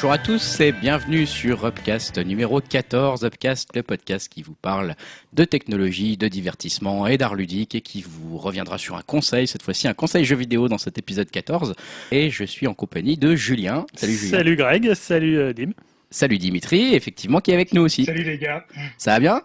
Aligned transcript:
Bonjour 0.00 0.12
à 0.12 0.18
tous 0.18 0.60
et 0.60 0.72
bienvenue 0.72 1.26
sur 1.26 1.66
Upcast 1.66 2.16
numéro 2.16 2.62
14. 2.62 3.22
Upcast, 3.22 3.68
le 3.76 3.82
podcast 3.82 4.32
qui 4.32 4.42
vous 4.42 4.54
parle 4.54 4.94
de 5.34 5.44
technologie, 5.44 6.16
de 6.16 6.26
divertissement 6.26 7.06
et 7.06 7.18
d'art 7.18 7.34
ludique 7.34 7.74
et 7.74 7.82
qui 7.82 8.00
vous 8.00 8.38
reviendra 8.38 8.78
sur 8.78 8.96
un 8.96 9.02
conseil, 9.02 9.46
cette 9.46 9.62
fois-ci 9.62 9.88
un 9.88 9.92
conseil 9.92 10.24
jeu 10.24 10.36
vidéo 10.36 10.68
dans 10.68 10.78
cet 10.78 10.96
épisode 10.96 11.30
14. 11.30 11.74
Et 12.12 12.30
je 12.30 12.44
suis 12.44 12.66
en 12.66 12.72
compagnie 12.72 13.18
de 13.18 13.34
Julien. 13.34 13.84
Salut 13.94 14.14
Julien. 14.14 14.38
Salut 14.38 14.56
Greg, 14.56 14.94
salut 14.94 15.36
euh, 15.38 15.52
Dim. 15.52 15.72
Salut 16.10 16.38
Dimitri, 16.38 16.94
effectivement, 16.94 17.42
qui 17.42 17.50
est 17.50 17.54
avec 17.54 17.74
nous 17.74 17.82
aussi. 17.82 18.06
Salut 18.06 18.24
les 18.24 18.38
gars. 18.38 18.64
Ça 18.96 19.10
va 19.12 19.20
bien? 19.20 19.42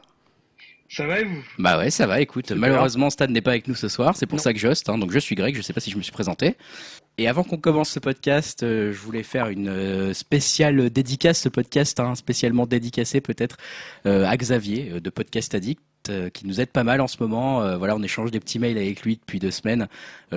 Ça 0.88 1.06
va 1.06 1.20
et 1.20 1.26
vous? 1.26 1.44
Bah 1.60 1.78
ouais, 1.78 1.90
ça 1.90 2.08
va. 2.08 2.22
Écoute, 2.22 2.52
malheureusement, 2.52 3.10
Stan 3.10 3.28
n'est 3.28 3.42
pas 3.42 3.52
avec 3.52 3.68
nous 3.68 3.76
ce 3.76 3.90
soir. 3.90 4.16
C'est 4.16 4.28
pour 4.28 4.40
ça 4.40 4.54
que 4.54 4.60
j'hoste. 4.60 4.88
Hein. 4.88 4.98
donc 5.00 5.12
je 5.12 5.20
suis 5.20 5.36
Greg. 5.36 5.54
Je 5.54 5.62
sais 5.62 5.74
pas 5.74 5.82
si 5.82 5.92
je 5.92 5.98
me 5.98 6.02
suis 6.02 6.14
présenté. 6.14 6.56
Et 7.18 7.30
avant 7.30 7.44
qu'on 7.44 7.58
commence 7.58 7.92
ce 7.92 8.00
podcast, 8.00 8.64
euh, 8.64 8.92
je 8.92 9.00
voulais 9.00 9.24
faire 9.24 9.48
une 9.48 9.70
euh, 9.70 10.14
spéciale 10.14 10.90
dédicace, 10.90 11.40
ce 11.40 11.48
podcast 11.48 11.98
hein, 12.02 12.14
spécialement 12.16 12.66
dédicacé 12.66 13.22
peut-être 13.22 13.56
euh, 14.06 14.26
à 14.28 14.36
Xavier 14.36 15.00
de 15.00 15.10
Podcast 15.10 15.56
Addict 15.56 15.82
qui 16.34 16.46
nous 16.46 16.62
aide 16.62 16.70
pas 16.70 16.84
mal 16.84 17.02
en 17.02 17.08
ce 17.08 17.18
moment. 17.20 17.80
voilà, 17.80 17.96
on 17.96 18.04
échange 18.04 18.30
des 18.30 18.40
petits 18.40 18.60
mails 18.60 18.78
avec 18.78 19.02
lui 19.02 19.16
depuis 19.16 19.40
deux 19.40 19.50
semaines 19.50 19.88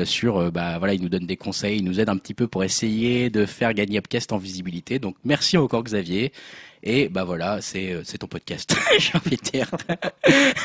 sur, 0.05 0.51
bah 0.51 0.79
voilà, 0.79 0.95
il 0.95 1.03
nous 1.03 1.11
donne 1.11 1.27
des 1.27 1.37
conseils, 1.37 1.77
il 1.77 1.85
nous 1.85 2.01
aide 2.01 2.09
un 2.09 2.17
petit 2.17 2.33
peu 2.33 2.47
pour 2.47 2.65
essayer 2.65 3.29
de 3.29 3.45
faire 3.45 3.75
gagner 3.75 3.99
Upcast 3.99 4.33
en 4.33 4.39
visibilité. 4.39 4.99
Donc 4.99 5.17
merci 5.25 5.59
encore 5.59 5.85
Xavier. 5.85 6.33
Et 6.83 7.09
bah 7.09 7.25
voilà, 7.25 7.61
c'est 7.61 7.93
euh, 7.93 8.03
c'est 8.05 8.19
ton 8.19 8.27
podcast. 8.27 8.77
J'ai 8.99 9.13
envie 9.17 9.37
de 9.37 9.43
dire. 9.43 9.71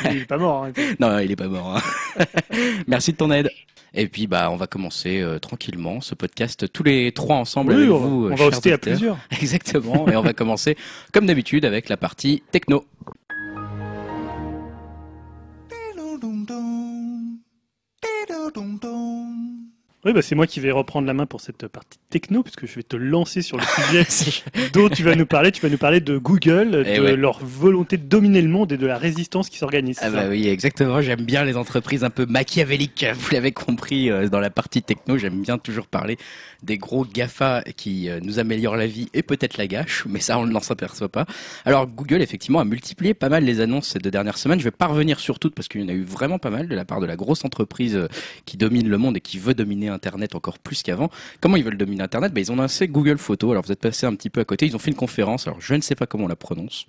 il 0.05 0.17
est 0.17 0.25
pas 0.25 0.37
mort. 0.37 0.65
Hein. 0.65 0.71
Non, 0.99 1.19
il 1.19 1.31
est 1.31 1.35
pas 1.35 1.47
mort. 1.47 1.77
Hein. 1.77 2.23
Merci 2.87 3.13
de 3.13 3.17
ton 3.17 3.31
aide. 3.31 3.49
Et 3.95 4.07
puis 4.07 4.25
bah 4.25 4.49
on 4.49 4.55
va 4.55 4.65
commencer 4.65 5.21
euh, 5.21 5.37
tranquillement 5.37 6.01
ce 6.01 6.15
podcast 6.15 6.71
tous 6.71 6.83
les 6.83 7.11
trois 7.11 7.35
ensemble 7.35 7.73
avec 7.73 7.89
on 7.89 7.97
vous. 7.97 8.29
On 8.31 8.35
va 8.35 8.45
hoster 8.45 8.73
à 8.73 8.77
plusieurs. 8.77 9.17
Exactement. 9.31 10.07
et 10.07 10.15
on 10.15 10.21
va 10.21 10.33
commencer 10.33 10.77
comme 11.11 11.25
d'habitude 11.25 11.65
avec 11.65 11.89
la 11.89 11.97
partie 11.97 12.43
techno. 12.51 12.85
Oui, 20.05 20.11
bah 20.11 20.21
c'est 20.21 20.35
moi 20.35 20.47
qui 20.47 20.59
vais 20.59 20.71
reprendre 20.71 21.07
la 21.07 21.13
main 21.13 21.25
pour 21.25 21.39
cette 21.39 21.67
partie 21.67 21.97
techno, 22.09 22.43
puisque 22.43 22.65
je 22.65 22.75
vais 22.75 22.83
te 22.83 22.97
lancer 22.97 23.41
sur 23.41 23.57
le 23.57 23.63
sujet 24.03 24.69
dont 24.73 24.89
tu 24.89 25.01
vas 25.03 25.15
nous 25.15 25.25
parler. 25.25 25.51
Tu 25.51 25.61
vas 25.61 25.69
nous 25.69 25.77
parler 25.77 26.01
de 26.01 26.17
Google, 26.17 26.83
eh 26.85 26.97
de 26.97 27.13
leur 27.13 27.39
volonté 27.43 27.97
de 27.97 28.03
dominer 28.03 28.41
le 28.41 28.49
monde 28.49 28.73
et 28.73 28.77
de 28.77 28.85
la 28.85 28.97
résistance 28.97 29.49
qui 29.49 29.57
s'organise. 29.57 29.99
Ah 30.01 30.09
bah 30.09 30.25
oui, 30.29 30.47
exactement. 30.49 31.01
J'aime 31.01 31.23
bien 31.23 31.45
les 31.45 31.55
entreprises 31.55 32.03
un 32.03 32.09
peu 32.09 32.25
machiavéliques. 32.25 33.05
Vous 33.15 33.29
l'avez 33.31 33.53
compris 33.53 34.09
euh, 34.09 34.27
dans 34.27 34.41
la 34.41 34.49
partie 34.49 34.81
techno. 34.81 35.17
J'aime 35.17 35.41
bien 35.41 35.57
toujours 35.57 35.87
parler 35.87 36.17
des 36.63 36.77
gros 36.77 37.05
GAFA 37.05 37.63
qui 37.75 38.09
euh, 38.09 38.19
nous 38.21 38.39
améliorent 38.39 38.77
la 38.77 38.87
vie 38.87 39.09
et 39.13 39.21
peut-être 39.21 39.57
la 39.57 39.67
gâchent, 39.67 40.05
mais 40.09 40.19
ça 40.19 40.37
on 40.39 40.45
ne 40.45 40.59
s'en 40.59 40.73
aperçoit 40.73 41.09
pas. 41.09 41.25
Alors 41.65 41.87
Google 41.87 42.21
effectivement 42.21 42.59
a 42.59 42.65
multiplié 42.65 43.13
pas 43.13 43.29
mal 43.29 43.43
les 43.43 43.61
annonces 43.61 43.89
ces 43.89 43.99
deux 43.99 44.11
dernières 44.11 44.37
semaines. 44.37 44.59
Je 44.59 44.63
vais 44.63 44.71
pas 44.71 44.87
revenir 44.87 45.19
sur 45.19 45.39
toutes 45.39 45.55
parce 45.55 45.67
qu'il 45.67 45.81
y 45.81 45.83
en 45.83 45.89
a 45.89 45.93
eu 45.93 46.03
vraiment 46.03 46.39
pas 46.39 46.49
mal 46.49 46.67
de 46.67 46.75
la 46.75 46.85
part 46.85 47.01
de 47.01 47.05
la 47.05 47.15
grosse 47.15 47.45
entreprise 47.45 47.95
euh, 47.95 48.07
qui 48.45 48.57
domine 48.57 48.89
le 48.89 48.97
monde 48.97 49.17
et 49.17 49.21
qui 49.21 49.37
veut 49.37 49.53
dominer 49.53 49.89
Internet 49.93 50.35
encore 50.35 50.59
plus 50.59 50.83
qu'avant. 50.83 51.09
Comment 51.39 51.57
ils 51.57 51.63
veulent 51.63 51.77
dominer 51.77 52.03
Internet? 52.03 52.33
Ben, 52.33 52.41
Ils 52.41 52.51
ont 52.51 52.55
lancé 52.55 52.87
Google 52.87 53.17
Photos. 53.17 53.51
Alors 53.51 53.63
vous 53.63 53.71
êtes 53.71 53.79
passé 53.79 54.05
un 54.05 54.15
petit 54.15 54.29
peu 54.29 54.41
à 54.41 54.45
côté. 54.45 54.65
Ils 54.65 54.75
ont 54.75 54.79
fait 54.79 54.91
une 54.91 54.97
conférence. 54.97 55.47
Alors 55.47 55.61
je 55.61 55.73
ne 55.75 55.81
sais 55.81 55.95
pas 55.95 56.05
comment 56.05 56.25
on 56.25 56.27
la 56.27 56.35
prononce. 56.35 56.85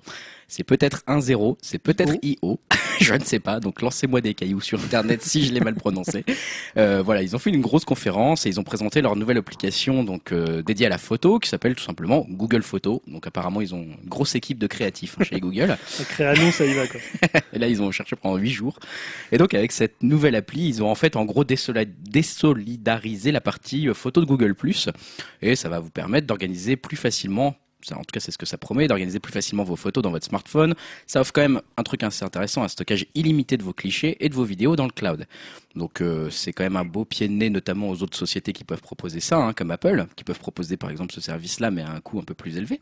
C'est 0.48 0.64
peut-être 0.64 1.02
1-0, 1.06 1.56
c'est 1.62 1.78
peut-être 1.78 2.14
IO, 2.22 2.60
je 3.00 3.14
ne 3.14 3.24
sais 3.24 3.40
pas. 3.40 3.60
Donc 3.60 3.82
lancez-moi 3.82 4.20
des 4.20 4.34
cailloux 4.34 4.60
sur 4.60 4.82
Internet 4.82 5.22
si 5.22 5.44
je 5.44 5.52
l'ai 5.52 5.60
mal 5.60 5.74
prononcé. 5.74 6.24
Euh, 6.76 7.02
voilà, 7.04 7.22
ils 7.22 7.36
ont 7.36 7.38
fait 7.38 7.50
une 7.50 7.60
grosse 7.60 7.84
conférence 7.84 8.46
et 8.46 8.48
ils 8.48 8.58
ont 8.58 8.64
présenté 8.64 9.00
leur 9.00 9.14
nouvelle 9.14 9.38
application 9.38 10.02
donc 10.02 10.32
euh, 10.32 10.60
dédiée 10.62 10.86
à 10.86 10.88
la 10.88 10.98
photo 10.98 11.38
qui 11.38 11.48
s'appelle 11.48 11.76
tout 11.76 11.84
simplement 11.84 12.26
Google 12.28 12.62
Photos. 12.62 13.00
Donc 13.06 13.28
apparemment 13.28 13.60
ils 13.60 13.76
ont 13.76 13.82
une 13.82 14.08
grosse 14.08 14.34
équipe 14.34 14.58
de 14.58 14.66
créatifs 14.66 15.16
hein, 15.20 15.24
chez 15.24 15.38
Google. 15.44 15.76
Créanon, 16.08 16.50
ça 16.50 16.66
y 16.66 16.74
va 16.74 16.88
quoi. 16.88 17.00
et 17.52 17.58
là 17.60 17.68
ils 17.68 17.80
ont 17.80 17.92
cherché 17.92 18.16
pendant 18.16 18.36
8 18.36 18.50
jours. 18.50 18.80
Et 19.30 19.38
donc 19.38 19.54
avec 19.54 19.70
cette 19.70 20.02
nouvelle 20.02 20.34
appli, 20.34 20.66
ils 20.66 20.82
ont 20.82 20.90
en 20.90 20.96
fait 20.96 21.14
en 21.14 21.24
gros 21.24 21.44
désolidarisé 21.44 23.30
la 23.30 23.40
partie 23.40 23.88
euh, 23.88 23.94
photo 23.94 24.20
de 24.20 24.26
Google⁇ 24.26 24.54
et 25.42 25.56
ça 25.56 25.68
va 25.68 25.78
vous 25.78 25.90
permettre 25.90 26.26
d'organiser 26.26 26.76
plus 26.76 26.96
facilement 26.96 27.54
en 27.92 27.98
tout 27.98 28.12
cas 28.12 28.20
c'est 28.20 28.32
ce 28.32 28.38
que 28.38 28.46
ça 28.46 28.58
promet, 28.58 28.88
d'organiser 28.88 29.20
plus 29.20 29.32
facilement 29.32 29.64
vos 29.64 29.76
photos 29.76 30.02
dans 30.02 30.10
votre 30.10 30.26
smartphone. 30.26 30.74
Ça 31.06 31.20
offre 31.20 31.32
quand 31.32 31.42
même 31.42 31.60
un 31.76 31.82
truc 31.82 32.02
assez 32.02 32.24
intéressant, 32.24 32.62
un 32.62 32.68
stockage 32.68 33.06
illimité 33.14 33.56
de 33.56 33.62
vos 33.62 33.72
clichés 33.72 34.16
et 34.20 34.28
de 34.28 34.34
vos 34.34 34.44
vidéos 34.44 34.76
dans 34.76 34.86
le 34.86 34.92
cloud. 34.92 35.26
Donc 35.74 36.00
euh, 36.00 36.30
c'est 36.30 36.52
quand 36.52 36.64
même 36.64 36.76
un 36.76 36.84
beau 36.84 37.04
pied 37.04 37.28
de 37.28 37.32
nez 37.32 37.50
notamment 37.50 37.90
aux 37.90 38.02
autres 38.02 38.16
sociétés 38.16 38.52
qui 38.52 38.64
peuvent 38.64 38.82
proposer 38.82 39.20
ça, 39.20 39.38
hein, 39.38 39.52
comme 39.52 39.70
Apple, 39.70 40.06
qui 40.16 40.24
peuvent 40.24 40.38
proposer 40.38 40.76
par 40.76 40.90
exemple 40.90 41.12
ce 41.12 41.20
service-là 41.20 41.70
mais 41.70 41.82
à 41.82 41.90
un 41.90 42.00
coût 42.00 42.18
un 42.18 42.24
peu 42.24 42.34
plus 42.34 42.56
élevé. 42.56 42.80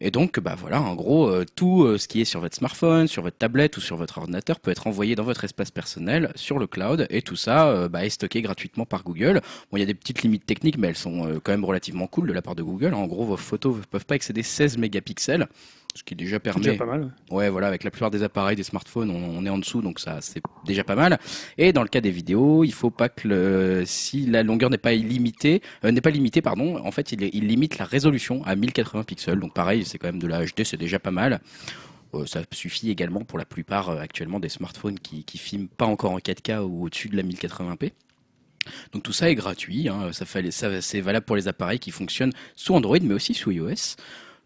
Et 0.00 0.10
donc, 0.10 0.40
bah 0.40 0.56
voilà, 0.58 0.80
en 0.80 0.94
gros, 0.94 1.28
euh, 1.28 1.44
tout 1.54 1.84
euh, 1.84 1.96
ce 1.96 2.08
qui 2.08 2.20
est 2.20 2.24
sur 2.24 2.40
votre 2.40 2.56
smartphone, 2.56 3.06
sur 3.06 3.22
votre 3.22 3.38
tablette 3.38 3.76
ou 3.76 3.80
sur 3.80 3.96
votre 3.96 4.18
ordinateur 4.18 4.58
peut 4.58 4.72
être 4.72 4.88
envoyé 4.88 5.14
dans 5.14 5.22
votre 5.22 5.44
espace 5.44 5.70
personnel 5.70 6.32
sur 6.34 6.58
le 6.58 6.66
cloud. 6.66 7.06
Et 7.10 7.22
tout 7.22 7.36
ça 7.36 7.68
euh, 7.68 7.88
bah, 7.88 8.04
est 8.04 8.10
stocké 8.10 8.42
gratuitement 8.42 8.84
par 8.84 9.04
Google. 9.04 9.40
Bon, 9.70 9.76
il 9.76 9.80
y 9.80 9.84
a 9.84 9.86
des 9.86 9.94
petites 9.94 10.22
limites 10.22 10.44
techniques, 10.44 10.76
mais 10.76 10.88
elles 10.88 10.96
sont 10.96 11.40
quand 11.44 11.52
même 11.52 11.64
relativement 11.64 12.08
cool 12.08 12.26
de 12.26 12.32
la 12.32 12.42
part 12.42 12.56
de 12.56 12.62
Google. 12.62 12.94
En 12.94 13.06
gros, 13.06 13.24
vos 13.24 13.36
photos 13.36 13.76
ne 13.76 13.82
peuvent 13.82 14.06
pas 14.06 14.16
excéder 14.16 14.42
16 14.42 14.76
mégapixels 14.76 15.46
ce 15.94 16.02
qui 16.02 16.14
déjà 16.14 16.40
permet. 16.40 16.64
Déjà 16.64 16.76
pas 16.76 16.86
mal. 16.86 17.12
Ouais. 17.30 17.48
voilà, 17.50 17.68
avec 17.68 17.84
la 17.84 17.90
plupart 17.90 18.10
des 18.10 18.22
appareils, 18.22 18.56
des 18.56 18.62
smartphones, 18.62 19.10
on, 19.10 19.44
est 19.44 19.50
en 19.50 19.58
dessous, 19.58 19.82
donc 19.82 19.98
ça 19.98 20.18
c'est 20.20 20.42
déjà 20.64 20.84
pas 20.84 20.94
mal. 20.96 21.18
Et 21.58 21.72
dans 21.72 21.82
le 21.82 21.88
cas 21.88 22.00
des 22.00 22.10
vidéos, 22.10 22.64
il 22.64 22.72
faut 22.72 22.90
pas 22.90 23.08
que 23.08 23.28
le, 23.28 23.82
si 23.84 24.26
la 24.26 24.42
longueur 24.42 24.70
n'est 24.70 24.78
pas 24.78 24.94
illimitée, 24.94 25.62
euh, 25.84 25.90
n'est 25.90 26.00
pas 26.00 26.10
limitée, 26.10 26.40
pardon, 26.40 26.78
en 26.84 26.90
fait, 26.90 27.12
il, 27.12 27.22
il, 27.34 27.46
limite 27.46 27.78
la 27.78 27.84
résolution 27.84 28.42
à 28.44 28.56
1080 28.56 29.04
pixels. 29.04 29.38
Donc 29.38 29.52
pareil, 29.54 29.84
c'est 29.84 29.98
quand 29.98 30.08
même 30.08 30.18
de 30.18 30.26
la 30.26 30.44
HD, 30.44 30.64
c'est 30.64 30.76
déjà 30.78 30.98
pas 30.98 31.10
mal. 31.10 31.40
Euh, 32.14 32.26
ça 32.26 32.42
suffit 32.52 32.90
également 32.90 33.24
pour 33.24 33.38
la 33.38 33.44
plupart 33.44 33.90
euh, 33.90 33.98
actuellement 33.98 34.40
des 34.40 34.48
smartphones 34.48 34.98
qui, 34.98 35.24
qui 35.24 35.38
filment 35.38 35.68
pas 35.68 35.86
encore 35.86 36.12
en 36.12 36.18
4K 36.18 36.60
ou 36.60 36.84
au-dessus 36.84 37.08
de 37.08 37.16
la 37.16 37.22
1080p. 37.22 37.92
Donc 38.92 39.02
tout 39.02 39.12
ça 39.12 39.28
est 39.28 39.34
gratuit, 39.34 39.88
hein. 39.88 40.12
ça 40.12 40.24
c'est 40.80 41.00
valable 41.00 41.26
pour 41.26 41.34
les 41.34 41.48
appareils 41.48 41.80
qui 41.80 41.90
fonctionnent 41.90 42.32
sous 42.54 42.74
Android 42.74 42.98
mais 43.02 43.14
aussi 43.14 43.34
sous 43.34 43.50
iOS. 43.50 43.96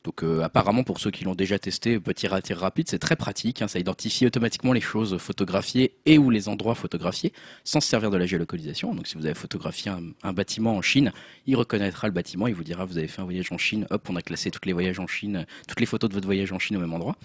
Donc 0.06 0.22
euh, 0.22 0.40
apparemment 0.42 0.84
pour 0.84 1.00
ceux 1.00 1.10
qui 1.10 1.24
l'ont 1.24 1.34
déjà 1.34 1.58
testé, 1.58 1.98
petit 1.98 2.28
raté 2.28 2.54
rapide, 2.54 2.88
c'est 2.88 3.00
très 3.00 3.16
pratique. 3.16 3.60
Hein, 3.60 3.66
ça 3.66 3.80
identifie 3.80 4.24
automatiquement 4.24 4.72
les 4.72 4.80
choses 4.80 5.18
photographiées 5.18 5.96
et 6.06 6.16
ou 6.16 6.30
les 6.30 6.48
endroits 6.48 6.76
photographiés 6.76 7.32
sans 7.64 7.80
se 7.80 7.88
servir 7.88 8.12
de 8.12 8.16
la 8.16 8.24
géolocalisation. 8.24 8.94
Donc 8.94 9.08
si 9.08 9.16
vous 9.16 9.26
avez 9.26 9.34
photographié 9.34 9.90
un, 10.22 10.32
bâtiment 10.32 10.76
en 10.76 10.82
Chine, 10.82 11.12
il 11.46 11.56
reconnaîtra 11.56 12.06
le 12.06 12.12
bâtiment, 12.12 12.46
il 12.46 12.54
vous 12.54 12.62
dira 12.62 12.84
vous 12.84 12.98
avez 12.98 13.08
fait 13.08 13.20
un 13.20 13.24
voyage 13.24 13.50
en 13.50 13.58
Chine, 13.58 13.88
hop 13.90 14.08
on 14.08 14.14
a 14.14 14.22
classé 14.22 14.52
toutes 14.52 14.66
les 14.66 14.72
voyages 14.72 15.00
en 15.00 15.08
Chine, 15.08 15.44
toutes 15.66 15.80
les 15.80 15.86
photos 15.86 16.08
de 16.08 16.14
votre 16.14 16.26
voyage 16.26 16.52
en 16.52 16.60
Chine 16.60 16.76
au 16.76 16.80
même 16.80 16.94
endroit. 16.94 17.16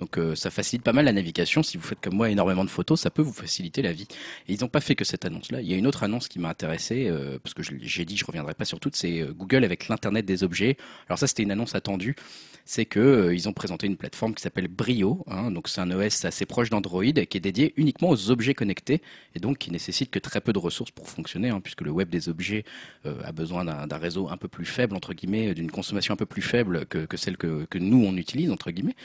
Donc 0.00 0.18
euh, 0.18 0.34
ça 0.34 0.50
facilite 0.50 0.82
pas 0.82 0.92
mal 0.92 1.04
la 1.04 1.12
navigation. 1.12 1.62
Si 1.62 1.76
vous 1.76 1.84
faites 1.84 2.00
comme 2.00 2.14
moi 2.14 2.30
énormément 2.30 2.64
de 2.64 2.70
photos, 2.70 3.00
ça 3.00 3.10
peut 3.10 3.22
vous 3.22 3.32
faciliter 3.32 3.82
la 3.82 3.92
vie. 3.92 4.06
Et 4.48 4.54
ils 4.54 4.60
n'ont 4.60 4.68
pas 4.68 4.80
fait 4.80 4.94
que 4.94 5.04
cette 5.04 5.24
annonce-là. 5.24 5.60
Il 5.60 5.68
y 5.68 5.74
a 5.74 5.76
une 5.76 5.86
autre 5.86 6.02
annonce 6.02 6.28
qui 6.28 6.38
m'a 6.38 6.48
intéressé, 6.48 7.08
euh, 7.08 7.38
parce 7.42 7.54
que 7.54 7.62
j'ai 7.62 8.04
dit 8.04 8.16
je 8.16 8.24
reviendrai 8.24 8.54
pas 8.54 8.64
sur 8.64 8.80
toutes, 8.80 8.96
c'est 8.96 9.22
Google 9.36 9.64
avec 9.64 9.88
l'Internet 9.88 10.24
des 10.24 10.42
objets. 10.42 10.76
Alors 11.08 11.18
ça 11.18 11.26
c'était 11.26 11.42
une 11.42 11.52
annonce 11.52 11.74
attendue 11.74 12.16
c'est 12.64 12.86
que 12.86 13.00
euh, 13.00 13.34
ils 13.34 13.48
ont 13.48 13.52
présenté 13.52 13.86
une 13.86 13.96
plateforme 13.96 14.34
qui 14.34 14.42
s'appelle 14.42 14.68
Brio. 14.68 15.24
Hein, 15.28 15.50
donc 15.50 15.68
c'est 15.68 15.80
un 15.80 15.90
OS 15.90 16.24
assez 16.24 16.46
proche 16.46 16.70
d'Android 16.70 17.04
qui 17.04 17.36
est 17.36 17.40
dédié 17.40 17.74
uniquement 17.76 18.08
aux 18.08 18.30
objets 18.30 18.54
connectés 18.54 19.02
et 19.34 19.40
donc 19.40 19.58
qui 19.58 19.70
nécessite 19.70 20.10
que 20.10 20.18
très 20.18 20.40
peu 20.40 20.52
de 20.52 20.58
ressources 20.58 20.90
pour 20.90 21.08
fonctionner, 21.08 21.50
hein, 21.50 21.60
puisque 21.60 21.82
le 21.82 21.90
web 21.90 22.08
des 22.08 22.28
objets 22.28 22.64
euh, 23.06 23.20
a 23.24 23.32
besoin 23.32 23.64
d'un 23.64 23.98
réseau 23.98 24.28
un 24.30 24.36
peu 24.36 24.48
plus 24.48 24.64
faible 24.64 24.96
entre 24.96 25.12
guillemets, 25.14 25.54
d'une 25.54 25.70
consommation 25.70 26.14
un 26.14 26.16
peu 26.16 26.26
plus 26.26 26.42
faible 26.42 26.86
que, 26.86 27.04
que 27.04 27.16
celle 27.16 27.36
que, 27.36 27.66
que 27.66 27.78
nous 27.78 28.04
on 28.04 28.16
utilise 28.16 28.50
entre 28.50 28.70
guillemets. 28.70 28.96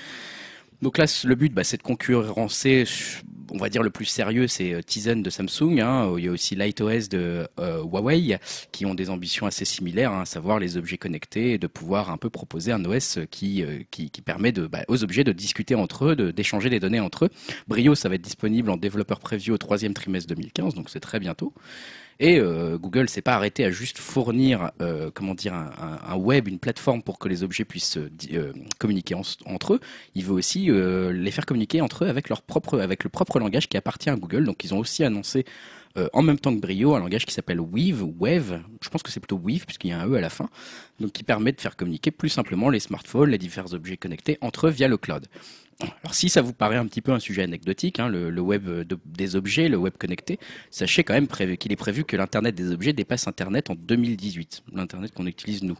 Donc 0.82 0.98
là, 0.98 1.06
le 1.26 1.36
but, 1.36 1.54
bah, 1.54 1.64
c'est 1.64 1.78
de 1.78 1.84
concurrencer, 1.84 2.86
on 3.52 3.58
va 3.58 3.70
dire 3.70 3.84
le 3.84 3.90
plus 3.90 4.06
sérieux, 4.06 4.48
c'est 4.48 4.74
euh, 4.74 4.82
Tizen 4.82 5.22
de 5.22 5.30
Samsung. 5.30 5.82
Hein. 5.82 6.14
Il 6.18 6.24
y 6.24 6.28
a 6.30 6.32
aussi 6.32 6.56
LightOS 6.56 7.10
de 7.10 7.48
euh, 7.60 7.84
Huawei, 7.84 8.40
qui 8.72 8.86
ont 8.86 8.96
des 8.96 9.10
ambitions 9.10 9.46
assez 9.46 9.66
similaires, 9.66 10.14
hein, 10.14 10.22
à 10.22 10.26
savoir 10.26 10.58
les 10.58 10.78
objets 10.78 10.98
connectés 10.98 11.54
et 11.54 11.58
de 11.58 11.68
pouvoir 11.68 12.12
un 12.12 12.18
peu 12.18 12.30
proposer 12.30 12.72
un 12.72 12.84
OS 12.86 13.20
qui, 13.30 13.64
euh, 13.64 13.80
qui, 13.92 14.10
permet 14.22 14.54
de, 14.54 14.68
bah, 14.68 14.84
aux 14.88 15.04
objets 15.04 15.26
de 15.26 15.34
discuter 15.34 15.76
entre 15.76 16.06
eux, 16.06 16.16
d'échanger 16.32 16.70
des 16.70 16.80
données 16.80 17.02
entre 17.02 17.26
eux. 17.26 17.30
Brio, 17.68 17.94
ça 17.96 18.08
va 18.08 18.16
être 18.16 18.22
disponible 18.22 18.70
en 18.70 18.78
développeur 18.78 19.20
preview 19.20 19.54
au 19.54 19.58
troisième 19.58 19.94
trimestre 19.94 20.30
2015, 20.30 20.76
donc 20.76 20.90
c'est 20.90 21.00
très 21.02 21.20
bientôt. 21.20 21.54
Et 22.22 22.38
euh, 22.38 22.78
Google 22.78 23.08
s'est 23.08 23.22
pas 23.22 23.36
arrêté 23.36 23.64
à 23.64 23.72
juste 23.72 23.98
fournir, 23.98 24.72
euh, 24.82 25.10
comment 25.14 25.34
dire, 25.34 25.54
un, 25.54 26.16
web, 26.18 26.50
une 26.50 26.60
plateforme 26.60 27.02
pour 27.02 27.18
que 27.18 27.30
les 27.30 27.44
objets 27.44 27.64
puissent 27.64 27.98
euh, 27.98 28.52
communiquer 28.78 29.16
entre 29.16 29.76
eux. 29.76 29.80
Il 30.16 30.26
veut 30.26 30.34
aussi 30.34 30.70
les 30.70 31.32
faire 31.32 31.46
communiquer 31.46 31.80
entre 31.80 32.04
eux 32.04 32.10
avec 32.10 32.28
leur 32.28 32.42
propre, 32.42 32.80
avec 32.80 33.06
le 33.06 33.10
propre 33.10 33.40
langage 33.40 33.70
qui 33.70 33.78
appartient 33.78 34.10
à 34.10 34.16
Google. 34.18 34.44
Donc 34.44 34.64
ils 34.66 34.74
ont 34.74 34.80
aussi 34.80 35.04
annoncé 35.04 35.46
en 36.14 36.22
même 36.22 36.40
temps 36.40 36.56
que 36.56 36.62
Brio, 36.62 36.96
un 36.96 37.00
langage 37.00 37.26
qui 37.26 37.34
s'appelle 37.34 37.60
Weave, 37.60 38.04
Wave, 38.20 38.62
je 38.82 38.90
pense 38.90 39.04
que 39.04 39.12
c'est 39.12 39.20
plutôt 39.20 39.38
Weave 39.44 39.66
puisqu'il 39.66 39.90
y 39.90 39.92
a 39.92 40.00
un 40.00 40.08
E 40.08 40.14
à 40.14 40.22
la 40.22 40.30
fin, 40.30 40.50
donc 41.02 41.12
qui 41.12 41.24
permet 41.24 41.52
de 41.52 41.60
faire 41.60 41.76
communiquer 41.76 42.12
plus 42.12 42.30
simplement 42.30 42.70
les 42.70 42.80
smartphones, 42.80 43.32
les 43.32 43.38
divers 43.38 43.74
objets 43.74 43.98
connectés 43.98 44.38
entre 44.40 44.68
eux 44.68 44.70
via 44.70 44.88
le 44.88 44.96
cloud. 44.96 45.28
Alors 45.82 46.14
si 46.14 46.28
ça 46.28 46.42
vous 46.42 46.52
paraît 46.52 46.76
un 46.76 46.86
petit 46.88 47.02
peu 47.02 47.14
un 47.14 47.20
sujet 47.20 47.42
anecdotique, 47.42 48.00
hein, 48.00 48.10
le, 48.10 48.42
web 48.42 48.68
des 49.06 49.36
objets, 49.38 49.70
le 49.70 49.78
web 49.78 49.94
connecté, 49.98 50.38
sachez 50.72 51.06
quand 51.06 51.14
même 51.14 51.28
qu'il 51.28 51.72
est 51.72 51.78
prévu 51.78 52.04
que 52.04 52.18
l'Internet 52.18 52.54
des 52.54 52.72
objets 52.72 52.92
dépasse 52.92 53.28
Internet 53.28 53.70
en 53.70 53.76
2018, 53.76 54.64
l'Internet 54.74 55.14
qu'on 55.14 55.26
utilise 55.26 55.64
nous. 55.64 55.78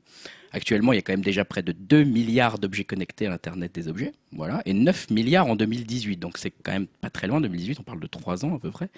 Actuellement, 0.52 0.94
il 0.94 0.96
y 0.96 1.00
a 1.00 1.02
quand 1.02 1.14
même 1.14 1.24
déjà 1.24 1.44
près 1.44 1.64
de 1.64 1.74
2 1.74 2.04
milliards 2.04 2.60
d'objets 2.60 2.86
connectés 2.86 3.28
à 3.28 3.30
l'Internet 3.30 3.76
des 3.76 3.90
objets, 3.90 4.14
voilà, 4.32 4.62
et 4.66 4.74
9 4.74 5.10
milliards 5.10 5.48
en 5.48 5.58
2018, 5.58 6.18
donc 6.18 6.38
c'est 6.38 6.52
quand 6.64 6.72
même 6.72 6.88
pas 6.88 7.10
très 7.10 7.28
loin, 7.28 7.42
2018, 7.42 7.80
on 7.82 7.84
parle 7.84 8.00
de 8.00 8.08
3 8.08 8.46
ans 8.46 8.56
à 8.56 8.60
peu 8.60 8.72
près. 8.72 8.90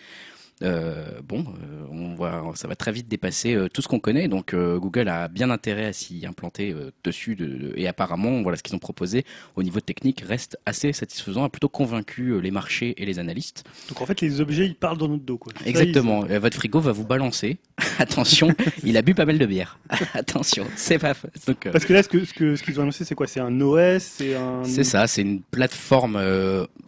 Euh, 0.61 1.19
bon, 1.23 1.39
euh, 1.39 1.85
on 1.91 2.13
voit, 2.13 2.51
ça 2.55 2.67
va 2.67 2.75
très 2.75 2.91
vite 2.91 3.07
dépasser 3.07 3.55
euh, 3.55 3.67
tout 3.67 3.81
ce 3.81 3.87
qu'on 3.87 3.99
connaît. 3.99 4.27
Donc 4.27 4.53
Google 4.55 5.07
a 5.07 5.27
bien 5.27 5.49
intérêt 5.49 5.85
à 5.85 5.93
s'y 5.93 6.25
implanter 6.25 6.75
dessus. 7.03 7.37
et 7.75 7.87
apparemment, 7.87 8.41
voilà 8.41 8.57
ce 8.57 8.63
qu'ils 8.63 8.75
ont 8.75 8.79
proposé 8.79 9.25
au 9.55 9.63
niveau 9.63 9.79
technique 9.79 10.23
reste 10.27 10.57
assez 10.65 10.93
satisfaisant, 10.93 11.43
a 11.43 11.49
plutôt 11.49 11.69
convaincu 11.69 12.39
les 12.41 12.51
marchés 12.51 12.93
et 13.01 13.05
les 13.05 13.19
analystes. 13.19 13.63
Donc 13.89 14.01
en 14.01 14.05
fait, 14.05 14.21
les 14.21 14.41
objets, 14.41 14.65
ils 14.65 14.75
parlent 14.75 14.97
dans 14.97 15.07
notre 15.07 15.23
dos. 15.23 15.37
Quoi. 15.37 15.53
Exactement. 15.65 16.21
Votre 16.25 16.57
frigo 16.57 16.79
va 16.79 16.91
vous 16.91 17.05
balancer. 17.05 17.57
Attention, 17.99 18.49
il 18.83 18.97
a 18.97 19.01
bu 19.01 19.13
pas 19.13 19.25
mal 19.25 19.37
de 19.37 19.45
bière. 19.45 19.79
Attention, 20.13 20.65
c'est 20.75 20.99
pas. 20.99 21.13
Donc, 21.47 21.69
Parce 21.71 21.85
que 21.85 21.93
là, 21.93 22.03
ce 22.03 22.09
que 22.09 22.25
ce 22.25 22.63
qu'ils 22.63 22.79
ont 22.79 22.83
annoncé, 22.83 23.05
c'est 23.05 23.15
quoi? 23.15 23.27
C'est 23.27 23.39
un 23.39 23.59
OS, 23.61 24.03
c'est 24.03 24.35
un. 24.35 24.63
C'est 24.63 24.83
ça, 24.83 25.07
c'est 25.07 25.21
une 25.21 25.41
plateforme 25.41 26.19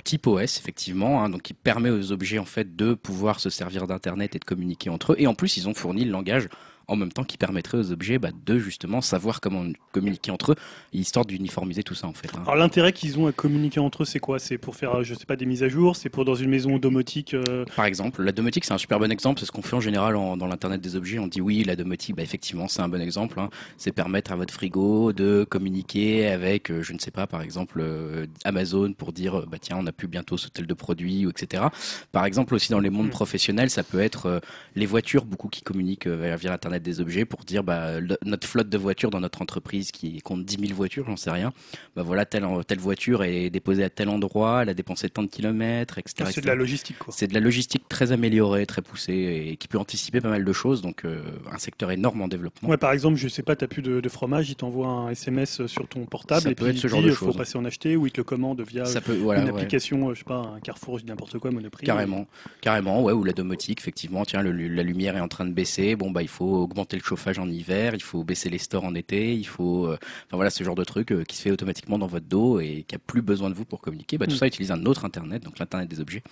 type 0.03 0.27
OS 0.27 0.59
effectivement, 0.59 1.23
hein, 1.23 1.29
donc 1.29 1.43
qui 1.43 1.53
permet 1.53 1.89
aux 1.89 2.11
objets 2.11 2.39
en 2.39 2.45
fait 2.45 2.75
de 2.75 2.93
pouvoir 2.93 3.39
se 3.39 3.49
servir 3.49 3.62
d'Internet 3.87 4.35
et 4.35 4.39
de 4.39 4.45
communiquer 4.45 4.89
entre 4.89 5.13
eux. 5.13 5.15
Et 5.19 5.27
en 5.27 5.33
plus, 5.33 5.57
ils 5.57 5.67
ont 5.67 5.73
fourni 5.73 6.05
le 6.05 6.11
langage 6.11 6.49
en 6.87 6.95
même 6.95 7.11
temps 7.11 7.23
qui 7.23 7.37
permettrait 7.37 7.77
aux 7.77 7.91
objets 7.91 8.19
bah, 8.19 8.29
de 8.45 8.59
justement 8.59 9.01
savoir 9.01 9.41
comment 9.41 9.65
communiquer 9.91 10.31
entre 10.31 10.53
eux, 10.53 10.55
histoire 10.91 11.25
d'uniformiser 11.25 11.83
tout 11.83 11.95
ça 11.95 12.07
en 12.07 12.13
fait. 12.13 12.29
Hein. 12.35 12.41
Alors 12.43 12.55
l'intérêt 12.55 12.93
qu'ils 12.93 13.19
ont 13.19 13.27
à 13.27 13.31
communiquer 13.31 13.79
entre 13.79 14.03
eux, 14.03 14.05
c'est 14.05 14.19
quoi? 14.19 14.39
C'est 14.39 14.57
pour 14.57 14.75
faire, 14.75 15.03
je 15.03 15.13
sais 15.13 15.25
pas, 15.25 15.35
des 15.35 15.45
mises 15.45 15.63
à 15.63 15.69
jour? 15.69 15.95
C'est 15.95 16.09
pour 16.09 16.25
dans 16.25 16.35
une 16.35 16.49
maison 16.49 16.77
domotique 16.77 17.33
euh? 17.33 17.65
Par 17.75 17.85
exemple, 17.85 18.23
la 18.23 18.31
domotique 18.31 18.65
c'est 18.65 18.73
un 18.73 18.77
super 18.77 18.99
bon 18.99 19.11
exemple, 19.11 19.39
c'est 19.39 19.45
ce 19.45 19.51
qu'on 19.51 19.61
fait 19.61 19.75
en 19.75 19.81
général 19.81 20.13
dans 20.13 20.47
l'internet 20.47 20.81
des 20.81 20.95
objets. 20.95 21.19
On 21.19 21.27
dit 21.27 21.41
oui, 21.41 21.63
la 21.63 21.75
domotique, 21.75 22.15
bah, 22.15 22.23
effectivement 22.23 22.67
c'est 22.67 22.81
un 22.81 22.89
bon 22.89 23.01
exemple. 23.01 23.39
Hein. 23.39 23.49
C'est 23.77 23.91
permettre 23.91 24.31
à 24.31 24.35
votre 24.35 24.53
frigo 24.53 25.13
de 25.13 25.45
communiquer 25.49 26.27
avec, 26.27 26.71
euh, 26.71 26.81
je 26.81 26.93
ne 26.93 26.99
sais 26.99 27.11
pas, 27.11 27.27
par 27.27 27.41
exemple 27.41 27.79
euh, 27.81 28.25
Amazon 28.43 28.93
pour 28.93 29.13
dire 29.13 29.45
bah 29.47 29.57
tiens 29.59 29.77
on 29.79 29.87
a 29.87 29.91
pu 29.91 30.07
bientôt 30.07 30.37
ce 30.37 30.49
tel 30.49 30.67
de 30.67 30.73
produit 30.73 31.25
ou 31.25 31.29
etc. 31.29 31.63
Par 32.11 32.25
exemple 32.25 32.53
aussi 32.55 32.71
dans 32.71 32.79
les 32.79 32.89
mondes 32.89 33.07
mmh. 33.07 33.11
professionnels, 33.11 33.69
ça 33.69 33.83
peut 33.83 33.99
être 33.99 34.41
les 34.75 34.85
voitures, 34.85 35.25
beaucoup 35.25 35.47
qui 35.47 35.61
communiquent 35.61 36.07
via 36.07 36.49
l'internet 36.49 36.72
des 36.79 37.01
objets 37.01 37.25
pour 37.25 37.43
dire 37.43 37.63
bah, 37.63 37.99
notre 38.25 38.47
flotte 38.47 38.69
de 38.69 38.77
voitures 38.77 39.09
dans 39.09 39.19
notre 39.19 39.41
entreprise 39.41 39.91
qui 39.91 40.21
compte 40.21 40.45
10 40.45 40.67
000 40.67 40.73
voitures, 40.73 41.05
j'en 41.05 41.17
sais 41.17 41.31
rien, 41.31 41.53
bah 41.95 42.03
voilà, 42.03 42.25
telle, 42.25 42.45
telle 42.67 42.79
voiture 42.79 43.23
est 43.23 43.49
déposée 43.49 43.83
à 43.83 43.89
tel 43.89 44.09
endroit, 44.09 44.63
elle 44.63 44.69
a 44.69 44.73
dépensé 44.73 45.09
tant 45.09 45.23
de 45.23 45.27
kilomètres, 45.27 45.97
etc. 45.97 46.29
C'est 46.33 46.41
de 46.41 46.47
la 46.47 46.55
logistique, 46.55 46.97
quoi. 46.99 47.13
C'est 47.15 47.27
de 47.27 47.33
la 47.33 47.39
logistique 47.39 47.87
très 47.89 48.11
améliorée, 48.11 48.65
très 48.65 48.81
poussée 48.81 49.47
et 49.51 49.57
qui 49.57 49.67
peut 49.67 49.77
anticiper 49.77 50.21
pas 50.21 50.29
mal 50.29 50.43
de 50.43 50.53
choses, 50.53 50.81
donc 50.81 51.05
euh, 51.05 51.21
un 51.51 51.57
secteur 51.57 51.91
énorme 51.91 52.21
en 52.21 52.27
développement. 52.27 52.69
Ouais, 52.69 52.77
par 52.77 52.91
exemple, 52.91 53.17
je 53.17 53.27
sais 53.27 53.43
pas, 53.43 53.55
tu 53.55 53.63
n'as 53.63 53.67
plus 53.67 53.81
de, 53.81 54.09
fromage, 54.09 54.49
il 54.49 54.55
t'envoie 54.55 54.87
un 54.87 55.09
SMS 55.09 55.65
sur 55.65 55.87
ton 55.87 56.05
portable 56.05 56.41
ça 56.41 56.51
et 56.51 56.55
peut 56.55 56.67
être 56.67 56.77
ce 56.77 56.87
genre 56.87 57.01
de 57.01 57.11
faut 57.11 57.33
passer 57.33 57.57
en 57.57 57.65
acheter 57.65 57.95
ou 57.95 58.05
il 58.05 58.11
te 58.11 58.17
le 58.19 58.23
commande 58.23 58.61
via 58.61 58.85
ça 58.85 59.01
peut, 59.01 59.17
une 59.17 59.49
application, 59.49 60.09
euh, 60.09 60.13
je 60.13 60.19
sais 60.19 60.25
pas, 60.25 60.53
un 60.55 60.59
Carrefour, 60.59 60.99
n'importe 61.05 61.39
quoi, 61.39 61.51
Monoprix. 61.51 61.85
Carrément, 61.85 62.27
carrément, 62.61 63.03
ouais, 63.03 63.13
ou 63.13 63.23
la 63.23 63.33
domotique, 63.33 63.79
effectivement, 63.79 64.25
tiens, 64.25 64.43
la 64.43 64.83
lumière 64.83 65.17
est 65.17 65.21
en 65.21 65.27
train 65.27 65.45
de 65.45 65.51
baisser, 65.51 65.95
bon 65.95 66.11
bah 66.11 66.21
il 66.21 66.27
faut 66.27 66.62
augmenter 66.63 66.97
le 66.97 67.03
chauffage 67.03 67.39
en 67.39 67.49
hiver, 67.49 67.93
il 67.93 68.01
faut 68.01 68.23
baisser 68.23 68.49
les 68.49 68.57
stores 68.57 68.83
en 68.85 68.95
été, 68.95 69.35
il 69.35 69.45
faut, 69.45 69.85
euh, 69.85 69.97
enfin 70.27 70.37
voilà, 70.37 70.49
ce 70.49 70.63
genre 70.63 70.75
de 70.75 70.83
truc 70.83 71.11
euh, 71.11 71.23
qui 71.23 71.35
se 71.37 71.43
fait 71.43 71.51
automatiquement 71.51 71.97
dans 71.97 72.07
votre 72.07 72.25
dos 72.25 72.59
et 72.59 72.85
qui 72.87 72.95
a 72.95 72.99
plus 72.99 73.21
besoin 73.21 73.49
de 73.49 73.55
vous 73.55 73.65
pour 73.65 73.81
communiquer. 73.81 74.17
Bah, 74.17 74.25
tout 74.25 74.33
mm. 74.33 74.37
ça 74.37 74.47
utilise 74.47 74.71
un 74.71 74.85
autre 74.85 75.05
Internet, 75.05 75.43
donc 75.43 75.59
l'Internet 75.59 75.89
des 75.89 75.99
objets, 75.99 76.23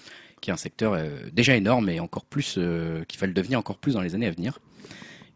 qui 0.42 0.50
est 0.50 0.54
un 0.54 0.58
secteur 0.58 0.94
euh, 0.94 1.10
déjà 1.32 1.56
énorme 1.56 1.90
et 1.90 2.00
encore 2.00 2.26
plus, 2.26 2.54
qu'il 3.08 3.20
va 3.20 3.28
le 3.28 3.34
devenir 3.34 3.60
encore 3.60 3.78
plus 3.78 3.94
dans 3.94 4.02
les 4.02 4.16
années 4.16 4.28
à 4.28 4.32
venir. 4.32 4.60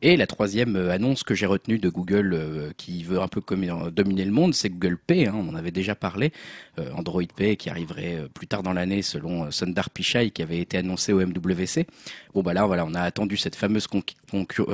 Et 0.08 0.18
la 0.18 0.28
troisième 0.28 0.76
euh, 0.76 0.92
annonce 0.92 1.24
que 1.24 1.34
j'ai 1.34 1.48
retenue 1.48 1.80
de 1.80 1.90
Google 1.90 2.34
euh, 2.36 2.72
qui 2.78 3.02
veut 3.02 3.20
un 3.20 3.28
peu 3.28 3.42
dominer 3.90 4.24
le 4.24 4.32
monde, 4.32 4.54
c'est 4.54 4.70
Google 4.70 5.00
Pay. 5.00 5.26
Hein, 5.26 5.34
on 5.36 5.50
en 5.50 5.56
avait 5.56 5.72
déjà 5.72 5.96
parlé. 5.96 6.32
Euh, 6.78 6.92
Android 6.94 7.24
Pay 7.36 7.58
qui 7.58 7.72
arriverait 7.72 8.28
plus 8.32 8.46
tard 8.46 8.62
dans 8.62 8.74
l'année 8.74 9.02
selon 9.02 9.50
Sundar 9.50 9.90
Pichai 9.90 10.30
qui 10.30 10.44
avait 10.44 10.60
été 10.60 10.78
annoncé 10.78 11.12
au 11.12 11.26
MWC. 11.26 11.88
Bon 12.36 12.44
bah 12.44 12.54
là 12.54 12.68
on 12.68 12.94
a 12.94 13.02
attendu 13.02 13.36
cette 13.36 13.56
fameuse 13.56 13.88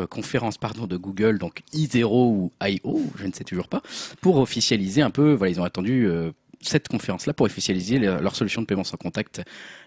conférence 0.09 0.57
pardon 0.57 0.85
de 0.85 0.97
Google, 0.97 1.37
donc 1.37 1.61
I0 1.73 2.07
ou 2.09 2.51
IO, 2.61 3.01
je 3.15 3.25
ne 3.25 3.31
sais 3.31 3.45
toujours 3.45 3.69
pas, 3.69 3.81
pour 4.19 4.35
officialiser 4.35 5.01
un 5.01 5.11
peu. 5.11 5.31
Voilà, 5.31 5.51
ils 5.51 5.61
ont 5.61 5.63
attendu 5.63 6.09
cette 6.59 6.87
conférence-là 6.89 7.33
pour 7.33 7.45
officialiser 7.45 7.99
leur 7.99 8.35
solution 8.35 8.61
de 8.61 8.67
paiement 8.67 8.83
sans 8.83 8.97
contact. 8.97 9.41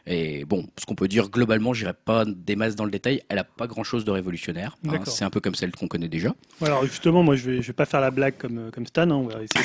Et 0.06 0.44
bon, 0.44 0.66
ce 0.78 0.84
qu'on 0.84 0.94
peut 0.94 1.08
dire 1.08 1.30
globalement, 1.30 1.72
j'irai 1.72 1.94
pas 1.94 2.24
des 2.26 2.56
masses 2.56 2.76
dans 2.76 2.84
le 2.84 2.90
détail, 2.90 3.22
elle 3.30 3.38
a 3.38 3.44
pas 3.44 3.66
grand-chose 3.66 4.04
de 4.04 4.10
révolutionnaire. 4.10 4.76
Hein, 4.86 5.00
c'est 5.06 5.24
un 5.24 5.30
peu 5.30 5.40
comme 5.40 5.54
celle 5.54 5.72
qu'on 5.72 5.88
connaît 5.88 6.08
déjà. 6.08 6.34
Alors 6.60 6.84
justement, 6.84 7.22
moi 7.22 7.36
je 7.36 7.50
vais, 7.50 7.62
je 7.62 7.68
vais 7.68 7.72
pas 7.72 7.86
faire 7.86 8.00
la 8.02 8.10
blague 8.10 8.36
comme, 8.36 8.70
comme 8.70 8.86
Stan, 8.86 9.02
hein, 9.02 9.14
on 9.14 9.28
va 9.28 9.40
essayer 9.42 9.64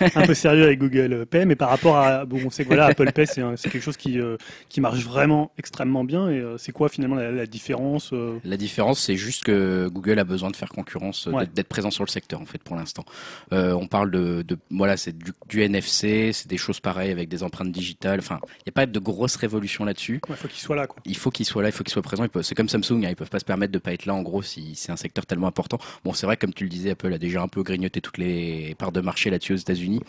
d'être 0.00 0.16
un, 0.16 0.26
peu 0.26 0.34
sérieux 0.34 0.64
avec 0.64 0.80
Google 0.80 1.24
Pay, 1.26 1.46
mais 1.46 1.54
par 1.54 1.68
rapport 1.68 1.96
à, 1.98 2.24
bon, 2.24 2.40
on 2.44 2.50
sait 2.50 2.64
que 2.64 2.68
voilà, 2.68 2.86
Apple 2.90 3.12
Pay, 3.12 3.26
c'est 3.26 3.70
quelque 3.70 3.80
chose 3.80 3.96
qui, 3.96 4.18
euh, 4.18 4.36
qui 4.68 4.80
marche 4.80 5.04
vraiment 5.04 5.52
extrêmement 5.56 6.02
bien. 6.02 6.30
Et 6.30 6.40
euh, 6.40 6.58
c'est 6.58 6.72
quoi 6.72 6.88
finalement 6.88 7.14
la, 7.14 7.46
différence 7.46 8.10
euh? 8.12 8.40
La 8.44 8.56
différence, 8.56 8.98
c'est 8.98 9.16
juste 9.16 9.44
que 9.44 9.88
Google 9.88 10.18
a 10.18 10.24
besoin 10.24 10.50
de 10.50 10.56
faire 10.56 10.70
concurrence, 10.70 11.28
d'être 11.54 11.68
présent 11.68 11.92
sur 11.92 12.04
le 12.04 12.10
secteur 12.10 12.40
en 12.40 12.46
fait 12.46 12.62
pour 12.62 12.74
l'instant. 12.74 13.04
on 13.52 13.86
parle 13.86 14.10
de, 14.10 14.42
de 14.42 14.58
voilà, 14.70 14.96
c'est 14.96 15.16
du, 15.16 15.32
du 15.48 15.62
NFC, 15.62 16.32
des 16.48 16.56
choses 16.58 16.80
pareilles 16.80 17.12
avec 17.12 17.28
des 17.28 17.44
empreintes 17.44 17.70
digitales. 17.70 18.18
Enfin, 18.18 18.40
il 18.42 18.66
n'y 18.66 18.70
a 18.70 18.72
pas 18.72 18.86
de 18.86 18.98
grosse 18.98 19.36
révolution 19.36 19.75
là-dessus. 19.84 20.20
Il 20.28 20.36
faut 20.36 20.48
qu'il 20.48 20.60
soit 20.60 20.76
là. 20.76 20.86
Quoi. 20.86 20.96
Il 21.04 21.16
faut 21.16 21.30
qu'il 21.30 21.46
soit 21.46 21.62
là, 21.62 21.68
il 21.68 21.72
faut 21.72 21.84
qu'il 21.84 21.92
soit 21.92 22.02
présent. 22.02 22.26
C'est 22.42 22.54
comme 22.54 22.68
Samsung, 22.68 23.04
hein, 23.04 23.10
ils 23.10 23.16
peuvent 23.16 23.30
pas 23.30 23.38
se 23.38 23.44
permettre 23.44 23.72
de 23.72 23.78
pas 23.78 23.92
être 23.92 24.06
là 24.06 24.14
en 24.14 24.22
gros 24.22 24.42
si 24.42 24.74
c'est 24.74 24.92
un 24.92 24.96
secteur 24.96 25.26
tellement 25.26 25.48
important. 25.48 25.78
Bon, 26.04 26.12
c'est 26.12 26.26
vrai, 26.26 26.36
comme 26.36 26.52
tu 26.52 26.64
le 26.64 26.70
disais, 26.70 26.90
Apple 26.90 27.12
a 27.12 27.18
déjà 27.18 27.42
un 27.42 27.48
peu 27.48 27.62
grignoté 27.62 28.00
toutes 28.00 28.18
les 28.18 28.74
parts 28.78 28.92
de 28.92 29.00
marché 29.00 29.30
là-dessus 29.30 29.54
aux 29.54 29.56
États-Unis. 29.56 30.00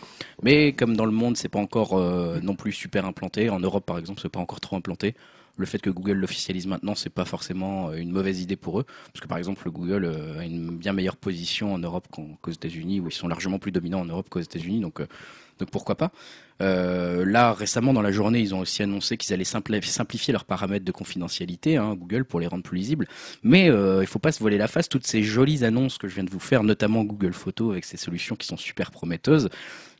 Mais 0.42 0.72
comme 0.72 0.96
dans 0.96 1.06
le 1.06 1.12
monde, 1.12 1.36
c'est 1.36 1.48
pas 1.48 1.58
encore 1.58 1.98
euh, 1.98 2.40
non 2.40 2.54
plus 2.54 2.72
super 2.72 3.04
implanté. 3.04 3.50
En 3.50 3.60
Europe, 3.60 3.84
par 3.84 3.98
exemple, 3.98 4.20
c'est 4.22 4.28
pas 4.28 4.40
encore 4.40 4.60
trop 4.60 4.76
implanté 4.76 5.14
le 5.58 5.66
fait 5.66 5.80
que 5.80 5.90
Google 5.90 6.12
l'officialise 6.12 6.66
maintenant, 6.66 6.94
c'est 6.94 7.10
pas 7.10 7.24
forcément 7.24 7.90
euh, 7.90 7.96
une 7.96 8.10
mauvaise 8.10 8.40
idée 8.40 8.56
pour 8.56 8.80
eux, 8.80 8.86
parce 9.12 9.20
que 9.20 9.26
par 9.26 9.38
exemple, 9.38 9.68
Google 9.70 10.04
euh, 10.04 10.38
a 10.38 10.44
une 10.44 10.78
bien 10.78 10.92
meilleure 10.92 11.16
position 11.16 11.74
en 11.74 11.78
Europe 11.78 12.06
qu'aux 12.10 12.50
États-Unis, 12.50 13.00
où 13.00 13.08
ils 13.08 13.12
sont 13.12 13.28
largement 13.28 13.58
plus 13.58 13.72
dominants 13.72 14.00
en 14.00 14.04
Europe 14.04 14.28
qu'aux 14.30 14.40
États-Unis, 14.40 14.80
donc 14.80 15.02
pourquoi 15.64 15.96
pas 15.96 16.10
euh, 16.62 17.24
Là, 17.24 17.52
récemment, 17.52 17.92
dans 17.92 18.02
la 18.02 18.12
journée, 18.12 18.40
ils 18.40 18.54
ont 18.54 18.60
aussi 18.60 18.82
annoncé 18.82 19.16
qu'ils 19.16 19.34
allaient 19.34 19.44
simplifier 19.44 20.32
leurs 20.32 20.44
paramètres 20.44 20.84
de 20.84 20.92
confidentialité, 20.92 21.76
hein, 21.76 21.94
Google, 21.94 22.24
pour 22.24 22.40
les 22.40 22.46
rendre 22.46 22.62
plus 22.62 22.78
lisibles. 22.78 23.06
Mais 23.42 23.70
euh, 23.70 24.02
il 24.02 24.06
faut 24.06 24.18
pas 24.18 24.32
se 24.32 24.40
voiler 24.40 24.58
la 24.58 24.68
face. 24.68 24.88
Toutes 24.88 25.06
ces 25.06 25.22
jolies 25.22 25.64
annonces 25.64 25.98
que 25.98 26.08
je 26.08 26.14
viens 26.14 26.24
de 26.24 26.30
vous 26.30 26.40
faire, 26.40 26.62
notamment 26.62 27.04
Google 27.04 27.32
Photos 27.32 27.72
avec 27.72 27.84
ses 27.84 27.96
solutions 27.96 28.36
qui 28.36 28.46
sont 28.46 28.56
super 28.56 28.90
prometteuses, 28.90 29.48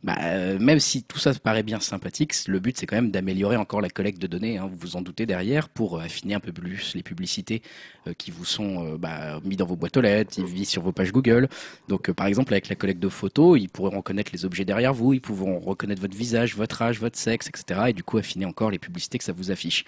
bah, 0.05 0.17
euh, 0.23 0.59
même 0.59 0.79
si 0.79 1.03
tout 1.03 1.19
ça 1.19 1.35
paraît 1.35 1.63
bien 1.63 1.81
sympathique, 1.81 2.33
le 2.47 2.61
but 2.61 2.79
c'est 2.79 2.87
quand 2.87 2.97
même 2.97 3.11
d'améliorer 3.11 3.57
encore 3.57 3.81
la 3.81 3.89
collecte 3.89 4.21
de 4.21 4.29
données, 4.29 4.59
hein, 4.59 4.69
vous 4.71 4.77
vous 4.77 4.97
en 4.97 5.03
doutez 5.03 5.27
derrière, 5.27 5.69
pour 5.69 6.01
affiner 6.01 6.35
un 6.35 6.41
peu 6.41 6.53
plus 6.53 6.95
les 6.95 7.03
publicités 7.03 7.63
euh, 8.07 8.13
qui 8.17 8.31
vous 8.31 8.45
sont 8.45 8.87
euh, 8.87 8.97
bah, 8.97 9.41
mis 9.45 9.57
dans 9.57 9.67
vos 9.67 9.75
boîtes 9.75 9.97
aux 9.97 10.01
lettres, 10.01 10.41
vivent 10.43 10.69
sur 10.69 10.83
vos 10.83 10.93
pages 10.93 11.11
Google. 11.11 11.49
Donc 11.89 12.13
par 12.13 12.27
exemple 12.27 12.53
avec 12.53 12.69
la 12.69 12.77
collecte 12.77 13.01
de 13.01 13.09
photos, 13.09 13.59
ils 13.61 13.69
pourront 13.69 13.97
reconnaître 13.97 14.31
les 14.33 14.45
objets 14.45 14.65
derrière 14.65 14.95
vous, 14.95 15.15
ils 15.15 15.21
pourront 15.21 15.59
reconnaître 15.59 16.01
votre 16.01 16.17
visage, 16.17 16.55
votre 16.55 16.81
âge, 16.83 17.01
votre 17.01 17.19
sexe, 17.19 17.49
etc. 17.49 17.81
Et 17.89 17.93
du 17.93 18.05
coup 18.05 18.19
affiner 18.19 18.45
encore 18.45 18.71
les 18.71 18.79
publicités 18.79 19.19
que 19.19 19.25
ça 19.25 19.33
vous 19.33 19.51
affiche. 19.51 19.85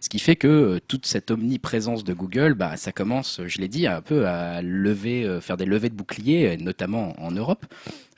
Ce 0.00 0.08
qui 0.10 0.18
fait 0.18 0.36
que 0.36 0.78
toute 0.88 1.06
cette 1.06 1.30
omniprésence 1.30 2.04
de 2.04 2.12
Google, 2.12 2.54
bah, 2.54 2.76
ça 2.76 2.92
commence, 2.92 3.40
je 3.46 3.58
l'ai 3.58 3.68
dit, 3.68 3.86
un 3.86 4.02
peu 4.02 4.26
à 4.26 4.60
lever, 4.60 5.38
faire 5.40 5.56
des 5.56 5.64
levées 5.64 5.88
de 5.88 5.94
boucliers, 5.94 6.56
notamment 6.58 7.14
en 7.18 7.30
Europe. 7.30 7.64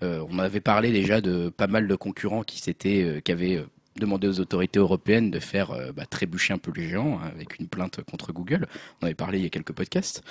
Euh, 0.02 0.24
on 0.30 0.38
avait 0.38 0.60
parlé 0.60 0.92
déjà 0.92 1.20
de 1.20 1.36
pas 1.50 1.66
mal 1.66 1.88
de 1.88 1.95
concurrents 1.95 2.43
qui 2.43 2.59
s'étaient, 2.59 3.02
euh, 3.02 3.21
qui 3.21 3.33
avaient 3.33 3.57
euh, 3.57 3.66
demandé 3.97 4.28
aux 4.28 4.40
autorités 4.40 4.78
européennes 4.78 5.31
de 5.31 5.40
faire 5.40 5.73
bah, 5.95 6.05
trébucher 6.05 6.52
un 6.52 6.59
peu 6.59 6.71
les 6.76 6.88
géants 6.88 7.19
hein, 7.19 7.31
avec 7.35 7.59
une 7.59 7.66
plainte 7.66 8.00
contre 8.02 8.33
Google. 8.33 8.66
On 9.00 9.07
avait 9.07 9.14
parlé 9.14 9.38
il 9.38 9.45
y 9.45 9.47
a 9.47 9.50
quelques 9.50 9.73
podcasts. 9.73 10.23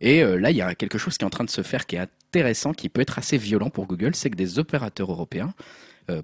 Et 0.00 0.24
là, 0.24 0.50
il 0.50 0.56
y 0.56 0.60
a 0.60 0.74
quelque 0.74 0.98
chose 0.98 1.16
qui 1.16 1.22
est 1.22 1.26
en 1.26 1.30
train 1.30 1.44
de 1.44 1.50
se 1.50 1.62
faire 1.62 1.86
qui 1.86 1.94
est 1.94 2.00
intéressant, 2.00 2.74
qui 2.74 2.88
peut 2.88 3.00
être 3.00 3.16
assez 3.16 3.38
violent 3.38 3.70
pour 3.70 3.86
Google, 3.86 4.16
c'est 4.16 4.28
que 4.28 4.36
des 4.36 4.58
opérateurs 4.58 5.12
européens 5.12 5.54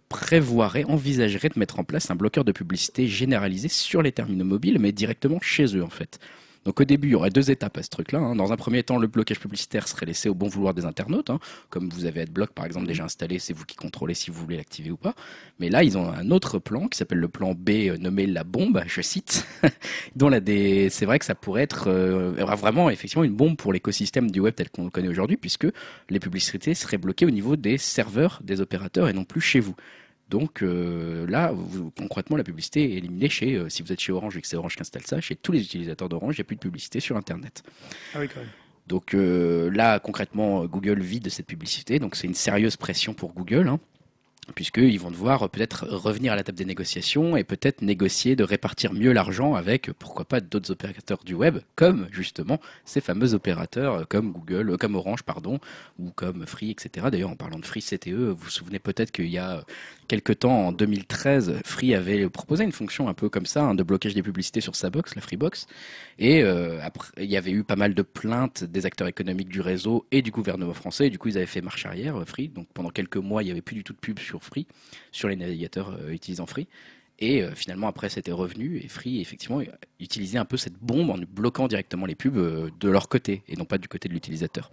prévoiraient, 0.09 0.83
envisageraient 0.85 1.51
de 1.51 1.59
mettre 1.59 1.79
en 1.79 1.85
place 1.85 2.11
un 2.11 2.17
bloqueur 2.17 2.45
de 2.45 2.51
publicité 2.51 3.07
généralisé 3.07 3.69
sur 3.69 4.03
les 4.03 4.11
terminaux 4.11 4.45
mobiles, 4.45 4.81
mais 4.81 4.91
directement 4.91 5.39
chez 5.41 5.77
eux 5.77 5.85
en 5.85 5.89
fait. 5.89 6.19
Donc 6.65 6.81
au 6.81 6.85
début, 6.85 7.09
il 7.09 7.13
y 7.13 7.15
aurait 7.15 7.31
deux 7.31 7.51
étapes 7.51 7.79
à 7.79 7.83
ce 7.83 7.89
truc-là. 7.89 8.19
Hein. 8.19 8.37
Dans 8.37 8.53
un 8.53 8.57
premier 8.57 8.83
temps, 8.83 8.99
le 8.99 9.07
blocage 9.07 9.41
publicitaire 9.41 9.89
serait 9.89 10.07
laissé 10.07 10.29
au 10.29 10.35
bon 10.35 10.49
vouloir 10.49 10.75
des 10.75 10.85
internautes. 10.85 11.31
Hein. 11.31 11.41
Comme 11.71 11.89
vous 11.89 12.05
avez 12.05 12.23
AdBlock 12.23 12.51
par 12.51 12.67
exemple 12.67 12.87
déjà 12.87 13.05
installé, 13.05 13.39
c'est 13.39 13.53
vous 13.53 13.65
qui 13.65 13.77
contrôlez 13.77 14.15
si 14.15 14.31
vous 14.31 14.41
voulez 14.41 14.57
l'activer 14.57 14.91
ou 14.91 14.97
pas. 14.97 15.15
Mais 15.59 15.71
là, 15.71 15.83
ils 15.83 15.97
ont 15.97 16.11
un 16.11 16.31
autre 16.31 16.59
plan 16.59 16.89
qui 16.89 16.99
s'appelle 16.99 17.19
le 17.19 17.29
plan 17.29 17.55
B 17.55 17.71
euh, 17.71 17.97
nommé 17.97 18.27
la 18.27 18.45
bombe, 18.45 18.83
je 18.87 19.01
cite, 19.01 19.47
dont 20.17 20.31
c'est 20.31 21.07
vrai 21.07 21.19
que 21.19 21.25
ça 21.25 21.35
pourrait 21.35 21.63
être 21.63 21.89
euh, 21.89 22.33
vraiment 22.57 22.91
effectivement 22.91 23.25
une 23.25 23.35
bombe 23.35 23.57
pour 23.57 23.73
l'écosystème 23.73 24.31
du 24.31 24.41
web 24.41 24.55
tel 24.55 24.71
qu'on 24.71 24.85
le 24.85 24.91
connaît 24.91 25.09
aujourd'hui, 25.09 25.37
puisque 25.37 25.67
les 26.09 26.21
publicités 26.21 26.75
seraient 26.75 26.99
bloquées 26.99 27.27
au 27.27 27.31
niveau 27.31 27.57
des 27.57 27.79
serveurs 27.79 28.41
des 28.45 28.61
opérateurs 28.61 29.09
et 29.09 29.13
non 29.13 29.25
plus 29.25 29.41
chez 29.41 29.61
vous. 29.61 29.75
Donc 30.31 30.63
euh, 30.63 31.27
là, 31.27 31.53
concrètement, 31.99 32.37
la 32.37 32.45
publicité 32.45 32.85
est 32.85 32.99
éliminée 32.99 33.29
chez, 33.29 33.57
euh, 33.57 33.69
si 33.69 33.83
vous 33.83 33.93
êtes 33.93 33.99
chez 33.99 34.13
Orange 34.13 34.37
et 34.37 34.41
que 34.41 34.47
c'est 34.47 34.57
Orange 34.57 34.77
qui 34.77 34.81
installe 34.81 35.03
ça, 35.05 35.21
chez 35.21 35.35
tous 35.35 35.51
les 35.51 35.61
utilisateurs 35.61 36.09
d'Orange, 36.09 36.37
il 36.37 36.41
n'y 36.41 36.43
a 36.43 36.45
plus 36.45 36.57
de 36.57 36.61
publicité 36.61 37.01
sur 37.01 37.17
Internet. 37.17 37.65
Ah 38.15 38.21
oui, 38.21 38.29
quand 38.33 38.41
même. 38.41 38.49
Donc 38.87 39.13
euh, 39.13 39.71
là, 39.71 39.99
concrètement, 39.99 40.65
Google 40.67 41.01
vide 41.01 41.29
cette 41.29 41.47
publicité, 41.47 41.99
donc 41.99 42.15
c'est 42.15 42.29
une 42.29 42.35
sérieuse 42.35 42.77
pression 42.77 43.13
pour 43.13 43.35
Google. 43.35 43.69
Hein 43.69 43.81
puisqu'ils 44.55 44.99
vont 44.99 45.11
devoir 45.11 45.49
peut-être 45.49 45.87
revenir 45.87 46.33
à 46.33 46.37
la 46.37 46.43
table 46.43 46.59
des 46.59 46.65
négociations 46.65 47.37
et 47.37 47.45
peut-être 47.45 47.83
négocier 47.83 48.37
de 48.37 48.45
répartir 48.45 48.93
mieux 48.93 49.13
l'argent 49.13 49.55
avec, 49.55 49.93
pourquoi 49.93 50.25
pas, 50.25 50.41
d'autres 50.41 50.71
opérateurs 50.71 51.21
du 51.25 51.35
web, 51.35 51.59
comme 51.77 52.09
justement 52.11 52.61
ces 52.85 53.01
fameux 53.01 53.35
opérateurs 53.35 54.09
comme 54.09 54.33
Google, 54.33 54.77
comme 54.79 54.95
Orange, 54.95 55.23
pardon, 55.23 55.61
ou 55.99 56.11
comme 56.11 56.47
Free, 56.47 56.71
etc. 56.71 57.09
D'ailleurs, 57.11 57.31
en 57.31 57.37
parlant 57.37 57.59
de 57.59 57.67
Free 57.67 57.83
CTE, 57.83 58.11
vous 58.11 58.35
vous 58.35 58.51
souvenez 58.51 58.79
peut-être 58.79 59.13
qu'il 59.13 59.29
y 59.29 59.39
a 59.39 59.65
quelque 60.11 60.33
temps, 60.33 60.67
en 60.67 60.73
2013, 60.73 61.61
Free 61.65 61.95
avait 61.95 62.29
proposé 62.29 62.65
une 62.65 62.73
fonction 62.73 63.09
un 63.09 63.15
peu 63.15 63.29
comme 63.29 63.47
ça, 63.47 63.63
hein, 63.63 63.75
de 63.77 63.85
blocage 63.85 64.13
des 64.13 64.25
publicités 64.25 64.61
sur 64.61 64.75
sa 64.75 64.91
box, 64.91 65.15
la 65.15 65.23
Freebox. 65.23 65.69
Et 66.19 66.43
euh, 66.43 66.81
il 67.17 67.31
y 67.31 67.37
avait 67.37 67.53
eu 67.53 67.63
pas 67.63 67.77
mal 67.77 67.95
de 67.95 68.03
plaintes 68.03 68.65
des 68.65 68.87
acteurs 68.87 69.07
économiques 69.07 69.49
du 69.49 69.61
réseau 69.61 70.07
et 70.11 70.21
du 70.21 70.33
gouvernement 70.33 70.75
français. 70.75 71.07
Et 71.07 71.11
du 71.11 71.19
coup, 71.19 71.29
ils 71.29 71.37
avaient 71.37 71.47
fait 71.47 71.61
marche 71.61 71.87
arrière, 71.87 72.17
euh, 72.17 72.25
Free. 72.25 72.49
Donc 72.49 72.67
pendant 72.75 72.91
quelques 72.91 73.19
mois, 73.19 73.45
il 73.45 73.47
n'y 73.47 73.53
avait 73.53 73.63
plus 73.63 73.77
du 73.77 73.85
tout 73.85 73.93
de 73.93 73.99
pub 73.99 74.19
Free, 74.39 74.67
sur 75.13 75.29
les 75.29 75.37
navigateurs 75.37 75.91
euh, 75.91 76.11
utilisant 76.11 76.47
Free. 76.47 76.69
Et 77.23 77.45
finalement, 77.55 77.87
après, 77.87 78.09
c'était 78.09 78.33
revenu 78.33 78.79
et 78.79 78.89
Free, 78.89 79.21
effectivement, 79.21 79.61
utilisait 79.99 80.39
un 80.39 80.47
peu 80.47 80.57
cette 80.57 80.79
bombe 80.79 81.11
en 81.11 81.19
bloquant 81.19 81.69
directement 81.69 82.07
les 82.07 82.15
pubs 82.15 82.35
de 82.35 82.89
leur 82.89 83.11
côté 83.11 83.43
et 83.47 83.57
non 83.57 83.67
pas 83.67 83.77
du 83.77 83.89
côté 83.89 84.09
de 84.09 84.15
l'utilisateur. 84.15 84.71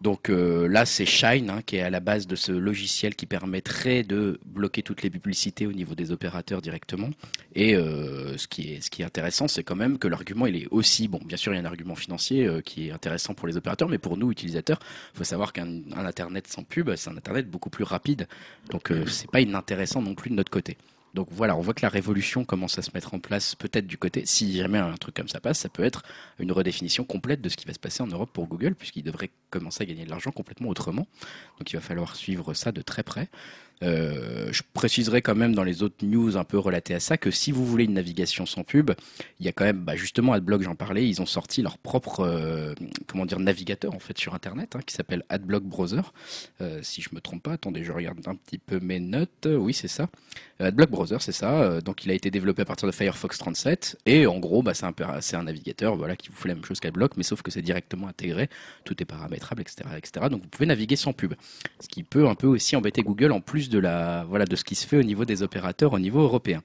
Donc 0.00 0.30
euh, 0.30 0.68
là, 0.68 0.86
c'est 0.86 1.06
Shine 1.06 1.50
hein, 1.50 1.60
qui 1.64 1.76
est 1.76 1.82
à 1.82 1.90
la 1.90 2.00
base 2.00 2.26
de 2.26 2.36
ce 2.36 2.52
logiciel 2.52 3.16
qui 3.16 3.26
permettrait 3.26 4.04
de 4.04 4.38
bloquer 4.44 4.82
toutes 4.82 5.02
les 5.02 5.10
publicités 5.10 5.66
au 5.66 5.72
niveau 5.72 5.94
des 5.94 6.12
opérateurs 6.12 6.62
directement. 6.62 7.10
Et 7.54 7.74
euh, 7.74 8.36
ce, 8.36 8.46
qui 8.46 8.74
est, 8.74 9.04
intéressant, 9.04 9.48
c'est 9.48 9.64
quand 9.64 9.74
même 9.74 9.98
que 9.98 10.06
l'argument, 10.06 10.46
il 10.46 10.56
est 10.56 10.68
aussi, 10.70 11.08
bon, 11.08 11.20
bien 11.24 11.36
sûr, 11.36 11.52
il 11.52 11.56
y 11.56 11.58
a 11.58 11.62
un 11.62 11.66
argument 11.66 11.96
financier 11.96 12.46
euh, 12.46 12.60
qui 12.60 12.88
est 12.88 12.92
intéressant 12.92 13.34
pour 13.34 13.48
les 13.48 13.56
opérateurs, 13.56 13.88
mais 13.88 13.98
pour 13.98 14.16
nous, 14.16 14.30
utilisateurs, 14.30 14.78
il 15.14 15.18
faut 15.18 15.24
savoir 15.24 15.52
qu'un 15.52 15.82
Internet 15.96 16.46
sans 16.46 16.62
pub, 16.62 16.94
c'est 16.94 17.10
un 17.10 17.16
Internet 17.16 17.50
beaucoup 17.50 17.70
plus 17.70 17.84
rapide. 17.84 18.28
Donc 18.70 18.92
c'est 19.06 19.30
pas 19.30 19.40
inintéressant 19.40 20.00
non 20.00 20.14
plus 20.14 20.30
de 20.30 20.34
notre 20.34 20.50
côté. 20.50 20.76
Donc 21.14 21.28
voilà, 21.30 21.56
on 21.56 21.60
voit 21.60 21.74
que 21.74 21.82
la 21.82 21.88
révolution 21.88 22.44
commence 22.44 22.78
à 22.78 22.82
se 22.82 22.90
mettre 22.94 23.14
en 23.14 23.18
place 23.18 23.54
peut-être 23.54 23.86
du 23.86 23.98
côté, 23.98 24.26
si 24.26 24.56
jamais 24.56 24.78
un 24.78 24.96
truc 24.96 25.14
comme 25.14 25.28
ça 25.28 25.40
passe, 25.40 25.58
ça 25.60 25.68
peut 25.68 25.84
être 25.84 26.02
une 26.38 26.52
redéfinition 26.52 27.04
complète 27.04 27.40
de 27.40 27.48
ce 27.48 27.56
qui 27.56 27.66
va 27.66 27.72
se 27.72 27.78
passer 27.78 28.02
en 28.02 28.06
Europe 28.06 28.30
pour 28.32 28.46
Google, 28.46 28.74
puisqu'il 28.74 29.02
devrait 29.02 29.30
commencer 29.50 29.82
à 29.82 29.86
gagner 29.86 30.04
de 30.04 30.10
l'argent 30.10 30.30
complètement 30.30 30.68
autrement. 30.68 31.06
Donc 31.58 31.72
il 31.72 31.76
va 31.76 31.82
falloir 31.82 32.16
suivre 32.16 32.54
ça 32.54 32.72
de 32.72 32.82
très 32.82 33.02
près. 33.02 33.28
Euh, 33.82 34.48
je 34.52 34.62
préciserai 34.72 35.22
quand 35.22 35.34
même 35.34 35.54
dans 35.54 35.62
les 35.62 35.82
autres 35.82 36.04
news 36.04 36.36
un 36.36 36.44
peu 36.44 36.58
relatées 36.58 36.94
à 36.94 37.00
ça 37.00 37.16
que 37.16 37.30
si 37.30 37.52
vous 37.52 37.64
voulez 37.64 37.84
une 37.84 37.94
navigation 37.94 38.46
sans 38.46 38.64
pub, 38.64 38.90
il 39.40 39.46
y 39.46 39.48
a 39.48 39.52
quand 39.52 39.64
même, 39.64 39.78
bah 39.78 39.96
justement, 39.96 40.32
AdBlock, 40.32 40.62
j'en 40.62 40.74
parlais, 40.74 41.08
ils 41.08 41.22
ont 41.22 41.26
sorti 41.26 41.62
leur 41.62 41.78
propre, 41.78 42.20
euh, 42.20 42.74
comment 43.06 43.26
dire, 43.26 43.38
navigateur 43.38 43.94
en 43.94 43.98
fait 43.98 44.18
sur 44.18 44.34
Internet 44.34 44.76
hein, 44.76 44.80
qui 44.84 44.94
s'appelle 44.94 45.24
AdBlock 45.28 45.62
Browser. 45.64 46.02
Euh, 46.60 46.80
si 46.82 47.02
je 47.02 47.10
me 47.12 47.20
trompe 47.20 47.42
pas, 47.42 47.52
attendez, 47.52 47.84
je 47.84 47.92
regarde 47.92 48.18
un 48.26 48.34
petit 48.34 48.58
peu 48.58 48.80
mes 48.80 49.00
notes. 49.00 49.48
Oui, 49.50 49.74
c'est 49.74 49.88
ça. 49.88 50.08
AdBlock 50.60 50.90
Browser, 50.90 51.18
c'est 51.20 51.32
ça. 51.32 51.80
donc, 51.80 52.04
il 52.04 52.10
a 52.10 52.14
été 52.14 52.32
développé 52.32 52.62
à 52.62 52.64
partir 52.64 52.88
de 52.88 52.92
Firefox 52.92 53.38
37 53.38 53.98
et 54.06 54.26
en 54.26 54.38
gros, 54.38 54.62
bah, 54.62 54.72
c'est 54.74 55.36
un, 55.36 55.42
navigateur, 55.42 55.94
voilà, 55.96 56.16
qui 56.16 56.30
vous 56.30 56.36
fait 56.36 56.48
la 56.48 56.54
même 56.54 56.64
chose 56.64 56.80
qu'AdBlock, 56.80 57.16
mais 57.16 57.22
sauf 57.22 57.42
que 57.42 57.52
c'est 57.52 57.62
directement 57.62 58.08
intégré, 58.08 58.48
tout 58.84 59.00
est 59.00 59.06
paramétrable, 59.06 59.62
etc., 59.62 59.88
etc. 59.96 60.26
Donc, 60.28 60.42
vous 60.42 60.48
pouvez 60.48 60.66
naviguer 60.66 60.96
sans 60.96 61.12
pub, 61.12 61.34
ce 61.78 61.86
qui 61.86 62.02
peut 62.02 62.26
un 62.26 62.34
peu 62.34 62.48
aussi 62.48 62.74
embêter 62.74 63.02
Google 63.02 63.30
en 63.30 63.40
plus 63.40 63.67
de 63.68 63.78
la 63.78 64.24
voilà 64.28 64.44
de 64.44 64.56
ce 64.56 64.64
qui 64.64 64.74
se 64.74 64.86
fait 64.86 64.98
au 64.98 65.02
niveau 65.02 65.24
des 65.24 65.42
opérateurs 65.42 65.92
au 65.92 65.98
niveau 65.98 66.20
européen. 66.20 66.62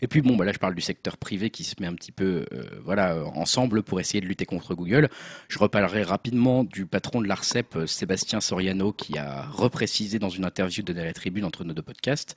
Et 0.00 0.08
puis 0.08 0.22
bon, 0.22 0.36
bah 0.36 0.44
là 0.44 0.52
je 0.52 0.58
parle 0.58 0.74
du 0.74 0.80
secteur 0.80 1.16
privé 1.16 1.50
qui 1.50 1.64
se 1.64 1.74
met 1.80 1.86
un 1.86 1.94
petit 1.94 2.12
peu 2.12 2.46
euh, 2.52 2.64
voilà 2.84 3.24
ensemble 3.34 3.82
pour 3.82 4.00
essayer 4.00 4.20
de 4.20 4.26
lutter 4.26 4.46
contre 4.46 4.74
Google. 4.74 5.08
Je 5.48 5.58
reparlerai 5.58 6.02
rapidement 6.02 6.64
du 6.64 6.86
patron 6.86 7.20
de 7.20 7.28
l'Arcep, 7.28 7.76
euh, 7.76 7.86
Sébastien 7.86 8.40
Soriano, 8.40 8.92
qui 8.92 9.18
a 9.18 9.42
reprécisé 9.42 10.18
dans 10.18 10.30
une 10.30 10.44
interview 10.44 10.82
donnée 10.82 11.02
à 11.02 11.04
la 11.04 11.12
Tribune 11.12 11.44
entre 11.44 11.64
nos 11.64 11.74
deux 11.74 11.82
podcasts 11.82 12.34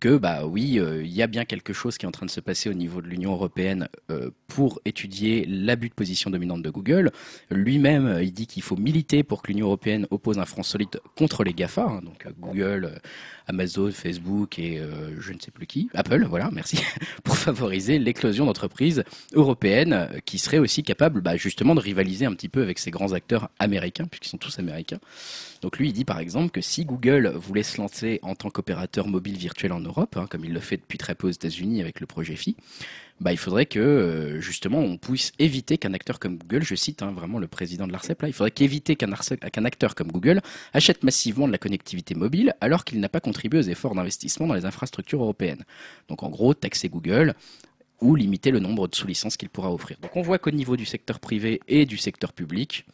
que 0.00 0.16
bah 0.16 0.46
oui, 0.46 0.78
euh, 0.78 1.02
il 1.02 1.12
y 1.12 1.22
a 1.22 1.26
bien 1.26 1.44
quelque 1.44 1.72
chose 1.72 1.98
qui 1.98 2.06
est 2.06 2.08
en 2.08 2.12
train 2.12 2.26
de 2.26 2.30
se 2.30 2.40
passer 2.40 2.68
au 2.68 2.74
niveau 2.74 3.00
de 3.00 3.06
l'Union 3.06 3.32
européenne 3.32 3.88
euh, 4.10 4.30
pour 4.46 4.80
étudier 4.84 5.46
l'abus 5.46 5.88
de 5.88 5.94
position 5.94 6.30
dominante 6.30 6.62
de 6.62 6.70
Google. 6.70 7.10
Lui-même, 7.50 8.06
euh, 8.06 8.22
il 8.22 8.32
dit 8.32 8.46
qu'il 8.46 8.62
faut 8.62 8.76
militer 8.76 9.22
pour 9.22 9.42
que 9.42 9.48
l'Union 9.48 9.66
européenne 9.66 10.06
oppose 10.10 10.38
un 10.38 10.44
front 10.44 10.62
solide 10.62 11.00
contre 11.16 11.44
les 11.44 11.52
GAFA, 11.52 11.84
hein, 11.84 12.00
donc 12.02 12.26
Google, 12.38 13.00
Amazon, 13.46 13.90
Facebook 13.90 14.58
et 14.58 14.80
je 15.18 15.32
ne 15.32 15.38
sais 15.38 15.50
plus 15.50 15.66
qui, 15.66 15.88
Apple, 15.94 16.24
voilà, 16.28 16.50
merci, 16.52 16.78
pour 17.24 17.36
favoriser 17.36 17.98
l'éclosion 17.98 18.46
d'entreprises 18.46 19.04
européennes 19.32 20.08
qui 20.24 20.38
seraient 20.38 20.58
aussi 20.58 20.82
capables 20.82 21.20
bah, 21.20 21.36
justement 21.36 21.74
de 21.74 21.80
rivaliser 21.80 22.26
un 22.26 22.32
petit 22.32 22.48
peu 22.48 22.62
avec 22.62 22.78
ces 22.78 22.90
grands 22.90 23.12
acteurs 23.12 23.50
américains, 23.58 24.06
puisqu'ils 24.06 24.30
sont 24.30 24.38
tous 24.38 24.58
américains. 24.58 25.00
Donc 25.62 25.78
lui, 25.78 25.88
il 25.88 25.92
dit 25.92 26.04
par 26.04 26.18
exemple 26.18 26.50
que 26.50 26.60
si 26.60 26.84
Google 26.84 27.32
voulait 27.36 27.62
se 27.62 27.78
lancer 27.78 28.20
en 28.22 28.34
tant 28.34 28.50
qu'opérateur 28.50 29.08
mobile 29.08 29.36
virtuel 29.36 29.72
en 29.72 29.80
Europe, 29.80 30.16
hein, 30.16 30.26
comme 30.28 30.44
il 30.44 30.52
le 30.52 30.60
fait 30.60 30.76
depuis 30.76 30.98
très 30.98 31.14
peu 31.14 31.28
aux 31.28 31.30
États-Unis 31.30 31.80
avec 31.80 32.00
le 32.00 32.06
projet 32.06 32.36
Phi, 32.36 32.56
bah, 33.20 33.32
il 33.32 33.38
faudrait 33.38 33.66
que 33.66 33.78
euh, 33.78 34.40
justement 34.40 34.78
on 34.78 34.96
puisse 34.96 35.32
éviter 35.38 35.78
qu'un 35.78 35.94
acteur 35.94 36.18
comme 36.18 36.36
Google, 36.36 36.62
je 36.62 36.74
cite 36.74 37.02
hein, 37.02 37.12
vraiment 37.12 37.38
le 37.38 37.46
président 37.46 37.86
de 37.86 37.92
l'Arcep 37.92 38.20
là, 38.22 38.28
il 38.28 38.34
faudrait 38.34 38.50
qu'éviter 38.50 38.96
qu'un 38.96 39.64
acteur 39.64 39.94
comme 39.94 40.10
Google 40.10 40.40
achète 40.72 41.04
massivement 41.04 41.46
de 41.46 41.52
la 41.52 41.58
connectivité 41.58 42.14
mobile 42.14 42.54
alors 42.60 42.84
qu'il 42.84 43.00
n'a 43.00 43.08
pas 43.08 43.20
contribué 43.20 43.60
aux 43.60 43.62
efforts 43.62 43.94
d'investissement 43.94 44.46
dans 44.46 44.54
les 44.54 44.64
infrastructures 44.64 45.22
européennes. 45.22 45.64
Donc 46.08 46.22
en 46.22 46.28
gros, 46.28 46.54
taxer 46.54 46.88
Google, 46.88 47.34
ou 48.00 48.16
limiter 48.16 48.50
le 48.50 48.60
nombre 48.60 48.88
de 48.88 48.94
sous-licences 48.94 49.36
qu'il 49.36 49.48
pourra 49.48 49.72
offrir. 49.72 49.96
Donc 50.02 50.16
on 50.16 50.22
voit 50.22 50.38
qu'au 50.38 50.50
niveau 50.50 50.76
du 50.76 50.84
secteur 50.84 51.20
privé 51.20 51.60
et 51.68 51.86
du 51.86 51.96
secteur 51.96 52.32
public, 52.32 52.84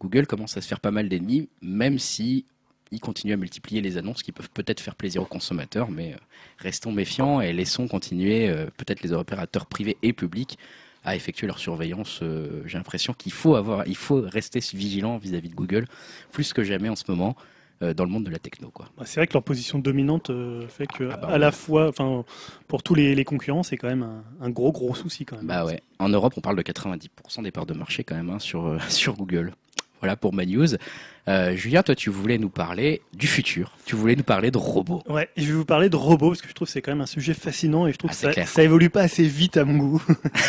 Google 0.00 0.26
commence 0.26 0.56
à 0.56 0.60
se 0.60 0.68
faire 0.68 0.80
pas 0.80 0.90
mal 0.90 1.08
d'ennemis, 1.08 1.48
même 1.62 1.98
si 1.98 2.44
il 2.92 3.00
continue 3.00 3.32
à 3.32 3.36
multiplier 3.36 3.80
les 3.80 3.96
annonces 3.98 4.22
qui 4.22 4.32
peuvent 4.32 4.50
peut-être 4.50 4.80
faire 4.80 4.94
plaisir 4.94 5.22
aux 5.22 5.26
consommateurs, 5.26 5.90
mais 5.90 6.12
euh, 6.12 6.18
restons 6.58 6.92
méfiants 6.92 7.40
et 7.40 7.52
laissons 7.52 7.88
continuer 7.88 8.48
euh, 8.48 8.66
peut-être 8.76 9.02
les 9.02 9.12
opérateurs 9.12 9.66
privés 9.66 9.96
et 10.02 10.12
publics 10.12 10.58
à 11.04 11.16
effectuer 11.16 11.46
leur 11.46 11.58
surveillance. 11.58 12.20
Euh, 12.22 12.62
j'ai 12.66 12.78
l'impression 12.78 13.14
qu'il 13.14 13.32
faut 13.32 13.54
avoir, 13.54 13.86
il 13.86 13.96
faut 13.96 14.20
rester 14.20 14.60
vigilant 14.74 15.18
vis-à-vis 15.18 15.48
de 15.48 15.54
Google 15.54 15.86
plus 16.32 16.52
que 16.52 16.62
jamais 16.62 16.88
en 16.88 16.96
ce 16.96 17.04
moment 17.08 17.36
dans 17.96 18.04
le 18.04 18.10
monde 18.10 18.24
de 18.24 18.30
la 18.30 18.38
techno. 18.38 18.68
Quoi. 18.68 18.90
Bah, 18.98 19.04
c'est 19.06 19.20
vrai 19.20 19.26
que 19.26 19.32
leur 19.32 19.42
position 19.42 19.78
dominante 19.78 20.30
fait 20.68 20.86
que 20.86 21.08
ah 21.10 21.16
bah 21.16 21.28
à 21.28 21.38
la 21.38 21.50
fois, 21.50 21.88
enfin, 21.88 22.26
pour 22.68 22.82
tous 22.82 22.94
les, 22.94 23.24
concurrents, 23.24 23.62
c'est 23.62 23.78
quand 23.78 23.88
même 23.88 24.06
un, 24.38 24.50
gros 24.50 24.70
gros 24.70 24.94
souci 24.94 25.24
quand 25.24 25.38
même. 25.38 25.46
Bah 25.46 25.64
ouais. 25.64 25.80
En 25.98 26.10
Europe, 26.10 26.34
on 26.36 26.42
parle 26.42 26.56
de 26.56 26.62
90% 26.62 27.42
des 27.42 27.50
parts 27.50 27.64
de 27.64 27.72
marché 27.72 28.04
quand 28.04 28.16
même 28.16 28.28
hein, 28.28 28.38
sur 28.38 28.76
sur 28.90 29.14
Google. 29.14 29.54
Voilà 30.00 30.16
pour 30.16 30.32
ma 30.32 30.46
news. 30.46 30.66
Euh, 31.28 31.54
Julien, 31.54 31.82
toi, 31.82 31.94
tu 31.94 32.10
voulais 32.10 32.38
nous 32.38 32.48
parler 32.48 33.02
du 33.12 33.26
futur. 33.26 33.76
Tu 33.84 33.94
voulais 33.94 34.16
nous 34.16 34.24
parler 34.24 34.50
de 34.50 34.58
robots. 34.58 35.02
Ouais, 35.08 35.28
je 35.36 35.44
vais 35.44 35.52
vous 35.52 35.64
parler 35.64 35.88
de 35.88 35.96
robots 35.96 36.30
parce 36.30 36.42
que 36.42 36.48
je 36.48 36.54
trouve 36.54 36.66
que 36.66 36.72
c'est 36.72 36.82
quand 36.82 36.92
même 36.92 37.02
un 37.02 37.06
sujet 37.06 37.34
fascinant 37.34 37.86
et 37.86 37.92
je 37.92 37.98
trouve 37.98 38.10
ah, 38.12 38.26
que 38.28 38.34
ça, 38.34 38.46
ça, 38.46 38.62
évolue 38.62 38.90
pas 38.90 39.02
assez 39.02 39.24
vite 39.24 39.56
à 39.56 39.64
mon 39.64 39.76
goût. 39.76 40.02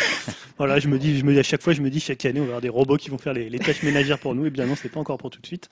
voilà, 0.58 0.78
je 0.78 0.88
me 0.88 0.98
dis, 0.98 1.18
je 1.18 1.24
me 1.24 1.32
dis 1.32 1.38
à 1.38 1.42
chaque 1.42 1.62
fois, 1.62 1.72
je 1.72 1.82
me 1.82 1.90
dis 1.90 2.00
chaque 2.00 2.24
année, 2.24 2.40
on 2.40 2.44
va 2.44 2.48
avoir 2.48 2.60
des 2.62 2.68
robots 2.70 2.96
qui 2.96 3.10
vont 3.10 3.18
faire 3.18 3.34
les, 3.34 3.50
tâches 3.58 3.82
ménagères 3.82 4.18
pour 4.18 4.34
nous. 4.34 4.46
Et 4.46 4.50
bien 4.50 4.66
non, 4.66 4.74
c'est 4.74 4.88
pas 4.88 5.00
encore 5.00 5.18
pour 5.18 5.30
tout 5.30 5.40
de 5.40 5.46
suite. 5.46 5.68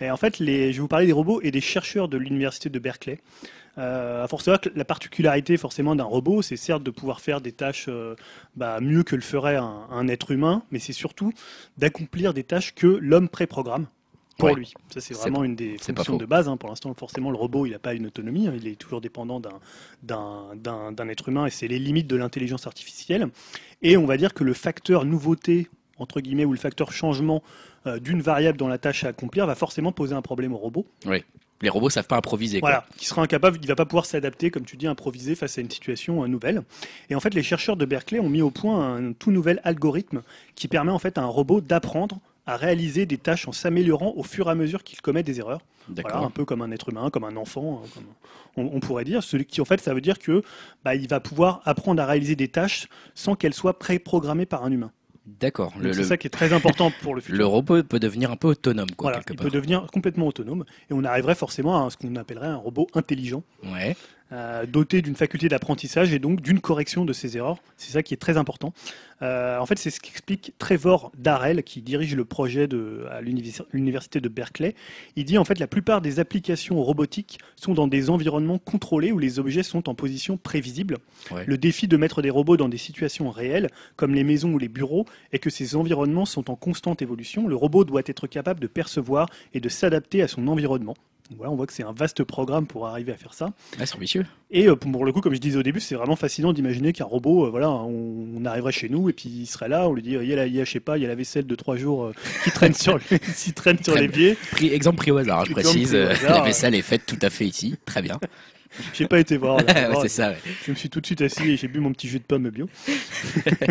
Et 0.00 0.10
en 0.10 0.16
fait, 0.16 0.38
les, 0.38 0.72
je 0.72 0.76
vais 0.76 0.82
vous 0.82 0.88
parler 0.88 1.06
des 1.06 1.12
robots 1.12 1.40
et 1.42 1.50
des 1.50 1.60
chercheurs 1.60 2.08
de 2.08 2.18
l'université 2.18 2.68
de 2.68 2.78
Berkeley. 2.78 3.18
Euh, 3.78 4.24
à 4.24 4.28
force 4.28 4.44
de 4.44 4.58
la 4.74 4.84
particularité 4.84 5.56
forcément 5.56 5.96
d'un 5.96 6.04
robot, 6.04 6.42
c'est 6.42 6.56
certes 6.56 6.82
de 6.82 6.90
pouvoir 6.90 7.20
faire 7.20 7.40
des 7.40 7.52
tâches 7.52 7.86
euh, 7.88 8.14
bah, 8.54 8.80
mieux 8.80 9.02
que 9.02 9.16
le 9.16 9.22
ferait 9.22 9.56
un, 9.56 10.08
être 10.08 10.30
humain, 10.30 10.62
mais 10.70 10.78
c'est 10.78 10.92
surtout 10.92 11.32
d'accomplir 11.78 12.34
des 12.34 12.44
tâches 12.44 12.74
que 12.74 12.86
l'homme 12.86 13.28
préprogramme 13.28 13.86
pour 14.38 14.54
lui. 14.56 14.74
Ça, 14.92 15.00
c'est 15.00 15.14
vraiment 15.14 15.44
une 15.44 15.54
des 15.54 15.78
fonctions 15.78 16.16
de 16.16 16.26
base. 16.26 16.48
Hein. 16.48 16.56
Pour 16.56 16.68
l'instant, 16.68 16.92
forcément, 16.94 17.30
le 17.30 17.36
robot, 17.36 17.66
il 17.66 17.70
n'a 17.70 17.78
pas 17.78 17.94
une 17.94 18.06
autonomie. 18.06 18.48
Hein. 18.48 18.54
Il 18.56 18.66
est 18.66 18.76
toujours 18.76 19.00
dépendant 19.00 19.40
d'un 20.02 21.08
être 21.08 21.28
humain 21.28 21.46
et 21.46 21.50
c'est 21.50 21.68
les 21.68 21.78
limites 21.78 22.08
de 22.08 22.16
l'intelligence 22.16 22.66
artificielle. 22.66 23.28
Et 23.82 23.96
on 23.96 24.04
va 24.04 24.16
dire 24.16 24.34
que 24.34 24.44
le 24.44 24.52
facteur 24.52 25.04
nouveauté, 25.04 25.68
entre 25.98 26.20
guillemets, 26.20 26.44
ou 26.44 26.52
le 26.52 26.58
facteur 26.58 26.92
changement 26.92 27.42
euh, 27.86 27.98
d'une 27.98 28.20
variable 28.20 28.58
dans 28.58 28.68
la 28.68 28.78
tâche 28.78 29.04
à 29.04 29.08
accomplir 29.08 29.46
va 29.46 29.54
forcément 29.54 29.92
poser 29.92 30.14
un 30.14 30.22
problème 30.22 30.52
au 30.52 30.58
robot. 30.58 30.86
Oui. 31.06 31.24
Les 31.62 31.68
robots 31.68 31.90
savent 31.90 32.06
pas 32.06 32.16
improviser. 32.16 32.60
Voilà, 32.60 32.84
qui 32.96 33.06
sera 33.06 33.22
incapable, 33.22 33.58
il 33.62 33.68
va 33.68 33.76
pas 33.76 33.86
pouvoir 33.86 34.04
s'adapter, 34.04 34.50
comme 34.50 34.64
tu 34.64 34.76
dis, 34.76 34.86
improviser 34.86 35.34
face 35.34 35.58
à 35.58 35.60
une 35.60 35.70
situation 35.70 36.26
nouvelle. 36.26 36.62
Et 37.08 37.14
en 37.14 37.20
fait, 37.20 37.34
les 37.34 37.42
chercheurs 37.42 37.76
de 37.76 37.84
Berkeley 37.84 38.20
ont 38.20 38.28
mis 38.28 38.42
au 38.42 38.50
point 38.50 38.96
un 38.96 39.12
tout 39.12 39.30
nouvel 39.30 39.60
algorithme 39.64 40.22
qui 40.54 40.68
permet 40.68 40.92
en 40.92 40.98
fait 40.98 41.18
à 41.18 41.22
un 41.22 41.26
robot 41.26 41.60
d'apprendre 41.60 42.18
à 42.46 42.56
réaliser 42.56 43.06
des 43.06 43.18
tâches 43.18 43.46
en 43.46 43.52
s'améliorant 43.52 44.14
au 44.16 44.22
fur 44.22 44.48
et 44.48 44.50
à 44.50 44.54
mesure 44.54 44.82
qu'il 44.82 45.00
commet 45.00 45.22
des 45.22 45.38
erreurs. 45.38 45.60
Voilà, 45.88 46.18
un 46.18 46.30
peu 46.30 46.44
comme 46.44 46.62
un 46.62 46.70
être 46.70 46.90
humain, 46.90 47.10
comme 47.10 47.24
un 47.24 47.36
enfant, 47.36 47.82
hein, 47.84 48.00
on, 48.56 48.80
pourrait 48.80 49.04
dire. 49.04 49.22
Celui 49.22 49.44
qui, 49.44 49.60
en 49.60 49.64
fait, 49.64 49.80
ça 49.80 49.94
veut 49.94 50.00
dire 50.00 50.18
que 50.18 50.42
bah, 50.84 50.94
il 50.94 51.08
va 51.08 51.20
pouvoir 51.20 51.60
apprendre 51.64 52.00
à 52.02 52.06
réaliser 52.06 52.36
des 52.36 52.48
tâches 52.48 52.88
sans 53.14 53.34
qu'elles 53.34 53.54
soient 53.54 53.78
préprogrammées 53.78 54.46
par 54.46 54.64
un 54.64 54.70
humain. 54.70 54.92
D'accord. 55.26 55.72
C'est 55.92 56.04
ça 56.04 56.16
qui 56.16 56.26
est 56.26 56.30
très 56.30 56.52
important 56.52 56.90
pour 57.02 57.14
le 57.14 57.20
futur. 57.22 57.38
Le 57.38 57.46
robot 57.46 57.82
peut 57.84 58.00
devenir 58.00 58.30
un 58.30 58.36
peu 58.36 58.48
autonome, 58.48 58.90
quoi. 58.96 59.10
Voilà, 59.12 59.24
il 59.28 59.36
peut 59.36 59.50
devenir 59.50 59.86
complètement 59.92 60.26
autonome, 60.26 60.64
et 60.90 60.94
on 60.94 61.04
arriverait 61.04 61.34
forcément 61.34 61.86
à 61.86 61.90
ce 61.90 61.96
qu'on 61.96 62.16
appellerait 62.16 62.48
un 62.48 62.56
robot 62.56 62.88
intelligent. 62.94 63.42
Ouais. 63.64 63.96
Euh, 64.32 64.64
doté 64.64 65.02
d'une 65.02 65.14
faculté 65.14 65.48
d'apprentissage 65.50 66.14
et 66.14 66.18
donc 66.18 66.40
d'une 66.40 66.60
correction 66.60 67.04
de 67.04 67.12
ses 67.12 67.36
erreurs. 67.36 67.58
C'est 67.76 67.92
ça 67.92 68.02
qui 68.02 68.14
est 68.14 68.18
très 68.18 68.38
important. 68.38 68.72
Euh, 69.20 69.58
en 69.58 69.66
fait, 69.66 69.78
c'est 69.78 69.90
ce 69.90 70.00
qu'explique 70.00 70.54
Trevor 70.58 71.12
Darrell, 71.18 71.62
qui 71.62 71.82
dirige 71.82 72.16
le 72.16 72.24
projet 72.24 72.66
de, 72.66 73.04
à 73.10 73.20
l'université 73.20 74.20
de 74.20 74.28
Berkeley. 74.30 74.74
Il 75.16 75.26
dit 75.26 75.36
en 75.36 75.44
fait 75.44 75.58
la 75.58 75.66
plupart 75.66 76.00
des 76.00 76.18
applications 76.18 76.82
robotiques 76.82 77.40
sont 77.56 77.74
dans 77.74 77.86
des 77.86 78.08
environnements 78.08 78.58
contrôlés 78.58 79.12
où 79.12 79.18
les 79.18 79.38
objets 79.38 79.62
sont 79.62 79.90
en 79.90 79.94
position 79.94 80.38
prévisible. 80.38 80.96
Le 81.46 81.58
défi 81.58 81.86
de 81.86 81.98
mettre 81.98 82.22
des 82.22 82.30
robots 82.30 82.56
dans 82.56 82.70
des 82.70 82.78
situations 82.78 83.30
réelles, 83.30 83.68
comme 83.96 84.14
les 84.14 84.24
maisons 84.24 84.54
ou 84.54 84.58
les 84.58 84.68
bureaux, 84.68 85.04
est 85.32 85.40
que 85.40 85.50
ces 85.50 85.76
environnements 85.76 86.24
sont 86.24 86.50
en 86.50 86.56
constante 86.56 87.02
évolution. 87.02 87.48
Le 87.48 87.54
robot 87.54 87.84
doit 87.84 88.02
être 88.06 88.26
capable 88.26 88.60
de 88.60 88.66
percevoir 88.66 89.28
et 89.52 89.60
de 89.60 89.68
s'adapter 89.68 90.22
à 90.22 90.28
son 90.28 90.48
environnement 90.48 90.94
voilà, 91.36 91.52
on 91.52 91.56
voit 91.56 91.66
que 91.66 91.72
c'est 91.72 91.84
un 91.84 91.92
vaste 91.92 92.24
programme 92.24 92.66
pour 92.66 92.86
arriver 92.86 93.12
à 93.12 93.16
faire 93.16 93.34
ça. 93.34 93.52
Ah, 93.78 93.86
c'est 93.86 93.96
ambitieux. 93.96 94.24
Et 94.50 94.68
euh, 94.68 94.76
pour 94.76 95.04
le 95.04 95.12
coup, 95.12 95.20
comme 95.20 95.34
je 95.34 95.40
disais 95.40 95.58
au 95.58 95.62
début, 95.62 95.80
c'est 95.80 95.94
vraiment 95.94 96.16
fascinant 96.16 96.52
d'imaginer 96.52 96.92
qu'un 96.92 97.04
robot, 97.04 97.46
euh, 97.46 97.50
voilà, 97.50 97.70
on, 97.70 98.44
arriverait 98.44 98.72
chez 98.72 98.88
nous 98.88 99.08
et 99.08 99.12
puis 99.12 99.28
il 99.28 99.46
serait 99.46 99.68
là, 99.68 99.88
on 99.88 99.94
lui 99.94 100.02
dit, 100.02 100.10
il 100.10 100.24
y 100.24 100.32
a, 100.32 100.36
la, 100.36 100.46
il 100.46 100.54
y 100.54 100.60
a 100.60 100.64
je 100.64 100.70
sais 100.70 100.80
pas, 100.80 100.98
il 100.98 101.02
y 101.02 101.04
a 101.06 101.08
la 101.08 101.14
vaisselle 101.14 101.46
de 101.46 101.54
trois 101.54 101.76
jours 101.76 102.04
euh, 102.04 102.14
qui 102.44 102.50
traîne 102.54 102.74
sur, 102.74 102.98
qui 103.02 103.52
traîne 103.52 103.82
sur 103.82 103.94
les 103.94 104.08
pieds. 104.08 104.36
exemple 104.60 104.98
pris 104.98 105.10
au 105.10 105.16
hasard, 105.16 105.46
je 105.46 105.52
précise. 105.52 105.94
la 105.94 106.42
vaisselle 106.42 106.74
est 106.74 106.82
faite 106.82 107.06
tout 107.06 107.18
à 107.22 107.30
fait 107.30 107.46
ici, 107.46 107.76
très 107.86 108.02
bien. 108.02 108.18
J'ai 108.94 109.06
pas 109.06 109.18
été 109.18 109.36
voir. 109.36 109.60
c'est 110.02 110.08
ça. 110.08 110.34
Je 110.64 110.70
me 110.70 110.76
suis 110.76 110.88
tout 110.88 111.00
de 111.00 111.06
suite 111.06 111.20
assis 111.22 111.50
et 111.50 111.56
j'ai 111.56 111.68
bu 111.68 111.80
mon 111.80 111.92
petit 111.92 112.08
jus 112.08 112.18
de 112.18 112.24
pomme 112.24 112.48
bio. 112.50 112.68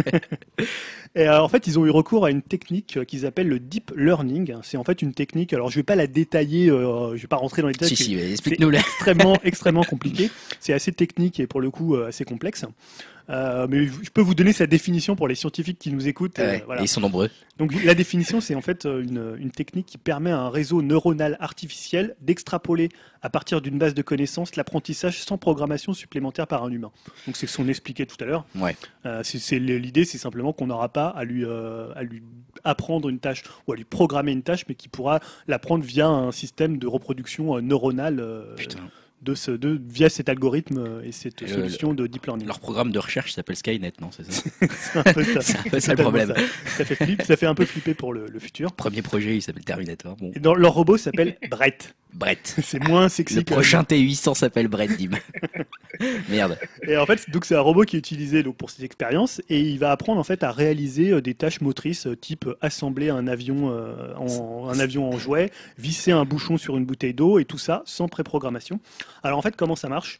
et 1.15 1.29
en 1.29 1.47
fait, 1.49 1.67
ils 1.67 1.79
ont 1.79 1.85
eu 1.85 1.89
recours 1.89 2.25
à 2.25 2.31
une 2.31 2.41
technique 2.41 2.99
qu'ils 3.05 3.25
appellent 3.25 3.49
le 3.49 3.59
deep 3.59 3.91
learning. 3.95 4.55
C'est 4.63 4.77
en 4.77 4.83
fait 4.83 5.01
une 5.01 5.13
technique. 5.13 5.53
Alors, 5.53 5.69
je 5.69 5.75
vais 5.75 5.83
pas 5.83 5.95
la 5.95 6.07
détailler. 6.07 6.69
Euh, 6.69 7.15
je 7.15 7.21
vais 7.21 7.27
pas 7.27 7.37
rentrer 7.37 7.61
dans 7.61 7.67
les 7.67 7.73
détails. 7.73 7.95
Si, 7.95 8.03
si, 8.03 8.15
explique-nous. 8.15 8.71
Extrêmement, 8.71 9.37
extrêmement 9.43 9.83
compliqué. 9.83 10.29
C'est 10.59 10.73
assez 10.73 10.91
technique 10.91 11.39
et 11.39 11.47
pour 11.47 11.61
le 11.61 11.71
coup 11.71 11.95
euh, 11.95 12.07
assez 12.07 12.25
complexe. 12.25 12.65
Euh, 13.29 13.67
mais 13.69 13.85
je 13.85 14.09
peux 14.09 14.21
vous 14.21 14.35
donner 14.35 14.53
sa 14.53 14.67
définition 14.67 15.15
pour 15.15 15.27
les 15.27 15.35
scientifiques 15.35 15.79
qui 15.79 15.91
nous 15.91 16.07
écoutent. 16.07 16.39
Euh, 16.39 16.59
ils 16.81 16.87
sont 16.87 17.01
nombreux. 17.01 17.29
Donc 17.57 17.73
la 17.83 17.93
définition, 17.93 18.41
c'est 18.41 18.55
en 18.55 18.61
fait 18.61 18.85
euh, 18.85 19.37
une, 19.37 19.51
technique 19.51 19.85
qui 19.85 19.97
permet 19.97 20.31
à 20.31 20.39
un 20.39 20.49
réseau 20.49 20.81
neuronal 20.81 21.37
artificiel 21.39 22.15
d'extrapoler 22.21 22.89
à 23.21 23.29
partir 23.29 23.61
d'une 23.61 23.77
base 23.77 23.93
de 23.93 24.01
connaissances 24.01 24.55
l'apprentissage 24.55 25.21
sans 25.21 25.37
programmation 25.37 25.93
supplémentaire 25.93 26.47
par 26.47 26.63
un 26.63 26.71
humain. 26.71 26.91
Donc 27.27 27.35
c'est 27.35 27.47
ce 27.47 27.57
qu'on 27.57 27.67
expliquait 27.67 28.05
tout 28.05 28.17
à 28.21 28.25
l'heure. 28.25 28.45
Ouais. 28.55 28.75
c'est 29.23 29.59
l'idée, 29.59 30.05
c'est 30.05 30.17
simplement 30.17 30.53
qu'on 30.53 30.67
n'aura 30.67 30.89
pas 30.89 31.07
à 31.07 31.23
lui 31.23 31.45
à 31.45 32.03
lui 32.03 32.23
apprendre 32.63 33.09
une 33.09 33.19
tâche 33.19 33.43
ou 33.67 33.73
à 33.73 33.75
lui 33.75 33.83
programmer 33.83 34.31
une 34.31 34.43
tâche, 34.43 34.65
mais 34.67 34.75
qui 34.75 34.87
pourra 34.87 35.19
l'apprendre 35.47 35.83
via 35.83 36.07
un 36.07 36.31
système 36.31 36.77
de 36.77 36.87
reproduction 36.87 37.61
neuronale. 37.61 38.25
Putain 38.57 38.79
de 39.21 39.35
ce, 39.35 39.51
de, 39.51 39.79
via 39.87 40.09
cet 40.09 40.29
algorithme 40.29 40.79
euh, 40.79 41.03
et 41.03 41.11
cette 41.11 41.47
solution 41.47 41.93
de 41.93 42.07
deep 42.07 42.25
learning. 42.25 42.47
Leur 42.47 42.59
programme 42.59 42.91
de 42.91 42.99
recherche 42.99 43.33
s'appelle 43.33 43.55
Skynet, 43.55 43.93
non 44.01 44.09
C'est 44.11 44.31
ça 44.31 44.43
C'est 44.69 44.99
un 44.99 45.13
peu 45.13 45.23
ça. 45.23 45.41
C'est 45.79 45.87
le 45.89 45.95
problème. 45.95 46.33
Ça. 46.77 46.85
fait 46.85 47.23
ça 47.23 47.37
fait 47.37 47.45
un 47.45 47.55
peu 47.55 47.65
flipper 47.65 47.93
pour 47.93 48.13
le, 48.13 48.27
futur. 48.39 48.71
Premier 48.73 49.01
projet, 49.01 49.37
il 49.37 49.41
s'appelle 49.41 49.63
Terminator. 49.63 50.15
Bon. 50.15 50.31
Et 50.33 50.39
dans, 50.39 50.55
leur 50.55 50.73
robot 50.73 50.97
s'appelle 50.97 51.37
Brett. 51.49 51.93
Brett. 52.13 52.55
C'est 52.63 52.83
moins 52.87 53.09
sexy. 53.09 53.35
Le 53.35 53.43
prochain 53.43 53.83
T800 53.83 54.35
s'appelle 54.35 54.67
Brett 54.67 54.97
Dim. 54.97 55.11
Merde. 56.29 56.57
Et 56.83 56.97
en 56.97 57.05
fait, 57.05 57.29
donc 57.29 57.45
c'est 57.45 57.55
un 57.55 57.61
robot 57.61 57.83
qui 57.83 57.95
est 57.95 57.99
utilisé 57.99 58.43
donc 58.43 58.57
pour 58.57 58.69
cette 58.69 58.83
expérience 58.83 59.41
et 59.49 59.59
il 59.59 59.79
va 59.79 59.91
apprendre 59.91 60.19
en 60.19 60.23
fait 60.23 60.43
à 60.43 60.51
réaliser 60.51 61.11
euh, 61.11 61.21
des 61.21 61.33
tâches 61.33 61.61
motrices 61.61 62.07
euh, 62.07 62.15
type 62.15 62.49
assembler 62.61 63.09
un 63.09 63.27
avion 63.27 63.71
euh, 63.71 64.13
en 64.15 64.69
un 64.69 64.79
avion 64.79 65.09
en 65.09 65.17
jouet, 65.17 65.51
visser 65.77 66.11
un 66.11 66.25
bouchon 66.25 66.57
sur 66.57 66.77
une 66.77 66.85
bouteille 66.85 67.13
d'eau 67.13 67.39
et 67.39 67.45
tout 67.45 67.57
ça 67.57 67.83
sans 67.85 68.07
préprogrammation. 68.07 68.79
Alors 69.23 69.37
en 69.37 69.41
fait, 69.41 69.55
comment 69.55 69.75
ça 69.75 69.89
marche? 69.89 70.19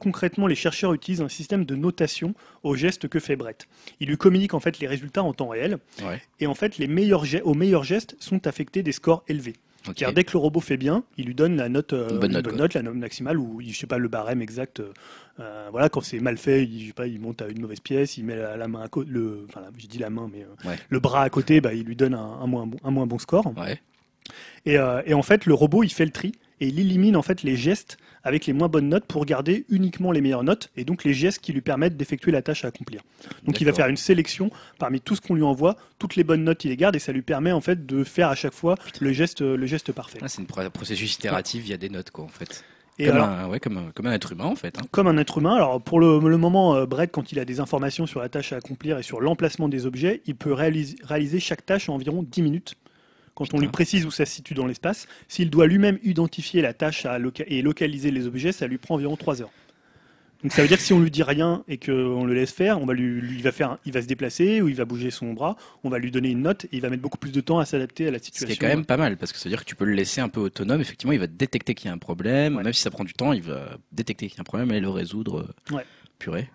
Concrètement, 0.00 0.48
les 0.48 0.56
chercheurs 0.56 0.92
utilisent 0.92 1.20
un 1.20 1.28
système 1.28 1.64
de 1.64 1.76
notation 1.76 2.34
au 2.64 2.74
geste 2.74 3.06
que 3.06 3.20
fait 3.20 3.36
Brett. 3.36 3.68
Il 4.00 4.08
lui 4.08 4.16
communique 4.16 4.52
en 4.52 4.60
fait 4.60 4.80
les 4.80 4.88
résultats 4.88 5.22
en 5.22 5.32
temps 5.32 5.48
réel. 5.48 5.78
Et 6.40 6.48
en 6.48 6.54
fait, 6.54 6.78
les 6.78 6.88
meilleurs 6.88 7.24
aux 7.44 7.54
meilleurs 7.54 7.84
gestes 7.84 8.16
sont 8.18 8.48
affectés 8.48 8.82
des 8.82 8.92
scores 8.92 9.22
élevés. 9.28 9.54
Car 9.94 10.12
dès 10.12 10.24
que 10.24 10.32
le 10.32 10.38
robot 10.38 10.60
fait 10.60 10.76
bien, 10.76 11.04
il 11.16 11.26
lui 11.26 11.34
donne 11.34 11.56
la 11.56 11.68
note, 11.68 11.92
euh, 11.92 12.18
bonne, 12.18 12.32
note, 12.32 12.74
la 12.74 12.82
note 12.82 12.94
maximale 12.94 13.38
ou 13.38 13.60
je 13.64 13.72
sais 13.72 13.86
pas 13.86 13.98
le 13.98 14.08
barème 14.08 14.42
exact. 14.42 14.80
Euh, 15.40 15.68
voilà, 15.70 15.88
quand 15.88 16.00
c'est 16.00 16.20
mal 16.20 16.36
fait, 16.36 16.64
il, 16.64 16.82
je 16.82 16.86
sais 16.88 16.92
pas, 16.92 17.06
il 17.06 17.20
monte 17.20 17.42
à 17.42 17.48
une 17.48 17.60
mauvaise 17.60 17.80
pièce, 17.80 18.16
il 18.16 18.24
met 18.24 18.36
la, 18.36 18.68
main 18.68 18.82
à 18.82 18.88
côté, 18.88 19.08
le, 19.10 19.46
enfin, 19.48 19.62
je 19.78 19.86
dis 19.86 19.98
la 19.98 20.10
main, 20.10 20.28
mais 20.32 20.42
euh, 20.42 20.74
le 20.88 21.00
bras 21.00 21.22
à 21.22 21.30
côté, 21.30 21.60
bah, 21.60 21.74
il 21.74 21.84
lui 21.84 21.96
donne 21.96 22.14
un, 22.14 22.46
moins, 22.46 22.66
bon, 22.66 22.76
un 22.82 22.90
moins 22.90 23.06
bon 23.06 23.18
score. 23.18 23.52
Et, 24.66 24.74
et, 24.74 25.14
en 25.14 25.22
fait, 25.22 25.46
le 25.46 25.54
robot, 25.54 25.84
il 25.84 25.92
fait 25.92 26.04
le 26.04 26.10
tri 26.10 26.32
et 26.60 26.68
il 26.68 26.78
élimine 26.78 27.16
en 27.16 27.22
fait 27.22 27.42
les 27.42 27.56
gestes 27.56 27.98
avec 28.24 28.46
les 28.46 28.52
moins 28.52 28.68
bonnes 28.68 28.88
notes 28.88 29.04
pour 29.04 29.24
garder 29.24 29.64
uniquement 29.68 30.12
les 30.12 30.20
meilleures 30.20 30.44
notes 30.44 30.70
et 30.76 30.84
donc 30.84 31.04
les 31.04 31.14
gestes 31.14 31.40
qui 31.40 31.52
lui 31.52 31.60
permettent 31.60 31.96
d'effectuer 31.96 32.32
la 32.32 32.42
tâche 32.42 32.64
à 32.64 32.68
accomplir. 32.68 33.02
Donc 33.44 33.60
il 33.60 33.64
va 33.64 33.72
faire 33.72 33.88
une 33.88 33.96
sélection 33.96 34.50
parmi 34.78 35.00
tout 35.00 35.16
ce 35.16 35.20
qu'on 35.20 35.34
lui 35.34 35.42
envoie, 35.42 35.76
toutes 35.98 36.16
les 36.16 36.24
bonnes 36.24 36.44
notes 36.44 36.64
il 36.64 36.68
les 36.68 36.76
garde 36.76 36.96
et 36.96 36.98
ça 36.98 37.12
lui 37.12 37.22
permet 37.22 37.52
en 37.52 37.60
fait 37.60 37.86
de 37.86 38.04
faire 38.04 38.28
à 38.28 38.34
chaque 38.34 38.54
fois 38.54 38.76
le 39.00 39.12
geste, 39.12 39.40
le 39.40 39.66
geste 39.66 39.92
parfait. 39.92 40.18
Ah, 40.22 40.28
c'est 40.28 40.42
un 40.42 40.70
processus 40.70 41.14
itératif 41.14 41.64
via 41.64 41.76
des 41.76 41.88
notes 41.88 42.10
quoi 42.10 42.24
en 42.24 42.28
fait. 42.28 42.64
Et 43.00 43.06
comme, 43.06 43.16
un, 43.16 43.48
ouais, 43.48 43.60
comme, 43.60 43.92
comme, 43.94 44.06
un 44.06 44.12
être 44.12 44.32
humain 44.32 44.46
en 44.46 44.56
fait. 44.56 44.76
Hein. 44.78 44.82
Comme 44.90 45.06
un 45.06 45.16
être 45.18 45.38
humain. 45.38 45.54
Alors 45.54 45.80
pour 45.80 46.00
le, 46.00 46.18
le 46.18 46.36
moment, 46.36 46.74
euh, 46.74 46.84
Brett, 46.84 47.12
quand 47.12 47.30
il 47.30 47.38
a 47.38 47.44
des 47.44 47.60
informations 47.60 48.06
sur 48.06 48.20
la 48.20 48.28
tâche 48.28 48.52
à 48.52 48.56
accomplir 48.56 48.98
et 48.98 49.04
sur 49.04 49.20
l'emplacement 49.20 49.68
des 49.68 49.86
objets, 49.86 50.20
il 50.26 50.34
peut 50.34 50.52
réaliser, 50.52 50.96
réaliser 51.04 51.38
chaque 51.38 51.64
tâche 51.64 51.88
en 51.88 51.94
environ 51.94 52.24
10 52.24 52.42
minutes 52.42 52.74
quand 53.38 53.54
on 53.54 53.60
lui 53.60 53.68
précise 53.68 54.04
où 54.04 54.10
ça 54.10 54.26
se 54.26 54.34
situe 54.34 54.54
dans 54.54 54.66
l'espace. 54.66 55.06
S'il 55.28 55.48
doit 55.48 55.68
lui-même 55.68 56.00
identifier 56.02 56.60
la 56.60 56.74
tâche 56.74 57.06
et 57.46 57.62
localiser 57.62 58.10
les 58.10 58.26
objets, 58.26 58.50
ça 58.50 58.66
lui 58.66 58.78
prend 58.78 58.96
environ 58.96 59.16
3 59.16 59.42
heures. 59.42 59.52
Donc 60.42 60.52
ça 60.52 60.62
veut 60.62 60.68
dire 60.68 60.76
que 60.76 60.82
si 60.82 60.92
on 60.92 61.00
lui 61.00 61.10
dit 61.10 61.22
rien 61.22 61.64
et 61.68 61.78
qu'on 61.78 62.24
le 62.24 62.34
laisse 62.34 62.52
faire, 62.52 62.80
on 62.80 62.86
va 62.86 62.94
lui, 62.94 63.36
il 63.36 63.42
va 63.42 63.50
faire, 63.50 63.78
il 63.84 63.92
va 63.92 64.02
se 64.02 64.06
déplacer 64.06 64.60
ou 64.60 64.68
il 64.68 64.74
va 64.74 64.84
bouger 64.84 65.10
son 65.10 65.32
bras, 65.32 65.56
on 65.82 65.88
va 65.88 65.98
lui 65.98 66.10
donner 66.10 66.30
une 66.30 66.42
note 66.42 66.64
et 66.66 66.68
il 66.72 66.80
va 66.80 66.90
mettre 66.90 67.02
beaucoup 67.02 67.18
plus 67.18 67.32
de 67.32 67.40
temps 67.40 67.58
à 67.58 67.64
s'adapter 67.64 68.06
à 68.08 68.10
la 68.12 68.18
situation. 68.20 68.46
Ce 68.48 68.52
qui 68.52 68.64
est 68.64 68.68
quand 68.68 68.74
même 68.74 68.86
pas 68.86 68.96
mal 68.96 69.16
parce 69.16 69.32
que 69.32 69.38
ça 69.38 69.44
veut 69.44 69.50
dire 69.50 69.64
que 69.64 69.68
tu 69.68 69.74
peux 69.74 69.84
le 69.84 69.94
laisser 69.94 70.20
un 70.20 70.28
peu 70.28 70.40
autonome. 70.40 70.80
Effectivement, 70.80 71.12
il 71.12 71.18
va 71.18 71.26
détecter 71.26 71.74
qu'il 71.74 71.86
y 71.86 71.90
a 71.90 71.92
un 71.92 71.98
problème, 71.98 72.60
même 72.60 72.72
si 72.72 72.82
ça 72.82 72.90
prend 72.90 73.04
du 73.04 73.14
temps, 73.14 73.32
il 73.32 73.42
va 73.42 73.78
détecter 73.90 74.28
qu'il 74.28 74.36
y 74.36 74.38
a 74.38 74.42
un 74.42 74.44
problème 74.44 74.70
et 74.72 74.80
le 74.80 74.88
résoudre. 74.88 75.54
Ouais. 75.72 75.84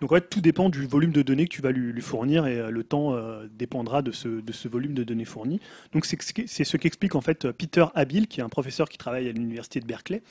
Donc 0.00 0.12
ouais, 0.12 0.20
tout 0.20 0.40
dépend 0.40 0.68
du 0.68 0.86
volume 0.86 1.12
de 1.12 1.22
données 1.22 1.46
que 1.46 1.54
tu 1.54 1.62
vas 1.62 1.72
lui, 1.72 2.00
fournir 2.02 2.46
et 2.46 2.58
euh, 2.58 2.70
le 2.70 2.84
temps 2.84 3.14
euh, 3.14 3.46
dépendra 3.56 4.02
de 4.02 4.12
ce, 4.12 4.28
de 4.28 4.52
ce 4.52 4.68
volume 4.68 4.94
de 4.94 5.04
données 5.04 5.24
fournies. 5.24 5.60
Donc 5.92 6.04
c'est 6.04 6.64
ce 6.64 6.76
qu'explique 6.76 7.14
en 7.14 7.20
fait 7.20 7.50
Peter 7.52 7.86
Habil, 7.94 8.26
qui 8.28 8.40
est 8.40 8.42
un 8.42 8.48
professeur 8.48 8.88
qui 8.88 8.98
travaille 8.98 9.28
à 9.28 9.32
l'université 9.32 9.80
de 9.80 9.86
Berkeley. 9.86 10.22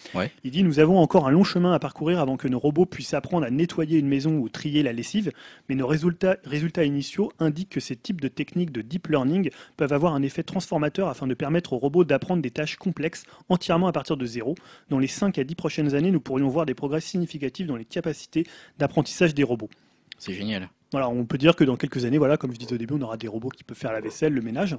Il 0.43 0.51
dit 0.51 0.63
nous 0.63 0.79
avons 0.79 0.99
encore 0.99 1.27
un 1.27 1.31
long 1.31 1.43
chemin 1.43 1.73
à 1.73 1.79
parcourir 1.79 2.19
avant 2.19 2.37
que 2.37 2.47
nos 2.47 2.59
robots 2.59 2.85
puissent 2.85 3.13
apprendre 3.13 3.45
à 3.45 3.49
nettoyer 3.49 3.97
une 3.97 4.07
maison 4.07 4.37
ou 4.37 4.49
trier 4.49 4.83
la 4.83 4.93
lessive, 4.93 5.31
mais 5.67 5.75
nos 5.75 5.87
résultats, 5.87 6.37
résultats 6.43 6.83
initiaux 6.83 7.31
indiquent 7.39 7.69
que 7.69 7.79
ces 7.79 7.95
types 7.95 8.21
de 8.21 8.27
techniques 8.27 8.71
de 8.71 8.81
deep 8.81 9.07
learning 9.07 9.49
peuvent 9.77 9.93
avoir 9.93 10.13
un 10.13 10.21
effet 10.21 10.43
transformateur 10.43 11.07
afin 11.07 11.27
de 11.27 11.33
permettre 11.33 11.73
aux 11.73 11.79
robots 11.79 12.03
d'apprendre 12.03 12.41
des 12.41 12.51
tâches 12.51 12.75
complexes 12.75 13.23
entièrement 13.49 13.87
à 13.87 13.91
partir 13.91 14.17
de 14.17 14.25
zéro. 14.25 14.55
Dans 14.89 14.99
les 14.99 15.07
5 15.07 15.37
à 15.39 15.43
10 15.43 15.55
prochaines 15.55 15.95
années, 15.95 16.11
nous 16.11 16.21
pourrions 16.21 16.49
voir 16.49 16.65
des 16.65 16.75
progrès 16.75 17.01
significatifs 17.01 17.67
dans 17.67 17.75
les 17.75 17.85
capacités 17.85 18.45
d'apprentissage 18.77 19.22
des 19.31 19.43
robots. 19.43 19.69
C'est 20.17 20.33
génial. 20.33 20.69
Voilà, 20.93 21.09
on 21.09 21.25
peut 21.25 21.39
dire 21.39 21.55
que 21.55 21.63
dans 21.63 21.75
quelques 21.75 22.05
années, 22.05 22.19
voilà, 22.19 22.37
comme 22.37 22.53
je 22.53 22.59
disais 22.59 22.75
au 22.75 22.77
début, 22.77 22.93
on 22.93 23.01
aura 23.01 23.17
des 23.17 23.27
robots 23.27 23.49
qui 23.49 23.63
peuvent 23.63 23.75
faire 23.75 23.91
la 23.91 23.99
vaisselle, 23.99 24.31
le 24.31 24.41
ménage. 24.41 24.77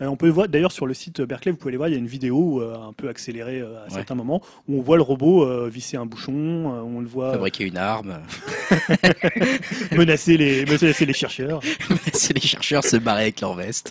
Euh, 0.00 0.06
on 0.06 0.16
peut 0.16 0.30
voir, 0.30 0.48
d'ailleurs, 0.48 0.72
sur 0.72 0.86
le 0.86 0.94
site 0.94 1.20
Berkeley, 1.20 1.52
vous 1.52 1.58
pouvez 1.58 1.68
aller 1.68 1.76
voir, 1.76 1.90
il 1.90 1.92
y 1.92 1.94
a 1.96 1.98
une 1.98 2.06
vidéo 2.06 2.62
euh, 2.62 2.74
un 2.76 2.94
peu 2.94 3.10
accélérée 3.10 3.60
euh, 3.60 3.84
à 3.84 3.90
certains 3.90 4.14
moments 4.14 4.40
où 4.68 4.78
on 4.78 4.80
voit 4.80 4.96
le 4.96 5.02
robot 5.02 5.68
visser 5.68 5.98
un 5.98 6.06
bouchon, 6.06 6.32
on 6.32 7.00
le 7.00 7.06
voit 7.06 7.32
fabriquer 7.32 7.66
une 7.66 7.76
arme, 7.76 8.20
menacer 9.92 10.38
les, 10.38 10.64
menacer 10.64 11.04
les 11.04 11.12
chercheurs, 11.12 11.60
menacer 11.90 12.32
les 12.32 12.40
chercheurs, 12.40 12.82
se 12.82 12.96
barrer 12.96 13.24
avec 13.24 13.42
leur 13.42 13.54
veste. 13.54 13.90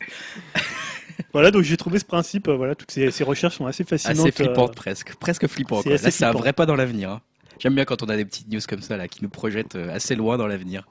voilà, 1.33 1.51
donc 1.51 1.61
j'ai 1.61 1.77
trouvé 1.77 1.99
ce 1.99 2.05
principe. 2.05 2.49
voilà, 2.49 2.73
toutes 2.73 2.91
ces, 2.91 3.23
recherches 3.23 3.57
sont 3.57 3.67
assez 3.67 3.83
fascinantes. 3.83 4.17
Assez 4.17 4.31
flippantes 4.31 4.75
presque, 4.75 5.15
presque 5.17 5.45
flippantes. 5.45 5.85
C'est 5.97 6.25
un 6.25 6.31
vrai 6.31 6.51
pas 6.51 6.65
dans 6.65 6.75
l'avenir. 6.75 7.11
Hein. 7.11 7.21
J'aime 7.59 7.75
bien 7.75 7.85
quand 7.85 8.01
on 8.03 8.09
a 8.09 8.15
des 8.15 8.25
petites 8.25 8.49
news 8.49 8.61
comme 8.67 8.81
ça 8.81 8.95
là 8.95 9.07
qui 9.07 9.21
nous 9.21 9.29
projettent 9.29 9.75
euh, 9.75 9.93
assez 9.93 10.15
loin 10.15 10.37
dans 10.37 10.47
l'avenir. 10.47 10.87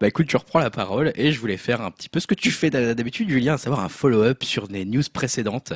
Bah 0.00 0.08
écoute, 0.08 0.26
tu 0.26 0.36
reprends 0.36 0.58
la 0.58 0.70
parole 0.70 1.12
et 1.14 1.32
je 1.32 1.40
voulais 1.40 1.56
faire 1.56 1.80
un 1.80 1.90
petit 1.90 2.08
peu 2.08 2.20
ce 2.20 2.26
que 2.26 2.34
tu 2.34 2.50
fais 2.50 2.68
d'habitude, 2.70 3.28
Julien, 3.30 3.54
à 3.54 3.58
savoir 3.58 3.80
un 3.80 3.88
follow-up 3.88 4.42
sur 4.44 4.68
des 4.68 4.84
news 4.84 5.02
précédentes. 5.12 5.72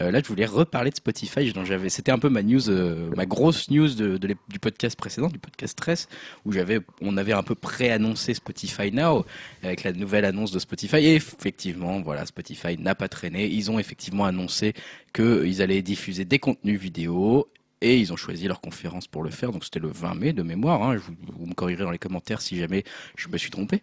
Euh, 0.00 0.10
là, 0.10 0.20
je 0.22 0.28
voulais 0.28 0.46
reparler 0.46 0.90
de 0.90 0.96
Spotify, 0.96 1.52
j'avais, 1.64 1.88
c'était 1.88 2.12
un 2.12 2.18
peu 2.18 2.28
ma 2.28 2.42
news, 2.42 2.68
euh, 2.68 3.10
ma 3.16 3.26
grosse 3.26 3.70
news 3.70 3.88
de, 3.94 4.18
du 4.18 4.58
podcast 4.58 4.96
précédent, 4.96 5.28
du 5.28 5.38
podcast 5.38 5.72
Stress, 5.72 6.08
où 6.44 6.52
j'avais, 6.52 6.80
on 7.00 7.16
avait 7.16 7.32
un 7.32 7.42
peu 7.42 7.54
pré-annoncé 7.54 8.34
Spotify 8.34 8.90
Now 8.90 9.24
avec 9.62 9.84
la 9.84 9.92
nouvelle 9.92 10.24
annonce 10.24 10.50
de 10.50 10.58
Spotify. 10.58 10.96
Et 10.96 11.14
effectivement, 11.14 12.00
voilà, 12.00 12.26
Spotify 12.26 12.78
n'a 12.78 12.94
pas 12.94 13.08
traîné. 13.08 13.46
Ils 13.46 13.70
ont 13.70 13.78
effectivement 13.78 14.24
annoncé 14.24 14.74
qu'ils 15.14 15.62
allaient 15.62 15.82
diffuser 15.82 16.24
des 16.24 16.38
contenus 16.38 16.80
vidéo 16.80 17.48
et 17.80 17.98
ils 17.98 18.12
ont 18.12 18.16
choisi 18.16 18.46
leur 18.48 18.60
conférence 18.60 19.06
pour 19.06 19.22
le 19.22 19.30
faire. 19.30 19.52
Donc 19.52 19.64
c'était 19.64 19.80
le 19.80 19.88
20 19.88 20.14
mai 20.14 20.32
de 20.32 20.42
mémoire. 20.42 20.82
Hein. 20.82 20.96
Vous, 20.96 21.46
me 21.46 21.54
corrigerez 21.54 21.84
dans 21.84 21.90
les 21.90 21.98
commentaires 21.98 22.40
si 22.40 22.56
jamais 22.56 22.84
je 23.16 23.28
me 23.28 23.38
suis 23.38 23.50
trompé. 23.50 23.80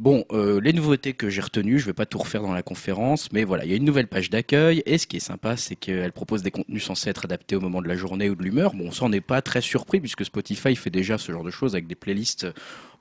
Bon, 0.00 0.24
euh, 0.32 0.60
les 0.60 0.72
nouveautés 0.72 1.12
que 1.12 1.30
j'ai 1.30 1.40
retenues, 1.40 1.78
je 1.78 1.86
vais 1.86 1.92
pas 1.92 2.04
tout 2.04 2.18
refaire 2.18 2.42
dans 2.42 2.52
la 2.52 2.64
conférence, 2.64 3.30
mais 3.30 3.44
voilà, 3.44 3.64
il 3.64 3.70
y 3.70 3.74
a 3.74 3.76
une 3.76 3.84
nouvelle 3.84 4.08
page 4.08 4.28
d'accueil, 4.28 4.82
et 4.86 4.98
ce 4.98 5.06
qui 5.06 5.18
est 5.18 5.20
sympa, 5.20 5.56
c'est 5.56 5.76
qu'elle 5.76 6.10
propose 6.10 6.42
des 6.42 6.50
contenus 6.50 6.82
censés 6.82 7.10
être 7.10 7.26
adaptés 7.26 7.54
au 7.54 7.60
moment 7.60 7.80
de 7.80 7.86
la 7.86 7.94
journée 7.94 8.28
ou 8.28 8.34
de 8.34 8.42
l'humeur. 8.42 8.74
Bon, 8.74 8.90
on 9.00 9.08
n'est 9.08 9.20
pas 9.20 9.40
très 9.40 9.60
surpris, 9.60 10.00
puisque 10.00 10.24
Spotify 10.24 10.74
fait 10.74 10.90
déjà 10.90 11.16
ce 11.16 11.30
genre 11.30 11.44
de 11.44 11.52
choses 11.52 11.76
avec 11.76 11.86
des 11.86 11.94
playlists 11.94 12.48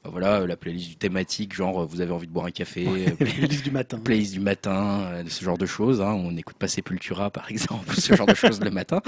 voilà, 0.06 0.46
la 0.46 0.58
playlist 0.58 0.90
du 0.90 0.96
thématique, 0.96 1.54
genre 1.54 1.86
vous 1.86 2.02
avez 2.02 2.12
envie 2.12 2.28
de 2.28 2.32
boire 2.32 2.46
un 2.46 2.52
café, 2.52 2.86
playlist 3.20 3.64
du 3.64 3.72
matin, 3.72 4.00
playlist 4.00 4.34
du 4.34 4.42
matin, 4.42 5.02
euh, 5.12 5.24
ce 5.28 5.44
genre 5.44 5.58
de 5.58 5.66
choses. 5.66 6.02
Hein. 6.02 6.12
On 6.14 6.32
n'écoute 6.32 6.58
pas 6.58 6.68
Sepultura 6.68 7.30
par 7.30 7.50
exemple, 7.52 7.96
ce 7.96 8.16
genre 8.16 8.28
de 8.28 8.36
choses 8.36 8.60
le 8.62 8.72
matin. 8.72 9.02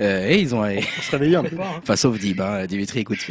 Euh, 0.00 0.28
et 0.28 0.40
ils 0.40 0.54
ont. 0.54 0.62
On 0.62 1.02
se 1.02 1.10
réveille 1.10 1.36
un 1.36 1.44
peu. 1.44 1.56
Enfin, 1.82 1.96
sauf 1.96 2.18
Dib, 2.18 2.40
hein. 2.40 2.66
Dimitri 2.66 3.00
écoute. 3.00 3.26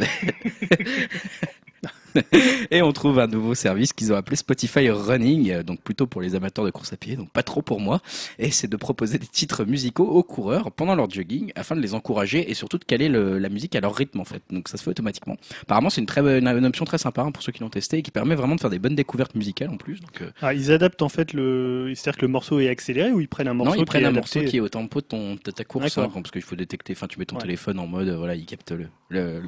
et 2.70 2.82
on 2.82 2.92
trouve 2.92 3.18
un 3.18 3.26
nouveau 3.26 3.54
service 3.54 3.92
qu'ils 3.92 4.12
ont 4.12 4.16
appelé 4.16 4.36
Spotify 4.36 4.90
Running, 4.90 5.50
euh, 5.50 5.62
donc 5.62 5.80
plutôt 5.80 6.06
pour 6.06 6.20
les 6.20 6.34
amateurs 6.34 6.64
de 6.64 6.70
course 6.70 6.92
à 6.92 6.96
pied, 6.96 7.16
donc 7.16 7.30
pas 7.30 7.42
trop 7.42 7.62
pour 7.62 7.80
moi. 7.80 8.00
Et 8.38 8.50
c'est 8.50 8.68
de 8.68 8.76
proposer 8.76 9.18
des 9.18 9.26
titres 9.26 9.64
musicaux 9.64 10.06
aux 10.06 10.22
coureurs 10.22 10.72
pendant 10.72 10.94
leur 10.94 11.10
jogging 11.10 11.52
afin 11.54 11.76
de 11.76 11.80
les 11.80 11.94
encourager 11.94 12.50
et 12.50 12.54
surtout 12.54 12.78
de 12.78 12.84
caler 12.84 13.08
la 13.08 13.48
musique 13.48 13.74
à 13.76 13.80
leur 13.80 13.94
rythme 13.94 14.20
en 14.20 14.24
fait. 14.24 14.42
Donc 14.50 14.68
ça 14.68 14.76
se 14.76 14.82
fait 14.82 14.90
automatiquement. 14.90 15.36
Apparemment 15.62 15.90
c'est 15.90 16.00
une 16.00 16.06
très 16.06 16.20
une 16.20 16.66
option 16.66 16.84
très 16.84 16.98
sympa 16.98 17.22
hein, 17.22 17.30
pour 17.30 17.42
ceux 17.42 17.52
qui 17.52 17.60
l'ont 17.60 17.70
testé 17.70 17.98
et 17.98 18.02
qui 18.02 18.10
permet 18.10 18.34
vraiment 18.34 18.54
de 18.54 18.60
faire 18.60 18.70
des 18.70 18.78
bonnes 18.78 18.94
découvertes 18.94 19.34
musicales 19.34 19.70
en 19.70 19.76
plus. 19.76 20.00
Donc, 20.00 20.22
euh. 20.22 20.30
ah, 20.42 20.54
ils 20.54 20.72
adaptent 20.72 21.02
en 21.02 21.08
fait 21.08 21.32
le, 21.32 21.92
c'est-à-dire 21.94 22.18
que 22.18 22.26
le 22.26 22.32
morceau 22.32 22.60
est 22.60 22.68
accéléré 22.68 23.12
ou 23.12 23.20
ils 23.20 23.28
prennent 23.28 23.48
un 23.48 23.54
morceau 23.54 23.74
Non, 23.74 23.80
ils 23.80 23.86
prennent 23.86 24.04
un 24.04 24.10
morceau 24.10 24.42
qui 24.42 24.56
est 24.56 24.60
au 24.60 24.68
tempo 24.68 25.00
de, 25.00 25.06
ton, 25.06 25.34
de 25.34 25.50
ta 25.50 25.64
course, 25.64 25.98
hein, 25.98 26.08
parce 26.12 26.30
qu'il 26.30 26.42
faut 26.42 26.56
détecter. 26.56 26.92
Enfin, 26.92 27.06
tu 27.06 27.18
mets 27.18 27.26
ton 27.26 27.36
téléphone 27.36 27.78
en 27.78 27.86
mode, 27.86 28.08
voilà, 28.10 28.34
il 28.34 28.46
capte 28.46 28.72
le, 28.72 29.42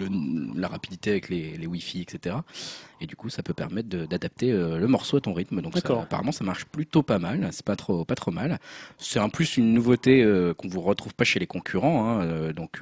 la 0.57 0.69
rapidité 0.69 1.11
avec 1.11 1.29
les, 1.29 1.57
les 1.57 1.67
Wi-Fi, 1.67 2.03
etc. 2.03 2.37
Et 3.01 3.07
du 3.07 3.17
coup, 3.17 3.31
ça 3.31 3.43
peut 3.43 3.55
permettre 3.55 3.89
d'adapter 3.89 4.53
euh, 4.53 4.79
le 4.79 4.87
morceau 4.87 5.17
à 5.17 5.21
ton 5.21 5.33
rythme. 5.33 5.63
Donc, 5.63 5.79
ça, 5.79 6.01
apparemment, 6.03 6.33
ça 6.33 6.45
marche 6.45 6.67
plutôt 6.67 7.03
pas 7.03 7.19
mal. 7.19 7.49
C'est 7.51 7.65
pas 7.65 7.77
trop, 7.77 8.05
pas 8.05 8.15
trop 8.15 8.31
mal. 8.31 8.59
C'est 8.99 9.19
en 9.19 9.31
plus 9.31 9.57
une 9.57 9.73
nouveauté 9.73 10.23
euh, 10.23 10.53
qu'on 10.53 10.69
vous 10.69 10.83
retrouve 10.83 11.15
pas 11.15 11.25
chez 11.25 11.41
les 11.41 11.47
concurrents. 11.47 12.07
Hein, 12.07 12.23
euh, 12.25 12.53
donc, 12.53 12.81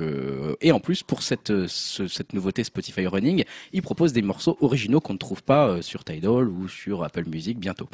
et 0.61 0.72
en 0.72 0.81
plus, 0.81 1.02
pour 1.02 1.22
cette, 1.22 1.52
cette 1.68 2.33
nouveauté 2.33 2.64
Spotify 2.64 3.07
Running, 3.07 3.44
ils 3.72 3.83
proposent 3.83 4.12
des 4.12 4.22
morceaux 4.22 4.57
originaux 4.61 5.00
qu'on 5.00 5.12
ne 5.12 5.18
trouve 5.18 5.42
pas 5.42 5.81
sur 5.83 6.04
Tidal 6.04 6.48
ou 6.48 6.68
sur 6.68 7.04
Apple 7.04 7.28
Music 7.28 7.59
bientôt. 7.59 7.88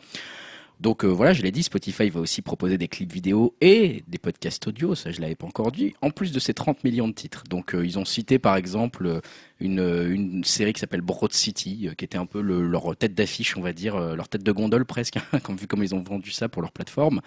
Donc 0.80 1.04
voilà, 1.04 1.32
je 1.32 1.42
l'ai 1.42 1.52
dit, 1.52 1.62
Spotify 1.62 2.10
va 2.10 2.20
aussi 2.20 2.42
proposer 2.42 2.78
des 2.78 2.88
clips 2.88 3.12
vidéo 3.12 3.54
et 3.60 4.02
des 4.08 4.18
podcasts 4.18 4.66
audio, 4.66 4.96
ça 4.96 5.12
je 5.12 5.20
l'avais 5.20 5.36
pas 5.36 5.46
encore 5.46 5.70
dit, 5.70 5.94
en 6.02 6.10
plus 6.10 6.32
de 6.32 6.40
ces 6.40 6.52
30 6.52 6.82
millions 6.82 7.06
de 7.06 7.12
titres. 7.12 7.44
Donc 7.48 7.76
ils 7.80 7.96
ont 7.98 8.04
cité 8.04 8.40
par 8.40 8.56
exemple 8.56 9.20
une, 9.64 10.08
une 10.10 10.44
série 10.44 10.72
qui 10.72 10.80
s'appelle 10.80 11.00
Broad 11.00 11.32
City, 11.32 11.88
euh, 11.88 11.94
qui 11.94 12.04
était 12.04 12.18
un 12.18 12.26
peu 12.26 12.40
le, 12.40 12.62
leur 12.62 12.96
tête 12.96 13.14
d'affiche, 13.14 13.56
on 13.56 13.62
va 13.62 13.72
dire, 13.72 13.96
euh, 13.96 14.14
leur 14.14 14.28
tête 14.28 14.42
de 14.42 14.52
gondole 14.52 14.84
presque, 14.84 15.18
comme 15.42 15.56
vu 15.56 15.66
comme 15.66 15.82
ils 15.82 15.94
ont 15.94 16.02
vendu 16.02 16.30
ça 16.30 16.48
pour 16.48 16.62
leur 16.62 16.72
plateforme. 16.72 17.20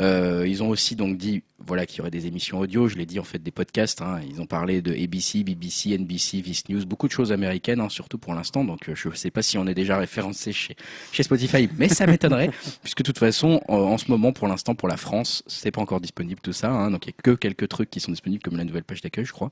Euh, 0.00 0.44
ils 0.46 0.62
ont 0.62 0.68
aussi 0.68 0.96
donc 0.96 1.16
dit 1.16 1.42
voilà 1.66 1.86
qu'il 1.86 1.98
y 1.98 2.00
aurait 2.00 2.10
des 2.10 2.26
émissions 2.26 2.58
audio, 2.58 2.88
je 2.88 2.96
l'ai 2.96 3.06
dit 3.06 3.18
en 3.18 3.24
fait 3.24 3.42
des 3.42 3.50
podcasts. 3.50 4.02
Hein. 4.02 4.20
Ils 4.28 4.40
ont 4.40 4.46
parlé 4.46 4.82
de 4.82 4.92
ABC, 4.92 5.44
BBC, 5.44 5.96
NBC, 5.96 6.40
Vice 6.40 6.68
News, 6.68 6.84
beaucoup 6.84 7.06
de 7.06 7.12
choses 7.12 7.32
américaines, 7.32 7.80
hein, 7.80 7.88
surtout 7.88 8.18
pour 8.18 8.34
l'instant. 8.34 8.64
Donc 8.64 8.90
je 8.92 9.08
ne 9.08 9.14
sais 9.14 9.30
pas 9.30 9.42
si 9.42 9.56
on 9.56 9.66
est 9.66 9.74
déjà 9.74 9.96
référencé 9.96 10.52
chez 10.52 10.76
chez 11.12 11.22
Spotify, 11.22 11.68
mais 11.78 11.88
ça 11.88 12.06
m'étonnerait 12.06 12.50
puisque 12.82 12.98
de 12.98 13.04
toute 13.04 13.18
façon 13.18 13.62
en, 13.68 13.96
ce 13.98 14.10
moment 14.10 14.32
pour 14.32 14.48
l'instant 14.48 14.74
pour 14.74 14.88
la 14.88 14.96
France 14.96 15.42
c'est 15.46 15.70
pas 15.70 15.80
encore 15.80 16.00
disponible 16.00 16.40
tout 16.42 16.52
ça. 16.52 16.70
Hein. 16.70 16.90
donc 16.90 17.06
il 17.06 17.10
y 17.10 17.14
a 17.16 17.22
que 17.22 17.30
quelques 17.30 17.68
trucs 17.68 17.90
qui 17.90 18.00
sont 18.00 18.10
disponibles 18.10 18.42
comme 18.42 18.56
la 18.56 18.64
nouvelle 18.64 18.84
page 18.84 19.00
d'accueil 19.00 19.24
je 19.24 19.32
crois, 19.32 19.50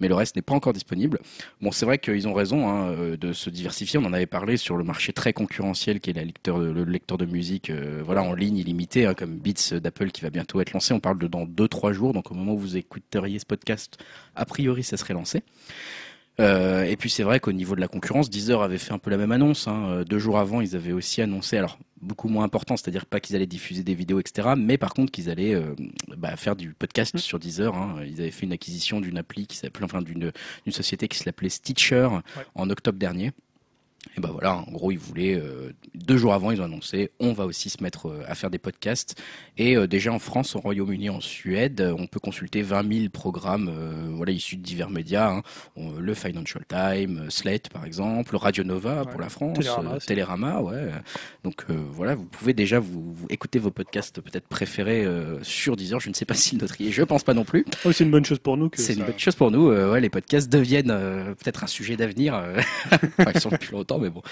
mais 0.00 0.08
le 0.08 0.14
reste 0.14 0.36
n'est 0.36 0.42
pas 0.42 0.54
encore 0.54 0.72
disponible. 0.72 1.18
Bon, 1.62 1.70
c'est 1.70 1.86
vrai 1.86 1.98
qu'ils 1.98 2.26
ont 2.26 2.34
raison 2.34 2.68
hein, 2.68 2.90
euh, 2.90 3.16
de 3.16 3.32
se 3.32 3.48
diversifier. 3.48 3.96
On 3.96 4.04
en 4.04 4.12
avait 4.12 4.26
parlé 4.26 4.56
sur 4.56 4.76
le 4.76 4.82
marché 4.82 5.12
très 5.12 5.32
concurrentiel 5.32 6.00
qui 6.00 6.10
est 6.10 6.12
la 6.12 6.24
lecteur, 6.24 6.58
le 6.58 6.82
lecteur 6.82 7.18
de 7.18 7.24
musique 7.24 7.70
euh, 7.70 8.02
voilà, 8.04 8.24
en 8.24 8.34
ligne 8.34 8.56
illimité, 8.56 9.06
hein, 9.06 9.14
comme 9.14 9.38
Beats 9.38 9.78
d'Apple 9.78 10.10
qui 10.10 10.22
va 10.22 10.30
bientôt 10.30 10.60
être 10.60 10.72
lancé. 10.72 10.92
On 10.92 10.98
parle 10.98 11.20
de 11.20 11.28
dans 11.28 11.46
2-3 11.46 11.92
jours, 11.92 12.14
donc 12.14 12.32
au 12.32 12.34
moment 12.34 12.54
où 12.54 12.58
vous 12.58 12.76
écouteriez 12.76 13.38
ce 13.38 13.46
podcast, 13.46 13.96
a 14.34 14.44
priori, 14.44 14.82
ça 14.82 14.96
serait 14.96 15.14
lancé. 15.14 15.44
Euh, 16.40 16.84
et 16.84 16.96
puis 16.96 17.10
c'est 17.10 17.22
vrai 17.22 17.40
qu'au 17.40 17.52
niveau 17.52 17.74
de 17.74 17.80
la 17.80 17.88
concurrence, 17.88 18.30
Deezer 18.30 18.62
avait 18.62 18.78
fait 18.78 18.92
un 18.92 18.98
peu 18.98 19.10
la 19.10 19.16
même 19.16 19.32
annonce. 19.32 19.68
Hein. 19.68 19.86
Euh, 19.88 20.04
deux 20.04 20.18
jours 20.18 20.38
avant, 20.38 20.60
ils 20.60 20.74
avaient 20.76 20.92
aussi 20.92 21.20
annoncé, 21.20 21.58
alors 21.58 21.78
beaucoup 22.00 22.28
moins 22.28 22.44
important, 22.44 22.76
c'est-à-dire 22.76 23.06
pas 23.06 23.20
qu'ils 23.20 23.36
allaient 23.36 23.46
diffuser 23.46 23.84
des 23.84 23.94
vidéos, 23.94 24.18
etc., 24.18 24.54
mais 24.56 24.76
par 24.76 24.92
contre 24.92 25.12
qu'ils 25.12 25.30
allaient 25.30 25.54
euh, 25.54 25.74
bah, 26.16 26.36
faire 26.36 26.56
du 26.56 26.72
podcast 26.72 27.14
mmh. 27.14 27.18
sur 27.18 27.38
Deezer. 27.38 27.74
Hein. 27.74 27.96
Ils 28.06 28.20
avaient 28.20 28.30
fait 28.30 28.46
une 28.46 28.52
acquisition 28.52 29.00
d'une 29.00 29.18
appli 29.18 29.46
qui 29.46 29.56
s'appelait, 29.56 29.84
enfin 29.84 30.02
d'une 30.02 30.32
société 30.70 31.06
qui 31.06 31.18
s'appelait 31.18 31.48
Stitcher 31.48 32.08
en 32.54 32.70
octobre 32.70 32.98
dernier. 32.98 33.32
Et 34.16 34.20
ben 34.20 34.28
voilà, 34.30 34.56
en 34.56 34.70
gros, 34.70 34.90
ils 34.90 34.98
voulaient 34.98 35.36
euh, 35.36 35.72
deux 35.94 36.16
jours 36.16 36.34
avant, 36.34 36.50
ils 36.50 36.60
ont 36.60 36.64
annoncé, 36.64 37.12
on 37.18 37.32
va 37.32 37.46
aussi 37.46 37.70
se 37.70 37.82
mettre 37.82 38.08
euh, 38.08 38.22
à 38.26 38.34
faire 38.34 38.50
des 38.50 38.58
podcasts. 38.58 39.20
Et 39.56 39.76
euh, 39.76 39.86
déjà 39.86 40.12
en 40.12 40.18
France, 40.18 40.54
au 40.54 40.60
Royaume-Uni, 40.60 41.08
en 41.08 41.20
Suède, 41.20 41.94
on 41.96 42.06
peut 42.06 42.20
consulter 42.20 42.62
20 42.62 42.92
000 42.92 43.08
programmes, 43.10 43.70
voilà, 44.14 44.32
issus 44.32 44.56
de 44.56 44.62
divers 44.62 44.90
médias, 44.90 45.30
hein. 45.30 45.42
le 45.98 46.14
Financial 46.14 46.62
Times, 46.66 47.30
Slate 47.30 47.68
par 47.70 47.84
exemple, 47.86 48.36
Radio 48.36 48.64
Nova 48.64 49.04
pour 49.04 49.20
la 49.20 49.28
France, 49.28 49.58
Télérama, 50.06 50.60
ouais. 50.60 50.90
Donc 51.44 51.64
voilà, 51.68 52.14
vous 52.14 52.24
pouvez 52.24 52.54
déjà 52.54 52.80
vous, 52.80 53.14
écouter 53.30 53.58
vos 53.58 53.70
podcasts 53.70 54.20
peut-être 54.20 54.48
préférés 54.48 55.06
sur 55.42 55.76
Deezer. 55.76 56.00
Je 56.00 56.08
ne 56.08 56.14
sais 56.14 56.24
pas 56.24 56.34
si 56.42 56.56
notre 56.56 56.80
y 56.80 56.88
est, 56.88 56.92
je 56.92 57.02
pense 57.02 57.22
pas 57.22 57.34
non 57.34 57.44
plus. 57.44 57.64
Oh, 57.84 57.92
c'est 57.92 58.04
une 58.04 58.10
bonne 58.10 58.24
chose 58.24 58.38
pour 58.38 58.56
nous. 58.56 58.70
C'est 58.74 58.94
une 58.94 59.04
bonne 59.04 59.18
chose 59.18 59.36
pour 59.36 59.50
nous. 59.50 59.68
ouais, 59.68 60.00
les 60.00 60.10
podcasts 60.10 60.50
deviennent 60.50 60.94
peut-être 61.38 61.64
un 61.64 61.68
sujet 61.68 61.96
d'avenir. 61.96 62.34
enfin, 62.92 63.32
ils 63.34 63.40
sont 63.40 63.50
depuis 63.50 63.72
longtemps 63.72 63.91
mais 63.98 64.10
bon. 64.10 64.22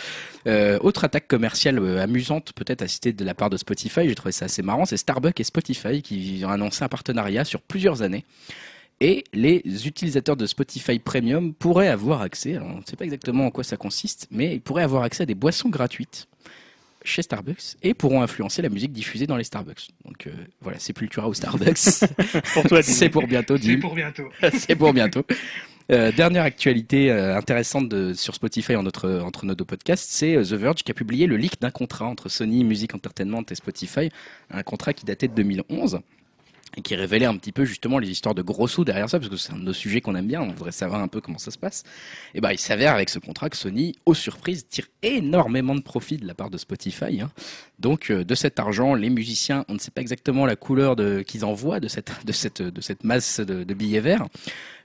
Euh, 0.47 0.79
autre 0.81 1.05
attaque 1.05 1.29
commerciale 1.29 1.79
euh, 1.79 2.03
amusante, 2.03 2.53
peut-être 2.53 2.83
à 2.83 2.89
citer 2.89 3.13
de 3.13 3.25
la 3.25 3.35
part 3.35 3.51
de 3.51 3.57
Spotify, 3.57 4.09
j'ai 4.09 4.15
trouvé 4.15 4.33
ça 4.33 4.47
assez 4.47 4.63
marrant, 4.63 4.85
c'est 4.85 4.97
Starbucks 4.97 5.41
et 5.41 5.45
Spotify 5.45 6.03
qui 6.03 6.43
ont 6.45 6.51
annoncé 6.51 6.85
un 6.85 6.89
partenariat 6.89 7.45
sur 7.45 7.61
plusieurs 7.61 8.03
années. 8.03 8.25
Et 9.03 9.25
les 9.33 9.63
utilisateurs 9.87 10.37
de 10.37 10.45
Spotify 10.45 10.99
Premium 10.99 11.55
pourraient 11.55 11.89
avoir 11.89 12.21
accès, 12.21 12.57
alors 12.57 12.69
on 12.69 12.79
ne 12.81 12.85
sait 12.85 12.97
pas 12.97 13.05
exactement 13.05 13.47
en 13.47 13.51
quoi 13.51 13.65
ça 13.65 13.79
consiste, 13.79 14.27
mais 14.31 14.55
ils 14.55 14.61
pourraient 14.61 14.83
avoir 14.83 15.05
accès 15.05 15.23
à 15.23 15.27
des 15.27 15.35
boissons 15.35 15.71
gratuites 15.71 16.29
chez 17.05 17.23
Starbucks 17.23 17.77
et 17.83 17.95
pourront 17.95 18.23
influencer 18.23 18.63
la 18.63 18.69
musique 18.69 18.93
diffusée 18.93 19.27
dans 19.27 19.37
les 19.37 19.45
Starbucks. 19.45 19.89
Donc 20.05 20.27
euh, 20.27 20.33
voilà, 20.61 20.79
c'est 20.79 20.89
Sepultura 20.89 21.29
ou 21.29 21.35
Starbucks. 21.35 22.05
pour 22.55 22.65
toi, 22.65 22.83
c'est 22.83 23.09
pour 23.09 23.27
bientôt, 23.27 23.57
C'est 23.57 23.77
pour 23.79 23.95
bientôt. 23.95 24.29
c'est 24.53 24.77
pour 24.77 24.93
bientôt. 24.93 25.25
Euh, 25.91 26.13
dernière 26.13 26.45
actualité 26.45 27.11
euh, 27.11 27.37
intéressante 27.37 27.93
sur 28.15 28.37
Spotify 28.37 28.77
entre 28.77 29.45
nos 29.45 29.57
deux 29.57 29.65
podcasts, 29.65 30.09
c'est 30.09 30.37
euh, 30.37 30.45
The 30.45 30.53
Verge 30.53 30.85
qui 30.85 30.93
a 30.93 30.95
publié 30.95 31.27
le 31.27 31.37
leak 31.37 31.61
d'un 31.61 31.73
contrat 31.73 32.05
entre 32.05 32.29
Sony 32.29 32.63
Music 32.63 32.95
Entertainment 32.95 33.43
et 33.51 33.57
Spotify, 33.57 34.09
un 34.53 34.63
contrat 34.63 34.93
qui 34.93 35.05
datait 35.05 35.27
de 35.27 35.35
2011 35.35 36.01
et 36.77 36.83
qui 36.83 36.95
révélait 36.95 37.27
un 37.27 37.37
petit 37.37 37.53
peu 37.53 37.65
justement 37.65 37.99
les 37.99 38.11
histoires 38.11 38.35
de 38.35 38.43
gros 38.43 38.69
sous 38.69 38.85
derrière 38.85 39.09
ça, 39.09 39.19
parce 39.19 39.31
que 39.31 39.37
c'est 39.37 39.53
un 39.53 39.57
de 39.57 39.63
nos 39.63 39.73
sujets 39.73 40.01
qu'on 40.01 40.15
aime 40.15 40.27
bien, 40.27 40.41
on 40.41 40.53
voudrait 40.53 40.73
savoir 40.73 41.01
un 41.01 41.09
peu 41.09 41.21
comment 41.21 41.39
ça 41.39 41.51
se 41.51 41.59
passe. 41.59 41.85
Et 42.35 42.41
ben 42.41 42.53
il 42.53 42.59
s'avère 42.59 42.95
avec 42.95 43.09
ce 43.09 43.19
contrat 43.19 43.51
que 43.51 43.57
Sony, 43.57 43.97
aux 44.07 44.15
surprises, 44.15 44.67
tire 44.69 44.87
énormément 45.03 45.75
de 45.75 45.81
profit 45.81 46.17
de 46.17 46.27
la 46.27 46.35
part 46.35 46.51
de 46.51 46.59
Spotify. 46.59 47.21
Hein. 47.21 47.31
Donc 47.79 48.13
de 48.13 48.35
cet 48.35 48.59
argent, 48.61 48.95
les 48.95 49.11
musiciens, 49.11 49.65
on 49.69 49.75
ne 49.75 49.79
sait 49.79 49.91
pas 49.91 50.01
exactement 50.01 50.47
la 50.47 50.57
couleur 50.57 50.97
qu'ils 51.27 51.45
envoient 51.45 51.81
de 51.81 51.89
cette, 51.89 52.13
de 52.25 52.33
cette, 52.33 52.63
de 52.63 52.81
cette 52.81 53.05
masse 53.05 53.41
de, 53.41 53.65
de 53.65 53.75
billets 53.75 54.01
verts. 54.01 54.27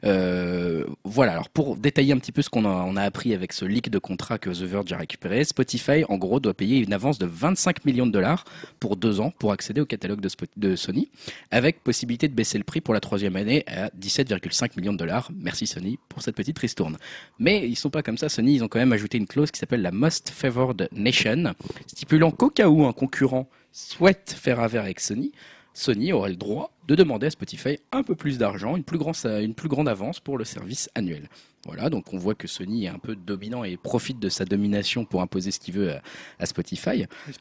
Euh, 0.06 0.86
voilà, 1.04 1.34
alors 1.34 1.50
pour 1.50 1.78
détailler 1.78 2.14
un 2.14 2.18
petit 2.18 2.32
peu 2.32 2.42
ce 2.42 2.50
qu'on 2.50 2.66
a, 2.66 2.70
on 2.70 2.96
a 2.96 3.02
appris 3.02 3.34
avec 3.34 3.54
ce 3.54 3.66
leak 3.66 3.90
de 3.90 3.98
contrat 3.98 4.38
que 4.38 4.50
The 4.50 4.64
Verge 4.64 4.94
a 4.94 4.98
récupéré, 4.98 5.44
Spotify 5.44 6.04
en 6.10 6.18
gros 6.18 6.40
doit 6.40 6.54
payer 6.54 6.80
une 6.80 6.94
avance 6.94 7.18
de 7.18 7.26
25 7.26 7.86
millions 7.86 8.06
de 8.06 8.12
dollars 8.12 8.46
pour 8.80 8.98
deux 8.98 9.20
ans 9.20 9.32
pour 9.40 9.52
accéder 9.52 9.82
au 9.82 9.86
catalogue 9.86 10.22
de, 10.22 10.30
de 10.58 10.76
Sony, 10.76 11.10
avec 11.52 11.75
possibilité 11.84 12.28
de 12.28 12.34
baisser 12.34 12.58
le 12.58 12.64
prix 12.64 12.82
pour 12.82 12.94
la 12.94 13.00
troisième 13.00 13.36
année 13.36 13.64
à 13.68 13.90
17,5 13.90 14.72
millions 14.78 14.94
de 14.94 14.98
dollars. 14.98 15.30
Merci 15.36 15.68
Sony 15.68 16.00
pour 16.10 16.22
cette 16.22 16.36
petite 16.36 16.58
ristourne. 16.60 16.98
Mais 17.40 17.68
ils 17.68 17.76
sont 17.76 17.90
pas 17.90 18.04
comme 18.04 18.18
ça, 18.18 18.30
Sony, 18.30 18.56
ils 18.56 18.64
ont 18.64 18.68
quand 18.68 18.80
même 18.80 18.94
ajouté 18.94 19.18
une 19.18 19.28
clause 19.28 19.52
qui 19.52 19.60
s'appelle 19.60 19.82
la 19.82 19.92
Most 19.92 20.30
Favored 20.30 20.90
Nation, 20.92 21.54
stipulant 21.88 22.32
qu'au 22.32 22.50
cas 22.50 22.68
où 22.68 22.86
un 22.86 22.94
concurrent 22.94 23.50
souhaite 23.72 24.36
faire 24.38 24.60
affaire 24.60 24.84
avec 24.84 25.00
Sony, 25.00 25.32
Sony 25.74 26.14
aurait 26.14 26.30
le 26.30 26.38
droit 26.38 26.75
de 26.88 26.96
demander 26.96 27.28
à 27.28 27.30
Spotify 27.30 27.80
un 27.92 28.04
peu 28.04 28.16
plus 28.16 28.38
d'argent, 28.38 28.76
une, 28.76 28.84
plus 28.84 29.00
une 29.26 29.54
plus 29.54 29.70
grande 29.70 29.90
avance 29.90 30.20
pour 30.20 30.38
le 30.38 30.46
service 30.46 30.90
annuel. 30.96 31.30
Voilà, 31.66 31.90
donc 31.90 32.14
on 32.14 32.18
voit 32.18 32.36
que 32.36 32.48
Sony 32.48 32.86
est 32.86 32.90
un 32.90 33.00
peu 33.00 33.16
dominant 33.16 33.64
et 33.64 33.76
profite 33.76 34.20
de 34.20 34.30
sa 34.30 34.46
domination 34.46 35.04
pour 35.04 35.22
imposer 35.22 35.50
ce 35.50 35.60
qu'il 35.60 35.74
veut 35.74 35.94
à, 36.40 36.46
Spotify. 36.46 37.06
Ils 37.28 37.34
se 37.34 37.40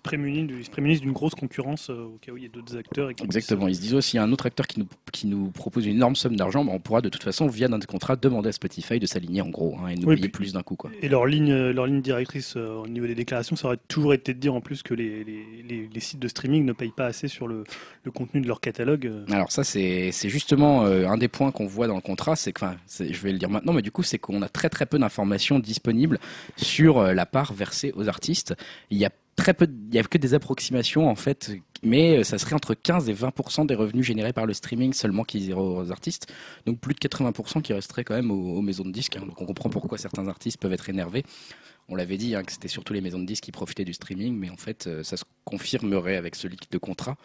prémunissent 0.70 1.02
d'une 1.02 1.12
grosse 1.12 1.34
concurrence 1.34 1.90
euh, 1.90 2.04
au 2.04 2.18
cas 2.22 2.32
où 2.32 2.38
il 2.38 2.44
y 2.44 2.46
a 2.46 2.48
d'autres 2.48 2.74
acteurs. 2.74 3.10
Exactement, 3.10 3.68
ils 3.68 3.76
se 3.76 3.82
disent 3.82 3.94
aussi, 3.94 4.16
il 4.16 4.16
y 4.16 4.20
a 4.20 4.22
un 4.22 4.32
autre 4.32 4.46
acteur 4.46 4.66
qui 4.66 4.80
nous, 4.80 4.88
qui 5.12 5.26
nous 5.26 5.50
propose 5.50 5.84
une 5.84 5.96
énorme 5.96 6.16
somme 6.16 6.36
d'argent, 6.36 6.64
bah, 6.64 6.72
on 6.74 6.80
pourra 6.80 7.02
de 7.02 7.10
toute 7.10 7.22
façon, 7.22 7.48
via 7.48 7.68
notre 7.68 7.86
contrat, 7.86 8.16
demander 8.16 8.48
à 8.48 8.52
Spotify 8.52 8.98
de 8.98 9.04
s'aligner 9.04 9.42
en 9.42 9.50
gros 9.50 9.76
hein, 9.78 9.88
et 9.88 9.96
nous 9.96 10.08
payer 10.08 10.30
plus 10.30 10.54
d'un 10.54 10.62
coup. 10.62 10.76
Quoi. 10.76 10.90
Et 11.02 11.10
leur 11.10 11.26
ligne, 11.26 11.52
leur 11.52 11.86
ligne 11.86 12.00
directrice 12.00 12.54
euh, 12.56 12.76
au 12.76 12.88
niveau 12.88 13.06
des 13.06 13.14
déclarations, 13.14 13.56
ça 13.56 13.66
aurait 13.66 13.78
toujours 13.88 14.14
été 14.14 14.32
de 14.32 14.38
dire 14.38 14.54
en 14.54 14.62
plus 14.62 14.82
que 14.82 14.94
les, 14.94 15.22
les, 15.22 15.88
les, 15.92 16.00
sites 16.00 16.20
de 16.20 16.28
streaming 16.28 16.64
ne 16.64 16.72
payent 16.72 16.92
pas 16.96 17.06
assez 17.06 17.28
sur 17.28 17.46
le, 17.46 17.64
le 18.04 18.10
contenu 18.10 18.40
de 18.40 18.46
leur 18.46 18.62
catalogue. 18.62 19.06
Euh. 19.06 19.24
Alors 19.34 19.50
ça, 19.50 19.64
c'est 19.64 20.12
justement 20.28 20.84
un 20.84 21.16
des 21.16 21.28
points 21.28 21.50
qu'on 21.50 21.66
voit 21.66 21.86
dans 21.86 21.96
le 21.96 22.00
contrat, 22.00 22.36
c'est 22.36 22.52
que, 22.52 22.64
je 22.98 23.20
vais 23.20 23.32
le 23.32 23.38
dire 23.38 23.50
maintenant, 23.50 23.72
mais 23.72 23.82
du 23.82 23.90
coup, 23.90 24.02
c'est 24.02 24.18
qu'on 24.18 24.42
a 24.42 24.48
très 24.48 24.68
très 24.68 24.86
peu 24.86 24.98
d'informations 24.98 25.58
disponibles 25.58 26.18
sur 26.56 26.98
euh, 26.98 27.12
la 27.12 27.26
part 27.26 27.52
versée 27.52 27.92
aux 27.96 28.08
artistes. 28.08 28.54
Il 28.90 28.98
y 28.98 29.04
a 29.04 29.10
très 29.36 29.54
peu, 29.54 29.66
il 29.88 29.94
y 29.94 29.98
a 29.98 30.02
que 30.02 30.18
des 30.18 30.34
approximations 30.34 31.08
en 31.08 31.16
fait, 31.16 31.52
mais 31.82 32.18
euh, 32.18 32.24
ça 32.24 32.38
serait 32.38 32.54
entre 32.54 32.74
15 32.74 33.08
et 33.08 33.12
20 33.12 33.66
des 33.66 33.74
revenus 33.74 34.06
générés 34.06 34.32
par 34.32 34.46
le 34.46 34.54
streaming 34.54 34.92
seulement 34.92 35.24
qui 35.24 35.40
iraient 35.40 35.60
aux 35.60 35.90
artistes, 35.90 36.32
donc 36.66 36.78
plus 36.78 36.94
de 36.94 37.00
80 37.00 37.32
qui 37.62 37.72
resteraient 37.72 38.04
quand 38.04 38.14
même 38.14 38.30
aux, 38.30 38.62
maisons 38.62 38.84
de 38.84 38.92
disques. 38.92 39.16
Hein. 39.16 39.26
Donc 39.26 39.40
on 39.40 39.46
comprend 39.46 39.70
pourquoi 39.70 39.98
certains 39.98 40.28
artistes 40.28 40.60
peuvent 40.60 40.72
être 40.72 40.88
énervés 40.88 41.24
on 41.88 41.96
l'avait 41.96 42.16
dit, 42.16 42.34
hein, 42.34 42.42
que 42.42 42.52
c'était 42.52 42.68
surtout 42.68 42.92
les 42.94 43.00
maisons 43.00 43.18
de 43.18 43.26
disques 43.26 43.44
qui 43.44 43.52
profitaient 43.52 43.84
du 43.84 43.92
streaming, 43.92 44.36
mais 44.36 44.48
en 44.48 44.56
fait, 44.56 44.86
euh, 44.86 45.02
ça 45.02 45.16
se 45.16 45.24
confirmerait 45.44 46.16
avec 46.16 46.34
ce 46.34 46.48
leak 46.48 46.70
de 46.70 46.78
contrat. 46.78 47.16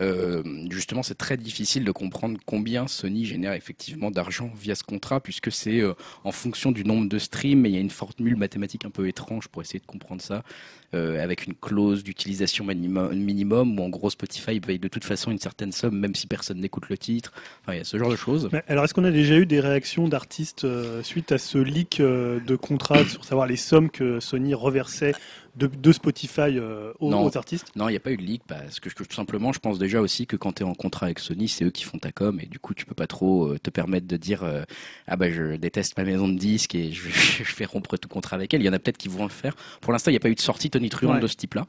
Euh, 0.00 0.42
justement, 0.70 1.02
c'est 1.02 1.16
très 1.16 1.36
difficile 1.36 1.84
de 1.84 1.90
comprendre 1.90 2.38
combien 2.46 2.86
Sony 2.86 3.24
génère 3.24 3.54
effectivement 3.54 4.10
d'argent 4.10 4.50
via 4.54 4.74
ce 4.76 4.84
contrat, 4.84 5.20
puisque 5.20 5.50
c'est 5.50 5.80
euh, 5.80 5.94
en 6.22 6.30
fonction 6.30 6.70
du 6.70 6.84
nombre 6.84 7.08
de 7.08 7.18
streams, 7.18 7.66
et 7.66 7.70
il 7.70 7.74
y 7.74 7.78
a 7.78 7.80
une 7.80 7.90
formule 7.90 8.36
mathématique 8.36 8.84
un 8.84 8.90
peu 8.90 9.08
étrange 9.08 9.48
pour 9.48 9.62
essayer 9.62 9.80
de 9.80 9.86
comprendre 9.86 10.22
ça, 10.22 10.44
avec 10.94 11.46
une 11.46 11.54
clause 11.54 12.04
d'utilisation 12.04 12.64
minimum, 12.64 13.78
où 13.78 13.82
en 13.82 13.88
gros 13.88 14.10
Spotify 14.10 14.60
paye 14.60 14.78
de 14.78 14.88
toute 14.88 15.04
façon 15.04 15.30
une 15.30 15.38
certaine 15.38 15.72
somme, 15.72 15.98
même 15.98 16.14
si 16.14 16.26
personne 16.26 16.60
n'écoute 16.60 16.88
le 16.88 16.96
titre. 16.98 17.32
Enfin, 17.62 17.74
il 17.74 17.78
y 17.78 17.80
a 17.80 17.84
ce 17.84 17.96
genre 17.98 18.10
de 18.10 18.16
choses. 18.16 18.48
alors, 18.68 18.84
est-ce 18.84 18.94
qu'on 18.94 19.04
a 19.04 19.10
déjà 19.10 19.36
eu 19.36 19.46
des 19.46 19.60
réactions 19.60 20.08
d'artistes 20.08 20.66
suite 21.02 21.32
à 21.32 21.38
ce 21.38 21.58
leak 21.58 22.00
de 22.00 22.56
contrat, 22.56 23.04
sur 23.04 23.24
savoir 23.24 23.46
les 23.46 23.56
sommes 23.56 23.90
que 23.90 24.20
Sony 24.20 24.54
reversait 24.54 25.14
de, 25.56 25.92
Spotify 25.92 26.58
euh, 26.58 26.92
aux, 26.98 27.36
artistes? 27.36 27.70
Non, 27.76 27.88
il 27.88 27.92
n'y 27.92 27.96
a 27.96 28.00
pas 28.00 28.10
eu 28.10 28.16
de 28.16 28.22
leak 28.22 28.42
parce 28.46 28.80
que, 28.80 28.88
tout 28.88 29.04
simplement, 29.14 29.52
je 29.52 29.60
pense 29.60 29.78
déjà 29.78 30.00
aussi 30.00 30.26
que 30.26 30.36
quand 30.36 30.52
tu 30.52 30.62
es 30.62 30.66
en 30.66 30.74
contrat 30.74 31.06
avec 31.06 31.18
Sony, 31.18 31.48
c'est 31.48 31.64
eux 31.64 31.70
qui 31.70 31.84
font 31.84 31.98
ta 31.98 32.12
com 32.12 32.40
et 32.40 32.46
du 32.46 32.58
coup, 32.58 32.74
tu 32.74 32.84
peux 32.86 32.94
pas 32.94 33.06
trop 33.06 33.46
euh, 33.46 33.58
te 33.58 33.70
permettre 33.70 34.06
de 34.06 34.16
dire 34.16 34.42
euh, 34.42 34.62
ah 35.06 35.16
bah 35.16 35.30
je 35.30 35.56
déteste 35.56 35.96
ma 35.96 36.04
maison 36.04 36.28
de 36.28 36.36
disques 36.36 36.74
et 36.74 36.92
je, 36.92 37.08
je, 37.08 37.44
fais 37.44 37.64
rompre 37.64 37.96
tout 37.96 38.08
contrat 38.08 38.36
avec 38.36 38.52
elle. 38.52 38.62
Il 38.62 38.64
y 38.64 38.68
en 38.68 38.72
a 38.72 38.78
peut-être 38.78 38.98
qui 38.98 39.08
vont 39.08 39.24
le 39.24 39.30
faire. 39.30 39.54
Pour 39.80 39.92
l'instant, 39.92 40.10
il 40.10 40.14
n'y 40.14 40.18
a 40.18 40.20
pas 40.20 40.30
eu 40.30 40.34
de 40.34 40.40
sortie 40.40 40.70
Tony 40.70 40.88
Truant 40.88 41.18
de 41.18 41.26
ce 41.26 41.36
type-là. 41.36 41.66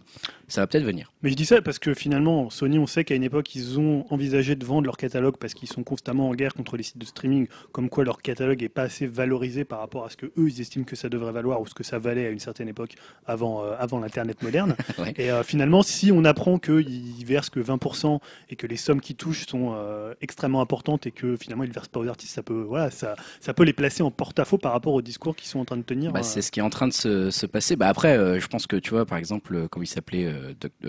Ça 0.47 0.61
va 0.61 0.67
peut-être 0.67 0.83
venir. 0.83 1.11
Mais 1.21 1.29
je 1.29 1.35
dis 1.35 1.45
ça 1.45 1.61
parce 1.61 1.79
que 1.79 1.93
finalement, 1.93 2.49
Sony, 2.49 2.79
on 2.79 2.87
sait 2.87 3.03
qu'à 3.03 3.15
une 3.15 3.23
époque, 3.23 3.55
ils 3.55 3.79
ont 3.79 4.05
envisagé 4.09 4.55
de 4.55 4.65
vendre 4.65 4.85
leur 4.85 4.97
catalogue 4.97 5.37
parce 5.39 5.53
qu'ils 5.53 5.69
sont 5.69 5.83
constamment 5.83 6.29
en 6.29 6.35
guerre 6.35 6.53
contre 6.53 6.77
les 6.77 6.83
sites 6.83 6.97
de 6.97 7.05
streaming, 7.05 7.47
comme 7.71 7.89
quoi 7.89 8.03
leur 8.03 8.21
catalogue 8.21 8.61
est 8.63 8.69
pas 8.69 8.83
assez 8.83 9.07
valorisé 9.07 9.63
par 9.63 9.79
rapport 9.79 10.05
à 10.05 10.09
ce 10.09 10.17
que 10.17 10.27
eux 10.27 10.47
ils 10.47 10.61
estiment 10.61 10.85
que 10.85 10.95
ça 10.95 11.09
devrait 11.09 11.31
valoir 11.31 11.61
ou 11.61 11.67
ce 11.67 11.73
que 11.73 11.83
ça 11.83 11.99
valait 11.99 12.27
à 12.27 12.29
une 12.29 12.39
certaine 12.39 12.67
époque 12.67 12.95
avant 13.25 13.63
avant 13.79 13.99
l'internet 13.99 14.41
moderne. 14.41 14.75
Et 15.17 15.31
euh, 15.31 15.43
finalement, 15.43 15.83
si 15.83 16.11
on 16.11 16.25
apprend 16.25 16.59
qu'ils 16.59 17.25
versent 17.25 17.49
que 17.49 17.59
20% 17.59 18.19
et 18.49 18.55
que 18.55 18.67
les 18.67 18.77
sommes 18.77 19.01
qu'ils 19.01 19.15
touchent 19.15 19.47
sont 19.47 19.73
euh, 19.75 20.13
extrêmement 20.21 20.61
importantes 20.61 21.07
et 21.07 21.11
que 21.11 21.35
finalement 21.35 21.63
ils 21.63 21.69
ne 21.69 21.73
versent 21.73 21.88
pas 21.88 21.99
aux 21.99 22.07
artistes, 22.07 22.33
ça 22.33 22.43
peut, 22.43 22.61
voilà, 22.67 22.91
ça, 22.91 23.15
ça 23.39 23.53
peut 23.53 23.63
les 23.63 23.73
placer 23.73 24.03
en 24.03 24.11
porte-à-faux 24.11 24.57
par 24.57 24.71
rapport 24.71 24.93
au 24.93 25.01
discours 25.01 25.35
qu'ils 25.35 25.47
sont 25.47 25.59
en 25.59 25.65
train 25.65 25.77
de 25.77 25.83
tenir. 25.83 26.11
Bah, 26.11 26.23
c'est 26.23 26.41
ce 26.41 26.51
qui 26.51 26.59
est 26.59 26.63
en 26.63 26.69
train 26.69 26.88
de 26.88 26.93
se, 26.93 27.31
se 27.31 27.45
passer. 27.45 27.75
Bah, 27.75 27.88
après, 27.88 28.17
euh, 28.17 28.39
je 28.39 28.47
pense 28.47 28.67
que 28.67 28.75
tu 28.75 28.91
vois, 28.91 29.05
par 29.05 29.17
exemple, 29.17 29.67
comme 29.69 29.83
il 29.83 29.88
s'appelait, 29.88 30.33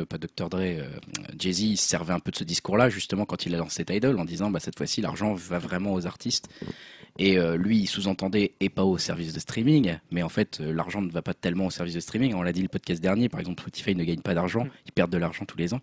pas 0.08 0.18
Dr. 0.18 0.48
Dre, 0.48 0.82
Jay-Z, 1.38 1.60
il 1.60 1.76
servait 1.76 2.14
un 2.14 2.20
peu 2.20 2.30
de 2.30 2.36
ce 2.36 2.44
discours-là 2.44 2.88
justement 2.88 3.24
quand 3.24 3.46
il 3.46 3.54
a 3.54 3.58
lancé 3.58 3.84
Tidal 3.84 4.18
en 4.18 4.24
disant 4.24 4.50
bah, 4.50 4.60
cette 4.60 4.76
fois-ci 4.76 5.00
l'argent 5.00 5.34
va 5.34 5.58
vraiment 5.58 5.92
aux 5.94 6.06
artistes. 6.06 6.48
Et 7.18 7.38
euh, 7.38 7.56
lui, 7.56 7.78
il 7.78 7.86
sous-entendait 7.86 8.52
et 8.60 8.68
pas 8.68 8.84
au 8.84 8.98
service 8.98 9.32
de 9.32 9.40
streaming, 9.40 9.96
mais 10.10 10.22
en 10.22 10.28
fait, 10.28 10.60
euh, 10.60 10.72
l'argent 10.72 11.00
ne 11.00 11.10
va 11.10 11.22
pas 11.22 11.34
tellement 11.34 11.66
au 11.66 11.70
service 11.70 11.94
de 11.94 12.00
streaming. 12.00 12.34
On 12.34 12.42
l'a 12.42 12.52
dit 12.52 12.62
le 12.62 12.68
podcast 12.68 13.02
dernier, 13.02 13.28
par 13.28 13.40
exemple, 13.40 13.62
Spotify 13.62 13.94
ne 13.94 14.04
gagne 14.04 14.20
pas 14.20 14.34
d'argent, 14.34 14.64
mm. 14.64 14.70
ils 14.86 14.92
perdent 14.92 15.12
de 15.12 15.18
l'argent 15.18 15.44
tous 15.44 15.56
les 15.56 15.72
ans. 15.72 15.80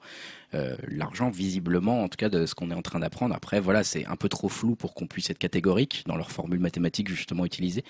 Euh, 0.53 0.75
l'argent, 0.87 1.31
visiblement, 1.31 2.03
en 2.03 2.07
tout 2.07 2.17
cas 2.17 2.29
de 2.29 2.45
ce 2.45 2.53
qu'on 2.53 2.69
est 2.69 2.75
en 2.75 2.83
train 2.83 2.99
d'apprendre. 2.99 3.33
Après, 3.33 3.59
voilà, 3.59 3.83
c'est 3.83 4.05
un 4.05 4.15
peu 4.15 4.29
trop 4.29 4.49
flou 4.49 4.75
pour 4.75 4.93
qu'on 4.93 5.07
puisse 5.07 5.31
être 5.31 5.39
catégorique 5.39 6.03
dans 6.05 6.15
leur 6.15 6.29
formule 6.29 6.59
mathématique 6.59 7.09
justement 7.09 7.45
utilisée. 7.45 7.83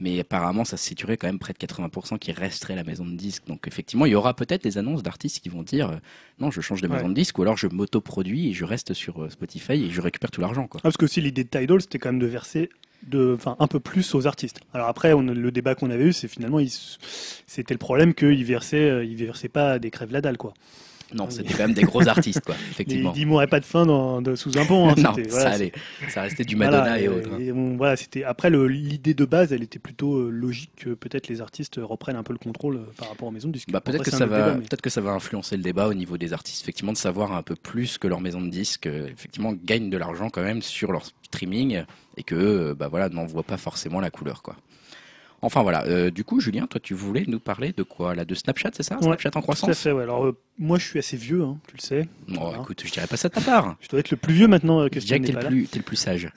Mais 0.00 0.18
apparemment, 0.18 0.64
ça 0.64 0.76
se 0.76 0.84
situerait 0.84 1.16
quand 1.16 1.28
même 1.28 1.38
près 1.38 1.52
de 1.52 1.58
80% 1.58 2.18
qui 2.18 2.32
resterait 2.32 2.74
la 2.74 2.82
maison 2.82 3.06
de 3.06 3.14
disque. 3.14 3.44
Donc 3.46 3.68
effectivement, 3.68 4.06
il 4.06 4.12
y 4.12 4.14
aura 4.16 4.34
peut-être 4.34 4.64
des 4.64 4.78
annonces 4.78 5.04
d'artistes 5.04 5.40
qui 5.40 5.48
vont 5.48 5.62
dire 5.62 6.00
non, 6.40 6.50
je 6.50 6.60
change 6.60 6.80
de 6.80 6.88
maison 6.88 7.08
de 7.08 7.14
disque, 7.14 7.38
ou 7.38 7.42
alors 7.42 7.56
je 7.56 7.68
m'auto-produis 7.68 8.48
et 8.48 8.52
je 8.52 8.64
reste 8.64 8.94
sur 8.94 9.30
Spotify 9.30 9.84
et 9.84 9.90
je 9.90 10.00
récupère 10.00 10.32
tout 10.32 10.40
l'argent. 10.40 10.68
Ah, 10.74 10.78
parce 10.82 10.96
que 10.96 11.04
aussi 11.04 11.20
l'idée 11.20 11.44
de 11.44 11.48
Tidal, 11.48 11.80
c'était 11.80 11.98
quand 11.98 12.10
même 12.10 12.20
de 12.20 12.26
verser 12.26 12.68
de, 13.06 13.34
enfin, 13.34 13.56
un 13.58 13.66
peu 13.66 13.80
plus 13.80 14.14
aux 14.14 14.26
artistes. 14.26 14.60
Alors 14.74 14.88
après, 14.88 15.12
on, 15.12 15.22
le 15.22 15.50
débat 15.50 15.74
qu'on 15.74 15.90
avait 15.90 16.04
eu, 16.04 16.12
c'est 16.12 16.28
finalement, 16.28 16.58
c'était 17.46 17.74
le 17.74 17.78
problème 17.78 18.14
qu'ils 18.14 18.44
versaient, 18.44 18.90
euh, 18.90 19.04
ils 19.04 19.16
versaient 19.16 19.48
pas 19.48 19.78
des 19.78 19.90
crèves 19.90 20.12
la 20.12 20.20
dalle, 20.20 20.38
quoi. 20.38 20.54
Non, 21.14 21.30
c'était 21.30 21.54
quand 21.54 21.66
même 21.66 21.74
des 21.74 21.82
gros 21.82 22.06
artistes, 22.08 22.42
quoi, 22.44 22.54
effectivement. 22.70 23.12
Ils, 23.16 23.26
mourraient 23.26 23.46
pas 23.46 23.60
de 23.60 23.64
faim 23.64 23.86
dans, 23.86 24.36
sous 24.36 24.58
un 24.58 24.64
pont. 24.64 24.90
Hein, 24.90 24.94
non, 24.98 25.14
ça 25.28 25.50
allait. 25.50 25.72
Ça 26.08 26.22
restait 26.22 26.44
du 26.44 26.56
Madonna 26.56 27.00
et, 27.00 27.08
autres. 27.08 27.30
Hein. 27.32 27.74
voilà, 27.76 27.96
c'était 27.96 28.24
après 28.24 28.50
l'idée 28.50 29.14
de 29.14 29.24
base, 29.24 29.52
elle 29.52 29.62
était 29.62 29.78
plutôt 29.78 30.16
euh, 30.16 30.30
logique 30.30 30.70
que 30.76 30.90
peut-être 30.90 31.28
les 31.28 31.40
artistes 31.40 31.80
reprennent 31.82 32.16
un 32.16 32.22
peu 32.22 32.32
le 32.32 32.38
contrôle 32.38 32.76
euh, 32.76 32.92
par 32.96 33.08
rapport 33.08 33.28
aux 33.28 33.30
maisons 33.30 33.48
de 33.48 33.54
disques. 33.54 33.70
Bah, 33.70 33.80
peut-être 33.80 34.04
que 34.04 34.10
ça 34.10 34.26
va, 34.26 34.54
peut-être 34.54 34.82
que 34.82 34.90
ça 34.90 35.00
va 35.00 35.12
influencer 35.12 35.56
le 35.56 35.62
débat 35.62 35.88
au 35.88 35.94
niveau 35.94 36.18
des 36.18 36.32
artistes, 36.32 36.62
effectivement, 36.62 36.92
de 36.92 36.98
savoir 36.98 37.32
un 37.32 37.42
peu 37.42 37.56
plus 37.56 37.98
que 37.98 38.06
leur 38.06 38.20
maison 38.20 38.40
de 38.40 38.50
disques, 38.50 38.86
effectivement, 38.86 39.52
gagnent 39.52 39.90
de 39.90 39.96
l'argent 39.96 40.28
quand 40.30 40.42
même 40.42 40.62
sur 40.62 40.92
leur 40.92 41.04
streaming 41.22 41.84
et 42.16 42.22
que, 42.22 42.74
bah 42.74 42.88
voilà, 42.88 43.08
n'en 43.08 43.26
voient 43.26 43.42
pas 43.42 43.56
forcément 43.56 44.00
la 44.00 44.10
couleur, 44.10 44.42
quoi. 44.42 44.56
Enfin 45.40 45.62
voilà, 45.62 45.84
euh, 45.86 46.10
du 46.10 46.24
coup 46.24 46.40
Julien, 46.40 46.66
toi 46.66 46.80
tu 46.82 46.94
voulais 46.94 47.24
nous 47.28 47.38
parler 47.38 47.72
de 47.76 47.84
quoi 47.84 48.14
là 48.14 48.24
De 48.24 48.34
Snapchat, 48.34 48.70
c'est 48.72 48.82
ça 48.82 48.98
Snapchat 49.00 49.30
en 49.34 49.40
croissance 49.40 49.66
Tout 49.66 49.70
à 49.70 49.74
fait, 49.74 49.92
ouais. 49.92 50.02
Alors 50.02 50.26
euh, 50.26 50.36
moi 50.58 50.78
je 50.78 50.86
suis 50.86 50.98
assez 50.98 51.16
vieux, 51.16 51.42
hein, 51.42 51.58
tu 51.68 51.76
le 51.76 51.80
sais. 51.80 52.08
Bon, 52.26 52.52
écoute, 52.60 52.82
je 52.84 52.90
dirais 52.90 53.06
pas 53.06 53.16
ça 53.16 53.28
de 53.28 53.34
ta 53.34 53.40
part. 53.40 53.76
je 53.80 53.88
dois 53.88 54.00
être 54.00 54.10
le 54.10 54.16
plus 54.16 54.34
vieux 54.34 54.48
maintenant 54.48 54.80
euh, 54.80 54.88
que 54.88 54.98
je 54.98 55.06
dirais 55.06 55.20
que 55.20 55.26
t'es 55.26 55.32
le, 55.32 55.46
plus, 55.46 55.64
es 55.72 55.76
le 55.76 55.82
plus 55.82 55.96
sage. 55.96 56.28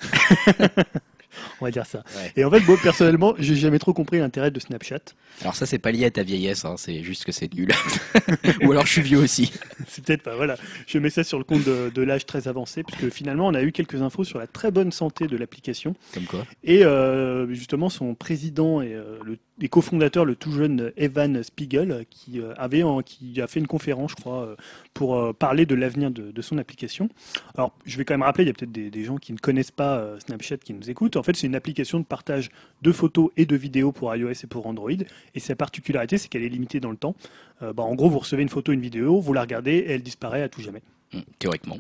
on 1.62 1.66
va 1.66 1.72
dire 1.72 1.86
ça. 1.86 2.04
Et 2.36 2.44
en 2.44 2.52
fait, 2.52 2.60
moi, 2.62 2.78
personnellement, 2.82 3.34
j'ai 3.38 3.56
jamais 3.56 3.80
trop 3.80 3.94
compris 3.94 4.20
l'intérêt 4.20 4.52
de 4.52 4.60
Snapchat. 4.60 5.00
Alors 5.42 5.56
ça, 5.56 5.66
c'est 5.66 5.80
pas 5.80 5.92
lié 5.92 6.06
à 6.06 6.12
ta 6.12 6.24
vieillesse, 6.24 6.66
hein, 6.66 6.76
c'est 6.78 7.04
juste 7.04 7.26
que 7.26 7.32
c'est 7.32 7.54
nul. 7.54 7.72
Ou 8.64 8.72
alors 8.72 8.86
je 8.86 8.94
suis 8.94 9.02
vieux 9.02 9.20
aussi. 9.20 9.52
c'est 9.88 10.04
peut-être 10.04 10.24
pas, 10.24 10.36
voilà. 10.36 10.58
Je 10.88 10.98
mets 11.00 11.10
ça 11.10 11.24
sur 11.24 11.38
le 11.38 11.44
compte 11.44 11.64
de, 11.64 12.02
l'âge 12.02 12.26
très 12.26 12.48
avancé, 12.48 12.84
puisque 12.84 13.14
finalement, 13.14 13.48
on 13.48 13.54
a 13.54 13.62
eu 13.62 13.72
quelques 13.72 14.02
infos 14.02 14.24
sur 14.24 14.40
la 14.40 14.48
très 14.48 14.72
bonne 14.72 14.92
santé 14.92 15.28
de 15.28 15.38
l'application. 15.38 15.96
Comme 16.14 16.26
quoi 16.26 16.46
Et 16.64 16.84
euh, 16.84 17.52
justement, 17.54 17.90
son 17.90 18.16
président 18.16 18.82
et 18.82 18.94
euh, 18.94 19.18
le 19.24 19.38
les 19.62 19.70
cofondateurs, 19.70 20.26
le 20.26 20.36
tout 20.36 20.52
jeune 20.52 20.92
Evan 20.98 21.42
Spiegel, 21.44 22.06
qui, 22.10 22.42
euh, 22.42 22.54
avait 22.58 22.84
qui 23.06 23.40
a 23.40 23.48
fait 23.48 23.60
une 23.60 23.68
conférence, 23.68 24.12
je 24.12 24.16
crois, 24.16 24.42
euh, 24.42 24.56
pour 24.94 25.16
euh, 25.16 25.34
parler 25.34 25.66
de 25.66 25.76
l'avenir 25.76 26.10
de, 26.12 26.42
son 26.42 26.58
application. 26.58 27.08
Alors, 27.56 27.72
je 27.86 27.98
vais 27.98 28.04
quand 28.04 28.16
même 28.16 28.24
rappeler, 28.24 28.46
il 28.46 28.48
y 28.48 28.50
a 28.50 28.54
peut-être 28.54 28.72
des, 28.72 29.04
gens 29.04 29.18
qui 29.18 29.32
ne 29.32 29.38
connaissent 29.38 29.72
pas 29.72 30.20
Snapchat 30.20 30.58
qui 30.58 30.74
nous 30.74 30.90
écoutent. 30.90 31.16
En 31.16 31.24
fait, 31.24 31.36
c'est 31.36 31.46
une 31.46 31.56
application 31.56 32.00
de 32.00 32.04
partage 32.04 32.50
de 32.82 32.92
photos 32.92 33.30
et 33.38 33.46
de 33.46 33.56
vidéos 33.56 33.92
pour 33.92 34.14
iOS 34.16 34.32
et 34.32 34.48
pour 34.48 34.66
Android. 34.66 34.90
Et 35.36 35.40
sa 35.40 35.56
particularité, 35.56 36.18
c'est 36.18 36.28
qu'elle 36.30 36.44
est 36.44 36.50
limitée 36.50 36.80
dans 36.80 36.90
le 36.90 36.98
temps. 36.98 37.16
Bah, 37.62 37.84
en 37.84 37.94
gros, 37.94 38.10
vous 38.10 38.20
recevez 38.20 38.42
une 38.42 38.50
photo, 38.50 38.72
une 38.72 38.82
vidéo, 38.82 39.20
vous 39.20 39.34
la 39.34 39.42
regardez 39.42 39.74
et 39.74 39.92
elle 39.92 40.02
disparaît 40.02 40.42
à 40.42 40.50
tout 40.50 40.62
jamais. 40.62 40.82
Mmh, 41.14 41.20
théoriquement 41.38 41.78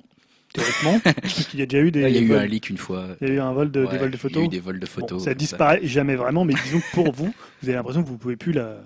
théoriquement. 0.54 1.00
il 1.54 1.60
y 1.60 1.64
a 1.64 1.66
déjà 1.66 1.84
eu 1.84 1.92
des. 1.92 2.02
il 2.02 2.16
y 2.16 2.18
a 2.18 2.22
eu 2.22 2.34
un 2.34 2.46
leak 2.46 2.70
une 2.70 2.78
fois. 2.78 3.08
Il 3.22 3.28
y 3.28 3.32
a 3.32 3.34
eu 3.36 3.40
un 3.40 3.52
vol 3.54 3.72
de, 3.72 3.86
des 3.86 3.98
vols 3.98 4.12
de 4.12 4.18
photos. 4.18 4.38
Il 4.38 4.42
y 4.42 4.44
a 4.44 4.46
eu 4.46 4.50
des 4.50 4.60
vols 4.60 4.80
de 4.80 4.86
photos. 4.86 5.24
ça 5.24 5.34
disparaît 5.34 5.82
jamais 5.84 6.16
vraiment, 6.16 6.46
mais 6.46 6.54
disons 6.64 6.80
que 6.80 6.92
pour 6.94 7.12
vous, 7.12 7.34
vous 7.62 7.70
avez 7.70 7.76
l'impression 7.76 8.04
que 8.04 8.08
vous 8.08 8.18
pouvez 8.18 8.36
plus 8.36 8.52
la, 8.54 8.78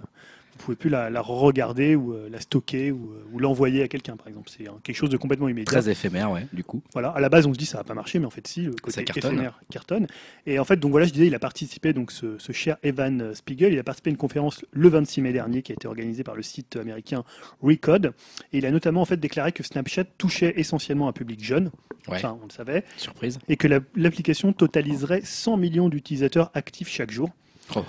vous 0.58 0.63
pouvez 0.63 0.78
plus 0.78 0.89
la, 0.89 1.10
regarder 1.22 1.96
ou 1.96 2.13
euh, 2.13 2.30
la 2.32 2.39
stocker 2.39 2.91
ou, 2.91 3.12
euh, 3.12 3.26
ou 3.34 3.39
l'envoyer 3.39 3.84
à 3.84 3.88
quelqu'un, 3.88 4.15
par 4.15 4.28
exemple. 4.28 4.50
C'est 4.50 4.65
quelque 4.84 4.96
chose 4.96 5.10
de 5.10 5.18
complètement 5.18 5.50
immédiat. 5.50 5.65
Très 5.65 5.89
éphémère, 5.89 6.32
ouais, 6.32 6.48
du 6.54 6.63
coup. 6.63 6.82
Voilà, 6.94 7.10
à 7.10 7.20
la 7.20 7.30
base, 7.30 7.46
on 7.46 7.54
se 7.54 7.58
dit 7.58 7.65
ça 7.65 7.80
va 7.80 7.84
pas 7.84 7.94
marcher, 7.94 8.20
mais 8.20 8.26
en 8.26 8.30
fait, 8.30 8.48
si, 8.48 8.62
le 8.62 8.74
côté 8.74 9.04
éphémère 9.15 9.60
cartonne. 9.70 10.08
Et 10.46 10.58
en 10.58 10.63
fait, 10.63 10.78
donc 10.78 10.91
voilà, 10.91 11.06
je 11.06 11.12
disais, 11.12 11.28
il 11.28 11.36
a 11.36 11.39
participé, 11.39 11.94
donc 11.94 12.12
ce, 12.12 12.38
cher 12.52 12.78
Evan 12.84 13.34
Spiegel, 13.34 13.74
il 13.74 13.80
a 13.80 13.84
participé 13.84 14.10
à 14.10 14.12
une 14.12 14.18
conférence 14.18 14.63
le 14.72 14.88
26 14.88 15.22
mai 15.22 15.34
dernier 15.34 15.62
qui 15.62 15.72
a 15.72 15.76
été 15.76 15.88
organisée 15.88 16.24
par 16.24 16.36
le 16.36 16.41
site 16.41 16.78
américain 16.78 17.24
Recode. 17.62 18.13
Et 18.54 18.60
il 18.60 18.65
a 18.65 18.72
notamment 18.72 19.02
en 19.02 19.06
fait 19.06 19.18
déclaré 19.18 19.52
que 19.52 19.63
Snapchat 19.63 20.06
touchait 20.18 20.54
essentiellement 20.58 21.08
un 21.08 21.13
public 21.13 21.44
jeune. 21.44 21.72
Enfin, 22.08 22.38
on 22.41 22.46
le 22.46 22.52
savait. 22.52 22.84
Surprise. 22.98 23.39
Et 23.50 23.58
que 23.58 23.68
l'application 23.96 24.54
totaliserait 24.54 25.22
100 25.24 25.58
millions 25.58 25.89
d'utilisateurs 25.89 26.52
actifs 26.54 26.89
chaque 26.89 27.12
jour. 27.12 27.30
Oh 27.76 27.84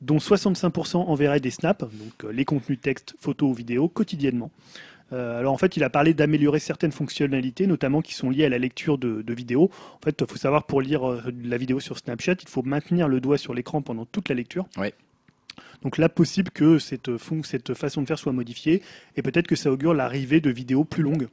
dont 0.00 0.18
65% 0.18 0.96
enverraient 0.96 1.40
des 1.40 1.50
snaps, 1.50 1.80
donc 1.80 2.24
euh, 2.24 2.32
les 2.32 2.44
contenus 2.44 2.80
texte, 2.80 3.14
photos 3.20 3.50
ou 3.50 3.54
vidéos, 3.54 3.88
quotidiennement. 3.88 4.50
alors 5.10 5.52
en 5.52 5.58
fait, 5.58 5.76
il 5.76 5.84
a 5.84 5.90
parlé 5.90 6.14
d'améliorer 6.14 6.58
certaines 6.58 6.92
fonctionnalités, 6.92 7.66
notamment 7.66 8.02
qui 8.02 8.14
sont 8.14 8.30
liées 8.30 8.44
à 8.44 8.48
la 8.48 8.58
lecture 8.58 8.98
de, 8.98 9.32
vidéos. 9.32 9.70
En 9.96 10.04
fait, 10.04 10.16
il 10.20 10.26
faut 10.26 10.36
savoir 10.36 10.64
pour 10.64 10.82
lire 10.82 11.02
la 11.44 11.56
vidéo 11.56 11.80
sur 11.80 11.98
Snapchat, 11.98 12.36
il 12.42 12.48
faut 12.48 12.62
maintenir 12.62 13.08
le 13.08 13.20
doigt 13.20 13.38
sur 13.38 13.54
l'écran 13.54 13.80
pendant 13.80 14.04
toute 14.04 14.28
la 14.28 14.34
lecture. 14.34 14.66
Donc 15.82 15.96
là, 15.96 16.08
possible 16.08 16.50
que 16.50 16.78
cette, 16.78 17.10
cette 17.44 17.74
façon 17.74 18.02
de 18.02 18.06
faire 18.06 18.18
soit 18.18 18.32
modifiée 18.32 18.82
et 19.16 19.22
peut-être 19.22 19.46
que 19.46 19.56
ça 19.56 19.70
augure 19.70 19.94
l'arrivée 19.94 20.40
de 20.40 20.50
vidéos 20.50 20.84
plus 20.84 21.02
longues. 21.02 21.28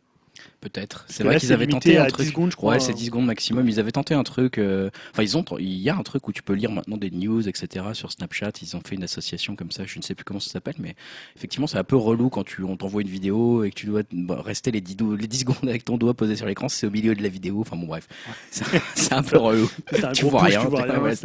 Peut-être. 0.61 1.05
C'est 1.07 1.23
vrai 1.23 1.39
qu'ils 1.39 1.53
avaient 1.53 1.67
tenté 1.67 1.97
un 1.97 2.07
truc. 2.07 2.25
10 2.25 2.31
secondes, 2.31 2.51
je 2.51 2.55
crois. 2.55 2.73
Ouais, 2.73 2.79
c'est 2.79 2.93
10 2.93 3.05
secondes 3.05 3.25
maximum. 3.25 3.67
Ils 3.67 3.79
avaient 3.79 3.91
tenté 3.91 4.13
un 4.13 4.23
truc. 4.23 4.57
Euh, 4.57 4.89
enfin, 5.11 5.23
ils 5.23 5.37
ont. 5.37 5.45
Il 5.59 5.79
y 5.79 5.89
a 5.89 5.95
un 5.95 6.03
truc 6.03 6.27
où 6.27 6.31
tu 6.31 6.41
peux 6.41 6.53
lire 6.53 6.71
maintenant 6.71 6.97
des 6.97 7.11
news, 7.11 7.47
etc. 7.47 7.85
sur 7.93 8.11
Snapchat. 8.11 8.51
Ils 8.61 8.75
ont 8.75 8.81
fait 8.85 8.95
une 8.95 9.03
association 9.03 9.55
comme 9.55 9.71
ça. 9.71 9.83
Je 9.85 9.97
ne 9.97 10.03
sais 10.03 10.15
plus 10.15 10.23
comment 10.23 10.39
ça 10.39 10.49
s'appelle, 10.49 10.75
mais 10.79 10.95
effectivement, 11.35 11.67
c'est 11.67 11.77
un 11.77 11.83
peu 11.83 11.95
relou 11.95 12.29
quand 12.29 12.43
tu 12.43 12.63
on 12.63 12.77
t'envoie 12.77 13.01
une 13.01 13.09
vidéo 13.09 13.63
et 13.63 13.69
que 13.69 13.75
tu 13.75 13.85
dois 13.85 14.01
bah, 14.11 14.41
rester 14.43 14.71
les 14.71 14.81
10, 14.81 14.97
les 15.19 15.27
10 15.27 15.39
secondes 15.41 15.69
avec 15.69 15.85
ton 15.85 15.97
doigt 15.97 16.13
posé 16.13 16.35
sur 16.35 16.45
l'écran. 16.45 16.67
C'est 16.69 16.87
au 16.87 16.91
milieu 16.91 17.15
de 17.15 17.21
la 17.21 17.29
vidéo. 17.29 17.61
Enfin 17.61 17.75
bon, 17.75 17.85
bref. 17.85 18.07
C'est 18.51 19.13
un 19.13 19.23
peu 19.23 19.37
relou. 19.37 19.69
tu, 20.13 20.25
vois 20.25 20.43
rien. 20.43 20.65
Tu. 20.65 21.21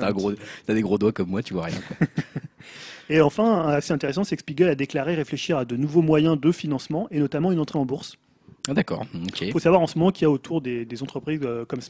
T'as 0.67 0.75
des 0.75 0.83
gros 0.83 0.99
doigts 0.99 1.13
comme 1.13 1.31
moi. 1.31 1.43
Tu 1.43 1.55
vois 1.55 1.65
rien. 1.65 1.81
Et 3.09 3.21
enfin, 3.21 3.67
assez 3.67 3.93
intéressant, 3.93 4.23
c'est 4.23 4.37
que 4.37 4.43
Spiegel 4.43 4.69
a 4.69 4.77
déclaré 4.77 5.17
réfléchir 5.17 5.59
à 5.59 5.65
de 5.65 5.77
nouveaux 5.77 6.03
moyens 6.03 6.39
de 6.41 6.53
financement 6.53 7.09
et 7.11 7.19
notamment 7.19 7.51
une 7.51 7.59
entrée 7.59 7.79
en 7.79 7.85
bourse. 7.85 8.17
Ah, 8.71 8.75
d'accord. 8.75 9.05
Il 9.41 9.51
faut 9.51 9.59
savoir 9.59 9.81
en 9.81 9.89
ce 9.89 9.99
moment 9.99 10.13
qu'il 10.13 10.23
y 10.23 10.27
a 10.27 10.31
autour 10.31 10.61
des, 10.61 10.87
entreprises 11.03 11.41
euh, 11.43 11.65
comme, 11.65 11.81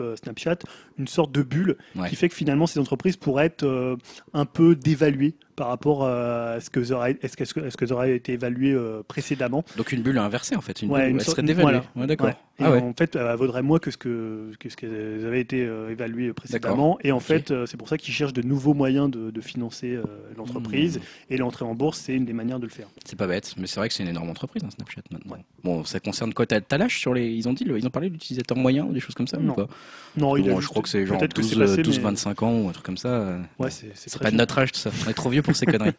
euh, 0.00 0.16
Snapchat 0.16 0.58
une 0.98 1.08
sorte 1.08 1.32
de 1.32 1.42
bulle 1.42 1.78
qui 2.08 2.16
fait 2.16 2.28
que 2.28 2.34
finalement 2.34 2.66
ces 2.66 2.78
entreprises 2.78 3.16
pourraient 3.16 3.46
être 3.46 3.64
euh, 3.64 3.96
un 4.34 4.44
peu 4.44 4.76
dévaluées 4.76 5.34
par 5.58 5.66
rapport 5.66 6.06
à 6.06 6.60
ce 6.60 6.70
que 6.70 6.84
ça 6.84 6.94
aurait, 6.94 7.18
est-ce 7.20 7.36
que, 7.36 7.66
est-ce 7.66 7.76
que 7.76 7.84
ça 7.84 7.94
aurait 7.94 8.14
été 8.14 8.34
évalué 8.34 8.70
euh, 8.70 9.02
précédemment? 9.06 9.64
Donc 9.76 9.90
une 9.90 10.02
bulle 10.02 10.18
inversée 10.18 10.54
en 10.54 10.60
fait, 10.60 10.82
une 10.82 10.88
bulle, 10.88 11.00
elle 11.00 11.20
serait 11.20 11.42
dévaluée. 11.42 11.80
d'accord. 11.96 12.30
Ah 12.60 12.72
en 12.72 12.92
fait, 12.92 13.14
elle 13.14 13.36
vaudrait 13.36 13.62
moins 13.62 13.78
que 13.78 13.92
ce 13.92 13.96
que, 13.96 14.50
que 14.58 14.68
ce 14.68 14.76
qu'elles 14.76 15.24
avaient 15.24 15.40
été 15.40 15.64
euh, 15.64 15.90
évaluées 15.90 16.32
précédemment. 16.32 16.98
Et 17.02 17.12
en 17.12 17.20
fait, 17.20 17.50
euh, 17.50 17.66
c'est 17.66 17.76
pour 17.76 17.88
ça 17.88 17.98
qu'ils 17.98 18.14
cherchent 18.14 18.32
de 18.32 18.42
nouveaux 18.42 18.74
moyens 18.74 19.10
de, 19.10 19.30
de 19.30 19.40
financer 19.40 19.98
l'entreprise. 20.36 20.98
Hmm. 20.98 21.32
Et 21.32 21.36
l'entrée 21.36 21.64
en 21.64 21.74
bourse, 21.74 21.98
c'est 21.98 22.14
une 22.14 22.24
des 22.24 22.32
manières 22.32 22.60
de 22.60 22.66
le 22.66 22.72
faire. 22.72 22.88
C'est 23.04 23.18
pas 23.18 23.26
bête, 23.26 23.54
mais 23.58 23.66
c'est 23.66 23.80
vrai 23.80 23.88
que 23.88 23.94
c'est 23.94 24.02
une 24.04 24.08
énorme 24.08 24.30
entreprise, 24.30 24.62
hein, 24.64 24.70
Snapchat 24.70 25.02
maintenant. 25.10 25.36
Bon, 25.64 25.84
ça 25.84 25.98
concerne 25.98 26.32
quoi? 26.34 26.46
T'as 26.46 26.78
l'âge 26.78 26.98
sur 26.98 27.14
les. 27.14 27.28
Ils 27.28 27.48
ont 27.48 27.52
dit, 27.52 27.64
ils 27.64 27.86
ont 27.86 27.90
parlé 27.90 28.10
d'utilisateurs 28.10 28.56
moyens 28.56 28.92
des 28.92 29.00
choses 29.00 29.14
comme 29.14 29.28
ça 29.28 29.38
Non. 29.38 29.52
Ou 29.52 29.56
pas? 29.56 29.68
Non, 30.16 30.38
bon, 30.38 30.60
je 30.60 30.68
crois 30.68 30.82
que 30.82 30.88
c'est 30.88 31.04
genre 31.04 31.20
12, 31.20 32.00
25 32.00 32.42
ans 32.42 32.60
ou 32.60 32.68
un 32.68 32.72
truc 32.72 32.86
comme 32.86 32.96
ça. 32.96 33.38
Ouais, 33.58 33.70
c'est 33.70 34.18
pas 34.20 34.30
de 34.30 34.36
notre 34.36 34.58
âge 34.58 34.72
tout 34.72 34.80
ça. 34.80 34.90
On 35.06 35.10
est 35.10 35.14
trop 35.14 35.30
vieux 35.30 35.42
pour 35.48 35.56
ces 35.56 35.66
conneries. 35.66 35.92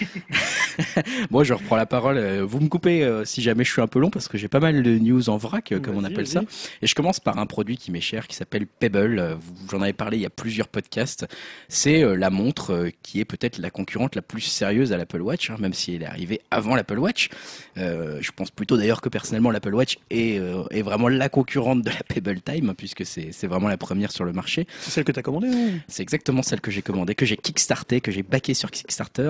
Moi, 1.30 1.44
je 1.44 1.54
reprends 1.54 1.76
la 1.76 1.86
parole. 1.86 2.18
Euh, 2.18 2.44
vous 2.44 2.60
me 2.60 2.68
coupez 2.68 3.02
euh, 3.02 3.24
si 3.24 3.42
jamais 3.42 3.64
je 3.64 3.72
suis 3.72 3.80
un 3.80 3.86
peu 3.86 3.98
long 3.98 4.10
parce 4.10 4.28
que 4.28 4.36
j'ai 4.36 4.48
pas 4.48 4.60
mal 4.60 4.82
de 4.82 4.98
news 4.98 5.30
en 5.30 5.36
vrac, 5.36 5.72
euh, 5.72 5.80
comme 5.80 5.96
on 5.96 6.04
appelle 6.04 6.26
ça. 6.26 6.42
Et 6.82 6.86
je 6.86 6.94
commence 6.94 7.20
par 7.20 7.38
un 7.38 7.46
produit 7.46 7.76
qui 7.76 7.90
m'est 7.90 8.00
cher, 8.00 8.26
qui 8.26 8.36
s'appelle 8.36 8.66
Pebble. 8.66 9.38
J'en 9.70 9.80
avais 9.80 9.92
parlé 9.92 10.18
il 10.18 10.22
y 10.22 10.26
a 10.26 10.30
plusieurs 10.30 10.68
podcasts. 10.68 11.26
C'est 11.68 12.02
la 12.16 12.30
montre 12.30 12.90
qui 13.02 13.20
est 13.20 13.24
peut-être 13.24 13.58
la 13.58 13.70
concurrente 13.70 14.14
la 14.14 14.22
plus 14.22 14.42
sérieuse 14.42 14.92
à 14.92 14.96
l'Apple 14.96 15.22
Watch, 15.22 15.50
hein, 15.50 15.56
même 15.58 15.72
si 15.72 15.94
elle 15.94 16.02
est 16.02 16.06
arrivée 16.06 16.40
avant 16.50 16.74
l'Apple 16.74 16.98
Watch. 16.98 17.30
je 17.76 18.30
pense 18.36 18.50
plutôt 18.50 18.76
d'ailleurs 18.76 19.00
que 19.00 19.08
personnellement 19.08 19.50
l'Apple 19.50 19.74
Watch 19.74 19.98
est, 20.10 20.40
est, 20.70 20.82
vraiment 20.82 21.08
la 21.08 21.28
concurrente 21.28 21.82
de 21.82 21.90
la 21.90 22.02
Pebble 22.06 22.40
Time, 22.40 22.70
hein, 22.70 22.74
puisque 22.76 23.06
c'est 23.06 23.46
vraiment 23.46 23.68
la 23.68 23.78
première 23.78 24.12
sur 24.12 24.24
le 24.24 24.32
marché. 24.32 24.66
C'est 24.80 24.90
celle 24.90 25.04
que 25.04 25.12
tu 25.12 25.18
as 25.18 25.22
commandée 25.22 25.48
C'est 25.88 26.02
exactement 26.02 26.42
celle 26.42 26.60
que 26.60 26.70
j'ai 26.70 26.82
commandée, 26.82 27.14
que 27.14 27.26
j'ai 27.26 27.36
kickstarté, 27.36 28.00
que 28.00 28.10
j'ai 28.10 28.22
backé 28.22 28.54
sur 28.54 28.70
Kickstarter. 28.70 28.81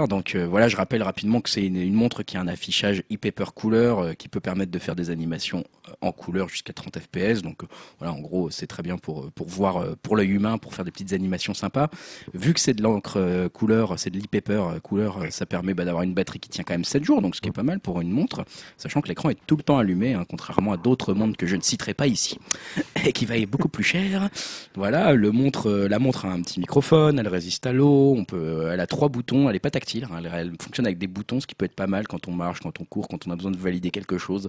Donc 0.08 0.36
voilà, 0.36 0.68
je 0.68 0.76
rappelle 0.76 1.02
rapidement 1.02 1.40
que 1.40 1.50
c'est 1.50 1.64
une, 1.64 1.92
montre 1.92 2.22
qui 2.22 2.36
a 2.36 2.40
un 2.40 2.48
affichage 2.48 3.02
e-paper 3.12 3.52
couleur 3.54 3.98
euh, 3.98 4.12
qui 4.14 4.28
peut 4.28 4.40
permettre 4.40 4.70
de 4.70 4.78
faire 4.78 4.96
des 4.96 5.10
animations 5.10 5.64
euh, 5.88 5.92
en 6.00 6.12
couleur 6.12 6.48
jusqu'à 6.48 6.72
30 6.72 6.98
fps. 6.98 7.42
Donc 7.42 7.62
euh, 7.62 7.66
voilà, 7.98 8.14
en 8.14 8.20
gros, 8.20 8.50
c'est 8.50 8.66
très 8.66 8.82
bien 8.82 8.96
pour 8.96 9.30
pour 9.32 9.48
voir 9.48 9.84
pour 10.02 10.16
l'œil 10.16 10.30
humain, 10.30 10.58
pour 10.58 10.74
faire 10.74 10.84
des 10.84 10.90
petites 10.90 11.12
animations 11.12 11.54
sympas. 11.54 11.88
Vu 12.34 12.54
que 12.54 12.60
c'est 12.60 12.74
de 12.74 12.82
l'encre 12.82 13.48
couleur, 13.52 13.98
c'est 13.98 14.10
de 14.10 14.18
l'e-paper 14.18 14.80
couleur, 14.82 15.20
ça 15.30 15.46
permet 15.46 15.74
bah, 15.74 15.84
d'avoir 15.84 16.02
une 16.02 16.14
batterie 16.14 16.40
qui 16.40 16.48
tient 16.48 16.64
quand 16.64 16.74
même 16.74 16.84
7 16.84 17.04
jours, 17.04 17.22
donc 17.22 17.36
ce 17.36 17.40
qui 17.40 17.48
est 17.48 17.52
pas 17.52 17.62
mal 17.62 17.80
pour 17.80 18.00
une 18.00 18.10
montre, 18.10 18.44
sachant 18.76 19.00
que 19.00 19.08
l'écran 19.08 19.30
est 19.30 19.38
tout 19.46 19.56
le 19.56 19.62
temps 19.62 19.78
allumé, 19.78 20.14
hein, 20.14 20.24
contrairement 20.28 20.72
à 20.72 20.76
d'autres 20.76 21.14
montres 21.14 21.36
que 21.36 21.46
je 21.46 21.56
ne 21.56 21.62
citerai 21.62 21.94
pas 21.94 22.06
ici 22.06 22.38
et 23.04 23.12
qui 23.12 23.26
valent 23.26 23.46
beaucoup 23.46 23.68
plus 23.68 23.84
cher. 23.84 24.28
Voilà, 24.74 25.12
le 25.12 25.30
montre, 25.30 25.70
la 25.70 25.98
montre 25.98 26.26
a 26.26 26.32
un 26.32 26.42
petit 26.42 26.60
microphone, 26.60 27.18
elle 27.18 27.28
résiste 27.28 27.66
à 27.66 27.72
l'eau, 27.72 28.14
on 28.16 28.24
peut, 28.24 28.68
elle 28.72 28.80
a 28.80 28.86
trois 28.86 29.08
boutons, 29.08 29.31
elle 29.48 29.56
est 29.56 29.60
pas 29.60 29.70
tactile, 29.70 30.06
hein, 30.10 30.16
elle, 30.18 30.30
elle 30.32 30.52
fonctionne 30.60 30.86
avec 30.86 30.98
des 30.98 31.06
boutons, 31.06 31.40
ce 31.40 31.46
qui 31.46 31.54
peut 31.54 31.64
être 31.64 31.74
pas 31.74 31.86
mal 31.86 32.06
quand 32.06 32.28
on 32.28 32.32
marche, 32.32 32.60
quand 32.60 32.80
on 32.80 32.84
court, 32.84 33.08
quand 33.08 33.26
on 33.26 33.30
a 33.30 33.36
besoin 33.36 33.50
de 33.50 33.56
valider 33.56 33.90
quelque 33.90 34.18
chose. 34.18 34.48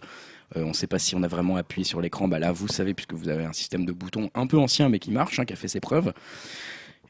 Euh, 0.55 0.63
on 0.63 0.69
ne 0.69 0.73
sait 0.73 0.87
pas 0.87 0.99
si 0.99 1.15
on 1.15 1.23
a 1.23 1.27
vraiment 1.27 1.55
appuyé 1.55 1.85
sur 1.85 2.01
l'écran. 2.01 2.27
Bah 2.27 2.39
là, 2.39 2.51
vous 2.51 2.67
savez, 2.67 2.93
puisque 2.93 3.13
vous 3.13 3.29
avez 3.29 3.45
un 3.45 3.53
système 3.53 3.85
de 3.85 3.91
boutons 3.91 4.29
un 4.35 4.47
peu 4.47 4.57
ancien, 4.57 4.89
mais 4.89 4.99
qui 4.99 5.11
marche, 5.11 5.39
hein, 5.39 5.45
qui 5.45 5.53
a 5.53 5.55
fait 5.55 5.67
ses 5.67 5.79
preuves. 5.79 6.13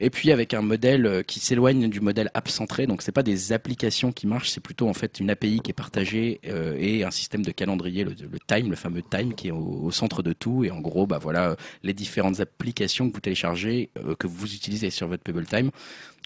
Et 0.00 0.10
puis 0.10 0.32
avec 0.32 0.54
un 0.54 0.60
modèle 0.60 1.06
euh, 1.06 1.22
qui 1.22 1.38
s'éloigne 1.38 1.88
du 1.88 2.00
modèle 2.00 2.28
app 2.34 2.48
centré, 2.48 2.88
donc 2.88 3.00
c'est 3.00 3.12
pas 3.12 3.22
des 3.22 3.52
applications 3.52 4.10
qui 4.10 4.26
marchent, 4.26 4.50
c'est 4.50 4.60
plutôt 4.60 4.88
en 4.88 4.92
fait 4.92 5.20
une 5.20 5.30
API 5.30 5.60
qui 5.60 5.70
est 5.70 5.74
partagée 5.74 6.40
euh, 6.48 6.76
et 6.80 7.04
un 7.04 7.12
système 7.12 7.44
de 7.44 7.52
calendrier, 7.52 8.02
le, 8.02 8.14
time, 8.44 8.70
le 8.70 8.76
fameux 8.76 9.02
time 9.02 9.34
qui 9.34 9.48
est 9.48 9.52
au, 9.52 9.92
centre 9.92 10.24
de 10.24 10.32
tout. 10.32 10.64
Et 10.64 10.72
en 10.72 10.80
gros, 10.80 11.06
bah 11.06 11.18
voilà, 11.18 11.56
les 11.84 11.92
différentes 11.92 12.40
applications 12.40 13.08
que 13.08 13.14
vous 13.14 13.20
téléchargez, 13.20 13.90
que 14.18 14.26
vous 14.26 14.52
utilisez 14.52 14.90
sur 14.90 15.06
votre 15.06 15.22
Pebble 15.22 15.46
Time, 15.46 15.70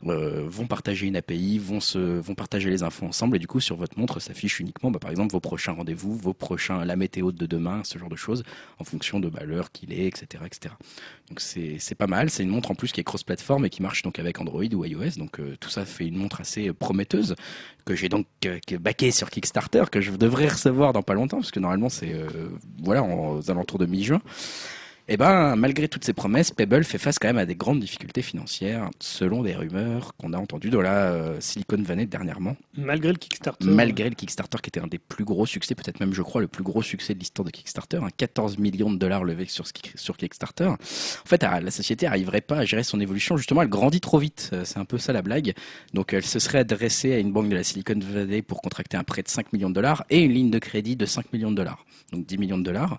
euh, 0.06 0.44
vont 0.46 0.68
partager 0.68 1.08
une 1.08 1.16
API, 1.16 1.58
vont 1.58 1.80
se, 1.80 1.98
vont 1.98 2.36
partager 2.36 2.70
les 2.70 2.84
infos 2.84 3.04
ensemble 3.04 3.34
et 3.34 3.40
du 3.40 3.48
coup 3.48 3.58
sur 3.58 3.74
votre 3.74 3.98
montre 3.98 4.20
s'affiche 4.20 4.60
uniquement, 4.60 4.92
bah, 4.92 5.00
par 5.00 5.10
exemple 5.10 5.32
vos 5.32 5.40
prochains 5.40 5.72
rendez-vous, 5.72 6.14
vos 6.14 6.34
prochains, 6.34 6.84
la 6.84 6.94
météo 6.94 7.32
de 7.32 7.46
demain, 7.46 7.82
ce 7.82 7.98
genre 7.98 8.08
de 8.08 8.14
choses, 8.14 8.44
en 8.78 8.84
fonction 8.84 9.18
de 9.18 9.28
bah, 9.28 9.42
l'heure 9.44 9.72
qu'il 9.72 9.92
est, 9.92 10.06
etc., 10.06 10.44
etc. 10.46 10.74
Donc 11.28 11.40
c'est 11.40 11.94
pas 11.96 12.06
mal. 12.06 12.30
C'est 12.30 12.44
une 12.44 12.50
montre 12.50 12.70
en 12.70 12.76
plus 12.76 12.92
qui 12.92 13.00
est 13.00 13.04
cross-platform 13.04 13.64
et 13.64 13.70
qui 13.70 13.82
marche 13.82 14.02
donc 14.02 14.20
avec 14.20 14.40
Android 14.40 14.62
ou 14.72 14.84
iOS. 14.84 15.18
Donc 15.18 15.40
euh, 15.40 15.56
tout 15.58 15.68
ça 15.68 15.84
fait 15.84 16.06
une 16.06 16.16
montre 16.16 16.40
assez 16.40 16.72
prometteuse 16.72 17.34
que 17.84 17.96
j'ai 17.96 18.08
donc 18.08 18.26
euh, 18.46 19.10
sur 19.10 19.30
Kickstarter 19.30 19.84
que 19.90 20.00
je 20.00 20.12
devrais 20.12 20.46
recevoir 20.46 20.92
dans 20.92 21.02
pas 21.02 21.14
longtemps 21.14 21.38
parce 21.38 21.50
que 21.50 21.60
normalement 21.60 21.88
c'est 21.88 22.14
voilà 22.82 23.02
aux 23.02 23.50
alentours 23.50 23.78
de 23.78 23.86
mi-juin. 23.86 24.20
Eh 25.10 25.16
ben, 25.16 25.56
malgré 25.56 25.88
toutes 25.88 26.04
ces 26.04 26.12
promesses, 26.12 26.50
Pebble 26.50 26.84
fait 26.84 26.98
face 26.98 27.18
quand 27.18 27.28
même 27.28 27.38
à 27.38 27.46
des 27.46 27.54
grandes 27.54 27.80
difficultés 27.80 28.20
financières, 28.20 28.90
selon 29.00 29.42
des 29.42 29.54
rumeurs 29.54 30.14
qu'on 30.18 30.34
a 30.34 30.36
entendues 30.36 30.68
dans 30.68 30.82
la 30.82 31.12
euh, 31.12 31.40
Silicon 31.40 31.80
Valley 31.80 32.04
dernièrement. 32.04 32.58
Malgré 32.76 33.12
le 33.12 33.16
Kickstarter. 33.16 33.66
Malgré 33.66 34.10
le 34.10 34.14
Kickstarter 34.14 34.58
qui 34.62 34.68
était 34.68 34.80
un 34.80 34.86
des 34.86 34.98
plus 34.98 35.24
gros 35.24 35.46
succès, 35.46 35.74
peut-être 35.74 36.00
même, 36.00 36.12
je 36.12 36.20
crois, 36.20 36.42
le 36.42 36.46
plus 36.46 36.62
gros 36.62 36.82
succès 36.82 37.14
de 37.14 37.20
l'histoire 37.20 37.46
de 37.46 37.50
Kickstarter, 37.50 38.00
14 38.18 38.52
hein, 38.52 38.56
millions 38.60 38.90
de 38.90 38.98
dollars 38.98 39.24
levés 39.24 39.46
sur, 39.46 39.64
sur 39.94 40.18
Kickstarter. 40.18 40.66
En 40.66 40.76
fait, 40.78 41.42
la 41.42 41.70
société 41.70 42.04
n'arriverait 42.04 42.42
pas 42.42 42.58
à 42.58 42.64
gérer 42.66 42.82
son 42.82 43.00
évolution. 43.00 43.38
Justement, 43.38 43.62
elle 43.62 43.70
grandit 43.70 44.02
trop 44.02 44.18
vite. 44.18 44.50
Euh, 44.52 44.66
c'est 44.66 44.78
un 44.78 44.84
peu 44.84 44.98
ça 44.98 45.14
la 45.14 45.22
blague. 45.22 45.54
Donc, 45.94 46.12
elle 46.12 46.24
se 46.24 46.38
serait 46.38 46.58
adressée 46.58 47.14
à 47.14 47.18
une 47.18 47.32
banque 47.32 47.48
de 47.48 47.54
la 47.54 47.64
Silicon 47.64 47.98
Valley 47.98 48.42
pour 48.42 48.60
contracter 48.60 48.98
un 48.98 49.04
prêt 49.04 49.22
de 49.22 49.28
5 49.28 49.54
millions 49.54 49.70
de 49.70 49.74
dollars 49.74 50.04
et 50.10 50.22
une 50.22 50.32
ligne 50.32 50.50
de 50.50 50.58
crédit 50.58 50.96
de 50.96 51.06
5 51.06 51.32
millions 51.32 51.50
de 51.50 51.56
dollars. 51.56 51.86
Donc, 52.12 52.26
10 52.26 52.36
millions 52.36 52.58
de 52.58 52.64
dollars. 52.64 52.98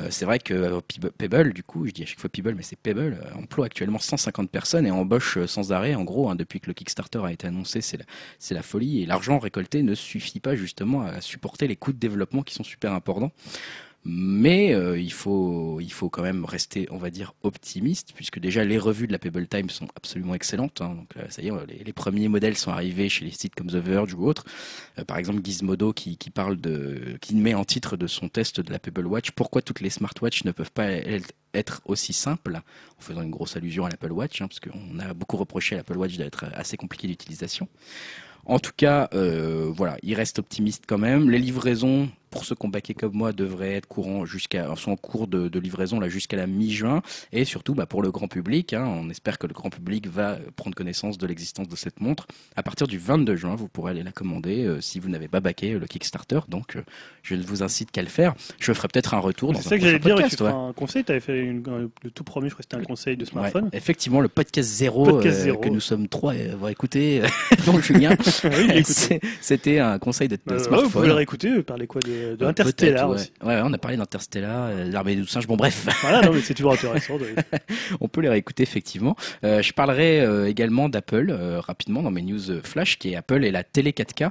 Euh, 0.00 0.08
c'est 0.10 0.24
vrai 0.24 0.38
que 0.38 0.54
euh, 0.54 0.80
Pebble, 1.16 1.52
du 1.52 1.62
coup, 1.62 1.86
je 1.86 1.92
dis 1.92 2.02
à 2.02 2.06
chaque 2.06 2.20
fois 2.20 2.30
Pebble, 2.30 2.54
mais 2.54 2.62
c'est 2.62 2.76
Pebble, 2.76 3.18
euh, 3.22 3.34
emploie 3.34 3.66
actuellement 3.66 3.98
150 3.98 4.50
personnes 4.50 4.86
et 4.86 4.90
embauche 4.90 5.44
sans 5.46 5.72
arrêt. 5.72 5.94
En 5.94 6.04
gros, 6.04 6.30
hein, 6.30 6.36
depuis 6.36 6.60
que 6.60 6.68
le 6.68 6.74
Kickstarter 6.74 7.20
a 7.24 7.32
été 7.32 7.46
annoncé, 7.46 7.80
c'est 7.80 7.96
la, 7.96 8.04
c'est 8.38 8.54
la 8.54 8.62
folie. 8.62 9.02
Et 9.02 9.06
l'argent 9.06 9.38
récolté 9.38 9.82
ne 9.82 9.94
suffit 9.94 10.40
pas 10.40 10.54
justement 10.54 11.02
à 11.02 11.20
supporter 11.20 11.66
les 11.66 11.76
coûts 11.76 11.92
de 11.92 11.98
développement 11.98 12.42
qui 12.42 12.54
sont 12.54 12.64
super 12.64 12.92
importants. 12.92 13.32
Mais 14.04 14.72
euh, 14.72 14.98
il, 14.98 15.12
faut, 15.12 15.80
il 15.80 15.92
faut 15.92 16.08
quand 16.08 16.22
même 16.22 16.44
rester, 16.44 16.86
on 16.90 16.98
va 16.98 17.10
dire, 17.10 17.34
optimiste, 17.42 18.12
puisque 18.14 18.38
déjà 18.38 18.64
les 18.64 18.78
revues 18.78 19.06
de 19.06 19.12
la 19.12 19.18
Pebble 19.18 19.46
Time 19.48 19.68
sont 19.70 19.88
absolument 19.96 20.34
excellentes. 20.34 20.80
Hein. 20.80 20.94
donc, 20.94 21.08
euh, 21.16 21.26
ça 21.28 21.42
y 21.42 21.48
est, 21.48 21.84
les, 21.84 21.92
premiers 21.92 22.28
modèles 22.28 22.56
sont 22.56 22.70
arrivés 22.70 23.08
chez 23.08 23.24
les 23.24 23.32
sites 23.32 23.54
comme 23.54 23.66
The 23.66 23.74
Verge 23.74 24.14
ou 24.14 24.26
autres. 24.26 24.44
Euh, 24.98 25.04
par 25.04 25.18
exemple, 25.18 25.40
Gizmodo 25.44 25.92
qui, 25.92 26.16
qui, 26.16 26.30
parle 26.30 26.56
de, 26.58 27.18
qui 27.20 27.34
met 27.34 27.54
en 27.54 27.64
titre 27.64 27.96
de 27.96 28.06
son 28.06 28.28
test 28.28 28.60
de 28.60 28.72
la 28.72 28.78
Pebble 28.78 29.06
Watch 29.06 29.32
pourquoi 29.32 29.62
toutes 29.62 29.80
les 29.80 29.90
smartwatches 29.90 30.44
ne 30.44 30.52
peuvent 30.52 30.72
pas 30.72 30.88
être 31.54 31.82
aussi 31.84 32.12
simples, 32.12 32.60
en 32.98 33.02
faisant 33.02 33.22
une 33.22 33.30
grosse 33.30 33.56
allusion 33.56 33.84
à 33.84 33.90
l'Apple 33.90 34.12
Watch, 34.12 34.40
hein, 34.40 34.48
parce 34.48 34.60
qu'on 34.60 34.98
a 35.00 35.12
beaucoup 35.12 35.36
reproché 35.36 35.74
à 35.74 35.78
l'Apple 35.78 35.96
Watch 35.96 36.16
d'être 36.16 36.44
assez 36.54 36.76
compliqué 36.76 37.08
d'utilisation. 37.08 37.68
En 38.48 38.58
tout 38.58 38.72
cas, 38.74 39.10
euh, 39.12 39.70
voilà, 39.74 39.98
il 40.02 40.14
reste 40.14 40.38
optimiste 40.38 40.84
quand 40.86 40.96
même. 40.96 41.28
Les 41.28 41.38
livraisons, 41.38 42.08
pour 42.30 42.44
ceux 42.44 42.54
qui 42.54 42.66
ont 42.66 42.70
baqué 42.70 42.94
comme 42.94 43.14
moi, 43.14 43.32
devraient 43.32 43.74
être 43.74 43.86
courants 43.86 44.24
jusqu'à, 44.24 44.74
sont 44.76 44.92
en 44.92 44.96
cours 44.96 45.26
de, 45.26 45.58
livraison 45.58 46.00
là 46.00 46.08
jusqu'à 46.08 46.36
la 46.36 46.46
mi-juin. 46.46 47.02
Et 47.32 47.44
surtout, 47.44 47.74
bah, 47.74 47.86
pour 47.86 48.02
le 48.02 48.10
grand 48.10 48.28
public, 48.28 48.72
hein, 48.72 48.84
on 48.86 49.10
espère 49.10 49.38
que 49.38 49.46
le 49.46 49.54
grand 49.54 49.70
public 49.70 50.06
va 50.06 50.38
prendre 50.56 50.76
connaissance 50.76 51.18
de 51.18 51.26
l'existence 51.26 51.68
de 51.68 51.76
cette 51.76 52.00
montre. 52.00 52.26
À 52.56 52.62
partir 52.62 52.86
du 52.86 52.98
22 52.98 53.36
juin, 53.36 53.54
vous 53.54 53.68
pourrez 53.68 53.92
aller 53.92 54.02
la 54.02 54.12
commander 54.12 54.64
euh, 54.64 54.80
si 54.80 54.98
vous 54.98 55.08
n'avez 55.08 55.28
pas 55.28 55.40
baqué 55.40 55.78
le 55.78 55.86
Kickstarter. 55.86 56.40
Donc, 56.48 56.76
euh, 56.76 56.82
je 57.22 57.34
ne 57.34 57.42
vous 57.42 57.62
incite 57.62 57.90
qu'à 57.90 58.02
le 58.02 58.08
faire. 58.08 58.34
Je 58.58 58.72
ferai 58.72 58.88
peut-être 58.88 59.14
un 59.14 59.18
retour. 59.18 59.54
C'est 59.56 59.62
ça 59.62 59.78
que 59.78 59.84
j'allais 59.84 59.98
dire. 59.98 60.16
Tu 60.28 60.42
un 60.42 60.72
conseil. 60.72 61.04
Tu 61.04 61.12
avais 61.12 61.20
fait 61.20 61.42
le 61.42 62.10
tout 62.14 62.24
premier, 62.24 62.48
je 62.48 62.54
crois 62.54 62.62
que 62.62 62.68
c'était 62.70 62.82
un 62.82 62.86
conseil 62.86 63.16
de 63.16 63.24
smartphone. 63.24 63.70
effectivement, 63.72 64.20
le 64.20 64.28
podcast 64.28 64.68
zéro, 64.68 65.20
euh, 65.20 65.54
que 65.56 65.68
nous 65.68 65.80
sommes 65.80 66.08
trois 66.08 66.32
à 66.32 66.52
avoir 66.52 66.70
écouté, 66.70 67.22
dont 67.66 67.80
Julien. 67.80 68.16
C'était 69.40 69.78
un 69.78 69.98
conseil 69.98 70.28
de, 70.28 70.38
smartphone. 70.46 70.84
vous 70.84 70.90
pouvez 70.90 71.08
le 71.08 71.14
réécouter. 71.14 71.62
Parler 71.62 71.86
quoi 71.86 72.00
de 72.00 72.17
de, 72.18 72.36
de 72.36 72.46
Interstellar 72.46 73.08
aussi. 73.08 73.32
Ouais. 73.42 73.60
on 73.62 73.72
a 73.72 73.78
parlé 73.78 73.96
d'Interstellar, 73.96 74.70
l'armée 74.86 75.16
des 75.16 75.26
singes. 75.26 75.46
Bon, 75.46 75.56
bref. 75.56 75.86
Voilà, 76.02 76.22
non, 76.22 76.32
mais 76.32 76.40
c'est 76.40 76.54
toujours 76.54 76.72
intéressant. 76.72 77.18
on 78.00 78.08
peut 78.08 78.20
les 78.20 78.28
réécouter 78.28 78.62
effectivement. 78.62 79.16
je 79.42 79.72
parlerai 79.72 80.48
également 80.48 80.88
d'Apple 80.88 81.32
rapidement 81.60 82.02
dans 82.02 82.10
mes 82.10 82.22
news 82.22 82.62
flash, 82.62 82.98
qui 82.98 83.12
est 83.12 83.16
Apple 83.16 83.44
et 83.44 83.50
la 83.50 83.64
télé 83.64 83.92
4K, 83.92 84.30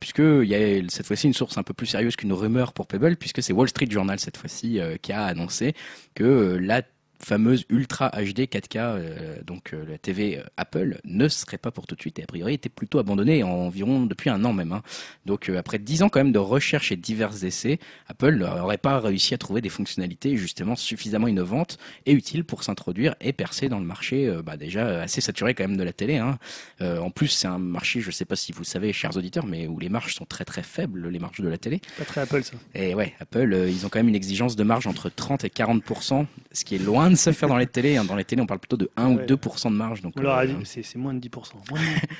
puisque 0.00 0.18
il 0.18 0.48
y 0.48 0.54
a 0.54 0.82
cette 0.88 1.06
fois-ci 1.06 1.26
une 1.26 1.34
source 1.34 1.58
un 1.58 1.62
peu 1.62 1.74
plus 1.74 1.86
sérieuse 1.86 2.16
qu'une 2.16 2.32
rumeur 2.32 2.72
pour 2.72 2.86
Pebble, 2.86 3.16
puisque 3.16 3.42
c'est 3.42 3.52
Wall 3.52 3.68
Street 3.68 3.88
Journal 3.90 4.18
cette 4.18 4.36
fois-ci 4.36 4.80
qui 5.02 5.12
a 5.12 5.24
annoncé 5.24 5.74
que 6.14 6.58
la 6.60 6.82
fameuse 7.22 7.64
Ultra 7.68 8.10
HD 8.10 8.40
4K, 8.46 8.76
euh, 8.76 9.42
donc 9.42 9.72
euh, 9.72 9.84
la 9.88 9.98
TV 9.98 10.38
euh, 10.38 10.42
Apple, 10.56 10.98
ne 11.04 11.28
serait 11.28 11.58
pas 11.58 11.70
pour 11.70 11.86
tout 11.86 11.94
de 11.94 12.00
suite 12.00 12.18
et 12.18 12.22
a 12.22 12.26
priori 12.26 12.54
était 12.54 12.68
plutôt 12.68 12.98
abandonnée 12.98 13.42
environ 13.42 14.06
depuis 14.06 14.30
un 14.30 14.44
an 14.44 14.52
même. 14.52 14.72
Hein. 14.72 14.82
Donc 15.24 15.48
après 15.48 15.78
dix 15.78 16.02
ans 16.02 16.08
quand 16.08 16.20
même 16.20 16.32
de 16.32 16.38
recherche 16.38 16.92
et 16.92 16.96
divers 16.96 17.44
essais, 17.44 17.78
Apple 18.08 18.36
n'aurait 18.36 18.78
pas 18.78 19.00
réussi 19.00 19.34
à 19.34 19.38
trouver 19.38 19.60
des 19.60 19.68
fonctionnalités 19.68 20.36
justement 20.36 20.76
suffisamment 20.76 21.28
innovantes 21.28 21.78
et 22.04 22.12
utiles 22.12 22.44
pour 22.44 22.62
s'introduire 22.62 23.14
et 23.20 23.32
percer 23.32 23.68
dans 23.68 23.78
le 23.78 23.84
marché 23.84 24.32
bah, 24.44 24.56
déjà 24.56 25.02
assez 25.02 25.20
saturé 25.20 25.54
quand 25.54 25.64
même 25.64 25.76
de 25.76 25.82
la 25.82 25.92
télé. 25.92 26.16
Hein. 26.16 26.38
en 26.80 27.10
plus 27.10 27.28
c'est 27.28 27.48
un 27.48 27.58
marché, 27.58 28.00
je 28.00 28.08
ne 28.08 28.12
sais 28.12 28.24
pas 28.24 28.36
si 28.36 28.52
vous 28.52 28.60
le 28.60 28.66
savez 28.66 28.92
chers 28.92 29.16
auditeurs, 29.16 29.46
mais 29.46 29.66
où 29.66 29.78
les 29.78 29.88
marges 29.88 30.14
sont 30.14 30.24
très 30.24 30.44
très 30.44 30.62
faibles, 30.62 31.08
les 31.08 31.18
marges 31.18 31.40
de 31.40 31.48
la 31.48 31.58
télé. 31.58 31.80
Pas 31.98 32.04
très 32.04 32.20
Apple 32.22 32.42
ça. 32.42 32.56
Et 32.74 32.94
ouais, 32.94 33.14
Apple, 33.20 33.66
ils 33.68 33.86
ont 33.86 33.88
quand 33.88 33.98
même 33.98 34.08
une 34.08 34.14
exigence 34.14 34.56
de 34.56 34.64
marge 34.64 34.86
entre 34.86 35.08
30 35.08 35.44
et 35.44 35.48
40%, 35.48 36.26
ce 36.52 36.64
qui 36.64 36.74
est 36.74 36.78
loin 36.78 37.05
de 37.10 37.16
se 37.16 37.32
faire 37.32 37.48
dans 37.48 37.56
les 37.56 37.66
télés. 37.66 37.96
Hein. 37.96 38.04
Dans 38.04 38.16
les 38.16 38.24
télés, 38.24 38.42
on 38.42 38.46
parle 38.46 38.60
plutôt 38.60 38.76
de 38.76 38.90
1 38.96 39.08
ou 39.10 39.18
2% 39.18 39.70
de 39.70 39.76
marge. 39.76 40.02
Donc, 40.02 40.14
euh, 40.18 40.46
c'est 40.64 40.96
moins 40.96 41.14
de 41.14 41.20
10%. 41.20 41.30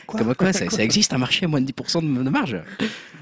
quoi, 0.06 0.18
Comme 0.18 0.34
quoi 0.34 0.52
ça, 0.52 0.82
existe 0.82 1.12
un 1.12 1.18
marché 1.18 1.44
à 1.44 1.48
moins 1.48 1.60
de 1.60 1.70
10% 1.70 2.02
de, 2.02 2.30
marge 2.30 2.56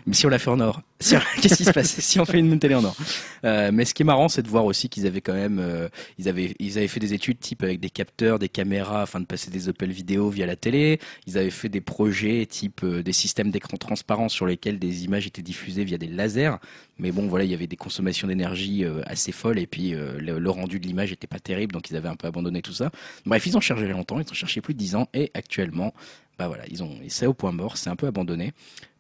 Mais 0.07 0.15
si 0.15 0.27
on 0.27 0.29
l'a 0.29 0.39
fait 0.39 0.51
en 0.51 0.61
or, 0.61 0.83
qu'est-ce 1.01 1.57
qui 1.57 1.65
se 1.65 1.73
passe 1.73 2.01
si 2.01 2.19
on 2.21 2.25
fait 2.25 2.39
une 2.39 2.59
télé 2.59 2.75
en 2.75 2.85
or? 2.85 2.97
Euh, 3.45 3.71
Mais 3.73 3.85
ce 3.85 3.95
qui 3.95 4.03
est 4.03 4.07
marrant, 4.07 4.29
c'est 4.29 4.43
de 4.43 4.49
voir 4.49 4.65
aussi 4.65 4.89
qu'ils 4.89 5.07
avaient 5.07 5.21
quand 5.21 5.35
même, 5.35 5.59
euh, 5.59 5.89
ils 6.19 6.29
avaient, 6.29 6.55
ils 6.59 6.79
avaient 6.79 6.89
fait 6.89 7.01
des 7.01 7.15
études 7.15 7.39
type 7.39 7.62
avec 7.62 7.81
des 7.81 7.91
capteurs, 7.91 8.39
des 8.39 8.49
caméras, 8.49 9.03
afin 9.03 9.21
de 9.21 9.27
passer 9.27 9.51
des 9.51 9.69
Opel 9.69 9.91
vidéo 9.91 10.31
via 10.31 10.47
la 10.47 10.57
télé. 10.57 10.99
Ils 11.27 11.39
avaient 11.39 11.51
fait 11.51 11.69
des 11.69 11.81
projets 11.81 12.47
type 12.47 12.85
des 12.85 13.12
systèmes 13.12 13.51
d'écran 13.51 13.77
transparent 13.77 14.29
sur 14.29 14.47
lesquels 14.47 14.79
des 14.79 15.05
images 15.05 15.27
étaient 15.27 15.43
diffusées 15.43 15.85
via 15.85 15.99
des 15.99 16.09
lasers. 16.09 16.57
Mais 16.99 17.11
bon, 17.11 17.27
voilà, 17.27 17.45
il 17.45 17.51
y 17.51 17.55
avait 17.55 17.67
des 17.67 17.77
consommations 17.77 18.29
d'énergie 18.29 18.85
assez 19.07 19.33
folles 19.33 19.59
et 19.59 19.67
puis 19.67 19.91
le, 19.91 20.39
le 20.39 20.51
rendu 20.51 20.79
de 20.79 20.87
l'image 20.87 21.11
n'était 21.11 21.27
pas 21.27 21.41
terrible, 21.41 21.54
donc 21.73 21.91
ils 21.91 21.97
avaient 21.97 22.09
un 22.09 22.17
peu 22.17 22.27
abandonné 22.27 22.63
tout 22.63 22.73
ça. 22.73 22.91
Bref, 23.27 23.47
ils 23.47 23.57
ont 23.57 23.61
cherché 23.61 23.87
longtemps, 23.89 24.21
ils 24.21 24.31
ont 24.31 24.35
cherché 24.35 24.61
plus 24.61 24.75
de 24.75 24.79
10 24.79 24.97
ans 24.97 25.09
et 25.15 25.31
actuellement, 25.35 25.95
bah 26.39 26.49
voilà, 26.49 26.65
ils 26.69 26.83
ont, 26.83 26.91
c'est 27.09 27.27
au 27.27 27.35
point 27.35 27.53
mort, 27.53 27.77
c'est 27.77 27.91
un 27.91 27.97
peu 27.97 28.07
abandonné. 28.07 28.53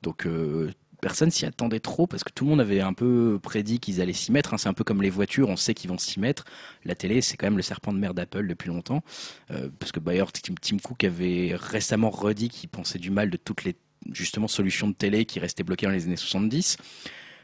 Donc 0.02 0.26
euh, 0.26 0.70
personne 1.00 1.30
s'y 1.30 1.44
attendait 1.44 1.80
trop 1.80 2.06
parce 2.06 2.24
que 2.24 2.32
tout 2.32 2.44
le 2.44 2.50
monde 2.50 2.60
avait 2.60 2.80
un 2.80 2.94
peu 2.94 3.38
prédit 3.42 3.78
qu'ils 3.78 4.00
allaient 4.00 4.12
s'y 4.12 4.32
mettre. 4.32 4.54
Hein. 4.54 4.58
C'est 4.58 4.68
un 4.68 4.74
peu 4.74 4.84
comme 4.84 5.02
les 5.02 5.10
voitures, 5.10 5.48
on 5.48 5.56
sait 5.56 5.74
qu'ils 5.74 5.90
vont 5.90 5.98
s'y 5.98 6.18
mettre. 6.18 6.44
La 6.84 6.94
télé, 6.94 7.20
c'est 7.20 7.36
quand 7.36 7.46
même 7.46 7.56
le 7.56 7.62
serpent 7.62 7.92
de 7.92 7.98
mer 7.98 8.14
d'Apple 8.14 8.46
depuis 8.46 8.68
longtemps. 8.68 9.02
Euh, 9.50 9.68
parce 9.78 9.92
que 9.92 10.00
d'ailleurs, 10.00 10.32
Tim 10.32 10.78
Cook 10.78 11.04
avait 11.04 11.56
récemment 11.56 12.10
redit 12.10 12.48
qu'il 12.48 12.70
pensait 12.70 12.98
du 12.98 13.10
mal 13.10 13.30
de 13.30 13.36
toutes 13.36 13.64
les 13.64 13.76
justement 14.12 14.48
solutions 14.48 14.88
de 14.88 14.94
télé 14.94 15.24
qui 15.24 15.40
restaient 15.40 15.62
bloquées 15.62 15.86
dans 15.86 15.92
les 15.92 16.04
années 16.04 16.16
70. 16.16 16.78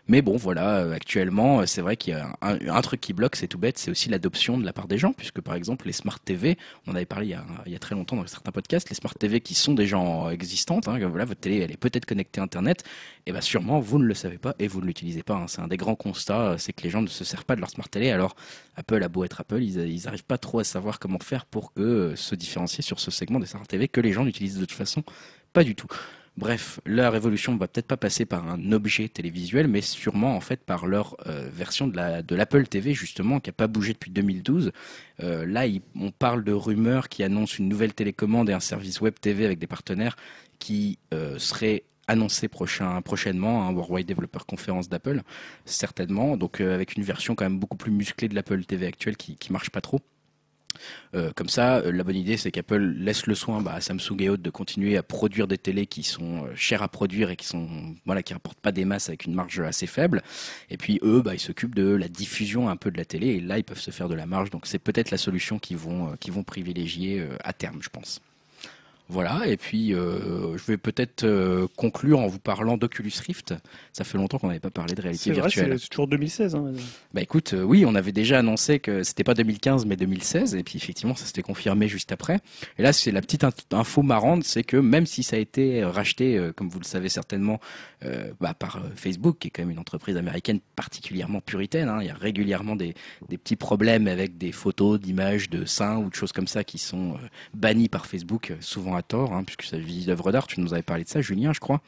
Mais 0.08 0.22
bon, 0.22 0.36
voilà, 0.36 0.78
euh, 0.78 0.92
actuellement, 0.92 1.60
euh, 1.60 1.66
c'est 1.66 1.80
vrai 1.80 1.96
qu'il 1.96 2.14
y 2.14 2.16
a 2.16 2.36
un, 2.40 2.82
truc 2.82 3.00
qui 3.00 3.12
bloque, 3.12 3.36
c'est 3.36 3.46
tout 3.46 3.58
bête, 3.58 3.78
c'est 3.78 3.90
aussi 3.90 4.08
l'adoption 4.08 4.58
de 4.58 4.64
la 4.64 4.72
part 4.72 4.88
des 4.88 4.98
gens, 4.98 5.12
puisque 5.12 5.40
par 5.40 5.54
exemple, 5.54 5.86
les 5.86 5.92
smart 5.92 6.18
TV, 6.18 6.58
on 6.86 6.92
en 6.92 6.94
avait 6.94 7.06
parlé 7.06 7.36
il 7.66 7.72
y 7.72 7.76
a, 7.76 7.78
très 7.78 7.94
longtemps 7.94 8.16
dans 8.16 8.26
certains 8.26 8.52
podcasts, 8.52 8.88
les 8.88 8.96
smart 8.96 9.14
TV 9.14 9.40
qui 9.40 9.54
sont 9.54 9.74
des 9.74 9.86
gens 9.86 10.30
existantes, 10.30 10.88
hein, 10.88 10.98
voilà, 11.08 11.24
votre 11.24 11.40
télé, 11.40 11.58
elle 11.58 11.70
est 11.70 11.76
peut-être 11.76 12.06
connectée 12.06 12.40
à 12.40 12.44
Internet, 12.44 12.84
et 13.26 13.32
bien 13.32 13.40
sûrement, 13.40 13.80
vous 13.80 13.98
ne 13.98 14.04
le 14.04 14.14
savez 14.14 14.38
pas 14.38 14.54
et 14.58 14.68
vous 14.68 14.80
ne 14.80 14.86
l'utilisez 14.86 15.22
pas. 15.22 15.34
Hein. 15.34 15.46
C'est 15.46 15.60
un 15.60 15.68
des 15.68 15.76
grands 15.76 15.94
constats, 15.94 16.52
euh, 16.52 16.58
c'est 16.58 16.72
que 16.72 16.82
les 16.82 16.90
gens 16.90 17.02
ne 17.02 17.08
se 17.08 17.24
servent 17.24 17.44
pas 17.44 17.54
de 17.54 17.60
leur 17.60 17.70
smart 17.70 17.88
télé. 17.88 18.10
Alors, 18.10 18.34
Apple 18.76 19.02
a 19.02 19.08
beau 19.08 19.24
être 19.24 19.40
Apple, 19.40 19.62
ils 19.62 20.04
n'arrivent 20.04 20.24
pas 20.24 20.38
trop 20.38 20.60
à 20.60 20.64
savoir 20.64 20.98
comment 20.98 21.18
faire 21.18 21.46
pour 21.46 21.72
se 21.76 22.34
différencier 22.34 22.82
sur 22.82 22.98
ce 23.00 23.10
segment 23.10 23.38
des 23.38 23.46
smart 23.46 23.66
TV 23.66 23.88
que 23.88 24.00
les 24.00 24.12
gens 24.12 24.24
n'utilisent 24.24 24.58
de 24.58 24.64
toute 24.64 24.76
façon 24.76 25.02
pas 25.52 25.64
du 25.64 25.74
tout. 25.74 25.88
Bref, 26.40 26.80
la 26.86 27.10
révolution 27.10 27.54
va 27.58 27.68
peut-être 27.68 27.86
pas 27.86 27.98
passer 27.98 28.24
par 28.24 28.48
un 28.48 28.72
objet 28.72 29.10
télévisuel, 29.10 29.68
mais 29.68 29.82
sûrement 29.82 30.34
en 30.34 30.40
fait 30.40 30.64
par 30.64 30.86
leur 30.86 31.14
euh, 31.26 31.50
version 31.52 31.86
de 31.86 32.34
l'Apple 32.34 32.66
TV 32.66 32.94
justement 32.94 33.40
qui 33.40 33.50
a 33.50 33.52
pas 33.52 33.66
bougé 33.66 33.92
depuis 33.92 34.10
2012. 34.10 34.72
Euh, 35.22 35.44
là, 35.44 35.66
on 35.94 36.10
parle 36.10 36.42
de 36.42 36.52
rumeurs 36.54 37.10
qui 37.10 37.22
annoncent 37.24 37.56
une 37.58 37.68
nouvelle 37.68 37.92
télécommande 37.92 38.48
et 38.48 38.54
un 38.54 38.60
service 38.60 39.02
web 39.02 39.12
TV 39.20 39.44
avec 39.44 39.58
des 39.58 39.66
partenaires 39.66 40.16
qui 40.58 40.98
euh, 41.12 41.38
seraient 41.38 41.84
annoncés 42.08 42.48
prochain, 42.48 43.02
prochainement, 43.02 43.68
un 43.68 43.74
Worldwide 43.74 44.08
Developer 44.08 44.40
Conference 44.48 44.88
d'Apple, 44.88 45.20
certainement. 45.66 46.38
Donc 46.38 46.62
avec 46.62 46.96
une 46.96 47.02
version 47.02 47.34
quand 47.34 47.44
même 47.44 47.58
beaucoup 47.58 47.76
plus 47.76 47.92
musclée 47.92 48.28
de 48.28 48.34
l'Apple 48.34 48.64
TV 48.64 48.86
actuelle 48.86 49.18
qui, 49.18 49.36
qui 49.36 49.52
marche 49.52 49.68
pas 49.68 49.82
trop. 49.82 50.00
Euh, 51.14 51.32
comme 51.34 51.48
ça, 51.48 51.78
euh, 51.78 51.92
la 51.92 52.04
bonne 52.04 52.16
idée, 52.16 52.36
c'est 52.36 52.50
qu'Apple 52.50 52.78
laisse 52.78 53.26
le 53.26 53.34
soin 53.34 53.60
bah, 53.60 53.74
à 53.74 53.80
Samsung 53.80 54.16
et 54.20 54.28
autres 54.28 54.42
de 54.42 54.50
continuer 54.50 54.96
à 54.96 55.02
produire 55.02 55.48
des 55.48 55.58
télés 55.58 55.86
qui 55.86 56.02
sont 56.02 56.44
euh, 56.44 56.54
chères 56.54 56.82
à 56.82 56.88
produire 56.88 57.30
et 57.30 57.36
qui 57.36 57.46
sont 57.46 57.68
voilà 58.06 58.22
qui 58.22 58.32
rapportent 58.32 58.60
pas 58.60 58.72
des 58.72 58.84
masses 58.84 59.08
avec 59.08 59.24
une 59.24 59.34
marge 59.34 59.60
assez 59.60 59.86
faible. 59.86 60.22
Et 60.70 60.76
puis 60.76 61.00
eux, 61.02 61.22
bah, 61.22 61.34
ils 61.34 61.40
s'occupent 61.40 61.74
de 61.74 61.94
la 61.94 62.08
diffusion 62.08 62.68
un 62.68 62.76
peu 62.76 62.90
de 62.90 62.96
la 62.96 63.04
télé 63.04 63.28
et 63.28 63.40
là, 63.40 63.58
ils 63.58 63.64
peuvent 63.64 63.80
se 63.80 63.90
faire 63.90 64.08
de 64.08 64.14
la 64.14 64.26
marge. 64.26 64.50
Donc 64.50 64.66
c'est 64.66 64.78
peut-être 64.78 65.10
la 65.10 65.18
solution 65.18 65.58
qu'ils 65.58 65.76
vont 65.76 66.16
qu'ils 66.16 66.32
vont 66.32 66.44
privilégier 66.44 67.26
à 67.44 67.52
terme, 67.52 67.82
je 67.82 67.88
pense. 67.88 68.20
Voilà, 69.10 69.48
et 69.48 69.56
puis 69.56 69.92
euh, 69.92 70.56
je 70.56 70.64
vais 70.66 70.76
peut-être 70.76 71.24
euh, 71.24 71.66
conclure 71.76 72.20
en 72.20 72.28
vous 72.28 72.38
parlant 72.38 72.76
d'Oculus 72.76 73.10
Rift. 73.26 73.54
Ça 73.92 74.04
fait 74.04 74.16
longtemps 74.16 74.38
qu'on 74.38 74.46
n'avait 74.46 74.60
pas 74.60 74.70
parlé 74.70 74.94
de 74.94 75.02
réalité 75.02 75.32
virtuelle. 75.32 75.76
C'est 75.80 75.88
toujours 75.88 76.06
2016. 76.06 76.54
Hein. 76.54 76.72
Bah 77.12 77.20
écoute, 77.20 77.54
euh, 77.54 77.64
oui, 77.64 77.84
on 77.84 77.96
avait 77.96 78.12
déjà 78.12 78.38
annoncé 78.38 78.78
que 78.78 79.02
c'était 79.02 79.24
pas 79.24 79.34
2015 79.34 79.84
mais 79.84 79.96
2016, 79.96 80.54
et 80.54 80.62
puis 80.62 80.76
effectivement 80.76 81.16
ça 81.16 81.26
s'était 81.26 81.42
confirmé 81.42 81.88
juste 81.88 82.12
après. 82.12 82.38
Et 82.78 82.82
là, 82.82 82.92
c'est 82.92 83.10
la 83.10 83.20
petite 83.20 83.44
info 83.72 84.02
marrante, 84.02 84.44
c'est 84.44 84.62
que 84.62 84.76
même 84.76 85.06
si 85.06 85.24
ça 85.24 85.34
a 85.34 85.40
été 85.40 85.82
racheté, 85.82 86.50
comme 86.54 86.68
vous 86.68 86.78
le 86.78 86.84
savez 86.84 87.08
certainement, 87.08 87.58
bah, 88.40 88.54
par 88.54 88.80
Facebook, 88.94 89.38
qui 89.40 89.48
est 89.48 89.50
quand 89.50 89.62
même 89.62 89.72
une 89.72 89.78
entreprise 89.80 90.16
américaine 90.16 90.60
particulièrement 90.76 91.40
puritaine, 91.40 91.88
hein, 91.88 91.98
il 92.00 92.06
y 92.06 92.10
a 92.10 92.14
régulièrement 92.14 92.76
des, 92.76 92.94
des, 93.28 93.38
petits 93.38 93.56
problèmes 93.56 94.06
avec 94.06 94.38
des 94.38 94.52
photos, 94.52 95.00
d'images 95.00 95.50
de 95.50 95.64
seins 95.64 95.98
ou 95.98 96.10
de 96.10 96.14
choses 96.14 96.32
comme 96.32 96.46
ça 96.46 96.62
qui 96.62 96.78
sont 96.78 97.16
bannies 97.54 97.88
par 97.88 98.06
Facebook, 98.06 98.52
souvent 98.60 98.99
tort, 99.02 99.32
hein, 99.32 99.44
puisque 99.44 99.62
sa 99.62 99.78
vie 99.78 100.06
d'œuvre 100.06 100.32
d'art, 100.32 100.46
tu 100.46 100.60
nous 100.60 100.72
avais 100.72 100.82
parlé 100.82 101.04
de 101.04 101.08
ça, 101.08 101.20
Julien, 101.20 101.52
je 101.52 101.60
crois. 101.60 101.80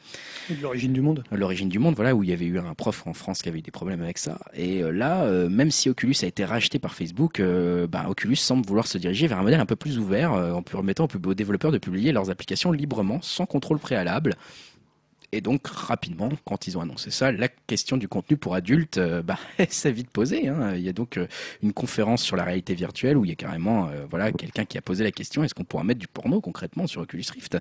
L'origine 0.61 0.93
du 0.93 1.01
monde. 1.01 1.23
L'origine 1.31 1.69
du 1.69 1.79
monde, 1.79 1.95
voilà, 1.95 2.15
où 2.15 2.23
il 2.23 2.29
y 2.29 2.33
avait 2.33 2.45
eu 2.45 2.59
un 2.59 2.73
prof 2.73 3.05
en 3.07 3.13
France 3.13 3.41
qui 3.41 3.49
avait 3.49 3.59
eu 3.59 3.63
des 3.63 3.71
problèmes 3.71 4.01
avec 4.01 4.17
ça. 4.17 4.39
Et 4.53 4.83
euh, 4.83 4.91
là, 4.91 5.23
euh, 5.23 5.49
même 5.49 5.71
si 5.71 5.89
Oculus 5.89 6.15
a 6.23 6.25
été 6.25 6.45
racheté 6.45 6.79
par 6.79 6.93
Facebook, 6.93 7.39
euh, 7.39 7.87
bah, 7.87 8.05
Oculus 8.09 8.35
semble 8.35 8.65
vouloir 8.65 8.87
se 8.87 8.97
diriger 8.97 9.27
vers 9.27 9.39
un 9.39 9.43
modèle 9.43 9.59
un 9.59 9.65
peu 9.65 9.75
plus 9.75 9.99
ouvert, 9.99 10.33
en 10.33 10.61
permettant 10.61 11.07
aux 11.25 11.33
développeurs 11.33 11.71
de 11.71 11.77
publier 11.77 12.11
leurs 12.11 12.29
applications 12.29 12.71
librement, 12.71 13.19
sans 13.21 13.45
contrôle 13.45 13.79
préalable. 13.79 14.35
Et 15.33 15.41
donc, 15.41 15.65
rapidement, 15.65 16.29
quand 16.45 16.67
ils 16.67 16.77
ont 16.77 16.81
annoncé 16.81 17.09
ça, 17.09 17.31
la 17.31 17.47
question 17.47 17.97
du 17.97 18.07
contenu 18.07 18.37
pour 18.37 18.53
adultes, 18.53 18.99
euh, 18.99 19.23
bah, 19.23 19.39
s'est 19.69 19.91
vite 19.91 20.11
posée. 20.11 20.47
Hein. 20.47 20.75
Il 20.75 20.83
y 20.83 20.89
a 20.89 20.93
donc 20.93 21.17
euh, 21.17 21.25
une 21.63 21.73
conférence 21.73 22.21
sur 22.21 22.35
la 22.35 22.43
réalité 22.43 22.75
virtuelle 22.75 23.17
où 23.17 23.25
il 23.25 23.29
y 23.29 23.31
a 23.31 23.35
carrément 23.35 23.87
euh, 23.87 24.05
voilà, 24.07 24.31
quelqu'un 24.31 24.65
qui 24.65 24.77
a 24.77 24.81
posé 24.83 25.03
la 25.03 25.11
question 25.11 25.43
est-ce 25.43 25.55
qu'on 25.55 25.63
pourra 25.63 25.83
mettre 25.83 25.99
du 25.99 26.07
porno 26.07 26.39
concrètement 26.39 26.85
sur 26.85 27.01
Oculus 27.01 27.25
Rift? 27.33 27.57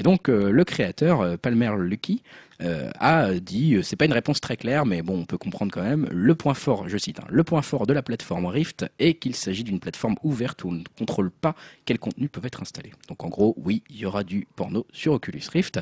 Et 0.00 0.02
donc, 0.02 0.26
le 0.26 0.64
créateur, 0.64 1.38
Palmer 1.38 1.70
Lucky, 1.78 2.22
a 2.60 3.34
dit 3.34 3.76
c'est 3.82 3.96
pas 3.96 4.04
une 4.04 4.12
réponse 4.12 4.40
très 4.40 4.56
claire, 4.56 4.84
mais 4.84 5.02
bon, 5.02 5.20
on 5.20 5.24
peut 5.24 5.38
comprendre 5.38 5.72
quand 5.72 5.82
même. 5.82 6.08
Le 6.10 6.34
point 6.34 6.54
fort, 6.54 6.88
je 6.88 6.98
cite, 6.98 7.20
hein, 7.20 7.24
le 7.28 7.44
point 7.44 7.62
fort 7.62 7.86
de 7.86 7.92
la 7.92 8.02
plateforme 8.02 8.46
Rift 8.46 8.86
est 8.98 9.14
qu'il 9.14 9.34
s'agit 9.36 9.64
d'une 9.64 9.80
plateforme 9.80 10.16
ouverte 10.22 10.64
où 10.64 10.68
on 10.68 10.72
ne 10.72 10.84
contrôle 10.98 11.30
pas 11.30 11.54
quel 11.84 11.98
contenu 11.98 12.28
peut 12.28 12.40
être 12.44 12.62
installé. 12.62 12.92
Donc, 13.08 13.24
en 13.24 13.28
gros, 13.28 13.54
oui, 13.58 13.82
il 13.90 13.96
y 13.96 14.06
aura 14.06 14.24
du 14.24 14.48
porno 14.56 14.86
sur 14.92 15.12
Oculus 15.12 15.42
Rift. 15.52 15.80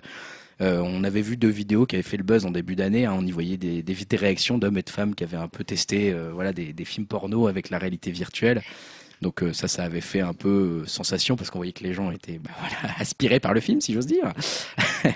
Euh, 0.61 0.81
on 0.85 1.05
avait 1.05 1.23
vu 1.23 1.37
deux 1.37 1.49
vidéos 1.49 1.87
qui 1.87 1.97
avaient 1.97 2.03
fait 2.03 2.17
le 2.17 2.23
buzz 2.23 2.45
en 2.45 2.51
début 2.51 2.77
d'année. 2.77 3.07
Hein. 3.07 3.17
on 3.19 3.25
y 3.27 3.31
voyait 3.31 3.57
des, 3.57 3.83
des, 3.83 4.17
réactions 4.17 4.59
d'hommes 4.59 4.79
et 4.79 4.83
de 4.83 4.91
femmes 4.91 5.15
qui 5.15 5.25
avaient 5.25 5.37
un 5.37 5.49
peu 5.49 5.65
testé 5.65 6.13
euh, 6.13 6.31
voilà, 6.35 6.53
des, 6.53 6.73
des 6.73 6.85
films 6.85 7.07
porno 7.07 7.47
avec 7.47 7.71
la 7.71 7.79
réalité 7.79 8.11
virtuelle. 8.11 8.63
Donc 9.21 9.43
euh, 9.43 9.53
ça, 9.53 9.69
ça 9.69 9.85
avait 9.85 10.01
fait 10.01 10.21
un 10.21 10.33
peu 10.33 10.83
euh, 10.83 10.87
sensation 10.87 11.37
parce 11.37 11.51
qu'on 11.51 11.59
voyait 11.59 11.73
que 11.73 11.85
les 11.85 11.93
gens 11.93 12.11
étaient 12.11 12.39
bah, 12.39 12.51
voilà, 12.59 12.95
aspirés 12.99 13.39
par 13.39 13.53
le 13.53 13.61
film, 13.61 13.81
si 13.81 13.93
j'ose 13.93 14.07
dire. 14.07 14.33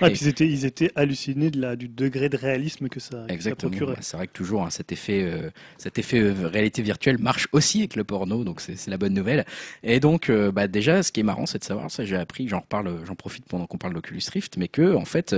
Ah, 0.00 0.08
ils, 0.08 0.28
étaient, 0.28 0.48
ils 0.48 0.64
étaient 0.64 0.90
hallucinés 0.94 1.50
de 1.50 1.60
la, 1.60 1.76
du 1.76 1.88
degré 1.88 2.28
de 2.28 2.36
réalisme 2.36 2.88
que 2.88 3.00
ça, 3.00 3.26
Exactement. 3.28 3.70
procurait. 3.70 3.96
C'est 4.00 4.16
vrai 4.16 4.26
que 4.26 4.32
toujours 4.32 4.64
hein, 4.64 4.70
cet 4.70 4.92
effet, 4.92 5.22
euh, 5.24 5.50
cet 5.78 5.98
effet 5.98 6.32
réalité 6.32 6.82
virtuelle 6.82 7.18
marche 7.18 7.48
aussi 7.52 7.80
avec 7.80 7.96
le 7.96 8.04
porno, 8.04 8.44
donc 8.44 8.60
c'est 8.60 8.88
la 8.88 8.96
bonne 8.96 9.14
nouvelle. 9.14 9.44
Et 9.82 10.00
donc, 10.00 10.30
bah, 10.30 10.68
déjà, 10.68 11.02
ce 11.02 11.12
qui 11.12 11.20
est 11.20 11.24
marrant, 11.24 11.46
c'est 11.46 11.58
de 11.58 11.64
savoir, 11.64 11.90
ça 11.90 12.04
j'ai 12.04 12.16
appris, 12.16 12.48
j'en 12.48 12.60
reparle, 12.60 13.04
j'en 13.04 13.14
profite 13.14 13.44
pendant 13.46 13.66
qu'on 13.66 13.76
parle 13.76 13.94
d'Oculus 13.94 14.22
Rift, 14.32 14.56
mais 14.56 14.68
que 14.68 14.94
en 14.94 15.04
fait, 15.04 15.34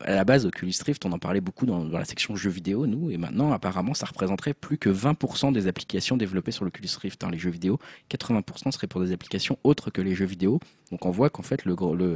à 0.00 0.14
la 0.14 0.24
base, 0.24 0.46
Oculus 0.46 0.74
Rift, 0.84 1.04
on 1.04 1.12
en 1.12 1.18
parlait 1.18 1.40
beaucoup 1.40 1.66
dans, 1.66 1.84
dans, 1.84 1.98
la 1.98 2.04
section 2.04 2.34
jeux 2.34 2.50
vidéo, 2.50 2.86
nous, 2.86 3.10
et 3.10 3.18
maintenant, 3.18 3.52
apparemment, 3.52 3.94
ça 3.94 4.06
représenterait 4.06 4.54
plus 4.54 4.78
que 4.78 4.88
20% 4.88 5.52
des 5.52 5.66
applications 5.66 6.16
développées 6.16 6.52
sur 6.52 6.64
l'Oculus 6.64 6.88
Rift, 7.00 7.22
hein, 7.24 7.30
les 7.30 7.38
jeux 7.38 7.50
vidéo. 7.50 7.78
80% 8.10 8.70
serait 8.72 8.86
pour 8.86 9.00
des 9.00 9.12
applications 9.12 9.58
autres 9.64 9.90
que 9.90 10.00
les 10.00 10.14
jeux 10.14 10.26
vidéo. 10.26 10.60
Donc 10.90 11.06
on 11.06 11.10
voit 11.10 11.30
qu'en 11.30 11.42
fait, 11.42 11.62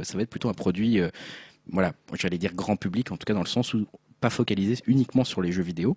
ça 0.03 0.17
va 0.17 0.23
être 0.23 0.29
plutôt 0.29 0.49
un 0.49 0.53
produit, 0.53 0.99
euh, 0.99 1.09
voilà, 1.71 1.93
j'allais 2.13 2.37
dire 2.37 2.53
grand 2.53 2.75
public, 2.75 3.11
en 3.11 3.17
tout 3.17 3.25
cas 3.25 3.33
dans 3.33 3.41
le 3.41 3.47
sens 3.47 3.73
où 3.73 3.85
pas 4.19 4.29
focalisé 4.29 4.77
uniquement 4.87 5.23
sur 5.23 5.41
les 5.41 5.51
jeux 5.51 5.63
vidéo. 5.63 5.95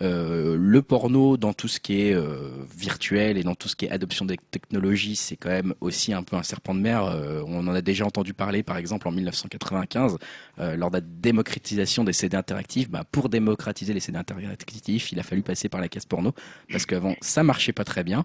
Euh, 0.00 0.56
le 0.58 0.82
porno 0.82 1.36
dans 1.36 1.52
tout 1.52 1.68
ce 1.68 1.78
qui 1.78 2.00
est 2.00 2.14
euh, 2.14 2.50
virtuel 2.76 3.36
et 3.36 3.44
dans 3.44 3.54
tout 3.54 3.68
ce 3.68 3.76
qui 3.76 3.84
est 3.84 3.90
adoption 3.90 4.24
des 4.24 4.38
technologies, 4.50 5.14
c'est 5.16 5.36
quand 5.36 5.50
même 5.50 5.74
aussi 5.80 6.12
un 6.12 6.22
peu 6.22 6.34
un 6.34 6.42
serpent 6.42 6.74
de 6.74 6.80
mer. 6.80 7.04
On 7.46 7.66
en 7.68 7.74
a 7.74 7.82
déjà 7.82 8.04
entendu 8.04 8.34
parler, 8.34 8.62
par 8.62 8.78
exemple, 8.78 9.06
en 9.06 9.12
1995, 9.12 10.16
lors 10.58 10.90
de 10.90 10.96
la 10.96 11.00
démocratisation 11.02 12.04
des 12.04 12.14
CD 12.14 12.36
interactifs. 12.36 12.90
Bah, 12.90 13.04
pour 13.10 13.28
démocratiser 13.28 13.92
les 13.92 14.00
CD 14.00 14.18
interactifs, 14.18 15.12
il 15.12 15.20
a 15.20 15.22
fallu 15.22 15.42
passer 15.42 15.68
par 15.68 15.80
la 15.80 15.88
caisse 15.88 16.06
porno, 16.06 16.34
parce 16.70 16.86
qu'avant, 16.86 17.14
ça 17.20 17.42
marchait 17.44 17.72
pas 17.72 17.84
très 17.84 18.02
bien. 18.02 18.24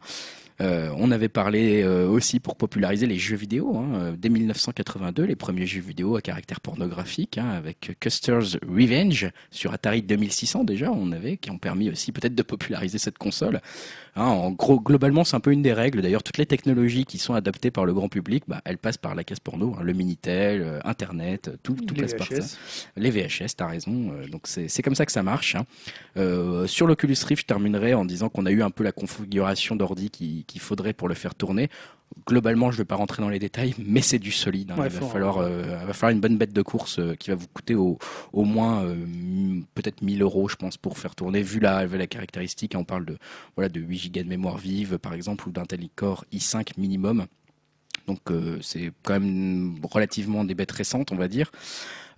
Euh, 0.60 0.92
on 0.98 1.12
avait 1.12 1.30
parlé 1.30 1.84
euh, 1.84 2.08
aussi 2.08 2.40
pour 2.40 2.56
populariser 2.56 3.06
les 3.06 3.18
jeux 3.18 3.36
vidéo. 3.36 3.78
Hein, 3.78 3.90
euh, 3.96 4.16
dès 4.18 4.30
1982, 4.30 5.24
les 5.24 5.36
premiers 5.36 5.68
jeux 5.68 5.82
vidéo 5.82 6.16
à 6.16 6.22
caractère 6.22 6.62
pornographique, 6.62 7.38
hein, 7.38 7.50
avec 7.50 7.96
Custer's 8.00 8.58
Revenge 8.68 9.30
sur 9.52 9.74
Atari 9.74 10.02
2600 10.02 10.64
déjà, 10.64 10.92
on 10.92 11.12
avait, 11.12 11.38
qui 11.38 11.52
ont 11.52 11.60
permis 11.60 11.90
aussi 11.90 12.12
peut-être 12.12 12.36
de 12.36 12.44
populariser 12.44 12.98
cette 12.98 13.18
console. 13.18 13.62
Hein, 14.16 14.26
en 14.26 14.50
gros, 14.50 14.80
globalement, 14.80 15.24
c'est 15.24 15.36
un 15.36 15.40
peu 15.40 15.52
une 15.52 15.62
des 15.62 15.74
règles. 15.74 16.02
D'ailleurs, 16.02 16.24
toutes 16.24 16.40
les 16.40 16.48
technologies 16.48 17.06
qui 17.06 17.20
sont 17.20 17.36
adaptées 17.36 17.70
par 17.70 17.86
le 17.86 17.94
grand 17.94 18.10
public, 18.10 18.44
bah, 18.48 18.62
elles 18.66 18.80
passent 18.80 18.98
par 18.98 19.14
la 19.14 19.24
case 19.24 19.40
porno, 19.40 19.78
le 19.80 19.94
Minitel, 19.94 20.82
Internet, 20.86 21.52
tout, 21.62 21.76
tout 21.76 21.94
passe 21.94 22.16
par 22.16 22.28
ça. 22.28 22.58
Les 22.96 23.12
VHS, 23.12 23.56
t'as 23.58 23.68
raison. 23.68 24.12
donc 24.32 24.48
c'est 24.48 24.82
comme 24.82 24.96
ça 24.96 25.06
que 25.06 25.12
ça 25.12 25.22
marche. 25.22 25.56
sur 26.66 26.88
l'Oculus 26.88 27.16
Rift, 27.28 27.44
je 27.44 27.46
terminerai 27.46 27.94
en 27.94 28.06
disant 28.06 28.30
qu'on 28.30 28.48
a 28.48 28.52
eu 28.52 28.64
un 28.64 28.72
peu 28.72 28.84
la 28.84 28.92
configuration 28.92 29.76
d'ordi 29.76 30.10
qui, 30.10 30.46
qu'il 30.48 30.62
faudrait 30.62 30.94
pour 30.94 31.08
le 31.08 31.16
faire 31.16 31.36
tourner. 31.36 31.70
Globalement, 32.26 32.72
je 32.72 32.78
ne 32.78 32.80
vais 32.80 32.86
pas 32.86 32.96
rentrer 32.96 33.22
dans 33.22 33.30
les 33.30 33.40
détails, 33.40 33.76
mais 33.86 34.02
c'est 34.02 34.20
du 34.20 34.32
solide. 34.32 34.72
Hein. 34.72 34.76
il, 34.78 34.90
va 34.90 34.90
falloir, 34.90 35.38
euh, 35.38 35.62
va 35.86 35.94
falloir 35.94 36.12
une 36.12 36.22
bonne 36.22 36.38
bête 36.38 36.54
de 36.54 36.62
course 36.62 37.00
euh, 37.00 37.16
qui 37.16 37.30
va 37.30 37.36
vous 37.36 37.48
coûter 37.48 37.76
au, 37.76 38.00
au 38.34 38.44
moins 38.44 38.84
euh, 38.84 38.96
peut-être 39.76 40.02
1000 40.02 40.22
euros, 40.22 40.48
je 40.48 40.56
pense, 40.56 40.78
pour 40.78 40.98
faire 40.98 41.16
tourner. 41.16 41.42
Vu 41.42 41.60
la, 41.60 41.86
la 41.86 42.08
caractéristique, 42.08 42.74
on 42.76 42.86
parle 42.86 43.06
de, 43.06 43.18
voilà, 43.56 43.70
de 43.70 43.80
8 43.80 44.14
Go 44.14 44.24
de 44.24 44.30
mémoire 44.30 44.58
vive, 44.58 44.98
par 44.98 45.14
exemple, 45.14 45.48
ou 45.48 45.52
d'un 45.52 45.66
Core 45.96 46.26
i5 46.34 46.72
minimum. 46.78 47.28
Donc 48.08 48.22
c'est 48.62 48.94
quand 49.04 49.14
même 49.20 49.76
relativement 49.84 50.46
des 50.46 50.56
bêtes 50.56 50.72
récentes, 50.72 51.12
on 51.12 51.18
va 51.18 51.28
dire. 51.28 51.52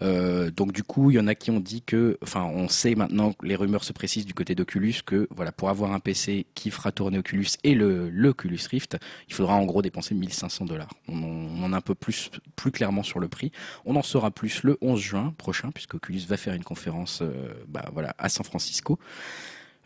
Euh, 0.02 0.52
donc 0.52 0.72
du 0.72 0.84
coup, 0.84 1.12
il 1.12 1.16
y 1.16 1.20
en 1.20 1.28
a 1.28 1.36
qui 1.36 1.52
ont 1.52 1.60
dit 1.60 1.82
que, 1.82 2.18
enfin, 2.22 2.44
on 2.44 2.68
sait 2.68 2.96
maintenant, 2.96 3.34
les 3.44 3.56
rumeurs 3.56 3.84
se 3.84 3.94
précisent 3.94 4.26
du 4.26 4.34
côté 4.34 4.56
d'Oculus 4.56 4.96
que, 5.06 5.28
voilà, 5.32 5.52
pour 5.52 5.70
avoir 5.70 5.92
un 5.94 6.00
PC 6.00 6.46
qui 6.56 6.72
fera 6.72 6.92
tourner 6.92 7.20
Oculus 7.20 7.48
et 7.64 7.76
le, 7.76 8.12
Oculus 8.28 8.60
Rift, 8.70 8.98
il 9.28 9.34
faudra 9.34 9.56
en 9.56 9.66
gros 9.66 9.82
dépenser 9.82 10.16
1500 10.16 10.66
dollars. 10.66 10.94
On, 11.08 11.64
en 11.64 11.74
a 11.74 11.78
un 11.78 11.82
peu 11.82 11.96
plus, 11.96 12.32
plus 12.56 12.72
clairement 12.72 13.04
sur 13.04 13.20
le 13.20 13.28
prix. 13.28 13.52
On 13.86 13.96
en 13.96 14.04
saura 14.04 14.32
plus 14.32 14.64
le 14.64 14.78
11 14.82 15.00
juin 15.00 15.34
prochain, 15.38 15.72
puisque 15.72 15.96
Oculus 15.96 16.22
va 16.28 16.38
faire 16.38 16.54
une 16.54 16.64
conférence, 16.64 17.22
euh, 17.22 17.54
bah, 17.68 17.90
voilà, 17.94 18.16
à 18.18 18.30
San 18.30 18.46
Francisco. 18.46 19.00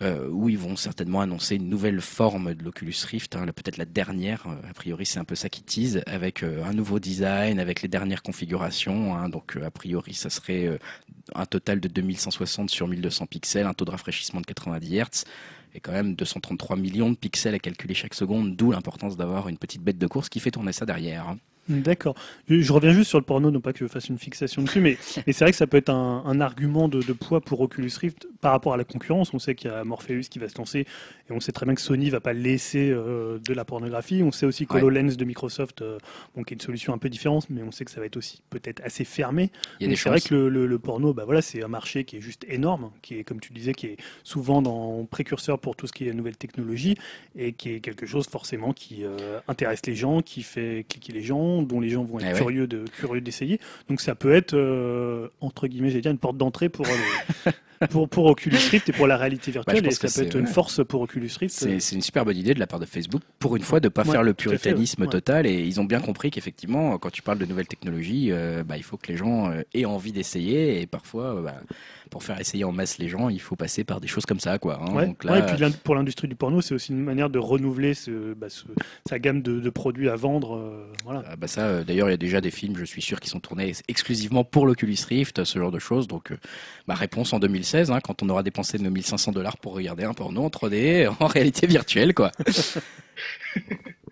Euh, 0.01 0.27
où 0.27 0.49
ils 0.49 0.57
vont 0.57 0.75
certainement 0.75 1.21
annoncer 1.21 1.55
une 1.55 1.69
nouvelle 1.69 2.01
forme 2.01 2.55
de 2.55 2.63
l'Oculus 2.63 2.95
Rift, 3.05 3.35
hein, 3.35 3.45
peut-être 3.45 3.77
la 3.77 3.85
dernière, 3.85 4.43
euh, 4.47 4.69
a 4.69 4.73
priori 4.73 5.05
c'est 5.05 5.19
un 5.19 5.23
peu 5.23 5.35
ça 5.35 5.49
qui 5.49 5.61
tease, 5.61 6.01
avec 6.07 6.41
euh, 6.41 6.63
un 6.65 6.73
nouveau 6.73 6.99
design, 6.99 7.59
avec 7.59 7.83
les 7.83 7.87
dernières 7.87 8.23
configurations, 8.23 9.15
hein. 9.15 9.29
donc 9.29 9.55
a 9.63 9.69
priori 9.69 10.15
ça 10.15 10.31
serait 10.31 10.79
un 11.35 11.45
total 11.45 11.79
de 11.79 11.87
2160 11.87 12.71
sur 12.71 12.87
1200 12.87 13.27
pixels, 13.27 13.67
un 13.67 13.73
taux 13.75 13.85
de 13.85 13.91
rafraîchissement 13.91 14.41
de 14.41 14.47
90 14.47 14.89
Hz, 14.89 15.23
et 15.75 15.79
quand 15.79 15.91
même 15.91 16.15
233 16.15 16.75
millions 16.75 17.11
de 17.11 17.15
pixels 17.15 17.53
à 17.53 17.59
calculer 17.59 17.93
chaque 17.93 18.15
seconde, 18.15 18.55
d'où 18.55 18.71
l'importance 18.71 19.15
d'avoir 19.15 19.47
une 19.47 19.59
petite 19.59 19.83
bête 19.83 19.99
de 19.99 20.07
course 20.07 20.27
qui 20.27 20.39
fait 20.39 20.51
tourner 20.51 20.73
ça 20.73 20.87
derrière. 20.87 21.35
D'accord. 21.69 22.15
Je, 22.49 22.73
reviens 22.73 22.91
juste 22.91 23.09
sur 23.09 23.19
le 23.19 23.23
porno, 23.23 23.49
non 23.49 23.61
pas 23.61 23.71
que 23.71 23.79
je 23.79 23.87
fasse 23.87 24.09
une 24.09 24.17
fixation 24.17 24.63
dessus, 24.63 24.81
mais, 24.81 24.97
c'est 25.01 25.39
vrai 25.39 25.51
que 25.51 25.57
ça 25.57 25.67
peut 25.67 25.77
être 25.77 25.89
un, 25.89 26.41
argument 26.41 26.89
de, 26.89 27.01
poids 27.13 27.41
pour 27.41 27.61
Oculus 27.61 27.91
Rift 27.99 28.27
par 28.41 28.51
rapport 28.51 28.73
à 28.73 28.77
la 28.77 28.83
concurrence. 28.83 29.33
On 29.33 29.39
sait 29.39 29.55
qu'il 29.55 29.69
y 29.71 29.73
a 29.73 29.83
Morpheus 29.83 30.23
qui 30.29 30.39
va 30.39 30.49
se 30.49 30.57
lancer 30.57 30.79
et 30.79 31.31
on 31.31 31.39
sait 31.39 31.51
très 31.51 31.65
bien 31.65 31.75
que 31.75 31.81
Sony 31.81 32.09
va 32.09 32.19
pas 32.19 32.33
laisser 32.33 32.89
euh, 32.91 33.39
de 33.39 33.53
la 33.53 33.63
pornographie. 33.63 34.23
On 34.23 34.31
sait 34.31 34.45
aussi 34.45 34.65
que 34.65 34.77
HoloLens 34.77 35.15
de 35.15 35.25
Microsoft, 35.25 35.81
euh, 35.81 35.97
bon, 36.35 36.43
qui 36.43 36.53
est 36.53 36.55
une 36.55 36.61
solution 36.61 36.93
un 36.93 36.97
peu 36.97 37.09
différente, 37.09 37.49
mais 37.49 37.63
on 37.63 37.71
sait 37.71 37.85
que 37.85 37.91
ça 37.91 37.99
va 37.99 38.07
être 38.07 38.17
aussi 38.17 38.41
peut-être 38.49 38.81
assez 38.83 39.05
fermé. 39.05 39.51
C'est 39.79 40.09
vrai 40.09 40.19
que 40.19 40.35
le, 40.35 40.79
porno, 40.79 41.13
bah 41.13 41.23
voilà, 41.23 41.41
c'est 41.41 41.63
un 41.63 41.67
marché 41.67 42.03
qui 42.03 42.17
est 42.17 42.21
juste 42.21 42.45
énorme, 42.49 42.91
qui 43.01 43.19
est, 43.19 43.23
comme 43.23 43.39
tu 43.39 43.53
disais, 43.53 43.73
qui 43.73 43.87
est 43.87 43.97
souvent 44.23 44.61
dans 44.61 45.05
précurseur 45.05 45.59
pour 45.59 45.75
tout 45.75 45.87
ce 45.87 45.93
qui 45.93 46.07
est 46.07 46.13
nouvelle 46.13 46.35
technologie 46.35 46.95
et 47.35 47.53
qui 47.53 47.69
est 47.69 47.79
quelque 47.79 48.05
chose 48.05 48.27
forcément 48.27 48.73
qui 48.73 49.03
euh, 49.03 49.39
intéresse 49.47 49.85
les 49.85 49.95
gens, 49.95 50.21
qui 50.21 50.43
fait 50.43 50.85
cliquer 50.89 51.13
les 51.13 51.21
gens 51.21 51.52
dont 51.61 51.79
les 51.79 51.89
gens 51.89 52.03
vont 52.03 52.19
être 52.19 52.27
eh 52.31 52.37
curieux 52.37 52.67
de 52.67 52.85
curieux 52.97 53.21
d'essayer. 53.21 53.59
Donc 53.89 54.01
ça 54.01 54.15
peut 54.15 54.33
être 54.33 54.53
euh, 54.53 55.27
entre 55.41 55.67
guillemets, 55.67 55.89
j'ai 55.89 56.01
dire 56.01 56.11
une 56.11 56.17
porte 56.17 56.37
d'entrée 56.37 56.69
pour 56.69 56.85
euh, 56.85 57.51
pour, 57.89 58.09
pour 58.09 58.25
Oculus 58.25 58.57
Rift 58.71 58.89
et 58.89 58.93
pour 58.93 59.07
la 59.07 59.17
réalité 59.17 59.51
bah, 59.51 59.61
virtuelle. 59.65 59.87
et 59.87 59.91
ça 59.91 60.07
peut 60.07 60.25
être 60.25 60.37
une 60.37 60.47
force 60.47 60.85
pour 60.85 61.01
Oculus 61.01 61.29
Rift. 61.39 61.55
C'est 61.55 61.95
une 61.95 62.01
super 62.01 62.25
bonne 62.25 62.37
idée 62.37 62.53
de 62.53 62.59
la 62.59 62.67
part 62.67 62.79
de 62.79 62.85
Facebook, 62.85 63.21
pour 63.39 63.55
une 63.55 63.63
fois, 63.63 63.79
de 63.79 63.87
ne 63.87 63.89
pas 63.89 64.03
faire 64.03 64.23
le 64.23 64.33
puritanisme 64.33 65.07
total. 65.07 65.45
Et 65.45 65.61
ils 65.61 65.79
ont 65.79 65.85
bien 65.85 65.99
compris 65.99 66.31
qu'effectivement, 66.31 66.97
quand 66.97 67.11
tu 67.11 67.21
parles 67.21 67.39
de 67.39 67.45
nouvelles 67.45 67.67
technologies, 67.67 68.29
euh, 68.31 68.63
bah, 68.63 68.77
il 68.77 68.83
faut 68.83 68.97
que 68.97 69.07
les 69.07 69.17
gens 69.17 69.51
aient 69.73 69.85
envie 69.85 70.11
d'essayer. 70.11 70.81
Et 70.81 70.87
parfois, 70.87 71.41
bah, 71.41 71.55
pour 72.13 72.23
faire 72.23 72.39
essayer 72.39 72.63
en 72.63 72.71
masse 72.71 72.99
les 72.99 73.09
gens, 73.09 73.27
il 73.29 73.41
faut 73.41 73.55
passer 73.55 73.83
par 73.83 73.99
des 73.99 74.07
choses 74.07 74.27
comme 74.27 74.39
ça. 74.39 74.59
Quoi, 74.59 74.79
hein. 74.79 75.07
Donc 75.07 75.23
là, 75.23 75.39
et 75.39 75.55
puis 75.55 75.65
pour 75.83 75.95
l'industrie 75.95 76.27
du 76.27 76.35
porno, 76.35 76.61
c'est 76.61 76.75
aussi 76.75 76.91
une 76.91 77.03
manière 77.03 77.31
de 77.31 77.39
renouveler 77.39 77.95
ce, 77.95 78.35
bah, 78.35 78.45
sa 79.09 79.17
gamme 79.17 79.41
de, 79.41 79.67
produits 79.71 80.09
à 80.09 80.15
vendre. 80.15 80.55
Euh, 80.55 80.93
voilà. 81.03 81.23
Ah, 81.27 81.35
bah 81.35 81.47
ça, 81.47 81.61
euh, 81.61 81.83
d'ailleurs, 81.83 82.09
il 82.09 82.11
y 82.11 82.13
a 82.13 82.17
déjà 82.17 82.39
des 82.39 82.51
films, 82.51 82.75
je 82.77 82.85
suis 82.85 83.01
sûr, 83.01 83.19
qui 83.19 83.29
sont 83.29 83.39
tournés 83.39 83.73
exclusivement 83.87 84.43
pour 84.43 84.67
l'Oculus 84.67 84.95
Rift, 85.09 85.43
ce 85.43 85.57
genre 85.57 85.71
de 85.71 85.79
choses. 85.79 86.07
Donc, 86.07 86.31
euh, 86.31 86.37
ma 86.85 86.93
réponse 86.93 87.33
en 87.33 87.39
2016, 87.39 87.89
hein, 87.89 87.97
quand 87.99 88.21
on 88.21 88.29
aura 88.29 88.43
dépensé 88.43 88.77
nos 88.77 88.91
1500 88.91 89.31
dollars 89.31 89.57
pour 89.57 89.73
regarder 89.73 90.03
un 90.03 90.13
porno 90.13 90.43
en 90.43 90.49
3D, 90.49 91.09
en 91.19 91.25
réalité 91.25 91.65
virtuelle, 91.65 92.13
quoi. 92.13 92.31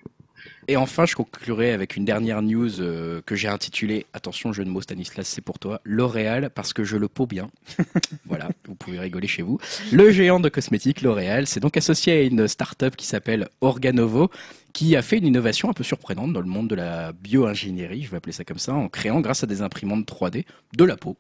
Et 0.71 0.77
enfin, 0.77 1.05
je 1.05 1.15
conclurai 1.15 1.73
avec 1.73 1.97
une 1.97 2.05
dernière 2.05 2.41
news 2.41 2.79
euh, 2.79 3.21
que 3.25 3.35
j'ai 3.35 3.49
intitulée, 3.49 4.05
attention 4.13 4.53
jeu 4.53 4.63
de 4.63 4.69
mots 4.69 4.79
Stanislas, 4.79 5.27
c'est 5.27 5.41
pour 5.41 5.59
toi, 5.59 5.81
L'Oréal, 5.83 6.49
parce 6.49 6.71
que 6.71 6.85
je 6.85 6.95
le 6.95 7.09
peau 7.09 7.27
bien. 7.27 7.51
voilà, 8.25 8.47
vous 8.65 8.75
pouvez 8.75 8.97
rigoler 8.97 9.27
chez 9.27 9.41
vous. 9.41 9.59
Le 9.91 10.11
géant 10.11 10.39
de 10.39 10.47
cosmétiques 10.47 11.01
L'Oréal, 11.01 11.45
c'est 11.45 11.59
donc 11.59 11.75
associé 11.75 12.13
à 12.13 12.21
une 12.21 12.47
start-up 12.47 12.95
qui 12.95 13.05
s'appelle 13.05 13.49
Organovo, 13.59 14.31
qui 14.71 14.95
a 14.95 15.01
fait 15.01 15.17
une 15.17 15.25
innovation 15.25 15.69
un 15.69 15.73
peu 15.73 15.83
surprenante 15.83 16.31
dans 16.31 16.39
le 16.39 16.47
monde 16.47 16.69
de 16.69 16.75
la 16.75 17.11
bio-ingénierie, 17.11 18.03
je 18.03 18.11
vais 18.11 18.15
appeler 18.15 18.31
ça 18.31 18.45
comme 18.45 18.57
ça, 18.57 18.73
en 18.73 18.87
créant, 18.87 19.19
grâce 19.19 19.43
à 19.43 19.47
des 19.47 19.61
imprimantes 19.61 20.09
3D, 20.09 20.45
de 20.77 20.83
la 20.85 20.95
peau 20.95 21.17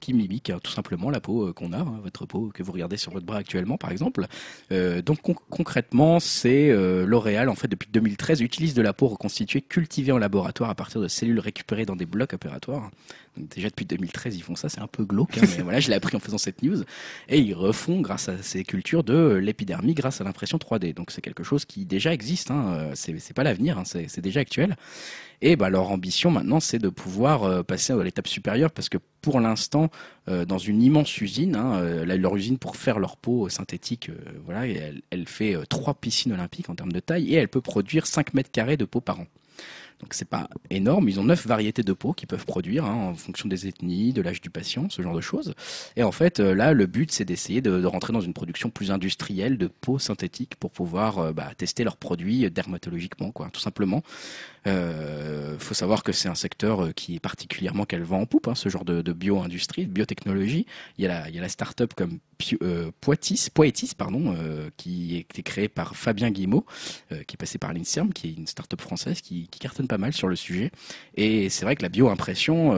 qui 0.00 0.14
mimique 0.14 0.50
hein, 0.50 0.58
tout 0.62 0.70
simplement 0.70 1.10
la 1.10 1.20
peau 1.20 1.48
euh, 1.48 1.52
qu'on 1.52 1.72
a, 1.72 1.78
hein, 1.78 2.00
votre 2.02 2.26
peau 2.26 2.50
que 2.52 2.62
vous 2.62 2.72
regardez 2.72 2.96
sur 2.96 3.12
votre 3.12 3.26
bras 3.26 3.38
actuellement 3.38 3.76
par 3.76 3.90
exemple. 3.90 4.26
Euh, 4.72 5.02
donc 5.02 5.20
concrètement, 5.22 6.20
c'est 6.20 6.70
euh, 6.70 7.06
L'Oréal 7.06 7.48
en 7.48 7.54
fait 7.54 7.68
depuis 7.68 7.88
2013 7.92 8.40
utilise 8.40 8.74
de 8.74 8.82
la 8.82 8.92
peau 8.92 9.08
reconstituée 9.08 9.60
cultivée 9.60 10.12
en 10.12 10.18
laboratoire 10.18 10.70
à 10.70 10.74
partir 10.74 11.00
de 11.00 11.08
cellules 11.08 11.40
récupérées 11.40 11.86
dans 11.86 11.96
des 11.96 12.06
blocs 12.06 12.32
opératoires. 12.32 12.90
déjà 13.36 13.68
depuis 13.68 13.84
2013 13.84 14.36
ils 14.36 14.42
font 14.42 14.56
ça, 14.56 14.68
c'est 14.68 14.80
un 14.80 14.86
peu 14.86 15.04
glauque, 15.04 15.38
hein, 15.38 15.46
mais 15.56 15.62
voilà 15.62 15.80
je 15.80 15.88
l'ai 15.88 15.96
appris 15.96 16.16
en 16.16 16.20
faisant 16.20 16.38
cette 16.38 16.62
news. 16.62 16.82
Et 17.28 17.40
ils 17.40 17.54
refont 17.54 18.00
grâce 18.00 18.28
à 18.28 18.42
ces 18.42 18.64
cultures 18.64 19.04
de 19.04 19.34
l'épidermie 19.34 19.94
grâce 19.94 20.20
à 20.20 20.24
l'impression 20.24 20.58
3D. 20.58 20.94
Donc 20.94 21.10
c'est 21.10 21.22
quelque 21.22 21.44
chose 21.44 21.64
qui 21.64 21.84
déjà 21.84 22.12
existe, 22.12 22.50
hein, 22.50 22.90
c'est 22.94 23.34
pas 23.34 23.44
l'avenir, 23.44 23.82
c'est 23.84 24.20
déjà 24.20 24.40
actuel. 24.40 24.76
Et 25.42 25.56
bah, 25.56 25.70
leur 25.70 25.90
ambition 25.90 26.30
maintenant, 26.30 26.60
c'est 26.60 26.78
de 26.78 26.88
pouvoir 26.88 27.44
euh, 27.44 27.62
passer 27.62 27.92
à 27.92 28.02
l'étape 28.02 28.28
supérieure 28.28 28.70
parce 28.70 28.88
que 28.88 28.98
pour 29.20 29.40
l'instant, 29.40 29.90
euh, 30.28 30.44
dans 30.44 30.58
une 30.58 30.82
immense 30.82 31.20
usine, 31.20 31.56
hein, 31.56 31.76
euh, 31.76 32.04
leur 32.04 32.36
usine 32.36 32.58
pour 32.58 32.76
faire 32.76 32.98
leur 32.98 33.16
peau 33.16 33.48
synthétique, 33.48 34.10
voilà, 34.44 34.66
elle, 34.66 35.28
fait 35.28 35.56
trois 35.68 35.94
piscines 35.94 36.32
olympiques 36.32 36.68
en 36.70 36.74
termes 36.74 36.92
de 36.92 37.00
taille 37.00 37.32
et 37.32 37.34
elle 37.34 37.48
peut 37.48 37.60
produire 37.60 38.06
5 38.06 38.34
mètres 38.34 38.50
carrés 38.50 38.76
de 38.76 38.84
peau 38.84 39.00
par 39.00 39.20
an. 39.20 39.26
Donc 40.00 40.12
c'est 40.12 40.28
pas 40.28 40.48
énorme. 40.70 41.08
Ils 41.08 41.18
ont 41.20 41.24
neuf 41.24 41.46
variétés 41.46 41.82
de 41.82 41.92
peau 41.92 42.12
qu'ils 42.12 42.26
peuvent 42.26 42.44
produire 42.44 42.84
hein, 42.84 42.94
en 42.94 43.14
fonction 43.14 43.48
des 43.48 43.68
ethnies, 43.68 44.12
de 44.12 44.20
l'âge 44.20 44.40
du 44.40 44.50
patient, 44.50 44.90
ce 44.90 45.00
genre 45.00 45.14
de 45.14 45.20
choses. 45.20 45.54
Et 45.96 46.02
en 46.02 46.12
fait, 46.12 46.40
là, 46.40 46.72
le 46.72 46.86
but 46.86 47.10
c'est 47.10 47.24
d'essayer 47.24 47.62
de, 47.62 47.84
rentrer 47.86 48.12
dans 48.12 48.20
une 48.20 48.34
production 48.34 48.70
plus 48.70 48.90
industrielle 48.90 49.56
de 49.56 49.68
peau 49.68 49.98
synthétique 49.98 50.56
pour 50.56 50.72
pouvoir 50.72 51.32
bah, 51.32 51.52
tester 51.56 51.84
leurs 51.84 51.96
produits 51.96 52.50
dermatologiquement, 52.50 53.30
quoi, 53.30 53.48
tout 53.52 53.60
simplement. 53.60 54.02
Euh, 54.66 55.58
faut 55.58 55.74
savoir 55.74 56.02
que 56.02 56.12
c'est 56.12 56.28
un 56.28 56.34
secteur 56.34 56.84
euh, 56.84 56.92
qui 56.92 57.16
est 57.16 57.20
particulièrement 57.20 57.84
qu'elle 57.84 58.02
vend 58.02 58.20
en 58.20 58.26
poupe, 58.26 58.48
hein, 58.48 58.54
ce 58.54 58.68
genre 58.68 58.84
de, 58.84 59.12
bio-industrie, 59.12 59.86
de 59.86 59.92
biotechnologie. 59.92 60.66
Il 60.98 61.04
y 61.04 61.06
a 61.06 61.08
la, 61.08 61.30
il 61.30 61.50
start-up 61.50 61.94
comme 61.94 62.18
euh, 62.62 62.90
Poetis, 63.00 63.94
pardon, 63.96 64.34
euh, 64.36 64.68
qui 64.76 65.16
a 65.16 65.18
été 65.18 65.42
créée 65.42 65.68
par 65.68 65.96
Fabien 65.96 66.30
Guillemot, 66.30 66.64
euh, 67.12 67.22
qui 67.24 67.34
est 67.34 67.36
passé 67.36 67.58
par 67.58 67.72
l'Inserm, 67.72 68.12
qui 68.12 68.28
est 68.28 68.32
une 68.32 68.46
start-up 68.46 68.80
française 68.80 69.20
qui, 69.20 69.48
cartonne 69.48 69.88
pas 69.88 69.98
mal 69.98 70.12
sur 70.12 70.28
le 70.28 70.36
sujet. 70.36 70.70
Et 71.14 71.48
c'est 71.48 71.64
vrai 71.64 71.74
que 71.74 71.82
la 71.82 71.88
bio-impression, 71.88 72.74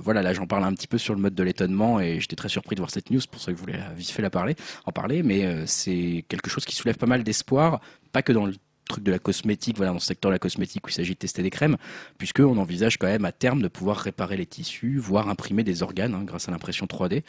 voilà, 0.00 0.20
là 0.20 0.34
j'en 0.34 0.46
parle 0.46 0.64
un 0.64 0.74
petit 0.74 0.86
peu 0.86 0.98
sur 0.98 1.14
le 1.14 1.20
mode 1.20 1.34
de 1.34 1.42
l'étonnement 1.42 1.98
et 1.98 2.20
j'étais 2.20 2.36
très 2.36 2.50
surpris 2.50 2.76
de 2.76 2.80
voir 2.80 2.90
cette 2.90 3.10
news, 3.10 3.20
pour 3.30 3.40
ça 3.40 3.52
que 3.52 3.56
je 3.56 3.62
voulais 3.62 3.78
vite 3.96 4.10
fait 4.10 4.20
la 4.20 4.28
parler, 4.28 4.54
en 4.84 4.92
parler, 4.92 5.22
mais 5.22 5.66
c'est 5.66 6.26
quelque 6.28 6.50
chose 6.50 6.66
qui 6.66 6.74
soulève 6.74 6.98
pas 6.98 7.06
mal 7.06 7.24
d'espoir, 7.24 7.80
pas 8.12 8.20
que 8.20 8.32
dans 8.32 8.44
le 8.44 8.52
truc 8.86 9.04
de 9.04 9.10
la 9.10 9.18
cosmétique, 9.18 9.76
voilà, 9.76 9.92
dans 9.92 9.98
ce 9.98 10.06
secteur 10.06 10.30
de 10.30 10.34
la 10.34 10.38
cosmétique 10.38 10.86
où 10.86 10.90
il 10.90 10.92
s'agit 10.92 11.12
de 11.12 11.18
tester 11.18 11.42
des 11.42 11.50
crèmes, 11.50 11.76
puisqu'on 12.18 12.56
envisage 12.56 12.96
quand 12.98 13.06
même 13.06 13.24
à 13.24 13.32
terme 13.32 13.62
de 13.62 13.68
pouvoir 13.68 13.98
réparer 13.98 14.36
les 14.36 14.46
tissus, 14.46 14.98
voire 14.98 15.28
imprimer 15.28 15.64
des 15.64 15.82
organes 15.82 16.14
hein, 16.14 16.24
grâce 16.24 16.48
à 16.48 16.52
l'impression 16.52 16.86
3D. 16.86 17.22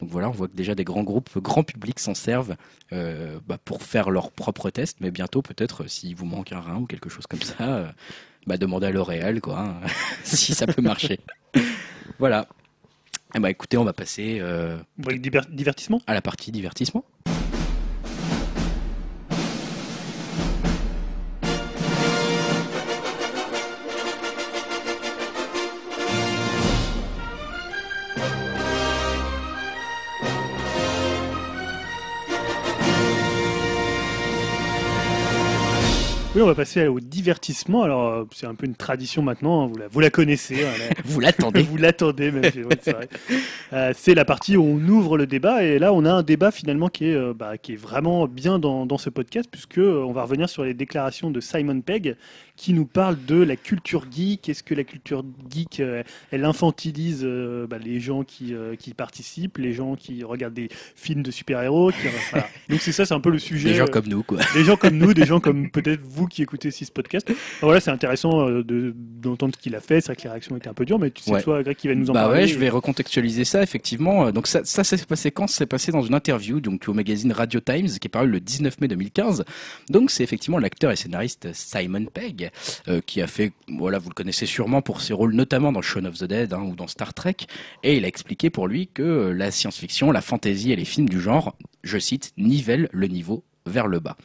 Donc 0.00 0.10
voilà, 0.10 0.28
on 0.28 0.32
voit 0.32 0.48
que 0.48 0.56
déjà 0.56 0.74
des 0.74 0.84
grands 0.84 1.04
groupes, 1.04 1.30
grand 1.38 1.62
public 1.62 2.00
s'en 2.00 2.14
servent 2.14 2.56
euh, 2.92 3.38
bah, 3.46 3.58
pour 3.64 3.82
faire 3.82 4.10
leurs 4.10 4.32
propres 4.32 4.70
tests, 4.70 4.98
mais 5.00 5.10
bientôt 5.10 5.40
peut-être 5.40 5.88
s'il 5.88 6.16
vous 6.16 6.26
manque 6.26 6.52
un 6.52 6.60
rein 6.60 6.76
ou 6.76 6.86
quelque 6.86 7.08
chose 7.08 7.26
comme 7.26 7.42
ça, 7.42 7.94
bah, 8.46 8.56
demandez 8.56 8.88
à 8.88 8.90
L'Oréal 8.90 9.40
quoi, 9.40 9.60
hein, 9.60 9.74
si 10.24 10.54
ça 10.54 10.66
peut 10.66 10.82
marcher. 10.82 11.20
voilà. 12.18 12.48
Eh 13.36 13.40
bah 13.40 13.50
écoutez, 13.50 13.76
on 13.76 13.84
va 13.84 13.92
passer 13.92 14.40
divertissement? 15.50 16.00
à 16.06 16.14
la 16.14 16.22
partie 16.22 16.52
divertissement. 16.52 17.04
Oui, 36.34 36.42
on 36.42 36.46
va 36.46 36.56
passer 36.56 36.88
au 36.88 36.98
divertissement. 36.98 37.84
Alors, 37.84 38.08
euh, 38.08 38.24
c'est 38.34 38.46
un 38.46 38.56
peu 38.56 38.66
une 38.66 38.74
tradition 38.74 39.22
maintenant. 39.22 39.62
Hein, 39.62 39.66
vous 39.68 39.76
la, 39.78 39.86
vous 39.86 40.00
la 40.00 40.10
connaissez. 40.10 40.64
Hein, 40.64 40.94
vous 41.04 41.20
l'attendez. 41.20 41.62
vous 41.70 41.76
l'attendez, 41.76 42.32
même. 42.32 42.50
Euh, 43.72 43.92
c'est 43.96 44.16
la 44.16 44.24
partie 44.24 44.56
où 44.56 44.64
on 44.64 44.88
ouvre 44.88 45.16
le 45.16 45.28
débat. 45.28 45.62
Et 45.62 45.78
là, 45.78 45.92
on 45.92 46.04
a 46.04 46.12
un 46.12 46.24
débat 46.24 46.50
finalement 46.50 46.88
qui 46.88 47.06
est, 47.06 47.14
euh, 47.14 47.32
bah, 47.32 47.56
qui 47.56 47.74
est 47.74 47.76
vraiment 47.76 48.26
bien 48.26 48.58
dans, 48.58 48.84
dans 48.84 48.98
ce 48.98 49.10
podcast, 49.10 49.48
puisque 49.48 49.78
on 49.78 50.10
va 50.10 50.24
revenir 50.24 50.48
sur 50.48 50.64
les 50.64 50.74
déclarations 50.74 51.30
de 51.30 51.38
Simon 51.38 51.80
Pegg, 51.80 52.16
qui 52.56 52.72
nous 52.72 52.86
parle 52.86 53.16
de 53.24 53.36
la 53.36 53.56
culture 53.56 54.06
geek. 54.10 54.48
Est-ce 54.48 54.62
que 54.62 54.74
la 54.74 54.84
culture 54.84 55.24
geek, 55.50 55.82
elle 56.30 56.44
infantilise 56.44 57.24
bah, 57.68 57.78
les 57.78 58.00
gens 58.00 58.24
qui, 58.24 58.54
qui 58.78 58.94
participent, 58.94 59.58
les 59.58 59.72
gens 59.72 59.96
qui 59.96 60.24
regardent 60.24 60.54
des 60.54 60.68
films 60.94 61.22
de 61.22 61.30
super-héros 61.30 61.90
voilà. 62.30 62.48
Donc 62.68 62.80
c'est 62.80 62.92
ça, 62.92 63.04
c'est 63.04 63.14
un 63.14 63.20
peu 63.20 63.30
le 63.30 63.38
sujet. 63.38 63.70
Des 63.70 63.74
gens 63.74 63.86
comme 63.86 64.06
nous, 64.06 64.22
quoi. 64.22 64.38
Des 64.54 64.64
gens 64.64 64.76
comme 64.76 64.96
nous, 64.96 65.14
des 65.14 65.26
gens 65.26 65.40
comme 65.40 65.70
peut-être 65.72 66.00
vous 66.02 66.26
qui 66.26 66.42
écoutez 66.42 66.70
ce 66.70 66.84
podcast. 66.90 67.30
voilà, 67.60 67.80
c'est 67.80 67.90
intéressant 67.90 68.48
euh, 68.48 68.62
d'entendre 68.64 69.54
ce 69.56 69.60
qu'il 69.60 69.74
a 69.74 69.80
fait. 69.80 70.00
C'est 70.00 70.08
vrai 70.08 70.16
que 70.16 70.22
les 70.22 70.30
réactions 70.30 70.56
étaient 70.56 70.68
un 70.68 70.74
peu 70.74 70.84
dures, 70.84 70.98
mais 70.98 71.10
tu 71.10 71.22
sais, 71.22 71.42
toi, 71.42 71.62
Greg, 71.62 71.76
qui 71.76 71.88
va 71.88 71.94
nous 71.94 72.10
en 72.10 72.14
bah 72.14 72.22
parler. 72.22 72.42
Ouais, 72.42 72.46
je 72.46 72.58
vais 72.58 72.68
recontextualiser 72.68 73.44
ça, 73.44 73.62
effectivement. 73.62 74.30
Donc, 74.32 74.46
ça, 74.46 74.64
ça 74.64 74.84
s'est 74.84 75.04
passé 75.04 75.30
quand? 75.30 75.46
C'est 75.46 75.66
passé 75.66 75.92
dans 75.92 76.02
une 76.02 76.14
interview 76.14 76.60
donc, 76.60 76.84
au 76.88 76.94
magazine 76.94 77.32
Radio 77.32 77.60
Times, 77.60 77.86
qui 77.86 78.06
est 78.06 78.10
paru 78.10 78.28
le 78.28 78.40
19 78.40 78.80
mai 78.80 78.88
2015. 78.88 79.44
Donc, 79.90 80.10
c'est 80.10 80.22
effectivement 80.22 80.58
l'acteur 80.58 80.90
et 80.90 80.96
scénariste 80.96 81.48
Simon 81.52 82.06
Pegg, 82.06 82.43
euh, 82.88 83.00
qui 83.04 83.22
a 83.22 83.26
fait, 83.26 83.52
voilà, 83.68 83.98
vous 83.98 84.08
le 84.08 84.14
connaissez 84.14 84.46
sûrement 84.46 84.82
pour 84.82 85.00
ses 85.00 85.12
rôles 85.12 85.34
notamment 85.34 85.72
dans 85.72 85.82
Shaun 85.82 86.04
of 86.04 86.18
the 86.18 86.24
Dead 86.24 86.52
hein, 86.52 86.62
ou 86.62 86.74
dans 86.74 86.86
Star 86.86 87.14
Trek. 87.14 87.36
Et 87.82 87.96
il 87.96 88.04
a 88.04 88.08
expliqué 88.08 88.50
pour 88.50 88.68
lui 88.68 88.88
que 88.88 89.32
la 89.36 89.50
science-fiction, 89.50 90.10
la 90.12 90.20
fantasy 90.20 90.72
et 90.72 90.76
les 90.76 90.84
films 90.84 91.08
du 91.08 91.20
genre, 91.20 91.56
je 91.82 91.98
cite, 91.98 92.32
nivellent 92.36 92.88
le 92.92 93.06
niveau 93.06 93.44
vers 93.66 93.86
le 93.86 93.98
bas. 93.98 94.16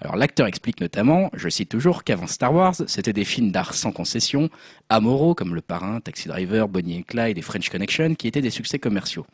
Alors 0.00 0.16
l'acteur 0.16 0.46
explique 0.46 0.80
notamment, 0.80 1.30
je 1.34 1.48
cite 1.48 1.68
toujours, 1.68 2.04
qu'avant 2.04 2.26
Star 2.26 2.54
Wars, 2.54 2.74
c'était 2.86 3.12
des 3.12 3.24
films 3.24 3.50
d'art 3.50 3.74
sans 3.74 3.92
concession, 3.92 4.48
amoraux 4.88 5.34
comme 5.34 5.54
Le 5.54 5.60
Parrain, 5.60 6.00
Taxi 6.00 6.28
Driver, 6.28 6.68
Bonnie 6.68 6.98
and 6.98 7.02
Clyde 7.06 7.38
et 7.38 7.42
French 7.42 7.68
Connection, 7.68 8.14
qui 8.14 8.26
étaient 8.26 8.40
des 8.40 8.50
succès 8.50 8.78
commerciaux. 8.78 9.26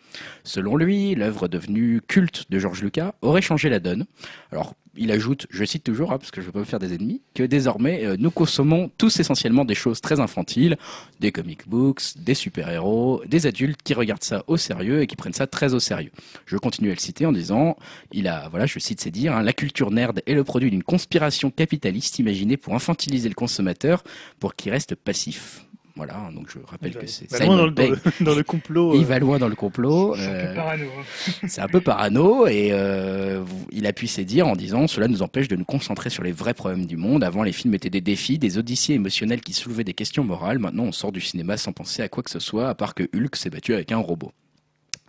Selon 0.44 0.76
lui, 0.76 1.14
l'œuvre 1.14 1.48
devenue 1.48 2.00
culte 2.06 2.50
de 2.50 2.58
George 2.58 2.82
Lucas 2.82 3.14
aurait 3.22 3.42
changé 3.42 3.68
la 3.68 3.78
donne. 3.78 4.06
Alors 4.50 4.74
il 4.96 5.10
ajoute, 5.10 5.46
je 5.50 5.64
cite 5.64 5.84
toujours, 5.84 6.12
hein, 6.12 6.18
parce 6.18 6.30
que 6.30 6.40
je 6.40 6.46
ne 6.46 6.48
veux 6.48 6.52
pas 6.52 6.58
me 6.60 6.64
faire 6.64 6.78
des 6.78 6.94
ennemis, 6.94 7.22
que 7.34 7.42
désormais 7.42 8.04
euh, 8.04 8.16
nous 8.18 8.30
consommons 8.30 8.90
tous 8.98 9.20
essentiellement 9.20 9.64
des 9.64 9.74
choses 9.74 10.00
très 10.00 10.20
infantiles, 10.20 10.76
des 11.20 11.32
comic 11.32 11.68
books, 11.68 12.02
des 12.16 12.34
super-héros, 12.34 13.22
des 13.26 13.46
adultes 13.46 13.80
qui 13.82 13.94
regardent 13.94 14.22
ça 14.22 14.44
au 14.46 14.56
sérieux 14.56 15.02
et 15.02 15.06
qui 15.06 15.16
prennent 15.16 15.32
ça 15.32 15.46
très 15.46 15.74
au 15.74 15.80
sérieux. 15.80 16.12
Je 16.46 16.56
continue 16.56 16.90
à 16.90 16.94
le 16.94 17.00
citer 17.00 17.26
en 17.26 17.32
disant, 17.32 17.76
il 18.12 18.28
a, 18.28 18.48
voilà, 18.48 18.66
je 18.66 18.78
cite 18.78 19.00
ses 19.00 19.10
dires, 19.10 19.34
hein, 19.34 19.42
la 19.42 19.52
culture 19.52 19.90
nerd 19.90 20.20
est 20.26 20.34
le 20.34 20.44
produit 20.44 20.70
d'une 20.70 20.82
conspiration 20.82 21.50
capitaliste 21.50 22.18
imaginée 22.18 22.56
pour 22.56 22.74
infantiliser 22.74 23.28
le 23.28 23.34
consommateur 23.34 24.04
pour 24.38 24.54
qu'il 24.54 24.72
reste 24.72 24.94
passif. 24.94 25.64
Voilà, 25.94 26.30
donc 26.34 26.50
je 26.50 26.58
rappelle 26.64 26.94
que 26.94 27.06
c'est 27.06 27.30
Simon 27.30 27.56
dans, 27.56 27.66
le, 27.66 27.72
dans, 28.20 28.34
le, 28.34 28.42
complot. 28.42 28.94
Il 28.94 29.04
va 29.04 29.18
loin 29.18 29.38
dans 29.38 29.48
le 29.48 29.54
complot. 29.54 30.14
C'est 30.16 30.26
un 30.26 30.30
peu 30.30 30.46
euh, 30.46 30.54
parano. 30.54 30.84
Hein. 30.86 31.46
C'est 31.48 31.60
un 31.60 31.68
peu 31.68 31.80
parano 31.82 32.46
et 32.46 32.70
euh, 32.72 33.44
il 33.70 33.86
appuie 33.86 34.08
ses 34.08 34.24
dires 34.24 34.48
en 34.48 34.56
disant 34.56 34.86
cela 34.86 35.06
nous 35.06 35.22
empêche 35.22 35.48
de 35.48 35.56
nous 35.56 35.66
concentrer 35.66 36.08
sur 36.08 36.22
les 36.22 36.32
vrais 36.32 36.54
problèmes 36.54 36.86
du 36.86 36.96
monde. 36.96 37.22
Avant, 37.22 37.42
les 37.42 37.52
films 37.52 37.74
étaient 37.74 37.90
des 37.90 38.00
défis, 38.00 38.38
des 38.38 38.56
odyssées 38.56 38.94
émotionnelles 38.94 39.42
qui 39.42 39.52
soulevaient 39.52 39.84
des 39.84 39.92
questions 39.92 40.24
morales. 40.24 40.58
Maintenant, 40.58 40.84
on 40.84 40.92
sort 40.92 41.12
du 41.12 41.20
cinéma 41.20 41.58
sans 41.58 41.72
penser 41.72 42.02
à 42.02 42.08
quoi 42.08 42.22
que 42.22 42.30
ce 42.30 42.38
soit, 42.38 42.70
à 42.70 42.74
part 42.74 42.94
que 42.94 43.04
Hulk 43.14 43.36
s'est 43.36 43.50
battu 43.50 43.74
avec 43.74 43.92
un 43.92 43.98
robot. 43.98 44.32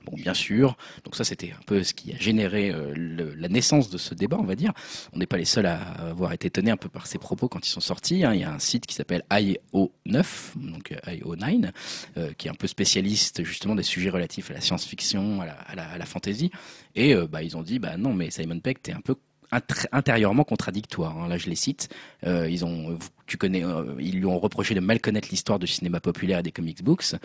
Bon, 0.06 0.18
bien 0.18 0.34
sûr. 0.34 0.76
Donc 1.04 1.16
ça, 1.16 1.24
c'était 1.24 1.52
un 1.52 1.64
peu 1.66 1.84
ce 1.84 1.94
qui 1.94 2.14
a 2.14 2.18
généré 2.18 2.72
euh, 2.72 2.94
la 3.38 3.48
naissance 3.48 3.90
de 3.90 3.98
ce 3.98 4.14
débat, 4.14 4.38
on 4.40 4.44
va 4.44 4.56
dire. 4.56 4.74
On 5.14 5.18
n'est 5.18 5.26
pas 5.26 5.38
les 5.38 5.46
seuls 5.46 5.66
à 5.66 5.80
avoir 6.10 6.34
été 6.34 6.48
étonnés 6.48 6.72
un 6.72 6.78
peu 6.78 6.90
par 6.90 7.08
ces 7.08 7.18
propos 7.18 7.48
quand 7.48 7.66
ils 7.66 7.72
sont 7.72 7.80
sortis. 7.80 8.24
Hein. 8.24 8.34
Il 8.34 8.42
y 8.42 8.44
a 8.44 8.52
un 8.52 8.60
site 8.60 8.86
qui 8.86 8.96
s'appelle 8.96 9.24
IO9, 9.32 10.26
donc 10.56 10.92
euh, 10.92 11.12
IO9, 11.12 11.72
euh, 12.18 12.34
qui 12.38 12.48
est 12.48 12.52
un 12.52 12.56
peu 12.56 12.68
spécialiste 12.68 13.44
justement 13.44 13.76
des 13.76 13.84
sujets 13.84 14.10
relatifs 14.10 14.52
à 14.52 14.54
la 14.54 14.62
science-fiction, 14.62 15.42
à 15.42 15.76
la, 15.76 16.06
fantasy. 16.06 16.52
Et 16.96 17.16
bah, 17.16 17.42
ils 17.42 17.56
ont 17.56 17.64
dit, 17.64 17.80
bah 17.80 17.98
non, 17.98 18.14
mais 18.14 18.30
Simon 18.30 18.60
Peck, 18.60 18.82
t'es 18.82 18.92
un 18.92 19.02
peu 19.02 19.16
intérieurement 19.92 20.44
contradictoire. 20.44 21.18
Hein. 21.18 21.28
Là, 21.28 21.38
je 21.38 21.50
les 21.50 21.56
cite. 21.56 21.90
ils 22.26 22.66
ont, 22.66 22.98
tu 23.26 23.38
connais, 23.38 23.64
ils 24.00 24.20
lui 24.20 24.26
ont 24.26 24.40
reproché 24.40 24.76
de 24.76 24.80
mal 24.80 25.00
connaître 25.00 25.28
l'histoire 25.32 25.60
du 25.60 25.68
cinéma 25.68 26.00
populaire 26.00 26.40
et 26.40 26.44
des 26.44 26.52
comics 26.52 26.84
books. 26.84 27.16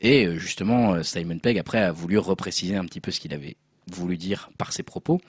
Et 0.00 0.26
euh, 0.26 0.38
justement, 0.38 0.94
euh, 0.94 1.02
Simon 1.02 1.38
Pegg, 1.38 1.58
après, 1.58 1.78
a 1.78 1.92
voulu 1.92 2.18
repréciser 2.18 2.76
un 2.76 2.84
petit 2.84 3.00
peu 3.00 3.10
ce 3.10 3.20
qu'il 3.20 3.34
avait 3.34 3.56
voulu 3.90 4.16
dire 4.16 4.50
par 4.56 4.72
ses 4.72 4.82
propos. 4.82 5.20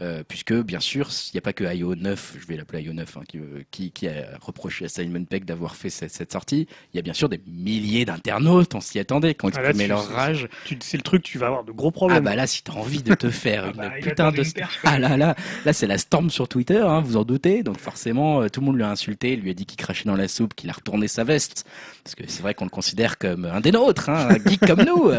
Euh, 0.00 0.22
puisque 0.26 0.54
bien 0.54 0.78
sûr, 0.78 1.08
il 1.08 1.34
n'y 1.34 1.38
a 1.38 1.40
pas 1.40 1.52
que 1.52 1.64
IO9, 1.64 2.16
je 2.40 2.46
vais 2.46 2.56
l'appeler 2.56 2.88
IO9, 2.88 3.00
hein, 3.00 3.22
euh, 3.34 3.62
qui, 3.72 3.90
qui, 3.90 4.06
a 4.06 4.38
reproché 4.40 4.84
à 4.84 4.88
Simon 4.88 5.24
Peck 5.24 5.44
d'avoir 5.44 5.74
fait 5.74 5.90
cette, 5.90 6.30
sortie. 6.30 6.68
Il 6.92 6.96
y 6.96 7.00
a 7.00 7.02
bien 7.02 7.12
sûr 7.12 7.28
des 7.28 7.40
milliers 7.48 8.04
d'internautes, 8.04 8.76
on 8.76 8.80
s'y 8.80 9.00
attendait, 9.00 9.34
qui 9.34 9.44
ont 9.44 9.50
ah 9.54 9.60
exprimé 9.60 9.88
leur 9.88 10.06
rage. 10.08 10.48
C'est 10.80 10.96
le 10.96 11.02
truc, 11.02 11.24
tu 11.24 11.38
vas 11.38 11.46
avoir 11.46 11.64
de 11.64 11.72
gros 11.72 11.90
problèmes. 11.90 12.18
Ah 12.18 12.30
bah 12.30 12.36
là, 12.36 12.46
si 12.46 12.62
tu 12.62 12.70
as 12.70 12.74
envie 12.74 13.02
de 13.02 13.14
te 13.14 13.28
faire 13.28 13.64
ah 13.66 13.70
une 13.70 13.76
bah, 13.76 13.90
putain 14.00 14.30
de... 14.30 14.42
ah 14.84 14.98
là 15.00 15.16
là, 15.16 15.34
là 15.64 15.72
c'est 15.72 15.88
la 15.88 15.98
storm 15.98 16.30
sur 16.30 16.46
Twitter, 16.46 16.78
hein, 16.78 17.00
vous 17.00 17.16
en 17.16 17.24
doutez, 17.24 17.64
donc 17.64 17.80
forcément, 17.80 18.42
euh, 18.42 18.48
tout 18.48 18.60
le 18.60 18.66
monde 18.66 18.76
lui 18.76 18.84
a 18.84 18.90
insulté, 18.90 19.34
lui 19.34 19.50
a 19.50 19.54
dit 19.54 19.66
qu'il 19.66 19.78
crachait 19.78 20.04
dans 20.04 20.16
la 20.16 20.28
soupe, 20.28 20.54
qu'il 20.54 20.70
a 20.70 20.74
retourné 20.74 21.08
sa 21.08 21.24
veste, 21.24 21.66
parce 22.04 22.14
que 22.14 22.22
c'est 22.28 22.42
vrai 22.42 22.54
qu'on 22.54 22.66
le 22.66 22.70
considère 22.70 23.18
comme 23.18 23.46
un 23.46 23.60
des 23.60 23.72
nôtres, 23.72 24.10
hein, 24.10 24.28
un 24.30 24.48
geek 24.48 24.60
comme 24.64 24.84
nous, 24.84 25.10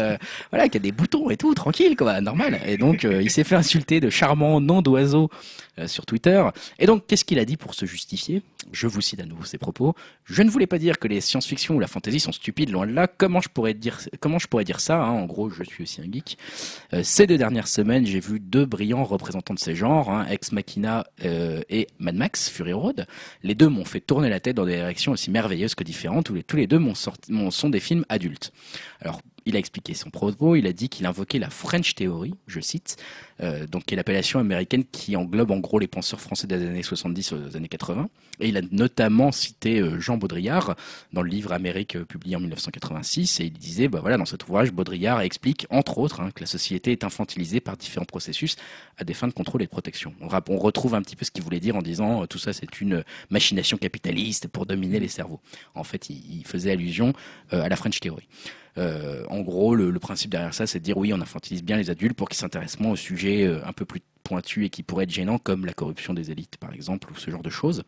voilà, 0.50 0.68
qui 0.70 0.78
a 0.78 0.80
des 0.80 0.92
boutons 0.92 1.28
et 1.28 1.36
tout, 1.36 1.52
tranquille, 1.54 1.96
quoi, 1.96 2.22
normal. 2.22 2.60
Et 2.66 2.78
donc, 2.78 3.04
il 3.04 3.30
s'est 3.30 3.44
fait 3.44 3.56
insulter 3.56 4.00
de 4.00 4.08
charmant 4.08 4.60
nom 4.70 4.82
d'oiseau 4.82 5.28
euh, 5.78 5.86
sur 5.86 6.06
Twitter. 6.06 6.42
Et 6.78 6.86
donc, 6.86 7.06
qu'est-ce 7.06 7.24
qu'il 7.24 7.38
a 7.38 7.44
dit 7.44 7.56
pour 7.56 7.74
se 7.74 7.86
justifier? 7.86 8.42
Je 8.72 8.86
vous 8.86 9.00
cite 9.00 9.20
à 9.20 9.26
nouveau 9.26 9.44
ses 9.44 9.58
propos. 9.58 9.94
Je 10.24 10.42
ne 10.42 10.50
voulais 10.50 10.66
pas 10.66 10.78
dire 10.78 10.98
que 10.98 11.08
les 11.08 11.20
science-fiction 11.20 11.74
ou 11.76 11.80
la 11.80 11.86
fantasy 11.86 12.20
sont 12.20 12.32
stupides, 12.32 12.70
loin 12.70 12.86
de 12.86 12.92
là. 12.92 13.06
Comment 13.06 13.40
je 13.40 13.48
pourrais 13.48 13.74
dire, 13.74 13.98
comment 14.20 14.38
je 14.38 14.46
pourrais 14.46 14.64
dire 14.64 14.80
ça 14.80 15.02
hein? 15.02 15.10
En 15.10 15.26
gros, 15.26 15.50
je 15.50 15.62
suis 15.64 15.82
aussi 15.82 16.00
un 16.00 16.10
geek. 16.10 16.38
Euh, 16.92 17.02
ces 17.02 17.26
deux 17.26 17.38
dernières 17.38 17.68
semaines, 17.68 18.06
j'ai 18.06 18.20
vu 18.20 18.38
deux 18.40 18.66
brillants 18.66 19.04
représentants 19.04 19.54
de 19.54 19.58
ces 19.58 19.74
genres, 19.74 20.10
hein, 20.10 20.26
Ex 20.30 20.52
Machina 20.52 21.06
euh, 21.24 21.62
et 21.68 21.88
Mad 21.98 22.14
Max, 22.14 22.48
Fury 22.48 22.72
Road. 22.72 23.06
Les 23.42 23.54
deux 23.54 23.68
m'ont 23.68 23.84
fait 23.84 24.00
tourner 24.00 24.28
la 24.28 24.40
tête 24.40 24.56
dans 24.56 24.66
des 24.66 24.76
directions 24.76 25.12
aussi 25.12 25.30
merveilleuses 25.30 25.74
que 25.74 25.84
différentes, 25.84 26.26
tous 26.26 26.34
les, 26.34 26.42
tous 26.42 26.56
les 26.56 26.66
deux 26.66 26.80
sont 27.50 27.70
des 27.70 27.80
films 27.80 28.04
adultes. 28.08 28.52
Alors, 29.00 29.20
il 29.46 29.56
a 29.56 29.58
expliqué 29.58 29.94
son 29.94 30.10
propos, 30.10 30.56
il 30.56 30.66
a 30.66 30.72
dit 30.72 30.88
qu'il 30.88 31.06
invoquait 31.06 31.38
la 31.38 31.50
French 31.50 31.94
Theory, 31.94 32.34
je 32.46 32.60
cite, 32.60 32.96
euh, 33.42 33.66
donc 33.66 33.84
qui 33.84 33.94
est 33.94 33.96
l'appellation 33.96 34.38
américaine 34.38 34.84
qui 34.84 35.16
englobe 35.16 35.50
en 35.50 35.58
gros 35.58 35.78
les 35.78 35.86
penseurs 35.86 36.20
français 36.20 36.46
des 36.46 36.56
années 36.56 36.82
70 36.82 37.32
aux 37.32 37.56
années 37.56 37.68
80. 37.68 38.08
Et 38.40 38.48
il 38.48 38.56
a 38.56 38.62
notamment 38.70 39.32
cité 39.32 39.80
euh, 39.80 39.98
Jean 39.98 40.16
Baudrillard 40.16 40.76
dans 41.12 41.22
le 41.22 41.30
livre 41.30 41.52
Amérique 41.52 41.96
euh, 41.96 42.04
publié 42.04 42.36
en 42.36 42.40
1986 42.40 43.40
et 43.40 43.44
il 43.44 43.52
disait, 43.52 43.88
bah 43.88 44.00
voilà, 44.00 44.18
dans 44.18 44.24
cet 44.24 44.44
ouvrage, 44.44 44.72
Baudrillard 44.72 45.20
explique 45.22 45.66
entre 45.70 45.98
autres 45.98 46.20
hein, 46.20 46.30
que 46.34 46.40
la 46.40 46.46
société 46.46 46.92
est 46.92 47.04
infantilisée 47.04 47.60
par 47.60 47.76
différents 47.76 48.04
processus 48.04 48.56
à 48.98 49.04
des 49.04 49.14
fins 49.14 49.28
de 49.28 49.32
contrôle 49.32 49.62
et 49.62 49.66
de 49.66 49.70
protection. 49.70 50.14
On, 50.20 50.28
on 50.48 50.58
retrouve 50.58 50.94
un 50.94 51.02
petit 51.02 51.16
peu 51.16 51.24
ce 51.24 51.30
qu'il 51.30 51.42
voulait 51.42 51.60
dire 51.60 51.76
en 51.76 51.82
disant 51.82 52.26
tout 52.26 52.38
ça 52.38 52.52
c'est 52.52 52.80
une 52.80 53.04
machination 53.30 53.76
capitaliste 53.78 54.48
pour 54.48 54.66
dominer 54.66 55.00
les 55.00 55.08
cerveaux. 55.08 55.40
En 55.74 55.84
fait, 55.84 56.10
il, 56.10 56.44
faisait 56.44 56.72
allusion 56.72 57.12
à 57.50 57.68
la 57.68 57.76
French 57.76 58.00
Theory. 58.00 58.26
Euh, 58.78 59.24
en 59.28 59.40
gros, 59.40 59.74
le, 59.74 59.98
principe 59.98 60.30
derrière 60.30 60.54
ça, 60.54 60.66
c'est 60.66 60.78
de 60.78 60.84
dire 60.84 60.96
oui, 60.96 61.12
on 61.12 61.20
infantilise 61.20 61.62
bien 61.62 61.76
les 61.76 61.90
adultes 61.90 62.16
pour 62.16 62.28
qu'ils 62.28 62.38
s'intéressent 62.38 62.80
moins 62.80 62.92
aux 62.92 62.96
sujets 62.96 63.46
euh, 63.46 63.64
un 63.64 63.72
peu 63.72 63.84
plus 63.84 64.00
pointus 64.22 64.66
et 64.66 64.70
qui 64.70 64.82
pourraient 64.82 65.04
être 65.04 65.10
gênants, 65.10 65.38
comme 65.38 65.66
la 65.66 65.72
corruption 65.72 66.14
des 66.14 66.30
élites, 66.30 66.56
par 66.56 66.72
exemple, 66.72 67.10
ou 67.10 67.16
ce 67.16 67.30
genre 67.30 67.42
de 67.42 67.50
choses. 67.50 67.84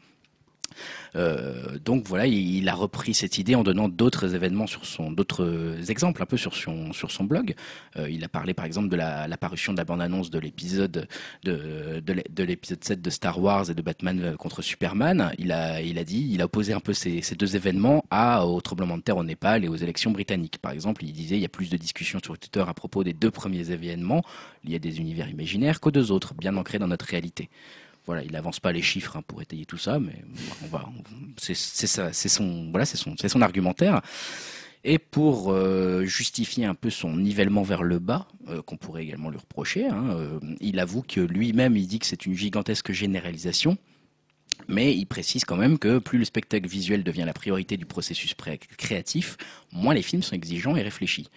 Euh, 1.17 1.79
donc 1.85 2.07
voilà, 2.07 2.27
il, 2.27 2.69
a 2.69 2.75
repris 2.75 3.15
cette 3.15 3.39
idée 3.39 3.55
en 3.55 3.63
donnant 3.63 3.89
d'autres 3.89 4.35
événements 4.35 4.67
sur 4.67 4.85
son, 4.85 5.11
d'autres 5.11 5.77
exemples 5.89 6.23
un 6.23 6.27
peu 6.27 6.37
sur 6.37 6.55
son 6.55 6.93
sur 6.93 7.11
son 7.11 7.25
blog. 7.25 7.55
Euh, 7.97 8.09
il 8.11 8.25
a 8.25 8.29
parlé 8.29 8.55
par 8.55 8.65
exemple 8.65 8.89
de 8.89 8.97
la, 8.97 9.29
parution 9.37 9.73
de 9.73 9.79
la 9.79 9.85
bande-annonce 9.85 10.31
de 10.31 10.39
l'épisode 10.39 11.09
de, 11.45 12.01
de, 12.01 12.43
l'épisode 12.43 12.83
7 12.83 13.03
de 13.03 13.11
Star 13.11 13.41
Wars 13.41 13.71
et 13.71 13.75
de 13.75 13.83
Batman 13.83 14.37
contre 14.37 14.63
Superman. 14.63 15.33
Il 15.39 15.53
a 15.53 15.83
il 15.83 15.99
a 15.99 16.05
dit, 16.05 16.29
il 16.31 16.41
a 16.41 16.45
opposé 16.45 16.73
un 16.73 16.81
peu 16.81 16.93
ces, 16.93 17.23
ces 17.23 17.35
deux 17.35 17.57
événements 17.57 18.05
à 18.11 18.47
au 18.47 18.61
tremblement 18.61 18.97
de 18.97 19.03
terre 19.03 19.17
au 19.17 19.25
Népal 19.25 19.65
et 19.65 19.69
aux 19.69 19.77
élections 19.77 20.11
britanniques. 20.11 20.59
Par 20.59 20.73
exemple, 20.73 21.05
il 21.05 21.13
disait 21.13 21.37
il 21.37 21.43
y 21.43 21.47
a 21.47 21.51
plus 21.51 21.71
de 21.71 21.77
discussions 21.77 22.21
sur 22.23 22.39
Twitter 22.39 22.65
à 22.67 22.75
propos 22.75 23.05
des 23.05 23.13
deux 23.13 23.31
premiers 23.31 23.71
événements 23.71 24.23
liés 24.65 24.77
à 24.77 24.79
des 24.79 24.99
univers 24.99 25.29
imaginaires 25.29 25.81
qu'aux 25.81 25.91
deux 25.91 26.13
autres, 26.13 26.35
bien 26.35 26.57
ancrés 26.57 26.79
dans 26.79 26.89
notre 26.89 27.07
réalité. 27.07 27.49
Voilà, 28.07 28.25
il 28.25 28.33
n'avance 28.33 28.59
pas 28.59 28.73
les 28.73 28.83
chiffres 28.83 29.17
hein, 29.17 29.23
pour 29.27 29.43
étayer 29.43 29.65
tout 29.65 29.79
ça, 29.79 29.99
mais 30.01 30.25
c'est 31.37 32.29
son 32.29 33.43
argumentaire. 33.43 34.03
Et 34.85 34.99
pour 34.99 35.53
euh, 35.53 36.05
justifier 36.05 36.65
un 36.65 36.75
peu 36.75 36.91
son 36.91 37.17
nivellement 37.17 37.63
vers 37.63 37.85
le 37.85 38.01
bas, 38.01 38.27
euh, 38.49 38.63
qu'on 38.63 38.77
pourrait 38.77 39.05
également 39.05 39.31
lui 39.31 39.39
reprocher, 39.39 39.87
hein, 39.87 40.11
euh, 40.11 40.41
il 40.61 40.81
avoue 40.81 41.03
que 41.03 41.21
lui-même, 41.21 41.77
il 41.77 41.87
dit 41.87 42.01
que 42.01 42.07
c'est 42.07 42.27
une 42.27 42.35
gigantesque 42.35 42.91
généralisation. 42.91 43.79
Mais 44.69 44.95
il 44.95 45.07
précise 45.07 45.45
quand 45.45 45.57
même 45.57 45.79
que 45.79 45.99
plus 45.99 46.19
le 46.19 46.25
spectacle 46.25 46.69
visuel 46.69 47.03
devient 47.03 47.25
la 47.27 47.33
priorité 47.33 47.77
du 47.77 47.85
processus 47.85 48.35
créatif, 48.77 49.37
moins 49.73 49.95
les 49.95 50.03
films 50.03 50.23
sont 50.23 50.37
exigeants 50.37 50.77
et 50.77 50.83
réfléchis. 50.83 51.29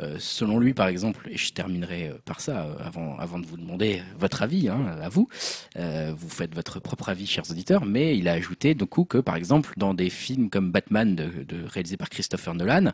Euh, 0.00 0.16
selon 0.18 0.58
lui, 0.58 0.72
par 0.72 0.88
exemple, 0.88 1.28
et 1.30 1.36
je 1.36 1.52
terminerai 1.52 2.08
euh, 2.08 2.14
par 2.24 2.40
ça 2.40 2.62
euh, 2.62 2.74
avant, 2.80 3.18
avant 3.18 3.38
de 3.38 3.46
vous 3.46 3.56
demander 3.56 4.02
votre 4.18 4.42
avis, 4.42 4.68
hein, 4.68 4.96
à 5.02 5.08
vous, 5.08 5.28
vous 5.76 6.28
faites 6.28 6.54
votre 6.54 6.80
propre 6.80 7.08
avis, 7.08 7.26
chers 7.26 7.50
auditeurs, 7.50 7.84
mais 7.84 8.16
il 8.16 8.28
a 8.28 8.32
ajouté 8.32 8.74
du 8.74 8.86
coup 8.86 9.04
que, 9.04 9.18
par 9.18 9.36
exemple, 9.36 9.72
dans 9.76 9.94
des 9.94 10.10
films 10.10 10.50
comme 10.50 10.70
Batman, 10.70 11.14
de, 11.14 11.64
réalisé 11.66 11.96
par 11.96 12.08
Christopher 12.08 12.54
Nolan, 12.54 12.92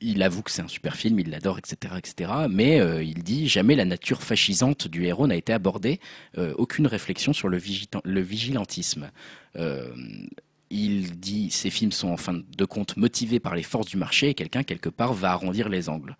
il 0.00 0.22
avoue 0.22 0.42
que 0.42 0.50
c'est 0.50 0.62
un 0.62 0.68
super 0.68 0.96
film, 0.96 1.18
il 1.20 1.30
l'adore, 1.30 1.58
etc., 1.58 1.94
etc., 1.98 2.32
mais 2.48 2.78
il 3.04 3.22
dit 3.22 3.48
jamais 3.48 3.76
la 3.76 3.84
nature 3.84 4.22
fascisante 4.22 4.88
du 4.88 5.04
héros 5.04 5.26
n'a 5.26 5.36
été 5.36 5.52
abordée, 5.52 6.00
aucune 6.36 6.86
réflexion 6.86 7.32
sur 7.32 7.48
le 7.48 7.58
vigilantisme 8.20 9.10
il 10.70 11.18
dit 11.18 11.50
ces 11.50 11.70
films 11.70 11.92
sont 11.92 12.08
en 12.08 12.16
fin 12.16 12.34
de 12.34 12.64
compte 12.64 12.96
motivés 12.96 13.40
par 13.40 13.54
les 13.54 13.62
forces 13.62 13.86
du 13.86 13.96
marché 13.96 14.30
et 14.30 14.34
quelqu'un 14.34 14.62
quelque 14.62 14.88
part 14.88 15.14
va 15.14 15.32
arrondir 15.32 15.68
les 15.68 15.88
angles. 15.88 16.16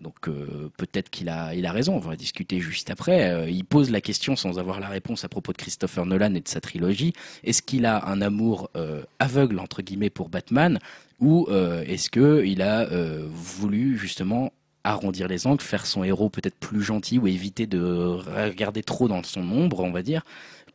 Donc 0.00 0.28
euh, 0.28 0.70
peut-être 0.76 1.10
qu'il 1.10 1.28
a, 1.28 1.54
il 1.54 1.66
a 1.66 1.72
raison, 1.72 1.96
on 1.96 2.00
va 2.00 2.16
discuter 2.16 2.60
juste 2.60 2.90
après. 2.90 3.30
Euh, 3.30 3.50
il 3.50 3.64
pose 3.64 3.90
la 3.90 4.00
question 4.00 4.36
sans 4.36 4.58
avoir 4.58 4.80
la 4.80 4.88
réponse 4.88 5.24
à 5.24 5.28
propos 5.28 5.52
de 5.52 5.58
Christopher 5.58 6.06
Nolan 6.06 6.34
et 6.34 6.40
de 6.40 6.48
sa 6.48 6.60
trilogie. 6.60 7.12
Est-ce 7.44 7.62
qu'il 7.62 7.86
a 7.86 8.06
un 8.06 8.20
amour 8.20 8.70
euh, 8.76 9.02
aveugle, 9.18 9.58
entre 9.58 9.82
guillemets, 9.82 10.10
pour 10.10 10.28
Batman 10.28 10.78
Ou 11.20 11.48
est-ce 11.50 12.10
qu'il 12.10 12.62
a 12.62 12.86
voulu 13.28 13.98
justement 13.98 14.52
arrondir 14.84 15.26
les 15.26 15.46
angles, 15.48 15.62
faire 15.62 15.84
son 15.84 16.04
héros 16.04 16.30
peut-être 16.30 16.54
plus 16.54 16.82
gentil 16.82 17.18
ou 17.18 17.26
éviter 17.26 17.66
de 17.66 17.80
regarder 17.80 18.82
trop 18.84 19.08
dans 19.08 19.22
son 19.24 19.42
ombre, 19.50 19.80
on 19.80 19.90
va 19.90 20.02
dire? 20.02 20.22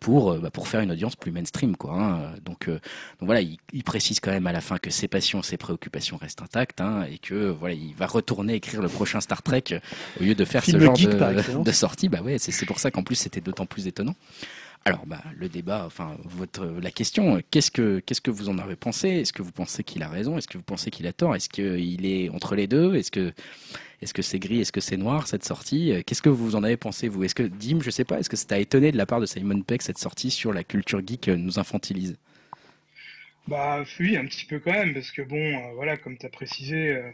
Pour, 0.04 0.34
euh, 0.34 0.40
bah, 0.40 0.52
pour 0.52 0.68
faire 0.68 0.82
une 0.82 0.92
audience 0.92 1.16
plus 1.16 1.32
mainstream. 1.32 1.76
Quoi, 1.76 1.94
hein. 1.94 2.34
donc, 2.44 2.68
euh, 2.68 2.74
donc 2.74 3.28
voilà, 3.28 3.42
il, 3.42 3.84
précise 3.84 4.20
quand 4.20 4.32
même 4.32 4.46
à 4.48 4.52
la 4.52 4.62
fin 4.62 4.78
que 4.78 4.90
ses 4.90 5.08
passions, 5.08 5.42
ses 5.42 5.58
préoccupations 5.58 6.18
restent 6.18 6.42
intactes 6.42 6.82
hein, 6.82 7.06
et 7.10 7.18
que 7.18 7.50
voilà, 7.50 7.74
il 7.74 7.96
va 7.96 8.06
retourner 8.06 8.54
écrire 8.56 8.82
le 8.82 8.90
prochain 8.90 9.22
Star 9.22 9.42
Trek 9.42 9.64
au 10.20 10.24
lieu 10.24 10.36
de 10.36 10.46
faire 10.46 10.64
ce 10.64 10.78
genre 10.78 10.98
de, 10.98 11.64
de 11.64 11.72
sortie. 11.72 12.10
Bah 12.10 12.22
ouais, 12.22 12.38
c'est 12.38 12.66
pour 12.66 12.80
ça 12.80 12.92
qu'en 12.92 13.04
plus 13.04 13.16
c'était 13.16 13.42
d'autant 13.42 13.66
plus 13.66 13.88
étonnant. 13.88 14.16
Alors, 14.86 15.06
bah, 15.06 15.24
le 15.38 15.48
débat, 15.48 15.86
enfin, 15.86 16.18
votre, 16.26 16.66
la 16.66 16.92
question, 16.92 17.42
qu'est-ce 17.52 17.72
que, 17.72 18.00
qu'est-ce 18.00 18.20
que 18.20 18.32
vous 18.32 18.50
en 18.50 18.58
avez 18.58 18.76
pensé? 18.76 19.08
Est-ce 19.08 19.32
que 19.32 19.42
vous 19.42 19.54
pensez 19.54 19.84
qu'il 19.84 20.04
a 20.04 20.10
raison? 20.10 20.38
Est-ce 20.38 20.48
que 20.48 20.58
vous 20.58 20.64
pensez 20.64 20.92
qu'il 20.92 21.08
a 21.08 21.14
tort? 21.14 21.36
Est-ce 21.36 21.48
qu'il 21.48 22.06
est 22.06 22.30
entre 22.30 22.56
les 22.56 22.68
deux? 22.68 22.94
Est-ce 22.96 23.10
que, 23.10 23.32
est-ce 24.02 24.14
que 24.14 24.22
c'est 24.22 24.40
gris? 24.40 24.60
Est-ce 24.60 24.74
que 24.74 24.82
c'est 24.82 24.98
noir 24.98 25.28
cette 25.28 25.46
sortie? 25.46 25.94
Qu'est-ce 26.06 26.22
que 26.22 26.30
vous 26.30 26.58
en 26.58 26.64
avez 26.64 26.76
pensé 26.76 27.08
vous? 27.08 27.24
Est-ce 27.24 27.36
que 27.36 27.44
Dim, 27.44 27.80
je 27.82 27.90
sais 27.90 28.04
pas, 28.04 28.20
est-ce 28.20 28.30
que 28.30 28.36
ça 28.36 28.46
t'a 28.46 28.60
étonné 28.60 28.92
de 28.92 28.98
la 28.98 29.06
part 29.06 29.22
de 29.22 29.26
Simon 29.26 29.62
Peck 29.62 29.82
cette 29.82 30.00
sortie 30.00 30.32
sur 30.32 30.52
la 30.52 30.66
culture 30.66 31.02
geek 31.06 31.30
nous 31.30 31.60
infantilise? 31.60 32.18
Bah 33.48 33.84
oui, 34.00 34.16
un 34.16 34.26
petit 34.26 34.46
peu 34.46 34.60
quand 34.60 34.72
même, 34.72 34.94
parce 34.94 35.12
que 35.12 35.22
bon, 35.22 35.36
euh, 35.38 35.74
voilà, 35.76 35.98
comme 35.98 36.18
tu 36.18 36.26
as 36.26 36.30
précisé, 36.30 36.96
euh, 36.96 37.12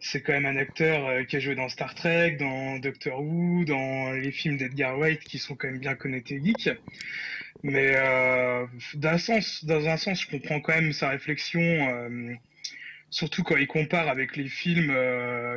c'est 0.00 0.22
quand 0.22 0.32
même 0.32 0.46
un 0.46 0.56
acteur 0.56 1.06
euh, 1.06 1.22
qui 1.22 1.36
a 1.36 1.38
joué 1.38 1.54
dans 1.54 1.68
Star 1.68 1.94
Trek, 1.94 2.32
dans 2.32 2.78
Doctor 2.78 3.22
Who, 3.22 3.64
dans 3.64 4.10
les 4.12 4.32
films 4.32 4.56
d'Edgar 4.56 4.98
Wright 4.98 5.20
qui 5.20 5.38
sont 5.38 5.54
quand 5.54 5.68
même 5.68 5.78
bien 5.78 5.94
connectés 5.94 6.40
geek. 6.44 6.70
Mais 7.62 7.94
d'un 8.94 9.18
sens, 9.18 9.64
dans 9.64 9.88
un 9.88 9.96
sens, 9.96 10.22
je 10.22 10.28
comprends 10.28 10.60
quand 10.60 10.74
même 10.74 10.92
sa 10.92 11.08
réflexion, 11.08 11.60
surtout 13.10 13.42
quand 13.42 13.56
il 13.56 13.66
compare 13.66 14.08
avec 14.08 14.36
les 14.36 14.46
films, 14.48 14.94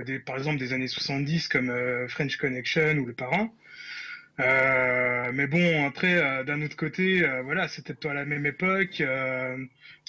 des, 0.06 0.20
par 0.20 0.38
exemple 0.38 0.58
des 0.58 0.74
années 0.74 0.88
70 0.88 1.48
comme 1.48 2.08
French 2.08 2.38
Connection 2.38 2.98
ou 2.98 3.06
Le 3.06 3.14
Parrain. 3.14 3.52
mais 4.40 5.46
bon, 5.46 5.86
après, 5.86 6.44
d'un 6.46 6.64
autre 6.64 6.76
côté, 6.76 7.24
voilà, 7.44 7.68
c'était 7.68 7.94
pas 7.94 8.12
à 8.12 8.16
la 8.16 8.26
même 8.26 8.48
époque 8.48 9.04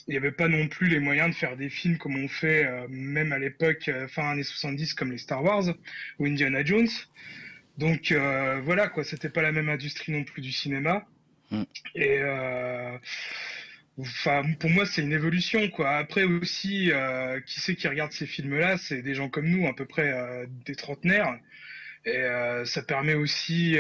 il 0.08 0.12
n'y 0.12 0.16
avait 0.16 0.32
pas 0.32 0.48
non 0.48 0.68
plus 0.68 0.88
les 0.88 0.98
moyens 0.98 1.30
de 1.30 1.34
faire 1.34 1.56
des 1.56 1.68
films 1.68 1.98
comme 1.98 2.16
on 2.16 2.28
fait 2.28 2.66
euh, 2.66 2.86
même 2.88 3.32
à 3.32 3.38
l'époque 3.38 3.88
euh, 3.88 4.08
fin 4.08 4.30
années 4.30 4.42
70 4.42 4.94
comme 4.94 5.12
les 5.12 5.18
Star 5.18 5.42
Wars 5.42 5.74
ou 6.18 6.26
Indiana 6.26 6.64
Jones. 6.64 6.88
Donc 7.78 8.12
euh, 8.12 8.60
voilà 8.62 8.88
quoi, 8.88 9.04
c'était 9.04 9.28
pas 9.28 9.42
la 9.42 9.52
même 9.52 9.68
industrie 9.68 10.12
non 10.12 10.24
plus 10.24 10.42
du 10.42 10.52
cinéma. 10.52 11.06
Mm. 11.50 11.62
Et 11.94 12.20
enfin 13.98 14.42
pour 14.58 14.70
moi 14.70 14.86
c'est 14.86 15.02
une 15.02 15.12
évolution 15.12 15.68
quoi. 15.68 15.90
Après 15.90 16.24
aussi, 16.24 16.90
qui 17.46 17.60
c'est 17.60 17.74
qui 17.74 17.88
regarde 17.88 18.12
ces 18.12 18.26
films-là, 18.26 18.78
c'est 18.78 19.02
des 19.02 19.14
gens 19.14 19.28
comme 19.28 19.48
nous, 19.48 19.66
à 19.66 19.74
peu 19.74 19.86
près 19.86 20.46
des 20.66 20.74
trentenaires. 20.74 21.38
Et 22.04 22.22
ça 22.64 22.82
permet 22.82 23.14
aussi 23.14 23.78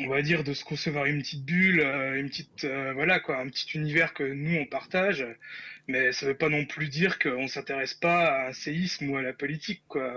on 0.00 0.08
va 0.08 0.22
dire, 0.22 0.44
de 0.44 0.52
se 0.54 0.64
concevoir 0.64 1.06
une 1.06 1.20
petite 1.22 1.44
bulle, 1.44 1.80
euh, 1.80 2.18
une 2.18 2.28
petite, 2.28 2.64
euh, 2.64 2.92
voilà 2.94 3.20
quoi, 3.20 3.38
un 3.38 3.48
petit 3.48 3.66
univers 3.78 4.14
que 4.14 4.24
nous 4.24 4.56
on 4.58 4.66
partage, 4.66 5.26
mais 5.88 6.12
ça 6.12 6.26
veut 6.26 6.36
pas 6.36 6.48
non 6.48 6.64
plus 6.64 6.88
dire 6.88 7.18
qu'on 7.18 7.46
s'intéresse 7.48 7.94
pas 7.94 8.26
à 8.26 8.48
un 8.48 8.52
séisme 8.52 9.10
ou 9.10 9.16
à 9.16 9.22
la 9.22 9.32
politique 9.32 9.82
quoi. 9.88 10.12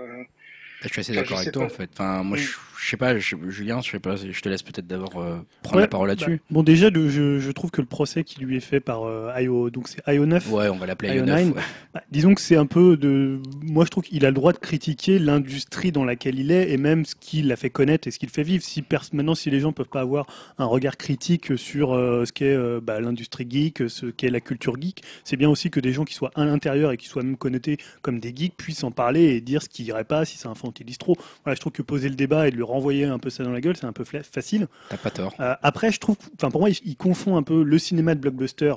Je 0.82 0.88
suis 0.88 1.00
assez 1.00 1.12
d'accord 1.12 1.38
avec 1.38 1.52
toi 1.52 1.64
en 1.64 1.68
fait. 1.68 1.90
Enfin, 1.92 2.22
moi, 2.22 2.38
je, 2.38 2.88
sais 2.88 2.96
pas, 2.96 3.18
Julien, 3.18 3.80
je 3.82 3.90
sais 3.90 3.98
pas, 3.98 4.14
je 4.14 4.40
te 4.40 4.48
laisse 4.48 4.62
peut-être 4.62 4.86
d'abord 4.86 5.16
euh, 5.16 5.38
prendre 5.62 5.80
la 5.80 5.88
parole 5.88 6.08
là-dessus. 6.08 6.36
Bah, 6.36 6.42
bon, 6.50 6.62
déjà, 6.62 6.88
je, 6.94 7.38
je, 7.40 7.50
trouve 7.50 7.72
que 7.72 7.80
le 7.80 7.86
procès 7.86 8.22
qui 8.22 8.40
lui 8.40 8.56
est 8.56 8.60
fait 8.60 8.78
par 8.78 9.02
euh, 9.02 9.32
IO, 9.40 9.70
donc 9.70 9.88
c'est 9.88 10.00
IO 10.06 10.24
9. 10.24 10.52
Ouais, 10.52 10.68
on 10.68 10.76
va 10.76 10.86
l'appeler 10.86 11.16
IO 11.16 11.24
9. 11.24 11.52
Bah, 11.92 12.02
disons 12.12 12.32
que 12.34 12.40
c'est 12.40 12.56
un 12.56 12.66
peu 12.66 12.96
de, 12.96 13.40
moi, 13.62 13.84
je 13.84 13.90
trouve 13.90 14.04
qu'il 14.04 14.24
a 14.24 14.28
le 14.28 14.34
droit 14.34 14.52
de 14.52 14.58
critiquer 14.58 15.18
l'industrie 15.18 15.90
dans 15.90 16.04
laquelle 16.04 16.38
il 16.38 16.52
est 16.52 16.70
et 16.70 16.76
même 16.76 17.04
ce 17.04 17.16
qu'il 17.16 17.50
a 17.50 17.56
fait 17.56 17.70
connaître 17.70 18.06
et 18.06 18.12
ce 18.12 18.20
qu'il 18.20 18.28
fait 18.28 18.44
vivre. 18.44 18.62
Si 18.62 18.84
maintenant, 19.12 19.34
si 19.34 19.50
les 19.50 19.58
gens 19.58 19.72
peuvent 19.72 19.88
pas 19.88 20.02
avoir 20.02 20.26
un 20.58 20.66
regard 20.66 20.96
critique 20.96 21.58
sur 21.58 21.92
euh, 21.92 22.24
ce 22.24 22.32
qu'est 22.32 22.54
euh, 22.54 22.80
bah, 22.80 23.00
l'industrie 23.00 23.46
geek, 23.48 23.88
ce 23.88 24.06
qu'est 24.06 24.30
la 24.30 24.40
culture 24.40 24.80
geek, 24.80 25.02
c'est 25.24 25.36
bien 25.36 25.48
aussi 25.48 25.70
que 25.70 25.80
des 25.80 25.92
gens 25.92 26.04
qui 26.04 26.14
soient 26.14 26.30
à 26.36 26.44
l'intérieur 26.44 26.92
et 26.92 26.96
qui 26.96 27.08
soient 27.08 27.24
même 27.24 27.36
connotés 27.36 27.78
comme 28.02 28.20
des 28.20 28.32
geeks 28.34 28.56
puissent 28.56 28.84
en 28.84 28.92
parler 28.92 29.22
et 29.22 29.40
dire 29.40 29.62
ce 29.62 29.68
qui 29.68 29.82
irait 29.84 30.04
pas 30.04 30.24
si 30.24 30.38
c'est 30.38 30.48
un 30.48 30.54
utilise 30.70 30.98
trop. 30.98 31.16
Voilà, 31.44 31.54
je 31.54 31.60
trouve 31.60 31.72
que 31.72 31.82
poser 31.82 32.08
le 32.08 32.14
débat 32.14 32.48
et 32.48 32.50
de 32.50 32.56
lui 32.56 32.62
renvoyer 32.62 33.04
un 33.04 33.18
peu 33.18 33.30
ça 33.30 33.44
dans 33.44 33.52
la 33.52 33.60
gueule, 33.60 33.76
c'est 33.76 33.86
un 33.86 33.92
peu 33.92 34.04
facile. 34.04 34.68
T'as 34.88 34.96
pas 34.96 35.10
tort. 35.10 35.34
Euh, 35.40 35.54
après, 35.62 35.92
je 35.92 36.00
trouve, 36.00 36.16
enfin 36.36 36.50
pour 36.50 36.60
moi, 36.60 36.70
il, 36.70 36.96
confond 36.96 37.36
un 37.36 37.42
peu 37.42 37.62
le 37.62 37.78
cinéma 37.78 38.14
de 38.14 38.20
blockbuster 38.20 38.74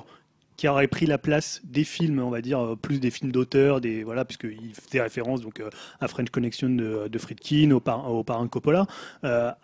qui 0.56 0.68
aurait 0.68 0.86
pris 0.86 1.06
la 1.06 1.18
place 1.18 1.62
des 1.64 1.82
films, 1.82 2.20
on 2.20 2.30
va 2.30 2.40
dire 2.40 2.60
euh, 2.60 2.76
plus 2.76 3.00
des 3.00 3.10
films 3.10 3.32
d'auteur, 3.32 3.80
des 3.80 4.04
voilà, 4.04 4.24
puisqu'il 4.24 4.72
fait 4.74 5.00
référence 5.00 5.40
donc 5.40 5.60
euh, 5.60 5.70
à 6.00 6.08
French 6.08 6.30
Connection 6.30 6.68
de, 6.68 7.08
de 7.08 7.18
Friedkin, 7.18 7.70
au, 7.72 7.80
par, 7.80 8.12
au 8.12 8.22
parrain 8.22 8.46
Coppola, 8.46 8.86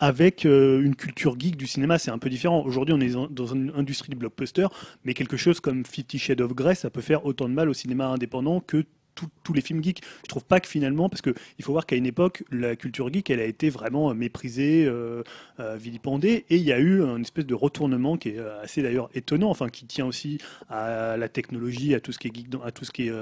avec 0.00 0.44
une 0.44 0.96
culture 0.96 1.38
geek 1.38 1.56
du 1.56 1.66
cinéma, 1.66 1.98
c'est 1.98 2.10
un 2.10 2.18
peu 2.18 2.30
différent. 2.30 2.62
Aujourd'hui, 2.64 2.94
on 2.94 3.00
est 3.00 3.14
dans 3.30 3.46
une 3.46 3.72
industrie 3.76 4.10
du 4.10 4.16
blockbuster, 4.16 4.66
mais 5.04 5.14
quelque 5.14 5.36
chose 5.36 5.60
comme 5.60 5.84
Fifty 5.84 6.18
Shades 6.18 6.40
of 6.40 6.54
Grey, 6.54 6.74
ça 6.74 6.90
peut 6.90 7.02
faire 7.02 7.24
autant 7.26 7.48
de 7.48 7.54
mal 7.54 7.68
au 7.68 7.74
cinéma 7.74 8.06
indépendant 8.06 8.60
que 8.60 8.84
tous 9.42 9.52
les 9.52 9.60
films 9.60 9.82
geeks. 9.82 10.02
Je 10.22 10.28
trouve 10.28 10.44
pas 10.44 10.60
que 10.60 10.68
finalement, 10.68 11.08
parce 11.08 11.22
qu'il 11.22 11.34
faut 11.62 11.72
voir 11.72 11.86
qu'à 11.86 11.96
une 11.96 12.06
époque, 12.06 12.44
la 12.50 12.76
culture 12.76 13.12
geek, 13.12 13.30
elle 13.30 13.40
a 13.40 13.44
été 13.44 13.70
vraiment 13.70 14.14
méprisée, 14.14 14.84
euh, 14.86 15.22
euh, 15.60 15.76
vilipendée, 15.76 16.44
et 16.50 16.56
il 16.56 16.62
y 16.62 16.72
a 16.72 16.78
eu 16.78 17.02
un 17.02 17.20
espèce 17.20 17.46
de 17.46 17.54
retournement 17.54 18.16
qui 18.16 18.30
est 18.30 18.38
euh, 18.38 18.62
assez 18.62 18.82
d'ailleurs 18.82 19.10
étonnant, 19.14 19.50
enfin 19.50 19.68
qui 19.68 19.86
tient 19.86 20.06
aussi 20.06 20.38
à 20.68 21.16
la 21.16 21.28
technologie, 21.28 21.94
à 21.94 22.00
tout 22.00 22.12
ce 22.12 22.18
qui 22.18 22.28
est 22.28 22.34
geek 22.34 22.50
dans, 22.50 22.62
à 22.62 22.70
tout 22.70 22.84
ce 22.84 22.92
qui 22.92 23.08
est 23.08 23.12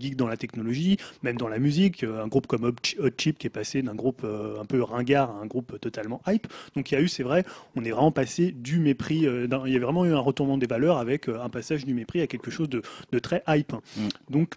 geek 0.00 0.16
dans 0.16 0.28
la 0.28 0.36
technologie, 0.36 0.96
même 1.22 1.36
dans 1.36 1.48
la 1.48 1.58
musique. 1.58 2.04
Un 2.04 2.28
groupe 2.28 2.46
comme 2.46 2.64
Hot 2.64 3.10
Chip 3.18 3.38
qui 3.38 3.46
est 3.46 3.50
passé 3.50 3.82
d'un 3.82 3.94
groupe 3.94 4.24
un 4.24 4.64
peu 4.64 4.82
ringard 4.82 5.30
à 5.30 5.42
un 5.42 5.46
groupe 5.46 5.78
totalement 5.80 6.20
hype. 6.26 6.46
Donc 6.74 6.90
il 6.90 6.94
y 6.94 6.96
a 6.96 7.00
eu, 7.00 7.08
c'est 7.08 7.22
vrai, 7.22 7.44
on 7.74 7.84
est 7.84 7.90
vraiment 7.90 8.12
passé 8.12 8.52
du 8.52 8.78
mépris. 8.78 9.26
il 9.26 9.72
y 9.72 9.76
a 9.76 9.80
vraiment 9.80 10.04
eu 10.04 10.12
un 10.12 10.20
retournement 10.20 10.58
des 10.58 10.66
valeurs 10.66 10.98
avec 10.98 11.28
un 11.28 11.48
passage 11.48 11.84
du 11.84 11.94
mépris 11.94 12.20
à 12.20 12.26
quelque 12.26 12.50
chose 12.50 12.68
de, 12.68 12.82
très 13.18 13.42
hype. 13.48 13.72
Mm. 13.72 14.08
Donc 14.30 14.54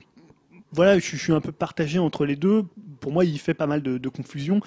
voilà, 0.71 0.99
je, 0.99 1.15
suis 1.15 1.33
un 1.33 1.41
peu 1.41 1.51
partagé 1.51 1.99
entre 1.99 2.25
les 2.25 2.35
deux. 2.35 2.65
Pour 2.99 3.11
moi, 3.11 3.25
il 3.25 3.39
fait 3.39 3.53
pas 3.53 3.67
mal 3.67 3.81
de, 3.81 4.09
confusion. 4.09 4.61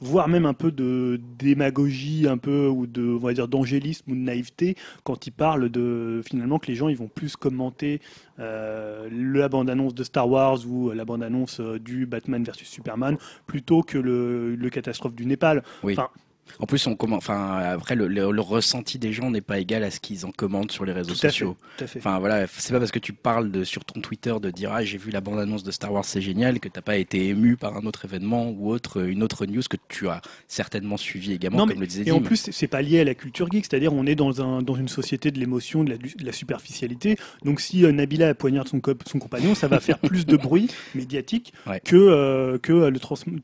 voire 0.00 0.28
même 0.28 0.44
un 0.44 0.54
peu 0.54 0.70
de 0.70 1.20
démagogie, 1.38 2.26
un 2.28 2.38
peu 2.38 2.68
ou 2.68 2.86
de, 2.86 3.02
on 3.02 3.18
va 3.18 3.32
dire, 3.32 3.48
d'angélisme 3.48 4.10
ou 4.10 4.14
de 4.14 4.20
naïveté 4.20 4.76
quand 5.04 5.26
il 5.26 5.30
parle 5.30 5.70
de 5.70 6.20
finalement 6.26 6.58
que 6.58 6.66
les 6.66 6.74
gens 6.74 6.88
ils 6.88 6.96
vont 6.96 7.08
plus 7.08 7.36
commenter 7.36 8.00
euh, 8.38 9.08
la 9.10 9.48
bande-annonce 9.48 9.94
de 9.94 10.04
Star 10.04 10.28
Wars 10.28 10.58
ou 10.66 10.90
la 10.90 11.04
bande-annonce 11.06 11.60
euh, 11.60 11.78
du 11.78 12.04
Batman 12.04 12.44
versus 12.44 12.68
Superman 12.68 13.16
plutôt 13.46 13.82
que 13.82 13.96
le, 13.96 14.54
le 14.54 14.70
catastrophe 14.70 15.14
du 15.14 15.24
Népal. 15.24 15.62
Oui. 15.82 15.96
En 16.58 16.66
plus, 16.66 16.86
on 16.86 16.96
enfin, 17.12 17.58
après, 17.58 17.94
le, 17.94 18.40
ressenti 18.40 18.98
des 18.98 19.12
gens 19.12 19.30
n'est 19.30 19.40
pas 19.40 19.58
égal 19.58 19.84
à 19.84 19.90
ce 19.90 20.00
qu'ils 20.00 20.26
en 20.26 20.30
commandent 20.30 20.70
sur 20.70 20.84
les 20.84 20.92
réseaux 20.92 21.14
sociaux. 21.14 21.56
Enfin, 21.96 22.18
voilà, 22.18 22.46
c'est 22.46 22.72
pas 22.72 22.78
parce 22.78 22.92
que 22.92 22.98
tu 22.98 23.12
parles 23.12 23.50
de, 23.50 23.64
sur 23.64 23.84
ton 23.84 24.00
Twitter 24.00 24.34
de 24.40 24.50
dire 24.50 24.72
ah 24.72 24.84
j'ai 24.84 24.98
vu 24.98 25.10
la 25.10 25.20
bande 25.20 25.38
annonce 25.38 25.62
de 25.62 25.70
Star 25.70 25.92
Wars, 25.92 26.04
c'est 26.04 26.20
génial, 26.20 26.60
que 26.60 26.68
t'as 26.68 26.80
pas 26.80 26.96
été 26.96 27.28
ému 27.28 27.56
par 27.56 27.76
un 27.76 27.86
autre 27.86 28.04
événement 28.04 28.50
ou 28.50 28.70
autre, 28.70 29.02
une 29.02 29.22
autre 29.22 29.46
news 29.46 29.62
que 29.68 29.76
tu 29.88 30.08
as 30.08 30.20
certainement 30.48 30.96
suivi 30.96 31.32
également, 31.32 31.66
comme 31.66 31.80
le 31.80 31.86
disait. 31.86 32.04
Et 32.06 32.12
en 32.12 32.20
plus, 32.20 32.50
c'est 32.50 32.66
pas 32.68 32.82
lié 32.82 33.00
à 33.00 33.04
la 33.04 33.14
culture 33.14 33.50
geek, 33.50 33.64
c'est-à-dire 33.64 33.92
on 33.92 34.06
est 34.06 34.14
dans 34.14 34.42
un 34.42 34.62
dans 34.62 34.76
une 34.76 34.88
société 34.88 35.30
de 35.30 35.38
l'émotion, 35.38 35.84
de, 35.84 35.96
la, 36.22 36.32
superficialité. 36.32 37.16
Donc 37.44 37.60
si 37.60 37.84
euh, 37.84 37.92
Nabila 37.92 38.34
poignarde 38.34 38.68
son, 38.68 38.80
son 39.06 39.18
compagnon, 39.18 39.54
ça 39.54 39.68
va 39.68 39.80
faire 39.80 39.98
plus 39.98 40.26
de 40.26 40.36
bruit 40.36 40.68
médiatique 40.94 41.52
que 41.84 41.96
euh, 41.96 42.58
que 42.58 42.72
le 42.72 42.98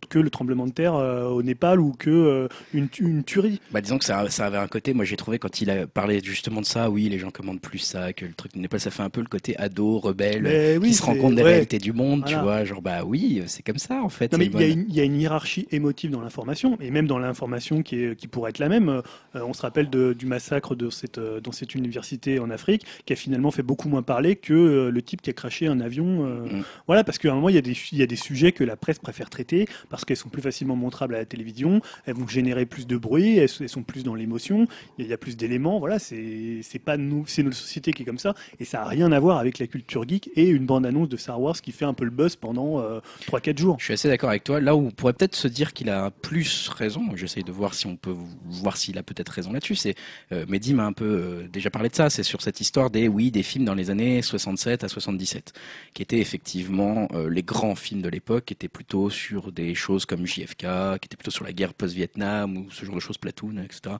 que 0.08 0.18
le 0.18 0.30
tremblement 0.30 0.66
de 0.66 0.72
terre 0.72 0.94
euh, 0.94 1.28
au 1.28 1.42
Népal 1.42 1.80
ou 1.80 1.92
que 1.92 2.48
une 2.74 2.88
une 2.98 3.24
tuerie. 3.24 3.60
Bah 3.70 3.80
disons 3.80 3.98
que 3.98 4.04
ça, 4.04 4.28
ça 4.30 4.46
avait 4.46 4.58
un 4.58 4.68
côté, 4.68 4.94
moi 4.94 5.04
j'ai 5.04 5.16
trouvé 5.16 5.38
quand 5.38 5.60
il 5.60 5.70
a 5.70 5.86
parlé 5.86 6.20
justement 6.22 6.60
de 6.60 6.66
ça, 6.66 6.90
oui 6.90 7.08
les 7.08 7.18
gens 7.18 7.30
commandent 7.30 7.60
plus 7.60 7.78
ça, 7.78 8.12
que 8.12 8.24
le 8.24 8.34
truc 8.34 8.56
n'est 8.56 8.68
pas, 8.68 8.78
ça 8.78 8.90
fait 8.90 9.02
un 9.02 9.10
peu 9.10 9.20
le 9.20 9.26
côté 9.26 9.56
ado, 9.58 9.98
rebelle, 9.98 10.80
qui 10.80 10.94
se 10.94 11.02
rend 11.02 11.16
compte 11.16 11.34
des 11.34 11.42
réalités 11.42 11.78
du 11.78 11.92
monde, 11.92 12.24
tu 12.26 12.36
vois, 12.36 12.64
genre 12.64 12.82
bah 12.82 13.04
oui 13.04 13.42
c'est 13.46 13.64
comme 13.64 13.78
ça 13.78 14.02
en 14.02 14.08
fait. 14.08 14.34
il 14.38 14.94
y, 14.94 15.00
a 15.00 15.04
une 15.04 15.20
hiérarchie 15.20 15.66
émotive 15.70 16.10
dans 16.10 16.20
l'information, 16.20 16.76
et 16.80 16.90
même 16.90 17.06
dans 17.06 17.18
l'information 17.18 17.82
qui, 17.82 17.96
est, 17.96 18.16
qui 18.16 18.28
pourrait 18.28 18.50
être 18.50 18.58
la 18.58 18.68
même, 18.68 18.88
euh, 18.88 19.02
on 19.34 19.52
se 19.52 19.62
rappelle 19.62 19.90
de, 19.90 20.12
du 20.12 20.26
massacre 20.26 20.74
de 20.74 20.90
cette, 20.90 21.18
euh, 21.18 21.40
dans 21.40 21.52
cette 21.52 21.74
université 21.74 22.38
en 22.38 22.50
Afrique, 22.50 22.86
qui 23.04 23.12
a 23.12 23.16
finalement 23.16 23.50
fait 23.50 23.62
beaucoup 23.62 23.88
moins 23.88 24.02
parler 24.02 24.36
que 24.36 24.52
euh, 24.52 24.90
le 24.90 25.02
type 25.02 25.22
qui 25.22 25.30
a 25.30 25.32
craché 25.32 25.66
un 25.66 25.80
avion. 25.80 26.22
Mm. 26.22 26.62
Voilà, 26.86 27.04
parce 27.04 27.18
qu'à 27.18 27.30
un 27.30 27.34
moment 27.34 27.48
il 27.48 27.54
y, 27.54 27.58
a 27.58 27.62
des, 27.62 27.76
il 27.92 27.98
y 27.98 28.02
a 28.02 28.06
des 28.06 28.16
sujets 28.16 28.52
que 28.52 28.64
la 28.64 28.76
presse 28.76 28.98
préfère 28.98 29.30
traiter, 29.30 29.66
parce 29.90 30.04
qu'elles 30.04 30.16
sont 30.16 30.28
plus 30.28 30.42
facilement 30.42 30.76
montrables 30.76 31.14
à 31.14 31.18
la 31.18 31.24
télévision, 31.24 31.80
elles 32.06 32.14
vont 32.14 32.28
générer 32.28 32.66
plus 32.66 32.81
de 32.86 32.96
bruit, 32.96 33.38
elles, 33.38 33.48
sont 33.48 33.82
plus 33.82 34.04
dans 34.04 34.14
l'émotion, 34.14 34.66
il 34.98 35.06
y 35.06 35.12
a 35.12 35.18
plus 35.18 35.36
d'éléments. 35.36 35.78
Voilà, 35.78 35.98
c'est 35.98 36.62
pas 36.84 36.96
nous, 36.96 37.24
c'est 37.26 37.42
notre 37.42 37.56
société 37.56 37.92
qui 37.92 38.02
est 38.02 38.06
comme 38.06 38.18
ça, 38.18 38.34
et 38.60 38.64
ça 38.64 38.82
a 38.82 38.88
rien 38.88 39.12
à 39.12 39.20
voir 39.20 39.38
avec 39.38 39.58
la 39.58 39.66
culture 39.66 40.06
geek 40.08 40.30
et 40.34 40.48
une 40.48 40.66
bande 40.66 40.86
annonce 40.86 41.08
de 41.08 41.16
Star 41.16 41.40
Wars 41.40 41.60
qui 41.60 41.72
fait 41.72 41.84
un 41.84 41.94
peu 41.94 42.04
le 42.04 42.10
buzz 42.10 42.36
pendant 42.36 42.80
3-4 43.28 43.50
euh, 43.50 43.56
jours. 43.56 43.76
Je 43.78 43.84
suis 43.84 43.94
assez 43.94 44.08
d'accord 44.08 44.30
avec 44.30 44.44
toi. 44.44 44.60
Là 44.60 44.76
où 44.76 44.86
on 44.86 44.90
pourrait 44.90 45.12
peut-être 45.12 45.36
se 45.36 45.48
dire 45.48 45.72
qu'il 45.72 45.90
a 45.90 46.10
plus 46.10 46.68
raison, 46.68 47.02
j'essaye 47.14 47.44
de 47.44 47.52
voir 47.52 47.74
si 47.74 47.86
on 47.86 47.96
peut 47.96 48.14
voir 48.44 48.76
s'il 48.76 48.98
a 48.98 49.02
peut-être 49.02 49.30
raison 49.30 49.52
là-dessus. 49.52 49.74
C'est 49.74 49.94
euh, 50.32 50.44
Mehdi 50.48 50.74
m'a 50.74 50.86
un 50.86 50.92
peu 50.92 51.04
euh, 51.04 51.48
déjà 51.48 51.70
parlé 51.70 51.88
de 51.88 51.94
ça. 51.94 52.10
C'est 52.10 52.22
sur 52.22 52.42
cette 52.42 52.60
histoire 52.60 52.90
des 52.90 53.08
oui 53.08 53.30
des 53.30 53.42
films 53.42 53.64
dans 53.64 53.74
les 53.74 53.90
années 53.90 54.22
67 54.22 54.84
à 54.84 54.88
77, 54.88 55.52
qui 55.94 56.02
étaient 56.02 56.18
effectivement 56.18 57.08
les 57.28 57.42
grands 57.42 57.74
films 57.74 58.02
de 58.02 58.08
l'époque, 58.08 58.46
qui 58.46 58.54
étaient 58.54 58.68
plutôt 58.68 59.10
sur 59.10 59.52
des 59.52 59.74
choses 59.74 60.06
comme 60.06 60.26
JFK, 60.26 60.66
qui 61.00 61.06
étaient 61.06 61.16
plutôt 61.16 61.30
sur 61.30 61.44
la 61.44 61.52
guerre 61.52 61.74
post-Vietnam 61.74 62.56
ou 62.56 62.70
ce 62.72 62.84
genre 62.84 62.94
de 62.94 63.00
choses, 63.00 63.18
Platoon, 63.18 63.58
etc. 63.58 63.96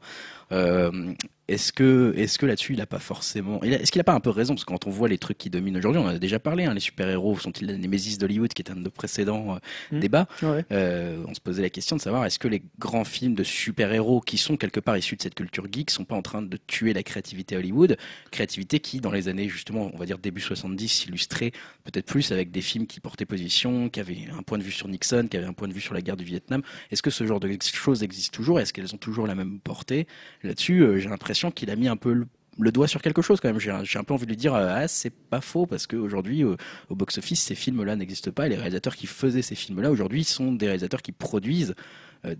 Est-ce 1.52 1.70
que, 1.70 2.14
est-ce 2.16 2.38
que 2.38 2.46
là-dessus, 2.46 2.72
il 2.72 2.78
n'a 2.78 2.86
pas 2.86 2.98
forcément. 2.98 3.62
Est-ce 3.62 3.92
qu'il 3.92 4.00
n'a 4.00 4.04
pas 4.04 4.14
un 4.14 4.20
peu 4.20 4.30
raison? 4.30 4.54
Parce 4.54 4.64
que 4.64 4.70
quand 4.70 4.86
on 4.86 4.90
voit 4.90 5.08
les 5.08 5.18
trucs 5.18 5.36
qui 5.36 5.50
dominent 5.50 5.76
aujourd'hui, 5.76 6.00
on 6.00 6.06
en 6.06 6.08
a 6.08 6.18
déjà 6.18 6.38
parlé, 6.38 6.64
hein, 6.64 6.72
les 6.72 6.80
super-héros 6.80 7.38
sont-ils 7.38 7.66
les 7.66 7.76
némésis 7.76 8.16
d'Hollywood, 8.16 8.54
qui 8.54 8.62
est 8.62 8.70
un 8.70 8.74
de 8.76 8.80
nos 8.80 8.90
précédents 8.90 9.56
euh, 9.56 9.96
mmh. 9.96 10.00
débats? 10.00 10.28
Euh, 10.42 11.22
On 11.28 11.34
se 11.34 11.40
posait 11.40 11.60
la 11.60 11.68
question 11.68 11.96
de 11.96 12.00
savoir 12.00 12.24
est-ce 12.24 12.38
que 12.38 12.48
les 12.48 12.62
grands 12.78 13.04
films 13.04 13.34
de 13.34 13.44
super-héros 13.44 14.22
qui 14.22 14.38
sont 14.38 14.56
quelque 14.56 14.80
part 14.80 14.96
issus 14.96 15.16
de 15.16 15.22
cette 15.22 15.34
culture 15.34 15.66
geek 15.70 15.90
sont 15.90 16.06
pas 16.06 16.16
en 16.16 16.22
train 16.22 16.40
de 16.40 16.58
tuer 16.66 16.94
la 16.94 17.02
créativité 17.02 17.54
Hollywood? 17.54 17.98
Créativité 18.30 18.80
qui, 18.80 19.02
dans 19.02 19.12
les 19.12 19.28
années, 19.28 19.50
justement, 19.50 19.90
on 19.92 19.98
va 19.98 20.06
dire 20.06 20.16
début 20.16 20.40
70, 20.40 20.88
s'illustrait 20.88 21.52
peut-être 21.84 22.06
plus 22.06 22.32
avec 22.32 22.50
des 22.50 22.62
films 22.62 22.86
qui 22.86 23.00
portaient 23.00 23.26
position, 23.26 23.90
qui 23.90 24.00
avaient 24.00 24.26
un 24.36 24.42
point 24.42 24.56
de 24.56 24.62
vue 24.62 24.72
sur 24.72 24.88
Nixon, 24.88 25.26
qui 25.30 25.36
avaient 25.36 25.46
un 25.46 25.52
point 25.52 25.68
de 25.68 25.74
vue 25.74 25.82
sur 25.82 25.92
la 25.92 26.00
guerre 26.00 26.16
du 26.16 26.24
Vietnam. 26.24 26.62
Est-ce 26.90 27.02
que 27.02 27.10
ce 27.10 27.26
genre 27.26 27.40
de 27.40 27.50
choses 27.60 28.02
existe 28.02 28.32
toujours? 28.32 28.58
Est-ce 28.58 28.72
qu'elles 28.72 28.94
ont 28.94 28.98
toujours 28.98 29.26
la 29.26 29.34
même 29.34 29.60
portée? 29.60 30.06
Là-dessus, 30.42 30.80
euh, 30.80 30.98
j'ai 30.98 31.10
l'impression 31.10 31.41
qu'il 31.50 31.70
a 31.70 31.76
mis 31.76 31.88
un 31.88 31.96
peu 31.96 32.12
le, 32.58 32.72
doigt 32.72 32.88
sur 32.88 33.02
quelque 33.02 33.22
chose 33.22 33.40
quand 33.40 33.48
même. 33.48 33.58
J'ai 33.60 33.98
un 33.98 34.04
peu 34.04 34.14
envie 34.14 34.26
de 34.26 34.30
lui 34.30 34.36
dire, 34.36 34.54
ah, 34.54 34.86
c'est 34.88 35.12
pas 35.12 35.40
faux, 35.40 35.66
parce 35.66 35.86
qu'aujourd'hui, 35.86 36.44
au, 36.44 36.56
au 36.88 36.94
box-office, 36.94 37.42
ces 37.42 37.54
films-là 37.54 37.96
n'existent 37.96 38.30
pas, 38.30 38.46
et 38.46 38.50
les 38.50 38.56
réalisateurs 38.56 38.96
qui 38.96 39.06
faisaient 39.06 39.42
ces 39.42 39.54
films-là, 39.54 39.90
aujourd'hui, 39.90 40.24
sont 40.24 40.52
des 40.52 40.66
réalisateurs 40.66 41.02
qui 41.02 41.12
produisent 41.12 41.70
euh, 41.70 41.74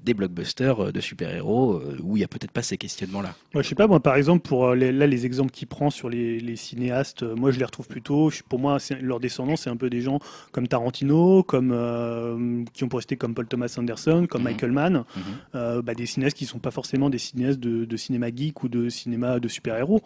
des 0.04 0.14
blockbusters 0.14 0.78
euh, 0.80 0.92
de 0.92 1.00
super-héros 1.00 1.74
euh, 1.74 1.98
où 2.02 2.16
il 2.16 2.20
n'y 2.20 2.24
a 2.24 2.28
peut-être 2.28 2.52
pas 2.52 2.62
ces 2.62 2.78
questionnements-là. 2.78 3.34
Moi, 3.52 3.62
je 3.62 3.68
sais 3.68 3.74
pas, 3.74 3.88
moi, 3.88 4.00
par 4.00 4.14
exemple, 4.14 4.46
pour 4.46 4.74
les, 4.74 4.92
là, 4.92 5.08
les 5.08 5.26
exemples 5.26 5.50
qu'il 5.50 5.66
prend 5.66 5.90
sur 5.90 6.08
les, 6.08 6.56
cinéastes, 6.56 7.22
moi, 7.22 7.50
je 7.50 7.58
les 7.58 7.64
retrouve 7.64 7.88
plutôt. 7.88 8.30
Pour 8.48 8.60
moi, 8.60 8.78
leur 9.00 9.18
descendants, 9.18 9.56
c'est 9.56 9.70
un 9.70 9.76
peu 9.76 9.90
des 9.90 10.00
gens 10.00 10.20
comme 10.52 10.68
Tarantino, 10.68 11.42
comme 11.42 12.64
qui 12.72 12.84
ont 12.84 12.88
rester 12.92 13.16
comme 13.16 13.34
Paul 13.34 13.46
Thomas 13.46 13.74
Anderson, 13.78 14.26
comme 14.28 14.42
mhm. 14.42 14.48
Michael 14.50 14.72
Mann, 14.72 15.04
mhm. 15.16 15.80
bah, 15.80 15.94
des 15.94 16.06
cinéastes 16.06 16.36
qui 16.36 16.44
ne 16.44 16.48
sont 16.48 16.58
pas 16.58 16.70
forcément 16.70 17.10
des 17.10 17.18
cinéastes 17.18 17.58
de, 17.58 17.96
cinéma 17.96 18.28
geek 18.34 18.62
ou 18.62 18.68
de 18.68 18.88
cinéma 18.88 19.40
de 19.40 19.48
super-héros. 19.48 20.02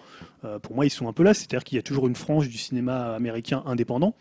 pour 0.62 0.74
moi, 0.74 0.86
ils 0.86 0.90
sont 0.90 1.08
un 1.08 1.12
peu 1.12 1.22
là, 1.22 1.34
c'est-à-dire 1.34 1.64
qu'il 1.64 1.76
y 1.76 1.78
a 1.78 1.82
toujours 1.82 2.06
une 2.06 2.16
frange 2.16 2.48
du 2.48 2.58
cinéma 2.58 3.14
américain 3.14 3.62
indépendant. 3.66 4.14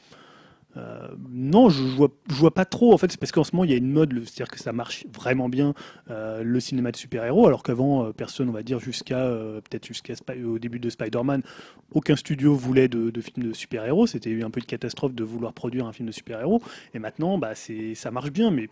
Euh, 0.78 1.08
non, 1.30 1.70
je, 1.70 1.82
vois, 1.84 2.54
pas 2.54 2.66
trop. 2.66 2.94
En 2.94 2.98
fait, 2.98 3.12
c'est 3.12 3.20
parce 3.20 3.32
qu'en 3.32 3.44
ce 3.44 3.56
moment 3.56 3.64
il 3.64 3.72
y 3.72 3.74
a 3.74 3.78
une 3.78 3.92
mode, 3.92 4.14
c'est-à-dire 4.26 4.50
que 4.50 4.60
ça 4.60 4.74
marche 4.74 5.06
vraiment 5.14 5.50
bien 5.50 5.74
euh, 6.10 6.44
le 6.44 6.60
cinéma 6.60 6.92
de 6.92 6.98
super-héros, 6.98 7.48
alors 7.48 7.64
qu'avant 7.64 8.06
euh, 8.06 8.12
personne, 8.12 8.50
on 8.50 8.54
va 8.54 8.64
dire 8.64 8.80
jusqu'à 8.80 9.26
peut-être 9.70 9.86
jusqu'à 9.86 10.14
au 10.46 10.60
début 10.60 10.80
de 10.80 10.90
Spider-Man, 10.90 11.44
aucun 11.92 12.16
studio 12.16 12.56
voulait 12.56 12.88
de, 12.88 13.22
films 13.22 13.50
de 13.50 13.54
super-héros. 13.54 14.08
C'était 14.08 14.42
un 14.44 14.50
peu 14.50 14.60
une 14.60 14.66
catastrophe 14.66 15.14
de 15.14 15.24
vouloir 15.24 15.54
produire 15.54 15.86
un 15.86 15.94
film 15.94 16.08
de 16.08 16.14
super-héros. 16.14 16.62
Et 16.94 17.00
maintenant, 17.00 17.38
bah, 17.38 17.54
ça 17.56 18.12
marche 18.12 18.32
bien, 18.32 18.52
mais 18.52 18.70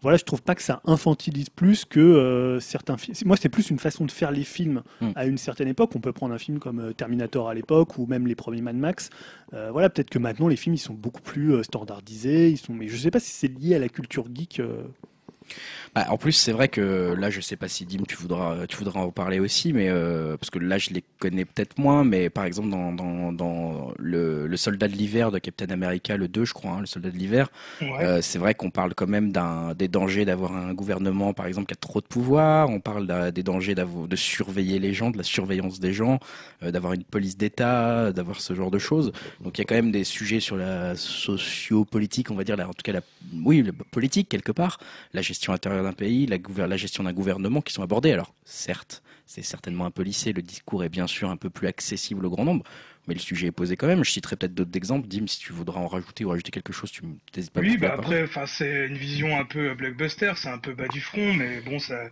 voilà, 0.00 0.16
je 0.16 0.24
trouve 0.24 0.42
pas 0.42 0.54
que 0.54 0.62
ça 0.62 0.80
infantilise 0.84 1.50
plus 1.50 1.84
que 1.84 1.98
euh, 1.98 2.60
certains 2.60 2.96
films. 2.96 3.16
Moi, 3.24 3.36
c'est 3.36 3.48
plus 3.48 3.70
une 3.70 3.78
façon 3.78 4.04
de 4.04 4.10
faire 4.10 4.30
les 4.30 4.44
films 4.44 4.82
hmm. 5.00 5.10
à 5.16 5.26
une 5.26 5.38
certaine 5.38 5.68
époque. 5.68 5.90
On 5.96 6.00
peut 6.00 6.12
prendre 6.12 6.34
un 6.34 6.38
film 6.38 6.58
comme 6.58 6.80
euh, 6.80 6.92
Terminator 6.92 7.48
à 7.48 7.54
l'époque 7.54 7.98
ou 7.98 8.06
même 8.06 8.26
les 8.26 8.34
premiers 8.34 8.62
Mad 8.62 8.76
Max. 8.76 9.10
Euh, 9.54 9.70
voilà, 9.72 9.90
peut-être 9.90 10.10
que 10.10 10.18
maintenant 10.18 10.48
les 10.48 10.56
films 10.56 10.74
ils 10.74 10.78
sont 10.78 10.94
beaucoup 10.94 11.22
plus 11.22 11.64
standardisés. 11.64 12.50
Ils 12.50 12.58
sont, 12.58 12.74
mais 12.74 12.88
je 12.88 12.96
sais 12.96 13.10
pas 13.10 13.20
si 13.20 13.30
c'est 13.30 13.48
lié 13.48 13.74
à 13.74 13.78
la 13.78 13.88
culture 13.88 14.26
geek. 14.32 14.62
Bah, 15.94 16.06
en 16.10 16.16
plus, 16.16 16.32
c'est 16.32 16.52
vrai 16.52 16.68
que 16.68 17.14
là, 17.18 17.30
je 17.30 17.40
sais 17.40 17.56
pas 17.56 17.68
si 17.68 17.84
Dim, 17.84 18.02
tu 18.06 18.16
voudras, 18.16 18.66
tu 18.66 18.76
voudras 18.76 19.00
en 19.00 19.10
parler 19.10 19.40
aussi, 19.40 19.72
mais 19.72 19.88
euh, 19.88 20.36
parce 20.36 20.50
que 20.50 20.58
là, 20.58 20.78
je 20.78 20.90
les 20.90 21.02
connais 21.18 21.44
peut-être 21.44 21.78
moins, 21.78 22.04
mais 22.04 22.30
par 22.30 22.44
exemple 22.44 22.70
dans, 22.70 22.92
dans, 22.92 23.32
dans 23.32 23.92
le, 23.98 24.46
le, 24.46 24.56
Soldat 24.56 24.88
de 24.88 24.94
l'hiver 24.94 25.30
de 25.30 25.38
Captain 25.38 25.70
America, 25.70 26.16
le 26.16 26.28
2, 26.28 26.44
je 26.44 26.52
crois, 26.52 26.72
hein, 26.72 26.80
le 26.80 26.86
Soldat 26.86 27.10
de 27.10 27.16
l'hiver, 27.16 27.48
euh, 27.82 28.20
c'est 28.22 28.38
vrai 28.38 28.54
qu'on 28.54 28.70
parle 28.70 28.94
quand 28.94 29.06
même 29.06 29.32
d'un 29.32 29.74
des 29.74 29.88
dangers 29.88 30.24
d'avoir 30.24 30.54
un 30.54 30.74
gouvernement, 30.74 31.32
par 31.32 31.46
exemple, 31.46 31.66
qui 31.66 31.74
a 31.74 31.76
trop 31.76 32.00
de 32.00 32.06
pouvoir. 32.06 32.68
On 32.70 32.80
parle 32.80 33.32
des 33.32 33.42
dangers 33.42 33.74
de 33.74 34.16
surveiller 34.16 34.78
les 34.78 34.92
gens, 34.92 35.10
de 35.10 35.18
la 35.18 35.22
surveillance 35.24 35.80
des 35.80 35.92
gens, 35.92 36.18
euh, 36.62 36.70
d'avoir 36.70 36.92
une 36.92 37.04
police 37.04 37.36
d'État, 37.36 38.12
d'avoir 38.12 38.40
ce 38.40 38.54
genre 38.54 38.70
de 38.70 38.78
choses. 38.78 39.12
Donc 39.42 39.58
il 39.58 39.60
y 39.60 39.62
a 39.62 39.64
quand 39.64 39.74
même 39.74 39.92
des 39.92 40.04
sujets 40.04 40.40
sur 40.40 40.56
la 40.56 40.96
socio-politique, 40.96 42.30
on 42.30 42.34
va 42.34 42.44
dire, 42.44 42.56
là, 42.56 42.68
en 42.68 42.72
tout 42.72 42.82
cas, 42.84 42.92
la, 42.92 43.00
oui, 43.44 43.62
la 43.62 43.72
politique 43.90 44.28
quelque 44.28 44.52
part, 44.52 44.78
la 45.14 45.22
gestion 45.22 45.37
intérieure 45.52 45.84
d'un 45.84 45.92
pays, 45.92 46.26
la, 46.26 46.66
la 46.66 46.76
gestion 46.76 47.04
d'un 47.04 47.12
gouvernement 47.12 47.60
qui 47.60 47.72
sont 47.72 47.82
abordés. 47.82 48.12
Alors, 48.12 48.34
certes, 48.44 49.02
c'est 49.26 49.42
certainement 49.42 49.84
un 49.84 49.90
peu 49.90 50.02
lissé, 50.02 50.32
le 50.32 50.42
discours 50.42 50.84
est 50.84 50.88
bien 50.88 51.06
sûr 51.06 51.30
un 51.30 51.36
peu 51.36 51.50
plus 51.50 51.66
accessible 51.66 52.24
au 52.24 52.30
grand 52.30 52.44
nombre, 52.44 52.64
mais 53.06 53.14
le 53.14 53.20
sujet 53.20 53.48
est 53.48 53.52
posé 53.52 53.76
quand 53.76 53.86
même. 53.86 54.04
Je 54.04 54.10
citerai 54.10 54.36
peut-être 54.36 54.54
d'autres 54.54 54.76
exemples. 54.76 55.06
Dim, 55.06 55.26
si 55.26 55.38
tu 55.38 55.52
voudras 55.52 55.80
en 55.80 55.86
rajouter 55.86 56.24
ou 56.24 56.30
rajouter 56.30 56.50
quelque 56.50 56.72
chose, 56.72 56.90
tu 56.90 57.02
n'hésites 57.36 57.52
pas. 57.52 57.60
Oui, 57.60 57.76
bah 57.76 57.94
après, 57.94 58.26
c'est 58.46 58.86
une 58.86 58.96
vision 58.96 59.38
un 59.38 59.44
peu 59.44 59.74
blockbuster, 59.74 60.32
c'est 60.36 60.48
un 60.48 60.58
peu 60.58 60.72
bas 60.72 60.88
du 60.88 61.00
front, 61.00 61.34
mais 61.34 61.60
bon, 61.60 61.78
ça, 61.78 62.04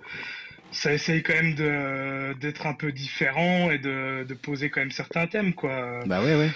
ça 0.72 0.92
essaye 0.92 1.22
quand 1.22 1.34
même 1.34 2.34
d'être 2.38 2.66
un 2.66 2.74
peu 2.74 2.92
différent 2.92 3.70
et 3.70 3.78
de, 3.78 4.24
de, 4.24 4.34
poser 4.34 4.70
quand 4.70 4.80
même 4.80 4.90
certains 4.90 5.26
thèmes, 5.26 5.54
quoi. 5.54 6.04
Bah 6.06 6.22
ouais, 6.22 6.36
ouais. 6.36 6.50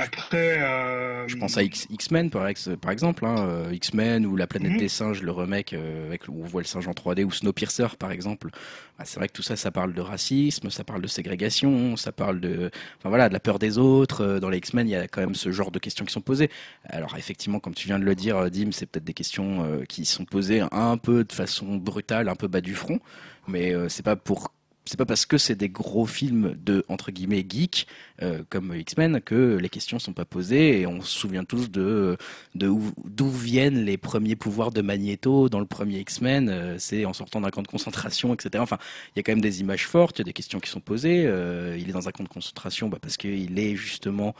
Après, 0.00 0.62
euh... 0.62 1.26
je 1.26 1.36
pense 1.36 1.58
à 1.58 1.64
X-Men 1.64 2.30
par, 2.30 2.48
par, 2.80 2.92
exemple, 2.92 3.26
hein, 3.26 3.48
euh, 3.48 3.72
X-Men 3.72 4.26
ou 4.26 4.36
La 4.36 4.46
planète 4.46 4.72
mhm. 4.72 4.78
des 4.78 4.88
singes, 4.88 5.22
le 5.22 5.32
remake 5.32 5.72
euh, 5.72 6.06
avec 6.06 6.28
où 6.28 6.40
on 6.40 6.46
voit 6.46 6.60
le 6.60 6.68
singe 6.68 6.86
en 6.86 6.92
3D 6.92 7.24
ou 7.24 7.32
Snowpiercer 7.32 7.88
par 7.98 8.12
exemple. 8.12 8.50
Bah, 8.96 9.04
c'est 9.04 9.18
vrai 9.18 9.26
que 9.26 9.32
tout 9.32 9.42
ça, 9.42 9.56
ça 9.56 9.72
parle 9.72 9.94
de 9.94 10.00
racisme, 10.00 10.70
ça 10.70 10.84
parle 10.84 11.02
de 11.02 11.08
ségrégation, 11.08 11.96
ça 11.96 12.12
parle 12.12 12.38
de, 12.38 12.70
enfin 12.98 13.08
voilà, 13.08 13.28
de 13.28 13.32
la 13.32 13.40
peur 13.40 13.58
des 13.58 13.76
autres. 13.76 14.38
Dans 14.38 14.50
les 14.50 14.58
X-Men, 14.58 14.86
il 14.86 14.92
y 14.92 14.96
a 14.96 15.08
quand 15.08 15.20
même 15.20 15.34
ce 15.34 15.50
genre 15.50 15.72
de 15.72 15.80
questions 15.80 16.04
qui 16.04 16.12
sont 16.12 16.20
posées. 16.20 16.48
Alors 16.84 17.16
effectivement, 17.18 17.58
comme 17.58 17.74
tu 17.74 17.88
viens 17.88 17.98
de 17.98 18.04
le 18.04 18.14
dire, 18.14 18.52
Dim, 18.52 18.70
c'est 18.70 18.86
peut-être 18.86 19.04
des 19.04 19.14
questions 19.14 19.82
qui 19.88 20.04
sont 20.04 20.24
posées 20.24 20.62
un 20.70 20.96
peu 20.96 21.24
de 21.24 21.32
façon 21.32 21.74
brutale, 21.74 22.28
un 22.28 22.36
peu 22.36 22.46
bas 22.46 22.60
du 22.60 22.76
front, 22.76 23.00
mais 23.48 23.74
c'est 23.88 24.04
pas 24.04 24.14
pour 24.14 24.52
c'est 24.88 24.96
pas 24.96 25.04
parce 25.04 25.26
que 25.26 25.36
c'est 25.36 25.54
des 25.54 25.68
gros 25.68 26.06
films 26.06 26.56
de 26.64 26.84
entre 26.88 27.10
guillemets 27.10 27.44
geek 27.46 27.86
euh, 28.22 28.42
comme 28.50 28.74
X-Men 28.74 29.20
que 29.20 29.58
les 29.58 29.68
questions 29.68 30.00
sont 30.00 30.12
pas 30.12 30.24
posées 30.24 30.80
et 30.80 30.86
on 30.88 31.02
se 31.02 31.18
souvient 31.18 31.44
tous 31.44 31.70
de 31.70 32.16
d'où 32.54 33.30
viennent 33.30 33.84
les 33.84 33.96
premiers 33.96 34.34
pouvoirs 34.34 34.72
de 34.72 34.82
Magneto 34.82 35.48
dans 35.48 35.60
le 35.60 35.66
premier 35.66 36.00
X-Men 36.00 36.48
euh, 36.48 36.74
c'est 36.78 37.04
en 37.04 37.12
sortant 37.12 37.40
d'un 37.40 37.50
camp 37.50 37.62
de 37.62 37.68
concentration 37.68 38.34
etc 38.34 38.60
enfin 38.60 38.78
il 39.14 39.18
y 39.18 39.20
a 39.20 39.22
quand 39.22 39.30
même 39.30 39.40
des 39.40 39.60
images 39.60 39.86
fortes 39.86 40.18
il 40.18 40.22
y 40.22 40.22
a 40.22 40.24
des 40.24 40.32
questions 40.32 40.58
qui 40.58 40.68
sont 40.68 40.80
posées 40.80 41.26
euh, 41.26 41.76
il 41.78 41.88
est 41.88 41.92
dans 41.92 42.08
un 42.08 42.10
camp 42.10 42.24
de 42.24 42.28
concentration 42.28 42.88
bah, 42.88 42.98
parce 43.00 43.16
qu'il 43.16 43.58
est 43.58 43.76
justement 43.76 44.34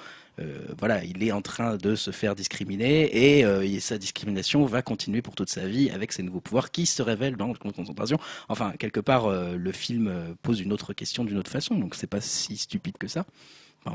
voilà, 0.78 1.02
il 1.02 1.24
est 1.24 1.32
en 1.32 1.42
train 1.42 1.76
de 1.76 1.96
se 1.96 2.12
faire 2.12 2.36
discriminer 2.36 3.38
et, 3.38 3.44
euh, 3.44 3.80
sa 3.80 3.98
discrimination 3.98 4.64
va 4.66 4.82
continuer 4.82 5.20
pour 5.20 5.34
toute 5.34 5.50
sa 5.50 5.66
vie 5.66 5.90
avec 5.90 6.12
ses 6.12 6.22
nouveaux 6.22 6.40
pouvoirs 6.40 6.70
qui 6.70 6.86
se 6.86 7.02
révèlent 7.02 7.34
dans 7.34 7.48
le 7.48 7.54
camp 7.54 7.70
de 7.70 7.74
concentration. 7.74 8.20
Enfin, 8.48 8.72
quelque 8.78 9.00
part, 9.00 9.28
le 9.32 9.72
film 9.72 10.36
pose 10.42 10.60
une 10.60 10.72
autre 10.72 10.92
question 10.92 11.24
d'une 11.24 11.38
autre 11.38 11.50
façon, 11.50 11.74
donc 11.74 11.96
c'est 11.96 12.06
pas 12.06 12.20
si 12.20 12.56
stupide 12.56 12.98
que 12.98 13.08
ça 13.08 13.26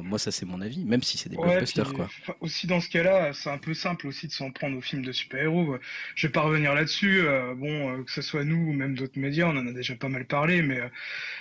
moi, 0.01 0.17
ça 0.17 0.31
c'est 0.31 0.45
mon 0.45 0.61
avis, 0.61 0.83
même 0.85 1.03
si 1.03 1.17
c'est 1.17 1.29
des 1.29 1.35
blockbusters. 1.35 1.93
Quoi. 1.93 2.09
Aussi 2.39 2.67
dans 2.67 2.79
ce 2.79 2.89
cas-là, 2.89 3.33
c'est 3.33 3.49
un 3.49 3.57
peu 3.57 3.73
simple 3.73 4.07
aussi 4.07 4.27
de 4.27 4.31
s'en 4.31 4.51
prendre 4.51 4.77
aux 4.77 4.81
films 4.81 5.03
de 5.03 5.11
super-héros. 5.11 5.77
Je 6.15 6.27
vais 6.27 6.31
pas 6.31 6.41
revenir 6.41 6.73
là-dessus. 6.73 7.21
Euh, 7.21 7.53
bon, 7.53 7.91
euh, 7.91 8.03
que 8.03 8.11
ce 8.11 8.21
soit 8.21 8.43
nous 8.43 8.69
ou 8.69 8.73
même 8.73 8.95
d'autres 8.95 9.19
médias, 9.19 9.47
on 9.47 9.57
en 9.57 9.67
a 9.67 9.71
déjà 9.71 9.95
pas 9.95 10.09
mal 10.09 10.25
parlé, 10.25 10.61
mais 10.61 10.79
euh, 10.79 10.87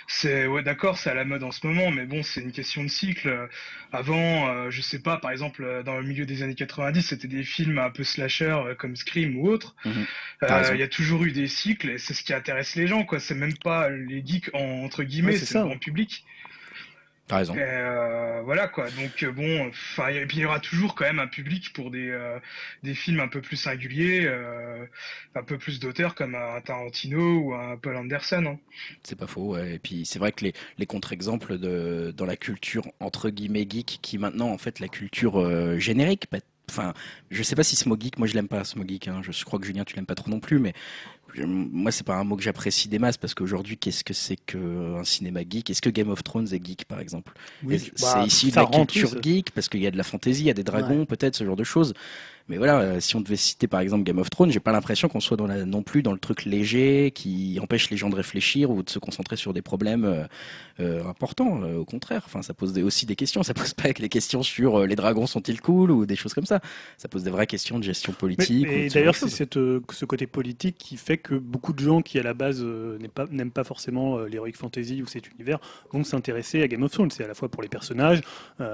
c'est 0.07 0.45
ouais, 0.45 0.63
d'accord, 0.63 0.97
c'est 0.97 1.09
à 1.09 1.13
la 1.13 1.25
mode 1.25 1.43
en 1.43 1.51
ce 1.51 1.65
moment, 1.65 1.89
mais 1.91 2.05
bon, 2.05 2.21
c'est 2.23 2.41
une 2.41 2.51
question 2.51 2.83
de 2.83 2.89
cycle. 2.89 3.49
Avant, 3.91 4.69
je 4.69 4.81
sais 4.81 4.99
pas, 4.99 5.17
par 5.17 5.31
exemple, 5.31 5.83
dans 5.85 5.97
le 5.97 6.03
milieu 6.03 6.25
des 6.25 6.43
années 6.43 6.55
90, 6.55 7.01
c'était 7.01 7.27
des 7.27 7.43
films 7.43 7.77
un 7.77 7.91
peu 7.91 8.03
slasher 8.03 8.73
comme 8.77 8.95
Scream 8.95 9.37
ou 9.37 9.47
autre. 9.47 9.75
Mhm. 9.85 10.05
Il 10.73 10.79
y 10.79 10.83
a 10.83 10.87
toujours 10.87 11.23
eu 11.23 11.31
des 11.31 11.47
cycles 11.47 11.91
et 11.91 11.97
c'est 11.97 12.13
ce 12.13 12.23
qui 12.23 12.33
intéresse 12.33 12.75
les 12.75 12.87
gens, 12.87 13.05
quoi. 13.05 13.19
C'est 13.19 13.35
même 13.35 13.57
pas 13.57 13.89
les 13.89 14.25
geeks 14.25 14.49
entre 14.53 15.03
guillemets, 15.03 15.37
c'est 15.37 15.57
le 15.57 15.65
grand 15.65 15.77
public. 15.77 16.25
Par 17.27 17.39
raison. 17.39 17.55
Euh, 17.57 18.41
voilà 18.43 18.67
quoi. 18.67 18.89
Donc 18.91 19.23
euh, 19.23 19.31
bon, 19.31 19.69
enfin, 19.69 20.09
et 20.09 20.25
puis 20.25 20.37
il 20.37 20.41
y 20.41 20.45
aura 20.45 20.59
toujours 20.59 20.93
quand 20.93 21.05
même 21.05 21.19
un 21.19 21.27
public 21.27 21.71
pour 21.73 21.89
des 21.89 22.09
euh, 22.09 22.37
des 22.83 22.93
films 22.93 23.21
un 23.21 23.29
peu 23.29 23.39
plus 23.39 23.55
singuliers, 23.55 24.27
un 25.35 25.43
peu 25.43 25.57
plus 25.57 25.79
d'auteurs 25.79 26.15
comme 26.15 26.35
un 26.35 26.59
Tarantino 26.59 27.39
ou 27.39 27.53
un 27.53 27.77
Paul 27.77 27.95
Anderson. 27.95 28.43
Hein. 28.45 28.59
C'est 29.03 29.17
pas 29.17 29.27
faux. 29.27 29.53
Ouais. 29.53 29.75
Et 29.75 29.79
puis 29.79 30.05
c'est 30.05 30.19
vrai 30.19 30.33
que 30.33 30.43
les 30.43 30.53
les 30.77 30.85
contre-exemples 30.85 31.57
de 31.57 32.13
dans 32.15 32.25
la 32.25 32.35
culture 32.35 32.83
entre 32.99 33.29
guillemets 33.29 33.65
geek, 33.69 33.99
qui 34.01 34.17
maintenant 34.17 34.49
en 34.49 34.57
fait 34.57 34.81
la 34.81 34.89
culture 34.89 35.79
générique, 35.79 36.27
enfin, 36.69 36.93
je 37.31 37.41
sais 37.43 37.55
pas 37.55 37.63
si 37.63 37.75
ce 37.75 37.87
mot 37.87 37.97
geek, 37.99 38.17
moi 38.17 38.27
je 38.27 38.33
l'aime 38.33 38.47
pas 38.49 38.65
ce 38.65 38.77
mot 38.77 38.85
geek. 38.85 39.07
Hein. 39.07 39.21
Je 39.23 39.45
crois 39.45 39.59
que 39.59 39.65
Julien 39.65 39.85
tu 39.85 39.95
l'aimes 39.95 40.05
pas 40.05 40.15
trop 40.15 40.29
non 40.29 40.39
plus, 40.39 40.59
mais 40.59 40.73
moi 41.45 41.91
c'est 41.91 42.05
pas 42.05 42.15
un 42.15 42.23
mot 42.23 42.35
que 42.35 42.43
j'apprécie 42.43 42.87
des 42.87 42.99
masses 42.99 43.17
parce 43.17 43.33
qu'aujourd'hui 43.33 43.77
qu'est-ce 43.77 44.03
que 44.03 44.13
c'est 44.13 44.35
qu'un 44.35 45.03
cinéma 45.03 45.41
geek? 45.47 45.69
Est-ce 45.69 45.81
que 45.81 45.89
Game 45.89 46.09
of 46.09 46.23
Thrones 46.23 46.47
est 46.51 46.65
geek 46.65 46.85
par 46.85 46.99
exemple? 46.99 47.33
Oui, 47.63 47.79
C'est 47.79 48.01
bah, 48.01 48.23
ici 48.25 48.51
de 48.51 48.55
la 48.55 48.65
culture 48.65 49.21
geek 49.21 49.51
parce 49.51 49.69
qu'il 49.69 49.81
y 49.81 49.87
a 49.87 49.91
de 49.91 49.97
la 49.97 50.03
fantaisie, 50.03 50.43
il 50.43 50.47
y 50.47 50.51
a 50.51 50.55
des 50.55 50.63
dragons 50.63 51.05
peut-être 51.05 51.35
ce 51.35 51.43
genre 51.43 51.55
de 51.55 51.63
choses. 51.63 51.93
Mais 52.49 52.57
voilà, 52.57 52.79
euh, 52.79 52.99
si 52.99 53.15
on 53.15 53.21
devait 53.21 53.37
citer 53.37 53.67
par 53.67 53.79
exemple 53.79 54.03
Game 54.03 54.17
of 54.17 54.29
Thrones, 54.29 54.51
j'ai 54.51 54.59
pas 54.59 54.73
l'impression 54.73 55.07
qu'on 55.07 55.21
soit 55.21 55.37
dans 55.37 55.47
la, 55.47 55.63
non 55.63 55.81
plus 55.81 56.03
dans 56.03 56.11
le 56.11 56.19
truc 56.19 56.43
léger 56.43 57.11
qui 57.11 57.57
empêche 57.61 57.89
les 57.89 57.95
gens 57.95 58.09
de 58.09 58.15
réfléchir 58.15 58.69
ou 58.69 58.83
de 58.83 58.89
se 58.89 58.99
concentrer 58.99 59.37
sur 59.37 59.53
des 59.53 59.61
problèmes 59.61 60.03
euh, 60.03 60.25
euh 60.81 61.07
importants. 61.07 61.63
Euh, 61.63 61.77
au 61.77 61.85
contraire, 61.85 62.23
enfin, 62.25 62.41
ça 62.41 62.53
pose 62.53 62.77
aussi 62.79 63.05
des 63.05 63.15
questions. 63.15 63.43
Ça 63.43 63.53
pose 63.53 63.73
pas 63.73 63.93
que 63.93 64.01
les 64.01 64.09
questions 64.09 64.43
sur 64.43 64.85
les 64.85 64.95
dragons 64.97 65.25
sont-ils 65.25 65.61
cool 65.61 65.89
ou 65.89 66.05
des 66.05 66.17
choses 66.17 66.33
comme 66.33 66.45
ça. 66.45 66.59
Ça 66.97 67.07
pose 67.07 67.23
des 67.23 67.29
vraies 67.29 67.47
questions 67.47 67.79
de 67.79 67.83
gestion 67.83 68.11
politique. 68.11 68.67
et 68.67 68.89
d'ailleurs, 68.89 69.15
c'est 69.15 69.29
ce 69.29 70.05
côté 70.05 70.27
politique 70.27 70.77
qui 70.77 70.97
fait 70.97 71.17
que 71.23 71.35
beaucoup 71.35 71.73
de 71.73 71.79
gens 71.79 72.01
qui 72.01 72.19
à 72.19 72.23
la 72.23 72.33
base 72.33 72.63
n'aiment 72.63 73.51
pas, 73.51 73.63
forcément 73.63 74.19
l'heroic 74.19 74.53
fantasy 74.53 75.01
ou 75.01 75.07
cet 75.07 75.31
univers 75.31 75.59
vont 75.91 76.03
s'intéresser 76.03 76.61
à 76.61 76.67
Game 76.67 76.83
of 76.83 76.91
Thrones. 76.91 77.11
C'est 77.11 77.23
à 77.23 77.27
la 77.27 77.33
fois 77.33 77.49
pour 77.49 77.63
les 77.63 77.69
personnages, 77.69 78.21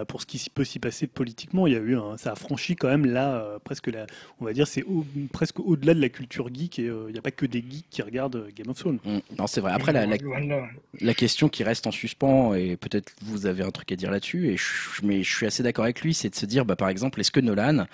pour 0.08 0.22
ce 0.22 0.26
qui 0.26 0.50
peut 0.50 0.64
s'y 0.64 0.80
passer 0.80 1.08
politiquement. 1.08 1.68
Il 1.68 1.74
y 1.74 1.76
a 1.76 1.80
eu, 1.80 1.96
ça 2.18 2.32
a 2.32 2.36
franchi 2.36 2.76
quand 2.76 2.88
même 2.88 3.06
là 3.06 3.60
presque 3.64 3.88
la, 3.88 4.06
on 4.40 4.46
va 4.46 4.54
dire, 4.54 4.68
c'est 4.68 4.84
presque 5.32 5.60
au-delà 5.60 5.94
de 5.94 6.02
la 6.02 6.10
culture 6.10 6.50
geek 6.54 6.80
et 6.80 6.84
il 6.84 6.90
euh, 6.90 7.12
n'y 7.12 7.18
a 7.18 7.22
pas 7.22 7.32
que 7.32 7.46
des 7.46 7.64
geeks 7.68 7.90
qui 7.90 8.02
regardent 8.02 8.38
euh, 8.38 8.50
Game 8.56 8.70
of 8.70 8.78
Thrones. 8.78 9.00
Mm. 9.04 9.20
non, 9.38 9.48
c'est 9.48 9.62
vrai. 9.62 9.72
Après, 9.72 9.92
la, 9.92 10.06
la, 10.06 11.14
question 11.14 11.50
qui 11.50 11.64
reste 11.64 11.88
en 11.88 11.92
suspens, 11.92 12.54
et 12.54 12.78
peut-être 12.78 13.14
vous 13.22 13.46
avez 13.46 13.64
un 13.64 13.72
truc 13.72 13.92
à 13.92 13.96
dire 13.96 14.12
là-dessus, 14.12 14.58
mais 15.04 15.24
je 15.24 15.36
suis 15.36 15.46
assez 15.46 15.64
d'accord 15.64 15.86
avec 15.86 16.02
lui, 16.02 16.14
c'est 16.14 16.30
de 16.30 16.36
se 16.36 16.46
dire, 16.46 16.66
bah, 16.66 16.76
par 16.76 16.90
exemple, 16.90 17.20
est-ce 17.20 17.32
que 17.32 17.40
Nolan 17.40 17.86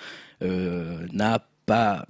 euh, 0.42 1.06
n'a 1.12 1.40
pas 1.40 1.48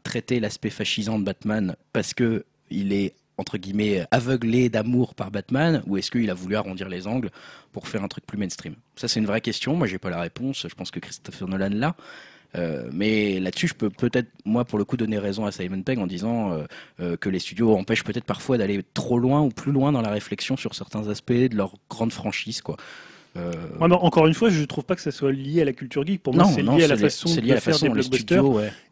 traité 0.03 0.39
l'aspect 0.39 0.69
fascisant 0.69 1.19
de 1.19 1.23
Batman 1.23 1.75
parce 1.93 2.13
que 2.13 2.45
il 2.69 2.93
est 2.93 3.13
entre 3.37 3.57
guillemets 3.57 4.05
aveuglé 4.11 4.69
d'amour 4.69 5.13
par 5.13 5.29
Batman 5.31 5.83
ou 5.87 5.97
est-ce 5.97 6.09
qu'il 6.09 6.29
a 6.29 6.33
voulu 6.33 6.55
arrondir 6.55 6.89
les 6.89 7.05
angles 7.05 7.29
pour 7.73 7.87
faire 7.87 8.03
un 8.03 8.07
truc 8.07 8.25
plus 8.25 8.37
mainstream? 8.37 8.75
Ça 8.95 9.07
c'est 9.07 9.19
une 9.19 9.25
vraie 9.25 9.41
question, 9.41 9.75
moi 9.75 9.87
j'ai 9.87 9.97
pas 9.97 10.09
la 10.09 10.21
réponse, 10.21 10.65
je 10.67 10.75
pense 10.75 10.91
que 10.91 10.99
Christopher 10.99 11.47
Nolan 11.47 11.69
l'a. 11.71 11.95
Euh, 12.57 12.89
mais 12.93 13.39
là-dessus, 13.39 13.67
je 13.67 13.73
peux 13.73 13.89
peut-être, 13.89 14.29
moi, 14.45 14.65
pour 14.65 14.79
le 14.79 14.85
coup, 14.85 14.97
donner 14.97 15.19
raison 15.19 15.45
à 15.45 15.51
Simon 15.51 15.81
Pegg 15.81 15.99
en 15.99 16.07
disant 16.07 16.51
euh, 16.51 16.63
euh, 16.99 17.17
que 17.17 17.29
les 17.29 17.39
studios 17.39 17.75
empêchent 17.75 18.03
peut-être 18.03 18.25
parfois 18.25 18.57
d'aller 18.57 18.81
trop 18.93 19.19
loin 19.19 19.41
ou 19.41 19.49
plus 19.49 19.71
loin 19.71 19.91
dans 19.91 20.01
la 20.01 20.09
réflexion 20.09 20.55
sur 20.55 20.75
certains 20.75 21.07
aspects 21.09 21.33
de 21.33 21.55
leur 21.55 21.73
grande 21.89 22.13
franchise, 22.13 22.61
quoi. 22.61 22.77
Euh... 23.37 23.51
encore 23.79 24.27
une 24.27 24.33
fois, 24.33 24.49
je 24.49 24.61
ne 24.61 24.65
trouve 24.65 24.85
pas 24.85 24.95
que 24.95 25.01
ça 25.01 25.11
soit 25.11 25.31
lié 25.31 25.61
à 25.61 25.65
la 25.65 25.73
culture 25.73 26.05
geek. 26.05 26.23
Pour 26.23 26.33
moi, 26.33 26.45
c'est 26.45 26.61
lié 26.61 26.83
à 26.83 26.87
la 26.87 26.97
façon 26.97 27.29
de 27.29 27.55
faire 27.55 27.79
des 27.79 27.89
blockbusters. 27.89 28.43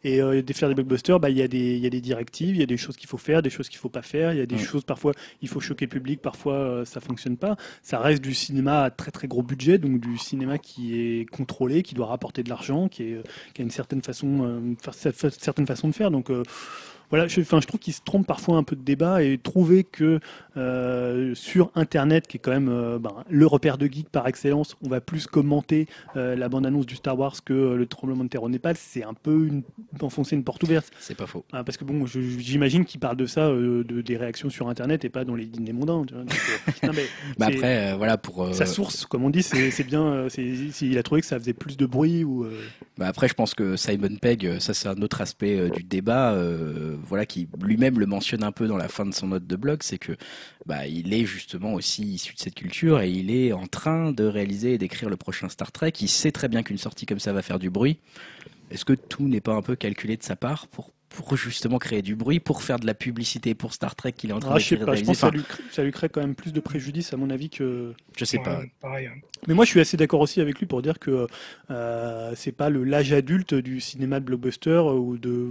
Et 0.04 0.20
euh, 0.20 0.42
de 0.42 0.52
faire 0.52 0.68
des 0.68 0.74
blockbusters, 0.74 1.18
bah, 1.18 1.30
il 1.30 1.38
y, 1.38 1.42
a 1.42 1.48
des, 1.48 1.78
y 1.78 1.86
a 1.86 1.90
des 1.90 2.00
directives, 2.00 2.56
il 2.56 2.60
y 2.60 2.62
a 2.62 2.66
des 2.66 2.76
choses 2.76 2.96
qu'il 2.96 3.08
faut 3.08 3.16
faire, 3.16 3.42
des 3.42 3.50
choses 3.50 3.68
qu'il 3.68 3.78
ne 3.78 3.80
faut 3.80 3.88
pas 3.88 4.02
faire. 4.02 4.32
Il 4.32 4.38
y 4.38 4.42
a 4.42 4.46
des 4.46 4.58
choses, 4.58 4.84
parfois, 4.84 5.12
il 5.40 5.48
faut 5.48 5.60
choquer 5.60 5.86
le 5.86 5.90
public, 5.90 6.20
parfois, 6.20 6.54
euh, 6.54 6.84
ça 6.84 7.00
ne 7.00 7.04
fonctionne 7.04 7.36
pas. 7.36 7.56
Ça 7.82 7.98
reste 7.98 8.22
du 8.22 8.34
cinéma 8.34 8.82
à 8.82 8.90
très 8.90 9.10
très 9.10 9.28
gros 9.28 9.42
budget, 9.42 9.78
donc 9.78 10.00
du 10.00 10.18
cinéma 10.18 10.58
qui 10.58 10.98
est 10.98 11.26
contrôlé, 11.30 11.82
qui 11.82 11.94
doit 11.94 12.06
rapporter 12.06 12.42
de 12.42 12.50
l'argent, 12.50 12.88
qui, 12.88 13.04
est, 13.04 13.22
qui 13.54 13.62
a 13.62 13.64
une 13.64 13.70
certaine 13.70 14.02
façon, 14.02 14.44
euh, 14.44 15.30
certaine 15.38 15.66
façon 15.66 15.88
de 15.88 15.94
faire. 15.94 16.10
Donc, 16.10 16.30
voilà, 17.14 17.28
je, 17.28 17.40
enfin, 17.42 17.60
je 17.60 17.68
trouve 17.68 17.78
qu'il 17.78 17.92
se 17.92 18.00
trompe 18.04 18.26
parfois 18.26 18.56
un 18.56 18.64
peu 18.64 18.74
de 18.74 18.82
débat 18.82 19.22
et 19.22 19.38
trouver 19.38 19.84
que 19.84 20.18
euh, 20.56 21.32
sur 21.36 21.70
Internet, 21.76 22.26
qui 22.26 22.38
est 22.38 22.40
quand 22.40 22.50
même 22.50 22.68
euh, 22.68 22.98
ben, 22.98 23.14
le 23.30 23.46
repère 23.46 23.78
de 23.78 23.86
geek 23.86 24.08
par 24.08 24.26
excellence, 24.26 24.74
on 24.84 24.88
va 24.88 25.00
plus 25.00 25.28
commenter 25.28 25.86
euh, 26.16 26.34
la 26.34 26.48
bande-annonce 26.48 26.86
du 26.86 26.96
Star 26.96 27.16
Wars 27.16 27.36
que 27.44 27.52
le 27.52 27.86
tremblement 27.86 28.24
de 28.24 28.28
terre 28.28 28.42
au 28.42 28.48
Népal, 28.48 28.74
c'est 28.76 29.04
un 29.04 29.14
peu 29.14 29.46
une, 29.46 29.62
enfoncer 30.00 30.34
une 30.34 30.42
porte 30.42 30.64
ouverte. 30.64 30.90
C'est 30.98 31.16
pas 31.16 31.28
faux. 31.28 31.44
Ah, 31.52 31.62
parce 31.62 31.76
que 31.76 31.84
bon, 31.84 32.04
j'imagine 32.06 32.84
qu'il 32.84 32.98
parle 32.98 33.16
de 33.16 33.26
ça, 33.26 33.48
de, 33.48 33.82
des 33.82 34.16
réactions 34.16 34.50
sur 34.50 34.68
Internet 34.68 35.04
et 35.04 35.08
pas 35.08 35.24
dans 35.24 35.36
les 35.36 35.46
dîners 35.46 35.72
mondains. 35.72 36.04
bah 37.38 37.46
après, 37.46 37.96
voilà 37.96 38.18
pour 38.18 38.52
sa 38.52 38.66
source, 38.66 39.06
comme 39.06 39.24
on 39.24 39.30
dit, 39.30 39.44
c'est 39.44 39.86
bien. 39.86 40.26
il 40.36 40.98
a 40.98 41.02
trouvé 41.04 41.20
que 41.20 41.28
ça 41.28 41.38
faisait 41.38 41.52
plus 41.52 41.76
de 41.76 41.86
bruit 41.86 42.24
ou. 42.24 42.44
Bah 42.98 43.06
après, 43.06 43.28
je 43.28 43.34
pense 43.34 43.54
que 43.54 43.76
Simon 43.76 44.16
Pegg, 44.20 44.58
ça 44.58 44.74
c'est 44.74 44.88
un 44.88 45.00
autre 45.00 45.20
aspect 45.20 45.70
du 45.70 45.84
débat 45.84 46.36
voilà, 47.04 47.26
qui 47.26 47.48
lui-même 47.62 47.98
le 47.98 48.06
mentionne 48.06 48.42
un 48.42 48.52
peu 48.52 48.66
dans 48.66 48.76
la 48.76 48.88
fin 48.88 49.06
de 49.06 49.14
son 49.14 49.28
note 49.28 49.46
de 49.46 49.56
blog, 49.56 49.82
c'est 49.82 49.98
que 49.98 50.12
bah, 50.66 50.86
il 50.86 51.12
est 51.12 51.24
justement 51.24 51.74
aussi 51.74 52.02
issu 52.02 52.34
de 52.34 52.38
cette 52.38 52.54
culture 52.54 53.00
et 53.00 53.10
il 53.10 53.30
est 53.30 53.52
en 53.52 53.66
train 53.66 54.12
de 54.12 54.24
réaliser 54.24 54.74
et 54.74 54.78
d'écrire 54.78 55.08
le 55.08 55.16
prochain 55.16 55.48
Star 55.48 55.72
Trek. 55.72 55.92
Il 56.00 56.08
sait 56.08 56.32
très 56.32 56.48
bien 56.48 56.62
qu'une 56.62 56.78
sortie 56.78 57.06
comme 57.06 57.20
ça 57.20 57.32
va 57.32 57.42
faire 57.42 57.58
du 57.58 57.70
bruit. 57.70 57.98
Est-ce 58.70 58.84
que 58.84 58.94
tout 58.94 59.28
n'est 59.28 59.40
pas 59.40 59.54
un 59.54 59.62
peu 59.62 59.76
calculé 59.76 60.16
de 60.16 60.22
sa 60.22 60.36
part 60.36 60.66
pour 60.66 60.92
pour 61.14 61.36
justement 61.36 61.78
créer 61.78 62.02
du 62.02 62.16
bruit, 62.16 62.40
pour 62.40 62.62
faire 62.62 62.78
de 62.78 62.86
la 62.86 62.94
publicité 62.94 63.54
pour 63.54 63.72
Star 63.72 63.94
Trek 63.94 64.12
qu'il 64.12 64.30
est 64.30 64.32
en 64.32 64.40
train 64.40 64.52
ah, 64.52 64.54
de 64.54 64.60
je 64.60 64.68
sais 64.68 64.76
pas, 64.76 64.94
Je 64.94 65.04
pense 65.04 65.20
que 65.20 65.40
ça 65.70 65.82
lui, 65.82 65.92
crée 65.92 66.08
quand 66.08 66.20
même 66.20 66.34
plus 66.34 66.52
de 66.52 66.60
préjudice, 66.60 67.12
à 67.12 67.16
mon 67.16 67.30
avis, 67.30 67.50
que. 67.50 67.94
Je 68.16 68.24
sais 68.24 68.38
pas. 68.38 68.62
Pareil. 68.80 69.06
Hein. 69.06 69.12
Mais 69.46 69.54
moi, 69.54 69.64
je 69.64 69.70
suis 69.70 69.80
assez 69.80 69.96
d'accord 69.96 70.20
aussi 70.20 70.40
avec 70.40 70.58
lui 70.58 70.66
pour 70.66 70.82
dire 70.82 70.98
que 70.98 71.26
euh, 71.70 72.32
c'est 72.34 72.52
pas 72.52 72.70
le 72.70 72.84
l'âge 72.84 73.12
adulte 73.12 73.54
du 73.54 73.80
cinéma 73.80 74.20
de 74.20 74.24
blockbuster 74.24 74.78
ou 74.78 75.18
de. 75.18 75.50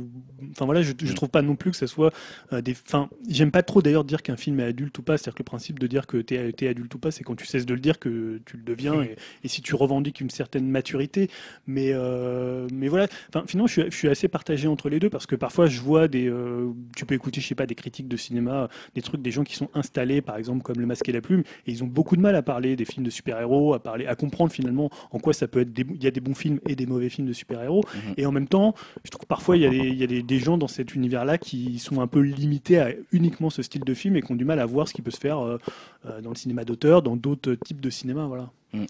Enfin 0.51 0.65
voilà, 0.65 0.81
je, 0.81 0.93
je 0.99 1.11
mm. 1.11 1.15
trouve 1.15 1.29
pas 1.29 1.41
non 1.41 1.55
plus 1.55 1.71
que 1.71 1.77
ça 1.77 1.87
soit 1.87 2.13
euh, 2.51 2.61
des. 2.61 2.75
Enfin, 2.87 3.09
j'aime 3.29 3.51
pas 3.51 3.63
trop 3.63 3.81
d'ailleurs 3.81 4.03
dire 4.03 4.21
qu'un 4.23 4.37
film 4.37 4.59
est 4.59 4.65
adulte 4.65 4.97
ou 4.97 5.03
pas. 5.03 5.17
C'est-à-dire 5.17 5.35
que 5.35 5.43
le 5.43 5.45
principe 5.45 5.79
de 5.79 5.87
dire 5.87 6.07
que 6.07 6.17
tu 6.17 6.35
es, 6.35 6.67
adulte 6.67 6.93
ou 6.95 6.99
pas, 6.99 7.11
c'est 7.11 7.23
quand 7.23 7.35
tu 7.35 7.45
cesses 7.45 7.65
de 7.65 7.73
le 7.73 7.79
dire 7.79 7.99
que 7.99 8.41
tu 8.45 8.57
le 8.57 8.63
deviens 8.63 8.95
mm. 8.95 9.07
et, 9.43 9.47
si 9.47 9.61
tu 9.61 9.75
revendiques 9.75 10.21
une 10.21 10.31
certaine 10.31 10.67
maturité. 10.67 11.29
Mais 11.67 11.91
euh, 11.93 12.67
mais 12.73 12.87
voilà. 12.87 13.07
Enfin, 13.29 13.45
finalement, 13.47 13.67
je 13.67 13.81
suis, 13.81 13.91
je 13.91 13.95
suis 13.95 14.09
assez 14.09 14.27
partagé 14.27 14.67
entre 14.67 14.89
les 14.89 14.99
deux 14.99 15.09
parce 15.09 15.27
que 15.27 15.35
parfois 15.35 15.52
je 15.61 15.81
vois 15.81 16.07
des. 16.07 16.27
Euh, 16.27 16.71
tu 16.95 17.05
peux 17.05 17.15
écouter, 17.15 17.41
je 17.41 17.47
sais 17.47 17.55
pas, 17.55 17.65
des 17.65 17.75
critiques 17.75 18.07
de 18.07 18.17
cinéma, 18.17 18.69
des 18.95 19.01
trucs, 19.01 19.21
des 19.21 19.31
gens 19.31 19.43
qui 19.43 19.55
sont 19.55 19.69
installés, 19.73 20.21
par 20.21 20.37
exemple, 20.37 20.63
comme 20.63 20.77
Le 20.79 20.85
Masque 20.85 21.07
et 21.09 21.11
la 21.11 21.21
Plume, 21.21 21.43
et 21.65 21.71
ils 21.71 21.83
ont 21.83 21.87
beaucoup 21.87 22.15
de 22.15 22.21
mal 22.21 22.35
à 22.35 22.41
parler 22.41 22.75
des 22.75 22.85
films 22.85 23.05
de 23.05 23.09
super-héros, 23.09 23.73
à 23.73 23.79
parler, 23.79 24.05
à 24.05 24.15
comprendre 24.15 24.51
finalement 24.51 24.89
en 25.11 25.19
quoi 25.19 25.33
ça 25.33 25.47
peut 25.47 25.61
être. 25.61 25.69
Il 25.77 26.03
y 26.03 26.07
a 26.07 26.11
des 26.11 26.21
bons 26.21 26.35
films 26.35 26.59
et 26.67 26.75
des 26.75 26.85
mauvais 26.85 27.09
films 27.09 27.27
de 27.27 27.33
super-héros. 27.33 27.83
Mhm. 27.93 28.13
Et 28.17 28.25
en 28.25 28.31
même 28.31 28.47
temps, 28.47 28.75
je 29.03 29.09
trouve 29.09 29.21
que 29.21 29.27
parfois 29.27 29.57
il 29.57 29.63
y 29.63 29.65
a, 29.65 29.69
des, 29.69 29.77
il 29.77 29.97
y 29.97 30.03
a 30.03 30.21
des, 30.21 30.39
gens 30.39 30.57
dans 30.57 30.67
cet 30.67 30.95
univers-là 30.95 31.37
qui 31.37 31.79
sont 31.79 32.01
un 32.01 32.07
peu 32.07 32.19
limités 32.19 32.79
à 32.79 32.89
uniquement 33.11 33.49
ce 33.49 33.61
style 33.61 33.83
de 33.83 33.93
film 33.93 34.15
et 34.15 34.21
qui 34.21 34.31
ont 34.31 34.35
du 34.35 34.45
mal 34.45 34.59
à 34.59 34.65
voir 34.65 34.87
ce 34.87 34.93
qui 34.93 35.01
peut 35.01 35.11
se 35.11 35.19
faire 35.19 35.39
euh, 35.39 35.57
euh, 36.05 36.21
dans 36.21 36.31
le 36.31 36.35
cinéma 36.35 36.65
d'auteur, 36.65 37.01
dans 37.01 37.15
d'autres 37.15 37.53
types 37.53 37.81
de 37.81 37.89
cinéma, 37.89 38.25
voilà. 38.25 38.49
Mhm. 38.73 38.87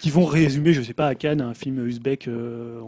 Qui 0.00 0.10
vont 0.10 0.24
résumer, 0.24 0.72
je 0.72 0.82
sais 0.82 0.94
pas, 0.94 1.08
à 1.08 1.14
Cannes, 1.14 1.40
un 1.40 1.54
film 1.54 1.86
uzbek 1.86 2.28
euh, 2.28 2.80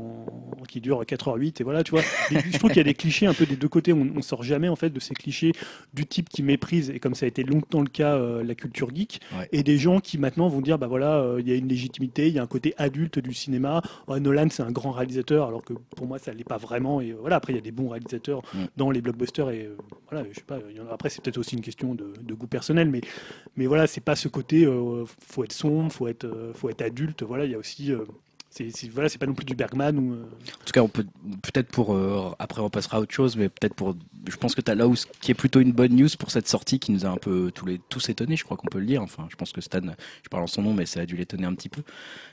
qui 0.68 0.80
dure 0.80 1.02
4h08 1.02 1.60
et 1.60 1.64
voilà, 1.64 1.82
tu 1.82 1.90
vois. 1.90 2.02
je 2.30 2.58
trouve 2.58 2.70
qu'il 2.70 2.78
y 2.78 2.80
a 2.80 2.84
des 2.84 2.94
clichés 2.94 3.26
un 3.26 3.34
peu 3.34 3.46
des 3.46 3.56
deux 3.56 3.68
côtés. 3.68 3.92
On, 3.92 4.08
on, 4.16 4.22
sort 4.22 4.42
jamais 4.42 4.68
en 4.68 4.76
fait 4.76 4.90
de 4.90 5.00
ces 5.00 5.14
clichés 5.14 5.52
du 5.92 6.06
type 6.06 6.28
qui 6.28 6.42
méprise 6.42 6.90
et 6.90 7.00
comme 7.00 7.14
ça 7.14 7.26
a 7.26 7.28
été 7.28 7.42
longtemps 7.42 7.80
le 7.80 7.88
cas 7.88 8.14
euh, 8.16 8.44
la 8.44 8.54
culture 8.54 8.94
geek 8.94 9.20
et 9.50 9.62
des 9.62 9.78
gens 9.78 9.98
qui 9.98 10.18
maintenant 10.18 10.48
vont 10.48 10.60
dire 10.60 10.78
bah 10.78 10.86
voilà, 10.86 11.16
euh, 11.16 11.40
il 11.40 11.48
y 11.48 11.52
a 11.52 11.56
une 11.56 11.68
légitimité, 11.68 12.28
il 12.28 12.34
y 12.34 12.38
a 12.38 12.42
un 12.42 12.46
côté 12.46 12.74
adulte 12.78 13.18
du 13.18 13.34
cinéma. 13.34 13.82
Nolan 14.08 14.48
c'est 14.50 14.62
un 14.62 14.70
grand 14.70 14.92
réalisateur 14.92 15.48
alors 15.48 15.62
que 15.62 15.72
pour 15.96 16.06
moi 16.06 16.18
ça 16.18 16.32
l'est 16.32 16.44
pas 16.44 16.58
vraiment 16.58 17.00
et 17.00 17.12
voilà 17.12 17.36
après 17.36 17.52
il 17.52 17.56
y 17.56 17.58
a 17.58 17.62
des 17.62 17.72
bons 17.72 17.88
réalisateurs 17.88 18.42
dans 18.76 18.90
les 18.90 19.00
blockbusters 19.00 19.50
et 19.50 19.70
voilà 20.10 20.26
je 20.30 20.34
sais 20.34 20.44
pas. 20.46 20.58
Y 20.74 20.80
en 20.80 20.88
a, 20.88 20.92
après 20.92 21.08
c'est 21.08 21.22
peut-être 21.22 21.38
aussi 21.38 21.56
une 21.56 21.62
question 21.62 21.94
de, 21.94 22.12
de, 22.20 22.34
goût 22.34 22.46
personnel 22.46 22.88
mais 22.90 23.00
mais 23.56 23.66
voilà 23.66 23.86
c'est 23.86 24.00
pas 24.00 24.16
ce 24.16 24.28
côté 24.28 24.68
faut 25.20 25.44
être 25.44 25.52
sombre, 25.52 25.90
faut 25.90 26.06
être 26.06 26.52
faut 26.54 26.68
être 26.68 26.82
adulte 26.82 26.99
voilà, 27.22 27.44
il 27.44 27.50
y 27.50 27.54
a 27.54 27.58
aussi 27.58 27.92
c'est 28.50 28.90
voilà, 28.90 29.08
c'est 29.08 29.18
pas 29.18 29.26
non 29.26 29.34
plus 29.34 29.44
du 29.44 29.54
Bergman 29.54 29.96
ou. 29.96 30.12
Euh, 30.14 30.22
en 30.24 30.64
tout 30.64 30.72
cas, 30.72 30.82
on 30.82 30.88
peut 30.88 31.06
peut-être 31.42 31.68
pour 31.68 31.94
euh, 31.94 32.34
après 32.40 32.60
on 32.60 32.68
passera 32.68 32.96
à 32.96 33.00
autre 33.00 33.14
chose, 33.14 33.36
mais 33.36 33.48
peut-être 33.48 33.74
pour. 33.74 33.96
Je 34.28 34.36
pense 34.36 34.56
que 34.56 34.60
tu 34.60 34.70
as 34.70 34.74
là 34.74 34.88
où 34.88 34.94
qui 35.20 35.30
est 35.30 35.34
plutôt 35.34 35.60
une 35.60 35.70
bonne 35.70 35.94
news 35.94 36.08
pour 36.18 36.32
cette 36.32 36.48
sortie 36.48 36.80
qui 36.80 36.90
nous 36.90 37.06
a 37.06 37.08
un 37.10 37.16
peu 37.16 37.52
tous 37.54 37.64
les 37.64 37.80
tous 37.88 38.08
étonnés, 38.08 38.36
je 38.36 38.44
crois 38.44 38.56
qu'on 38.56 38.66
peut 38.66 38.80
le 38.80 38.86
dire. 38.86 39.02
Enfin, 39.02 39.28
je 39.30 39.36
pense 39.36 39.52
que 39.52 39.60
Stan, 39.60 39.80
je 39.80 40.28
parle 40.28 40.42
en 40.42 40.48
son 40.48 40.62
nom, 40.62 40.74
mais 40.74 40.84
ça 40.84 41.00
a 41.00 41.06
dû 41.06 41.16
l'étonner 41.16 41.46
un 41.46 41.54
petit 41.54 41.68
peu. 41.68 41.82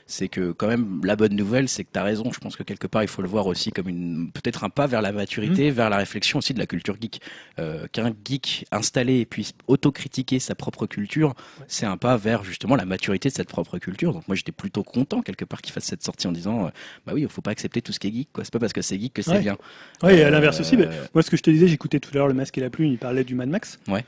C'est 0.06 0.28
que 0.28 0.50
quand 0.50 0.66
même 0.66 1.00
la 1.04 1.14
bonne 1.14 1.36
nouvelle, 1.36 1.68
c'est 1.68 1.84
que 1.84 1.90
tu 1.92 1.98
as 1.98 2.02
raison. 2.02 2.32
Je 2.32 2.40
pense 2.40 2.56
que 2.56 2.64
quelque 2.64 2.88
part 2.88 3.02
il 3.04 3.08
faut 3.08 3.22
le 3.22 3.28
voir 3.28 3.46
aussi 3.46 3.70
comme 3.70 3.88
une 3.88 4.32
peut-être 4.32 4.64
un 4.64 4.70
pas 4.70 4.88
vers 4.88 5.02
la 5.02 5.12
maturité, 5.12 5.70
mmh. 5.70 5.74
vers 5.74 5.88
la 5.88 5.98
réflexion 5.98 6.40
aussi 6.40 6.52
de 6.52 6.58
la 6.58 6.66
culture 6.66 6.96
geek. 7.00 7.20
Euh, 7.60 7.86
Qu'un 7.92 8.12
geek 8.24 8.66
installé 8.72 9.24
puisse 9.24 9.52
autocritiquer 9.68 10.40
sa 10.40 10.56
propre 10.56 10.86
culture, 10.86 11.34
c'est 11.68 11.86
un 11.86 11.96
pas 11.96 12.16
vers 12.16 12.42
justement 12.42 12.74
la 12.74 12.84
maturité 12.84 13.28
de 13.28 13.34
cette 13.34 13.48
propre 13.48 13.78
culture. 13.78 14.12
Donc 14.12 14.26
moi 14.26 14.34
j'étais 14.34 14.52
plutôt 14.52 14.82
content 14.82 15.22
quelque 15.22 15.44
part 15.44 15.62
qu'il 15.62 15.72
fasse 15.72 15.84
cette 15.84 16.07
sorti 16.08 16.26
en 16.26 16.32
disant 16.32 16.66
euh, 16.66 16.70
bah 17.06 17.12
oui, 17.14 17.22
il 17.22 17.28
faut 17.28 17.42
pas 17.42 17.50
accepter 17.50 17.82
tout 17.82 17.92
ce 17.92 17.98
qui 17.98 18.08
est 18.08 18.12
geek, 18.12 18.28
quoi. 18.32 18.44
C'est 18.44 18.52
pas 18.52 18.58
parce 18.58 18.72
que 18.72 18.82
c'est 18.82 18.98
geek 18.98 19.12
que 19.12 19.22
c'est 19.22 19.40
bien. 19.40 19.56
Oui, 20.02 20.12
et 20.12 20.24
à 20.24 20.30
l'inverse 20.30 20.60
aussi. 20.60 20.76
Euh, 20.76 20.90
moi, 21.14 21.22
ce 21.22 21.30
que 21.30 21.36
je 21.36 21.42
te 21.42 21.50
disais, 21.50 21.68
j'écoutais 21.68 22.00
tout 22.00 22.10
à 22.14 22.18
l'heure 22.18 22.28
le 22.28 22.34
masque 22.34 22.56
et 22.58 22.60
la 22.60 22.70
pluie, 22.70 22.90
il 22.90 22.98
parlait 22.98 23.24
du 23.24 23.34
Mad 23.34 23.48
Max. 23.48 23.78
Ouais 23.88 24.04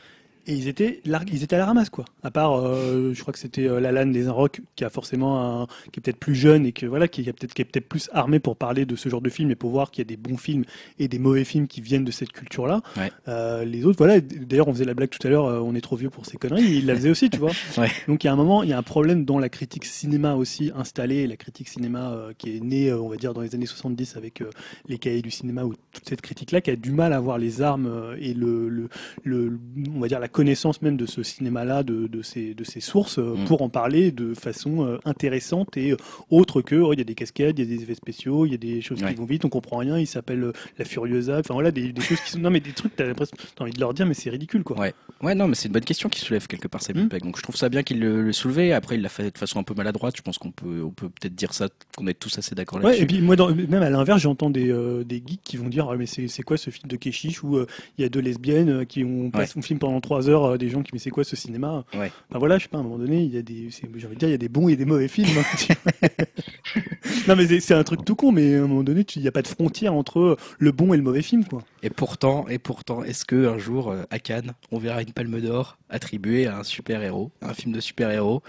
et 0.46 0.54
ils 0.54 0.68
étaient 0.68 1.00
ils 1.04 1.42
étaient 1.42 1.56
à 1.56 1.58
la 1.58 1.66
ramasse 1.66 1.90
quoi. 1.90 2.04
À 2.22 2.30
part, 2.30 2.54
euh, 2.54 3.12
je 3.14 3.20
crois 3.20 3.32
que 3.32 3.38
c'était 3.38 3.66
euh, 3.66 3.80
Lalan 3.80 4.06
des 4.06 4.26
Inrocks 4.26 4.60
qui 4.74 4.84
a 4.84 4.90
forcément 4.90 5.62
un, 5.62 5.66
qui 5.92 6.00
est 6.00 6.02
peut-être 6.02 6.18
plus 6.18 6.34
jeune 6.34 6.66
et 6.66 6.72
que 6.72 6.86
voilà 6.86 7.08
qui 7.08 7.22
est 7.22 7.32
peut-être 7.32 7.54
qui 7.54 7.62
est 7.62 7.64
peut-être 7.64 7.88
plus 7.88 8.08
armé 8.12 8.40
pour 8.40 8.56
parler 8.56 8.86
de 8.86 8.96
ce 8.96 9.08
genre 9.08 9.20
de 9.20 9.30
film 9.30 9.50
et 9.50 9.54
pour 9.54 9.70
voir 9.70 9.90
qu'il 9.90 10.02
y 10.02 10.06
a 10.06 10.08
des 10.08 10.16
bons 10.16 10.36
films 10.36 10.64
et 10.98 11.08
des 11.08 11.18
mauvais 11.18 11.44
films 11.44 11.68
qui 11.68 11.80
viennent 11.80 12.04
de 12.04 12.10
cette 12.10 12.32
culture 12.32 12.66
là. 12.66 12.80
Euh, 13.28 13.64
les 13.64 13.84
autres 13.84 13.98
voilà. 13.98 14.20
D'ailleurs 14.20 14.68
on 14.68 14.72
faisait 14.72 14.84
la 14.84 14.94
blague 14.94 15.10
tout 15.10 15.26
à 15.26 15.30
l'heure, 15.30 15.44
on 15.44 15.74
est 15.74 15.80
trop 15.80 15.96
vieux 15.96 16.10
pour 16.10 16.26
ces 16.26 16.36
conneries. 16.36 16.78
Il 16.78 16.86
la 16.86 16.94
faisait 16.94 17.10
aussi 17.10 17.28
tu 17.28 17.38
vois. 17.38 17.52
Donc 18.08 18.24
il 18.24 18.26
y 18.26 18.30
a 18.30 18.32
un 18.32 18.36
moment 18.36 18.62
il 18.62 18.70
y 18.70 18.72
a 18.72 18.78
un 18.78 18.82
problème 18.82 19.24
dans 19.24 19.38
la 19.38 19.48
critique 19.48 19.84
cinéma 19.84 20.34
aussi 20.34 20.72
installée, 20.74 21.26
la 21.26 21.36
critique 21.36 21.68
cinéma 21.68 22.16
qui 22.38 22.56
est 22.56 22.60
née 22.60 22.92
on 22.92 23.08
va 23.08 23.16
dire 23.16 23.34
dans 23.34 23.42
les 23.42 23.54
années 23.54 23.66
70 23.66 24.16
avec 24.16 24.42
les 24.88 24.98
cahiers 24.98 25.22
du 25.22 25.30
cinéma 25.30 25.64
ou 25.64 25.74
toute 25.92 26.08
cette 26.08 26.22
critique 26.22 26.52
là 26.52 26.60
qui 26.60 26.70
a 26.70 26.76
du 26.76 26.92
mal 26.92 27.12
à 27.12 27.16
avoir 27.16 27.38
les 27.38 27.62
armes 27.62 28.14
et 28.18 28.32
le, 28.32 28.68
le, 28.68 28.88
le 29.24 29.58
on 29.94 30.00
va 30.00 30.08
dire 30.08 30.20
la 30.20 30.28
connaissance 30.30 30.82
même 30.82 30.96
de 30.96 31.06
ce 31.06 31.22
cinéma-là, 31.22 31.82
de, 31.82 32.06
de, 32.06 32.22
ses, 32.22 32.54
de 32.54 32.64
ses 32.64 32.80
sources, 32.80 33.18
euh, 33.18 33.34
mm. 33.36 33.44
pour 33.44 33.62
en 33.62 33.68
parler 33.68 34.10
de 34.10 34.34
façon 34.34 34.86
euh, 34.86 34.98
intéressante 35.04 35.76
et 35.76 35.92
euh, 35.92 35.96
autre 36.30 36.62
que 36.62 36.76
oh, 36.76 36.92
il 36.92 36.98
y 36.98 37.02
a 37.02 37.04
des 37.04 37.14
cascades, 37.14 37.58
il 37.58 37.68
y 37.68 37.72
a 37.72 37.76
des 37.76 37.82
effets 37.82 37.94
spéciaux, 37.94 38.46
il 38.46 38.52
y 38.52 38.54
a 38.54 38.58
des 38.58 38.80
choses 38.80 39.02
qui 39.02 39.14
vont 39.14 39.24
vite, 39.24 39.44
on 39.44 39.48
comprend 39.48 39.78
rien, 39.78 39.98
il 39.98 40.06
s'appelle 40.06 40.52
la 40.78 40.84
Furiosa, 40.84 41.38
enfin 41.40 41.54
voilà, 41.54 41.70
des, 41.70 41.92
des, 41.92 42.00
choses 42.00 42.20
qui 42.20 42.30
sont. 42.30 42.38
Non, 42.38 42.50
mais 42.50 42.60
des 42.60 42.72
trucs, 42.72 42.96
t'as 42.96 43.04
l'impression, 43.04 43.36
t'as 43.54 43.64
envie 43.64 43.72
de 43.72 43.80
leur 43.80 43.92
dire, 43.92 44.06
mais 44.06 44.14
c'est 44.14 44.30
ridicule 44.30 44.64
quoi. 44.64 44.78
Ouais, 44.78 44.94
ouais 45.22 45.34
non, 45.34 45.48
mais 45.48 45.54
c'est 45.54 45.68
une 45.68 45.74
bonne 45.74 45.84
question 45.84 46.08
qui 46.08 46.20
soulève 46.20 46.46
quelque 46.46 46.68
part, 46.68 46.82
c'est 46.82 46.94
mm. 46.94 47.08
Donc 47.20 47.36
je 47.36 47.42
trouve 47.42 47.56
ça 47.56 47.68
bien 47.68 47.82
qu'il 47.82 48.00
le, 48.00 48.22
le 48.22 48.32
soulevait. 48.32 48.72
Après, 48.72 48.94
il 48.94 49.02
l'a 49.02 49.08
fait 49.08 49.30
de 49.30 49.38
façon 49.38 49.58
un 49.58 49.62
peu 49.62 49.74
maladroite. 49.74 50.16
Je 50.16 50.22
pense 50.22 50.38
qu'on 50.38 50.52
peut, 50.52 50.82
on 50.84 50.90
peut 50.90 51.08
peut-être 51.08 51.34
dire 51.34 51.52
ça, 51.52 51.68
qu'on 51.96 52.06
est 52.06 52.14
tous 52.14 52.38
assez 52.38 52.54
d'accord 52.54 52.78
là-dessus. 52.78 52.98
Ouais, 52.98 53.02
et 53.02 53.06
puis 53.06 53.20
moi, 53.20 53.36
dans, 53.36 53.54
même 53.54 53.82
à 53.82 53.90
l'inverse, 53.90 54.22
j'entends 54.22 54.50
des, 54.50 54.72
des 55.04 55.22
geeks 55.26 55.42
qui 55.42 55.56
vont 55.56 55.68
dire, 55.68 55.88
ah, 55.90 55.96
mais 55.96 56.06
c'est 56.06 56.42
quoi 56.42 56.56
ce 56.56 56.70
film 56.70 56.88
de 56.88 56.96
Keshish 56.96 57.42
où 57.42 57.58
il 57.98 58.02
y 58.02 58.04
a 58.04 58.08
deux 58.08 58.20
lesbiennes 58.20 58.86
qui 58.86 59.04
ont 59.04 59.30
passé 59.30 59.52
son 59.52 59.62
film 59.62 59.78
pendant 59.78 60.00
trois 60.00 60.19
heures, 60.28 60.58
des 60.58 60.68
gens 60.68 60.82
qui 60.82 60.98
c'est 60.98 61.10
quoi 61.10 61.24
ce 61.24 61.36
cinéma? 61.36 61.84
Ouais. 61.94 62.12
Ben 62.30 62.38
voilà, 62.38 62.58
je 62.58 62.64
sais 62.64 62.68
pas, 62.68 62.78
à 62.78 62.80
un 62.80 62.84
moment 62.84 62.98
donné, 62.98 63.22
il 63.22 63.34
y 63.34 63.38
a 63.38 63.42
des, 63.42 63.68
j'ai 63.70 64.06
envie 64.06 64.14
de 64.14 64.18
dire, 64.18 64.28
il 64.28 64.32
y 64.32 64.34
a 64.34 64.38
des 64.38 64.48
bons 64.48 64.68
et 64.68 64.76
des 64.76 64.84
mauvais 64.84 65.08
films. 65.08 65.38
Hein. 65.38 66.08
non, 67.28 67.36
mais 67.36 67.60
c'est 67.60 67.74
un 67.74 67.84
truc 67.84 68.04
tout 68.04 68.14
con, 68.14 68.32
mais 68.32 68.54
à 68.54 68.58
un 68.58 68.66
moment 68.66 68.82
donné, 68.82 69.04
il 69.16 69.22
n'y 69.22 69.28
a 69.28 69.32
pas 69.32 69.42
de 69.42 69.48
frontière 69.48 69.94
entre 69.94 70.36
le 70.58 70.72
bon 70.72 70.92
et 70.92 70.96
le 70.96 71.02
mauvais 71.02 71.22
film, 71.22 71.44
quoi. 71.44 71.62
Et 71.82 71.90
pourtant, 71.90 72.46
et 72.48 72.58
pourtant, 72.58 73.02
est-ce 73.02 73.24
que 73.24 73.46
un 73.46 73.58
jour, 73.58 73.90
euh, 73.90 74.02
à 74.10 74.18
Cannes, 74.18 74.52
on 74.70 74.78
verra 74.78 75.02
une 75.02 75.12
Palme 75.12 75.40
d'Or 75.40 75.78
attribuée 75.88 76.46
à 76.46 76.58
un 76.58 76.62
super 76.62 77.02
héros, 77.02 77.30
un 77.42 77.54
film 77.54 77.72
de 77.72 77.80
super 77.80 78.10
héros? 78.10 78.42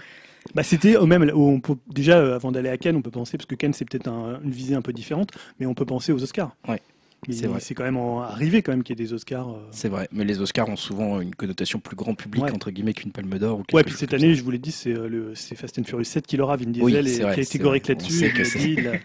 Bah 0.54 0.64
c'était 0.64 0.96
au 0.96 1.06
même 1.06 1.30
on 1.34 1.60
peut, 1.60 1.76
déjà 1.86 2.18
euh, 2.18 2.34
avant 2.34 2.50
d'aller 2.50 2.68
à 2.68 2.76
Cannes 2.76 2.96
on 2.96 3.02
peut 3.02 3.12
penser 3.12 3.38
parce 3.38 3.46
que 3.46 3.54
Cannes 3.54 3.72
c'est 3.72 3.88
peut-être 3.88 4.08
une 4.08 4.50
visée 4.50 4.74
un 4.74 4.82
peu 4.82 4.92
différente 4.92 5.30
mais 5.60 5.66
on 5.66 5.74
peut 5.74 5.86
penser 5.86 6.12
aux 6.12 6.20
Oscars. 6.20 6.56
Ouais. 6.66 6.82
C'est 7.30 7.74
quand 7.74 7.84
même 7.84 7.96
arrivé 7.96 8.62
quand 8.62 8.72
même 8.72 8.82
qu'il 8.82 8.98
y 8.98 9.00
ait 9.00 9.06
des 9.06 9.12
Oscars. 9.12 9.48
Euh. 9.48 9.68
C'est 9.70 9.88
vrai, 9.88 10.08
mais 10.10 10.24
les 10.24 10.40
Oscars 10.40 10.68
ont 10.68 10.76
souvent 10.76 11.20
une 11.20 11.34
connotation 11.34 11.78
plus 11.78 11.94
grand 11.94 12.16
public 12.16 12.42
entre 12.42 12.72
guillemets 12.72 12.94
qu'une 12.94 13.12
Palme 13.12 13.38
d'Or. 13.38 13.62
Ouais, 13.72 13.84
puis 13.84 13.94
cette 13.94 14.12
année, 14.12 14.34
je 14.34 14.42
vous 14.42 14.50
l'ai 14.50 14.58
dit, 14.58 14.72
c'est 14.72 14.92
euh, 14.92 15.08
le 15.08 15.34
Fast 15.34 15.78
and 15.78 15.84
Furious 15.84 16.04
7 16.04 16.26
qui 16.26 16.36
l'aura, 16.36 16.56
Vin 16.56 16.70
Diesel, 16.70 17.06
et 17.06 17.20
vrai, 17.20 17.36
catégorique 17.36 17.86
là-dessus. 17.86 18.32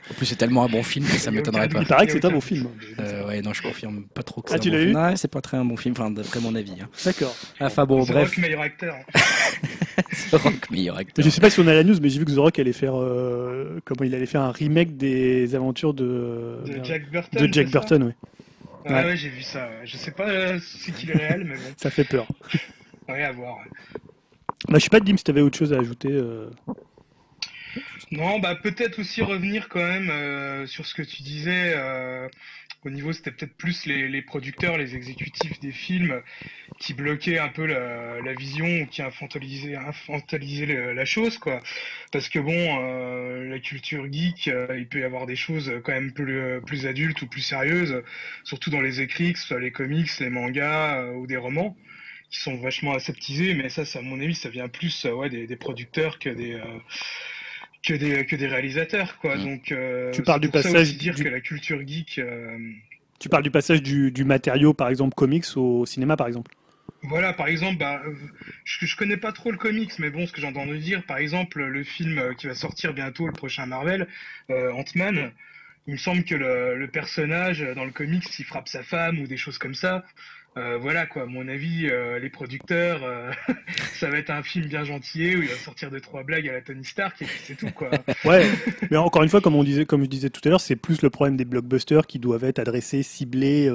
En 0.10 0.14
plus, 0.16 0.26
c'est 0.26 0.36
tellement 0.36 0.64
un 0.64 0.70
bon 0.70 0.82
film 0.82 1.06
que 1.06 1.18
ça 1.18 1.30
m'étonnerait 1.30 1.70
pas. 1.70 1.82
Il 1.82 1.88
paraît 1.88 2.08
que 2.08 2.14
c'est 2.14 2.26
un 2.26 2.32
bon 2.32 2.42
film. 2.42 2.70
Euh, 3.00 3.28
ouais, 3.28 3.42
non, 3.42 3.54
je 3.54 3.62
confirme 3.62 4.06
pas 4.08 4.24
trop 4.24 4.42
que 4.42 4.52
Ah, 4.54 4.60
tu 4.60 4.72
l'as 4.72 4.82
eu 4.82 4.96
c'est 5.16 5.32
pas 5.32 5.42
très 5.42 5.58
un 5.58 5.66
bon 5.66 5.78
film, 5.78 5.94
enfin 5.98 6.10
d'après 6.10 6.40
mon 6.40 6.56
avis. 6.56 6.74
Hein. 6.82 6.90
D'accord. 7.06 7.36
Enfin 7.60 7.86
bon, 7.86 8.04
The 8.04 8.10
bref. 8.10 8.30
Rock 8.30 8.38
meilleur 8.40 8.62
acteur. 8.62 8.96
The 10.32 10.36
Rock 10.36 10.70
meilleur 10.70 10.98
acteur. 10.98 11.26
Je 11.26 11.30
sais 11.30 11.42
pas 11.42 11.50
si 11.50 11.60
on 11.60 11.68
a 11.68 11.74
la 11.74 11.84
news, 11.84 11.98
mais 12.02 12.10
j'ai 12.10 12.20
vu 12.20 12.26
que 12.26 12.32
The 12.32 12.38
Rock 12.38 12.60
allait 12.60 12.74
faire 12.74 12.94
comment 13.86 14.04
il 14.04 14.14
allait 14.14 14.26
faire 14.26 14.42
un 14.42 14.52
remake 14.52 14.98
des 14.98 15.56
aventures 15.56 15.94
de 15.94 16.60
de 16.66 16.84
Jack 16.84 17.10
Burton. 17.12 17.48
De 17.48 17.54
Jack 17.54 17.72
Burton, 17.72 18.04
oui. 18.04 18.14
Ouais, 18.90 19.04
ouais, 19.04 19.18
j'ai 19.18 19.30
vu 19.30 19.42
ça. 19.42 19.70
Je 19.84 19.98
sais 19.98 20.12
pas 20.12 20.30
euh, 20.30 20.60
si 20.60 20.78
c'est 20.78 20.92
qu'il 20.94 21.12
est 21.12 21.18
réel, 21.18 21.44
mais 21.44 21.56
bon. 21.56 21.62
ça 21.78 21.90
fait 21.90 22.04
peur. 22.04 22.28
ouais, 23.10 23.24
à 23.24 23.32
voir. 23.32 23.58
Bah, 24.70 24.78
je 24.78 24.84
sais 24.84 24.90
pas, 24.90 25.00
Dim, 25.00 25.18
si 25.18 25.24
t'avais 25.24 25.42
autre 25.42 25.58
chose 25.58 25.74
à 25.74 25.80
ajouter. 25.80 26.10
Euh... 26.12 26.50
Non, 28.12 28.40
bah 28.40 28.56
peut-être 28.56 29.00
aussi 29.00 29.22
revenir 29.22 29.68
quand 29.68 29.86
même 29.86 30.10
euh, 30.10 30.66
sur 30.66 30.86
ce 30.86 30.96
que 30.96 31.02
tu 31.02 31.24
disais. 31.24 31.74
Euh, 31.76 32.30
au 32.86 32.90
niveau, 32.90 33.12
c'était 33.12 33.32
peut-être 33.32 33.56
plus 33.56 33.86
les, 33.86 34.08
les, 34.08 34.22
producteurs, 34.22 34.78
les 34.78 34.96
exécutifs 34.96 35.60
des 35.60 35.72
films 35.72 36.22
qui 36.80 36.94
bloquaient 36.94 37.40
un 37.40 37.50
peu 37.50 37.66
la, 37.66 38.22
la 38.22 38.34
vision 38.34 38.66
ou 38.82 38.86
qui 38.86 39.02
infantilisaient, 39.02 39.76
infantilisaient 39.76 40.94
la 40.94 41.06
chose, 41.06 41.38
quoi. 41.38 41.62
Parce 42.12 42.30
que 42.30 42.40
bon, 42.40 42.54
euh, 42.54 43.50
la 43.50 43.60
culture 43.60 44.06
geek, 44.12 44.48
euh, 44.48 44.78
il 44.78 44.88
peut 44.88 45.00
y 45.00 45.04
avoir 45.04 45.26
des 45.26 45.36
choses 45.36 45.72
quand 45.84 45.92
même 45.92 46.14
plus, 46.14 46.62
plus 46.62 46.86
adultes 46.86 47.22
ou 47.22 47.28
plus 47.28 47.42
sérieuses, 47.42 48.04
surtout 48.44 48.70
dans 48.70 48.82
les 48.82 49.02
écrits, 49.02 49.34
que 49.34 49.40
ce 49.40 49.48
soit 49.48 49.60
les 49.60 49.72
comics, 49.72 50.10
les 50.20 50.30
mangas 50.30 51.02
euh, 51.02 51.14
ou 51.14 51.28
des 51.28 51.38
romans 51.38 51.76
qui 52.30 52.40
sont 52.40 52.58
vachement 52.58 52.94
aseptisés, 52.94 53.54
mais 53.54 53.70
ça, 53.70 53.86
ça 53.86 54.00
à 54.00 54.02
mon 54.02 54.20
avis, 54.20 54.36
ça 54.36 54.50
vient 54.50 54.68
plus 54.68 55.06
ouais, 55.06 55.30
des, 55.30 55.48
des 55.48 55.56
producteurs 55.56 56.20
que 56.20 56.28
des 56.28 56.62
que 57.86 57.94
des 57.94 58.26
que 58.26 58.36
des 58.36 58.48
réalisateurs 58.48 59.18
quoi. 59.20 59.36
Mm. 59.36 59.44
Donc 59.44 59.72
euh, 59.72 60.12
tu 60.12 60.24
parles 60.24 60.42
du 60.42 60.50
passage 60.50 60.98
dire 60.98 61.16
que 61.16 61.28
la 61.28 61.42
culture 61.42 61.86
geek. 61.86 62.20
Euh, 62.20 62.58
tu 63.20 63.30
parles 63.30 63.44
du 63.44 63.52
passage 63.52 63.82
du, 63.82 64.12
du, 64.12 64.24
matériau 64.26 64.74
par 64.74 64.90
exemple 64.90 65.16
comics 65.16 65.46
au 65.56 65.86
cinéma 65.86 66.16
par 66.16 66.28
exemple. 66.28 66.52
Voilà, 67.04 67.32
par 67.32 67.48
exemple, 67.48 67.78
bah, 67.78 68.02
je, 68.64 68.86
je 68.86 68.96
connais 68.96 69.18
pas 69.18 69.32
trop 69.32 69.52
le 69.52 69.58
comics, 69.58 69.98
mais 70.00 70.10
bon, 70.10 70.26
ce 70.26 70.32
que 70.32 70.42
j'entends 70.42 70.66
dire, 70.66 71.04
par 71.04 71.18
exemple, 71.18 71.64
le 71.64 71.84
film 71.84 72.34
qui 72.36 72.48
va 72.48 72.56
sortir 72.56 72.94
bientôt, 72.94 73.28
le 73.28 73.34
prochain 73.34 73.66
Marvel, 73.66 74.08
euh, 74.50 74.72
Ant-Man, 74.72 75.32
il 75.86 75.94
me 75.94 75.98
semble 75.98 76.24
que 76.24 76.36
le, 76.36 76.76
le, 76.76 76.88
personnage 76.88 77.62
dans 77.76 77.86
le 77.86 77.92
comics, 77.92 78.26
il 78.40 78.46
frappe 78.46 78.68
sa 78.68 78.84
femme 78.84 79.20
ou 79.20 79.28
des 79.28 79.38
choses 79.38 79.58
comme 79.58 79.76
ça. 79.76 80.06
Euh, 80.58 80.78
voilà 80.82 81.06
quoi, 81.06 81.24
à 81.24 81.26
mon 81.26 81.48
avis, 81.48 81.88
euh, 81.88 82.20
les 82.20 82.30
producteurs, 82.30 83.02
euh, 83.04 83.32
ça 83.94 84.10
va 84.10 84.18
être 84.18 84.32
un 84.32 84.42
film 84.42 84.66
bien 84.66 84.84
gentil 84.84 85.36
où 85.36 85.44
il 85.44 85.48
va 85.48 85.56
sortir 85.56 85.92
de 85.92 86.00
trois 86.00 86.24
blagues 86.24 86.50
à 86.50 86.54
la 86.54 86.62
Tony 86.62 86.84
Stark 86.84 87.22
et 87.22 87.26
puis 87.26 87.40
c'est 87.44 87.56
tout 87.56 87.70
quoi. 87.72 87.92
ouais, 88.26 88.50
mais 88.90 88.98
encore 88.98 89.22
une 89.24 89.30
fois, 89.30 89.40
comme 89.40 89.56
on 89.56 89.64
disait, 89.64 89.86
comme 89.86 90.02
je 90.02 90.10
disais 90.10 90.30
tout 90.30 90.42
à 90.46 90.50
l'heure, 90.50 90.62
c'est 90.62 90.76
plus 90.76 91.02
le 91.02 91.10
problème 91.10 91.38
des 91.38 91.46
blockbusters 91.46 92.08
qui 92.08 92.18
doivent 92.18 92.44
être 92.44 92.60
adressés, 92.60 93.04
ciblés, 93.04 93.72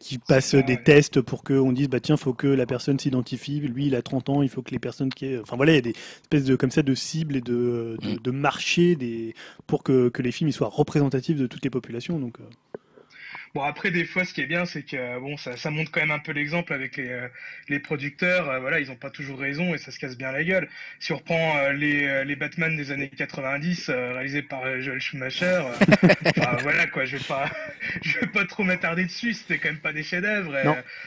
qui 0.00 0.18
passent 0.18 0.54
des 0.54 0.82
tests 0.82 1.20
pour 1.20 1.44
qu'on 1.44 1.72
dise 1.72 1.88
bah 1.88 2.00
tiens, 2.00 2.16
faut 2.16 2.34
que 2.34 2.48
la 2.48 2.66
personne 2.66 2.98
s'identifie, 2.98 3.60
lui 3.60 3.86
il 3.86 3.94
a 3.94 4.02
30 4.02 4.28
ans, 4.28 4.42
il 4.42 4.48
faut 4.48 4.62
que 4.62 4.72
les 4.72 4.78
personnes 4.78 5.10
qui, 5.10 5.38
enfin 5.38 5.56
voilà, 5.56 5.72
il 5.72 5.76
y 5.76 5.78
a 5.78 5.82
des 5.82 5.94
espèces 6.22 6.44
de 6.44 6.56
comme 6.56 6.70
ça 6.70 6.82
de 6.82 6.94
cibles 6.94 7.36
et 7.36 7.40
de 7.40 7.96
de, 8.02 8.14
mm. 8.14 8.18
de 8.22 8.30
marchés 8.30 8.96
des 8.96 9.34
pour 9.66 9.82
que 9.82 10.08
que 10.08 10.22
les 10.22 10.32
films 10.32 10.50
ils 10.50 10.52
soient 10.52 10.68
représentatifs 10.68 11.36
de 11.36 11.46
toutes 11.46 11.64
les 11.64 11.70
populations 11.70 12.18
donc 12.18 12.38
Bon 13.58 13.64
après 13.64 13.90
des 13.90 14.04
fois 14.04 14.24
ce 14.24 14.32
qui 14.32 14.40
est 14.40 14.46
bien 14.46 14.66
c'est 14.66 14.84
que 14.84 15.18
bon 15.18 15.36
ça, 15.36 15.56
ça 15.56 15.72
montre 15.72 15.90
quand 15.90 15.98
même 15.98 16.12
un 16.12 16.20
peu 16.20 16.30
l'exemple 16.30 16.72
avec 16.72 16.96
les, 16.96 17.08
euh, 17.10 17.26
les 17.68 17.80
producteurs 17.80 18.48
euh, 18.48 18.60
voilà 18.60 18.78
ils 18.78 18.92
ont 18.92 18.94
pas 18.94 19.10
toujours 19.10 19.40
raison 19.40 19.74
et 19.74 19.78
ça 19.78 19.90
se 19.90 19.98
casse 19.98 20.16
bien 20.16 20.30
la 20.30 20.44
gueule. 20.44 20.68
Si 21.00 21.12
on 21.12 21.16
reprend 21.16 21.58
euh, 21.58 21.72
les, 21.72 22.24
les 22.24 22.36
Batman 22.36 22.76
des 22.76 22.92
années 22.92 23.08
90 23.08 23.90
réalisés 23.90 24.42
par 24.42 24.80
Joel 24.80 25.00
Schumacher 25.00 25.64
voilà 26.62 26.86
quoi 26.86 27.04
je 27.04 27.16
vais 27.16 27.24
pas 27.24 27.50
je 28.02 28.20
vais 28.20 28.28
pas 28.28 28.44
trop 28.44 28.62
m'attarder 28.62 29.06
dessus 29.06 29.34
c'était 29.34 29.58
quand 29.58 29.70
même 29.70 29.80
pas 29.80 29.92
des 29.92 30.04
chefs-d'œuvre. 30.04 30.52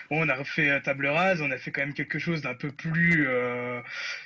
bon 0.09 0.19
on 0.19 0.27
a 0.27 0.35
refait 0.35 0.77
table 0.81 1.07
rase 1.07 1.41
on 1.41 1.51
a 1.51 1.57
fait 1.57 1.71
quand 1.71 1.83
même 1.83 1.93
quelque 1.93 2.19
chose 2.19 2.41
d'un 2.41 2.55
peu 2.55 2.73
plus 2.73 3.29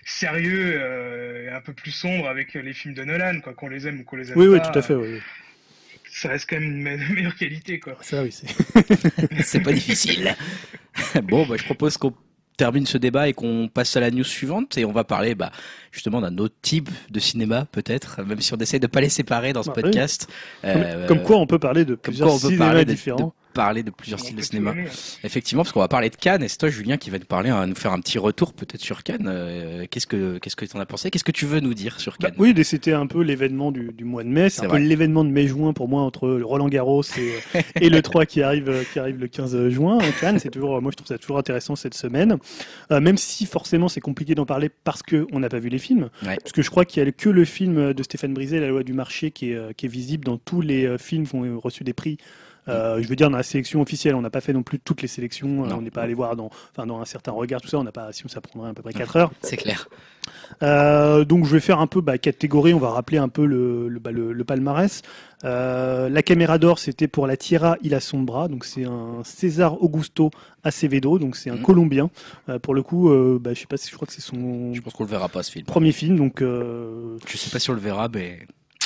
sérieux 0.03 1.45
et 1.45 1.49
un 1.49 1.61
peu 1.61 1.73
plus 1.73 1.91
sombre 1.91 2.28
avec 2.28 2.55
les 2.55 2.73
films 2.73 2.95
de 2.95 3.03
Nolan 3.03 3.39
quoi 3.41 3.53
qu'on 3.53 3.69
les 3.69 3.88
aime 3.88 3.99
ou 3.99 4.03
qu'on 4.03 4.15
les 4.15 4.32
aime 4.32 4.38
oui, 4.39 4.47
pas. 4.47 4.51
Oui 4.51 4.57
oui 4.57 4.71
tout 4.73 4.80
à 4.80 4.82
fait 4.82 4.95
oui 4.95 5.21
ça 6.16 6.30
reste 6.30 6.49
quand 6.49 6.59
même 6.59 6.88
une 6.88 6.97
meilleure 7.16 7.36
qualité, 7.36 7.80
quoi. 7.80 7.97
Ça, 8.01 8.24
oui, 8.24 8.32
c'est. 8.32 8.47
c'est 9.43 9.59
pas 9.59 9.74
difficile. 9.74 10.36
bon, 11.24 11.45
bah, 11.45 11.55
je 11.57 11.66
propose 11.66 11.97
qu'on 11.97 12.13
termine 12.57 12.86
ce 12.86 12.97
débat 12.97 13.28
et 13.28 13.34
qu'on 13.34 13.68
passe 13.68 13.97
à 13.97 13.99
la 13.99 14.11
news 14.11 14.24
suivante 14.24 14.78
et 14.78 14.86
on 14.86 14.93
va 14.93 15.03
parler 15.03 15.36
bah, 15.36 15.51
justement 15.91 16.22
d'un 16.22 16.38
autre 16.38 16.56
type 16.61 16.89
de 17.10 17.19
cinéma 17.19 17.68
peut-être, 17.69 18.23
même 18.23 18.39
si 18.39 18.53
on 18.53 18.57
essaie 18.57 18.80
de 18.80 18.88
pas 18.88 19.02
les 19.02 19.10
séparer 19.10 19.52
dans 19.52 19.61
ce 19.61 19.68
bah, 19.68 19.81
podcast. 19.81 20.31
Comme, 21.07 21.22
quoi 21.22 21.35
on 21.35 21.48
peut 21.48 21.60
parler 21.60 21.84
de 21.84 21.95
plusieurs 21.95 22.39
cinémas 22.39 22.85
différents 22.85 23.35
parler 23.56 23.84
de 23.84 23.90
plusieurs 23.90 24.19
styles 24.19 24.36
de 24.36 24.41
cinéma. 24.41 24.73
Effectivement, 25.23 25.64
parce 25.64 25.72
qu'on 25.72 25.80
va 25.80 25.88
parler 25.88 26.10
de 26.10 26.15
Cannes, 26.15 26.44
et 26.44 26.48
c'est 26.48 26.57
toi, 26.57 26.69
Julien, 26.69 26.98
qui 26.98 27.10
va 27.10 27.18
nous 27.18 27.26
parler, 27.26 27.49
hein, 27.49 27.65
nous 27.65 27.76
faire 27.76 27.94
un 27.94 27.99
petit 28.02 28.19
retour 28.19 28.53
peut-être 28.53 28.82
sur 28.82 29.02
Cannes. 29.02 29.27
Euh, 29.27 29.86
qu'est-ce 29.90 30.06
que 30.06 30.38
qu'est-ce 30.38 30.56
que 30.56 30.65
tu 30.65 30.77
en 30.77 30.80
as 30.80 30.86
pensé? 30.86 31.10
Qu'est-ce 31.10 31.23
que 31.23 31.32
tu 31.32 31.45
veux 31.45 31.61
nous 31.61 31.73
dire 31.73 31.99
sur 31.99 32.18
bah, 32.19 32.27
Cannes? 32.27 32.36
Oui, 32.38 32.53
c'était 32.64 32.94
un 32.94 33.07
peu 33.07 33.22
l'événement 33.22 33.72
du, 33.72 33.91
mois 34.03 34.23
de 34.23 34.30
mai. 34.30 34.49
C'est 34.49 34.65
un 34.65 34.69
peu 34.69 34.77
l'événement 34.77 35.23
de 35.23 35.30
mai-juin 35.30 35.73
pour 35.73 35.88
moi 35.88 36.02
entre 36.02 36.30
Roland 36.30 36.68
Garros 36.68 37.03
et, 37.18 37.60
et 37.82 37.90
le 37.90 38.02
3 38.02 38.26
qui 38.26 38.44
arrive 38.44 38.86
qui 38.91 38.99
arrive 38.99 39.19
le 39.19 39.27
15 39.27 39.69
juin. 39.69 39.99
Cannes, 40.19 40.38
c'est 40.40 40.52
toujours, 40.52 40.82
moi 40.82 40.91
je 40.91 40.98
trouve 40.98 41.07
ça 41.07 41.18
toujours 41.18 41.38
intéressant 41.38 41.76
cette 41.76 41.94
semaine, 41.95 42.38
euh, 42.91 42.99
même 42.99 43.18
si 43.18 43.45
forcément 43.45 43.88
c'est 43.88 44.02
compliqué 44.02 44.36
d'en 44.36 44.45
parler 44.45 44.69
parce 44.84 45.02
que 45.02 45.26
on 45.32 45.40
n'a 45.40 45.49
pas 45.49 45.60
vu 45.60 45.69
les 45.69 45.80
films. 45.80 46.10
Parce 46.22 46.52
que 46.52 46.61
je 46.61 46.69
crois 46.69 46.84
qu'il 46.84 47.03
y 47.03 47.07
a 47.07 47.11
que 47.11 47.30
le 47.30 47.45
film 47.45 47.94
de 47.94 48.03
Stéphane 48.03 48.34
Brisé, 48.34 48.60
La 48.60 48.68
loi 48.68 48.84
du 48.84 48.94
marché, 48.94 49.32
qui 49.32 49.52
est, 49.52 49.56
euh, 49.56 49.72
qui 49.76 49.86
est 49.86 49.90
visible 49.90 50.26
dans 50.26 50.38
tous 50.38 50.61
les 50.61 50.98
films 50.98 51.26
qui 51.26 51.36
ont 51.36 51.60
reçu 51.60 51.84
des 51.84 51.94
prix 51.94 52.18
euh, 52.67 53.01
je 53.01 53.07
veux 53.07 53.15
dire, 53.15 53.29
dans 53.29 53.37
la 53.37 53.43
sélection 53.43 53.81
officielle, 53.81 54.15
on 54.15 54.21
n'a 54.21 54.29
pas 54.29 54.41
fait 54.41 54.53
non 54.53 54.63
plus 54.63 54.79
toutes 54.79 55.01
les 55.01 55.07
sélections. 55.07 55.65
Euh, 55.65 55.73
on 55.75 55.81
n'est 55.81 55.91
pas 55.91 56.01
allé 56.01 56.13
voir 56.13 56.35
dans, 56.35 56.49
enfin, 56.71 56.85
dans 56.85 56.99
un 56.99 57.05
certain 57.05 57.31
regard, 57.31 57.61
tout 57.61 57.67
ça. 57.67 57.77
On 57.77 57.83
n'a 57.83 57.91
pas, 57.91 58.11
sinon 58.11 58.29
ça 58.29 58.41
prendrait 58.41 58.69
à 58.69 58.73
peu 58.73 58.81
près 58.81 58.93
4 58.93 59.15
heures. 59.17 59.31
C'est 59.41 59.57
clair. 59.57 59.87
Euh, 60.63 61.25
donc 61.25 61.45
je 61.45 61.51
vais 61.51 61.59
faire 61.59 61.79
un 61.79 61.87
peu 61.87 62.01
bah, 62.01 62.17
catégorie, 62.17 62.73
on 62.73 62.79
va 62.79 62.89
rappeler 62.89 63.17
un 63.17 63.29
peu 63.29 63.45
le, 63.45 63.87
le, 63.87 63.99
bah, 63.99 64.11
le, 64.11 64.43
palmarès. 64.43 65.01
Euh, 65.43 66.09
la 66.09 66.23
caméra 66.23 66.57
d'or, 66.57 66.79
c'était 66.79 67.07
pour 67.07 67.27
la 67.27 67.37
Tierra 67.37 67.77
y 67.83 67.89
la 67.89 67.99
Sombra, 67.99 68.47
donc 68.47 68.65
c'est 68.65 68.85
un 68.85 69.23
César 69.23 69.81
Augusto 69.81 70.31
Acevedo, 70.63 71.19
donc 71.19 71.35
c'est 71.35 71.49
un 71.49 71.55
mhm. 71.55 71.61
Colombien. 71.61 72.09
Euh, 72.49 72.59
pour 72.59 72.73
le 72.73 72.83
coup, 72.83 73.09
euh, 73.09 73.39
bah, 73.39 73.53
je 73.53 73.59
sais 73.59 73.67
pas 73.67 73.77
si 73.77 73.89
je 73.89 73.95
crois 73.95 74.07
que 74.07 74.13
c'est 74.13 74.21
son. 74.21 74.73
Je 74.73 74.81
pense 74.81 74.93
qu'on 74.93 75.03
le 75.03 75.09
verra 75.09 75.29
pas 75.29 75.43
ce 75.43 75.51
film. 75.51 75.65
Premier 75.65 75.91
film, 75.91 76.17
donc. 76.17 76.41
Je 76.41 77.37
sais 77.37 77.49
pas 77.49 77.59
si 77.59 77.69
on 77.69 77.73
le 77.73 77.79
verra, 77.79 78.07
mais. 78.11 78.39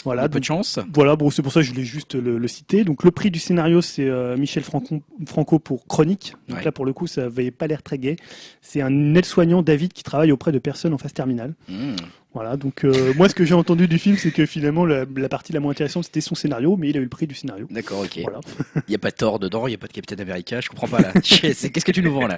Voilà, 0.04 0.30
peu 0.30 0.40
de 0.40 0.46
chance. 0.46 0.80
Voilà, 0.94 1.16
bon, 1.16 1.30
c'est 1.30 1.42
pour 1.42 1.52
ça 1.52 1.60
que 1.60 1.66
je 1.66 1.72
voulais 1.72 1.84
juste 1.84 2.16
le, 2.16 2.48
citer. 2.48 2.84
Donc 2.84 3.04
le 3.04 3.12
prix 3.12 3.32
du 3.32 3.40
scénario, 3.40 3.82
c'est 3.82 4.08
euh, 4.08 4.38
Michel 4.38 4.64
Franco, 4.64 5.02
Franco, 5.26 5.60
pour 5.60 5.88
Chronique. 5.88 6.36
Donc 6.48 6.64
là, 6.64 6.72
pour 6.72 6.86
le 6.86 6.94
coup, 6.94 7.08
ça 7.08 7.24
n'avait 7.24 7.52
pas 7.52 7.68
l'air 7.68 7.84
très 7.84 7.98
gai. 7.98 8.16
C'est 8.62 8.82
un 8.82 9.16
aide-soignant, 9.16 9.62
David, 9.62 9.94
qui 9.94 10.04
travaille 10.04 10.32
auprès 10.32 10.52
de 10.52 10.60
personnes 10.60 10.94
en 10.94 10.98
phase 10.98 11.14
terminale. 11.14 11.54
Hmm. 11.68 11.96
Voilà, 12.34 12.58
donc 12.58 12.86
euh, 12.86 13.12
moi, 13.16 13.28
ce 13.28 13.34
que 13.34 13.44
j'ai 13.44 13.56
entendu 13.56 13.88
du 13.88 13.98
film, 13.98 14.16
c'est 14.16 14.30
que 14.30 14.46
finalement, 14.46 14.86
la, 14.86 15.06
partie 15.28 15.52
la 15.52 15.60
moins 15.60 15.72
intéressante, 15.72 16.04
c'était 16.06 16.22
son 16.22 16.36
scénario, 16.36 16.78
mais 16.78 16.90
il 16.90 16.98
a 16.98 17.00
eu 17.00 17.04
le 17.04 17.10
prix 17.10 17.26
du 17.26 17.34
scénario. 17.34 17.68
D'accord, 17.72 18.02
ok. 18.02 18.20
Voilà. 18.22 18.40
Il 18.76 18.90
n'y 18.90 18.96
a 18.96 19.00
pas 19.00 19.10
de 19.10 19.16
Thor 19.16 19.40
dedans, 19.40 19.66
il 19.66 19.72
n'y 19.72 19.76
a 19.76 19.80
pas 19.80 19.88
de 19.88 19.94
Capitaine 19.94 20.22
America, 20.22 20.62
je 20.62 20.70
comprends 20.70 20.88
pas 20.88 21.02
là. 21.02 21.12
Qu'est-ce 21.22 21.86
que 21.86 21.92
tu 21.92 22.04
nous 22.04 22.14
vends 22.14 22.28
là? 22.28 22.38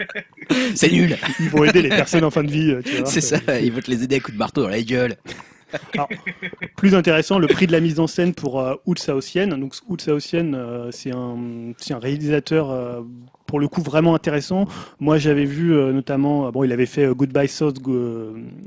C'est 0.75 0.89
nul 0.89 1.17
Ils 1.41 1.49
vont 1.49 1.65
aider 1.65 1.81
les 1.81 1.89
personnes 1.89 2.23
en 2.23 2.31
fin 2.31 2.43
de 2.43 2.51
vie. 2.51 2.73
C'est 3.05 3.19
ça, 3.19 3.37
ils 3.59 3.71
vont 3.71 3.81
te 3.81 3.91
les 3.91 4.03
aider 4.03 4.15
à 4.15 4.19
coups 4.21 4.33
de 4.33 4.39
marteau 4.39 4.63
dans 4.63 4.69
la 4.69 4.81
gueule 4.81 5.17
plus 6.75 6.95
intéressant, 6.95 7.39
le 7.39 7.47
prix 7.47 7.67
de 7.67 7.71
la 7.71 7.79
mise 7.79 7.99
en 7.99 8.07
scène 8.07 8.33
pour 8.33 8.59
euh, 8.59 8.75
Oud 8.85 8.99
Saotienne. 8.99 9.49
Donc 9.51 9.75
Oud 9.87 10.01
Saotienne, 10.01 10.55
euh, 10.55 10.91
c'est 10.91 11.11
un, 11.11 11.73
un, 11.89 11.99
réalisateur 11.99 12.71
euh, 12.71 13.01
pour 13.51 13.59
le 13.59 13.67
coup 13.67 13.81
vraiment 13.81 14.15
intéressant. 14.15 14.65
Moi, 15.01 15.17
j'avais 15.17 15.43
vu 15.43 15.73
euh, 15.73 15.91
notamment, 15.91 16.47
euh, 16.47 16.51
bon, 16.51 16.63
il 16.63 16.71
avait 16.71 16.85
fait 16.85 17.03
euh, 17.03 17.13
Goodbye 17.13 17.49
South 17.49 17.81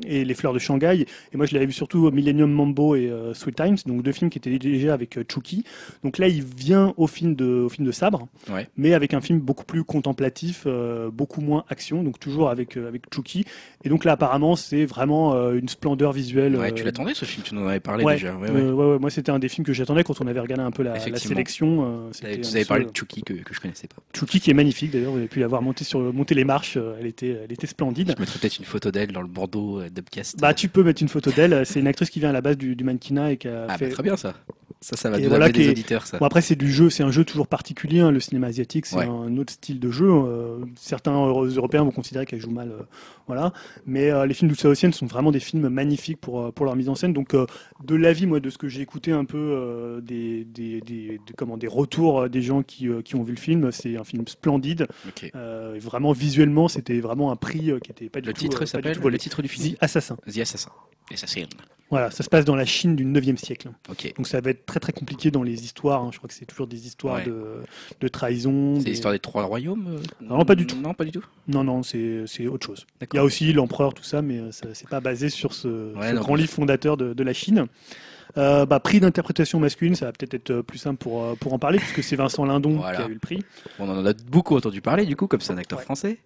et 0.07 0.27
Les 0.27 0.35
Fleurs 0.35 0.53
de 0.53 0.59
Shanghai, 0.59 1.07
et 1.33 1.37
moi 1.39 1.47
je 1.47 1.55
l'avais 1.55 1.65
vu 1.65 1.73
surtout 1.73 2.11
Millennium 2.11 2.53
Mambo 2.53 2.95
et 2.95 3.11
Sweet 3.33 3.57
Times, 3.57 3.77
donc 3.87 4.03
deux 4.03 4.13
films 4.13 4.29
qui 4.29 4.37
étaient 4.37 4.59
dirigés 4.59 4.91
avec 4.91 5.19
Chucky. 5.33 5.65
Donc 6.03 6.19
là, 6.19 6.29
il 6.29 6.43
vient 6.43 6.93
au 6.99 7.07
film 7.07 7.35
de, 7.35 7.47
au 7.47 7.71
film 7.71 7.87
de 7.87 7.93
sabre, 7.93 8.29
mais 8.77 8.93
avec 8.93 9.15
un 9.15 9.23
film 9.23 9.39
beaucoup 9.41 9.65
plus 9.65 9.85
contemplatif, 9.85 10.67
beaucoup 11.11 11.41
moins 11.41 11.65
action, 11.71 12.03
donc 12.03 12.21
toujours 12.21 12.51
avec 12.51 12.77
avec 12.77 13.05
Chucky. 13.15 13.47
Et 13.85 13.89
donc 13.89 14.05
là, 14.05 14.13
apparemment, 14.13 14.55
c'est 14.55 14.85
vraiment 14.85 15.35
une 15.53 15.69
splendeur 15.69 16.13
visuelle. 16.13 16.57
Ouais, 16.57 16.73
tu 16.73 16.85
l'attendais 16.85 17.15
ce 17.15 17.25
film, 17.25 17.43
tu 17.43 17.55
nous 17.55 17.63
en 17.63 17.69
avais 17.69 17.81
parlé 17.81 18.05
déjà. 18.05 18.35
Ouais, 18.37 18.51
ouais. 18.51 18.99
moi 18.99 19.09
c'était 19.09 19.33
un 19.33 19.39
des 19.39 19.49
films 19.49 19.65
que 19.65 19.73
j'attendais 19.73 20.05
quand 20.05 20.21
on 20.21 20.27
avait 20.27 20.41
regardé 20.41 20.63
un 20.63 20.71
peu 20.71 20.83
la, 20.83 21.01
sélection. 21.01 22.11
vous 22.13 22.57
avez 22.57 22.65
parlé 22.67 22.85
de 22.85 22.91
Chucky 22.95 23.23
que, 23.23 23.33
que 23.33 23.55
je 23.55 23.61
connaissais 23.61 23.89
pas. 23.89 24.03
Chucky 24.13 24.41
qui 24.41 24.51
est 24.51 24.55
magnifique 24.55 24.74
d'ailleurs, 24.83 25.13
vous 25.13 25.19
avez 25.19 25.29
pu 25.29 25.41
la 25.41 25.47
voir 25.47 25.63
monter, 25.63 25.85
sur, 25.85 26.01
monter 26.13 26.35
les 26.35 26.45
marches, 26.45 26.77
euh, 26.77 26.97
elle 27.01 27.07
était, 27.07 27.41
elle 27.45 27.53
était 27.53 27.67
splendide. 27.67 28.13
Je 28.17 28.21
mettrais 28.21 28.39
peut-être 28.39 28.59
une 28.59 28.65
photo 28.65 28.91
d'elle 28.91 29.13
dans 29.13 29.23
le 29.23 29.29
Bordeaux 29.29 29.81
euh, 29.81 29.91
d'Upcast. 29.91 30.39
Bah 30.41 30.55
tu 30.55 30.69
peux 30.69 30.83
mettre 30.83 31.03
une 31.03 31.09
photo 31.09 31.31
d'elle, 31.31 31.65
c'est 31.67 31.81
une 31.81 31.87
actrice 31.87 32.11
qui 32.11 32.21
vient 32.21 32.31
à 32.31 32.33
la 32.33 32.41
base 32.41 32.57
du, 32.57 32.77
du 32.77 32.85
mannequinat 32.85 33.33
et 33.33 33.37
qui 33.37 33.49
a 33.49 33.67
ah, 33.69 33.79
fait... 33.79 33.89
Bah, 33.89 33.95
très 33.95 34.03
bien 34.03 34.17
ça. 34.17 34.35
Ça, 34.85 34.97
ça 34.97 35.11
va 35.11 35.19
voilà, 35.29 35.51
des 35.51 35.71
auditeurs, 35.71 36.07
ça. 36.07 36.19
Bon, 36.19 36.27
après, 36.27 36.43
c'est 36.43 36.57
du 36.57 36.71
jeu, 36.71 36.91
c'est 36.91 37.03
un 37.03 37.11
jeu 37.11 37.25
toujours 37.25 37.47
particulier. 37.47 38.01
Hein. 38.01 38.11
Le 38.11 38.21
cinéma 38.21 38.49
asiatique, 38.49 38.87
c'est 38.87 39.05
un 39.05 39.37
autre 39.39 39.53
style 39.53 39.81
de 39.81 39.91
jeu. 39.91 40.09
Euh, 40.11 40.59
certains 40.77 41.15
Européens 41.15 41.85
vont 41.85 41.91
considérer 41.91 42.27
qu'elle 42.27 42.41
joue 42.41 42.51
mal, 42.51 42.73
voilà. 43.27 43.53
Mais 43.87 44.11
les 44.27 44.35
films 44.35 44.51
d'Outsaotienne 44.51 44.93
sont 44.93 45.07
vraiment 45.07 45.33
des 45.33 45.41
films 45.41 45.69
magnifiques 45.69 46.21
pour 46.21 46.53
pour 46.53 46.67
leur 46.67 46.77
mise 46.77 46.89
en 46.89 46.95
scène. 46.95 47.13
Donc, 47.13 47.35
de 47.35 47.95
l'avis, 47.95 48.27
moi, 48.27 48.41
de 48.41 48.51
ce 48.51 48.59
que 48.59 48.69
j'ai 48.69 48.83
écouté 48.83 49.13
un 49.13 49.25
peu 49.25 50.01
des, 50.03 50.45
des, 50.45 50.81
des, 50.81 51.21
comment, 51.37 51.57
des 51.57 51.69
retours 51.69 52.29
des 52.29 52.43
gens 52.43 52.63
qui, 52.63 52.89
qui 53.05 53.17
ont 53.17 53.23
vu 53.23 53.33
le 53.33 53.41
film, 53.41 53.73
c'est 53.73 53.97
un 53.97 54.05
film 54.05 54.27
splendide. 54.27 54.87
Euh, 55.35 55.79
vraiment 55.81 56.13
visuellement, 56.13 56.69
c'était 56.69 57.01
vraiment 57.01 57.31
un 57.31 57.37
prix 57.37 57.71
euh, 57.71 57.79
qui 57.79 57.91
était 57.91 58.09
pas 58.09 58.21
du 58.21 58.29
le 58.29 58.33
tout. 58.33 58.41
Titre 58.41 58.63
euh, 58.63 58.67
s'appelle 58.67 58.99
le 58.99 59.19
titre 59.19 59.43
du 59.43 59.49
film. 59.49 59.75
The 59.75 59.79
Assassin. 59.81 60.17
The 60.27 60.39
Assassin. 60.39 60.71
Assassin. 61.13 61.47
Voilà, 61.91 62.11
ça 62.11 62.25
se 62.25 62.29
passe 62.29 62.45
dans 62.45 62.57
la 62.57 62.65
Chine 62.65 62.97
du 62.97 63.05
9e 63.05 63.37
siècle. 63.37 63.71
Donc 64.17 64.27
ça 64.27 64.41
va 64.41 64.51
être 64.51 64.67
très 64.67 64.81
très 64.81 64.93
compliqué 64.93 65.31
dans 65.31 65.43
les 65.43 65.65
histoires. 65.65 66.03
Hein. 66.03 66.11
Je 66.13 66.19
crois 66.19 66.29
que 66.29 66.35
c'est 66.35 66.47
toujours 66.47 66.67
des 66.67 66.87
histoires 66.87 67.23
de, 67.25 67.63
de, 68.01 68.09
trahison. 68.09 68.81
C'est 68.81 68.89
l'histoire 68.89 69.13
des 69.13 69.21
trois 69.21 69.45
royaumes 69.45 70.01
Non, 70.21 70.45
pas 70.45 70.55
du 70.55 70.67
tout. 70.67 70.77
Non, 70.77 70.95
pas 70.95 71.05
du 71.05 71.13
tout. 71.13 71.25
Non, 71.47 71.63
non, 71.63 71.83
c'est 71.83 72.47
autre 72.47 72.67
chose. 72.67 72.87
Il 73.13 73.17
y 73.17 73.19
a 73.19 73.25
aussi 73.25 73.53
l'empereur, 73.53 73.95
tout 73.95 74.05
ça, 74.05 74.23
mais 74.23 74.41
c'est 74.51 74.89
pas 74.89 75.01
basé 75.01 75.29
sur 75.29 75.53
ce, 75.53 75.93
grand 76.15 76.35
livre 76.35 76.51
fondateur 76.51 76.97
de, 76.97 77.13
de 77.13 77.23
la 77.23 77.33
Chine. 77.33 77.67
Euh, 78.37 78.67
bah, 78.67 78.81
prix 78.81 79.01
d'interprétation 79.01 79.61
masculine, 79.61 79.95
ça 79.95 80.07
va 80.07 80.13
peut-être 80.13 80.35
être 80.35 80.61
plus 80.63 80.79
simple 80.79 80.99
pour, 80.99 81.23
euh, 81.23 81.35
pour 81.39 81.53
en 81.53 81.59
parler, 81.59 81.79
puisque 81.79 82.03
c'est 82.03 82.17
Vincent 82.17 82.45
Lindon 82.45 82.79
qui 82.79 82.85
a 82.85 83.07
eu 83.07 83.15
le 83.15 83.19
prix. 83.19 83.45
On 83.79 83.89
en 83.89 84.05
a 84.05 84.13
beaucoup 84.29 84.57
entendu 84.57 84.81
parler, 84.81 85.07
du 85.07 85.15
coup, 85.15 85.27
comme 85.27 85.41
c'est 85.41 85.53
un 85.53 85.59
acteur 85.59 85.81
français. 85.83 86.19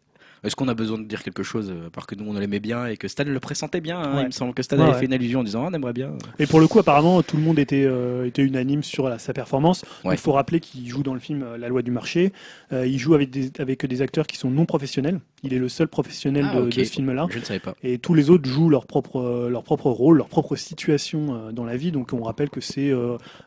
Est-ce 0.45 0.57
qu'on 0.57 0.69
a 0.69 0.75
besoin 0.75 0.99
de 0.99 1.05
dire 1.05 1.23
quelque 1.23 1.43
chose, 1.43 1.71
euh, 1.71 1.89
parce 1.93 2.07
que 2.07 2.15
nous 2.15 2.25
on 2.29 2.39
l'aimait 2.39 2.61
bien 2.61 2.87
et 2.87 2.97
que 2.97 3.09
Stan 3.09 3.25
le 3.25 3.41
pressentait 3.41 3.81
bien 3.81 3.99
hein, 4.01 4.21
Il 4.21 4.27
me 4.27 4.31
semble 4.31 4.55
que 4.55 4.63
Stan 4.63 4.79
avait 4.79 4.99
fait 4.99 5.07
une 5.07 5.13
allusion 5.13 5.41
en 5.41 5.45
disant 5.45 5.65
ah, 5.65 5.69
on 5.71 5.75
aimerait 5.75 5.93
bien. 5.93 6.13
Et 6.39 6.47
pour 6.47 6.61
le 6.61 6.69
coup, 6.69 6.79
apparemment, 6.79 7.23
tout 7.23 7.37
le 7.37 7.43
monde 7.43 7.59
était, 7.59 7.85
euh, 7.85 8.27
était 8.27 8.43
unanime 8.43 8.83
sur 8.83 9.19
sa 9.21 9.33
performance. 9.33 9.85
Il 10.05 10.17
faut 10.17 10.33
rappeler 10.33 10.61
qu'il 10.61 10.87
joue 10.89 11.03
dans 11.03 11.15
le 11.15 11.21
film 11.21 11.43
euh, 11.43 11.59
La 11.59 11.69
loi 11.69 11.83
du 11.83 11.91
marché. 11.91 12.33
il 12.73 12.99
joue 12.99 13.15
avec 13.15 13.31
des, 13.31 13.51
avec 13.59 13.85
des 13.85 14.03
acteurs 14.03 14.27
qui 14.27 14.37
sont 14.37 14.51
non 14.51 14.67
professionnels. 14.67 15.21
Il 15.43 15.55
est 15.55 15.59
le 15.59 15.69
seul 15.69 15.89
professionnel 15.89 16.49
ah, 16.53 16.61
de, 16.61 16.71
ce 16.71 16.85
film-là. 16.85 17.27
Je 17.31 17.39
ne 17.39 17.45
savais 17.45 17.61
pas. 17.61 17.75
Et 17.83 17.99
tous 17.99 18.15
les 18.15 18.31
autres 18.31 18.49
jouent 18.49 18.71
leur 18.71 18.87
propre, 18.87 19.49
leur 19.51 19.63
propre 19.63 19.91
rôle, 19.91 20.19
leur 20.19 20.29
propre 20.29 20.57
situation 20.57 21.53
dans 21.53 21.65
la 21.65 21.77
vie. 21.77 21.93
Donc 21.93 22.13
on 22.13 22.23
rappelle 22.23 22.51
que 22.51 22.61
c'est 22.61 22.93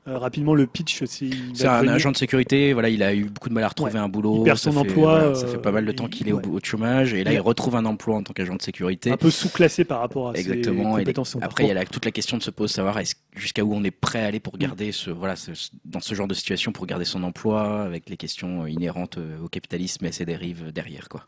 rapidement 0.05 0.55
le 0.55 0.67
pitch. 0.67 1.03
C'est 1.05 1.67
un 1.67 1.87
agent 1.87 2.11
de 2.11 2.17
sécurité. 2.17 2.73
Voilà, 2.73 2.89
il 2.89 3.03
a 3.03 3.13
eu 3.13 3.25
beaucoup 3.25 3.49
de 3.49 3.53
mal 3.53 3.63
à 3.63 3.67
retrouver 3.69 3.97
un 3.99 4.09
boulot. 4.09 4.37
Il 4.39 4.43
perd 4.43 4.57
son 4.57 4.75
emploi. 4.75 5.35
ça 5.35 5.47
fait 5.47 5.57
pas 5.57 5.71
mal 5.71 5.85
de 5.85 5.91
temps 5.91 6.07
qu'il 6.07 6.27
est 6.27 6.33
au, 6.33 6.41
au 6.51 6.59
chômage 6.81 7.13
et 7.13 7.23
là 7.23 7.33
il 7.33 7.39
retrouve 7.39 7.75
un 7.75 7.85
emploi 7.85 8.17
en 8.17 8.23
tant 8.23 8.33
qu'agent 8.33 8.55
de 8.55 8.61
sécurité. 8.61 9.11
Un 9.11 9.17
peu 9.17 9.29
sous-classé 9.29 9.83
par 9.83 9.99
rapport 9.99 10.29
à 10.29 10.33
Exactement. 10.33 10.95
ses 10.95 11.01
compétences. 11.01 11.37
après, 11.41 11.65
il 11.65 11.69
y 11.69 11.71
a 11.71 11.85
toute 11.85 12.05
la 12.05 12.11
question 12.11 12.37
de 12.37 12.43
se 12.43 12.51
poser, 12.51 12.73
savoir 12.73 12.99
jusqu'à 13.35 13.63
où 13.63 13.73
on 13.73 13.83
est 13.83 13.91
prêt 13.91 14.21
à 14.21 14.27
aller 14.27 14.39
pour 14.39 14.57
garder 14.57 14.91
ce, 14.91 15.09
voilà, 15.09 15.35
dans 15.85 15.99
ce 15.99 16.15
genre 16.15 16.27
de 16.27 16.33
situation, 16.33 16.71
pour 16.71 16.85
garder 16.85 17.05
son 17.05 17.23
emploi, 17.23 17.83
avec 17.83 18.09
les 18.09 18.17
questions 18.17 18.67
inhérentes 18.67 19.17
euh, 19.17 19.39
au 19.43 19.47
capitalisme 19.47 20.05
et 20.05 20.11
ses 20.11 20.25
dérives 20.25 20.71
derrière, 20.71 21.09
quoi. 21.09 21.25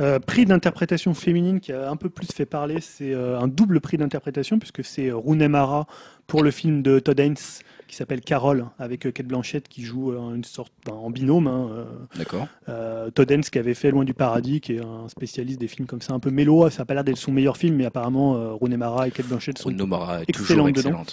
Euh, 0.00 0.18
prix 0.18 0.46
d'interprétation 0.46 1.12
féminine 1.12 1.60
qui 1.60 1.72
a 1.72 1.90
un 1.90 1.96
peu 1.96 2.08
plus 2.08 2.26
fait 2.26 2.46
parler, 2.46 2.80
c'est 2.80 3.12
euh, 3.12 3.38
un 3.38 3.46
double 3.46 3.80
prix 3.80 3.98
d'interprétation 3.98 4.58
puisque 4.58 4.82
c'est 4.84 5.10
Mara 5.48 5.86
pour 6.26 6.42
le 6.42 6.50
film 6.50 6.82
de 6.82 6.98
Todd 6.98 7.20
Haynes 7.20 7.36
qui 7.92 7.98
s'appelle 7.98 8.22
Carole, 8.22 8.64
avec 8.78 9.04
euh, 9.04 9.10
Kate 9.10 9.26
Blanchett 9.26 9.68
qui 9.68 9.82
joue 9.82 10.12
euh, 10.12 10.34
une 10.34 10.44
sorte 10.44 10.72
ben, 10.86 10.94
en 10.94 11.10
binôme. 11.10 11.46
Hein, 11.46 11.68
euh, 11.72 11.84
D'accord. 12.16 12.48
Todd 13.14 13.30
Haynes 13.30 13.42
qui 13.42 13.58
avait 13.58 13.74
fait 13.74 13.90
Loin 13.90 14.04
du 14.04 14.14
paradis, 14.14 14.62
qui 14.62 14.76
est 14.76 14.80
un 14.80 15.10
spécialiste 15.10 15.60
des 15.60 15.68
films 15.68 15.86
comme 15.86 16.00
ça, 16.00 16.14
un 16.14 16.18
peu 16.18 16.30
mélo. 16.30 16.70
Ça 16.70 16.78
n'a 16.78 16.84
pas 16.86 16.94
l'air 16.94 17.04
d'être 17.04 17.18
son 17.18 17.32
meilleur 17.32 17.58
film, 17.58 17.76
mais 17.76 17.84
apparemment 17.84 18.56
Rooney 18.56 18.78
Mara 18.78 19.08
et 19.08 19.10
Kate 19.10 19.26
Blanchett 19.26 19.58
sont 19.58 19.68
excellentes 20.26 20.74
dedans. 20.74 21.04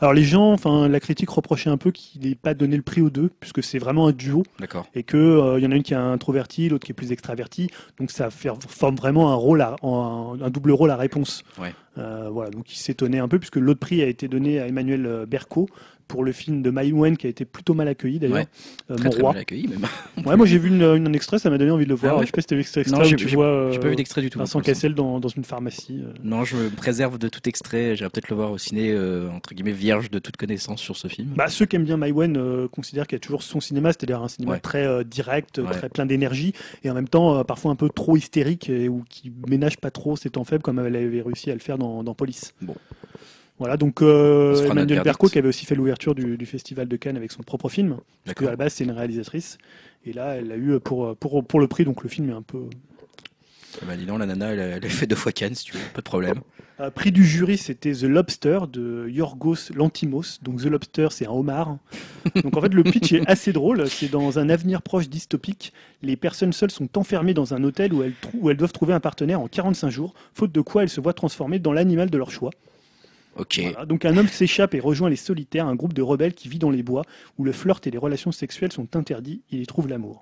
Alors 0.00 0.12
les 0.12 0.24
gens, 0.24 0.52
enfin 0.52 0.88
la 0.88 0.98
critique 0.98 1.30
reprochait 1.30 1.70
un 1.70 1.76
peu 1.76 1.92
qu'il 1.92 2.22
n'ait 2.22 2.34
pas 2.34 2.52
donné 2.52 2.76
le 2.76 2.82
prix 2.82 3.00
aux 3.00 3.10
deux, 3.10 3.30
puisque 3.38 3.62
c'est 3.62 3.78
vraiment 3.78 4.08
un 4.08 4.12
duo. 4.12 4.42
D'accord. 4.58 4.86
Et 4.96 5.04
que 5.04 5.56
il 5.56 5.62
y 5.62 5.66
en 5.66 5.70
a 5.70 5.76
une 5.76 5.84
qui 5.84 5.94
est 5.94 5.96
introvertie, 5.96 6.68
l'autre 6.68 6.84
qui 6.84 6.90
est 6.90 6.96
plus 6.96 7.12
extravertie. 7.12 7.70
Donc 7.98 8.10
ça 8.10 8.30
forme 8.30 8.96
vraiment 8.96 9.30
un 9.30 9.36
rôle, 9.36 9.62
un, 9.62 10.50
double 10.50 10.72
rôle 10.72 10.90
à 10.90 10.96
réponse. 10.96 11.44
Ouais. 11.60 11.72
voilà, 11.96 12.50
donc 12.50 12.72
il 12.72 12.76
s'étonnait 12.76 13.20
un 13.20 13.28
peu 13.28 13.38
puisque 13.38 13.56
l'autre 13.56 13.78
prix 13.78 14.02
a 14.02 14.06
été 14.06 14.26
donné 14.26 14.58
à 14.58 14.66
Emmanuel 14.66 15.26
Berco 15.28 15.68
pour 16.08 16.24
le 16.24 16.32
film 16.32 16.62
de 16.62 16.70
Mai 16.70 16.92
Wen 16.92 17.16
qui 17.16 17.26
a 17.26 17.30
été 17.30 17.44
plutôt 17.44 17.74
mal 17.74 17.88
accueilli 17.88 18.18
d'ailleurs. 18.18 18.38
Ouais. 18.38 18.46
Euh, 18.90 18.96
très, 18.96 19.10
très 19.10 19.22
mal 19.22 19.36
accueilli 19.38 19.68
même. 19.68 19.86
ouais, 20.26 20.36
moi 20.36 20.46
j'ai 20.46 20.58
vu 20.58 20.68
une, 20.68 20.82
un 20.82 21.12
extrait, 21.12 21.38
ça 21.38 21.50
m'a 21.50 21.58
donné 21.58 21.70
envie 21.70 21.84
de 21.84 21.90
le 21.90 21.94
voir. 21.94 22.14
Ah 22.14 22.16
ouais. 22.18 22.22
Je 22.22 22.26
sais 22.26 22.32
pas 22.32 22.40
si 22.40 22.46
c'était 22.48 22.80
extrait 22.80 22.84
non, 22.90 23.02
tu 23.16 23.26
vois. 23.28 23.70
J'ai 23.72 23.78
pas 23.78 23.88
vu 23.88 23.96
d'extrait 23.96 24.20
du 24.20 24.30
tout. 24.30 24.38
Vincent 24.38 24.60
Cassel 24.60 24.94
dans, 24.94 25.20
dans 25.20 25.28
une 25.28 25.44
pharmacie. 25.44 26.00
Euh. 26.02 26.12
Non, 26.22 26.44
je 26.44 26.56
me 26.56 26.70
préserve 26.70 27.18
de 27.18 27.28
tout 27.28 27.48
extrait. 27.48 27.96
J'irai 27.96 28.10
peut-être 28.10 28.28
le 28.28 28.36
voir 28.36 28.52
au 28.52 28.58
ciné 28.58 28.90
euh, 28.92 29.30
entre 29.30 29.54
guillemets 29.54 29.72
vierge 29.72 30.10
de 30.10 30.18
toute 30.18 30.36
connaissance 30.36 30.80
sur 30.80 30.96
ce 30.96 31.08
film. 31.08 31.32
Bah, 31.36 31.48
ceux 31.48 31.66
qui 31.66 31.76
aiment 31.76 31.84
bien 31.84 31.96
Mai 31.96 32.12
Wen 32.12 32.36
euh, 32.36 32.68
considèrent 32.68 33.06
qu'il 33.06 33.16
y 33.16 33.20
a 33.20 33.20
toujours 33.20 33.42
son 33.42 33.60
cinéma, 33.60 33.92
c'est-à-dire 33.92 34.22
un 34.22 34.28
cinéma 34.28 34.58
très 34.58 35.04
direct, 35.04 35.60
très 35.70 35.88
plein 35.88 36.06
d'énergie 36.06 36.52
et 36.82 36.90
en 36.90 36.94
même 36.94 37.08
temps 37.08 37.44
parfois 37.44 37.70
un 37.70 37.76
peu 37.76 37.88
trop 37.88 38.16
hystérique 38.16 38.68
et, 38.68 38.88
ou 38.88 39.04
qui 39.08 39.32
ménage 39.48 39.78
pas 39.78 39.90
trop 39.90 40.16
ses 40.16 40.30
temps 40.30 40.44
faibles 40.44 40.62
comme 40.62 40.78
elle 40.78 40.96
avait 40.96 41.22
réussi 41.22 41.50
à 41.50 41.54
le 41.54 41.60
faire 41.60 41.78
dans, 41.78 42.02
dans 42.02 42.14
Police. 42.14 42.54
Bon. 42.60 42.74
Voilà, 43.58 43.76
donc 43.76 44.02
euh, 44.02 44.68
Emmanuel 44.68 45.02
Berco 45.02 45.28
qui 45.28 45.38
avait 45.38 45.48
aussi 45.48 45.64
fait 45.64 45.74
l'ouverture 45.74 46.14
du, 46.14 46.46
Festival 46.46 46.88
de 46.88 46.96
Cannes 46.96 47.16
avec 47.16 47.30
son 47.30 47.42
propre 47.42 47.68
film, 47.68 47.98
parce 48.24 48.34
qu'à 48.34 48.46
la 48.46 48.56
base 48.56 48.74
c'est 48.74 48.84
une 48.84 48.90
réalisatrice, 48.90 49.58
et 50.04 50.12
là 50.12 50.34
elle 50.36 50.48
l'a 50.48 50.56
eu 50.56 50.80
pour, 50.80 51.16
pour, 51.16 51.44
pour 51.44 51.60
le 51.60 51.68
prix, 51.68 51.84
donc 51.84 52.02
le 52.02 52.08
film 52.08 52.30
est 52.30 52.34
un 52.34 52.42
peu... 52.42 52.68
Bah 53.86 53.96
dis 53.96 54.06
donc, 54.06 54.20
la 54.20 54.26
nana, 54.26 54.52
elle 54.52 54.84
a, 54.84 54.88
fait 54.88 55.06
deux 55.06 55.16
fois 55.16 55.32
Cannes, 55.32 55.54
si 55.54 55.64
tu 55.64 55.72
veux, 55.72 55.80
pas 55.92 56.00
de 56.00 56.04
problème. 56.04 56.40
Euh, 56.80 56.90
prix 56.90 57.12
du 57.12 57.24
jury, 57.24 57.56
c'était 57.56 57.92
The 57.92 58.04
Lobster 58.04 58.60
de 58.72 59.08
Yorgos 59.08 59.72
Lantimos. 59.74 60.38
Donc 60.42 60.60
The 60.62 60.66
Lobster, 60.66 61.08
c'est 61.10 61.26
un 61.26 61.30
homard. 61.30 61.78
Donc 62.42 62.56
en 62.56 62.60
fait, 62.60 62.74
le 62.74 62.82
pitch 62.82 63.12
est 63.12 63.28
assez 63.28 63.52
drôle. 63.52 63.88
C'est 63.88 64.10
dans 64.10 64.38
un 64.38 64.48
avenir 64.48 64.82
proche 64.82 65.08
dystopique. 65.08 65.72
Les 66.02 66.16
personnes 66.16 66.52
seules 66.52 66.70
sont 66.70 66.98
enfermées 66.98 67.34
dans 67.34 67.54
un 67.54 67.62
hôtel 67.62 67.92
où 67.92 68.02
elles, 68.02 68.14
où 68.34 68.50
elles 68.50 68.56
doivent 68.56 68.72
trouver 68.72 68.92
un 68.92 69.00
partenaire 69.00 69.40
en 69.40 69.46
45 69.46 69.90
jours, 69.90 70.14
faute 70.34 70.52
de 70.52 70.60
quoi 70.60 70.82
elles 70.82 70.88
se 70.88 71.00
voient 71.00 71.12
transformées 71.12 71.60
dans 71.60 71.72
l'animal 71.72 72.10
de 72.10 72.18
leur 72.18 72.30
choix. 72.30 72.50
Donc 73.86 74.04
un 74.04 74.16
homme 74.16 74.28
s'échappe 74.28 74.74
et 74.74 74.80
rejoint 74.80 75.10
les 75.10 75.16
solitaires, 75.16 75.66
un 75.66 75.74
groupe 75.74 75.92
de 75.92 76.02
rebelles 76.02 76.34
qui 76.34 76.48
vit 76.48 76.58
dans 76.58 76.70
les 76.70 76.82
bois, 76.82 77.02
où 77.38 77.44
le 77.44 77.52
flirt 77.52 77.86
et 77.86 77.90
les 77.90 77.98
relations 77.98 78.32
sexuelles 78.32 78.72
sont 78.72 78.96
interdits. 78.96 79.42
Il 79.50 79.60
y 79.60 79.66
trouve 79.66 79.88
l'amour. 79.88 80.20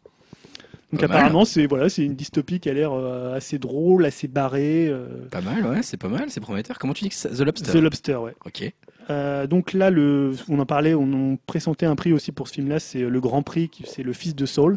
Donc 0.93 1.03
apparemment, 1.03 1.45
c'est 1.45 1.67
voilà, 1.67 1.89
c'est 1.89 2.05
une 2.05 2.15
dystopie 2.15 2.61
qui 2.61 2.69
a 2.69 2.75
l'air 2.75 2.93
euh, 2.93 3.35
assez 3.35 3.59
drôle, 3.59 4.05
assez 4.05 4.29
barrée. 4.29 4.89
Euh. 4.89 5.27
Pas 5.31 5.41
mal, 5.41 5.67
ouais, 5.67 5.83
c'est 5.83 5.97
pas 5.97 6.09
mal, 6.09 6.29
c'est 6.29 6.41
prometteur. 6.41 6.79
Comment 6.79 6.93
tu 6.93 7.05
dis 7.05 7.09
que 7.09 7.15
c'est 7.15 7.31
The 7.31 7.41
Lobster? 7.41 7.73
The 7.73 7.77
Lobster, 7.77 8.17
ouais. 8.17 8.35
Ok. 8.45 8.71
Euh, 9.09 9.47
donc 9.47 9.73
là, 9.73 9.91
le, 9.91 10.33
on 10.49 10.59
en 10.59 10.67
parlait, 10.67 10.95
on, 10.95 11.39
présentait 11.47 11.87
un 11.87 11.97
prix 11.97 12.13
aussi 12.13 12.31
pour 12.31 12.47
ce 12.47 12.55
film-là, 12.55 12.79
c'est 12.79 13.01
le 13.01 13.21
Grand 13.21 13.43
Prix, 13.43 13.71
c'est 13.87 14.03
Le 14.03 14.13
Fils 14.13 14.35
de 14.35 14.47
Saul. 14.47 14.77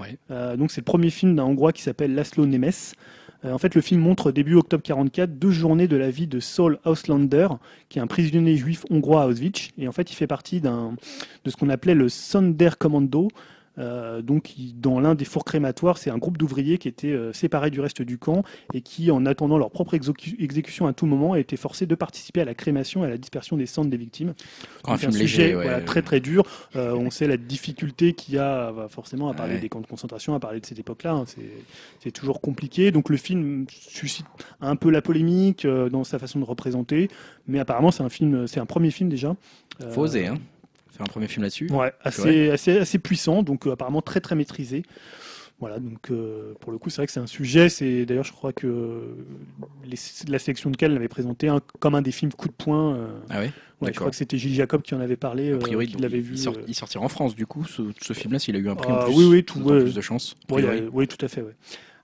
Ouais. 0.00 0.18
donc 0.56 0.72
c'est 0.72 0.80
le 0.80 0.84
premier 0.84 1.08
film 1.08 1.36
d'un 1.36 1.44
Hongrois 1.44 1.72
qui 1.72 1.80
s'appelle 1.80 2.14
Laszlo 2.14 2.44
Nemes. 2.44 2.72
Euh, 3.44 3.52
en 3.52 3.58
fait, 3.58 3.74
le 3.74 3.80
film 3.80 4.00
montre 4.00 4.32
début 4.32 4.54
octobre 4.54 4.82
44 4.82 5.38
deux 5.38 5.50
journées 5.50 5.88
de 5.88 5.96
la 5.96 6.10
vie 6.10 6.26
de 6.26 6.40
Saul 6.40 6.78
Auslander, 6.84 7.48
qui 7.88 7.98
est 7.98 8.02
un 8.02 8.06
prisonnier 8.06 8.56
juif 8.56 8.84
hongrois 8.90 9.22
à 9.22 9.26
Auschwitz. 9.26 9.70
Et 9.78 9.88
en 9.88 9.92
fait, 9.92 10.10
il 10.10 10.14
fait 10.14 10.26
partie 10.26 10.60
de 10.60 10.70
ce 11.46 11.56
qu'on 11.56 11.68
appelait 11.68 11.94
le 11.94 12.08
Sonderkommando, 12.08 13.28
euh, 13.78 14.22
donc, 14.22 14.54
dans 14.74 15.00
l'un 15.00 15.14
des 15.14 15.24
fours 15.24 15.44
crématoires, 15.44 15.98
c'est 15.98 16.10
un 16.10 16.18
groupe 16.18 16.38
d'ouvriers 16.38 16.78
qui 16.78 16.88
étaient 16.88 17.08
euh, 17.08 17.32
séparés 17.32 17.70
du 17.70 17.80
reste 17.80 18.02
du 18.02 18.18
camp 18.18 18.42
et 18.72 18.80
qui, 18.80 19.10
en 19.10 19.26
attendant 19.26 19.58
leur 19.58 19.70
propre 19.70 19.94
exécution 19.94 20.86
à 20.86 20.92
tout 20.92 21.06
moment, 21.06 21.34
étaient 21.34 21.56
forcés 21.56 21.86
de 21.86 21.94
participer 21.94 22.40
à 22.40 22.44
la 22.44 22.54
crémation 22.54 23.04
et 23.04 23.06
à 23.06 23.10
la 23.10 23.18
dispersion 23.18 23.56
des 23.56 23.66
cendres 23.66 23.90
des 23.90 23.96
victimes. 23.96 24.34
un 24.84 24.96
film 24.96 25.12
léger, 25.12 25.56
très 25.84 26.02
très 26.02 26.20
dur. 26.20 26.44
Euh, 26.74 26.94
on 26.94 27.10
sait 27.10 27.26
la 27.26 27.36
difficulté 27.36 28.12
qu'il 28.12 28.34
y 28.34 28.38
a 28.38 28.72
forcément 28.88 29.28
à 29.28 29.34
parler 29.34 29.58
des 29.58 29.68
camps 29.68 29.80
de 29.80 29.86
concentration, 29.86 30.34
à 30.34 30.40
parler 30.40 30.60
de 30.60 30.66
cette 30.66 30.78
époque-là. 30.78 31.12
Hein. 31.12 31.24
c'est 32.00 32.10
toujours 32.10 32.40
compliqué. 32.40 32.90
Donc 32.90 33.08
le 33.08 33.16
film 33.16 33.66
suscite 33.68 34.26
un 34.60 34.76
peu 34.76 34.90
la 34.90 35.02
polémique 35.02 35.66
dans 35.66 36.04
sa 36.04 36.18
façon 36.18 36.38
de 36.38 36.44
représenter, 36.44 37.08
mais 37.46 37.58
apparemment 37.58 37.90
c'est 37.90 38.02
un 38.02 38.08
film, 38.08 38.46
c'est 38.46 38.60
un 38.60 38.66
premier 38.66 38.90
film 38.90 39.08
déjà. 39.08 39.36
Faut 39.90 40.02
oser, 40.02 40.26
hein 40.26 40.38
un 41.02 41.06
premier 41.06 41.28
film 41.28 41.42
là-dessus. 41.42 41.68
Ouais, 41.70 41.92
assez, 42.02 42.50
assez, 42.50 42.78
assez, 42.78 42.98
puissant, 42.98 43.42
donc 43.42 43.66
euh, 43.66 43.72
apparemment 43.72 44.02
très 44.02 44.20
très 44.20 44.34
maîtrisé. 44.34 44.82
Voilà, 45.58 45.78
donc 45.78 46.10
euh, 46.10 46.52
pour 46.60 46.70
le 46.70 46.76
coup, 46.76 46.90
c'est 46.90 46.96
vrai 46.96 47.06
que 47.06 47.12
c'est 47.12 47.20
un 47.20 47.26
sujet. 47.26 47.70
C'est 47.70 48.04
d'ailleurs, 48.04 48.24
je 48.24 48.32
crois 48.32 48.52
que 48.52 49.16
la 50.28 50.38
sélection 50.38 50.70
de 50.70 50.76
Cannes 50.76 50.92
l'avait 50.92 51.08
présenté 51.08 51.50
comme 51.78 51.94
un 51.94 52.02
des 52.02 52.12
films 52.12 52.32
coup 52.32 52.48
de 52.48 52.52
poing. 52.52 52.94
Euh, 52.94 53.18
ah 53.30 53.40
oui. 53.40 53.46
Ouais, 53.80 53.92
je 53.92 53.98
crois 53.98 54.10
que 54.10 54.16
c'était 54.16 54.38
Gilles 54.38 54.54
Jacob 54.54 54.82
qui 54.82 54.94
en 54.94 55.00
avait 55.00 55.16
parlé. 55.16 55.52
A 55.52 55.58
priori, 55.58 55.90
il 55.94 56.00
l'avait 56.00 56.20
vu. 56.20 56.36
Il, 56.66 56.74
sortira 56.74 57.04
en 57.04 57.08
France 57.08 57.34
du 57.34 57.46
coup, 57.46 57.64
ce, 57.64 58.12
film-là, 58.12 58.38
s'il 58.38 58.56
a 58.56 58.58
eu 58.58 58.68
un 58.68 58.74
prix 58.74 58.90
en 58.90 58.96
ah 58.96 59.04
plus. 59.04 59.14
Oui, 59.14 59.24
oui, 59.24 59.44
tout, 59.44 59.60
plus 59.60 59.94
de 59.94 60.00
chance. 60.00 60.34
oui, 60.50 61.08
tout 61.08 61.24
à 61.24 61.28
fait. 61.28 61.42
Ouais. 61.42 61.54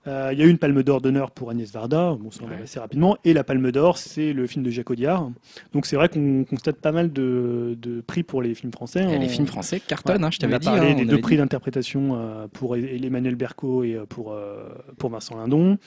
Euh, 0.05 0.31
il 0.33 0.39
y 0.39 0.41
a 0.41 0.45
eu 0.45 0.49
une 0.49 0.57
palme 0.57 0.83
d'or 0.83 0.99
d'honneur 0.99 1.31
pour 1.31 1.49
Agnès 1.49 1.71
Varda, 1.71 2.17
bon, 2.19 2.29
ça 2.29 2.43
assez 2.61 2.79
rapidement, 2.79 3.17
et 3.23 3.33
la 3.33 3.43
palme 3.43 3.71
d'or, 3.71 3.97
c'est 3.97 4.33
le 4.33 4.47
film 4.47 4.65
de 4.65 4.69
Jacques 4.69 4.89
Audiard. 4.89 5.31
Donc 5.73 5.85
c'est 5.85 5.95
vrai 5.95 6.09
qu'on 6.09 6.43
constate 6.43 6.77
pas 6.77 6.91
mal 6.91 7.13
de, 7.13 8.03
prix 8.05 8.23
pour 8.23 8.41
les 8.41 8.53
films 8.53 8.73
français. 8.73 9.17
Les 9.17 9.29
films 9.29 9.47
français 9.47 9.79
cartonnent, 9.79 10.23
hein, 10.23 10.31
je 10.31 10.39
t'avais 10.39 10.59
dit. 10.59 10.67
On 10.67 10.73
a 10.73 10.77
parlé 10.77 10.95
des 10.95 11.05
deux 11.05 11.21
prix 11.21 11.37
d'interprétation 11.37 12.15
euh, 12.15 12.47
pour 12.51 12.75
Emmanuel 12.75 13.35
Berco 13.35 13.83
et 13.83 13.95
euh, 13.95 14.05
pour, 14.05 15.09
Vincent 15.09 15.37
Lindon. 15.37 15.77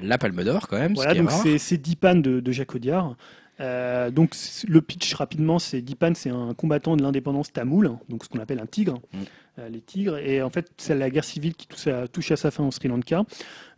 La 0.00 0.18
palme 0.18 0.42
d'or 0.44 0.68
quand 0.68 0.78
même. 0.78 0.94
Voilà, 0.94 1.14
donc 1.14 1.30
c'est 1.30 1.78
Dipan 1.78 2.16
de, 2.16 2.40
de 2.40 2.52
Jacques 2.52 2.74
Audiard. 2.74 3.16
donc 3.58 4.34
le 4.66 4.80
pitch 4.80 5.12
rapidement, 5.14 5.58
c'est 5.58 5.82
Dipan, 5.82 6.12
c'est 6.14 6.30
un 6.30 6.54
combattant 6.54 6.96
de 6.96 7.02
l'indépendance 7.02 7.52
tamoul, 7.52 7.92
donc 8.08 8.24
ce 8.24 8.30
qu'on 8.30 8.38
appelle 8.38 8.60
un 8.60 8.66
tigre. 8.66 8.98
Mm. 9.12 9.18
Euh, 9.58 9.68
les 9.68 9.80
tigres. 9.80 10.18
Et 10.18 10.42
en 10.42 10.50
fait, 10.50 10.70
c'est 10.76 10.94
la 10.94 11.10
guerre 11.10 11.24
civile 11.24 11.54
qui 11.54 11.66
touche 11.66 12.30
à, 12.30 12.36
sa 12.36 12.50
fin 12.50 12.64
au 12.64 12.70
Sri 12.70 12.88
Lanka. 12.88 13.24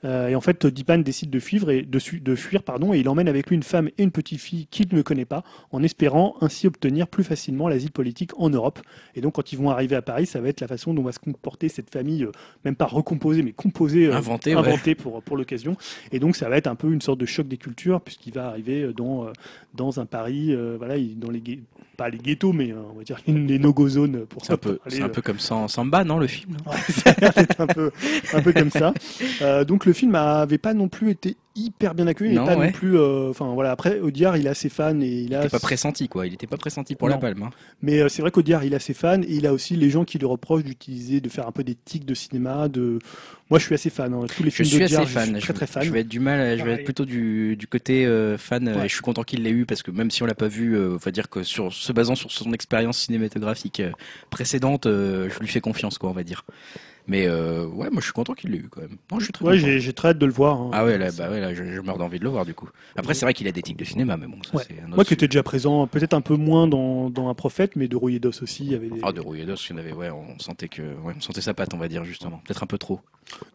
Euh, 0.05 0.29
et 0.29 0.35
en 0.35 0.41
fait, 0.41 0.67
Dipan 0.67 0.99
décide 0.99 1.31
de 1.31 1.39
fuir, 1.39 1.69
et, 1.71 1.83
de, 1.83 1.99
de, 2.19 2.35
fuir 2.35 2.63
pardon, 2.63 2.95
et 2.95 3.01
il 3.01 3.09
emmène 3.09 3.29
avec 3.29 3.49
lui 3.49 3.57
une 3.57 3.63
femme 3.63 3.89
et 3.99 4.03
une 4.03 4.11
petite 4.11 4.41
fille 4.41 4.67
qu'il 4.67 4.89
ne 4.93 5.03
connaît 5.03 5.25
pas, 5.25 5.43
en 5.73 5.83
espérant 5.83 6.37
ainsi 6.41 6.67
obtenir 6.67 7.07
plus 7.09 7.25
facilement 7.25 7.69
l'asile 7.69 7.93
politique 7.93 8.33
en 8.39 8.51
Europe. 8.51 8.81
Et 9.15 9.21
donc, 9.21 9.35
quand 9.35 9.53
ils 9.53 9.59
vont 9.59 9.71
arriver 9.71 9.97
à 9.97 10.03
Paris, 10.03 10.27
ça 10.27 10.41
va 10.41 10.49
être 10.49 10.61
la 10.61 10.69
façon 10.69 10.95
dont 10.95 11.03
va 11.03 11.13
se 11.13 11.19
comporter 11.19 11.69
cette 11.69 11.91
famille, 11.91 12.25
euh, 12.25 12.33
même 12.65 12.77
pas 12.77 12.87
recomposée, 12.87 13.43
mais 13.43 13.53
composée, 13.53 14.11
inventée, 14.11 14.95
pour, 14.95 15.23
pour 15.23 15.37
l'occasion. 15.37 15.77
Et 16.13 16.19
donc, 16.19 16.37
ça 16.37 16.49
va 16.49 16.57
être 16.57 16.67
un 16.67 16.75
peu 16.75 16.91
une 16.93 17.03
sorte 17.03 17.19
de 17.19 17.27
choc 17.27 17.47
des 17.49 17.59
cultures, 17.59 18.01
puisqu'il 18.01 18.33
va 18.33 18.47
arriver 18.49 18.93
dans, 18.97 19.27
dans 19.75 20.01
un 20.01 20.07
Paris, 20.07 20.55
voilà, 20.79 20.97
dans 21.17 21.31
les 21.31 21.41
pas 22.01 22.09
les 22.09 22.17
ghettos, 22.17 22.55
mais 22.55 22.73
on 22.73 22.97
va 22.97 23.05
dire 23.05 23.19
les 23.27 23.59
no-go 23.59 23.87
zones 23.87 24.25
pour 24.25 24.43
C'est 24.43 24.55
un, 24.55 24.57
peu, 24.57 24.79
un 25.03 25.09
peu 25.11 25.21
comme 25.21 25.39
ça 25.39 25.69
Samba, 25.69 26.03
non, 26.03 26.19
le 26.19 26.27
film 26.27 26.57
C'est 26.89 27.61
un 27.61 27.67
peu, 27.67 27.91
un 28.33 28.41
peu 28.41 28.55
comme 28.55 28.71
ça. 28.71 28.95
Euh, 29.43 29.65
donc 29.65 29.85
le 29.85 29.90
film 29.93 30.15
avait 30.15 30.59
pas 30.59 30.75
non 30.75 30.89
plus 30.89 31.11
été 31.11 31.37
hyper 31.57 31.95
bien 31.95 32.07
accueilli. 32.07 32.35
Non, 32.35 32.47
pas 32.47 32.57
non 32.57 32.71
plus. 32.73 32.97
Euh, 32.97 33.31
enfin 33.31 33.53
voilà. 33.55 33.71
Après, 33.71 34.01
Audiard, 34.01 34.37
il 34.37 34.49
a 34.49 34.55
ses 34.55 34.69
fans 34.69 35.01
et 35.01 35.09
il 35.09 35.35
a. 35.35 35.45
Il 35.45 35.51
pas 35.51 35.59
pressenti 35.59 36.09
quoi. 36.09 36.27
Il 36.27 36.35
était 36.35 36.47
pas 36.47 36.57
pressenti 36.57 36.95
pour 36.95 37.09
la 37.09 37.19
palme. 37.19 37.43
Hein. 37.43 37.51
Mais 37.83 38.01
euh, 38.01 38.09
c'est 38.09 38.23
vrai 38.23 38.31
qu'Audiard, 38.31 38.65
il 38.65 38.75
a 38.75 38.79
ses 38.79 38.95
fans 38.95 39.23
et 39.23 39.35
il 39.35 39.47
a 39.47 39.53
aussi 39.53 39.77
les 39.77 39.91
gens 39.91 40.05
qui 40.05 40.19
lui 40.19 40.27
reprochent 40.27 40.65
d'utiliser, 40.65 41.21
de 41.21 41.29
faire 41.29 41.47
un 41.47 41.53
peu 41.53 41.65
des 41.65 41.75
tics 41.75 42.05
de 42.05 42.15
cinéma. 42.15 42.69
De. 42.69 42.99
Moi, 43.51 43.59
je 43.59 43.65
suis 43.65 43.75
assez 43.75 43.91
fan. 43.91 44.15
Hein. 44.15 44.27
Tous 44.35 44.45
les 44.45 44.51
films 44.51 44.69
je 44.69 44.75
suis 44.75 44.85
assez 44.85 45.07
fan. 45.07 45.35
Je 45.35 45.41
suis 45.41 45.41
très 45.41 45.53
très 45.53 45.67
fan. 45.67 45.83
Je 45.83 45.91
vais 45.91 46.01
être 46.01 46.09
du 46.09 46.21
mal. 46.21 46.59
Je 46.59 46.65
vais 46.65 46.73
être 46.73 46.85
plutôt 46.85 47.05
du, 47.05 47.57
du 47.57 47.67
côté 47.67 48.07
fan. 48.39 48.69
Et 48.69 48.89
je 48.89 48.95
suis 48.95 49.03
content 49.03 49.23
qu'il 49.23 49.43
l'ait 49.43 49.51
eu 49.51 49.67
parce 49.67 49.83
que 49.83 49.91
même 49.91 50.11
si 50.11 50.23
on 50.23 50.27
l'a 50.27 50.35
pas 50.35 50.49
vu, 50.49 50.79
on 50.79 50.97
va 50.97 51.11
dire 51.11 51.29
que 51.29 51.43
sur 51.43 51.73
se 51.73 51.93
basant 51.93 52.15
sur 52.15 52.31
son 52.31 52.53
expérience 52.53 52.99
cinématographique 52.99 53.83
précédente, 54.31 54.85
je 54.87 55.39
lui 55.41 55.49
fais 55.49 55.61
confiance 55.61 55.99
quoi, 55.99 56.11
on 56.11 56.15
va 56.15 56.25
dire. 56.25 56.45
Mais 57.11 57.27
euh, 57.27 57.67
ouais, 57.67 57.91
moi 57.91 57.99
je 57.99 58.05
suis 58.05 58.13
content 58.13 58.35
qu'il 58.35 58.53
l'ait 58.53 58.59
eu 58.59 58.69
quand 58.71 58.83
même. 58.83 58.97
Moi, 59.11 59.19
je 59.19 59.25
suis 59.25 59.33
très 59.33 59.45
ouais, 59.45 59.59
j'ai 59.59 59.93
très 59.93 60.11
hâte 60.11 60.19
de 60.19 60.27
le 60.27 60.33
voir. 60.33 60.61
Hein. 60.61 60.71
Ah 60.73 60.85
ouais, 60.85 60.97
là, 60.97 61.11
bah 61.11 61.29
ouais, 61.29 61.41
là, 61.41 61.53
je, 61.53 61.81
meurs 61.81 61.99
d'envie 61.99 62.21
de 62.21 62.25
le 62.25 62.31
voir 62.31 62.47
du 62.47 62.55
coup. 62.55 62.69
Après, 62.95 63.15
c'est 63.15 63.27
vrai 63.27 63.35
qu'il 63.35 63.49
a 63.49 63.53
des 63.53 63.63
tics 63.63 63.77
de 63.77 63.85
cinéma, 63.85 64.17
mais 64.17 64.29
bon, 64.29 64.37
ça 64.45 64.63
c'est 64.65 64.81
un 64.81 64.87
autre 64.87 64.95
Moi 64.95 65.05
qui 65.05 65.15
étais 65.15 65.27
déjà 65.27 65.43
présent, 65.43 65.89
peut-être 65.89 66.15
un 66.15 66.21
peu 66.21 66.37
moins 66.37 66.69
dans, 66.69 67.11
dans 67.11 67.29
Un 67.29 67.35
Prophète, 67.35 67.75
mais 67.75 67.89
de 67.89 67.97
Rouillet-Dos 67.97 68.41
aussi. 68.43 68.65
Il 68.65 68.71
y 68.71 68.75
avait 68.77 68.91
des... 68.91 69.01
Ah, 69.03 69.11
de 69.11 69.21
Rouillet-Dos, 69.21 69.57
il 69.57 69.71
y 69.71 69.73
en 69.73 69.79
avait, 69.79 69.93
ouais, 69.93 70.11
on 70.11 70.39
sentait, 70.39 70.69
que, 70.69 70.83
ouais, 70.83 71.15
on 71.17 71.21
sentait 71.21 71.41
sa 71.41 71.53
patte, 71.53 71.75
on 71.75 71.79
va 71.79 71.89
dire 71.89 72.05
justement. 72.05 72.41
Peut-être 72.45 72.63
un 72.63 72.69
peu 72.69 72.79
trop. 72.79 73.01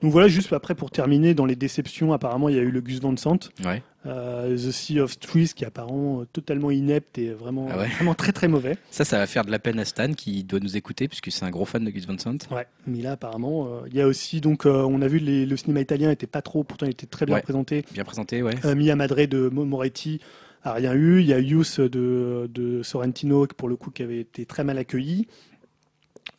Donc 0.01 0.11
voilà, 0.11 0.27
juste 0.27 0.51
après 0.53 0.75
pour 0.75 0.91
terminer, 0.91 1.33
dans 1.33 1.45
les 1.45 1.55
déceptions, 1.55 2.13
apparemment 2.13 2.49
il 2.49 2.55
y 2.55 2.59
a 2.59 2.61
eu 2.61 2.71
le 2.71 2.81
Gus 2.81 2.99
Van 2.99 3.15
Sant. 3.17 3.39
Ouais. 3.63 3.81
Euh, 4.05 4.55
The 4.55 4.71
Sea 4.71 4.99
of 4.99 5.17
Trees 5.19 5.53
qui 5.55 5.63
est 5.63 5.67
apparemment 5.67 6.21
euh, 6.21 6.25
totalement 6.31 6.69
inepte 6.69 7.17
et 7.17 7.31
vraiment, 7.31 7.67
ah 7.71 7.77
vraiment 7.77 8.13
très 8.13 8.31
très 8.31 8.47
mauvais. 8.47 8.77
Ça, 8.91 9.03
ça 9.03 9.17
va 9.17 9.25
faire 9.25 9.45
de 9.45 9.51
la 9.51 9.57
peine 9.57 9.79
à 9.79 9.85
Stan 9.85 10.13
qui 10.13 10.43
doit 10.43 10.59
nous 10.59 10.77
écouter 10.77 11.07
puisque 11.07 11.31
c'est 11.31 11.43
un 11.43 11.49
gros 11.49 11.65
fan 11.65 11.83
de 11.83 11.89
Gus 11.89 12.05
Van 12.05 12.17
Sant. 12.19 12.37
Ouais, 12.51 12.67
mais 12.85 13.01
là 13.01 13.13
apparemment, 13.13 13.65
euh, 13.65 13.87
il 13.87 13.95
y 13.95 14.01
a 14.01 14.07
aussi 14.07 14.41
donc 14.41 14.65
on 14.65 15.01
a 15.01 15.07
vu 15.07 15.19
le 15.19 15.57
cinéma 15.57 15.81
italien 15.81 16.11
était 16.11 16.27
pas 16.27 16.41
trop, 16.41 16.63
pourtant 16.63 16.85
il 16.85 16.91
était 16.91 17.07
très 17.07 17.25
bien 17.25 17.39
présenté. 17.39 17.83
Bien 17.93 18.03
présenté, 18.03 18.43
ouais. 18.43 18.53
Mia 18.75 18.95
Madre 18.95 19.25
de 19.25 19.49
Moretti 19.49 20.19
a 20.65 20.73
rien 20.73 20.93
eu. 20.93 21.21
Il 21.21 21.27
y 21.27 21.33
a 21.33 21.39
Youth 21.39 21.79
de, 21.79 22.49
de 22.53 22.83
Sorrentino, 22.83 23.47
pour 23.47 23.69
le 23.69 23.75
coup, 23.75 23.91
qui 23.91 24.03
avait 24.03 24.19
été 24.19 24.45
très 24.45 24.63
mal 24.63 24.77
accueilli. 24.77 25.27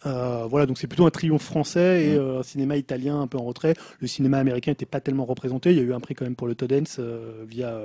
Euh, 0.07 0.47
voilà, 0.49 0.66
donc 0.66 0.78
c'est 0.78 0.87
plutôt 0.87 1.07
un 1.07 1.11
triomphe 1.11 1.43
français 1.43 2.05
et 2.05 2.15
euh, 2.15 2.41
un 2.41 2.43
cinéma 2.43 2.77
italien 2.77 3.20
un 3.20 3.27
peu 3.27 3.39
en 3.39 3.45
retrait. 3.45 3.74
Le 4.01 4.07
cinéma 4.07 4.39
américain 4.39 4.70
n'était 4.70 4.87
pas 4.87 5.01
tellement 5.01 5.24
représenté. 5.24 5.73
Il 5.73 5.77
y 5.77 5.81
a 5.81 5.83
eu 5.83 5.93
un 5.93 6.01
prix 6.01 6.15
quand 6.15 6.24
même 6.24 6.37
pour 6.37 6.47
le 6.47 6.55
Toddens 6.55 6.99
euh, 6.99 7.45
via 7.47 7.77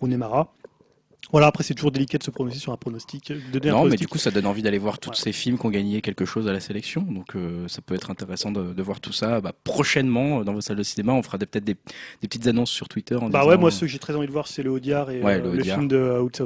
René 0.00 0.16
Mara. 0.16 0.52
Voilà, 1.32 1.48
après 1.48 1.64
c'est 1.64 1.74
toujours 1.74 1.90
délicat 1.90 2.18
de 2.18 2.22
se 2.22 2.30
prononcer 2.30 2.58
sur 2.58 2.72
un 2.72 2.76
pronostic. 2.76 3.32
De 3.32 3.70
non, 3.70 3.86
mais 3.86 3.96
du 3.96 4.06
coup 4.06 4.18
ça 4.18 4.30
donne 4.30 4.46
envie 4.46 4.62
d'aller 4.62 4.78
voir 4.78 4.98
tous 4.98 5.14
ces 5.14 5.32
films 5.32 5.58
qui 5.58 5.66
ont 5.66 5.70
gagné 5.70 6.00
quelque 6.00 6.24
chose 6.24 6.46
à 6.48 6.52
la 6.52 6.60
sélection. 6.60 7.02
Donc 7.02 7.34
euh, 7.34 7.66
ça 7.68 7.82
peut 7.82 7.94
être 7.94 8.10
intéressant 8.10 8.52
de, 8.52 8.82
voir 8.82 9.00
tout 9.00 9.12
ça 9.12 9.40
bah, 9.40 9.52
prochainement 9.64 10.40
euh, 10.40 10.44
dans 10.44 10.52
vos 10.52 10.60
salles 10.60 10.76
de 10.76 10.82
cinéma. 10.82 11.12
On 11.12 11.22
fera 11.22 11.38
peut-être 11.38 11.64
des, 11.64 11.76
petites 12.20 12.46
annonces 12.46 12.70
sur 12.70 12.88
Twitter. 12.88 13.18
bah 13.30 13.44
ouais, 13.44 13.56
moi 13.56 13.70
ceux 13.70 13.86
que 13.86 13.92
j'ai 13.92 13.98
très 13.98 14.14
envie 14.14 14.26
de 14.26 14.32
voir 14.32 14.46
c'est 14.46 14.62
le 14.62 14.70
Audiard 14.70 15.10
et 15.10 15.22
euh, 15.22 15.54
le, 15.54 15.62
film 15.62 15.88
de 15.88 16.18
Outsa 16.20 16.44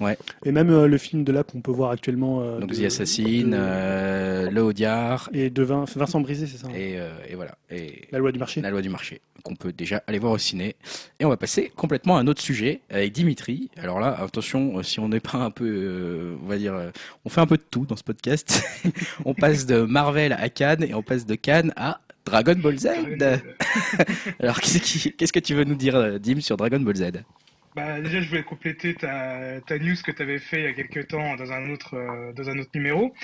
Ouais. 0.00 0.18
Et 0.44 0.52
même 0.52 0.84
le 0.84 0.98
film 0.98 1.24
de 1.24 1.32
là 1.32 1.42
qu'on 1.42 1.60
peut 1.60 1.72
voir 1.72 1.90
actuellement. 1.90 2.58
Donc 2.58 2.72
The 2.72 2.84
Assassin, 2.84 3.50
le 4.50 4.60
Audiard. 4.60 5.30
Et 5.32 5.50
de 5.50 5.62
Vincent 5.62 6.20
Brisé, 6.20 6.46
c'est 6.46 6.58
ça 6.58 6.66
hein. 6.66 6.74
et, 6.74 6.98
et, 7.28 7.34
voilà. 7.34 7.56
Et 7.70 8.02
la 8.12 8.18
loi 8.18 8.32
du 8.32 8.38
marché. 8.38 8.60
La 8.60 8.70
loi 8.70 8.82
du 8.82 8.90
marché 8.90 9.20
qu'on 9.42 9.56
peut 9.56 9.72
déjà 9.72 10.02
aller 10.06 10.18
voir 10.18 10.32
au 10.32 10.38
ciné. 10.38 10.76
Et 11.18 11.24
on 11.24 11.28
va 11.28 11.36
passer 11.36 11.72
complètement 11.74 12.16
à 12.16 12.20
un 12.20 12.26
autre 12.26 12.42
sujet 12.42 12.80
avec 12.90 13.12
Dimitri. 13.12 13.70
Alors 13.76 14.00
là, 14.00 14.09
attention, 14.18 14.78
euh, 14.78 14.82
si 14.82 15.00
on 15.00 15.08
n'est 15.08 15.20
pas 15.20 15.38
un 15.38 15.50
peu, 15.50 15.64
euh, 15.66 16.36
on 16.42 16.46
va 16.46 16.58
dire, 16.58 16.74
euh, 16.74 16.90
on 17.24 17.28
fait 17.28 17.40
un 17.40 17.46
peu 17.46 17.56
de 17.56 17.64
tout 17.70 17.86
dans 17.86 17.96
ce 17.96 18.04
podcast. 18.04 18.62
on 19.24 19.34
passe 19.34 19.66
de 19.66 19.82
Marvel 19.82 20.32
à 20.32 20.48
Cannes 20.48 20.84
et 20.84 20.94
on 20.94 21.02
passe 21.02 21.26
de 21.26 21.34
Cannes 21.34 21.72
à 21.76 22.00
Dragon 22.24 22.56
Ball 22.56 22.78
Z. 22.78 22.88
Alors 24.40 24.60
qu'est-ce, 24.60 25.32
que 25.32 25.40
tu 25.40 25.54
veux 25.54 25.64
nous 25.64 25.74
dire, 25.74 26.20
Dim, 26.20 26.40
sur 26.40 26.56
Dragon 26.56 26.80
Ball 26.80 26.96
Z? 26.96 27.10
Bah, 27.76 28.00
déjà, 28.00 28.20
je 28.20 28.28
voulais 28.28 28.42
compléter 28.42 28.94
ta, 28.94 29.60
ta 29.60 29.78
news 29.78 29.94
que 30.04 30.10
tu 30.10 30.22
avais 30.22 30.38
fait 30.38 30.58
il 30.58 30.64
y 30.64 30.66
a 30.66 30.72
quelques 30.72 31.08
temps 31.08 31.36
dans 31.36 31.52
un 31.52 31.70
autre, 31.70 32.32
dans 32.34 32.50
un 32.50 32.58
autre 32.58 32.70
numéro, 32.74 33.14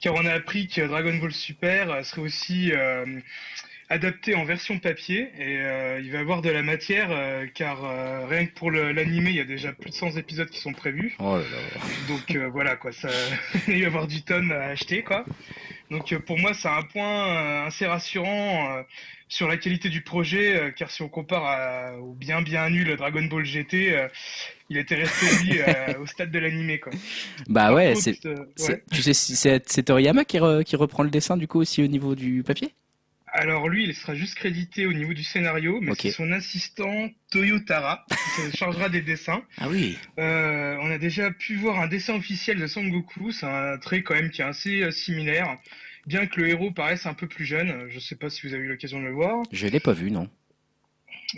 car 0.00 0.14
on 0.14 0.26
a 0.26 0.32
appris 0.32 0.68
que 0.68 0.86
Dragon 0.86 1.16
Ball 1.16 1.32
Super 1.32 2.04
serait 2.04 2.20
aussi 2.20 2.72
adapté 3.88 4.34
en 4.34 4.44
version 4.44 4.78
papier 4.78 5.30
et 5.38 5.58
euh, 5.58 6.00
il 6.02 6.10
va 6.10 6.20
avoir 6.20 6.42
de 6.42 6.50
la 6.50 6.62
matière 6.62 7.08
euh, 7.10 7.46
car 7.52 7.84
euh, 7.84 8.26
rien 8.26 8.46
que 8.46 8.54
pour 8.54 8.70
l'animé 8.70 9.30
il 9.30 9.36
y 9.36 9.40
a 9.40 9.44
déjà 9.44 9.72
plus 9.72 9.90
de 9.90 9.94
100 9.94 10.16
épisodes 10.16 10.48
qui 10.48 10.60
sont 10.60 10.72
prévus. 10.72 11.14
Oh 11.18 11.38
Donc 12.08 12.36
voilà 12.52 12.76
quoi, 12.76 12.92
ça 12.92 13.08
il 13.68 13.74
va 13.74 13.78
y 13.78 13.84
avoir 13.84 14.06
du 14.06 14.22
tonne 14.22 14.52
à 14.52 14.66
acheter 14.66 15.02
quoi. 15.02 15.24
Donc 15.90 16.14
pour 16.18 16.38
moi 16.38 16.54
c'est 16.54 16.68
un 16.68 16.82
point 16.82 17.64
assez 17.66 17.86
rassurant 17.86 18.82
sur 19.28 19.48
la 19.48 19.56
qualité 19.56 19.88
du 19.90 20.00
projet 20.00 20.72
car 20.76 20.90
si 20.90 21.02
on 21.02 21.08
compare 21.08 21.98
au 22.00 22.14
bien 22.14 22.40
bien 22.40 22.70
nul 22.70 22.96
Dragon 22.96 23.24
Ball 23.24 23.44
GT 23.44 24.08
il 24.70 24.78
était 24.78 24.94
resté 24.94 25.26
lui 25.44 25.60
au 26.00 26.06
stade 26.06 26.30
de 26.30 26.38
l'animé 26.38 26.80
quoi. 26.80 26.92
Bah 27.48 27.74
ouais, 27.74 27.94
c'est 27.96 28.18
tu 28.90 29.02
sais 29.02 29.62
c'est 29.66 29.82
Toriyama 29.82 30.24
qui, 30.24 30.38
qui 30.64 30.76
reprend 30.76 31.02
le 31.02 31.10
dessin 31.10 31.36
du 31.36 31.46
coup 31.46 31.60
aussi 31.60 31.82
au 31.82 31.86
niveau 31.86 32.14
du 32.14 32.42
papier? 32.42 32.72
Alors 33.34 33.68
lui, 33.68 33.84
il 33.84 33.94
sera 33.94 34.14
juste 34.14 34.36
crédité 34.36 34.86
au 34.86 34.92
niveau 34.92 35.12
du 35.12 35.24
scénario, 35.24 35.80
mais 35.80 35.92
c'est 35.98 36.12
son 36.12 36.30
assistant 36.30 37.10
Toyotara 37.32 38.06
qui 38.08 38.42
se 38.42 38.56
chargera 38.56 38.88
des 38.88 39.02
dessins. 39.02 39.42
Ah 39.58 39.68
oui. 39.68 39.98
Euh, 40.20 40.76
on 40.80 40.90
a 40.90 40.98
déjà 40.98 41.32
pu 41.32 41.56
voir 41.56 41.80
un 41.80 41.88
dessin 41.88 42.14
officiel 42.14 42.60
de 42.60 42.68
Son 42.68 42.86
Goku, 42.86 43.32
c'est 43.32 43.46
un 43.46 43.76
trait 43.78 44.02
quand 44.02 44.14
même 44.14 44.30
qui 44.30 44.40
est 44.40 44.44
assez 44.44 44.82
euh, 44.82 44.92
similaire, 44.92 45.58
bien 46.06 46.26
que 46.26 46.40
le 46.40 46.48
héros 46.48 46.70
paraisse 46.70 47.06
un 47.06 47.14
peu 47.14 47.26
plus 47.26 47.44
jeune. 47.44 47.88
Je 47.88 47.96
ne 47.96 48.00
sais 48.00 48.14
pas 48.14 48.30
si 48.30 48.46
vous 48.46 48.54
avez 48.54 48.62
eu 48.62 48.68
l'occasion 48.68 49.00
de 49.00 49.06
le 49.06 49.12
voir. 49.12 49.42
Je 49.50 49.66
l'ai 49.66 49.80
pas 49.80 49.94
vu, 49.94 50.12
non. 50.12 50.30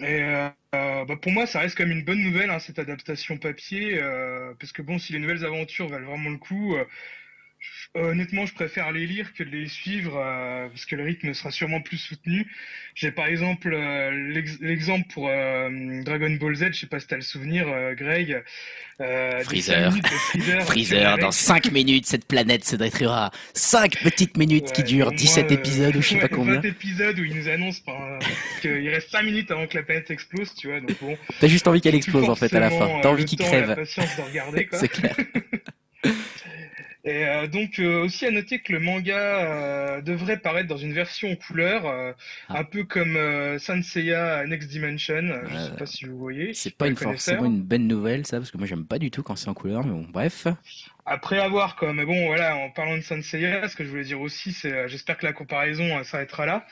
Et 0.02 0.20
euh, 0.22 0.50
bah, 0.72 1.16
pour 1.20 1.32
moi, 1.32 1.46
ça 1.46 1.60
reste 1.60 1.78
quand 1.78 1.86
même 1.86 1.96
une 1.96 2.04
bonne 2.04 2.22
nouvelle, 2.22 2.50
hein, 2.50 2.58
cette 2.58 2.78
adaptation 2.78 3.38
papier, 3.38 3.98
parce 4.60 4.72
que 4.72 4.82
bon, 4.82 4.98
si 4.98 5.14
les 5.14 5.18
nouvelles 5.18 5.46
aventures 5.46 5.88
valent 5.88 6.06
vraiment 6.06 6.28
le 6.28 6.36
coup, 6.36 6.76
honnêtement, 8.02 8.46
je 8.46 8.54
préfère 8.54 8.92
les 8.92 9.06
lire 9.06 9.32
que 9.34 9.42
de 9.42 9.50
les 9.50 9.68
suivre 9.68 10.16
euh, 10.16 10.68
parce 10.68 10.86
que 10.86 10.96
le 10.96 11.04
rythme 11.04 11.34
sera 11.34 11.50
sûrement 11.50 11.80
plus 11.80 11.98
soutenu. 11.98 12.46
J'ai 12.94 13.10
par 13.10 13.26
exemple 13.26 13.72
euh, 13.72 14.10
l'exemple 14.60 15.06
pour 15.12 15.28
Dragon 15.28 16.30
Ball 16.40 16.54
Z, 16.56 16.72
je 16.72 16.80
sais 16.80 16.86
pas 16.86 17.00
si 17.00 17.06
tu 17.06 17.14
as 17.14 17.18
le 17.18 17.22
souvenir, 17.22 17.66
Greg. 17.94 18.42
Freezer. 19.44 19.92
Freezer, 20.64 21.18
dans 21.20 21.30
5 21.30 21.70
minutes, 21.72 22.06
cette 22.06 22.26
planète 22.26 22.64
se 22.64 22.76
détruira. 22.76 23.30
5 23.52 24.02
petites 24.02 24.36
minutes 24.38 24.72
qui 24.72 24.82
durent 24.82 25.12
17 25.12 25.52
épisodes 25.52 25.94
ou 25.96 26.00
je 26.00 26.08
sais 26.08 26.18
pas 26.18 26.28
combien. 26.28 26.54
20 26.54 26.64
épisodes 26.64 27.18
où 27.18 27.24
il 27.24 27.36
nous 27.36 27.48
annonce 27.48 27.82
qu'il 28.62 28.88
reste 28.88 29.10
5 29.10 29.22
minutes 29.22 29.50
avant 29.50 29.66
que 29.66 29.76
la 29.76 29.82
planète 29.82 30.10
explose, 30.10 30.54
tu 30.54 30.68
vois. 30.68 30.80
Donc 30.80 30.98
bon. 31.00 31.18
T'as 31.38 31.48
juste 31.48 31.68
envie 31.68 31.82
qu'elle 31.82 31.94
explose 31.94 32.28
en 32.28 32.34
fait 32.34 32.54
à 32.54 32.60
la 32.60 32.70
fin. 32.70 33.00
T'as 33.02 33.10
envie 33.10 33.26
qu'il 33.26 33.38
crève. 33.38 33.76
C'est 34.72 34.88
clair. 34.88 35.16
Et 37.06 37.24
euh, 37.24 37.46
donc 37.46 37.78
euh, 37.78 38.02
aussi 38.02 38.26
à 38.26 38.32
noter 38.32 38.58
que 38.58 38.72
le 38.72 38.80
manga 38.80 39.16
euh, 39.16 40.00
devrait 40.02 40.38
paraître 40.38 40.68
dans 40.68 40.76
une 40.76 40.92
version 40.92 41.30
en 41.30 41.36
couleur, 41.36 41.86
ah. 42.48 42.58
un 42.58 42.64
peu 42.64 42.82
comme 42.82 43.16
Sanseiya 43.58 44.44
Next 44.46 44.68
Dimension. 44.68 45.22
je 45.48 45.56
sais 45.56 45.76
pas 45.78 45.86
si 45.86 46.04
vous 46.04 46.18
voyez. 46.18 46.52
C'est 46.52 46.76
pas 46.76 46.88
une 46.88 46.96
forcément 46.96 47.44
une 47.44 47.62
bonne 47.62 47.86
nouvelle 47.86 48.26
ça, 48.26 48.38
parce 48.38 48.50
que 48.50 48.58
moi 48.58 48.66
j'aime 48.66 48.84
pas 48.84 48.98
du 48.98 49.12
tout 49.12 49.22
quand 49.22 49.36
c'est 49.36 49.48
en 49.48 49.54
couleur, 49.54 49.84
mais 49.84 49.92
bon, 49.92 50.06
bref. 50.10 50.48
Après 51.06 51.38
avoir 51.38 51.76
quoi, 51.76 51.92
mais 51.92 52.04
bon 52.04 52.26
voilà, 52.26 52.56
en 52.56 52.70
parlant 52.70 52.96
de 52.96 53.02
Sanseiya, 53.02 53.68
ce 53.68 53.76
que 53.76 53.84
je 53.84 53.88
voulais 53.88 54.04
dire 54.04 54.20
aussi, 54.20 54.52
c'est 54.52 54.88
j'espère 54.88 55.16
que 55.16 55.26
la 55.26 55.32
comparaison 55.32 56.02
s'arrêtera 56.02 56.44
là. 56.44 56.66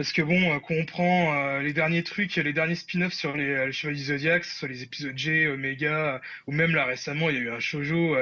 Parce 0.00 0.14
que 0.14 0.22
bon, 0.22 0.58
qu'on 0.60 0.76
euh, 0.76 0.84
prend 0.86 1.34
euh, 1.34 1.60
les 1.60 1.74
derniers 1.74 2.02
trucs, 2.02 2.34
les 2.36 2.54
derniers 2.54 2.74
spin-offs 2.74 3.12
sur 3.12 3.36
les, 3.36 3.50
euh, 3.50 3.66
les 3.66 3.72
Chevaliers 3.72 4.04
Zodiac, 4.04 4.46
soit 4.46 4.66
les 4.66 4.82
épisodes 4.82 5.12
G, 5.14 5.46
Omega, 5.46 6.22
ou 6.46 6.52
même 6.52 6.74
là 6.74 6.86
récemment, 6.86 7.28
il 7.28 7.36
y 7.36 7.38
a 7.38 7.42
eu 7.42 7.50
un 7.50 7.60
shoujo 7.60 8.16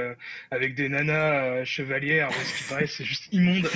avec 0.50 0.74
des 0.74 0.88
nanas 0.88 1.64
chevalières, 1.64 2.30
ce 2.32 2.58
qui 2.58 2.68
paraît 2.68 2.86
c'est 2.88 3.04
juste 3.04 3.28
immonde. 3.30 3.70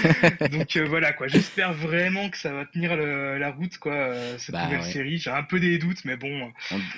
Donc 0.50 0.74
voilà 0.88 1.12
quoi, 1.12 1.28
j'espère 1.28 1.74
vraiment 1.74 2.30
que 2.30 2.38
ça 2.38 2.54
va 2.54 2.64
tenir 2.64 2.96
la 2.96 3.50
route 3.50 3.76
quoi, 3.76 4.14
cette 4.38 4.54
bah, 4.54 4.64
nouvelle 4.64 4.84
série. 4.84 5.18
J'ai 5.18 5.28
un 5.28 5.42
peu 5.42 5.60
des 5.60 5.76
doutes, 5.76 6.06
mais 6.06 6.16
bon. 6.16 6.50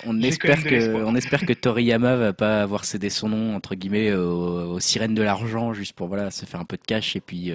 On, 0.07 0.23
espère 0.23 0.63
que, 0.63 1.03
on 1.03 1.17
espère 1.17 1.45
que 1.45 1.53
Toriyama 1.53 2.15
va 2.15 2.33
pas 2.33 2.63
avoir 2.63 2.85
cédé 2.85 3.11
son 3.11 3.29
nom 3.29 3.57
entre 3.57 3.75
guillemets 3.75 4.13
aux, 4.13 4.79
sirènes 4.79 5.17
de 5.17 5.23
l'argent 5.23 5.73
juste 5.73 5.95
pour 5.95 6.07
voilà 6.07 6.31
se 6.31 6.47
faire 6.47 6.61
un 6.61 6.65
peu 6.65 6.77
de 6.77 6.85
cash 6.87 7.17
et 7.17 7.21
puis 7.21 7.51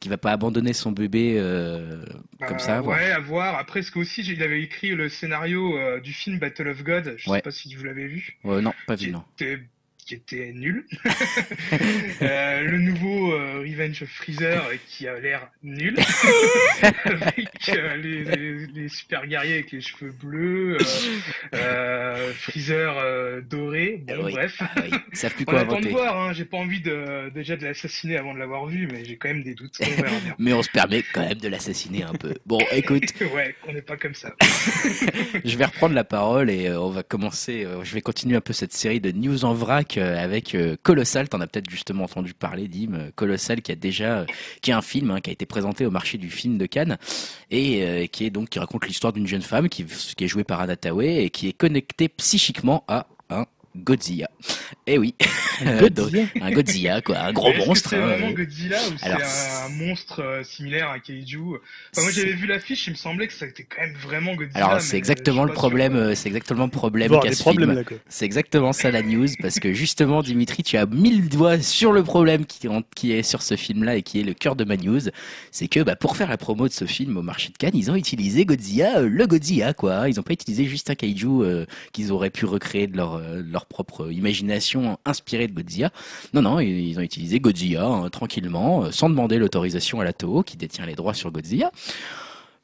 qu'il 0.00 0.10
va 0.10 0.18
pas 0.18 0.32
abandonner 0.32 0.74
son 0.74 0.92
bébé 0.92 1.40
comme 2.46 2.58
ça. 2.58 2.82
Ouais, 2.82 3.10
à 3.10 3.18
voir. 3.18 3.58
Après, 3.58 3.82
ce 3.82 3.90
que 3.90 3.98
aussi, 3.98 4.22
il 4.22 4.42
avait 4.42 4.62
écrit 4.62 4.90
le 4.90 5.08
scénario 5.08 5.78
euh, 5.78 6.00
du 6.00 6.12
film 6.12 6.38
Battle 6.38 6.68
of 6.68 6.82
God. 6.82 7.14
Je 7.16 7.30
sais 7.30 7.42
pas 7.42 7.50
si 7.50 7.74
vous 7.74 7.84
l'avez 7.84 8.06
vu. 8.06 8.36
Ouais, 8.44 8.60
non, 8.60 8.72
pas 8.86 8.96
vu, 8.96 9.10
non 9.10 9.24
qui 10.06 10.14
était 10.14 10.52
nul. 10.54 10.86
euh, 12.22 12.60
le 12.62 12.78
nouveau 12.78 13.32
euh, 13.32 13.58
Revenge 13.58 14.02
of 14.02 14.08
Freezer 14.08 14.62
qui 14.86 15.08
a 15.08 15.18
l'air 15.18 15.50
nul. 15.64 15.96
avec 16.82 17.48
euh, 17.68 17.96
les, 17.96 18.24
les, 18.24 18.66
les, 18.66 18.88
super 18.88 19.26
guerriers 19.26 19.54
avec 19.54 19.72
les 19.72 19.80
cheveux 19.80 20.12
bleus, 20.12 20.78
euh, 20.78 21.56
euh, 21.56 22.32
Freezer 22.34 23.42
doré. 23.42 24.04
Bon, 24.06 24.24
oui. 24.24 24.32
bref. 24.32 24.56
Ah 24.60 24.70
oui. 24.82 24.90
Ça 25.12 25.28
plus 25.28 25.44
quoi 25.44 25.54
On 25.54 25.62
attend 25.62 25.80
de 25.80 25.88
voir. 25.88 26.16
Hein. 26.16 26.32
J'ai 26.32 26.44
pas 26.44 26.58
envie 26.58 26.80
de, 26.80 27.30
déjà 27.34 27.56
de 27.56 27.64
l'assassiner 27.64 28.16
avant 28.16 28.32
de 28.32 28.38
l'avoir 28.38 28.66
vu, 28.66 28.88
mais 28.90 29.04
j'ai 29.04 29.16
quand 29.16 29.28
même 29.28 29.42
des 29.42 29.54
doutes. 29.54 29.76
On 29.80 29.86
mais 30.38 30.52
on 30.52 30.62
se 30.62 30.70
permet 30.70 31.02
quand 31.12 31.26
même 31.26 31.38
de 31.38 31.48
l'assassiner 31.48 32.04
un 32.04 32.12
peu. 32.12 32.34
Bon, 32.46 32.60
écoute. 32.70 33.12
ouais, 33.34 33.56
on 33.66 33.72
n'est 33.72 33.82
pas 33.82 33.96
comme 33.96 34.14
ça. 34.14 34.34
je 35.44 35.56
vais 35.56 35.64
reprendre 35.64 35.94
la 35.94 36.04
parole 36.04 36.48
et 36.48 36.70
on 36.70 36.90
va 36.90 37.02
commencer. 37.02 37.66
je 37.82 37.94
vais 37.94 38.02
continuer 38.02 38.36
un 38.36 38.40
peu 38.40 38.52
cette 38.52 38.72
série 38.72 39.00
de 39.00 39.10
news 39.10 39.44
en 39.44 39.54
vrac 39.54 39.95
euh, 39.98 40.22
avec 40.22 40.54
euh, 40.54 40.76
Colossal. 40.82 41.28
T'en 41.28 41.40
as 41.40 41.46
peut-être 41.46 41.70
justement 41.70 42.04
entendu 42.04 42.34
parler, 42.34 42.68
Dim. 42.68 42.94
Euh, 42.94 43.10
Colossal, 43.14 43.62
qui 43.62 43.72
a 43.72 43.74
déjà, 43.74 44.26
qui 44.62 44.70
est 44.70 44.74
un 44.74 44.82
film 44.82 45.10
hein, 45.10 45.20
qui 45.20 45.30
a 45.30 45.32
été 45.32 45.46
présenté 45.46 45.86
au 45.86 45.90
marché 45.90 46.18
du 46.18 46.30
film 46.30 46.58
de 46.58 46.66
Cannes 46.66 46.98
et 47.50 48.08
qui 48.12 48.24
est 48.24 48.30
donc 48.30 48.48
qui 48.48 48.58
raconte 48.58 48.86
l'histoire 48.86 49.12
d'une 49.12 49.26
jeune 49.26 49.42
femme 49.42 49.68
qui, 49.68 49.84
qui 49.84 50.24
est 50.24 50.28
jouée 50.28 50.44
par 50.44 50.60
Anna 50.60 50.74
et 51.00 51.30
qui 51.30 51.48
est 51.48 51.52
connectée 51.52 52.08
psychiquement 52.08 52.84
à 52.88 53.06
un 53.30 53.46
Godzilla. 53.76 54.28
Eh 54.86 54.98
oui, 54.98 55.14
un 55.64 55.76
Godzilla, 55.80 56.22
un 56.40 56.50
Godzilla 56.50 57.00
quoi, 57.00 57.18
un 57.18 57.32
gros 57.32 57.52
monstre. 57.54 57.90
C'est 57.90 57.96
hein, 57.96 58.06
vraiment 58.06 58.30
Godzilla 58.30 58.78
ou 58.88 58.98
c'est 58.98 59.10
un 59.10 59.68
monstre 59.68 60.22
euh, 60.22 60.44
similaire 60.44 60.90
à 60.90 60.98
Kaiju? 60.98 61.38
Enfin, 61.92 62.02
Moi 62.02 62.10
j'avais 62.12 62.32
vu 62.32 62.46
l'affiche, 62.46 62.86
il 62.86 62.90
me 62.90 62.96
semblait 62.96 63.26
que 63.26 63.32
ça 63.32 63.46
était 63.46 63.64
quand 63.64 63.82
même 63.82 63.94
vraiment 63.94 64.34
Godzilla. 64.34 64.66
Alors 64.66 64.80
c'est 64.80 64.96
exactement 64.96 65.44
le 65.44 65.52
problème, 65.52 65.96
euh, 65.96 66.14
c'est 66.14 66.28
exactement 66.28 66.64
le 66.64 66.70
problème 66.70 67.18
qu'a 67.20 67.32
ce 67.32 67.50
film. 67.50 67.84
C'est 68.08 68.24
exactement 68.24 68.72
ça 68.72 68.90
la 68.90 69.02
news 69.02 69.28
parce 69.40 69.58
que 69.58 69.72
justement 69.72 70.22
Dimitri, 70.22 70.62
tu 70.62 70.76
as 70.76 70.86
mille 70.86 71.28
doigts 71.28 71.60
sur 71.60 71.92
le 71.92 72.02
problème 72.02 72.46
qui, 72.46 72.68
qui 72.94 73.12
est 73.12 73.22
sur 73.22 73.42
ce 73.42 73.56
film-là 73.56 73.96
et 73.96 74.02
qui 74.02 74.20
est 74.20 74.24
le 74.24 74.34
cœur 74.34 74.56
de 74.56 74.64
ma 74.64 74.76
news, 74.76 75.00
c'est 75.50 75.68
que 75.68 75.80
bah, 75.80 75.96
pour 75.96 76.16
faire 76.16 76.28
la 76.28 76.36
promo 76.36 76.68
de 76.68 76.72
ce 76.72 76.84
film 76.84 77.16
au 77.16 77.22
marché 77.22 77.50
de 77.50 77.56
Cannes, 77.56 77.74
ils 77.74 77.90
ont 77.90 77.96
utilisé 77.96 78.44
Godzilla, 78.44 78.98
euh, 78.98 79.08
le 79.08 79.26
Godzilla 79.26 79.74
quoi. 79.74 80.08
Ils 80.08 80.16
n'ont 80.16 80.22
pas 80.22 80.32
utilisé 80.32 80.64
juste 80.64 80.90
un 80.90 80.94
Kaiju 80.94 81.66
qu'ils 81.92 82.12
auraient 82.12 82.30
pu 82.30 82.44
recréer 82.44 82.86
de 82.86 82.96
leur, 82.96 83.20
leur 83.20 83.66
propre 83.66 84.10
imagination 84.12 84.55
inspirée 85.04 85.46
de 85.48 85.52
Godzilla. 85.52 85.90
Non, 86.34 86.42
non, 86.42 86.60
ils 86.60 86.98
ont 86.98 87.02
utilisé 87.02 87.40
Godzilla 87.40 87.84
hein, 87.84 88.08
tranquillement, 88.10 88.84
euh, 88.84 88.90
sans 88.90 89.08
demander 89.08 89.38
l'autorisation 89.38 90.00
à 90.00 90.04
la 90.04 90.12
Toho, 90.12 90.42
qui 90.42 90.56
détient 90.56 90.86
les 90.86 90.94
droits 90.94 91.14
sur 91.14 91.30
Godzilla. 91.30 91.70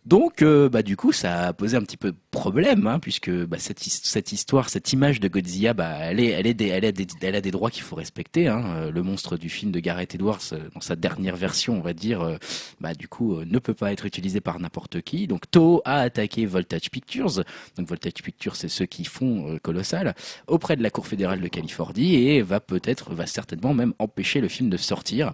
Donc, 0.04 0.42
euh, 0.42 0.68
bah, 0.68 0.82
du 0.82 0.96
coup, 0.96 1.12
ça 1.12 1.46
a 1.46 1.52
posé 1.52 1.76
un 1.76 1.82
petit 1.82 1.96
peu 1.96 2.10
de 2.10 2.16
problème, 2.32 2.88
hein, 2.88 2.98
puisque 2.98 3.30
bah, 3.30 3.58
cette, 3.60 4.32
histoire, 4.32 4.68
cette 4.68 4.92
image 4.92 5.20
de 5.20 5.28
Godzilla, 5.28 5.74
bah, 5.74 5.96
elle, 6.00 6.18
a 6.18 6.52
des, 6.52 6.68
elle 6.68 7.36
a 7.36 7.40
des 7.40 7.50
droits 7.52 7.70
qu'il 7.70 7.84
faut 7.84 7.94
respecter. 7.94 8.48
Hein. 8.48 8.64
Euh, 8.74 8.90
le 8.90 9.02
monstre 9.04 9.36
du 9.36 9.48
film 9.48 9.70
de 9.70 9.78
Gareth 9.78 10.16
Edwards, 10.16 10.40
euh, 10.52 10.68
dans 10.74 10.80
sa 10.80 10.96
dernière 10.96 11.36
version, 11.36 11.78
on 11.78 11.82
va 11.82 11.92
dire, 11.92 12.36
bah, 12.80 12.94
du 12.94 13.06
coup, 13.06 13.44
ne 13.44 13.58
peut 13.60 13.74
pas 13.74 13.92
être 13.92 14.04
utilisé 14.04 14.40
par 14.40 14.58
n'importe 14.58 15.02
qui. 15.02 15.28
Donc, 15.28 15.48
Toho 15.48 15.82
a 15.84 16.00
attaqué 16.00 16.46
Voltage 16.46 16.90
Pictures. 16.90 17.44
Donc, 17.76 17.88
Voltage 17.88 18.14
Pictures, 18.24 18.56
c'est 18.56 18.68
ceux 18.68 18.86
qui 18.86 19.04
font 19.04 19.56
Colossal, 19.62 20.16
auprès 20.48 20.76
de 20.76 20.82
la 20.82 20.90
Cour 20.90 21.06
fédérale 21.06 21.40
de 21.40 21.48
Californie, 21.48 22.14
et 22.14 22.42
va 22.42 22.58
peut-être, 22.58 23.14
va 23.14 23.26
certainement 23.26 23.72
même 23.72 23.94
empêcher 24.00 24.40
le 24.40 24.48
film 24.48 24.68
de 24.68 24.76
sortir. 24.76 25.32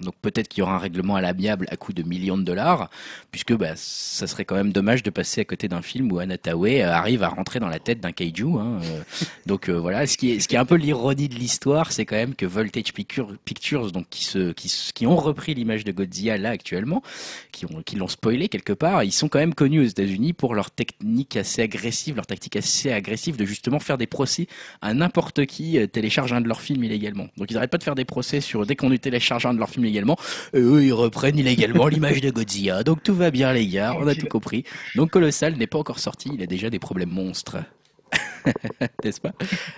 Donc 0.00 0.14
peut-être 0.20 0.48
qu'il 0.48 0.60
y 0.60 0.62
aura 0.62 0.74
un 0.74 0.78
règlement 0.78 1.14
à 1.14 1.20
l'amiable 1.20 1.66
à 1.70 1.76
coût 1.76 1.92
de 1.92 2.02
millions 2.02 2.36
de 2.36 2.42
dollars, 2.42 2.90
puisque 3.30 3.54
bah, 3.54 3.74
ça 3.76 4.26
serait 4.26 4.44
quand 4.44 4.56
même 4.56 4.72
dommage 4.72 5.04
de 5.04 5.10
passer 5.10 5.42
à 5.42 5.44
côté 5.44 5.68
d'un 5.68 5.82
film 5.82 6.10
où 6.10 6.18
Anatawe 6.18 6.66
euh, 6.66 6.90
arrive 6.90 7.22
à 7.22 7.28
rentrer 7.28 7.60
dans 7.60 7.68
la 7.68 7.78
tête 7.78 8.00
d'un 8.00 8.10
kaiju. 8.10 8.58
Hein, 8.58 8.80
euh. 8.82 9.02
Donc 9.46 9.68
euh, 9.68 9.78
voilà, 9.78 10.08
ce 10.08 10.16
qui 10.16 10.32
est, 10.32 10.54
un 10.56 10.64
peu 10.64 10.74
l'ironie 10.74 11.28
de 11.28 11.36
l'histoire, 11.36 11.92
c'est 11.92 12.06
quand 12.06 12.16
même 12.16 12.34
que 12.34 12.44
Voltage 12.44 12.92
Pictures, 12.92 13.92
donc 13.92 14.06
qui, 14.10 15.06
ont 15.06 15.16
repris 15.16 15.54
l'image 15.54 15.84
de 15.84 15.92
Godzilla 15.92 16.38
là 16.38 16.50
actuellement, 16.50 17.02
qui 17.52 17.96
l'ont 17.96 18.08
spoilé 18.08 18.48
quelque 18.48 18.72
part, 18.72 19.04
ils 19.04 19.12
sont 19.12 19.28
quand 19.28 19.38
même 19.38 19.54
connus 19.54 19.80
aux 19.80 19.88
États-Unis 19.88 20.32
pour 20.32 20.54
leur 20.54 20.72
technique 20.72 21.36
assez 21.36 21.62
agressive, 21.62 22.16
leur 22.16 22.26
tactique 22.26 22.56
assez 22.56 22.90
agressive 22.90 23.36
de 23.36 23.44
justement 23.44 23.78
faire 23.78 23.98
des 23.98 24.06
procès 24.06 24.48
à 24.82 24.92
n'importe 24.92 25.46
qui 25.46 25.78
télécharge 25.88 26.32
un 26.32 26.40
de 26.40 26.48
leurs 26.48 26.62
films 26.62 26.82
illégalement. 26.82 27.28
Donc 27.36 27.50
ils 27.50 27.54
n'arrêtent 27.54 27.70
pas 27.70 27.78
de 27.78 27.84
faire 27.84 27.94
des 27.94 28.04
procès 28.04 28.40
sur 28.40 28.66
dès 28.66 28.74
qu'on 28.74 28.94
télécharge 28.96 29.46
un 29.46 29.54
de 29.54 29.58
leurs 29.58 29.70
films 29.70 29.83
illégalement. 29.84 30.16
Et 30.52 30.60
eux, 30.60 30.84
ils 30.84 30.92
reprennent 30.92 31.38
illégalement 31.38 31.86
l'image 31.94 32.20
de 32.20 32.30
Godzilla. 32.30 32.82
Donc 32.82 33.02
tout 33.02 33.14
va 33.14 33.30
bien, 33.30 33.52
les 33.52 33.66
gars. 33.66 33.94
On 33.98 34.06
a 34.06 34.14
tout 34.14 34.26
compris. 34.26 34.64
Donc 34.96 35.10
Colossal 35.10 35.56
n'est 35.56 35.66
pas 35.66 35.78
encore 35.78 35.98
sorti. 35.98 36.30
Il 36.34 36.42
a 36.42 36.46
déjà 36.46 36.70
des 36.70 36.78
problèmes 36.78 37.10
monstres. 37.10 37.58
N'est-ce 39.04 39.20
pas? 39.20 39.32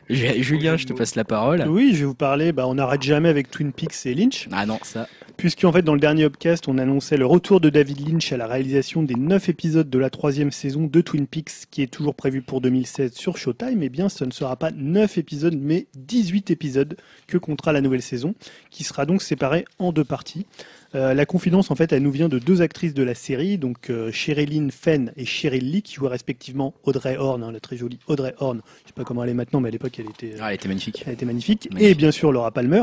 Julien, 0.08 0.76
je 0.76 0.86
te 0.86 0.92
passe 0.92 1.14
la 1.14 1.24
parole. 1.24 1.64
Oui, 1.68 1.90
je 1.94 2.00
vais 2.00 2.04
vous 2.04 2.14
parler. 2.14 2.52
Bah, 2.52 2.66
on 2.66 2.74
n'arrête 2.74 3.02
jamais 3.02 3.28
avec 3.28 3.50
Twin 3.50 3.72
Peaks 3.72 4.06
et 4.06 4.14
Lynch. 4.14 4.48
Ah 4.52 4.66
non, 4.66 4.78
ça. 4.82 5.08
Puisqu'en 5.36 5.70
fait, 5.70 5.82
dans 5.82 5.92
le 5.92 6.00
dernier 6.00 6.24
upcast, 6.24 6.66
on 6.66 6.78
annonçait 6.78 7.18
le 7.18 7.26
retour 7.26 7.60
de 7.60 7.68
David 7.68 8.08
Lynch 8.08 8.32
à 8.32 8.38
la 8.38 8.46
réalisation 8.46 9.02
des 9.02 9.16
9 9.16 9.50
épisodes 9.50 9.90
de 9.90 9.98
la 9.98 10.08
troisième 10.08 10.50
saison 10.50 10.86
de 10.86 11.00
Twin 11.02 11.26
Peaks, 11.26 11.66
qui 11.70 11.82
est 11.82 11.88
toujours 11.88 12.14
prévu 12.14 12.40
pour 12.40 12.62
2016 12.62 13.12
sur 13.12 13.36
Showtime. 13.36 13.82
Eh 13.82 13.90
bien, 13.90 14.08
ce 14.08 14.24
ne 14.24 14.30
sera 14.30 14.56
pas 14.56 14.70
9 14.70 15.18
épisodes, 15.18 15.56
mais 15.60 15.88
18 15.94 16.50
épisodes 16.50 16.96
que 17.26 17.36
comptera 17.36 17.72
la 17.72 17.82
nouvelle 17.82 18.02
saison, 18.02 18.34
qui 18.70 18.82
sera 18.82 19.04
donc 19.04 19.20
séparée 19.20 19.66
en 19.78 19.92
deux 19.92 20.04
parties. 20.04 20.46
Euh, 20.94 21.14
la 21.14 21.26
confidence, 21.26 21.70
en 21.70 21.74
fait, 21.74 21.92
elle 21.92 22.02
nous 22.02 22.10
vient 22.10 22.28
de 22.28 22.38
deux 22.38 22.62
actrices 22.62 22.94
de 22.94 23.02
la 23.02 23.14
série, 23.14 23.58
donc 23.58 23.90
euh, 23.90 24.10
Sherilyn 24.12 24.68
Fenn 24.70 25.12
et 25.16 25.24
Cheryl 25.24 25.70
Lee, 25.70 25.82
qui 25.82 25.94
jouaient 25.94 26.08
respectivement 26.08 26.74
Audrey 26.84 27.16
Horn, 27.16 27.42
hein, 27.42 27.52
la 27.52 27.60
très 27.60 27.76
jolie 27.76 27.98
Audrey 28.06 28.34
Horn. 28.38 28.60
Je 28.82 28.88
sais 28.88 28.94
pas 28.94 29.04
comment 29.04 29.24
elle 29.24 29.30
est 29.30 29.34
maintenant, 29.34 29.60
mais 29.60 29.68
à 29.68 29.72
l'époque, 29.72 29.98
elle 29.98 30.06
était. 30.06 30.36
Ah, 30.40 30.48
elle 30.48 30.54
était 30.54 30.68
magnifique. 30.68 31.02
Elle 31.06 31.14
était 31.14 31.26
magnifique. 31.26 31.68
Et 31.78 31.94
bien 31.94 32.10
sûr, 32.10 32.32
Laura 32.32 32.50
Palmer. 32.50 32.82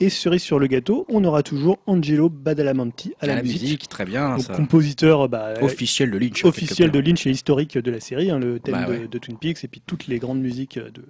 Et 0.00 0.10
cerise 0.10 0.42
sur 0.42 0.58
le 0.58 0.66
gâteau, 0.66 1.06
on 1.08 1.24
aura 1.24 1.42
toujours 1.42 1.78
Angelo 1.86 2.28
Badalamenti 2.28 3.14
à, 3.20 3.26
la, 3.26 3.42
musique. 3.42 3.88
Très 3.88 4.04
bien. 4.04 4.36
compositeur 4.54 5.28
bah, 5.28 5.54
officiel 5.62 6.10
de 6.10 6.18
Lynch. 6.18 6.44
Officiel 6.44 6.90
de 6.90 6.98
Lynch 6.98 7.26
et 7.26 7.30
historique 7.30 7.78
de 7.78 7.90
la 7.90 8.00
série, 8.00 8.30
hein, 8.30 8.38
le 8.38 8.60
thème 8.60 8.74
bah 8.74 8.86
de, 9.10 9.18
Twin 9.18 9.36
Peaks 9.38 9.64
et 9.64 9.68
puis 9.68 9.82
toutes 9.84 10.06
les 10.06 10.18
grandes 10.18 10.40
musiques 10.40 10.78
de, 10.78 11.04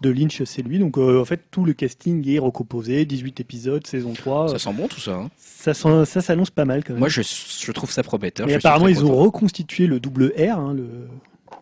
de 0.00 0.10
Lynch, 0.10 0.42
c'est 0.44 0.62
lui. 0.62 0.78
Donc 0.78 0.98
euh, 0.98 1.20
en 1.20 1.24
fait, 1.24 1.42
tout 1.50 1.64
le 1.64 1.72
casting 1.72 2.28
est 2.28 2.38
recomposé, 2.38 3.04
18 3.04 3.40
épisodes, 3.40 3.86
saison 3.86 4.12
3. 4.12 4.48
Ça 4.48 4.58
sent 4.58 4.72
bon 4.72 4.88
tout 4.88 5.00
ça. 5.00 5.14
Hein. 5.14 5.30
Ça, 5.38 5.73
ça 5.74 6.20
s'annonce 6.20 6.50
pas 6.50 6.64
mal 6.64 6.84
quand 6.84 6.94
même. 6.94 7.00
Moi, 7.00 7.08
je, 7.08 7.22
je 7.22 7.72
trouve 7.72 7.90
ça 7.90 8.02
prometteur. 8.02 8.48
Et 8.48 8.54
apparemment, 8.54 8.88
ils 8.88 9.04
ont 9.04 9.14
reconstitué 9.14 9.86
le 9.86 10.00
double 10.00 10.32
R, 10.38 10.58
hein, 10.58 10.74
le. 10.74 11.08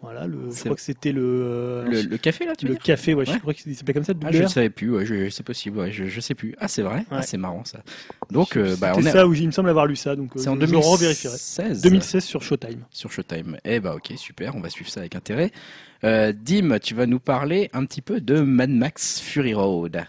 Voilà, 0.02 0.26
le, 0.26 0.50
je 0.50 0.60
crois 0.64 0.74
que 0.74 0.80
c'était 0.80 1.12
le, 1.12 1.22
euh, 1.22 2.02
le, 2.10 2.18
café 2.18 2.44
là, 2.44 2.56
tu 2.56 2.66
Le 2.66 2.74
café, 2.74 3.14
ouais, 3.14 3.24
je 3.24 3.38
crois 3.38 3.54
qu'il 3.54 3.74
s'appelait 3.76 3.94
comme 3.94 4.02
ça. 4.02 4.14
Ah, 4.24 4.32
je 4.32 4.42
ne 4.42 4.48
savais 4.48 4.68
plus, 4.68 4.90
ouais, 4.90 5.30
c'est 5.30 5.44
possible, 5.44 5.78
ouais, 5.78 5.92
je, 5.92 6.06
je 6.06 6.20
sais 6.20 6.34
plus. 6.34 6.56
Ah, 6.58 6.66
c'est 6.66 6.82
vrai, 6.82 7.04
ah, 7.12 7.22
c'est 7.22 7.36
marrant 7.36 7.64
ça. 7.64 7.84
Donc, 8.28 8.56
euh, 8.56 8.74
bah, 8.80 8.94
on 8.96 9.06
est. 9.06 9.10
ça 9.12 9.28
où 9.28 9.32
il 9.32 9.46
me 9.46 9.52
semble 9.52 9.68
avoir 9.68 9.86
lu 9.86 9.94
ça, 9.94 10.16
donc. 10.16 10.32
C'est 10.34 10.48
en 10.48 10.56
2016. 10.56 11.82
2016 11.82 12.24
sur 12.24 12.42
Showtime. 12.42 12.84
Sur 12.90 13.12
Showtime. 13.12 13.58
Eh 13.64 13.78
bah, 13.78 13.94
ok, 13.94 14.12
super, 14.16 14.56
on 14.56 14.60
va 14.60 14.70
suivre 14.70 14.90
ça 14.90 15.00
avec 15.00 15.14
intérêt. 15.14 15.52
Euh, 16.02 16.32
Dim, 16.32 16.80
tu 16.80 16.94
vas 16.94 17.06
nous 17.06 17.20
parler 17.20 17.70
un 17.72 17.84
petit 17.84 18.02
peu 18.02 18.20
de 18.20 18.40
Mad 18.40 18.70
Max 18.70 19.20
Fury 19.20 19.54
Road. 19.54 20.04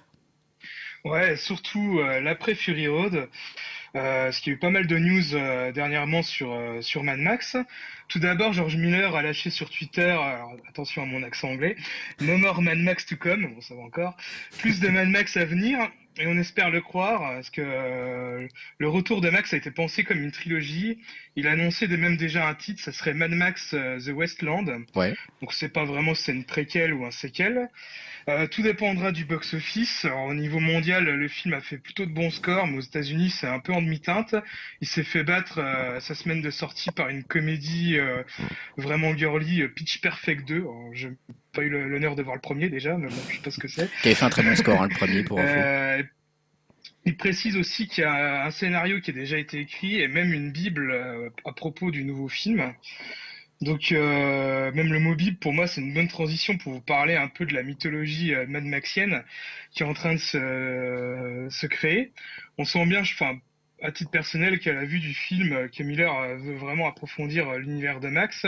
Ouais, 1.05 1.35
surtout 1.35 1.99
l'après 2.23 2.55
Fury 2.55 2.87
Road. 2.87 3.27
Euh, 3.95 4.31
ce 4.31 4.41
qui 4.41 4.49
a 4.49 4.53
eu 4.53 4.57
pas 4.57 4.71
mal 4.71 4.87
de 4.87 4.97
news 4.97 5.35
euh, 5.35 5.71
dernièrement 5.71 6.23
sur, 6.23 6.51
euh, 6.51 6.81
sur 6.81 7.03
Mad 7.03 7.19
Max. 7.19 7.55
Tout 8.07 8.17
d'abord, 8.17 8.51
George 8.51 8.75
Miller 8.75 9.15
a 9.15 9.21
lâché 9.21 9.51
sur 9.51 9.69
Twitter, 9.69 10.17
attention 10.67 11.03
à 11.03 11.05
mon 11.05 11.21
accent 11.21 11.49
anglais, 11.49 11.75
No 12.19 12.37
more 12.37 12.61
Mad 12.61 12.79
Max 12.79 13.05
to 13.05 13.15
come, 13.15 13.53
bon 13.53 13.61
ça 13.61 13.75
va 13.75 13.81
encore, 13.81 14.17
plus 14.59 14.79
de 14.79 14.87
Mad 14.89 15.09
Max 15.09 15.37
à 15.37 15.45
venir, 15.45 15.79
et 16.17 16.27
on 16.27 16.37
espère 16.37 16.69
le 16.69 16.81
croire, 16.81 17.21
parce 17.21 17.49
que 17.49 18.47
le 18.77 18.87
retour 18.87 19.21
de 19.21 19.29
Max 19.29 19.53
a 19.53 19.57
été 19.57 19.71
pensé 19.71 20.03
comme 20.03 20.21
une 20.21 20.31
trilogie. 20.31 20.99
Il 21.35 21.47
a 21.47 21.51
annoncé 21.51 21.87
de 21.87 21.95
même 21.95 22.17
déjà 22.17 22.47
un 22.47 22.53
titre, 22.53 22.83
ça 22.83 22.91
serait 22.91 23.13
Mad 23.13 23.31
Max 23.31 23.69
The 23.71 24.09
Westland. 24.09 24.85
Ouais. 24.95 25.15
Donc 25.41 25.53
c'est 25.53 25.69
pas 25.69 25.85
vraiment 25.85 26.13
si 26.13 26.23
c'est 26.23 26.33
une 26.33 26.45
préquelle 26.45 26.93
ou 26.93 27.05
un 27.05 27.11
séquel. 27.11 27.69
Euh, 28.29 28.47
tout 28.47 28.61
dépendra 28.61 29.11
du 29.11 29.25
box-office. 29.25 30.05
Au 30.27 30.33
niveau 30.33 30.59
mondial, 30.59 31.03
le 31.03 31.27
film 31.27 31.53
a 31.53 31.61
fait 31.61 31.77
plutôt 31.77 32.05
de 32.05 32.11
bons 32.11 32.29
scores, 32.29 32.67
mais 32.67 32.77
aux 32.77 32.81
États-Unis, 32.81 33.29
c'est 33.31 33.47
un 33.47 33.59
peu 33.59 33.73
en 33.73 33.81
demi-teinte. 33.81 34.35
Il 34.81 34.87
s'est 34.87 35.03
fait 35.03 35.23
battre 35.23 35.59
euh, 35.59 35.99
sa 35.99 36.15
semaine 36.15 36.41
de 36.41 36.49
sortie 36.49 36.91
par 36.91 37.09
une 37.09 37.23
comédie 37.23 37.97
euh, 37.97 38.23
vraiment 38.77 39.15
girly, 39.15 39.67
Pitch 39.69 39.99
Perfect 39.99 40.47
2. 40.47 40.65
Je 40.93 41.09
n'ai 41.09 41.15
pas 41.53 41.63
eu 41.63 41.69
l'honneur 41.69 42.15
de 42.15 42.23
voir 42.23 42.35
le 42.35 42.41
premier 42.41 42.69
déjà, 42.69 42.97
mais 42.97 43.07
bon, 43.07 43.15
je 43.29 43.35
sais 43.35 43.41
pas 43.41 43.51
ce 43.51 43.59
que 43.59 43.67
c'est. 43.67 43.89
Qui 44.01 44.07
avait 44.07 44.15
fait 44.15 44.25
un 44.25 44.29
très 44.29 44.43
bon 44.43 44.55
score, 44.55 44.81
hein, 44.81 44.87
le 44.89 44.95
premier, 44.95 45.23
pour 45.23 45.39
info. 45.39 46.07
Il 47.05 47.17
précise 47.17 47.57
aussi 47.57 47.87
qu'il 47.87 48.05
y 48.05 48.07
a 48.07 48.45
un 48.45 48.51
scénario 48.51 49.01
qui 49.01 49.11
a 49.11 49.13
déjà 49.13 49.37
été 49.37 49.59
écrit 49.59 49.99
et 49.99 50.07
même 50.07 50.31
une 50.31 50.53
bible 50.53 50.93
à 51.43 51.51
propos 51.51 51.91
du 51.91 52.05
nouveau 52.05 52.29
film. 52.29 52.73
Donc 53.63 53.91
euh, 53.91 54.71
même 54.73 54.91
le 54.91 54.99
mobile, 54.99 55.37
pour 55.37 55.53
moi, 55.53 55.67
c'est 55.67 55.79
une 55.79 55.93
bonne 55.93 56.09
transition 56.09 56.57
pour 56.57 56.73
vous 56.73 56.81
parler 56.81 57.15
un 57.15 57.29
peu 57.29 57.45
de 57.45 57.53
la 57.53 57.63
mythologie 57.63 58.35
euh, 58.35 58.45
Mad 58.45 58.65
Maxienne 58.65 59.23
qui 59.71 59.83
est 59.83 59.85
en 59.85 59.93
train 59.93 60.13
de 60.13 60.19
se, 60.19 61.47
se 61.49 61.67
créer. 61.67 62.11
On 62.57 62.65
sent 62.65 62.85
bien, 62.85 62.99
enfin, 63.01 63.37
à 63.81 63.91
titre 63.91 64.11
personnel, 64.11 64.59
qu'à 64.59 64.73
la 64.73 64.83
vue 64.83 64.99
du 64.99 65.13
film, 65.13 65.53
euh, 65.53 65.67
que 65.69 65.81
Miller 65.81 66.13
veut 66.39 66.55
vraiment 66.55 66.87
approfondir 66.87 67.53
l'univers 67.53 68.01
de 68.01 68.09
Max. 68.09 68.45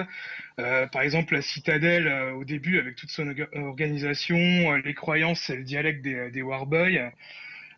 par 0.57 1.01
exemple, 1.01 1.33
la 1.33 1.41
citadelle 1.41 2.07
au 2.33 2.43
début, 2.43 2.77
avec 2.77 2.95
toute 2.95 3.09
son 3.09 3.33
organisation, 3.55 4.73
les 4.73 4.93
croyances 4.93 5.49
et 5.49 5.55
le 5.55 5.63
dialecte 5.63 6.01
des, 6.03 6.29
des 6.29 6.41
Warboys. 6.41 7.11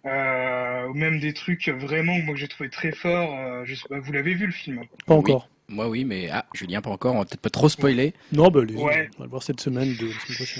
ou 0.05 0.93
même 0.93 1.19
des 1.19 1.34
trucs 1.34 1.69
vraiment 1.69 2.18
moi 2.19 2.34
que 2.34 2.39
j'ai 2.39 2.47
trouvé 2.47 2.69
très 2.69 2.91
forts. 2.91 3.64
vous 3.91 4.11
l'avez 4.11 4.34
vu 4.34 4.47
le 4.47 4.51
film? 4.51 4.84
Pas 5.05 5.15
encore. 5.15 5.49
Moi 5.69 5.89
oui, 5.89 6.06
mais 6.06 6.30
ah, 6.31 6.45
Julien 6.53 6.81
pas 6.81 6.89
encore, 6.89 7.15
on 7.15 7.19
va 7.19 7.26
peut-être 7.26 7.41
pas 7.41 7.49
trop 7.49 7.68
spoiler. 7.68 8.14
Non, 8.31 8.49
bah, 8.49 8.61
on 8.73 8.85
va 8.85 8.95
le 9.19 9.27
voir 9.27 9.44
cette 9.44 9.60
semaine 9.60 9.95
de 9.98 10.10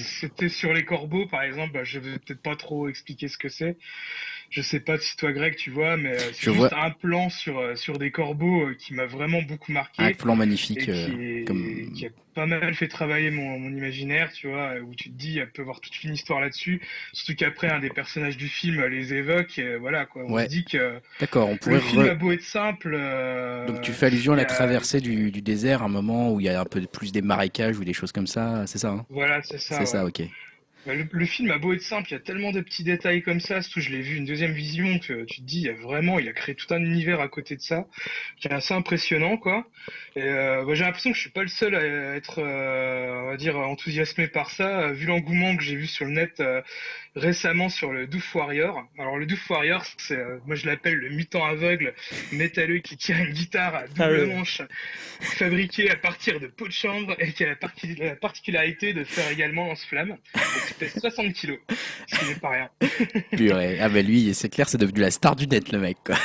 C'était 0.04 0.50
sur 0.50 0.74
les 0.74 0.84
corbeaux, 0.84 1.26
par 1.28 1.44
exemple, 1.44 1.72
bah, 1.74 1.86
je 1.86 2.00
vais 2.00 2.20
peut-être 2.20 2.42
pas 2.42 2.58
trop 2.58 2.90
expliquer 2.90 3.30
ce 3.30 3.38
que 3.38 3.48
c'est. 3.48 3.78
Je 4.50 4.62
sais 4.62 4.80
pas 4.80 4.98
si 4.98 5.16
toi 5.18 5.32
Greg 5.32 5.56
tu 5.56 5.72
vois, 5.72 5.98
mais 5.98 6.14
euh, 6.14 6.32
c'est 6.34 6.54
juste 6.54 6.74
un 6.74 6.92
plan 6.92 7.30
sur 7.30 7.60
euh, 7.60 7.76
sur 7.76 7.98
des 7.98 8.12
corbeaux 8.12 8.68
euh, 8.68 8.76
qui 8.76 8.94
m'a 8.94 9.06
vraiment 9.06 9.42
beaucoup 9.42 9.72
marqué. 9.72 10.02
Un 10.02 10.14
plan 10.14 10.36
magnifique. 10.36 10.80
qui, 10.80 11.44
comme... 11.46 11.92
qui, 11.94 12.06
a 12.06 12.10
pas 12.34 12.46
mal 12.46 12.74
fait 12.76 12.88
travailler 12.88 13.32
mon, 13.32 13.60
mon, 13.60 13.70
imaginaire, 13.70 14.32
tu 14.32 14.48
vois, 14.48 14.76
où 14.80 14.94
tu 14.94 15.10
te 15.10 15.18
dis, 15.18 15.40
elle 15.40 15.52
peut 15.52 15.64
avoir 15.64 15.82
toute 15.82 16.04
une 16.04 16.14
histoire 16.14 16.40
là-dessus. 16.40 16.82
Surtout 17.12 17.36
qu'après 17.36 17.70
un 17.70 17.80
des 17.80 17.90
personnages 17.90 18.38
du 18.38 18.48
film 18.48 18.86
les 18.86 19.14
évoque, 19.14 19.58
et 19.58 19.76
voilà 19.76 20.06
quoi. 20.06 20.24
On 20.28 20.40
se 20.40 20.46
dit 20.46 20.64
que. 20.64 21.00
D'accord, 21.20 21.50
on 21.50 21.58
pourrait. 21.58 21.76
Le 21.76 21.82
film 21.82 22.08
a 22.08 22.16
beau 22.16 22.32
être 22.32 22.44
simple. 22.44 22.98
Donc 23.68 23.82
tu 23.82 23.92
fais 23.92 24.06
allusion 24.06 24.34
à 24.34 24.38
la 24.38 24.46
traversée 24.46 25.02
du, 25.02 25.32
du, 25.32 25.42
désert, 25.42 25.84
un 25.84 25.90
moment 25.90 26.32
où 26.32 26.40
il 26.40 26.46
y 26.46 26.50
a 26.50 26.60
un 26.60 26.66
peu 26.66 26.82
plus 26.82 27.12
des 27.12 27.22
marécages 27.22 27.78
ou 27.78 27.84
des 27.84 27.94
choses 27.94 28.12
comme 28.12 28.28
ça, 28.28 28.66
c'est 28.66 28.78
ça 28.78 28.92
hein? 28.92 29.06
Voilà, 29.10 29.42
c'est 29.44 29.60
ça. 29.60 29.80
C'est 29.80 29.86
ça, 29.86 30.06
ok. 30.06 30.22
Bah, 30.86 30.94
le, 30.96 31.26
film 31.26 31.52
a 31.52 31.58
beau 31.58 31.74
être 31.74 31.82
simple, 31.82 32.08
il 32.10 32.14
y 32.14 32.16
a 32.16 32.20
tellement 32.20 32.52
de 32.52 32.62
petits 32.62 32.84
détails 32.84 33.22
comme 33.22 33.42
ça, 33.42 33.62
surtout 33.62 33.82
je 33.82 33.90
l'ai 33.90 34.02
vu 34.02 34.16
une 34.16 34.26
deuxième 34.26 34.54
vision 34.54 35.00
que 35.00 35.26
tu 35.26 35.42
te 35.42 35.46
dis, 35.46 35.60
il 35.60 35.66
y 35.66 35.70
a 35.70 35.74
vraiment, 35.74 36.18
il 36.18 36.30
a 36.30 36.34
créé 36.34 36.56
tout 36.56 36.74
un 36.74 36.80
univers 36.80 37.20
à 37.20 37.28
côté 37.28 37.56
de 37.56 37.62
ça, 37.62 37.88
qui 38.40 38.48
est 38.48 38.54
assez 38.54 38.74
impressionnant, 38.74 39.38
quoi. 39.38 39.68
Et 40.16 40.24
euh, 40.24 40.64
bah, 40.66 40.76
j'ai 40.76 40.86
l'impression 40.86 41.12
que 41.12 41.18
je 41.18 41.22
suis 41.22 41.30
pas 41.30 41.42
le 41.42 41.50
seul 41.50 41.76
à 41.76 42.16
être, 42.16 42.40
euh, 42.40 43.24
on 43.24 43.30
va 43.32 43.38
dire, 43.38 43.58
enthousiasmé 43.58 44.28
par 44.28 44.50
ça, 44.50 44.92
vu 44.94 45.08
l'engouement 45.08 45.58
que 45.58 45.64
j'ai 45.64 45.76
vu 45.76 45.88
sur 45.88 46.06
le 46.06 46.12
net 46.12 46.40
euh, 46.40 46.62
récemment 47.18 47.70
sur 47.70 47.92
le 47.92 48.08
Doof 48.08 48.36
Warrior. 48.36 48.88
Alors 48.98 49.18
le 49.18 49.26
Doof 49.26 49.50
Warrior, 49.50 49.84
c'est, 49.98 50.18
euh, 50.18 50.38
moi 50.46 50.56
je 50.56 50.66
l'appelle 50.66 50.96
le 50.96 51.10
mutant 51.10 51.46
aveugle 51.46 51.94
métalleux 52.32 52.80
qui 52.80 52.96
tire 52.98 53.18
une 53.18 53.34
guitare 53.34 53.76
à 53.76 53.88
double 53.88 54.30
ah 54.32 54.36
manche, 54.36 54.62
fabriquée 55.20 55.90
à 55.90 55.96
partir 55.96 56.40
de 56.40 56.48
peau 56.48 56.68
de 56.68 56.72
chambre 56.72 57.16
et 57.20 57.32
qui 57.34 57.44
a 57.44 57.56
la, 58.00 58.16
particularité 58.16 58.94
de 58.94 59.04
faire 59.04 59.30
également 59.32 59.68
lance-flamme. 59.68 60.18
C'est 60.66 60.78
pèse 60.78 61.00
60 61.00 61.34
kilos, 61.34 61.60
ce 62.08 62.20
qui 62.20 62.26
n'est 62.26 62.36
pas 62.36 62.50
rien. 62.50 62.70
Purée. 63.36 63.80
Ah 63.80 63.90
bah 63.90 64.02
lui, 64.02 64.34
c'est 64.34 64.50
clair, 64.50 64.70
c'est 64.70 64.78
devenu 64.78 65.02
la 65.02 65.12
star 65.12 65.36
du 65.36 65.48
net, 65.48 65.72
le 65.72 65.80
mec. 65.80 65.98
Quoi. 66.06 66.16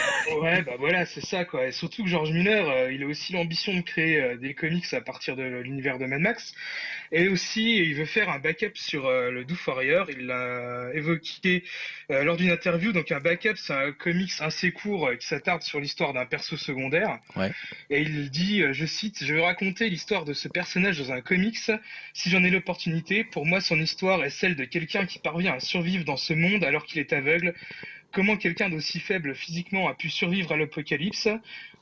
Ouais, 0.40 0.62
bah 0.62 0.72
voilà, 0.78 1.06
c'est 1.06 1.24
ça 1.24 1.44
quoi. 1.44 1.66
Et 1.66 1.72
surtout 1.72 2.04
que 2.04 2.08
George 2.08 2.32
Miller, 2.32 2.68
euh, 2.68 2.92
il 2.92 3.02
a 3.02 3.06
aussi 3.06 3.32
l'ambition 3.32 3.74
de 3.74 3.80
créer 3.80 4.20
euh, 4.20 4.36
des 4.36 4.54
comics 4.54 4.92
à 4.92 5.00
partir 5.00 5.36
de 5.36 5.42
l'univers 5.42 5.98
de 5.98 6.06
Mad 6.06 6.20
Max. 6.20 6.54
Et 7.12 7.28
aussi, 7.28 7.76
il 7.76 7.94
veut 7.94 8.06
faire 8.06 8.30
un 8.30 8.38
backup 8.38 8.72
sur 8.74 9.10
le 9.10 9.44
Doof 9.44 9.68
Warrior. 9.68 10.08
Il 10.10 10.26
l'a 10.26 10.81
évoqué 10.94 11.64
lors 12.08 12.36
d'une 12.36 12.50
interview. 12.50 12.92
Donc 12.92 13.12
un 13.12 13.20
backup, 13.20 13.56
c'est 13.56 13.72
un 13.72 13.92
comics 13.92 14.32
assez 14.40 14.72
court 14.72 15.10
qui 15.18 15.26
s'attarde 15.26 15.62
sur 15.62 15.80
l'histoire 15.80 16.12
d'un 16.12 16.26
perso 16.26 16.56
secondaire. 16.56 17.18
Ouais. 17.36 17.52
Et 17.90 18.02
il 18.02 18.30
dit, 18.30 18.62
je 18.72 18.86
cite, 18.86 19.24
je 19.24 19.34
vais 19.34 19.44
raconter 19.44 19.88
l'histoire 19.88 20.24
de 20.24 20.32
ce 20.32 20.48
personnage 20.48 20.98
dans 20.98 21.12
un 21.12 21.20
comics 21.20 21.70
si 22.12 22.30
j'en 22.30 22.42
ai 22.44 22.50
l'opportunité. 22.50 23.24
Pour 23.24 23.46
moi, 23.46 23.60
son 23.60 23.80
histoire 23.80 24.24
est 24.24 24.30
celle 24.30 24.56
de 24.56 24.64
quelqu'un 24.64 25.06
qui 25.06 25.18
parvient 25.18 25.54
à 25.54 25.60
survivre 25.60 26.04
dans 26.04 26.16
ce 26.16 26.32
monde 26.32 26.64
alors 26.64 26.84
qu'il 26.84 26.98
est 26.98 27.12
aveugle 27.12 27.54
comment 28.12 28.36
quelqu'un 28.36 28.68
d'aussi 28.68 29.00
faible 29.00 29.34
physiquement 29.34 29.88
a 29.88 29.94
pu 29.94 30.10
survivre 30.10 30.52
à 30.52 30.56
l'apocalypse? 30.56 31.28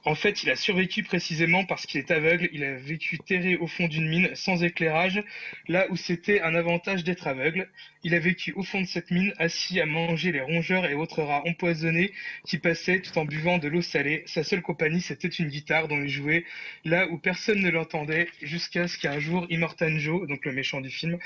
En 0.05 0.15
fait, 0.15 0.43
il 0.43 0.51
a 0.51 0.57
survécu 0.57 1.03
précisément 1.03 1.67
parce 1.67 1.85
qu'il 1.85 2.01
est 2.01 2.11
aveugle. 2.11 2.49
Il 2.53 2.65
a 2.65 2.75
vécu 2.75 3.19
terré 3.19 3.57
au 3.57 3.67
fond 3.67 3.87
d'une 3.87 4.09
mine 4.09 4.31
sans 4.35 4.65
éclairage, 4.65 5.23
là 5.69 5.87
où 5.91 5.97
c'était 5.97 6.41
un 6.41 6.55
avantage 6.55 7.05
d'être 7.05 7.27
aveugle. 7.27 7.69
Il 8.03 8.15
a 8.15 8.19
vécu 8.19 8.53
au 8.53 8.63
fond 8.63 8.81
de 8.81 8.87
cette 8.87 9.11
mine, 9.11 9.35
assis 9.39 9.79
à 9.79 9.85
manger 9.85 10.33
les 10.33 10.41
rongeurs 10.41 10.87
et 10.87 10.95
autres 10.95 11.23
rats 11.23 11.43
empoisonnés 11.47 12.13
qui 12.47 12.57
passaient 12.57 13.01
tout 13.01 13.19
en 13.19 13.27
buvant 13.27 13.59
de 13.59 13.69
l'eau 13.69 13.83
salée. 13.83 14.23
Sa 14.27 14.43
seule 14.43 14.63
compagnie, 14.63 15.03
c'était 15.03 15.29
une 15.29 15.49
guitare 15.49 15.87
dont 15.87 16.01
il 16.01 16.09
jouait 16.09 16.45
là 16.85 17.07
où 17.11 17.19
personne 17.19 17.61
ne 17.61 17.71
l'entendait, 17.71 18.29
jusqu'à 18.41 18.89
ce 18.89 18.97
qu'un 18.99 19.19
jour, 19.19 19.47
Immortan 19.51 19.99
Joe, 19.99 20.27
donc 20.27 20.47
le 20.47 20.53
méchant 20.53 20.81
du 20.81 20.91
film, 20.91 21.19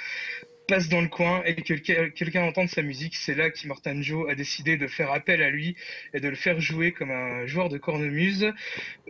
passe 0.67 0.89
dans 0.89 1.01
le 1.01 1.09
coin 1.09 1.43
et 1.45 1.55
que 1.55 1.75
quelqu'un 2.09 2.45
entende 2.45 2.69
sa 2.69 2.83
musique, 2.83 3.17
c'est 3.17 3.35
là 3.35 3.51
qu'Immortan 3.51 4.01
Joe 4.03 4.31
a 4.31 4.35
décidé 4.35 4.77
de 4.77 4.87
faire 4.87 5.13
appel 5.13 5.43
à 5.43 5.51
lui 5.51 5.77
et 6.13 6.21
de 6.21 6.29
le 6.29 6.37
faire 6.37 6.61
jouer 6.61 6.93
comme 6.93 7.11
un 7.11 7.47
joueur 7.47 7.69
de 7.69 7.79
cornemuse 7.79 8.53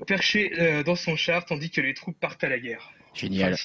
perché 0.07 0.53
euh, 0.59 0.83
dans 0.83 0.97
son 0.97 1.17
char 1.17 1.45
tandis 1.45 1.71
que 1.71 1.81
les 1.81 1.95
troupes 1.95 2.19
partent 2.19 2.45
à 2.45 2.49
la 2.49 2.59
guerre. 2.59 2.91
Génial. 3.15 3.57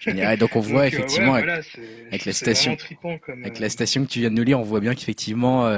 Génial. 0.00 0.38
donc 0.38 0.56
on 0.56 0.60
voit 0.60 0.82
euh, 0.82 0.86
effectivement 0.86 1.34
avec, 1.34 2.24
la 2.24 2.32
station, 2.32 2.74
avec 3.26 3.58
la 3.58 3.66
euh, 3.66 3.68
station 3.68 4.06
que 4.06 4.10
tu 4.10 4.20
viens 4.20 4.30
de 4.30 4.34
nous 4.34 4.44
lire, 4.44 4.58
on 4.58 4.62
voit 4.62 4.80
bien 4.80 4.94
qu'effectivement 4.94 5.70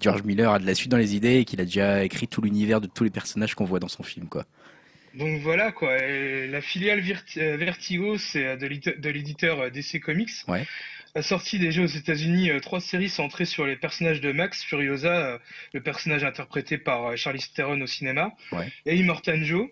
George 0.00 0.24
Miller 0.24 0.52
a 0.52 0.58
de 0.58 0.66
la 0.66 0.74
suite 0.74 0.90
dans 0.90 0.96
les 0.96 1.14
idées 1.14 1.36
et 1.36 1.44
qu'il 1.44 1.60
a 1.60 1.64
déjà 1.64 2.02
écrit 2.02 2.26
tout 2.26 2.42
l'univers 2.42 2.80
de 2.80 2.88
tous 2.88 3.04
les 3.04 3.10
personnages 3.10 3.54
qu'on 3.54 3.64
voit 3.64 3.78
dans 3.78 3.88
son 3.88 4.02
film, 4.02 4.26
quoi. 4.26 4.44
Donc 5.18 5.40
voilà 5.40 5.72
quoi. 5.72 5.98
la 5.98 6.60
filiale 6.60 7.02
euh, 7.38 7.56
Vertigo, 7.56 8.18
c'est 8.18 8.46
euh, 8.46 8.56
de 8.56 9.08
l'éditeur 9.10 9.60
euh, 9.60 9.70
DC 9.70 10.00
Comics. 10.00 10.30
Ouais. 10.46 10.64
A 11.16 11.22
sorti 11.22 11.58
déjà 11.58 11.82
aux 11.82 11.86
États-Unis 11.86 12.50
trois 12.62 12.80
séries 12.80 13.08
centrées 13.08 13.46
sur 13.46 13.66
les 13.66 13.76
personnages 13.76 14.20
de 14.20 14.30
Max 14.30 14.62
Furiosa, 14.62 15.40
le 15.72 15.80
personnage 15.82 16.22
interprété 16.22 16.78
par 16.78 17.16
Charlie 17.16 17.42
Theron 17.54 17.80
au 17.80 17.86
cinéma, 17.86 18.30
et 18.84 18.94
Immortan 18.94 19.42
Joe. 19.42 19.68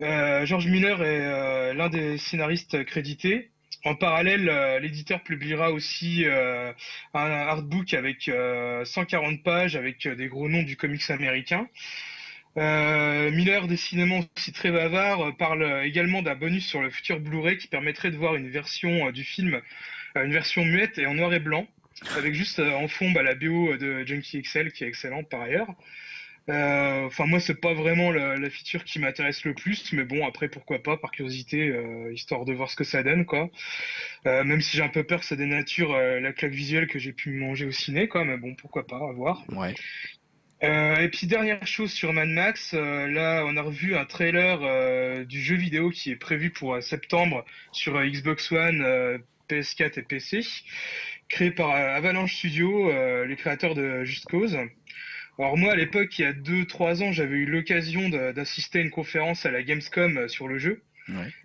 George 0.00 0.68
Miller 0.68 1.02
est 1.02 1.74
l'un 1.74 1.88
des 1.88 2.16
scénaristes 2.16 2.84
crédités. 2.84 3.50
En 3.84 3.96
parallèle, 3.96 4.78
l'éditeur 4.80 5.20
publiera 5.24 5.72
aussi 5.72 6.24
un 6.26 6.74
artbook 7.12 7.92
avec 7.92 8.30
140 8.84 9.42
pages 9.42 9.74
avec 9.74 10.06
des 10.06 10.28
gros 10.28 10.48
noms 10.48 10.62
du 10.62 10.76
comics 10.76 11.10
américain. 11.10 11.66
Euh, 12.56 13.30
Miller, 13.30 13.68
décidément 13.68 14.20
aussi 14.36 14.52
très 14.52 14.70
bavard, 14.70 15.20
euh, 15.20 15.32
parle 15.32 15.82
également 15.84 16.22
d'un 16.22 16.34
bonus 16.34 16.66
sur 16.66 16.82
le 16.82 16.90
futur 16.90 17.20
Blu-ray 17.20 17.58
qui 17.58 17.68
permettrait 17.68 18.10
de 18.10 18.16
voir 18.16 18.34
une 18.34 18.48
version 18.48 19.08
euh, 19.08 19.12
du 19.12 19.22
film, 19.22 19.60
une 20.16 20.32
version 20.32 20.64
muette 20.64 20.98
et 20.98 21.06
en 21.06 21.14
noir 21.14 21.32
et 21.34 21.38
blanc, 21.38 21.68
avec 22.16 22.34
juste 22.34 22.58
en 22.58 22.88
fond 22.88 23.12
bah, 23.12 23.22
la 23.22 23.34
bio 23.34 23.76
de 23.76 24.04
Junkie 24.04 24.42
XL 24.42 24.72
qui 24.72 24.84
est 24.84 24.88
excellente 24.88 25.28
par 25.28 25.42
ailleurs. 25.42 25.68
Enfin 26.48 27.26
moi 27.26 27.40
c'est 27.40 27.60
pas 27.60 27.74
vraiment 27.74 28.10
la, 28.10 28.48
feature 28.48 28.82
qui 28.82 28.98
m'intéresse 28.98 29.44
le 29.44 29.52
plus, 29.52 29.92
mais 29.92 30.04
bon 30.04 30.26
après 30.26 30.48
pourquoi 30.48 30.82
pas 30.82 30.96
par 30.96 31.10
curiosité, 31.10 31.74
histoire 32.14 32.46
de 32.46 32.54
voir 32.54 32.70
ce 32.70 32.76
que 32.76 32.84
ça 32.84 33.02
donne 33.02 33.26
quoi. 33.26 33.50
même 34.24 34.62
si 34.62 34.78
j'ai 34.78 34.82
un 34.82 34.88
peu 34.88 35.04
peur 35.04 35.20
que 35.20 35.26
ça 35.26 35.36
dénature 35.36 35.94
la 35.94 36.32
claque 36.32 36.52
visuelle 36.52 36.86
que 36.86 36.98
j'ai 36.98 37.12
pu 37.12 37.32
manger 37.32 37.66
au 37.66 37.70
ciné 37.70 38.08
quoi, 38.08 38.24
mais 38.24 38.38
bon 38.38 38.54
pourquoi 38.54 38.86
pas 38.86 38.96
à 38.96 39.12
voir. 39.12 39.44
Euh, 40.64 40.96
et 40.96 41.08
puis 41.08 41.28
dernière 41.28 41.64
chose 41.66 41.92
sur 41.92 42.12
Mad 42.12 42.28
Max, 42.28 42.72
euh, 42.74 43.06
là 43.06 43.44
on 43.46 43.56
a 43.56 43.62
revu 43.62 43.94
un 43.94 44.04
trailer 44.04 44.58
euh, 44.62 45.24
du 45.24 45.40
jeu 45.40 45.54
vidéo 45.54 45.90
qui 45.90 46.10
est 46.10 46.16
prévu 46.16 46.50
pour 46.50 46.82
septembre 46.82 47.44
sur 47.70 48.02
Xbox 48.02 48.50
One, 48.50 49.20
PS4 49.48 50.00
et 50.00 50.02
PC, 50.02 50.40
créé 51.28 51.52
par 51.52 51.70
Avalanche 51.70 52.34
Studio, 52.34 52.90
les 53.24 53.36
créateurs 53.36 53.74
de 53.74 54.02
Just 54.04 54.26
Cause. 54.26 54.58
Alors 55.38 55.56
moi 55.56 55.72
à 55.72 55.76
l'époque, 55.76 56.18
il 56.18 56.22
y 56.22 56.24
a 56.24 56.32
2-3 56.32 57.04
ans, 57.04 57.12
j'avais 57.12 57.36
eu 57.36 57.46
l'occasion 57.46 58.08
d'assister 58.08 58.80
à 58.80 58.82
une 58.82 58.90
conférence 58.90 59.46
à 59.46 59.52
la 59.52 59.62
Gamescom 59.62 60.28
sur 60.28 60.48
le 60.48 60.58
jeu. 60.58 60.82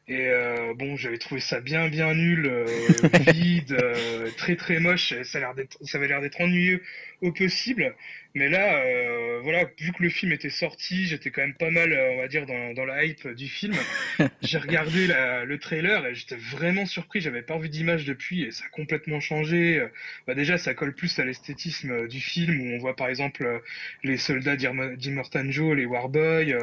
Et 0.09 0.27
euh, 0.27 0.73
bon, 0.73 0.97
j'avais 0.97 1.17
trouvé 1.17 1.39
ça 1.39 1.61
bien 1.61 1.88
bien 1.88 2.13
nul, 2.13 2.45
euh, 2.45 2.65
vide, 3.31 3.71
euh, 3.71 4.30
très 4.35 4.57
très 4.57 4.80
moche. 4.80 5.13
Ça 5.23 5.38
a 5.38 5.41
l'air 5.41 5.55
d'être, 5.55 5.77
ça 5.81 5.97
avait 5.97 6.09
l'air 6.09 6.19
d'être 6.19 6.41
ennuyeux 6.41 6.84
au 7.21 7.31
possible. 7.31 7.95
Mais 8.35 8.49
là, 8.49 8.84
euh, 8.84 9.39
voilà, 9.43 9.65
vu 9.80 9.93
que 9.93 10.01
le 10.01 10.09
film 10.09 10.31
était 10.31 10.49
sorti, 10.49 11.05
j'étais 11.05 11.30
quand 11.30 11.41
même 11.41 11.53
pas 11.53 11.69
mal, 11.69 11.97
on 12.13 12.17
va 12.17 12.27
dire, 12.27 12.47
dans, 12.47 12.73
dans 12.73 12.84
la 12.84 13.05
hype 13.05 13.27
du 13.30 13.47
film. 13.47 13.75
J'ai 14.41 14.57
regardé 14.57 15.05
la, 15.07 15.45
le 15.45 15.59
trailer 15.59 16.05
et 16.07 16.15
j'étais 16.15 16.35
vraiment 16.35 16.85
surpris. 16.85 17.21
J'avais 17.21 17.43
pas 17.43 17.57
vu 17.59 17.69
d'image 17.69 18.05
depuis 18.05 18.41
et 18.43 18.51
ça 18.51 18.65
a 18.65 18.69
complètement 18.69 19.19
changé. 19.21 19.88
Bah 20.27 20.34
déjà, 20.34 20.57
ça 20.57 20.73
colle 20.73 20.95
plus 20.95 21.17
à 21.19 21.25
l'esthétisme 21.25 22.07
du 22.07 22.19
film 22.19 22.59
où 22.59 22.73
on 22.73 22.77
voit 22.80 22.95
par 22.95 23.07
exemple 23.07 23.61
les 24.03 24.17
soldats 24.17 24.55
d'Immortan 24.57 25.49
Joe, 25.51 25.77
les 25.77 25.85
Warboys. 25.85 26.57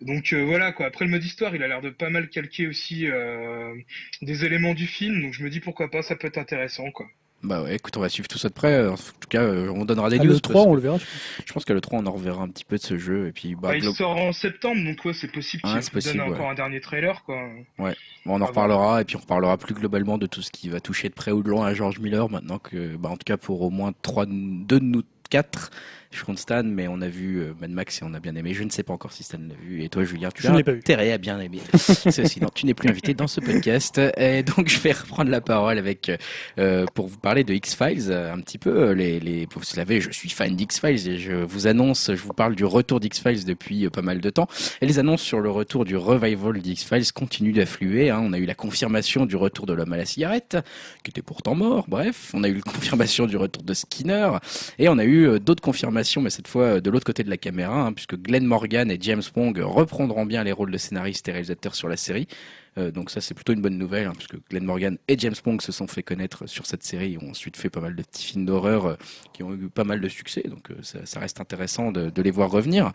donc 0.00 0.32
voilà 0.32 0.72
quoi. 0.72 0.86
Après 0.86 1.04
le 1.04 1.10
mode 1.10 1.24
histoire, 1.24 1.54
il 1.56 1.62
a 1.62 1.68
l'air 1.68 1.82
de 1.82 1.90
pas 1.90 2.08
mal 2.08 2.28
calquer 2.40 2.66
aussi 2.66 3.06
euh, 3.06 3.74
des 4.22 4.44
éléments 4.44 4.74
du 4.74 4.86
film, 4.86 5.22
donc 5.22 5.32
je 5.32 5.42
me 5.42 5.50
dis 5.50 5.60
pourquoi 5.60 5.90
pas, 5.90 6.02
ça 6.02 6.16
peut 6.16 6.26
être 6.26 6.38
intéressant 6.38 6.90
quoi. 6.90 7.06
Bah 7.44 7.62
ouais, 7.62 7.76
écoute, 7.76 7.96
on 7.96 8.00
va 8.00 8.08
suivre 8.08 8.26
tout 8.26 8.38
ça 8.38 8.48
de 8.48 8.54
près. 8.54 8.88
En 8.88 8.96
tout 8.96 9.28
cas, 9.28 9.42
euh, 9.42 9.70
on 9.70 9.84
donnera 9.84 10.10
des 10.10 10.18
ah, 10.18 10.24
news. 10.24 10.32
Le 10.32 10.40
3, 10.40 10.62
on 10.62 10.74
le 10.74 10.80
verra. 10.80 10.98
Je 11.46 11.52
pense, 11.52 11.64
que 11.64 11.72
le 11.72 11.80
3, 11.80 12.00
on 12.00 12.06
en 12.06 12.10
reverra 12.10 12.42
un 12.42 12.48
petit 12.48 12.64
peu 12.64 12.76
de 12.76 12.82
ce 12.82 12.98
jeu. 12.98 13.28
Et 13.28 13.32
puis, 13.32 13.54
bah, 13.54 13.68
bah 13.68 13.76
il 13.76 13.84
sort 13.94 14.16
en 14.16 14.32
septembre, 14.32 14.82
donc 14.84 15.04
ouais, 15.04 15.12
c'est 15.12 15.30
possible 15.30 15.62
qu'il 15.62 15.72
ouais, 15.72 16.02
donne 16.02 16.20
encore 16.20 16.50
un 16.50 16.54
dernier 16.54 16.80
trailer. 16.80 17.22
Quoi. 17.22 17.36
Ouais, 17.78 17.94
bon, 18.26 18.38
on 18.38 18.40
en 18.40 18.46
reparlera. 18.46 19.02
Et 19.02 19.04
puis, 19.04 19.14
on 19.14 19.20
reparlera 19.20 19.56
plus 19.56 19.74
globalement 19.74 20.18
de 20.18 20.26
tout 20.26 20.42
ce 20.42 20.50
qui 20.50 20.68
va 20.68 20.80
toucher 20.80 21.10
de 21.10 21.14
près 21.14 21.30
ou 21.30 21.44
de 21.44 21.48
loin 21.48 21.64
à 21.64 21.74
George 21.74 22.00
Miller. 22.00 22.28
Maintenant 22.28 22.58
que, 22.58 22.96
bah, 22.96 23.08
en 23.08 23.16
tout 23.16 23.24
cas, 23.24 23.36
pour 23.36 23.62
au 23.62 23.70
moins 23.70 23.92
3, 24.02 24.26
2 24.26 24.80
de 24.80 24.84
nous 24.84 25.02
4, 25.30 25.70
je 26.10 26.24
compte 26.24 26.38
Stan, 26.38 26.62
mais 26.64 26.88
on 26.88 27.02
a 27.02 27.08
vu 27.08 27.36
euh, 27.36 27.52
Mad 27.60 27.70
Max 27.70 28.00
et 28.00 28.04
on 28.04 28.14
a 28.14 28.20
bien 28.20 28.34
aimé. 28.34 28.54
Je 28.54 28.64
ne 28.64 28.70
sais 28.70 28.82
pas 28.82 28.94
encore 28.94 29.12
si 29.12 29.22
Stan 29.22 29.38
l'a 29.38 29.54
vu. 29.54 29.82
Et 29.82 29.90
toi, 29.90 30.04
Julien, 30.04 30.30
tu 30.34 30.46
as 30.46 30.52
intérêt 30.54 31.12
à 31.12 31.18
bien 31.18 31.38
aimer. 31.38 31.60
Sinon, 31.76 32.48
tu 32.54 32.64
n'es 32.64 32.72
plus 32.72 32.88
invité 32.88 33.12
dans 33.12 33.26
ce 33.26 33.40
podcast. 33.40 34.00
Et 34.16 34.42
donc, 34.42 34.68
je 34.68 34.78
vais 34.78 34.92
reprendre 34.92 35.30
la 35.30 35.42
parole 35.42 35.76
avec 35.76 36.10
euh, 36.58 36.86
pour 36.94 37.08
vous 37.08 37.18
parler 37.18 37.44
de 37.44 37.52
X-Files 37.52 38.06
euh, 38.08 38.32
un 38.32 38.40
petit 38.40 38.56
peu. 38.56 38.92
Les, 38.92 39.20
les, 39.20 39.46
vous 39.54 39.62
savez, 39.62 40.00
je 40.00 40.10
suis 40.10 40.30
fan 40.30 40.56
d'X-Files 40.56 41.08
et 41.08 41.18
je 41.18 41.34
vous 41.34 41.66
annonce, 41.66 42.10
je 42.14 42.22
vous 42.22 42.32
parle 42.32 42.54
du 42.54 42.64
retour 42.64 43.00
d'X-Files 43.00 43.44
depuis 43.44 43.90
pas 43.90 44.02
mal 44.02 44.20
de 44.20 44.30
temps. 44.30 44.48
Et 44.80 44.86
les 44.86 44.98
annonces 44.98 45.22
sur 45.22 45.40
le 45.40 45.50
retour 45.50 45.84
du 45.84 45.96
revival 45.96 46.58
d'X-Files 46.58 47.12
continuent 47.12 47.54
d'affluer. 47.54 48.08
Hein. 48.08 48.20
On 48.22 48.32
a 48.32 48.38
eu 48.38 48.46
la 48.46 48.54
confirmation 48.54 49.26
du 49.26 49.36
retour 49.36 49.66
de 49.66 49.74
l'homme 49.74 49.92
à 49.92 49.98
la 49.98 50.06
cigarette, 50.06 50.56
qui 51.04 51.10
était 51.10 51.22
pourtant 51.22 51.54
mort. 51.54 51.84
Bref, 51.86 52.30
on 52.32 52.44
a 52.44 52.48
eu 52.48 52.54
la 52.54 52.60
confirmation 52.72 53.26
du 53.26 53.36
retour 53.36 53.62
de 53.62 53.74
Skinner 53.74 54.30
et 54.78 54.88
on 54.88 54.96
a 54.96 55.04
eu 55.04 55.38
d'autres 55.38 55.62
confirmations 55.62 55.97
mais 56.20 56.30
cette 56.30 56.48
fois 56.48 56.64
euh, 56.64 56.80
de 56.80 56.90
l'autre 56.90 57.04
côté 57.04 57.24
de 57.24 57.30
la 57.30 57.36
caméra, 57.36 57.86
hein, 57.86 57.92
puisque 57.92 58.16
Glenn 58.16 58.44
Morgan 58.44 58.90
et 58.90 58.98
James 59.00 59.22
Wong 59.34 59.58
reprendront 59.58 60.26
bien 60.26 60.44
les 60.44 60.52
rôles 60.52 60.70
de 60.70 60.78
scénaristes 60.78 61.28
et 61.28 61.32
réalisateurs 61.32 61.74
sur 61.74 61.88
la 61.88 61.96
série. 61.96 62.28
Euh, 62.76 62.90
donc 62.90 63.10
ça 63.10 63.20
c'est 63.20 63.34
plutôt 63.34 63.52
une 63.52 63.60
bonne 63.60 63.78
nouvelle, 63.78 64.06
hein, 64.06 64.12
puisque 64.16 64.36
Glenn 64.48 64.64
Morgan 64.64 64.96
et 65.08 65.18
James 65.18 65.34
Wong 65.44 65.60
se 65.60 65.72
sont 65.72 65.86
fait 65.88 66.02
connaître 66.02 66.46
sur 66.46 66.66
cette 66.66 66.84
série 66.84 67.14
et 67.14 67.18
ont 67.18 67.30
ensuite 67.30 67.56
fait 67.56 67.70
pas 67.70 67.80
mal 67.80 67.96
de 67.96 68.02
petits 68.02 68.24
films 68.24 68.46
d'horreur 68.46 68.86
euh, 68.86 68.94
qui 69.32 69.42
ont 69.42 69.52
eu 69.52 69.68
pas 69.68 69.84
mal 69.84 70.00
de 70.00 70.08
succès, 70.08 70.44
donc 70.48 70.70
ça, 70.82 71.20
reste 71.20 71.40
intéressant 71.40 71.90
de, 71.90 72.22
les 72.22 72.30
voir 72.30 72.50
revenir. 72.50 72.92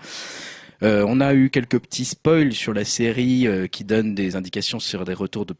on 0.81 1.19
a 1.19 1.33
eu 1.33 1.49
quelques 1.49 1.79
petits 1.79 2.05
spoils 2.05 2.53
sur 2.53 2.73
la 2.73 2.85
série 2.85 3.47
qui 3.71 3.83
donnent 3.83 4.15
des 4.15 4.35
indications 4.35 4.79
sur 4.79 5.05
des 5.05 5.13
retours 5.13 5.45
de 5.45 5.55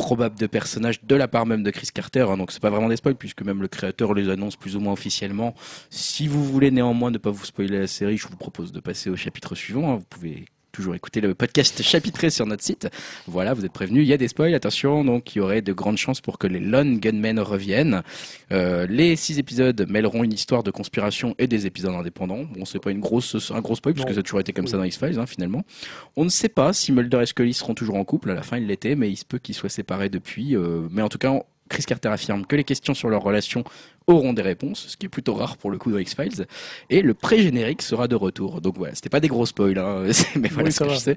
probable 0.00 0.38
de 0.38 0.46
personnages 0.46 1.04
de 1.04 1.14
la 1.14 1.28
part 1.28 1.44
même 1.44 1.62
de 1.62 1.70
Chris 1.70 1.88
Carter. 1.92 2.26
Hein, 2.28 2.38
donc 2.38 2.52
c'est 2.52 2.62
pas 2.62 2.70
vraiment 2.70 2.88
des 2.88 2.96
spoils 2.96 3.16
puisque 3.16 3.42
même 3.42 3.60
le 3.60 3.68
créateur 3.68 4.14
les 4.14 4.30
annonce 4.30 4.56
plus 4.56 4.74
ou 4.76 4.80
moins 4.80 4.94
officiellement. 4.94 5.54
Si 5.90 6.26
vous 6.26 6.42
voulez 6.42 6.70
néanmoins 6.70 7.10
ne 7.10 7.18
pas 7.18 7.30
vous 7.30 7.44
spoiler 7.44 7.78
la 7.78 7.86
série, 7.86 8.16
je 8.16 8.26
vous 8.26 8.36
propose 8.36 8.72
de 8.72 8.80
passer 8.80 9.10
au 9.10 9.16
chapitre 9.16 9.54
suivant. 9.54 9.92
Hein. 9.92 9.96
Vous 9.96 10.06
pouvez 10.08 10.46
toujours 10.70 10.94
écouter 10.94 11.20
le 11.20 11.34
podcast 11.34 11.82
chapitré 11.82 12.30
sur 12.30 12.46
notre 12.46 12.62
site. 12.62 12.88
Voilà, 13.26 13.54
vous 13.54 13.64
êtes 13.64 13.72
prévenus. 13.72 14.04
Il 14.04 14.08
y 14.08 14.12
a 14.12 14.16
des 14.16 14.28
spoils, 14.28 14.54
attention. 14.54 15.04
Donc, 15.04 15.34
il 15.34 15.38
y 15.38 15.40
aurait 15.40 15.62
de 15.62 15.72
grandes 15.72 15.98
chances 15.98 16.20
pour 16.20 16.38
que 16.38 16.46
les 16.46 16.60
Lone 16.60 16.98
Gunmen 16.98 17.40
reviennent. 17.40 18.02
Euh, 18.52 18.86
les 18.88 19.16
six 19.16 19.38
épisodes 19.38 19.86
mêleront 19.88 20.24
une 20.24 20.32
histoire 20.32 20.62
de 20.62 20.70
conspiration 20.70 21.34
et 21.38 21.46
des 21.46 21.66
épisodes 21.66 21.94
indépendants. 21.94 22.44
Bon, 22.56 22.64
c'est 22.64 22.78
pas 22.78 22.90
une 22.90 23.00
grosse, 23.00 23.50
un 23.52 23.60
gros 23.60 23.74
spoil 23.74 23.94
puisque 23.94 24.12
ça 24.12 24.20
a 24.20 24.22
toujours 24.22 24.40
été 24.40 24.52
comme 24.52 24.66
ça 24.66 24.76
dans 24.76 24.84
X-Files, 24.84 25.18
hein, 25.18 25.26
finalement. 25.26 25.64
On 26.16 26.24
ne 26.24 26.30
sait 26.30 26.48
pas 26.48 26.72
si 26.72 26.92
Mulder 26.92 27.20
et 27.22 27.26
Scully 27.26 27.54
seront 27.54 27.74
toujours 27.74 27.96
en 27.96 28.04
couple. 28.04 28.30
À 28.30 28.34
la 28.34 28.42
fin, 28.42 28.58
ils 28.58 28.66
l'étaient, 28.66 28.94
mais 28.94 29.10
il 29.10 29.16
se 29.16 29.24
peut 29.24 29.38
qu'ils 29.38 29.54
soient 29.54 29.68
séparés 29.68 30.08
depuis. 30.08 30.56
Euh, 30.56 30.88
mais 30.90 31.02
en 31.02 31.08
tout 31.08 31.18
cas, 31.18 31.32
Chris 31.70 31.84
Carter 31.84 32.08
affirme 32.08 32.44
que 32.44 32.56
les 32.56 32.64
questions 32.64 32.92
sur 32.92 33.08
leur 33.08 33.22
relation 33.22 33.64
auront 34.06 34.34
des 34.34 34.42
réponses, 34.42 34.88
ce 34.88 34.96
qui 34.96 35.06
est 35.06 35.08
plutôt 35.08 35.34
rare 35.34 35.56
pour 35.56 35.70
le 35.70 35.78
coup 35.78 35.90
de 35.90 35.98
X-Files. 35.98 36.46
Et 36.90 37.00
le 37.00 37.14
pré-générique 37.14 37.80
sera 37.80 38.08
de 38.08 38.16
retour. 38.16 38.60
Donc 38.60 38.76
voilà, 38.76 38.94
c'était 38.94 39.08
pas 39.08 39.20
des 39.20 39.28
gros 39.28 39.46
spoils, 39.46 39.78
hein, 39.78 40.04
mais 40.36 40.48
voilà 40.48 40.70
ce 40.70 40.84
que 40.84 40.90
je 40.90 40.96
sais. 40.96 41.16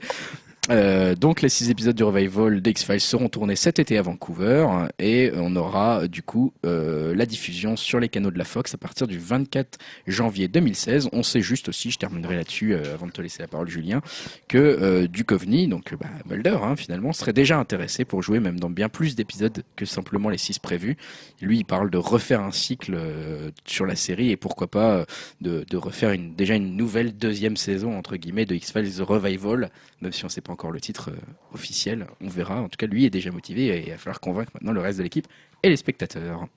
Euh, 0.69 1.13
donc 1.15 1.41
les 1.41 1.49
six 1.49 1.69
épisodes 1.69 1.95
du 1.95 2.03
revival 2.03 2.61
d'X-Files 2.61 3.01
seront 3.01 3.27
tournés 3.27 3.57
cet 3.57 3.79
été 3.79 3.97
à 3.97 4.01
Vancouver 4.01 4.65
et 4.97 5.29
on 5.35 5.57
aura 5.57 6.07
du 6.07 6.23
coup 6.23 6.53
euh, 6.65 7.13
la 7.13 7.25
diffusion 7.25 7.75
sur 7.75 7.99
les 7.99 8.07
canaux 8.07 8.31
de 8.31 8.37
la 8.37 8.45
Fox 8.45 8.73
à 8.73 8.77
partir 8.77 9.05
du 9.07 9.19
24 9.19 9.77
janvier 10.07 10.47
2016. 10.47 11.09
On 11.11 11.21
sait 11.21 11.41
juste 11.41 11.67
aussi, 11.69 11.91
je 11.91 11.97
terminerai 11.97 12.37
là-dessus 12.37 12.73
euh, 12.73 12.93
avant 12.93 13.07
de 13.07 13.11
te 13.11 13.21
laisser 13.21 13.41
la 13.41 13.47
parole 13.47 13.67
Julien, 13.67 14.01
que 14.47 14.57
euh, 14.57 15.07
Duchovny, 15.07 15.67
donc 15.67 15.93
bah, 15.95 16.07
Mulder 16.29 16.57
hein, 16.61 16.75
finalement, 16.77 17.11
serait 17.11 17.33
déjà 17.33 17.57
intéressé 17.57 18.05
pour 18.05 18.21
jouer 18.21 18.39
même 18.39 18.59
dans 18.59 18.69
bien 18.69 18.87
plus 18.87 19.15
d'épisodes 19.15 19.63
que 19.75 19.85
simplement 19.85 20.29
les 20.29 20.37
six 20.37 20.59
prévus. 20.59 20.95
Lui, 21.41 21.57
il 21.57 21.65
parle 21.65 21.89
de 21.89 21.97
refaire 21.97 22.41
un 22.41 22.51
cycle 22.51 22.93
euh, 22.95 23.51
sur 23.65 23.85
la 23.85 23.97
série 23.97 24.31
et 24.31 24.37
pourquoi 24.37 24.67
pas 24.67 25.05
de, 25.41 25.65
refaire 25.75 26.15
déjà 26.37 26.55
une 26.55 26.77
nouvelle 26.77 27.17
deuxième 27.17 27.57
saison 27.57 27.97
entre 27.97 28.15
guillemets 28.15 28.45
de 28.45 28.55
X-Files 28.55 29.01
Revival, 29.01 29.69
même 30.01 30.13
si 30.13 30.23
on 30.23 30.29
sait 30.29 30.39
pas 30.39 30.52
encore 30.53 30.71
le 30.71 30.79
titre 30.79 31.11
euh, 31.11 31.17
officiel. 31.53 32.07
On 32.21 32.27
verra. 32.27 32.61
En 32.61 32.69
tout 32.69 32.77
cas, 32.77 32.87
lui 32.87 33.05
est 33.05 33.09
déjà 33.09 33.31
motivé 33.31 33.67
et 33.67 33.83
il 33.83 33.89
va 33.91 33.97
falloir 33.97 34.19
convaincre 34.19 34.51
maintenant 34.53 34.71
le 34.71 34.81
reste 34.81 34.97
de 34.99 35.03
l'équipe 35.03 35.27
et 35.63 35.69
les 35.69 35.77
spectateurs. 35.77 36.47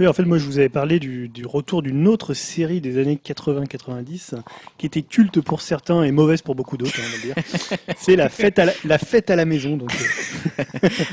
Oui, 0.00 0.06
en 0.06 0.14
fait, 0.14 0.24
moi, 0.24 0.38
je 0.38 0.46
vous 0.46 0.58
avais 0.58 0.70
parlé 0.70 0.98
du, 0.98 1.30
retour 1.44 1.82
d'une 1.82 2.08
autre 2.08 2.32
série 2.32 2.80
des 2.80 2.96
années 2.96 3.20
80-90 3.22 4.32
qui 4.78 4.86
était 4.86 5.02
culte 5.02 5.42
pour 5.42 5.60
certains 5.60 6.04
et 6.04 6.10
mauvaise 6.10 6.40
pour 6.40 6.54
beaucoup 6.54 6.78
d'autres, 6.78 6.98
hein, 6.98 7.04
on 7.06 7.16
va 7.16 7.34
dire. 7.34 7.78
C'est 7.98 8.16
la 8.16 8.30
fête 8.30 8.58
à 8.58 8.64
la, 8.82 8.96
fête 8.96 9.28
à 9.28 9.36
la 9.36 9.44
maison. 9.44 9.76
Donc, 9.76 9.92
euh. 9.92 10.64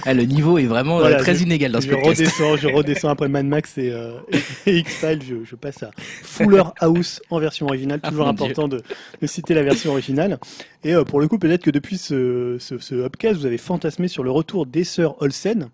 ah, 0.06 0.14
le 0.14 0.24
niveau 0.24 0.58
est 0.58 0.68
vraiment 0.68 1.02
euh, 1.02 1.18
très 1.18 1.36
inégal 1.40 1.74
dans 1.74 1.82
ce 1.82 1.88
je 1.90 1.96
Redescends, 1.96 2.56
je 2.56 2.70
redescends 2.70 3.10
après 3.10 3.28
Mad 3.28 3.46
Max 3.46 3.78
et, 3.78 3.92
euh, 3.92 4.20
X-Files, 4.66 5.20
je, 5.44 5.56
passe 5.58 5.84
à 5.84 5.92
Fuller 5.98 6.64
House 6.80 7.22
en 7.30 7.40
version 7.40 7.66
originale. 7.66 8.00
Ah, 8.04 8.10
Toujours 8.10 8.30
important 8.30 8.70
de, 8.70 8.82
citer 9.26 9.54
la 9.54 9.64
version 9.64 9.92
originale. 9.92 10.40
Et 10.86 10.94
pour 11.06 11.20
le 11.20 11.28
coup, 11.28 11.40
peut-être 11.40 11.64
que 11.64 11.72
depuis 11.72 11.98
ce, 11.98 12.56
ce, 12.60 12.78
ce 12.78 12.96
upcast, 12.96 13.38
vous 13.38 13.46
avez 13.48 13.58
fantasmé 13.58 14.08
sur 14.08 14.24
le 14.24 14.32
retour 14.32 14.66
des 14.66 14.86
sœurs 14.86 15.22
Olsen 15.22 15.68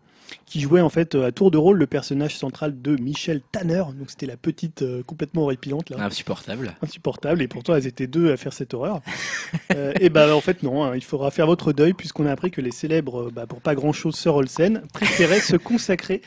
qui 0.46 0.62
jouait 0.62 0.82
en 0.82 0.90
fait 0.90 1.16
à 1.16 1.32
tour 1.32 1.52
de 1.52 1.58
rôle 1.58 1.78
le 1.78 1.88
personnage 1.88 2.38
central 2.38 2.82
de 2.82 2.96
Michel 2.96 3.42
Tanner. 3.52 3.84
Donc 3.98 4.10
c'était 4.10 4.26
la 4.26 4.38
petite 4.38 4.82
euh, 4.82 5.04
complètement 5.04 5.44
horripilante 5.44 5.90
là. 5.90 6.04
Insupportable. 6.04 6.76
Insupportable. 6.82 7.42
Et 7.42 7.48
pourtant 7.48 7.76
elles 7.76 7.88
étaient 7.88 8.08
deux 8.08 8.32
à 8.32 8.38
faire 8.38 8.54
cette 8.54 8.74
horreur. 8.74 9.02
Euh, 9.76 9.94
et 10.00 10.10
bah 10.10 10.36
en 10.36 10.42
fait 10.42 10.64
non, 10.64 10.84
hein, 10.84 10.96
il 10.96 11.04
faudra 11.04 11.32
faire 11.32 11.46
votre 11.48 11.74
deuil 11.74 11.94
puisqu'on 11.94 12.26
a 12.26 12.32
appris 12.32 12.52
que 12.52 12.62
les 12.62 12.72
célèbres, 12.72 13.32
bah, 13.32 13.46
pour 13.48 13.62
pas 13.62 13.76
grand 13.76 13.94
chose, 13.94 14.16
Sir 14.16 14.36
Olsen, 14.36 14.82
préféraient 14.94 15.40
se 15.40 15.56
consacrer 15.56 16.22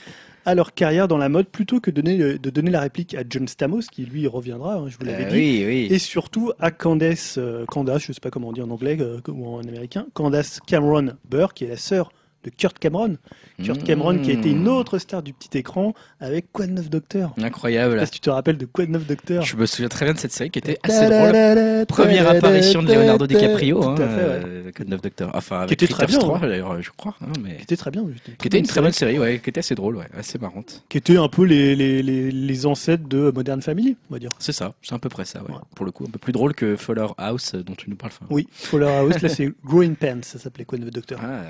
à 0.44 0.54
leur 0.54 0.74
carrière 0.74 1.08
dans 1.08 1.18
la 1.18 1.28
mode 1.28 1.48
plutôt 1.48 1.80
que 1.80 1.90
de 1.90 2.00
donner, 2.00 2.38
de 2.38 2.50
donner 2.50 2.70
la 2.70 2.80
réplique 2.80 3.14
à 3.14 3.22
John 3.28 3.48
Stamos, 3.48 3.82
qui 3.92 4.04
lui 4.04 4.26
reviendra, 4.26 4.76
hein, 4.76 4.88
je 4.88 4.96
vous 4.96 5.04
l'avais 5.04 5.24
euh, 5.24 5.30
dit, 5.30 5.36
oui, 5.36 5.64
oui. 5.66 5.88
et 5.90 5.98
surtout 5.98 6.52
à 6.60 6.70
Candace, 6.70 7.38
Candace, 7.66 8.04
je 8.04 8.12
sais 8.12 8.20
pas 8.20 8.30
comment 8.30 8.48
on 8.48 8.52
dit 8.52 8.62
en 8.62 8.70
anglais 8.70 8.98
ou 9.28 9.48
en 9.48 9.60
américain, 9.60 10.06
Candace 10.14 10.60
Cameron 10.66 11.14
Burr, 11.28 11.52
qui 11.52 11.64
est 11.64 11.68
la 11.68 11.76
sœur 11.76 12.10
de 12.46 12.50
Kurt 12.50 12.78
Cameron. 12.78 13.16
Kurt 13.62 13.82
Cameron 13.82 14.18
qui 14.18 14.30
a 14.30 14.34
été 14.34 14.50
une 14.50 14.64
mmh. 14.64 14.68
autre 14.68 14.98
star 14.98 15.22
du 15.22 15.32
petit 15.32 15.58
écran 15.58 15.94
avec 16.20 16.52
Quoi 16.52 16.66
de 16.66 16.72
neuf 16.72 16.88
Docteur? 16.88 17.34
Incroyable. 17.42 18.04
si 18.06 18.12
tu 18.12 18.20
te 18.20 18.30
rappelles 18.30 18.56
de 18.56 18.66
Quoi 18.66 18.86
de 18.86 18.92
neuf 18.92 19.06
Docteur? 19.06 19.42
Je 19.42 19.56
me 19.56 19.66
souviens 19.66 19.88
très 19.88 20.06
bien 20.06 20.14
de 20.14 20.18
cette 20.18 20.32
série 20.32 20.50
qui 20.50 20.60
était 20.60 20.78
assez 20.82 21.06
drôle. 21.06 21.86
Première 21.86 22.28
apparition 22.30 22.82
de 22.82 22.92
Leonardo 22.92 23.26
DiCaprio, 23.26 23.82
hein, 23.82 23.96
euh, 23.98 24.70
Quoi 24.74 24.84
de 24.84 24.90
neuf 24.90 25.02
Docteur. 25.02 25.30
Enfin, 25.34 25.60
avec 25.60 25.78
qui 25.78 25.84
était 25.84 25.92
très 25.92 26.06
bien, 26.06 26.18
3, 26.18 26.38
hein. 26.38 26.46
d'ailleurs, 26.46 26.80
je 26.80 26.90
crois. 26.96 27.16
Hein, 27.20 27.32
mais... 27.42 27.56
Qui 27.56 27.62
était 27.62 27.76
très 27.76 27.90
bien. 27.90 28.04
Qui 28.38 28.46
était 28.46 28.58
une 28.58 28.66
très 28.66 28.80
bonne 28.80 28.92
série, 28.92 29.18
ouais, 29.18 29.40
qui 29.42 29.50
était 29.50 29.58
assez 29.58 29.74
drôle, 29.74 29.96
ouais, 29.96 30.08
assez 30.16 30.38
marrante. 30.38 30.84
Qui 30.88 30.98
était 30.98 31.16
un 31.16 31.28
peu 31.28 31.44
les, 31.44 31.74
les, 31.74 32.02
les, 32.02 32.30
les 32.30 32.66
ancêtres 32.66 33.08
de 33.08 33.32
Modern 33.34 33.60
Family, 33.60 33.96
on 34.10 34.14
va 34.14 34.20
dire. 34.20 34.30
C'est 34.38 34.52
ça, 34.52 34.74
c'est 34.82 34.94
à 34.94 34.98
peu 34.98 35.08
près 35.08 35.24
ça, 35.24 35.42
ouais. 35.42 35.54
Pour 35.74 35.84
le 35.84 35.90
coup, 35.90 36.04
un 36.06 36.10
peu 36.10 36.18
plus 36.18 36.32
drôle 36.32 36.54
que 36.54 36.76
Fuller 36.76 37.06
House 37.18 37.54
dont 37.54 37.74
tu 37.74 37.90
nous 37.90 37.96
parles. 37.96 38.12
Oui, 38.30 38.46
Fuller 38.52 38.88
House, 38.88 39.20
là 39.20 39.28
c'est 39.28 39.52
Growing 39.64 39.96
Pants, 39.96 40.20
ça 40.22 40.38
s'appelait 40.38 40.64
Quoi 40.64 40.78
de 40.78 40.84
neuf 40.84 40.92
Docteur. 40.92 41.18
Ah. 41.22 41.42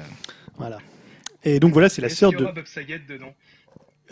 Voilà. 0.59 0.79
Et 1.45 1.61
donc 1.61 1.73
voilà, 1.73 1.89
c'est 1.89 2.03
la 2.03 2.09
sœur 2.09 2.33
de. 2.33 2.45
Bob 2.45 2.67
Saget 2.67 3.01
dedans? 3.09 3.33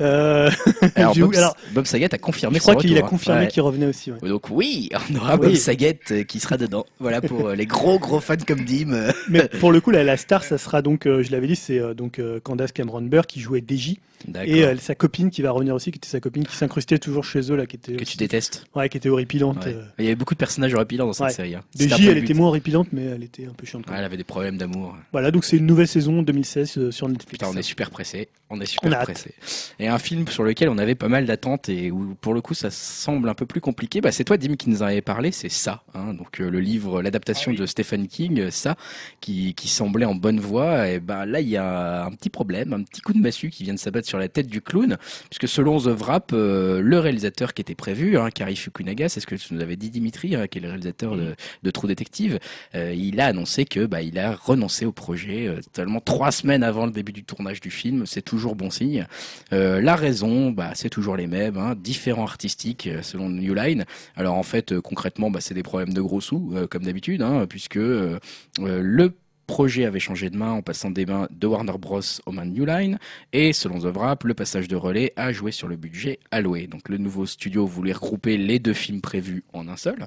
Euh... 0.01 0.51
Alors, 0.97 1.15
Bob, 1.73 1.85
Saget 1.85 2.13
a 2.15 2.19
confirmé. 2.19 2.57
Je 2.57 2.63
crois 2.63 2.77
qu'il 2.77 2.97
a 2.97 3.03
confirmé 3.03 3.49
qu'il 3.49 3.63
revenait 3.63 3.87
aussi. 3.87 4.11
Ouais. 4.13 4.29
Donc 4.29 4.51
oui, 4.51 4.91
on 5.11 5.17
aura 5.17 5.37
Bob 5.37 5.55
Saget 5.55 6.01
euh, 6.11 6.25
qui 6.25 6.41
sera 6.41 6.57
dedans. 6.57 6.87
Voilà 6.99 7.21
pour 7.21 7.49
euh, 7.49 7.55
les 7.55 7.67
gros 7.67 7.99
gros 7.99 8.21
fans 8.21 8.37
comme 8.47 8.65
Dim. 8.65 9.13
Mais 9.29 9.49
pour 9.61 9.73
le 9.73 9.81
coup, 9.81 9.91
la, 9.91 10.05
la 10.05 10.17
star, 10.17 10.45
ça 10.45 10.59
sera 10.59 10.83
donc, 10.83 11.07
euh, 11.07 11.23
je 11.23 11.31
l'avais 11.33 11.47
dit, 11.47 11.57
c'est 11.57 11.95
donc 11.95 12.21
Candace 12.43 12.73
Cameron 12.73 13.03
Burr 13.03 13.27
qui 13.27 13.41
jouait 13.41 13.65
DJ 13.67 13.97
et 14.45 14.65
euh, 14.65 14.77
sa 14.77 14.95
copine 14.95 15.31
qui 15.31 15.43
va 15.43 15.51
revenir 15.51 15.75
aussi, 15.75 15.91
qui 15.91 15.99
était 15.99 16.09
sa 16.09 16.21
copine 16.21 16.47
qui 16.47 16.57
s'incrustait 16.57 16.99
toujours 16.99 17.25
chez 17.25 17.51
eux 17.51 17.57
là, 17.57 17.67
qui 17.67 17.77
était 17.77 17.97
que 17.97 18.05
tu 18.05 18.17
détestes. 18.17 18.67
Ouais, 18.75 18.89
qui 18.89 18.97
était 18.97 19.09
horripilante. 19.09 19.67
Euh. 19.67 19.85
Il 19.99 20.05
y 20.05 20.09
avait 20.09 20.17
beaucoup 20.17 20.35
de 20.35 20.39
personnages 20.39 20.75
horripilants 20.75 21.07
dans 21.07 21.13
cette 21.13 21.31
série. 21.31 21.55
Hein. 21.55 21.63
elle 21.79 22.19
était 22.19 22.35
moins 22.35 22.49
horripilante, 22.49 22.89
mais 22.93 23.05
elle 23.05 23.25
était 23.25 23.47
un 23.47 23.53
peu 23.53 23.67
chiante. 23.67 23.85
elle 23.89 24.05
avait 24.05 24.17
des 24.17 24.25
problèmes 24.25 24.57
d'amour. 24.57 24.97
Voilà, 25.13 25.31
donc 25.31 25.45
c'est 25.45 25.57
une 25.57 25.67
nouvelle 25.67 25.89
saison 25.89 26.23
2016 26.23 26.79
euh, 26.79 26.91
sur 26.91 27.09
Netflix. 27.09 27.31
Putain, 27.31 27.49
on 27.53 27.57
est 27.57 27.63
super 27.63 27.91
pressé. 27.91 28.29
On 28.51 28.61
est 28.61 28.67
super 28.67 29.03
pressé. 29.03 29.35
Et 29.79 29.89
un 29.89 29.99
film 29.99 30.29
sur 30.29 30.45
lequel 30.45 30.69
on 30.69 30.79
avait 30.79 30.95
pas 30.95 31.09
mal 31.09 31.27
d'attentes 31.27 31.69
et 31.69 31.91
où 31.91 32.15
pour 32.21 32.35
le 32.35 32.41
coup 32.41 32.55
ça 32.55 32.71
semble 32.71 33.29
un 33.29 33.35
peu 33.35 33.47
plus 33.47 33.61
compliqué. 33.61 34.01
Bah, 34.01 34.13
c'est 34.13 34.25
toi, 34.25 34.37
Dim, 34.37 34.57
qui 34.57 34.71
nous 34.71 34.83
en 34.83 34.87
avait 34.87 35.01
parlé. 35.01 35.33
C'est 35.33 35.49
ça. 35.49 35.83
Hein, 35.95 36.15
donc 36.15 36.39
le 36.39 36.61
livre, 36.61 37.03
l'adaptation 37.03 37.53
ah 37.55 37.61
de 37.61 37.67
Stephen 37.67 38.07
King, 38.07 38.51
ça, 38.51 38.77
qui, 39.21 39.55
qui 39.55 39.69
semblait 39.69 40.05
en 40.05 40.15
bonne 40.15 40.41
voie. 40.41 40.89
Et 40.89 41.01
bah 41.01 41.27
là, 41.27 41.41
il 41.41 41.49
y 41.49 41.57
a 41.57 42.05
un 42.05 42.11
petit 42.13 42.31
problème, 42.31 42.73
un 42.73 42.83
petit 42.83 43.01
coup 43.01 43.13
de 43.13 43.19
massue 43.19 43.51
qui 43.51 43.65
vient 43.65 43.75
de 43.75 43.79
s'abattre 43.79 44.09
sur 44.15 44.21
la 44.21 44.29
tête 44.29 44.47
du 44.47 44.61
clown 44.61 44.97
puisque 45.29 45.49
selon 45.49 45.81
The 45.81 45.89
Wrap, 45.89 46.31
euh, 46.33 46.81
le 46.81 46.99
réalisateur 47.01 47.53
qui 47.53 47.63
était 47.63 47.75
prévu, 47.75 48.17
hein, 48.17 48.31
Kari 48.31 48.55
Fukunaga, 48.55 49.09
c'est 49.09 49.19
ce 49.19 49.27
que 49.27 49.35
nous 49.51 49.61
avais 49.61 49.75
dit 49.75 49.91
Dimitri, 49.91 50.37
hein, 50.37 50.47
qui 50.47 50.59
est 50.59 50.61
le 50.61 50.69
réalisateur 50.69 51.17
de, 51.17 51.71
True 51.73 51.89
Detective, 51.89 52.39
euh, 52.77 52.95
il 52.97 53.21
a 53.21 53.27
annoncé 53.27 53.65
que 53.65 53.87
bah, 53.87 54.03
il 54.03 54.21
a 54.21 54.37
renoncé 54.37 54.87
au 54.87 54.93
projet 54.93 55.49
euh, 55.49 55.61
totalement 55.61 56.01
trois 56.01 56.31
semaines 56.31 56.63
avant 56.63 56.87
le 56.87 56.93
début 56.93 57.11
du 57.11 57.25
tournage 57.25 57.61
du 57.61 57.73
film. 57.73 58.07
C'est 58.07 58.23
toujours 58.23 58.55
bon 58.55 58.71
signe. 58.71 59.07
la 59.51 59.97
raison, 59.97 60.53
bah, 60.53 60.71
c'est 60.75 60.91
toujours 60.91 61.17
les 61.17 61.27
mêmes, 61.27 61.57
hein, 61.57 61.75
différents 61.77 62.23
artistiques 62.23 62.89
selon 63.03 63.31
New 63.31 63.55
Line. 63.55 63.85
Alors 64.15 64.37
en 64.37 64.45
fait, 64.45 64.79
concrètement, 64.79 65.33
bah, 65.33 65.41
c'est 65.41 65.55
des 65.55 65.65
problèmes 65.65 65.93
de 65.93 66.01
gros 66.01 66.21
sous, 66.21 66.55
comme 66.71 66.85
d'habitude, 66.85 67.23
hein, 67.23 67.47
puisque 67.49 67.75
le 67.77 69.13
projet 69.47 69.85
avait 69.85 70.01
changé 70.01 70.31
de 70.31 70.37
main 70.37 70.53
en 70.53 70.63
passant 70.63 70.91
des 70.91 71.07
mains 71.07 71.29
de 71.31 71.47
Warner 71.47 71.79
Bros. 71.79 72.01
au 72.27 72.33
main 72.33 72.47
de 72.47 72.51
New 72.51 72.65
Line. 72.65 72.99
Et 73.33 73.53
selon 73.53 73.79
The 73.81 73.95
Wrap, 73.95 74.25
le 74.25 74.35
passage 74.35 74.69
de 74.69 74.77
relais 74.77 75.13
a 75.17 75.33
joué 75.33 75.53
sur 75.53 75.69
le 75.69 75.77
budget 75.77 76.19
alloué. 76.31 76.67
Donc 76.67 76.89
le 76.89 76.99
nouveau 76.99 77.27
studio 77.27 77.67
voulait 77.67 77.93
regrouper 77.93 78.37
les 78.37 78.59
deux 78.59 78.73
films 78.73 79.01
prévus 79.01 79.45
en 79.53 79.69
un 79.69 79.77
seul. 79.77 80.07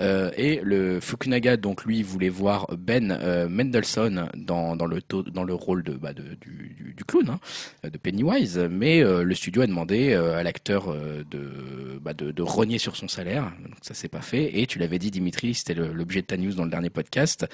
Euh, 0.00 0.30
et 0.36 0.60
le 0.62 1.00
Fukunaga 1.00 1.56
donc 1.56 1.84
lui 1.84 2.02
voulait 2.02 2.28
voir 2.28 2.66
Ben 2.76 3.10
euh, 3.10 3.48
Mendelssohn 3.48 4.28
dans, 4.34 4.74
le 4.74 5.00
dans 5.30 5.44
le 5.44 5.54
rôle 5.54 5.82
de, 5.82 5.92
bah, 5.92 6.12
du, 6.12 7.04
clown 7.06 7.30
hein, 7.30 7.88
de 7.88 7.96
Pennywise, 7.98 8.58
mais 8.70 9.02
euh, 9.02 9.22
le 9.22 9.34
studio 9.34 9.62
a 9.62 9.66
demandé 9.66 10.12
euh, 10.12 10.36
à 10.36 10.42
l'acteur 10.42 10.94
de, 11.30 11.98
bah, 12.00 12.12
sur 12.78 12.96
son 12.96 13.08
salaire, 13.08 13.52
donc 13.62 13.74
ça 13.82 13.94
s'est 13.94 14.08
pas 14.08 14.20
fait. 14.20 14.60
Et 14.60 14.66
tu 14.66 14.78
l'avais 14.78 14.98
dit 14.98 15.10
Dimitri, 15.10 15.54
c'était 15.54 15.74
l'objet 15.74 16.22
de 16.22 16.26
ta 16.26 16.36
news 16.36 16.52
dans 16.52 16.64
le 16.64 16.70
dernier 16.70 16.90
podcast, 16.90 17.46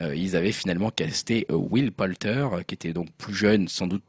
ils 0.00 0.36
avaient 0.36 0.52
finalement 0.52 0.71
casté 0.90 1.46
euh, 1.50 1.54
Will 1.54 1.92
Poulter, 1.92 2.48
euh, 2.52 2.62
qui 2.62 2.74
était 2.74 2.92
donc 2.92 3.10
plus 3.12 3.34
jeune, 3.34 3.68
sans 3.68 3.86
doute 3.86 4.02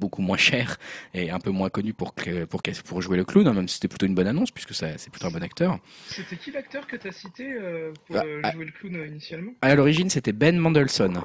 beaucoup 0.00 0.22
moins 0.22 0.36
cher 0.36 0.78
et 1.14 1.30
un 1.30 1.38
peu 1.38 1.50
moins 1.50 1.70
connu 1.70 1.92
pour, 1.92 2.14
pour, 2.48 2.62
pour 2.84 3.02
jouer 3.02 3.16
le 3.16 3.24
clown, 3.24 3.46
hein, 3.46 3.52
même 3.52 3.68
si 3.68 3.76
c'était 3.76 3.88
plutôt 3.88 4.06
une 4.06 4.14
bonne 4.14 4.26
annonce, 4.26 4.50
puisque 4.50 4.74
c'est 4.74 5.10
plutôt 5.10 5.26
un 5.26 5.30
bon 5.30 5.42
acteur. 5.42 5.78
C'était 6.08 6.36
qui 6.36 6.50
l'acteur 6.50 6.86
que 6.86 6.96
tu 6.96 7.08
as 7.08 7.12
cité 7.12 7.52
euh, 7.52 7.92
pour 8.06 8.16
bah, 8.16 8.52
jouer 8.52 8.64
le 8.66 8.72
clown 8.72 9.06
initialement? 9.08 9.52
À 9.62 9.74
l'origine, 9.74 10.10
c'était 10.10 10.32
Ben 10.32 10.56
Mendelssohn 10.58 11.20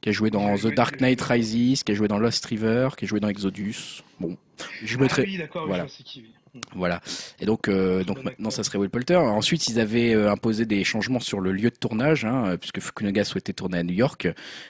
qui 0.00 0.10
a 0.10 0.12
joué 0.12 0.30
dans 0.30 0.56
The 0.56 0.72
Dark 0.72 1.00
Knight 1.00 1.20
Rises, 1.20 1.82
qui 1.82 1.90
a 1.90 1.94
joué 1.94 2.06
dans 2.06 2.18
Lost 2.18 2.44
River, 2.46 2.90
qui 2.96 3.06
a 3.06 3.08
joué 3.08 3.18
dans 3.18 3.28
Exodus. 3.28 4.04
Bon, 4.20 4.36
je 4.84 4.96
ah, 4.96 5.00
mettrai. 5.00 5.22
Oui, 5.22 5.38
d'accord, 5.38 5.66
voilà. 5.66 5.86
Voilà. 6.74 7.00
Et 7.40 7.46
donc, 7.46 7.68
euh, 7.68 8.04
donc 8.04 8.22
maintenant, 8.24 8.50
ça 8.50 8.62
serait 8.62 8.78
Will 8.78 8.90
Poulter. 8.90 9.16
Ensuite, 9.16 9.68
ils 9.68 9.80
avaient 9.80 10.14
euh, 10.14 10.30
imposé 10.30 10.66
des 10.66 10.84
changements 10.84 11.20
sur 11.20 11.40
le 11.40 11.52
lieu 11.52 11.70
de 11.70 11.76
tournage, 11.76 12.24
hein, 12.24 12.56
puisque 12.60 12.80
Fukunaga 12.80 13.24
souhaitait 13.24 13.52
tourner 13.52 13.78
à 13.78 13.82
New 13.82 13.94
York, 13.94 14.28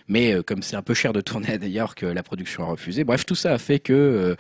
mais 0.09 0.35
euh, 0.35 0.43
comme 0.43 0.63
c'est 0.63 0.77
un 0.77 0.83
peu 0.83 0.95
cher 0.95 1.13
de 1.13 1.21
tourner 1.21 1.53
à 1.53 1.59
New 1.59 1.69
York, 1.69 2.03
la 2.03 2.23
production 2.23 2.65
a 2.65 2.67
refusé. 2.67 3.05
Bref, 3.05 3.27
tout 3.27 3.35
ça 3.35 3.53
a 3.53 3.59
fait 3.59 3.81
que, 3.81 4.37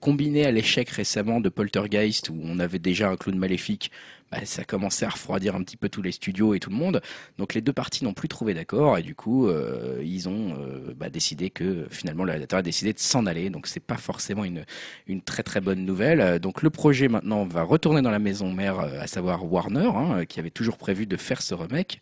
combiné 0.00 0.46
à 0.46 0.50
l'échec 0.50 0.88
récemment 0.90 1.40
de 1.40 1.48
Poltergeist, 1.48 2.30
où 2.30 2.38
on 2.42 2.58
avait 2.58 2.78
déjà 2.78 3.10
un 3.10 3.16
clown 3.16 3.36
maléfique 3.36 3.90
bah, 4.30 4.38
ça 4.44 4.64
commençait 4.64 5.06
à 5.06 5.10
refroidir 5.10 5.54
un 5.54 5.62
petit 5.62 5.76
peu 5.76 5.88
tous 5.88 6.02
les 6.02 6.12
studios 6.12 6.54
et 6.54 6.60
tout 6.60 6.70
le 6.70 6.76
monde. 6.76 7.00
Donc 7.38 7.54
les 7.54 7.60
deux 7.60 7.72
parties 7.72 8.04
n'ont 8.04 8.12
plus 8.14 8.28
trouvé 8.28 8.54
d'accord 8.54 8.98
et 8.98 9.02
du 9.02 9.14
coup 9.14 9.48
euh, 9.48 10.00
ils 10.04 10.28
ont 10.28 10.54
euh, 10.58 10.94
bah, 10.96 11.10
décidé 11.10 11.50
que 11.50 11.86
finalement 11.90 12.24
le 12.24 12.30
réalisateur 12.30 12.60
a 12.60 12.62
décidé 12.62 12.92
de 12.92 12.98
s'en 12.98 13.26
aller. 13.26 13.50
Donc 13.50 13.66
c'est 13.66 13.80
pas 13.80 13.96
forcément 13.96 14.44
une, 14.44 14.64
une 15.06 15.22
très 15.22 15.42
très 15.42 15.60
bonne 15.60 15.84
nouvelle. 15.84 16.38
Donc 16.38 16.62
le 16.62 16.70
projet 16.70 17.08
maintenant 17.08 17.44
va 17.44 17.62
retourner 17.62 18.02
dans 18.02 18.10
la 18.10 18.18
maison 18.18 18.52
mère, 18.52 18.80
à 18.80 19.06
savoir 19.06 19.50
Warner, 19.50 19.90
hein, 19.94 20.24
qui 20.26 20.40
avait 20.40 20.50
toujours 20.50 20.78
prévu 20.78 21.06
de 21.06 21.16
faire 21.16 21.42
ce 21.42 21.54
remake. 21.54 22.00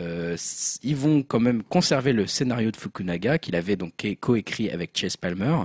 Euh, 0.00 0.36
ils 0.82 0.96
vont 0.96 1.22
quand 1.22 1.38
même 1.38 1.62
conserver 1.62 2.12
le 2.12 2.26
scénario 2.26 2.70
de 2.70 2.76
Fukunaga 2.76 3.38
qu'il 3.38 3.54
avait 3.54 3.76
donc 3.76 3.92
coécrit 4.20 4.70
avec 4.70 4.90
Chase 4.94 5.16
Palmer 5.16 5.56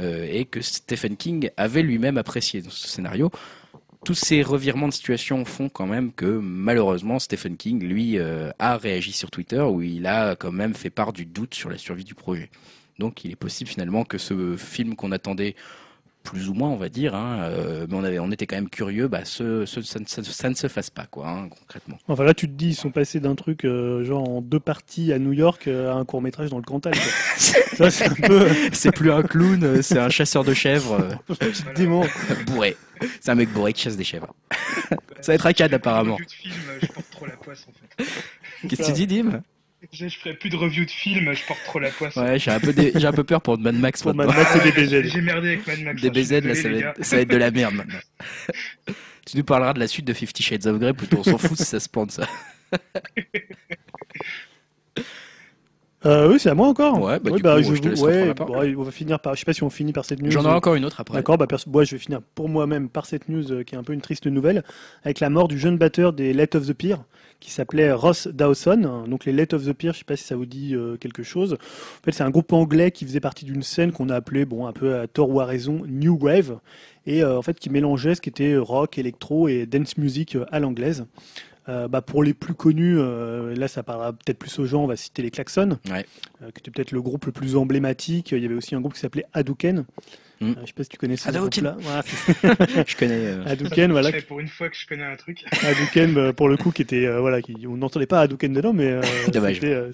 euh, 0.00 0.26
et 0.28 0.44
que 0.44 0.60
Stephen 0.60 1.16
King 1.16 1.50
avait 1.56 1.82
lui-même 1.82 2.18
apprécié 2.18 2.62
dans 2.62 2.70
ce 2.70 2.88
scénario 2.88 3.30
tous 4.06 4.14
ces 4.14 4.40
revirements 4.44 4.86
de 4.86 4.92
situation 4.92 5.44
font 5.44 5.68
quand 5.68 5.88
même 5.88 6.12
que 6.12 6.26
malheureusement 6.26 7.18
Stephen 7.18 7.56
King, 7.56 7.82
lui, 7.82 8.20
euh, 8.20 8.52
a 8.60 8.76
réagi 8.76 9.10
sur 9.10 9.32
Twitter 9.32 9.60
où 9.60 9.82
il 9.82 10.06
a 10.06 10.36
quand 10.36 10.52
même 10.52 10.74
fait 10.74 10.90
part 10.90 11.12
du 11.12 11.26
doute 11.26 11.56
sur 11.56 11.70
la 11.70 11.76
survie 11.76 12.04
du 12.04 12.14
projet. 12.14 12.48
Donc 13.00 13.24
il 13.24 13.32
est 13.32 13.36
possible 13.36 13.68
finalement 13.68 14.04
que 14.04 14.16
ce 14.16 14.56
film 14.56 14.94
qu'on 14.94 15.10
attendait 15.10 15.56
plus 16.26 16.48
ou 16.48 16.54
moins, 16.54 16.68
on 16.68 16.76
va 16.76 16.88
dire, 16.88 17.14
hein, 17.14 17.44
euh, 17.44 17.86
mais 17.88 17.96
on, 17.96 18.04
avait, 18.04 18.18
on 18.18 18.30
était 18.32 18.46
quand 18.46 18.56
même 18.56 18.68
curieux, 18.68 19.06
bah, 19.06 19.24
ce, 19.24 19.64
ça, 19.64 20.48
ne 20.50 20.54
se 20.54 20.68
fasse 20.68 20.90
pas, 20.90 21.06
quoi, 21.06 21.28
hein, 21.28 21.48
concrètement. 21.48 21.96
Enfin 22.08 22.24
là, 22.24 22.34
tu 22.34 22.48
te 22.48 22.52
dis, 22.52 22.70
ils 22.70 22.74
sont 22.74 22.90
passés 22.90 23.20
d'un 23.20 23.36
truc 23.36 23.64
euh, 23.64 24.04
genre 24.04 24.28
en 24.28 24.42
deux 24.42 24.60
parties 24.60 25.12
à 25.12 25.18
New 25.18 25.32
York 25.32 25.68
à 25.68 25.94
un 25.94 26.04
court 26.04 26.20
métrage 26.20 26.50
dans 26.50 26.58
le 26.58 26.64
Cantal. 26.64 26.94
c'est 27.36 28.92
plus 28.92 29.10
un 29.10 29.22
clown, 29.22 29.82
c'est 29.82 29.98
un 29.98 30.10
chasseur 30.10 30.42
de 30.44 30.52
chèvres. 30.52 31.08
Dément. 31.76 32.04
bourré. 32.46 32.76
C'est 33.20 33.30
un 33.30 33.36
mec 33.36 33.50
bourré 33.52 33.72
qui 33.72 33.82
chasse 33.82 33.96
des 33.96 34.04
chèvres. 34.04 34.34
ça 35.20 35.32
va 35.32 35.34
être 35.34 35.46
un 35.46 35.52
cadre 35.52 35.76
apparemment. 35.76 36.18
je 36.80 36.86
porte 36.86 37.10
trop 37.10 37.26
la 37.26 37.36
poisse 37.36 37.66
en 37.68 37.72
fait. 37.72 38.04
Qu'est-ce 38.68 38.82
que 38.82 38.86
tu 38.86 38.92
dis, 38.92 39.06
Dim? 39.06 39.42
Je, 39.92 40.08
ferai 40.08 40.34
plus 40.34 40.50
de 40.50 40.56
review 40.56 40.84
de 40.84 40.90
films, 40.90 41.32
je 41.32 41.46
porte 41.46 41.60
trop 41.64 41.78
la 41.78 41.90
poisse. 41.90 42.16
Ouais, 42.16 42.38
j'ai 42.38 42.50
un 42.50 42.60
peu, 42.60 42.74
j'ai 42.76 43.06
un 43.06 43.12
peu 43.12 43.24
peur 43.24 43.42
pour 43.42 43.58
Mad 43.58 43.74
Max. 43.74 44.02
Pour 44.02 44.14
Mad 44.14 44.28
Max 44.28 44.56
et 44.56 44.70
DBZ. 44.70 45.08
J'ai 45.08 45.20
merdé 45.20 45.48
avec 45.48 45.66
Mad 45.66 45.80
Max. 45.80 46.02
DBZ, 46.02 46.32
hein, 46.32 46.40
là, 46.40 46.54
ça 46.54 46.68
va, 46.68 46.76
être, 46.76 47.04
ça 47.04 47.16
va, 47.16 47.22
être, 47.22 47.30
de 47.30 47.36
la 47.36 47.50
merde 47.50 47.74
maintenant. 47.74 47.98
tu 49.26 49.36
nous 49.36 49.44
parleras 49.44 49.72
de 49.72 49.80
la 49.80 49.88
suite 49.88 50.06
de 50.06 50.12
Fifty 50.12 50.42
Shades 50.42 50.66
of 50.66 50.78
Grey, 50.78 50.92
plutôt 50.92 51.18
on 51.18 51.24
s'en 51.24 51.38
fout 51.38 51.56
si 51.56 51.64
ça 51.64 51.80
se 51.80 51.88
plante 51.88 52.12
ça. 52.12 52.28
Euh, 56.06 56.30
oui, 56.30 56.38
c'est 56.38 56.50
à 56.50 56.54
moi 56.54 56.68
encore. 56.68 57.00
Ouais, 57.02 57.18
bah, 57.18 57.30
du 57.32 57.42
bah, 57.42 57.56
coup, 57.56 57.62
je, 57.62 57.74
je 57.74 57.82
te 57.82 58.00
ouais, 58.00 58.76
on 58.76 58.82
va 58.82 58.90
finir 58.92 59.18
par. 59.18 59.34
Je 59.34 59.40
sais 59.40 59.44
pas 59.44 59.52
si 59.52 59.64
on 59.64 59.70
finit 59.70 59.92
par 59.92 60.04
cette 60.04 60.22
news. 60.22 60.30
J'en 60.30 60.44
ai 60.44 60.48
encore 60.48 60.76
une 60.76 60.84
autre 60.84 61.00
après. 61.00 61.16
D'accord, 61.16 61.36
bah, 61.36 61.46
moi, 61.66 61.84
je 61.84 61.96
vais 61.96 61.98
finir 61.98 62.20
pour 62.34 62.48
moi-même 62.48 62.88
par 62.88 63.06
cette 63.06 63.28
news 63.28 63.50
euh, 63.50 63.64
qui 63.64 63.74
est 63.74 63.78
un 63.78 63.82
peu 63.82 63.92
une 63.92 64.00
triste 64.00 64.26
nouvelle, 64.26 64.62
avec 65.04 65.18
la 65.18 65.30
mort 65.30 65.48
du 65.48 65.58
jeune 65.58 65.78
batteur 65.78 66.12
des 66.12 66.32
Let 66.32 66.54
of 66.54 66.66
the 66.66 66.74
Pier, 66.74 66.96
qui 67.40 67.50
s'appelait 67.50 67.92
Ross 67.92 68.28
Dawson. 68.28 69.04
Donc 69.06 69.24
les 69.24 69.32
Let 69.32 69.54
of 69.54 69.64
the 69.64 69.72
Pier, 69.72 69.92
je 69.92 69.98
sais 69.98 70.04
pas 70.04 70.16
si 70.16 70.24
ça 70.24 70.36
vous 70.36 70.46
dit 70.46 70.74
euh, 70.74 70.96
quelque 70.96 71.22
chose. 71.22 71.54
En 71.54 72.04
fait, 72.04 72.12
c'est 72.12 72.24
un 72.24 72.30
groupe 72.30 72.52
anglais 72.52 72.90
qui 72.90 73.04
faisait 73.04 73.20
partie 73.20 73.44
d'une 73.44 73.62
scène 73.62 73.92
qu'on 73.92 74.08
a 74.08 74.16
appelée, 74.16 74.44
bon, 74.44 74.66
un 74.66 74.72
peu 74.72 74.98
à 74.98 75.06
tort 75.06 75.30
ou 75.30 75.40
à 75.40 75.44
raison, 75.44 75.82
New 75.86 76.18
Wave, 76.20 76.58
et 77.06 77.24
en 77.24 77.42
fait 77.42 77.58
qui 77.58 77.70
mélangeait 77.70 78.14
ce 78.14 78.20
qui 78.20 78.28
était 78.28 78.56
rock, 78.56 78.98
électro 78.98 79.48
et 79.48 79.66
dance 79.66 79.96
music 79.96 80.36
à 80.50 80.60
l'anglaise. 80.60 81.06
Euh, 81.68 81.88
bah, 81.88 82.00
pour 82.00 82.22
les 82.22 82.32
plus 82.32 82.54
connus, 82.54 82.96
euh, 82.98 83.54
là 83.56 83.66
ça 83.66 83.82
parlera 83.82 84.12
peut-être 84.12 84.38
plus 84.38 84.56
aux 84.60 84.66
gens, 84.66 84.84
on 84.84 84.86
va 84.86 84.94
citer 84.94 85.22
les 85.22 85.30
Klaxons. 85.30 85.78
Euh, 86.42 86.50
qui 86.50 86.60
était 86.60 86.70
peut-être 86.70 86.92
le 86.92 87.02
groupe 87.02 87.26
le 87.26 87.32
plus 87.32 87.56
emblématique. 87.56 88.32
Il 88.32 88.42
y 88.42 88.46
avait 88.46 88.54
aussi 88.54 88.74
un 88.74 88.80
groupe 88.80 88.94
qui 88.94 89.00
s'appelait 89.00 89.26
Hadouken, 89.32 89.84
Mm. 90.40 90.50
Euh, 90.50 90.54
je 90.62 90.66
sais 90.66 90.72
pas 90.74 90.82
si 90.82 90.88
tu 90.90 90.98
connais 90.98 91.16
ce 91.16 91.30
groupe-là. 91.30 91.76
je 92.86 92.96
connais. 92.96 93.26
Euh... 93.26 93.44
Hadouken, 93.46 93.90
voilà. 93.90 94.10
Pour 94.28 94.40
une 94.40 94.48
fois 94.48 94.68
que 94.68 94.76
je 94.76 94.86
connais 94.86 95.04
un 95.04 95.16
truc. 95.16 95.44
Hadouken, 95.62 96.16
euh, 96.16 96.32
pour 96.32 96.48
le 96.48 96.56
coup, 96.56 96.72
qui 96.72 96.82
était 96.82 97.06
euh, 97.06 97.20
voilà, 97.20 97.40
qui, 97.40 97.66
on 97.66 97.76
n'entendait 97.76 98.06
pas 98.06 98.20
Hadouken 98.20 98.52
dedans, 98.52 98.72
mais 98.72 99.00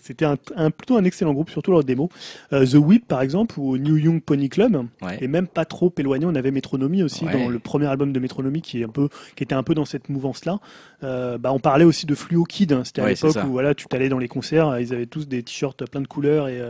c'était 0.03 0.25
un, 0.25 0.37
un, 0.57 0.71
plutôt 0.71 0.97
un 0.97 1.05
excellent 1.05 1.33
groupe, 1.33 1.51
surtout 1.51 1.71
leur 1.71 1.85
démo. 1.85 2.11
The 2.51 2.75
Whip, 2.75 3.07
par 3.07 3.23
exemple, 3.23 3.59
ou 3.59 3.77
New 3.79 3.97
Young 3.97 4.23
Pony 4.23 4.49
Club, 4.49 4.87
et 5.21 5.29
même 5.29 5.47
pas 5.47 5.65
trop 5.65 5.93
éloigné. 5.97 6.27
On 6.27 6.35
avait 6.35 6.51
Métronomie 6.51 7.03
aussi 7.03 7.25
dans 7.25 7.49
le 7.49 7.59
premier 7.59 7.87
album 7.87 8.13
de 8.13 8.21
Métronomie, 8.21 8.63
qui 8.63 8.83
est 8.83 8.85
un 8.85 8.89
peu, 8.89 9.09
qui 9.37 9.43
était 9.43 9.55
un 9.55 9.63
peu 9.63 9.75
dans 9.75 9.85
cette 9.85 10.09
mouvance-là. 10.09 10.59
bah, 11.01 11.53
on 11.53 11.61
parlait 11.61 11.85
aussi 11.85 12.07
de 12.07 12.15
Fluo 12.15 12.45
Kid. 12.45 12.73
Hein. 12.73 12.83
C'était 12.85 13.03
à 13.03 13.09
l'époque 13.09 13.37
où 13.47 13.51
voilà, 13.53 13.75
tu 13.75 13.87
t'allais 13.87 14.09
dans 14.09 14.19
les 14.19 14.29
concerts, 14.29 14.79
ils 14.81 14.93
avaient 14.93 15.07
tous 15.07 15.29
des 15.29 15.43
t-shirts 15.43 15.89
plein 15.89 16.01
de 16.01 16.09
couleurs 16.09 16.32
et, 16.33 16.61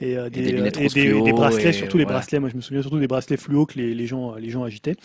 et, 0.00 0.30
des, 0.30 0.48
et 0.48 1.22
des, 1.22 1.32
bracelets, 1.32 1.72
surtout 1.72 1.98
les 1.98 2.04
bracelets. 2.04 2.40
Moi, 2.40 2.48
je 2.50 2.56
me 2.56 2.60
souviens 2.60 2.82
surtout 2.82 2.98
des 2.98 3.08
bracelets 3.08 3.36
fluo 3.36 3.66
que 3.66 3.78
les, 3.78 3.94
les, 3.94 4.06
gens, 4.06 4.34
les 4.34 4.50
gens 4.50 4.64
agitaient. 4.64 4.96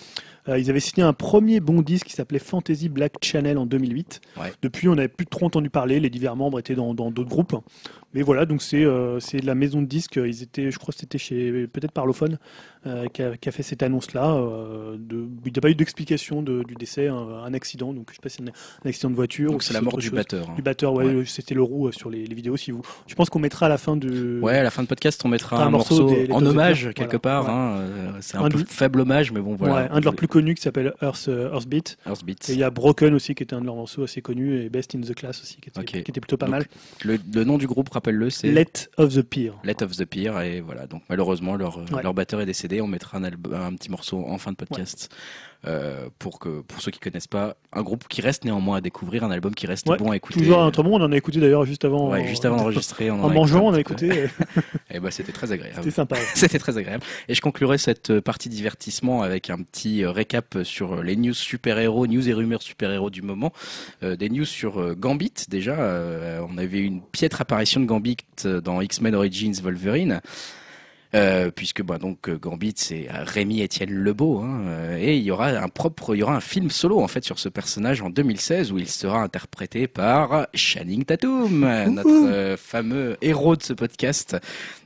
Euh, 0.50 0.60
ils 0.60 0.70
avaient 0.70 0.80
signé 0.80 1.04
un 1.04 1.14
premier 1.14 1.60
bon 1.60 1.82
disque 1.82 2.08
qui 2.08 2.14
s'appelait 2.14 2.40
Fantasy 2.40 2.90
Black 2.90 3.14
Channel 3.22 3.58
en 3.58 3.66
2008. 3.66 4.22
Depuis, 4.62 4.88
on 4.88 4.96
n'avait 4.96 5.08
plus 5.08 5.26
trop 5.26 5.46
entendu 5.46 5.70
parler. 5.70 6.00
Les 6.00 6.10
divers 6.10 6.36
membres 6.36 6.60
étaient 6.60 6.76
dans 6.76 6.94
d'autres 6.94 7.30
groupes. 7.30 7.56
Mais 8.14 8.22
voilà, 8.22 8.46
donc 8.46 8.62
c'est 8.62 8.86
euh, 8.86 9.20
c'est 9.20 9.44
la 9.44 9.56
maison 9.56 9.82
de 9.82 9.88
disques. 9.88 10.20
Ils 10.24 10.44
étaient, 10.44 10.70
je 10.70 10.78
crois, 10.78 10.94
que 10.94 11.00
c'était 11.00 11.18
chez 11.18 11.68
peut-être 11.68 11.92
Parlophone 11.92 12.38
euh, 12.86 13.08
qui, 13.08 13.24
a, 13.24 13.36
qui, 13.38 13.50
a, 13.50 13.52
fait 13.52 13.64
cette 13.64 13.82
annonce-là. 13.82 14.36
Euh, 14.36 14.98
de, 15.00 15.26
il 15.46 15.52
n'y 15.52 15.58
a 15.58 15.62
pas 15.62 15.72
eu 15.72 15.76
d'explication 15.76 16.44
de, 16.44 16.64
du 16.64 16.76
décès, 16.76 17.08
un, 17.08 17.54
accident. 17.56 17.92
Donc 17.92 18.10
je 18.12 18.16
sais 18.16 18.22
pas 18.22 18.30
si 18.30 18.38
c'est 18.38 18.44
un, 18.86 18.90
accident 18.90 19.10
de 19.10 19.16
voiture. 19.16 19.52
Donc 19.52 19.64
c'est 19.64 19.74
la 19.74 19.82
mort 19.82 19.98
du 19.98 20.12
batteur. 20.12 20.48
Hein. 20.48 20.54
Du 20.56 20.62
batteur, 20.62 20.94
ouais. 20.94 21.24
C'était 21.26 21.56
le 21.56 21.64
roux 21.64 21.92
sur 21.92 22.12
les, 22.12 22.26
les, 22.26 22.36
vidéos. 22.36 22.56
Si 22.56 22.70
vous, 22.70 22.84
je 23.08 23.16
pense 23.16 23.32
qu'on 23.32 23.40
mettra 23.40 23.66
à 23.66 23.70
la 23.70 23.80
fin 23.80 23.98
du. 23.98 24.40
Ouais, 24.42 24.58
à 24.58 24.64
la 24.64 24.72
fin 24.72 24.84
de 24.84 24.88
podcast, 24.88 25.20
on 25.26 25.30
mettra 25.30 25.64
un, 25.64 25.72
morceau, 25.72 26.14
en 26.32 26.46
hommage 26.46 26.92
quelque 26.94 27.18
part. 27.18 27.50
Hein, 27.50 27.84
c'est 28.22 28.38
un, 28.38 28.48
peu 28.48 28.64
faible 28.68 29.02
hommage, 29.02 29.32
mais 29.32 29.42
bon 29.42 29.56
voilà. 29.56 29.92
un 29.92 30.00
de 30.00 30.06
leurs 30.06 30.16
plus 30.16 30.28
connus 30.34 30.56
qui 30.56 30.64
s'appelle 30.64 30.96
Earth, 31.04 31.30
Earthbeat. 31.30 31.98
Earthbeat. 32.08 32.50
Et 32.50 32.54
il 32.54 32.60
y 32.60 32.64
a 32.64 32.72
Broken 32.72 33.14
aussi 33.14 33.36
qui 33.36 33.44
était 33.44 33.54
un 33.54 33.62
de 33.62 33.66
leurs 33.66 33.76
morceaux 33.76 34.04
assez 34.04 34.24
connus 34.24 34.64
et 34.64 34.70
Best 34.70 34.96
in 34.96 35.02
the 35.02 35.14
Class 35.14 35.40
aussi 35.42 35.58
qui 35.62 35.70
était, 35.70 35.84
qui 35.86 35.98
était 35.98 36.20
plutôt 36.20 36.38
pas 36.38 36.48
mal. 36.48 36.66
Le, 37.04 37.20
le, 37.34 37.44
nom 37.44 37.60
du 37.60 37.68
groupe, 37.68 37.90
rappelle-le, 37.90 38.32
c'est 38.32 38.52
Let 38.52 38.90
of 38.98 39.14
the 39.14 39.22
Peer. 39.22 39.54
Let 39.64 39.84
of 39.84 39.96
the 39.96 40.06
Peer 40.06 40.42
et 40.42 40.60
voilà. 40.60 40.88
Donc 40.88 41.04
malheureusement 41.08 41.56
leur 41.56 41.80
leur 42.02 42.16
batteur 42.16 42.42
est 42.42 42.48
décédé. 42.48 42.82
On 42.82 42.88
mettra 42.88 43.20
un, 43.20 43.24
un 43.24 43.76
petit 43.76 43.92
morceau 43.92 44.26
en 44.26 44.40
fin 44.40 44.52
de 44.52 44.58
podcast. 44.58 45.14
Euh, 45.66 46.10
pour 46.20 46.40
que 46.40 46.60
pour 46.62 46.82
ceux 46.82 46.92
qui 46.92 47.00
connaissent 47.00 47.28
pas, 47.28 47.56
un 47.72 47.84
groupe 47.84 48.08
qui 48.10 48.22
reste 48.22 48.44
néanmoins 48.44 48.78
à 48.78 48.82
découvrir, 48.82 49.24
un 49.24 49.32
album 49.32 49.56
qui 49.56 49.66
reste 49.66 49.88
bon 49.88 50.12
à 50.12 50.18
écouter. 50.18 50.40
Toujours 50.40 50.62
un 50.62 50.72
très 50.72 50.84
bon, 50.84 51.00
on 51.00 51.04
en 51.04 51.12
a 51.12 51.16
écouté 51.16 51.40
d'ailleurs 51.40 51.66
juste 51.66 51.86
avant. 51.86 52.10
Ouais, 52.10 52.28
juste 52.28 52.44
avant 52.44 52.58
d'enregistrer. 52.58 53.10
En, 53.10 53.20
en 53.24 53.30
mangeant, 53.30 53.68
on 53.68 53.74
a 53.74 53.80
écouté. 53.80 54.08
et 54.08 54.30
eh 54.92 55.00
ben 55.00 55.10
c'était 55.10 55.32
très 55.32 55.54
agréable. 55.54 55.76
C'était 55.78 55.92
sympa. 55.92 56.18
c'était 56.36 56.60
très 56.60 56.78
agréable. 56.78 57.04
Et 57.30 57.34
je 57.34 57.42
conclurai 57.42 57.78
cette 57.78 58.20
partie 58.20 58.50
divertissement 58.50 59.22
avec 59.22 59.50
un 59.50 59.62
petit 59.62 60.06
récap 60.06 60.58
sur 60.64 61.02
les 61.02 61.16
news 61.16 61.34
super-héros, 61.34 62.08
news 62.08 62.28
et 62.28 62.34
rumeurs 62.34 62.62
super-héros 62.62 63.10
du 63.10 63.22
moment. 63.22 63.54
Euh, 64.04 64.18
des 64.18 64.30
news 64.30 64.46
sur 64.46 64.96
Gambit 64.96 65.34
déjà. 65.48 65.80
Euh, 65.80 66.42
on 66.50 66.58
avait 66.58 66.80
une 66.80 67.02
piètre 67.02 67.40
apparition 67.42 67.80
de 67.80 67.86
Gambit 67.86 68.18
dans 68.44 68.82
X-Men 68.82 69.16
Origins 69.16 69.62
Wolverine. 69.62 70.22
Euh, 71.16 71.52
puisque 71.52 71.84
bah, 71.84 72.00
donc 72.00 72.28
euh, 72.28 72.40
Gambit 72.40 72.74
c'est 72.76 73.08
euh, 73.08 73.24
Rémi 73.24 73.62
Étienne 73.62 73.92
Lebeau 73.92 74.40
hein, 74.40 74.98
et 74.98 75.16
il 75.16 75.22
y 75.22 75.30
aura 75.30 75.50
un 75.50 75.68
propre 75.68 76.16
il 76.16 76.20
y 76.20 76.24
aura 76.24 76.36
un 76.36 76.40
film 76.40 76.72
solo 76.72 77.02
en 77.02 77.08
fait 77.08 77.24
sur 77.24 77.38
ce 77.38 77.50
personnage 77.50 78.02
en 78.02 78.10
2016 78.10 78.72
où 78.72 78.80
il 78.80 78.90
sera 78.90 79.22
interprété 79.22 79.88
par 79.88 80.48
Channing 80.56 81.06
Tatum 81.06 81.60
notre 81.92 82.56
fameux 82.58 83.18
héros 83.22 83.56
de 83.56 83.62
ce 83.62 83.74
podcast. 83.74 84.38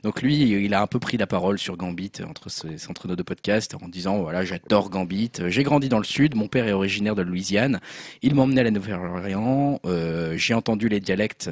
Donc 0.02 0.20
lui 0.20 0.36
il 0.36 0.74
a 0.74 0.82
un 0.82 0.86
peu 0.86 0.98
pris 0.98 1.16
la 1.16 1.26
parole 1.26 1.58
sur 1.58 1.78
Gambit 1.78 2.12
entre 2.28 2.48
entre 2.90 3.08
nos 3.08 3.16
deux 3.16 3.24
podcasts 3.24 3.74
en 3.82 3.88
disant 3.88 4.18
voilà 4.18 4.44
j'adore 4.44 4.90
Gambit 4.90 5.32
j'ai 5.46 5.62
grandi 5.62 5.88
dans 5.88 5.98
le 5.98 6.04
sud 6.04 6.34
mon 6.34 6.48
père 6.48 6.68
est 6.68 6.72
originaire 6.72 7.14
de 7.14 7.22
Louisiane 7.22 7.80
il 8.20 8.34
m'emmenait 8.34 8.60
à 8.60 8.64
la 8.64 8.70
Nouvelle-Orléans 8.70 9.80
j'ai 10.34 10.52
entendu 10.52 10.90
les 10.90 11.00
dialectes 11.00 11.50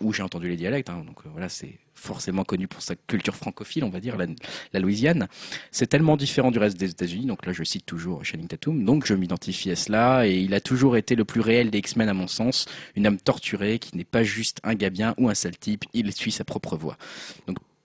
où 0.00 0.12
j'ai 0.12 0.22
entendu 0.22 0.50
les 0.50 0.56
dialectes 0.56 0.90
hein, 0.90 1.02
donc 1.06 1.16
voilà 1.32 1.48
c'est 1.48 1.78
forcément 2.02 2.44
connu 2.44 2.68
pour 2.68 2.82
sa 2.82 2.94
culture 2.96 3.36
francophile, 3.36 3.84
on 3.84 3.88
va 3.90 4.00
dire, 4.00 4.16
la, 4.16 4.80
Louisiane. 4.80 5.28
C'est 5.70 5.86
tellement 5.86 6.16
différent 6.16 6.50
du 6.50 6.58
reste 6.58 6.76
des 6.76 6.90
États-Unis, 6.90 7.26
donc 7.26 7.46
là 7.46 7.52
je 7.52 7.62
cite 7.62 7.86
toujours 7.86 8.24
Channing 8.24 8.48
Tatum, 8.48 8.84
donc 8.84 9.06
je 9.06 9.14
m'identifie 9.14 9.70
à 9.70 9.76
cela, 9.76 10.26
et 10.26 10.38
il 10.38 10.52
a 10.54 10.60
toujours 10.60 10.96
été 10.96 11.14
le 11.14 11.24
plus 11.24 11.40
réel 11.40 11.70
des 11.70 11.78
X-Men 11.78 12.08
à 12.08 12.14
mon 12.14 12.26
sens, 12.26 12.66
une 12.96 13.06
âme 13.06 13.18
torturée 13.18 13.78
qui 13.78 13.96
n'est 13.96 14.04
pas 14.04 14.24
juste 14.24 14.58
un 14.64 14.74
gars 14.74 14.90
bien 14.90 15.14
ou 15.16 15.28
un 15.28 15.34
sale 15.34 15.56
type, 15.56 15.84
il 15.94 16.12
suit 16.12 16.32
sa 16.32 16.44
propre 16.44 16.76
voie. 16.76 16.96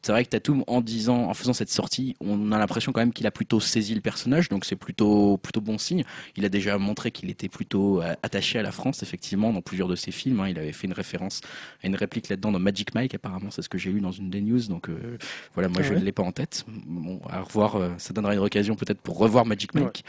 C'est 0.01 0.11
vrai 0.11 0.23
que 0.23 0.29
Tatum, 0.29 0.63
en 0.67 0.81
disant, 0.81 1.29
en 1.29 1.33
faisant 1.33 1.53
cette 1.53 1.69
sortie, 1.69 2.15
on 2.21 2.51
a 2.51 2.59
l'impression 2.59 2.91
quand 2.91 3.01
même 3.01 3.11
qu'il 3.11 3.27
a 3.27 3.31
plutôt 3.31 3.59
saisi 3.59 3.93
le 3.93 4.01
personnage, 4.01 4.47
donc 4.47 4.63
c'est 4.63 4.75
plutôt, 4.75 5.37
plutôt 5.37 5.59
bon 5.59 5.77
signe. 5.77 6.03
Il 6.35 6.45
a 6.45 6.49
déjà 6.49 6.77
montré 6.77 7.11
qu'il 7.11 7.29
était 7.29 7.49
plutôt 7.49 8.01
euh, 8.01 8.13
attaché 8.23 8.57
à 8.59 8.61
la 8.61 8.71
France, 8.71 9.03
effectivement, 9.03 9.51
dans 9.51 9.61
plusieurs 9.61 9.87
de 9.87 9.95
ses 9.95 10.11
films. 10.11 10.39
Hein. 10.39 10.49
Il 10.49 10.59
avait 10.59 10.71
fait 10.71 10.87
une 10.87 10.93
référence 10.93 11.41
à 11.83 11.87
une 11.87 11.95
réplique 11.95 12.29
là-dedans 12.29 12.51
dans 12.51 12.59
Magic 12.59 12.95
Mike, 12.95 13.15
apparemment, 13.15 13.51
c'est 13.51 13.61
ce 13.61 13.69
que 13.69 13.77
j'ai 13.77 13.91
lu 13.91 13.99
dans 13.99 14.11
une 14.11 14.29
des 14.29 14.41
news. 14.41 14.61
Donc 14.69 14.89
euh, 14.89 15.17
voilà, 15.55 15.67
moi 15.67 15.79
ah 15.81 15.87
je 15.87 15.93
ne 15.93 15.99
l'ai 15.99 16.11
pas 16.11 16.23
en 16.23 16.31
tête. 16.31 16.63
Bon, 16.67 17.19
à 17.29 17.41
revoir, 17.41 17.75
euh, 17.75 17.89
ça 17.97 18.13
donnera 18.13 18.33
une 18.33 18.39
occasion 18.39 18.75
peut-être 18.75 19.01
pour 19.01 19.17
revoir 19.17 19.45
Magic 19.45 19.73
Mike. 19.73 20.05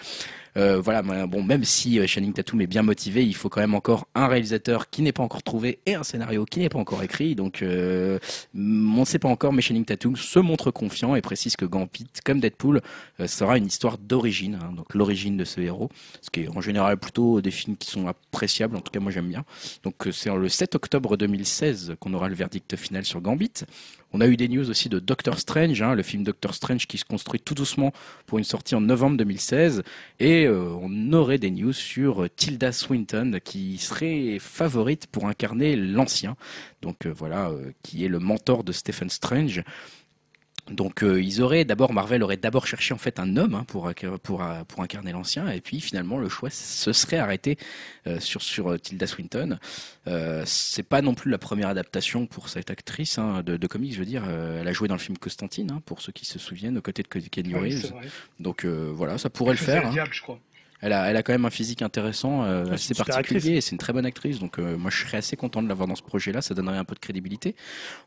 Euh, 0.58 0.80
voilà, 0.80 1.02
bon, 1.26 1.42
même 1.42 1.64
si 1.64 2.06
Channing 2.06 2.32
Tatum 2.32 2.60
est 2.60 2.66
bien 2.66 2.82
motivé, 2.82 3.24
il 3.24 3.34
faut 3.34 3.48
quand 3.48 3.60
même 3.60 3.74
encore 3.74 4.08
un 4.14 4.26
réalisateur 4.26 4.90
qui 4.90 5.02
n'est 5.02 5.12
pas 5.12 5.22
encore 5.22 5.42
trouvé 5.42 5.78
et 5.86 5.94
un 5.94 6.02
scénario 6.02 6.44
qui 6.44 6.60
n'est 6.60 6.68
pas 6.68 6.78
encore 6.78 7.02
écrit. 7.02 7.34
Donc, 7.34 7.62
on 7.62 8.18
ne 8.54 9.04
sait 9.04 9.18
pas 9.18 9.28
encore, 9.28 9.52
mais 9.52 9.62
Channing 9.62 9.84
Tatum 9.84 10.16
se 10.16 10.38
montre 10.38 10.70
confiant 10.70 11.14
et 11.14 11.22
précise 11.22 11.56
que 11.56 11.64
Gambit, 11.64 12.06
comme 12.24 12.40
Deadpool, 12.40 12.80
euh, 13.20 13.26
sera 13.26 13.58
une 13.58 13.66
histoire 13.66 13.98
d'origine, 13.98 14.58
hein, 14.62 14.72
donc 14.74 14.94
l'origine 14.94 15.36
de 15.36 15.44
ce 15.44 15.60
héros, 15.60 15.90
ce 16.20 16.30
qui 16.30 16.40
est 16.42 16.48
en 16.48 16.60
général 16.60 16.96
plutôt 16.96 17.40
des 17.40 17.50
films 17.50 17.76
qui 17.76 17.90
sont 17.90 18.06
appréciables, 18.06 18.76
en 18.76 18.80
tout 18.80 18.90
cas 18.90 19.00
moi 19.00 19.12
j'aime 19.12 19.28
bien. 19.28 19.44
Donc 19.82 20.06
euh, 20.06 20.12
c'est 20.12 20.34
le 20.34 20.48
7 20.48 20.74
octobre 20.74 21.16
2016 21.16 21.96
qu'on 22.00 22.14
aura 22.14 22.28
le 22.28 22.34
verdict 22.34 22.76
final 22.76 23.04
sur 23.04 23.20
Gambit. 23.20 23.52
On 24.12 24.22
a 24.22 24.26
eu 24.26 24.36
des 24.36 24.48
news 24.48 24.70
aussi 24.70 24.88
de 24.88 24.98
Doctor 24.98 25.38
Strange, 25.38 25.82
hein, 25.82 25.94
le 25.94 26.02
film 26.02 26.22
Doctor 26.22 26.54
Strange 26.54 26.86
qui 26.86 26.96
se 26.96 27.04
construit 27.04 27.40
tout 27.40 27.54
doucement 27.54 27.92
pour 28.26 28.38
une 28.38 28.44
sortie 28.44 28.74
en 28.74 28.80
novembre 28.80 29.18
2016. 29.18 29.82
Et 30.18 30.46
euh, 30.46 30.70
on 30.80 31.12
aurait 31.12 31.38
des 31.38 31.50
news 31.50 31.74
sur 31.74 32.26
Tilda 32.34 32.72
Swinton 32.72 33.38
qui 33.44 33.76
serait 33.76 34.38
favorite 34.40 35.08
pour 35.08 35.26
incarner 35.26 35.76
l'ancien. 35.76 36.36
Donc 36.80 37.06
euh, 37.06 37.12
voilà, 37.14 37.50
euh, 37.50 37.72
qui 37.82 38.04
est 38.04 38.08
le 38.08 38.18
mentor 38.18 38.64
de 38.64 38.72
Stephen 38.72 39.10
Strange. 39.10 39.62
Donc 40.70 41.02
euh, 41.02 41.22
ils 41.22 41.42
auraient 41.42 41.64
d'abord 41.64 41.92
Marvel 41.92 42.22
aurait 42.22 42.36
d'abord 42.36 42.66
cherché 42.66 42.94
en 42.94 42.98
fait 42.98 43.18
un 43.18 43.36
homme 43.36 43.54
hein, 43.54 43.64
pour, 43.66 43.90
pour 44.22 44.44
pour 44.66 44.82
incarner 44.82 45.12
l'ancien 45.12 45.48
et 45.48 45.60
puis 45.60 45.80
finalement 45.80 46.18
le 46.18 46.28
choix 46.28 46.50
se 46.50 46.92
serait 46.92 47.18
arrêté 47.18 47.58
euh, 48.08 48.20
sur 48.20 48.42
sur 48.42 48.72
euh, 48.72 48.78
Tilda 48.78 49.06
Swinton. 49.06 49.58
Euh, 50.06 50.42
c'est 50.46 50.82
pas 50.82 51.02
non 51.02 51.14
plus 51.14 51.30
la 51.30 51.38
première 51.38 51.68
adaptation 51.68 52.26
pour 52.26 52.48
cette 52.48 52.70
actrice 52.70 53.18
hein, 53.18 53.42
de, 53.44 53.56
de, 53.56 53.66
comics, 53.66 53.92
je 53.92 53.98
veux 53.98 54.06
dire. 54.06 54.24
elle 54.28 54.66
a 54.66 54.72
joué 54.72 54.88
dans 54.88 54.94
le 54.94 55.00
film 55.00 55.18
Constantine 55.18 55.70
hein, 55.70 55.82
pour 55.84 56.00
ceux 56.00 56.12
qui 56.12 56.24
se 56.24 56.38
souviennent 56.38 56.78
aux 56.78 56.82
côtés 56.82 57.02
de 57.02 57.08
Kenny 57.08 57.54
Reeves. 57.54 57.92
Donc 58.40 58.64
voilà, 58.64 59.18
ça 59.18 59.30
pourrait 59.30 59.52
le 59.52 59.58
faire. 59.58 59.92
Je 60.12 60.22
crois. 60.22 60.40
Elle 60.80 60.92
a, 60.92 61.10
elle 61.10 61.16
a 61.16 61.22
quand 61.22 61.32
même 61.32 61.44
un 61.44 61.50
physique 61.50 61.82
intéressant, 61.82 62.44
euh, 62.44 62.72
assez 62.72 62.94
particulier, 62.94 63.56
et 63.56 63.60
c'est 63.60 63.72
une 63.72 63.78
très 63.78 63.92
bonne 63.92 64.06
actrice. 64.06 64.38
Donc 64.38 64.58
euh, 64.58 64.76
moi, 64.76 64.90
je 64.90 65.04
serais 65.04 65.18
assez 65.18 65.36
content 65.36 65.62
de 65.62 65.68
l'avoir 65.68 65.88
dans 65.88 65.96
ce 65.96 66.02
projet-là. 66.02 66.40
Ça 66.40 66.54
donnerait 66.54 66.78
un 66.78 66.84
peu 66.84 66.94
de 66.94 67.00
crédibilité. 67.00 67.56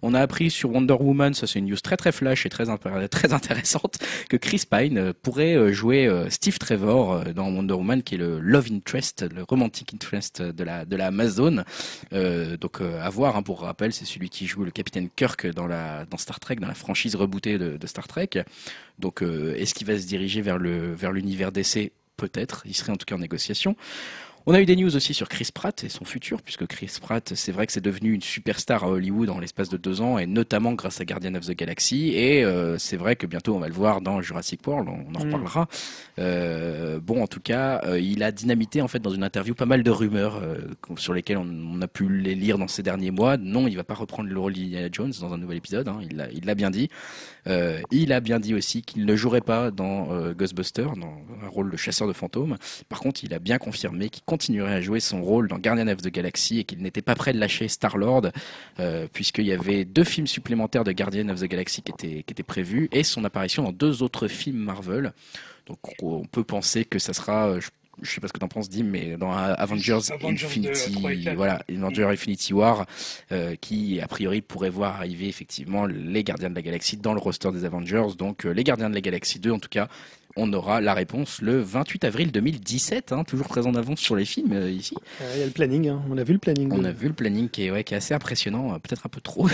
On 0.02 0.14
a 0.14 0.22
appris 0.22 0.50
sur 0.50 0.72
Wonder 0.72 0.96
Woman, 1.00 1.34
ça 1.34 1.48
c'est 1.48 1.60
une 1.60 1.68
news 1.68 1.78
très 1.78 1.98
très 1.98 2.12
flash 2.12 2.46
et 2.46 2.50
très 2.50 2.66
très 3.10 3.34
intéressante, 3.34 4.00
que 4.30 4.38
Chris 4.38 4.64
Pine 4.70 4.98
euh, 4.98 5.14
pourrait 5.22 5.56
euh, 5.56 5.74
jouer 5.74 6.10
Steve 6.30 6.58
Trevor 6.58 7.26
dans 7.34 7.50
Wonder 7.50 7.74
Woman, 7.74 8.04
qui 8.04 8.16
est 8.16 8.18
le 8.18 8.40
love 8.40 8.68
interest, 8.72 9.26
le 9.34 9.44
romantic 9.44 9.94
interest 9.94 10.42
de 10.42 10.64
la 10.64 10.86
de 10.86 10.96
la 10.96 11.08
Amazon. 11.08 11.64
donc 12.12 12.82
à 12.82 13.10
voir. 13.10 13.36
Hein, 13.36 13.44
pour 13.44 13.62
rappel, 13.62 13.94
c'est 13.94 14.06
celui 14.06 14.30
qui 14.30 14.48
joue 14.48 14.64
le 14.64 14.72
capitaine 14.72 15.10
Kirk 15.16 15.48
dans 15.48 15.68
la 15.68 16.06
dans 16.06 16.18
Star 16.18 16.40
Trek, 16.40 16.56
dans 16.56 16.68
la 16.68 16.74
franchise 16.74 17.16
rebootée 17.16 17.58
de, 17.58 17.78
de 17.78 17.88
Star 17.88 18.08
Trek. 18.08 18.30
Donc 19.00 19.22
est-ce 19.22 19.74
qu'il 19.74 19.88
va 19.88 19.98
se 19.98 20.06
diriger 20.06 20.42
vers 20.42 20.58
le 20.58 20.94
vers 20.94 21.12
l'univers 21.12 21.52
DC 21.52 21.92
peut-être, 22.22 22.62
il 22.66 22.76
serait 22.76 22.92
en 22.92 22.98
tout 22.98 23.06
cas 23.06 23.16
en 23.16 23.20
négociation. 23.20 23.76
On 24.48 24.56
a 24.56 24.62
eu 24.62 24.66
des 24.66 24.76
news 24.76 24.96
aussi 24.96 25.14
sur 25.14 25.30
Chris 25.30 25.50
Pratt 25.54 25.84
et 25.84 25.90
son 25.90 26.04
futur, 26.04 26.42
puisque 26.42 26.66
Chris 26.66 26.92
Pratt, 27.00 27.34
c'est 27.36 27.52
vrai 27.52 27.68
que 27.68 27.74
c'est 27.74 27.84
devenu 27.84 28.12
une 28.12 28.24
superstar 28.24 28.84
à 28.84 28.88
Hollywood 28.88 29.30
en 29.30 29.40
l'espace 29.40 29.70
de 29.70 29.78
deux 29.78 30.02
ans, 30.02 30.18
et 30.18 30.26
notamment 30.26 30.74
grâce 30.74 31.00
à 31.00 31.06
Guardian 31.06 31.36
of 31.36 31.46
the 31.46 31.52
Galaxy. 31.52 32.14
Et 32.16 32.44
euh, 32.44 32.80
c'est 32.80 32.98
vrai 32.98 33.16
que 33.16 33.28
bientôt 33.28 33.56
on 33.56 33.60
va 33.60 33.68
le 33.68 33.74
voir 33.74 34.02
dans 34.02 34.20
Jurassic 34.20 34.66
World, 34.66 34.90
on 34.90 35.16
en 35.16 35.20
mm. 35.20 35.24
reparlera. 35.28 35.68
Euh, 36.18 37.00
bon, 37.00 37.22
en 37.22 37.28
tout 37.28 37.40
cas, 37.40 37.82
euh, 37.86 38.00
il 38.00 38.24
a 38.24 38.32
dynamité 38.32 38.82
en 38.82 38.88
fait 38.88 38.98
dans 38.98 39.12
une 39.12 39.24
interview 39.24 39.54
pas 39.54 39.68
mal 39.68 39.84
de 39.84 39.92
rumeurs 39.92 40.42
sur 40.98 41.14
lesquelles 41.14 41.38
on, 41.38 41.82
a 41.82 41.88
pu 41.88 42.10
les 42.10 42.36
lire 42.36 42.58
dans 42.58 42.68
ces 42.68 42.82
derniers 42.82 43.12
mois. 43.12 43.38
Non, 43.38 43.68
il 43.68 43.76
va 43.76 43.84
pas 43.84 43.94
reprendre 43.94 44.30
le 44.30 44.40
rôle 44.40 44.54
d'Indiana 44.54 44.90
Jones 44.92 45.14
dans 45.22 45.34
un 45.34 45.38
nouvel 45.38 45.58
épisode. 45.58 45.88
Hein, 45.88 46.00
il 46.02 46.46
l'a 46.46 46.56
bien 46.56 46.72
dit. 46.72 46.90
il 47.92 48.12
a 48.12 48.20
bien 48.20 48.40
dit 48.40 48.56
aussi 48.56 48.82
qu'il 48.82 49.06
ne 49.06 49.16
jouerait 49.16 49.42
pas 49.42 49.70
dans 49.70 50.32
Ghostbusters, 50.32 50.96
dans 50.96 51.14
un 51.44 51.48
rôle 51.48 51.70
de 51.70 51.78
chasseur 51.78 52.08
de 52.08 52.14
fantômes. 52.14 52.58
Par 52.90 53.00
contre, 53.00 53.24
il 53.24 53.34
a 53.36 53.40
bien 53.40 53.60
confirmé 53.60 54.10
qu'il 54.10 54.24
continuerait 54.32 54.76
à 54.76 54.82
jouer 54.82 55.02
son 55.02 55.22
rôle 55.22 55.50
dans 55.50 55.58
Guardian 55.58 55.90
of 55.90 55.98
the 55.98 56.08
Galaxy 56.08 56.60
et 56.60 56.64
qu'il 56.64 56.80
n'était 56.80 57.02
pas 57.02 57.16
prêt 57.16 57.34
de 57.34 57.38
lâcher 57.38 57.68
Star-Lord, 57.68 58.28
euh, 58.80 59.06
puisqu'il 59.12 59.46
y 59.46 59.52
avait 59.52 59.84
deux 59.84 60.06
films 60.06 60.26
supplémentaires 60.26 60.86
de 60.86 60.94
Guardian 60.94 61.28
of 61.28 61.42
the 61.42 61.50
Galaxy 61.50 61.82
qui 61.82 61.92
étaient, 61.92 62.24
qui 62.24 62.32
étaient 62.32 62.42
prévus 62.42 62.88
et 62.94 63.04
son 63.04 63.26
apparition 63.26 63.64
dans 63.64 63.74
deux 63.74 64.04
autres 64.04 64.30
films 64.30 64.60
Marvel. 64.60 65.12
Donc 65.66 65.80
on 66.02 66.24
peut 66.24 66.46
penser 66.46 66.86
que 66.86 66.98
ça 66.98 67.12
sera, 67.12 67.50
euh, 67.50 67.60
je 68.02 68.10
sais 68.10 68.22
pas 68.22 68.30
ce 68.30 68.34
que 68.34 68.40
tu 68.40 68.46
en 68.46 68.48
penses, 68.48 68.70
Dim, 68.70 68.86
mais 68.86 69.18
dans 69.18 69.34
Avengers, 69.34 70.00
Infinity, 70.24 70.96
voilà, 71.36 71.62
Avengers 71.70 72.06
Infinity 72.06 72.54
War, 72.54 72.86
euh, 73.34 73.56
qui 73.60 74.00
a 74.00 74.08
priori 74.08 74.42
pourrait 74.42 74.70
voir 74.70 74.96
arriver 74.96 75.28
effectivement 75.28 75.86
les 75.86 76.24
Gardiens 76.24 76.50
de 76.50 76.56
la 76.56 76.62
Galaxie 76.62 76.96
dans 76.96 77.14
le 77.14 77.20
roster 77.20 77.52
des 77.52 77.66
Avengers. 77.66 78.16
Donc 78.18 78.46
les 78.46 78.64
Gardiens 78.64 78.90
de 78.90 78.96
la 78.96 79.02
Galaxie 79.02 79.40
2, 79.40 79.52
en 79.52 79.60
tout 79.60 79.68
cas, 79.70 79.90
on 80.36 80.52
aura 80.54 80.82
la 80.82 80.94
réponse 80.94 81.42
le 81.42 81.60
28 81.60 82.04
avril 82.04 82.32
2017, 82.32 83.12
hein, 83.12 83.24
toujours 83.24 83.48
très 83.48 83.68
en 83.68 83.76
avance 83.76 84.00
sur 84.00 84.16
les 84.16 84.26
films 84.26 84.54
euh, 84.54 84.70
ici. 84.70 84.96
Il 85.34 85.40
y 85.40 85.44
a 85.44 85.46
le 85.46 85.52
planning, 85.52 85.90
hein. 85.90 86.02
on 86.10 86.18
a 86.18 86.24
vu 86.24 86.34
le 86.34 86.40
planning. 86.40 86.70
On 86.72 86.84
a 86.84 86.92
vu 86.92 87.08
le 87.08 87.14
planning 87.14 87.50
qui 87.50 87.66
est, 87.66 87.72
ouais, 87.72 87.84
qui 87.84 87.94
est 87.94 87.98
assez 87.98 88.14
impressionnant, 88.14 88.74
euh, 88.74 88.78
peut-être 88.78 89.06
un 89.06 89.10
peu 89.10 89.22
trop 89.22 89.48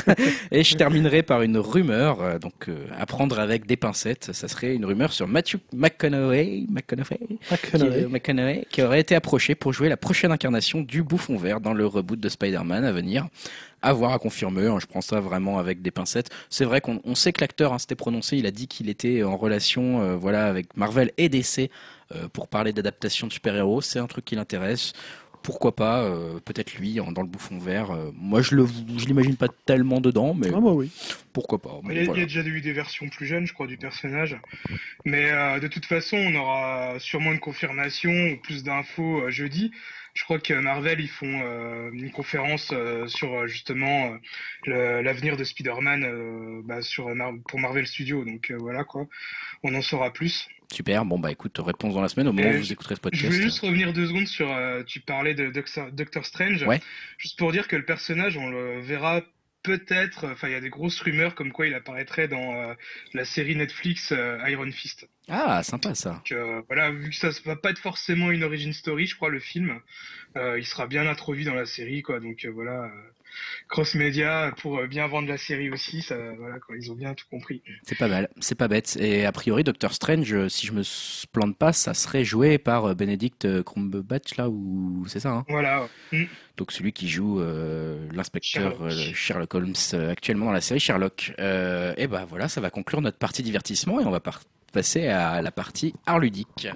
Et 0.50 0.64
je 0.64 0.76
terminerai 0.76 1.22
par 1.22 1.42
une 1.42 1.58
rumeur, 1.58 2.20
euh, 2.22 2.38
donc 2.38 2.68
à 2.98 3.06
prendre 3.06 3.38
avec 3.38 3.66
des 3.66 3.76
pincettes. 3.76 4.30
Ça 4.32 4.48
serait 4.48 4.74
une 4.74 4.84
rumeur 4.84 5.12
sur 5.12 5.28
Matthew 5.28 5.56
McConaughey, 5.72 6.66
McConaughey, 6.68 8.66
qui 8.70 8.82
aurait 8.82 9.00
été 9.00 9.14
approché 9.14 9.54
pour 9.54 9.72
jouer 9.72 9.88
la 9.88 9.96
prochaine 9.96 10.32
incarnation 10.32 10.80
du 10.80 11.02
Bouffon 11.02 11.36
Vert 11.36 11.60
dans 11.60 11.74
le 11.74 11.86
reboot 11.86 12.18
de 12.18 12.28
Spider-Man 12.28 12.84
à 12.84 12.92
venir 12.92 13.26
à 13.84 13.92
voir, 13.92 14.12
à 14.12 14.18
confirmer. 14.18 14.66
Hein, 14.66 14.78
je 14.80 14.86
prends 14.86 15.02
ça 15.02 15.20
vraiment 15.20 15.58
avec 15.58 15.82
des 15.82 15.90
pincettes. 15.90 16.30
C'est 16.48 16.64
vrai 16.64 16.80
qu'on 16.80 17.14
sait 17.14 17.32
que 17.32 17.42
l'acteur 17.42 17.72
hein, 17.72 17.78
s'était 17.78 17.94
prononcé. 17.94 18.38
Il 18.38 18.46
a 18.46 18.50
dit 18.50 18.66
qu'il 18.66 18.88
était 18.88 19.22
en 19.22 19.36
relation, 19.36 20.00
euh, 20.00 20.16
voilà, 20.16 20.46
avec 20.46 20.76
Marvel 20.76 21.12
et 21.18 21.28
DC 21.28 21.70
euh, 22.14 22.28
pour 22.32 22.48
parler 22.48 22.72
d'adaptation 22.72 23.26
de 23.26 23.32
super-héros. 23.32 23.82
C'est 23.82 23.98
un 23.98 24.06
truc 24.06 24.24
qui 24.24 24.36
l'intéresse. 24.36 24.94
Pourquoi 25.42 25.76
pas 25.76 26.00
euh, 26.00 26.40
Peut-être 26.42 26.74
lui 26.76 26.94
dans 26.94 27.20
le 27.20 27.28
bouffon 27.28 27.58
vert. 27.58 27.94
moi, 28.14 28.40
je 28.40 28.54
le, 28.54 28.66
je 28.96 29.04
l'imagine 29.04 29.36
pas 29.36 29.48
tellement 29.66 30.00
dedans, 30.00 30.32
mais 30.32 30.48
ah, 30.50 30.58
oui. 30.58 30.90
pourquoi 31.34 31.60
pas 31.60 31.78
il, 31.90 32.02
y 32.02 32.08
a, 32.08 32.14
déjà 32.14 32.40
eu 32.40 32.62
des 32.62 32.72
versions 32.72 33.10
plus 33.10 33.26
jeunes, 33.26 33.46
je 33.46 33.52
crois, 33.52 33.66
du 33.66 33.76
personnage. 33.76 34.38
Mais 35.04 35.30
de 35.60 35.68
toute 35.68 35.84
façon, 35.84 36.16
on 36.16 36.34
aura 36.34 36.98
sûrement 36.98 37.32
une 37.32 37.40
confirmation 37.40 38.10
ou 38.10 38.38
plus 38.38 38.64
d'infos 38.64 39.28
jeudi. 39.28 39.70
Je 40.14 40.22
crois 40.22 40.38
que 40.38 40.54
Marvel, 40.54 41.00
ils 41.00 41.08
font 41.08 41.40
euh, 41.42 41.90
une 41.92 42.12
conférence 42.12 42.70
euh, 42.72 43.08
sur 43.08 43.34
euh, 43.34 43.46
justement 43.48 44.16
l'avenir 44.64 45.36
de 45.36 45.42
Spider-Man 45.42 46.62
bah, 46.64 46.82
sur, 46.82 47.10
pour 47.48 47.58
Marvel 47.58 47.86
Studios. 47.86 48.24
Donc 48.24 48.52
voilà 48.58 48.84
quoi, 48.84 49.06
on 49.64 49.74
en 49.74 49.82
saura 49.82 50.12
plus. 50.12 50.48
Super, 50.72 51.04
bon 51.04 51.18
bah 51.18 51.30
écoute, 51.30 51.58
réponse 51.58 51.94
dans 51.94 52.00
la 52.00 52.08
semaine 52.08 52.28
au 52.28 52.32
moment 52.32 52.48
où 52.48 52.58
vous 52.58 52.72
écouterez 52.72 52.94
ce 52.94 53.00
podcast. 53.00 53.22
Je 53.22 53.28
voulais 53.28 53.42
juste 53.42 53.60
revenir 53.60 53.92
deux 53.92 54.06
secondes 54.06 54.26
sur, 54.26 54.48
tu 54.86 55.00
parlais 55.00 55.34
de 55.34 55.50
Doctor, 55.50 56.24
Strange, 56.24 56.62
ouais. 56.62 56.80
juste 57.18 57.38
pour 57.38 57.52
dire 57.52 57.68
que 57.68 57.76
le 57.76 57.84
personnage, 57.84 58.36
on 58.36 58.48
le 58.48 58.80
verra 58.80 59.20
peut-être, 59.64 60.28
enfin 60.28 60.48
il 60.48 60.52
y 60.52 60.56
a 60.56 60.60
des 60.60 60.70
grosses 60.70 61.00
rumeurs 61.00 61.34
comme 61.34 61.50
quoi 61.50 61.66
il 61.66 61.74
apparaîtrait 61.74 62.28
dans 62.28 62.54
euh, 62.54 62.74
la 63.14 63.24
série 63.24 63.56
Netflix 63.56 64.12
euh, 64.12 64.38
Iron 64.46 64.70
Fist. 64.70 65.08
Ah, 65.28 65.62
sympa 65.62 65.94
ça. 65.94 66.10
Donc, 66.10 66.32
euh, 66.32 66.62
voilà, 66.68 66.92
vu 66.92 67.08
que 67.08 67.16
ça 67.16 67.28
ne 67.28 67.44
va 67.46 67.56
pas 67.56 67.70
être 67.70 67.78
forcément 67.78 68.30
une 68.30 68.44
origin 68.44 68.72
story, 68.72 69.06
je 69.06 69.16
crois, 69.16 69.30
le 69.30 69.40
film, 69.40 69.80
il 70.36 70.66
sera 70.66 70.86
bien 70.86 71.06
introduit 71.08 71.44
dans 71.44 71.54
la 71.54 71.64
série, 71.64 72.02
quoi. 72.02 72.20
Donc 72.20 72.44
voilà, 72.44 72.90
cross 73.68 73.94
média 73.94 74.52
pour 74.60 74.78
euh, 74.78 74.86
bien 74.86 75.06
vendre 75.06 75.28
la 75.28 75.36
série 75.36 75.70
aussi. 75.70 76.02
Ça, 76.02 76.16
voilà, 76.38 76.58
quoi, 76.60 76.76
ils 76.76 76.90
ont 76.90 76.94
bien 76.94 77.14
tout 77.14 77.26
compris. 77.30 77.62
C'est 77.82 77.98
pas 77.98 78.08
mal, 78.08 78.28
c'est 78.40 78.54
pas 78.54 78.68
bête. 78.68 78.96
Et 79.00 79.24
a 79.24 79.32
priori, 79.32 79.64
Doctor 79.64 79.92
Strange, 79.92 80.32
euh, 80.32 80.48
si 80.48 80.66
je 80.66 80.72
me 80.72 80.82
plante 81.32 81.56
pas, 81.56 81.72
ça 81.72 81.94
serait 81.94 82.24
joué 82.24 82.58
par 82.58 82.86
euh, 82.86 82.94
Benedict 82.94 83.64
Cumberbatch 83.64 84.36
là, 84.36 84.48
ou 84.48 85.04
c'est 85.08 85.20
ça 85.20 85.30
hein? 85.30 85.44
Voilà. 85.48 85.88
Mm. 86.12 86.24
Donc 86.56 86.70
celui 86.70 86.92
qui 86.92 87.08
joue 87.08 87.42
l'inspecteur 88.12 88.78
Sherlock. 89.12 89.54
Holmes 89.54 89.74
actuellement 90.08 90.46
dans 90.46 90.52
la 90.52 90.60
série 90.60 90.78
Sherlock. 90.78 91.32
et 91.36 92.06
ben 92.06 92.24
voilà, 92.28 92.48
ça 92.48 92.60
va 92.60 92.70
conclure 92.70 93.00
notre 93.00 93.18
partie 93.18 93.42
divertissement 93.42 94.00
et 94.00 94.04
on 94.04 94.10
va 94.12 94.20
passer 94.72 95.08
à 95.08 95.42
la 95.42 95.50
partie 95.50 95.94
art 96.06 96.20
ludique. 96.20 96.68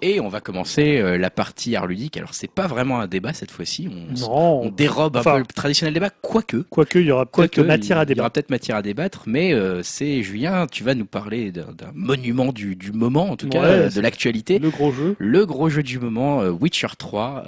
Et 0.00 0.20
on 0.20 0.28
va 0.28 0.40
commencer 0.40 0.98
euh, 0.98 1.18
la 1.18 1.30
partie 1.30 1.74
art 1.74 1.86
ludique. 1.86 2.16
Alors 2.16 2.34
c'est 2.34 2.50
pas 2.50 2.66
vraiment 2.66 3.00
un 3.00 3.06
débat 3.08 3.32
cette 3.32 3.50
fois-ci. 3.50 3.88
On, 4.28 4.66
on 4.66 4.70
dérobe 4.70 5.16
un 5.16 5.22
peu 5.22 5.38
le 5.38 5.44
traditionnel 5.44 5.94
débat, 5.94 6.10
quoique. 6.10 6.58
Quoique 6.70 6.98
il 6.98 7.06
y 7.06 7.10
aura 7.10 7.26
peut-être 7.26 7.60
matière 7.60 7.98
à 7.98 8.04
débattre. 8.04 8.16
Il 8.16 8.18
y 8.18 8.20
aura 8.20 8.30
peut-être 8.30 8.50
matière 8.50 8.76
à 8.76 8.82
débattre, 8.82 9.24
mais 9.26 9.52
euh, 9.52 9.82
c'est 9.82 10.22
Julien, 10.22 10.66
tu 10.66 10.84
vas 10.84 10.94
nous 10.94 11.06
parler 11.06 11.50
d'un 11.50 11.66
monument 11.94 12.52
du, 12.52 12.76
du, 12.76 12.92
moment, 12.92 13.30
en 13.30 13.36
tout 13.36 13.48
cas 13.48 13.88
de 13.88 14.00
l'actualité. 14.00 14.58
Le 14.58 14.70
gros 14.70 14.92
jeu. 14.92 15.16
Le 15.18 15.46
gros 15.46 15.68
jeu 15.68 15.82
du 15.82 15.98
moment, 15.98 16.42
euh, 16.42 16.50
Witcher 16.50 16.88
3, 16.96 17.44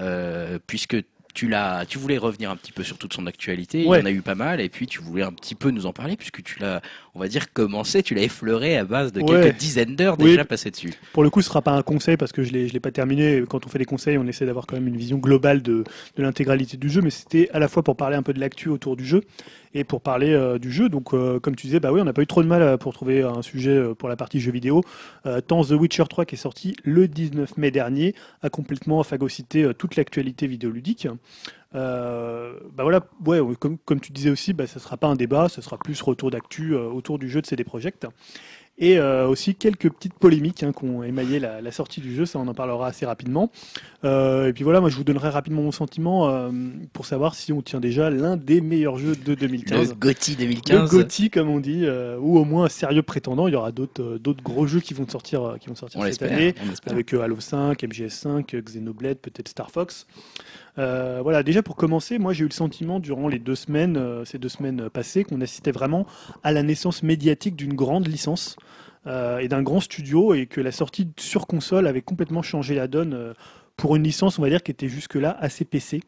puisque 0.66 0.96
tu 1.34 1.48
l'as, 1.48 1.84
tu 1.86 1.98
voulais 1.98 2.18
revenir 2.18 2.50
un 2.50 2.56
petit 2.56 2.72
peu 2.72 2.82
sur 2.82 2.98
toute 2.98 3.14
son 3.14 3.26
actualité. 3.26 3.80
Il 3.80 3.86
y 3.86 3.88
en 3.88 4.06
a 4.06 4.10
eu 4.10 4.22
pas 4.22 4.34
mal, 4.34 4.60
et 4.60 4.68
puis 4.68 4.86
tu 4.86 5.00
voulais 5.00 5.22
un 5.22 5.32
petit 5.32 5.54
peu 5.54 5.70
nous 5.70 5.86
en 5.86 5.92
parler 5.92 6.16
puisque 6.16 6.42
tu 6.42 6.58
l'as, 6.58 6.80
on 7.14 7.20
va 7.20 7.28
dire, 7.28 7.52
commencé, 7.52 8.02
tu 8.02 8.14
l'as 8.14 8.22
effleuré 8.22 8.76
à 8.76 8.84
base 8.84 9.12
de 9.12 9.20
quelques 9.20 9.56
dizaines 9.56 9.96
d'heures 9.96 10.16
déjà 10.16 10.44
passées 10.44 10.70
dessus. 10.70 10.92
Pour 11.12 11.22
le 11.22 11.30
coup, 11.30 11.40
ce 11.42 11.48
sera 11.48 11.62
pas 11.62 11.72
un 11.72 11.82
conseil 11.82 12.16
parce 12.16 12.32
que 12.32 12.42
je 12.42 12.52
l'ai, 12.52 12.68
je 12.68 12.72
l'ai 12.72 12.80
pas 12.80 12.90
terminé. 12.90 13.42
Quand 13.48 13.66
on 13.66 13.68
fait 13.68 13.78
des 13.78 13.84
conseils, 13.84 14.18
on 14.18 14.26
essaie 14.26 14.46
d'avoir 14.46 14.66
quand 14.66 14.76
même 14.76 14.88
une 14.88 14.96
vision 14.96 15.18
globale 15.18 15.62
de, 15.62 15.84
de 16.16 16.22
l'intégralité 16.22 16.76
du 16.76 16.88
jeu, 16.88 17.00
mais 17.00 17.10
c'était 17.10 17.48
à 17.52 17.58
la 17.58 17.68
fois 17.68 17.82
pour 17.82 17.96
parler 17.96 18.16
un 18.16 18.22
peu 18.22 18.32
de 18.32 18.40
l'actu 18.40 18.68
autour 18.68 18.96
du 18.96 19.04
jeu 19.04 19.22
et 19.74 19.84
pour 19.84 20.00
parler 20.00 20.32
euh, 20.32 20.58
du 20.58 20.70
jeu. 20.70 20.88
Donc, 20.88 21.14
euh, 21.14 21.38
comme 21.40 21.56
tu 21.56 21.66
disais, 21.66 21.80
bah 21.80 21.92
oui, 21.92 22.00
on 22.00 22.04
n'a 22.04 22.12
pas 22.12 22.22
eu 22.22 22.26
trop 22.26 22.42
de 22.42 22.48
mal 22.48 22.62
euh, 22.62 22.76
pour 22.76 22.92
trouver 22.92 23.22
un 23.22 23.42
sujet 23.42 23.94
pour 23.98 24.08
la 24.08 24.16
partie 24.16 24.40
jeu 24.40 24.52
vidéo. 24.52 24.82
tant 25.46 25.64
The 25.64 25.72
Witcher 25.72 26.04
3 26.08 26.24
qui 26.24 26.34
est 26.34 26.38
sorti 26.38 26.74
le 26.84 27.08
19 27.08 27.56
mai 27.56 27.70
dernier 27.70 28.14
a 28.42 28.50
complètement 28.50 29.02
phagocyté 29.02 29.72
toute 29.74 29.96
l'actualité 29.96 30.46
vidéoludique. 30.46 31.08
Euh, 31.74 32.58
bah 32.72 32.82
voilà, 32.82 33.00
ouais, 33.24 33.40
comme, 33.58 33.78
comme 33.78 34.00
tu 34.00 34.12
disais 34.12 34.30
aussi, 34.30 34.52
bah, 34.52 34.66
ça 34.66 34.80
sera 34.80 34.96
pas 34.96 35.06
un 35.06 35.14
débat, 35.14 35.48
ce 35.48 35.62
sera 35.62 35.78
plus 35.78 36.00
retour 36.02 36.30
d'actu 36.30 36.74
autour 36.74 37.18
du 37.18 37.28
jeu 37.28 37.40
de 37.40 37.46
CD 37.46 37.64
Projekt. 37.64 38.06
Et 38.80 38.98
euh, 38.98 39.28
aussi 39.28 39.54
quelques 39.54 39.90
petites 39.90 40.14
polémiques 40.14 40.62
hein, 40.62 40.72
qui 40.72 40.84
ont 40.84 41.02
émaillé 41.02 41.38
la, 41.38 41.70
sortie 41.70 42.00
du 42.00 42.14
jeu, 42.14 42.24
ça 42.24 42.38
on 42.38 42.48
en 42.48 42.54
parlera 42.54 42.88
assez 42.88 43.04
rapidement. 43.04 43.52
Euh, 44.04 44.48
et 44.48 44.52
puis 44.54 44.64
voilà, 44.64 44.80
moi 44.80 44.88
je 44.88 44.96
vous 44.96 45.04
donnerai 45.04 45.28
rapidement 45.28 45.62
mon 45.62 45.70
sentiment 45.70 46.30
euh, 46.30 46.50
pour 46.94 47.04
savoir 47.04 47.34
si 47.34 47.52
on 47.52 47.60
tient 47.60 47.78
déjà 47.78 48.08
l'un 48.08 48.38
des 48.38 48.62
meilleurs 48.62 48.96
jeux 48.96 49.14
de 49.14 49.34
2015. 49.34 49.90
Le 49.90 49.94
GOTY 49.94 50.36
2015. 50.36 50.80
Le 50.80 50.98
GOTY 50.98 51.30
comme 51.30 51.50
on 51.50 51.60
dit, 51.60 51.86
ou 52.18 52.38
au 52.38 52.44
moins 52.44 52.64
un 52.64 52.68
sérieux 52.68 53.02
prétendant. 53.02 53.46
Il 53.48 53.52
y 53.52 53.56
aura 53.56 53.70
d'autres 53.70 54.16
d'autres 54.16 54.42
gros 54.42 54.66
jeux 54.66 54.80
qui 54.80 54.94
vont 54.94 55.06
sortir, 55.06 55.56
qui 55.60 55.68
vont 55.68 55.74
sortir 55.74 56.02
cette 56.04 56.22
année, 56.22 56.54
avec 56.86 57.12
Halo 57.12 57.38
5, 57.38 57.82
MGS5, 57.82 58.62
Xenoblade, 58.62 59.18
peut-être 59.18 59.48
Star 59.48 59.70
Fox. 59.70 60.06
Voilà, 60.76 61.42
déjà 61.42 61.62
pour 61.62 61.76
commencer, 61.76 62.18
moi 62.18 62.32
j'ai 62.32 62.44
eu 62.44 62.48
le 62.48 62.54
sentiment 62.54 63.00
durant 63.00 63.28
les 63.28 63.38
deux 63.38 63.54
semaines, 63.54 64.24
ces 64.24 64.38
deux 64.38 64.48
semaines 64.48 64.88
passées, 64.90 65.24
qu'on 65.24 65.40
assistait 65.40 65.72
vraiment 65.72 66.06
à 66.42 66.52
la 66.52 66.62
naissance 66.62 67.02
médiatique 67.02 67.56
d'une 67.56 67.74
grande 67.74 68.08
licence. 68.08 68.56
Euh, 69.06 69.38
et 69.38 69.48
d'un 69.48 69.62
grand 69.62 69.80
studio 69.80 70.34
et 70.34 70.44
que 70.44 70.60
la 70.60 70.72
sortie 70.72 71.08
sur 71.18 71.46
console 71.46 71.86
avait 71.86 72.02
complètement 72.02 72.42
changé 72.42 72.74
la 72.74 72.86
donne 72.86 73.14
euh, 73.14 73.32
pour 73.78 73.96
une 73.96 74.02
licence, 74.02 74.38
on 74.38 74.42
va 74.42 74.50
dire, 74.50 74.62
qui 74.62 74.70
était 74.70 74.90
jusque-là 74.90 75.34
assez 75.40 75.64
PC. 75.64 76.02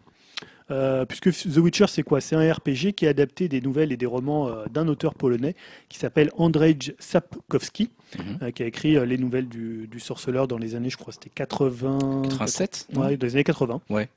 Euh, 0.70 1.06
puisque 1.06 1.32
The 1.32 1.56
Witcher, 1.56 1.86
c'est 1.88 2.02
quoi? 2.02 2.20
C'est 2.20 2.36
un 2.36 2.52
RPG 2.52 2.92
qui 2.94 3.06
est 3.06 3.08
adapté 3.08 3.48
des 3.48 3.62
nouvelles 3.62 3.92
et 3.92 3.96
des 3.96 4.04
romans 4.04 4.50
d'un 4.70 4.88
auteur 4.88 5.14
polonais 5.14 5.54
qui 5.88 5.98
s'appelle 5.98 6.30
Andrzej 6.36 6.94
Sapkowski, 6.98 7.90
mhm. 8.18 8.52
qui 8.52 8.62
a 8.62 8.66
écrit 8.66 9.06
les 9.06 9.16
nouvelles 9.16 9.48
du, 9.48 9.88
du, 9.90 9.98
sorceleur 9.98 10.46
dans 10.46 10.58
les 10.58 10.74
années, 10.74 10.90
je 10.90 10.98
crois, 10.98 11.14
c'était 11.14 11.30
80. 11.30 12.22
87 12.28 12.88
Ouais, 12.94 13.16
dans 13.16 13.26
les 13.26 13.34
années 13.34 13.44
80. 13.44 13.80
Ouais. 13.88 14.08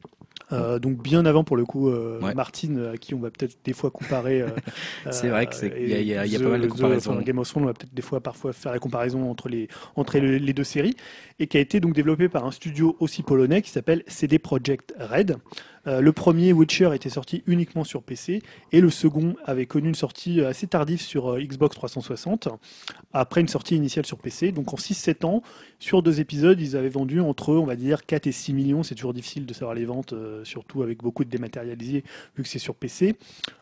Euh, 0.51 0.77
donc 0.77 1.01
bien 1.01 1.25
avant 1.25 1.43
pour 1.43 1.57
le 1.57 1.65
coup 1.65 1.89
euh, 1.89 2.19
Martin 2.35 2.91
à 2.93 2.97
qui 2.97 3.15
on 3.15 3.19
va 3.19 3.31
peut-être 3.31 3.57
des 3.63 3.73
fois 3.73 3.89
comparer 3.89 4.41
euh, 4.41 4.49
c'est 5.09 5.29
vrai 5.29 5.47
que 5.47 5.55
il 5.65 5.89
y, 6.03 6.15
a, 6.15 6.23
y 6.23 6.35
a 6.35 6.39
pas 6.39 6.49
mal 6.49 6.61
de 6.61 6.67
comparaisons. 6.67 7.19
Game 7.21 7.39
of 7.39 7.49
Thrones 7.49 7.63
on 7.63 7.67
va 7.67 7.73
peut-être 7.73 7.95
des 7.95 8.03
fois 8.03 8.21
parfois 8.21 8.53
faire 8.53 8.71
la 8.71 8.77
comparaison 8.77 9.31
entre 9.31 9.49
les 9.49 9.69
entre 9.95 10.19
les 10.19 10.53
deux 10.53 10.63
séries 10.63 10.95
et 11.39 11.47
qui 11.47 11.57
a 11.57 11.59
été 11.59 11.79
donc 11.79 11.93
développé 11.95 12.29
par 12.29 12.45
un 12.45 12.51
studio 12.51 12.95
aussi 12.99 13.23
polonais 13.23 13.63
qui 13.63 13.71
s'appelle 13.71 14.03
CD 14.05 14.37
Projekt 14.37 14.93
Red 14.99 15.37
euh, 15.87 16.01
le 16.01 16.11
premier 16.11 16.53
Witcher 16.53 16.91
était 16.93 17.09
sorti 17.09 17.43
uniquement 17.47 17.83
sur 17.83 18.01
PC 18.01 18.41
et 18.71 18.81
le 18.81 18.89
second 18.89 19.35
avait 19.45 19.65
connu 19.65 19.89
une 19.89 19.95
sortie 19.95 20.41
assez 20.41 20.67
tardive 20.67 21.01
sur 21.01 21.33
euh, 21.33 21.39
Xbox 21.39 21.75
360 21.75 22.49
après 23.13 23.41
une 23.41 23.47
sortie 23.47 23.75
initiale 23.75 24.05
sur 24.05 24.17
PC. 24.17 24.51
Donc 24.51 24.73
en 24.73 24.77
6-7 24.77 25.25
ans, 25.25 25.43
sur 25.79 26.01
deux 26.01 26.19
épisodes, 26.19 26.59
ils 26.59 26.75
avaient 26.75 26.89
vendu 26.89 27.21
entre, 27.21 27.53
on 27.53 27.65
va 27.65 27.75
dire, 27.75 28.05
4 28.05 28.27
et 28.27 28.31
6 28.31 28.53
millions. 28.53 28.83
C'est 28.83 28.95
toujours 28.95 29.13
difficile 29.13 29.45
de 29.45 29.53
savoir 29.53 29.75
les 29.75 29.85
ventes, 29.85 30.13
euh, 30.13 30.43
surtout 30.43 30.81
avec 30.81 30.99
beaucoup 31.03 31.23
de 31.23 31.29
dématérialisés, 31.29 32.03
vu 32.35 32.43
que 32.43 32.49
c'est 32.49 32.59
sur 32.59 32.75
PC. 32.75 33.15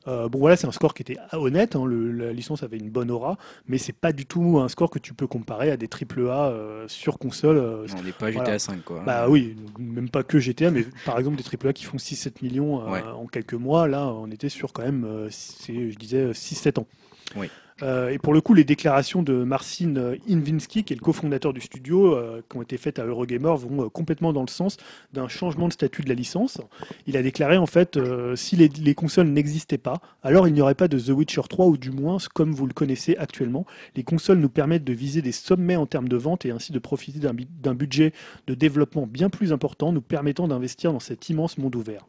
bon 0.06 0.30
voilà, 0.34 0.56
c'est 0.56 0.68
un 0.68 0.72
score 0.72 0.94
qui 0.94 1.02
était 1.02 1.18
honnête. 1.34 1.76
Hein. 1.76 1.86
la 1.88 2.32
licence 2.32 2.64
avait 2.64 2.78
une 2.78 2.90
bonne 2.90 3.12
aura, 3.12 3.38
mais 3.68 3.78
c'est 3.78 3.94
pas 3.94 4.14
du 4.14 4.26
tout 4.26 4.60
un 4.60 4.70
score 4.70 4.90
que 4.90 5.00
tu 5.00 5.14
peux 5.14 5.28
comparer 5.28 5.72
à 5.72 5.78
des 5.78 5.88
AAA 5.88 6.54
sur 6.88 7.18
console. 7.18 7.58
on 7.58 8.04
n'est 8.04 8.12
pas 8.12 8.32
GTA 8.32 8.60
5 8.60 8.84
quoi. 8.84 9.04
Bah 9.06 9.28
oui, 9.30 9.56
même 9.78 10.10
pas 10.10 10.24
que 10.24 10.40
GTA, 10.40 10.72
mais 10.72 10.86
par 11.06 11.20
exemple 11.20 11.38
des 11.38 11.44
AAA 11.44 11.74
qui 11.74 11.86
font 11.86 11.98
6 11.98 12.13
7 12.16 12.42
millions 12.42 12.82
euh, 12.82 13.12
en 13.12 13.28
quelques 13.28 13.54
mois. 13.54 13.88
Là, 13.88 14.08
on 14.08 14.30
était 14.32 14.50
sur 14.50 14.74
quand 14.74 14.84
même, 14.84 15.06
euh, 15.06 15.30
je 15.30 15.98
disais, 15.98 16.32
6-7 16.32 16.80
ans. 16.80 16.88
Oui. 17.36 17.50
Euh, 17.84 18.10
et 18.10 18.18
pour 18.18 18.34
le 18.34 18.42
coup, 18.42 18.54
les 18.54 18.64
déclarations 18.64 19.22
de 19.22 19.34
Marcin 19.44 20.16
Invinsky, 20.30 20.84
qui 20.84 20.94
est 20.94 20.96
le 20.96 21.02
cofondateur 21.02 21.54
du 21.54 21.62
studio, 21.62 22.18
qui 22.50 22.58
ont 22.58 22.62
été 22.62 22.78
faites 22.78 22.98
à 22.98 23.06
Eurogamer, 23.06 23.54
vont 23.58 23.90
complètement 23.90 24.34
dans 24.34 24.42
le 24.42 24.48
sens 24.48 24.78
d'un 25.14 25.28
changement 25.28 25.68
de 25.68 25.74
statut 25.74 26.02
de 26.02 26.10
la 26.10 26.16
licence. 26.16 26.60
Il 27.08 27.18
a 27.18 27.22
déclaré 27.22 27.58
en 27.58 27.66
fait, 27.66 28.00
si 28.36 28.56
les, 28.56 28.70
les 28.70 28.96
consoles 28.96 29.28
n'existaient 29.28 29.78
pas, 29.78 30.02
alors 30.24 30.48
il 30.48 30.54
n'y 30.54 30.62
aurait 30.62 30.76
pas 30.76 30.88
de 30.88 31.00
The 31.00 31.10
Witcher 31.10 31.42
3, 31.50 31.68
ou 31.68 31.78
du 31.78 31.92
moins 31.92 32.18
comme 32.34 32.54
vous 32.54 32.66
le 32.66 32.74
connaissez 32.74 33.16
actuellement. 33.18 33.66
Les 33.96 34.04
consoles 34.04 34.40
nous 34.40 34.50
permettent 34.50 34.84
de 34.84 34.94
viser 34.94 35.22
des 35.22 35.32
sommets 35.32 35.76
en 35.76 35.86
termes 35.86 36.08
de 36.08 36.18
vente 36.18 36.46
et 36.46 36.52
ainsi 36.52 36.72
de 36.72 36.80
profiter 36.80 37.20
d'un 37.20 37.76
budget 37.76 38.14
de 38.48 38.54
développement 38.54 39.08
bien 39.08 39.30
plus 39.30 39.52
important, 39.52 39.92
nous 39.92 40.02
permettant 40.02 40.48
d'investir 40.48 40.94
dans 40.94 41.00
cet 41.00 41.30
immense 41.30 41.58
monde 41.58 41.76
ouvert. 41.76 42.06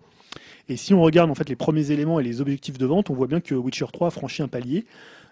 Et 0.69 0.77
si 0.77 0.95
on 0.95 1.03
regarde 1.03 1.31
en 1.31 1.35
fait 1.35 1.49
les 1.49 1.57
premiers 1.57 1.91
éléments 1.91 2.21
et 2.21 2.23
les 2.23 2.41
objectifs 2.41 2.79
de 2.79 2.87
vente, 2.87 3.11
on 3.11 3.15
voit 3.15 3.27
bien 3.27 3.41
que 3.41 3.55
Witcher 3.55 3.87
3 3.93 4.09
a 4.09 4.11
franchi 4.11 4.43
un 4.43 4.49
palier. 4.49 4.85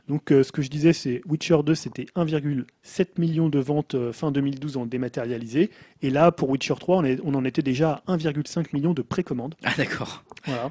Donc 0.08 0.32
euh, 0.32 0.42
ce 0.42 0.50
que 0.50 0.62
je 0.62 0.68
disais, 0.68 0.92
c'est 0.92 1.22
Witcher 1.28 1.58
2, 1.64 1.74
c'était 1.74 2.06
1,7 2.16 3.06
million 3.18 3.48
de 3.48 3.60
ventes 3.60 3.94
euh, 3.94 4.12
fin 4.12 4.32
2012 4.32 4.76
en 4.76 4.86
dématérialisé. 4.86 5.70
Et 6.02 6.10
là, 6.10 6.32
pour 6.32 6.50
Witcher 6.50 6.74
3, 6.78 6.98
on, 6.98 7.16
on 7.24 7.34
en 7.34 7.44
était 7.44 7.62
déjà 7.62 8.02
à 8.06 8.16
1,5 8.16 8.66
million 8.72 8.94
de 8.94 9.02
précommandes. 9.02 9.54
Ah 9.62 9.72
d'accord. 9.76 10.24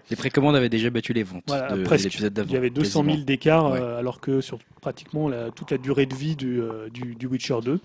Les 0.10 0.18
précommandes 0.18 0.56
avaient 0.56 0.70
déjà 0.70 0.90
battu 0.90 1.14
les 1.14 1.24
ventes 1.24 1.46
de, 1.48 1.84
presque. 1.84 2.14
Il 2.14 2.52
y 2.52 2.58
avait 2.58 2.70
200 2.70 3.06
000 3.06 3.18
d'écart, 3.20 3.68
euh, 3.68 3.98
alors 3.98 4.20
que 4.20 4.42
sur 4.42 4.60
pratiquement 4.82 5.30
toute 5.52 5.72
la 5.72 5.78
durée 5.78 6.08
de 6.08 6.16
vie 6.16 6.36
du, 6.36 6.62
du 6.92 7.28
Witcher 7.28 7.60
2. 7.64 7.80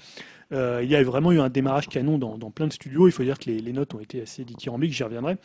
Euh, 0.52 0.80
il 0.82 0.88
y 0.88 0.94
a 0.94 1.02
vraiment 1.02 1.32
eu 1.32 1.40
un 1.40 1.48
démarrage 1.48 1.88
canon 1.88 2.18
dans, 2.18 2.50
plein 2.50 2.66
de 2.66 2.72
studios. 2.72 3.08
Il 3.08 3.12
faut 3.12 3.24
dire 3.24 3.38
que 3.38 3.50
les, 3.50 3.72
notes 3.72 3.94
ont 3.94 4.00
été 4.00 4.22
assez 4.22 4.44
dithyrambiques, 4.44 4.92
j'y 4.92 5.02
reviendrai. 5.02 5.36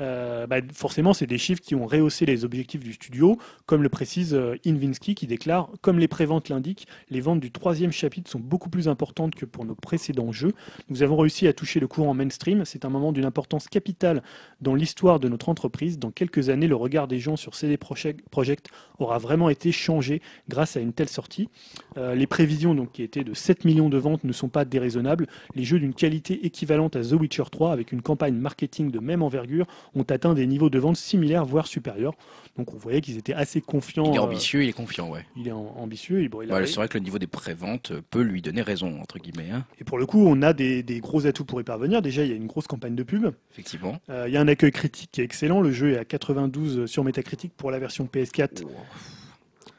Euh, 0.00 0.46
bah, 0.46 0.56
forcément, 0.72 1.12
c'est 1.12 1.26
des 1.26 1.38
chiffres 1.38 1.60
qui 1.60 1.74
ont 1.74 1.86
rehaussé 1.86 2.26
les 2.26 2.44
objectifs 2.44 2.82
du 2.82 2.92
studio, 2.92 3.38
comme 3.66 3.82
le 3.82 3.88
précise 3.88 4.34
euh, 4.34 4.56
Invinsky 4.66 5.14
qui 5.14 5.26
déclare 5.26 5.70
Comme 5.80 5.98
les 5.98 6.08
préventes 6.08 6.48
l'indiquent, 6.48 6.86
les 7.10 7.20
ventes 7.20 7.40
du 7.40 7.50
troisième 7.50 7.92
chapitre 7.92 8.30
sont 8.30 8.40
beaucoup 8.40 8.70
plus 8.70 8.88
importantes 8.88 9.34
que 9.34 9.44
pour 9.44 9.64
nos 9.64 9.74
précédents 9.74 10.32
jeux. 10.32 10.52
Nous 10.88 11.02
avons 11.02 11.16
réussi 11.16 11.46
à 11.46 11.52
toucher 11.52 11.80
le 11.80 11.88
courant 11.88 12.14
mainstream. 12.14 12.64
C'est 12.64 12.84
un 12.84 12.90
moment 12.90 13.12
d'une 13.12 13.24
importance 13.24 13.68
capitale 13.68 14.22
dans 14.60 14.74
l'histoire 14.74 15.20
de 15.20 15.28
notre 15.28 15.48
entreprise. 15.48 15.98
Dans 15.98 16.10
quelques 16.10 16.48
années, 16.48 16.68
le 16.68 16.76
regard 16.76 17.08
des 17.08 17.18
gens 17.18 17.36
sur 17.36 17.54
CD 17.54 17.76
Projekt 17.76 18.68
aura 18.98 19.18
vraiment 19.18 19.50
été 19.50 19.72
changé 19.72 20.22
grâce 20.48 20.76
à 20.76 20.80
une 20.80 20.92
telle 20.92 21.08
sortie. 21.08 21.48
les 21.96 22.26
prévisions 22.26 22.74
donc, 22.74 22.92
qui 22.92 23.02
étaient 23.02 23.24
de 23.24 23.34
7 23.34 23.64
millions 23.64 23.88
de 23.88 23.98
ventes 23.98 24.24
ne 24.24 24.32
sont 24.32 24.48
pas 24.48 24.64
déraisonnables. 24.64 25.26
Les 25.54 25.64
jeux 25.64 25.78
d'une 25.78 25.94
qualité 25.94 26.46
équivalente 26.46 26.96
à 26.96 27.02
The 27.02 27.12
Witcher 27.12 27.44
3 27.50 27.72
avec 27.72 27.92
une 27.92 28.02
campagne 28.02 28.34
marketing 28.34 28.90
de 28.90 28.98
même 28.98 29.22
envergure 29.22 29.66
ont 29.94 30.02
atteint 30.02 30.34
des 30.34 30.46
niveaux 30.46 30.70
de 30.70 30.78
vente 30.78 30.96
similaires, 30.96 31.44
voire 31.44 31.66
supérieurs. 31.66 32.14
Donc 32.56 32.74
on 32.74 32.76
voyait 32.76 33.00
qu'ils 33.00 33.16
étaient 33.18 33.34
assez 33.34 33.60
confiants. 33.60 34.04
Il 34.12 34.16
est 34.16 34.18
euh, 34.18 34.22
ambitieux, 34.22 34.62
il 34.62 34.68
est 34.68 34.74
confiant, 34.74 35.08
ouais. 35.10 35.24
Il 35.36 35.48
est 35.48 35.52
ambitieux. 35.52 36.28
Bon, 36.28 36.40
c'est 36.46 36.74
vrai 36.74 36.88
que 36.88 36.98
le 36.98 37.04
niveau 37.04 37.18
des 37.18 37.26
préventes 37.26 37.92
peut 38.10 38.22
lui 38.22 38.42
donner 38.42 38.62
raison, 38.62 39.00
entre 39.00 39.18
guillemets. 39.18 39.50
Hein. 39.50 39.64
Et 39.80 39.84
pour 39.84 39.98
le 39.98 40.06
coup, 40.06 40.24
on 40.26 40.42
a 40.42 40.52
des, 40.52 40.82
gros 41.00 41.26
atouts 41.26 41.44
pour 41.44 41.60
y 41.60 41.64
parvenir. 41.64 42.02
Déjà, 42.02 42.24
il 42.24 42.30
y 42.30 42.32
a 42.32 42.36
une 42.36 42.46
grosse 42.46 42.66
campagne 42.66 42.94
de 42.94 43.02
pub. 43.02 43.32
Effectivement. 43.52 43.98
Euh, 44.10 44.26
il 44.28 44.34
y 44.34 44.36
a 44.36 44.40
un 44.40 44.48
accueil 44.48 44.72
critique 44.72 45.10
qui 45.12 45.20
est 45.20 45.24
excellent. 45.24 45.60
Le 45.60 45.72
jeu 45.72 45.92
est 45.92 45.98
à 45.98 46.04
92 46.04 46.86
sur 46.86 47.04
Metacritic 47.04 47.52
pour 47.56 47.70
la 47.70 47.78
version 47.78 48.08
PS4 48.12 48.64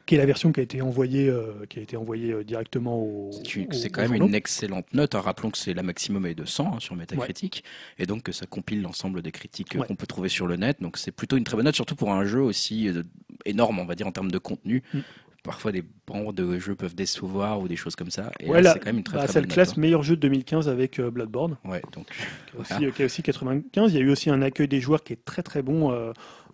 qui 0.06 0.14
est 0.14 0.18
la 0.18 0.26
version 0.26 0.52
qui 0.52 0.60
a 0.60 0.62
été 0.62 0.82
envoyée, 0.82 1.28
euh, 1.28 1.64
qui 1.68 1.78
a 1.78 1.82
été 1.82 1.96
envoyée 1.96 2.32
euh, 2.32 2.44
directement 2.44 2.98
au. 2.98 3.30
C'est 3.70 3.90
quand 3.90 4.02
même 4.02 4.14
une 4.14 4.34
excellente 4.34 4.92
note. 4.92 5.14
Hein. 5.14 5.20
Rappelons 5.20 5.50
que 5.50 5.58
c'est 5.58 5.74
la 5.74 5.82
maximum 5.82 6.26
est 6.26 6.34
de 6.34 6.44
100 6.44 6.66
hein, 6.66 6.80
sur 6.80 6.94
Metacritic, 6.94 7.64
et 7.98 8.06
donc 8.06 8.22
que 8.22 8.32
ça 8.32 8.46
compile 8.46 8.82
l'ensemble 8.82 9.22
des 9.22 9.32
critiques 9.32 9.76
qu'on 9.76 9.96
peut 9.96 10.06
trouver 10.06 10.28
sur 10.28 10.46
le 10.46 10.56
net. 10.56 10.80
Donc 10.80 10.98
c'est 10.98 11.12
plutôt 11.12 11.36
une 11.36 11.44
très 11.44 11.56
bonne 11.56 11.64
note, 11.64 11.74
surtout 11.74 11.96
pour 11.96 12.12
un 12.12 12.24
jeu 12.24 12.40
aussi 12.40 12.88
euh, 12.88 13.02
énorme, 13.46 13.78
on 13.78 13.86
va 13.86 13.94
dire 13.94 14.06
en 14.06 14.12
termes 14.12 14.30
de 14.30 14.38
contenu. 14.38 14.82
Mm. 14.92 15.00
Parfois 15.42 15.72
des 15.72 15.84
bancs 16.06 16.34
de 16.34 16.58
jeux 16.58 16.74
peuvent 16.74 16.94
décevoir 16.94 17.60
ou 17.60 17.68
des 17.68 17.76
choses 17.76 17.96
comme 17.96 18.10
ça. 18.10 18.30
Et 18.40 18.46
c'est 18.46 18.78
quand 18.78 18.86
même 18.86 18.98
une 18.98 19.04
très, 19.04 19.18
bah, 19.18 19.26
très 19.26 19.40
bonne 19.40 19.50
classe 19.50 19.72
hein. 19.72 19.74
meilleur 19.76 20.02
jeu 20.02 20.16
de 20.16 20.22
2015 20.22 20.70
avec 20.70 20.98
Bloodborne. 21.02 21.58
Ouais, 21.66 21.82
donc. 21.92 22.06
Qui, 22.66 22.86
aussi, 22.86 23.02
aussi 23.02 23.22
95. 23.22 23.92
Il 23.92 23.94
y 23.94 23.98
a 23.98 24.00
eu 24.00 24.08
aussi 24.08 24.30
un 24.30 24.40
accueil 24.40 24.68
des 24.68 24.80
joueurs 24.80 25.04
qui 25.04 25.12
est 25.12 25.22
très 25.22 25.42
très 25.42 25.60
bon 25.60 25.92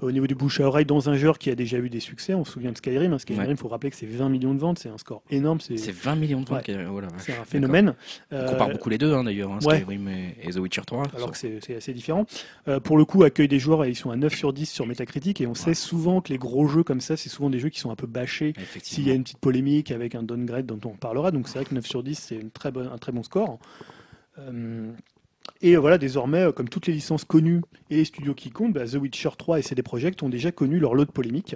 au 0.01 0.13
niveau 0.13 0.27
du 0.27 0.35
bouche 0.35 0.61
à 0.61 0.67
oreille 0.67 0.85
dans 0.85 1.09
un 1.09 1.17
genre 1.17 1.39
qui 1.39 1.51
a 1.51 1.55
déjà 1.55 1.79
eu 1.79 1.91
des 1.91 2.01
succès. 2.01 2.35
On 2.35 2.45
se 2.45 2.53
souvient 2.53 2.73
de 2.73 2.77
Skyrim. 2.77 3.13
Hein. 3.13 3.19
Skyrim, 3.19 3.51
il 3.51 3.57
faut 3.57 3.69
rappeler 3.69 3.91
que 3.91 3.97
c'est 3.97 4.07
20 4.07 4.29
millions 4.29 4.55
de 4.55 4.59
ventes, 4.59 4.79
c'est 4.79 4.89
un 4.89 4.99
score 4.99 5.23
énorme. 5.31 5.61
C'est 5.61 5.77
20 5.91 6.17
millions 6.17 6.41
de 6.41 6.49
ventes. 6.49 6.69
Oh 6.69 7.01
c'est 7.19 7.37
un 7.37 7.45
phénomène. 7.45 7.95
On 8.31 8.45
compare 8.47 8.69
euh, 8.69 8.73
beaucoup 8.73 8.89
les 8.89 8.99
deux 8.99 9.13
hein, 9.13 9.25
d'ailleurs, 9.25 9.53
hein, 9.53 9.61
Skyrim 9.61 10.09
et, 10.09 10.51
The 10.51 10.57
Witcher 10.57 10.83
3. 10.87 11.05
Alors 11.17 11.33
que 11.33 11.39
c'est 11.39 11.77
assez 11.77 11.93
différent. 11.93 12.27
Euh, 12.69 12.81
pour 12.81 12.97
le 12.97 13.05
coup, 13.05 13.23
accueil 13.23 13.49
des 13.49 13.59
joueurs, 13.59 13.85
ils 13.87 13.97
sont 13.97 14.11
à 14.11 14.17
9 14.17 14.35
sur 14.35 14.53
10 14.53 14.67
sur 14.67 14.87
Metacritic 14.87 15.41
et 15.41 15.47
on 15.47 15.55
sait 15.55 15.75
souvent 15.75 16.21
que 16.21 16.33
les 16.33 16.39
gros 16.39 16.67
jeux 16.67 16.83
comme 16.83 17.01
ça, 17.01 17.17
c'est 17.17 17.29
souvent 17.29 17.51
des 17.51 17.59
jeux 17.59 17.69
qui 17.69 17.81
sont 17.81 17.91
un 17.91 17.97
peu 17.97 18.07
bâchés. 18.07 18.55
S'il 18.83 19.07
y 19.07 19.11
a 19.11 19.15
une 19.15 19.23
petite 19.23 19.39
polémique 19.39 19.91
avec 19.91 20.15
un 20.15 20.23
downgrade 20.23 20.67
dont 20.67 20.81
on 20.85 20.97
parlera, 20.97 21.31
donc 21.31 21.49
c'est 21.49 21.59
vrai 21.59 21.65
que 21.65 21.75
9 21.75 21.87
sur 21.87 22.03
10, 22.03 22.15
c'est 22.15 22.53
très 22.53 22.71
un 22.77 22.99
très 22.99 23.13
bon 23.13 23.23
score. 23.23 23.59
Euh, 24.39 24.93
et 25.63 25.77
voilà, 25.77 25.99
désormais, 25.99 26.43
euh, 26.43 26.53
comme 26.53 26.69
toutes 26.69 26.87
les 26.87 26.93
licences 26.93 27.25
connues 27.25 27.63
et 27.91 27.97
les 27.97 28.05
studios 28.05 28.35
qui 28.35 28.51
comptent, 28.51 28.73
bah, 28.73 28.87
The 28.87 28.95
Witcher 28.95 29.31
3 29.37 29.59
et 29.59 29.63
CD 29.63 29.83
Projekt 29.83 30.23
ont 30.23 30.29
déjà 30.29 30.53
connu 30.53 30.79
leur 30.79 30.95
lot 30.95 31.05
de 31.05 31.11
polémiques. 31.11 31.55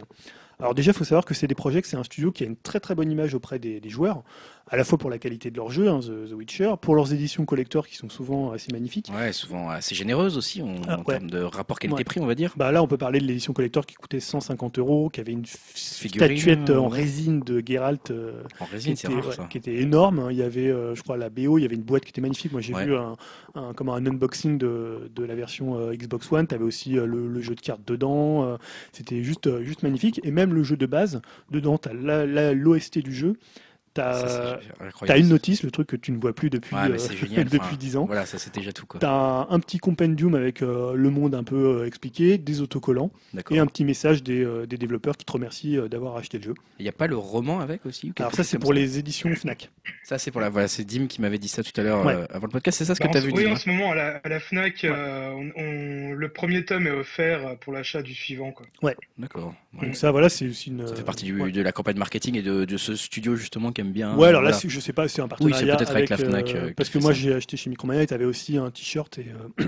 Alors 0.59 0.75
déjà, 0.75 0.93
il 0.93 0.95
faut 0.95 1.05
savoir 1.05 1.25
que 1.25 1.35
CD 1.35 1.55
Projekt, 1.55 1.89
c'est 1.89 1.97
un 1.97 2.05
studio 2.05 2.31
qui 2.31 2.45
a 2.45 2.47
une 2.47 2.57
très 2.57 2.81
très 2.81 2.95
bonne 2.95 3.11
image 3.11 3.35
auprès 3.35 3.59
des 3.59 3.81
joueurs 3.89 4.23
à 4.69 4.77
la 4.77 4.85
fois 4.85 4.97
pour 4.97 5.11
la 5.11 5.19
qualité 5.19 5.51
de 5.51 5.57
leur 5.57 5.71
jeu, 5.71 5.89
hein, 5.89 6.01
The, 6.01 6.33
Witcher, 6.33 6.75
pour 6.81 6.95
leurs 6.95 7.13
éditions 7.13 7.45
collector 7.45 7.87
qui 7.87 7.97
sont 7.97 8.09
souvent 8.09 8.53
assez 8.53 8.73
magnifiques. 8.73 9.11
Ouais, 9.15 9.33
souvent 9.33 9.69
assez 9.69 9.95
généreuses 9.95 10.39
aussi 10.39 10.63
en, 10.63 10.77
ah, 10.89 11.03
termes 11.07 11.31
de 11.31 11.43
rapport 11.43 11.79
qualité-prix, 11.79 12.21
on 12.21 12.27
va 12.27 12.35
dire. 12.35 12.55
Bah 12.57 12.73
là, 12.73 12.83
on 12.83 12.87
peut 12.87 12.97
parler 12.97 13.21
de 13.21 13.27
l'édition 13.27 13.53
collector 13.53 13.85
qui 13.85 13.95
coûtait 13.95 14.21
150 14.21 14.79
euros, 14.79 15.11
qui 15.11 15.21
avait 15.21 15.33
une 15.33 15.45
statuette 15.45 16.71
en 16.71 16.89
résine 16.89 17.41
de 17.41 17.63
Geralt 17.65 18.11
euh, 18.11 18.43
en 18.59 18.65
résine, 18.65 18.95
qui, 18.95 19.07
était, 19.07 19.49
qui, 19.51 19.59
était, 19.59 19.77
énorme. 19.77 20.29
Il 20.31 20.37
y 20.37 20.43
avait, 20.43 20.71
euh, 20.71 20.95
je 20.95 21.03
crois, 21.03 21.19
la 21.19 21.29
BO, 21.29 21.59
il 21.59 21.63
y 21.63 21.65
avait 21.65 21.77
une 21.77 21.83
boîte 21.83 22.05
qui 22.05 22.11
était 22.11 22.23
magnifique. 22.23 22.53
Moi, 22.53 22.63
j'ai 22.63 22.73
vu 22.73 22.97
un, 22.97 23.17
un, 23.55 23.75
comme 23.75 23.91
un 23.91 24.07
unboxing 24.07 24.57
de, 24.57 25.11
de 25.15 25.25
la 25.25 25.35
version 25.35 25.79
euh, 25.79 25.95
Xbox 25.95 26.33
One. 26.33 26.47
Tu 26.47 26.55
avais 26.55 26.65
aussi 26.65 26.93
le, 26.93 27.41
jeu 27.43 27.55
de 27.55 27.61
cartes 27.61 27.87
dedans. 27.87 28.59
C'était 28.93 29.23
juste, 29.23 29.63
juste 29.63 29.83
magnifique. 29.83 30.21
Et 30.25 30.31
même 30.31 30.55
le 30.55 30.63
jeu 30.63 30.77
de 30.77 30.87
base, 30.87 31.21
dedans, 31.51 31.77
tu 31.77 31.91
as 31.91 32.55
l'OST 32.55 32.99
du 33.01 33.13
jeu 33.13 33.37
T'as 33.95 34.59
as 35.09 35.19
une 35.19 35.29
notice, 35.29 35.63
le 35.63 35.71
truc 35.71 35.87
que 35.87 35.95
tu 35.95 36.11
ne 36.11 36.19
vois 36.19 36.33
plus 36.33 36.51
depuis, 36.51 36.75
euh, 36.75 37.45
depuis 37.45 37.77
10 37.77 37.97
ans. 37.97 38.07
Voilà, 38.07 38.27
ça 38.27 38.39
c'était 38.39 38.59
déjà 38.59 38.73
tout. 38.73 38.87
T'as 38.99 39.09
un, 39.09 39.51
un, 39.51 39.61
petit 39.61 39.79
compendium 39.79 40.35
avec 40.35 40.63
euh, 40.63 40.95
le 40.95 41.11
monde 41.11 41.37
un 41.37 41.45
peu 41.45 41.83
euh, 41.83 41.87
expliqué, 41.87 42.37
des 42.37 42.61
autocollants 42.61 43.13
et 43.51 43.59
un 43.61 43.67
petit 43.67 43.85
message 43.85 44.25
des, 44.25 44.45
des 44.67 44.77
développeurs 44.77 45.17
qui 45.17 45.25
te 45.25 45.31
remercient 45.31 45.79
d'avoir 45.89 46.17
acheté 46.17 46.39
le 46.39 46.45
jeu. 46.45 46.55
Il 46.81 46.83
n'y 46.83 46.89
a 46.89 46.93
pas 46.93 47.07
le 47.07 47.17
roman 47.17 47.61
avec 47.61 47.87
aussi 47.87 48.13
Alors 48.19 48.35
ça 48.35 48.43
c'est 48.43 48.59
pour 48.59 48.73
les 48.73 48.99
éditions 48.99 49.33
Fnac. 49.35 49.71
Ça 50.03 50.19
c'est 50.19 50.33
pour 50.33 50.41
la 50.41 50.51
voilà, 50.51 50.67
c'est 50.67 50.85
Dim 50.85 51.07
qui 51.07 51.21
m'avait 51.21 51.39
dit 51.39 51.49
ça 51.49 51.63
tout 51.63 51.81
à 51.81 51.85
l'heure 51.85 52.07
avant 52.31 52.47
le 52.47 52.53
podcast. 52.53 52.79
C'est 52.79 52.85
ça 52.85 52.97
ce 52.97 53.01
que 53.01 53.07
bah, 53.07 53.13
tu 53.13 53.19
as 53.19 53.21
vu 53.21 53.33
Oui, 53.33 53.47
en 53.47 53.57
ce 53.57 53.69
moment 53.69 53.93
à 53.93 53.95
la, 53.95 54.17
à 54.17 54.29
la 54.29 54.41
Fnac, 54.41 54.83
le 54.83 56.27
premier 56.27 56.65
tome 56.65 56.89
est 56.89 56.91
offert 56.91 57.57
pour 57.61 57.73
l'achat 57.73 58.03
du 58.03 58.15
suivant. 58.15 58.51
Quoi. 58.51 58.67
Ouais. 58.83 58.97
D'accord. 59.19 59.55
Donc 59.83 59.97
ça 59.97 60.11
voilà, 60.11 60.29
c'est 60.29 60.49
aussi 60.49 60.71
une. 60.71 60.87
Ça 60.87 60.95
fait 60.95 61.03
partie 61.03 61.31
de 61.31 61.63
la 61.63 61.73
campagne 61.73 61.97
marketing 61.97 62.37
et 62.37 62.43
de, 62.43 62.65
de 62.65 62.77
ce 62.77 62.95
studio 62.95 63.37
justement 63.37 63.73
qui 63.73 63.81
aime 63.81 63.93
bien. 63.93 64.17
Ouais, 64.17 64.29
alors 64.29 64.43
là 64.43 64.53
je 64.65 64.81
sais 64.81 64.93
pas, 64.93 65.09
c'est 65.09 65.23
un 65.23 65.29
partenariat 65.29 65.77
peut-être 65.77 65.91
avec, 65.91 66.11
la 66.11 66.17
Fnac. 66.17 66.55
Euh, 66.55 66.73
parce 66.77 66.89
que 66.89 66.99
moi 66.99 67.13
j'ai 67.13 67.35
acheté 67.35 67.57
chez 67.57 67.71
Micromania 67.71 68.03
et 68.03 68.07
t'avais 68.07 68.25
aussi 68.25 68.57
un 68.57 68.71
t-shirt 68.71 69.19
et 69.19 69.27
euh, 69.61 69.65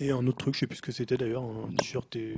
et 0.00 0.10
un 0.10 0.26
autre 0.26 0.38
truc, 0.38 0.54
je 0.54 0.60
sais 0.60 0.66
plus 0.66 0.76
ce 0.76 0.82
que 0.82 0.90
c'était 0.90 1.16
d'ailleurs, 1.16 1.44
un 1.44 1.72
t-shirt 1.76 2.16
et. 2.16 2.36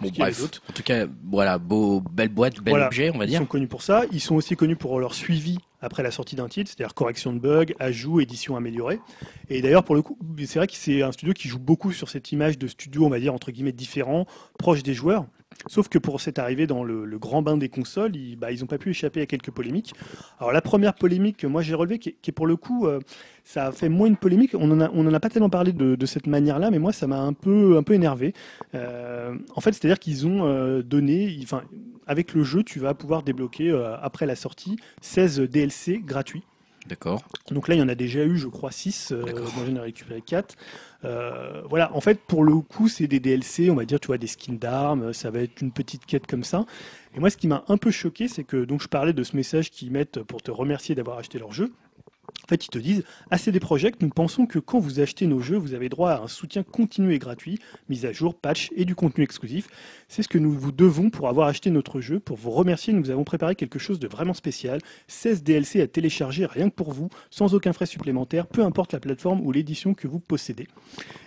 Bon, 0.00 0.10
bref. 0.16 0.42
En 0.68 0.72
tout 0.72 0.82
cas, 0.82 1.06
voilà, 1.24 1.58
beau, 1.58 2.00
belle 2.00 2.28
boîte, 2.28 2.60
bel 2.60 2.74
objet, 2.74 3.10
on 3.14 3.18
va 3.18 3.26
dire. 3.26 3.40
Ils 3.40 3.42
sont 3.42 3.46
connus 3.46 3.68
pour 3.68 3.82
ça. 3.82 4.04
Ils 4.12 4.20
sont 4.20 4.34
aussi 4.34 4.54
connus 4.54 4.76
pour 4.76 5.00
leur 5.00 5.14
suivi 5.14 5.58
après 5.80 6.02
la 6.02 6.10
sortie 6.10 6.36
d'un 6.36 6.48
titre, 6.48 6.70
c'est-à-dire 6.70 6.94
correction 6.94 7.32
de 7.32 7.38
bugs, 7.38 7.72
ajout, 7.78 8.20
édition 8.20 8.56
améliorée. 8.56 9.00
Et 9.48 9.62
d'ailleurs, 9.62 9.84
pour 9.84 9.94
le 9.94 10.02
coup, 10.02 10.18
c'est 10.38 10.58
vrai 10.58 10.66
que 10.66 10.74
c'est 10.74 11.02
un 11.02 11.12
studio 11.12 11.32
qui 11.32 11.48
joue 11.48 11.58
beaucoup 11.58 11.92
sur 11.92 12.08
cette 12.08 12.32
image 12.32 12.58
de 12.58 12.66
studio, 12.66 13.04
on 13.04 13.10
va 13.10 13.18
dire, 13.18 13.34
entre 13.34 13.50
guillemets, 13.50 13.72
différent, 13.72 14.26
proche 14.58 14.82
des 14.82 14.94
joueurs. 14.94 15.26
Sauf 15.66 15.88
que 15.88 15.98
pour 15.98 16.20
cette 16.20 16.38
arrivée 16.38 16.66
dans 16.66 16.84
le, 16.84 17.18
grand 17.18 17.42
bain 17.42 17.56
des 17.56 17.68
consoles, 17.68 18.16
ils 18.16 18.32
n'ont 18.32 18.38
bah, 18.38 18.48
pas 18.68 18.78
pu 18.78 18.90
échapper 18.90 19.20
à 19.20 19.26
quelques 19.26 19.50
polémiques. 19.50 19.94
Alors 20.38 20.52
la 20.52 20.60
première 20.60 20.94
polémique 20.94 21.38
que 21.38 21.46
moi 21.46 21.62
j'ai 21.62 21.74
relevée, 21.74 21.98
qui, 21.98 22.10
est 22.10 22.32
pour 22.32 22.46
le 22.46 22.56
coup, 22.56 22.86
euh, 22.86 23.00
ça 23.44 23.66
a 23.66 23.72
fait 23.72 23.88
moins 23.88 24.08
une 24.08 24.16
polémique. 24.16 24.54
On 24.54 24.66
n'en 24.66 25.14
a, 25.14 25.20
pas 25.20 25.30
tellement 25.30 25.50
parlé 25.50 25.72
de, 25.72 26.06
cette 26.06 26.26
manière-là, 26.26 26.70
mais 26.70 26.78
moi 26.78 26.92
ça 26.92 27.06
m'a 27.06 27.20
un 27.20 27.32
peu, 27.32 27.76
un 27.76 27.82
peu 27.82 27.94
énervé. 27.94 28.34
Euh, 28.74 29.34
en 29.54 29.60
fait, 29.60 29.72
c'est-à-dire 29.72 29.98
qu'ils 29.98 30.26
ont 30.26 30.44
euh, 30.44 30.82
donné, 30.82 31.38
enfin, 31.42 31.62
avec 32.06 32.34
le 32.34 32.42
jeu, 32.42 32.62
tu 32.62 32.78
vas 32.78 32.94
pouvoir 32.94 33.22
débloquer 33.22 33.72
après 34.02 34.26
la 34.26 34.36
sortie 34.36 34.76
16 35.00 35.40
DLC 35.40 36.02
gratuits. 36.04 36.42
D'accord. 36.86 37.22
Donc 37.50 37.68
là, 37.68 37.74
il 37.74 37.78
y 37.78 37.82
en 37.82 37.88
a 37.88 37.94
déjà 37.94 38.24
eu, 38.24 38.36
je 38.36 38.46
crois, 38.46 38.70
6. 38.70 39.12
Euh, 39.12 39.22
moi, 39.56 39.64
j'en 39.66 39.76
ai 39.76 39.80
récupéré 39.80 40.20
4. 40.20 40.54
Euh, 41.04 41.62
voilà, 41.68 41.94
en 41.94 42.00
fait, 42.00 42.20
pour 42.20 42.44
le 42.44 42.54
coup, 42.56 42.88
c'est 42.88 43.06
des 43.06 43.20
DLC, 43.20 43.70
on 43.70 43.74
va 43.74 43.84
dire, 43.84 43.98
tu 44.00 44.08
vois, 44.08 44.18
des 44.18 44.26
skins 44.26 44.58
d'armes, 44.58 45.12
ça 45.12 45.30
va 45.30 45.40
être 45.40 45.62
une 45.62 45.72
petite 45.72 46.04
quête 46.04 46.26
comme 46.26 46.44
ça. 46.44 46.66
Et 47.16 47.20
moi, 47.20 47.30
ce 47.30 47.36
qui 47.36 47.46
m'a 47.46 47.64
un 47.68 47.78
peu 47.78 47.90
choqué, 47.90 48.28
c'est 48.28 48.44
que, 48.44 48.64
donc, 48.64 48.82
je 48.82 48.88
parlais 48.88 49.12
de 49.12 49.22
ce 49.22 49.34
message 49.36 49.70
qu'ils 49.70 49.90
mettent 49.90 50.22
pour 50.22 50.42
te 50.42 50.50
remercier 50.50 50.94
d'avoir 50.94 51.18
acheté 51.18 51.38
leur 51.38 51.52
jeu. 51.52 51.72
En 52.44 52.46
fait, 52.46 52.66
ils 52.66 52.70
te 52.70 52.78
disent, 52.78 53.04
à 53.30 53.38
CD 53.38 53.58
Projekt, 53.58 54.02
nous 54.02 54.10
pensons 54.10 54.44
que 54.44 54.58
quand 54.58 54.78
vous 54.78 55.00
achetez 55.00 55.26
nos 55.26 55.40
jeux, 55.40 55.56
vous 55.56 55.72
avez 55.72 55.88
droit 55.88 56.10
à 56.10 56.22
un 56.22 56.28
soutien 56.28 56.62
continu 56.62 57.14
et 57.14 57.18
gratuit, 57.18 57.58
mise 57.88 58.04
à 58.04 58.12
jour, 58.12 58.34
patch 58.34 58.70
et 58.76 58.84
du 58.84 58.94
contenu 58.94 59.24
exclusif. 59.24 59.68
C'est 60.08 60.22
ce 60.22 60.28
que 60.28 60.36
nous 60.36 60.52
vous 60.52 60.70
devons 60.70 61.08
pour 61.08 61.28
avoir 61.28 61.48
acheté 61.48 61.70
notre 61.70 62.02
jeu. 62.02 62.20
Pour 62.20 62.36
vous 62.36 62.50
remercier, 62.50 62.92
nous 62.92 63.08
avons 63.08 63.24
préparé 63.24 63.54
quelque 63.54 63.78
chose 63.78 63.98
de 63.98 64.06
vraiment 64.06 64.34
spécial. 64.34 64.78
16 65.08 65.42
DLC 65.42 65.80
à 65.80 65.86
télécharger 65.86 66.44
rien 66.44 66.68
que 66.68 66.74
pour 66.74 66.92
vous, 66.92 67.08
sans 67.30 67.54
aucun 67.54 67.72
frais 67.72 67.86
supplémentaire, 67.86 68.46
peu 68.46 68.62
importe 68.62 68.92
la 68.92 69.00
plateforme 69.00 69.40
ou 69.40 69.50
l'édition 69.50 69.94
que 69.94 70.06
vous 70.06 70.20
possédez. 70.20 70.68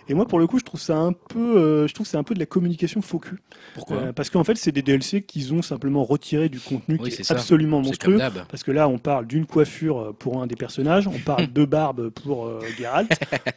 Et 0.08 0.14
moi, 0.14 0.26
pour 0.26 0.38
le 0.38 0.46
coup, 0.46 0.58
je 0.58 0.64
trouve 0.64 0.80
ça 0.80 0.96
un 0.96 1.12
peu, 1.12 1.58
euh, 1.58 1.86
je 1.86 1.94
trouve 1.94 2.06
c'est 2.06 2.16
un 2.16 2.22
peu 2.22 2.34
de 2.34 2.38
la 2.40 2.46
communication 2.46 3.02
faux 3.02 3.18
cul. 3.18 3.40
Pourquoi 3.74 3.96
euh, 3.96 4.12
Parce 4.12 4.30
qu'en 4.30 4.44
fait, 4.44 4.56
c'est 4.56 4.72
des 4.72 4.82
DLC 4.82 5.22
qu'ils 5.22 5.52
ont 5.52 5.60
simplement 5.60 6.02
retiré 6.02 6.48
du 6.48 6.60
contenu 6.60 6.98
qui 6.98 7.10
est, 7.10 7.30
absolument 7.30 7.82
monstrueux. 7.82 8.18
Parce 8.48 8.62
que 8.62 8.70
là, 8.70 8.88
on 8.88 8.98
parle 8.98 9.26
d'une 9.26 9.44
coiffure 9.44 9.98
euh, 9.98 10.12
pour 10.12 10.40
un 10.42 10.46
des 10.46 10.56
personnages, 10.56 10.87
on 11.06 11.18
parle 11.18 11.52
de 11.52 11.64
barbe 11.64 12.10
pour 12.10 12.50
Geralt, 12.78 13.08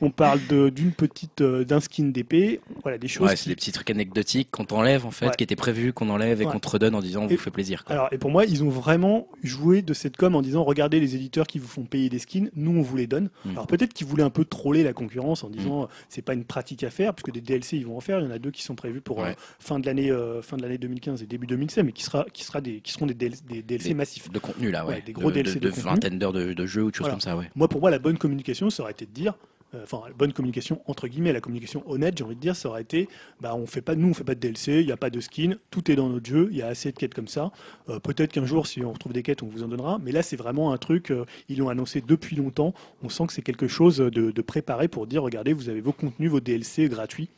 on 0.01 0.11
parle 0.11 0.39
d'une 0.47 0.91
petite, 0.91 1.41
d'un 1.41 1.79
skin 1.79 2.05
d'épée, 2.05 2.61
voilà 2.83 2.97
des 2.97 3.07
choses. 3.07 3.29
Ouais, 3.29 3.35
c'est 3.35 3.49
des 3.49 3.55
petits 3.55 3.71
trucs 3.71 3.89
anecdotiques 3.89 4.49
qu'on 4.51 4.65
t'enlève 4.65 5.05
en 5.05 5.11
fait, 5.11 5.35
qui 5.35 5.43
étaient 5.43 5.55
prévus, 5.55 5.93
qu'on 5.93 6.09
enlève 6.09 6.41
et 6.41 6.45
qu'on 6.45 6.59
te 6.59 6.69
redonne 6.69 6.95
en 6.95 7.01
disant 7.01 7.23
on 7.23 7.27
vous 7.27 7.37
fait 7.37 7.51
plaisir. 7.51 7.83
Alors, 7.87 8.09
et 8.11 8.17
pour 8.17 8.31
moi, 8.31 8.45
ils 8.45 8.63
ont 8.63 8.69
vraiment 8.69 9.27
joué 9.43 9.81
de 9.81 9.93
cette 9.93 10.17
com 10.17 10.35
en 10.35 10.41
disant 10.41 10.63
regardez 10.63 10.99
les 10.99 11.15
éditeurs 11.15 11.47
qui 11.47 11.59
vous 11.59 11.67
font 11.67 11.83
payer 11.83 12.09
des 12.09 12.19
skins, 12.19 12.49
nous 12.55 12.71
on 12.71 12.81
vous 12.81 12.97
les 12.97 13.07
donne. 13.07 13.29
Hmm. 13.45 13.51
Alors 13.51 13.67
peut-être 13.67 13.93
qu'ils 13.93 14.07
voulaient 14.07 14.23
un 14.23 14.29
peu 14.29 14.45
troller 14.45 14.83
la 14.83 14.93
concurrence 14.93 15.43
en 15.43 15.49
disant 15.49 15.83
hmm. 15.83 15.87
c'est 16.09 16.21
pas 16.21 16.33
une 16.33 16.43
pratique 16.43 16.83
à 16.83 16.89
faire, 16.89 17.13
puisque 17.13 17.31
des 17.31 17.41
DLC 17.41 17.77
ils 17.77 17.85
vont 17.85 17.97
en 17.97 18.01
faire. 18.01 18.19
Il 18.19 18.25
y 18.25 18.27
en 18.27 18.31
a 18.31 18.39
deux 18.39 18.51
qui 18.51 18.63
sont 18.63 18.75
prévus 18.75 19.01
pour 19.01 19.23
euh, 19.23 19.31
fin 19.59 19.79
de 19.79 19.85
l'année 19.85 20.11
euh, 20.11 20.41
fin 20.41 20.57
de 20.57 20.61
l'année 20.61 20.77
2015 20.77 21.23
et 21.23 21.25
début 21.25 21.47
2016, 21.47 21.83
mais 21.85 21.91
qui 21.91 22.03
sera 22.03 22.25
qui 22.33 22.43
sera 22.43 22.61
des 22.61 22.81
qui 22.81 22.91
seront 22.91 23.05
des 23.05 23.13
DLC, 23.13 23.41
des 23.47 23.61
DLC 23.61 23.93
massifs. 23.93 24.29
De 24.29 24.39
contenu 24.39 24.71
là, 24.71 24.85
ouais. 24.85 25.01
des 25.05 25.13
gros 25.13 25.31
DLC 25.31 25.59
de, 25.59 25.69
de, 25.69 25.69
vingtaine 25.69 26.19
d'heures 26.19 26.33
de, 26.33 26.53
de, 26.53 26.65
jeu 26.65 26.83
ou 26.83 26.91
de 26.91 26.95
choses 26.95 27.09
comme 27.09 27.20
Moi, 27.55 27.67
pour 27.67 27.81
moi, 27.81 27.91
la 27.91 27.99
bonne 27.99 28.17
communication, 28.17 28.69
ça 28.69 28.83
aurait 28.83 28.91
été 28.91 29.05
de 29.05 29.11
dire 29.11 29.35
euh, 29.73 29.83
enfin 29.83 30.01
bonne 30.17 30.33
communication 30.33 30.81
entre 30.85 31.07
guillemets, 31.07 31.31
la 31.31 31.39
communication 31.39 31.83
honnête, 31.89 32.17
j'ai 32.17 32.23
envie 32.25 32.35
de 32.35 32.41
dire, 32.41 32.55
ça 32.55 32.67
aurait 32.67 32.81
été, 32.81 33.07
bah 33.39 33.55
on 33.55 33.65
fait 33.65 33.81
pas, 33.81 33.95
nous 33.95 34.09
on 34.09 34.13
fait 34.13 34.25
pas 34.25 34.35
de 34.35 34.39
DLC, 34.39 34.81
il 34.81 34.85
n'y 34.85 34.91
a 34.91 34.97
pas 34.97 35.09
de 35.09 35.19
skin, 35.21 35.55
tout 35.69 35.89
est 35.89 35.95
dans 35.95 36.09
notre 36.09 36.29
jeu, 36.29 36.49
il 36.51 36.57
y 36.57 36.61
a 36.61 36.67
assez 36.67 36.91
de 36.91 36.97
quêtes 36.97 37.13
comme 37.13 37.29
ça. 37.29 37.51
Euh, 37.87 37.99
peut-être 37.99 38.33
qu'un 38.33 38.45
jour, 38.45 38.67
si 38.67 38.83
on 38.83 38.91
retrouve 38.91 39.13
des 39.13 39.23
quêtes, 39.23 39.43
on 39.43 39.47
vous 39.47 39.63
en 39.63 39.69
donnera, 39.69 39.97
mais 40.03 40.11
là 40.11 40.23
c'est 40.23 40.35
vraiment 40.35 40.73
un 40.73 40.77
truc, 40.77 41.11
euh, 41.11 41.25
ils 41.47 41.59
l'ont 41.59 41.69
annoncé 41.69 42.01
depuis 42.01 42.35
longtemps. 42.35 42.73
On 43.01 43.09
sent 43.09 43.27
que 43.27 43.33
c'est 43.33 43.41
quelque 43.41 43.67
chose 43.67 43.97
de 43.97 44.41
préparé 44.41 44.87
pour 44.87 45.07
dire, 45.07 45.23
regardez, 45.23 45.53
vous 45.53 45.69
avez 45.69 45.81
vos 45.81 45.93
contenus, 45.93 46.29
vos 46.29 46.41
DLC 46.41 46.89
gratuits. 46.89 47.29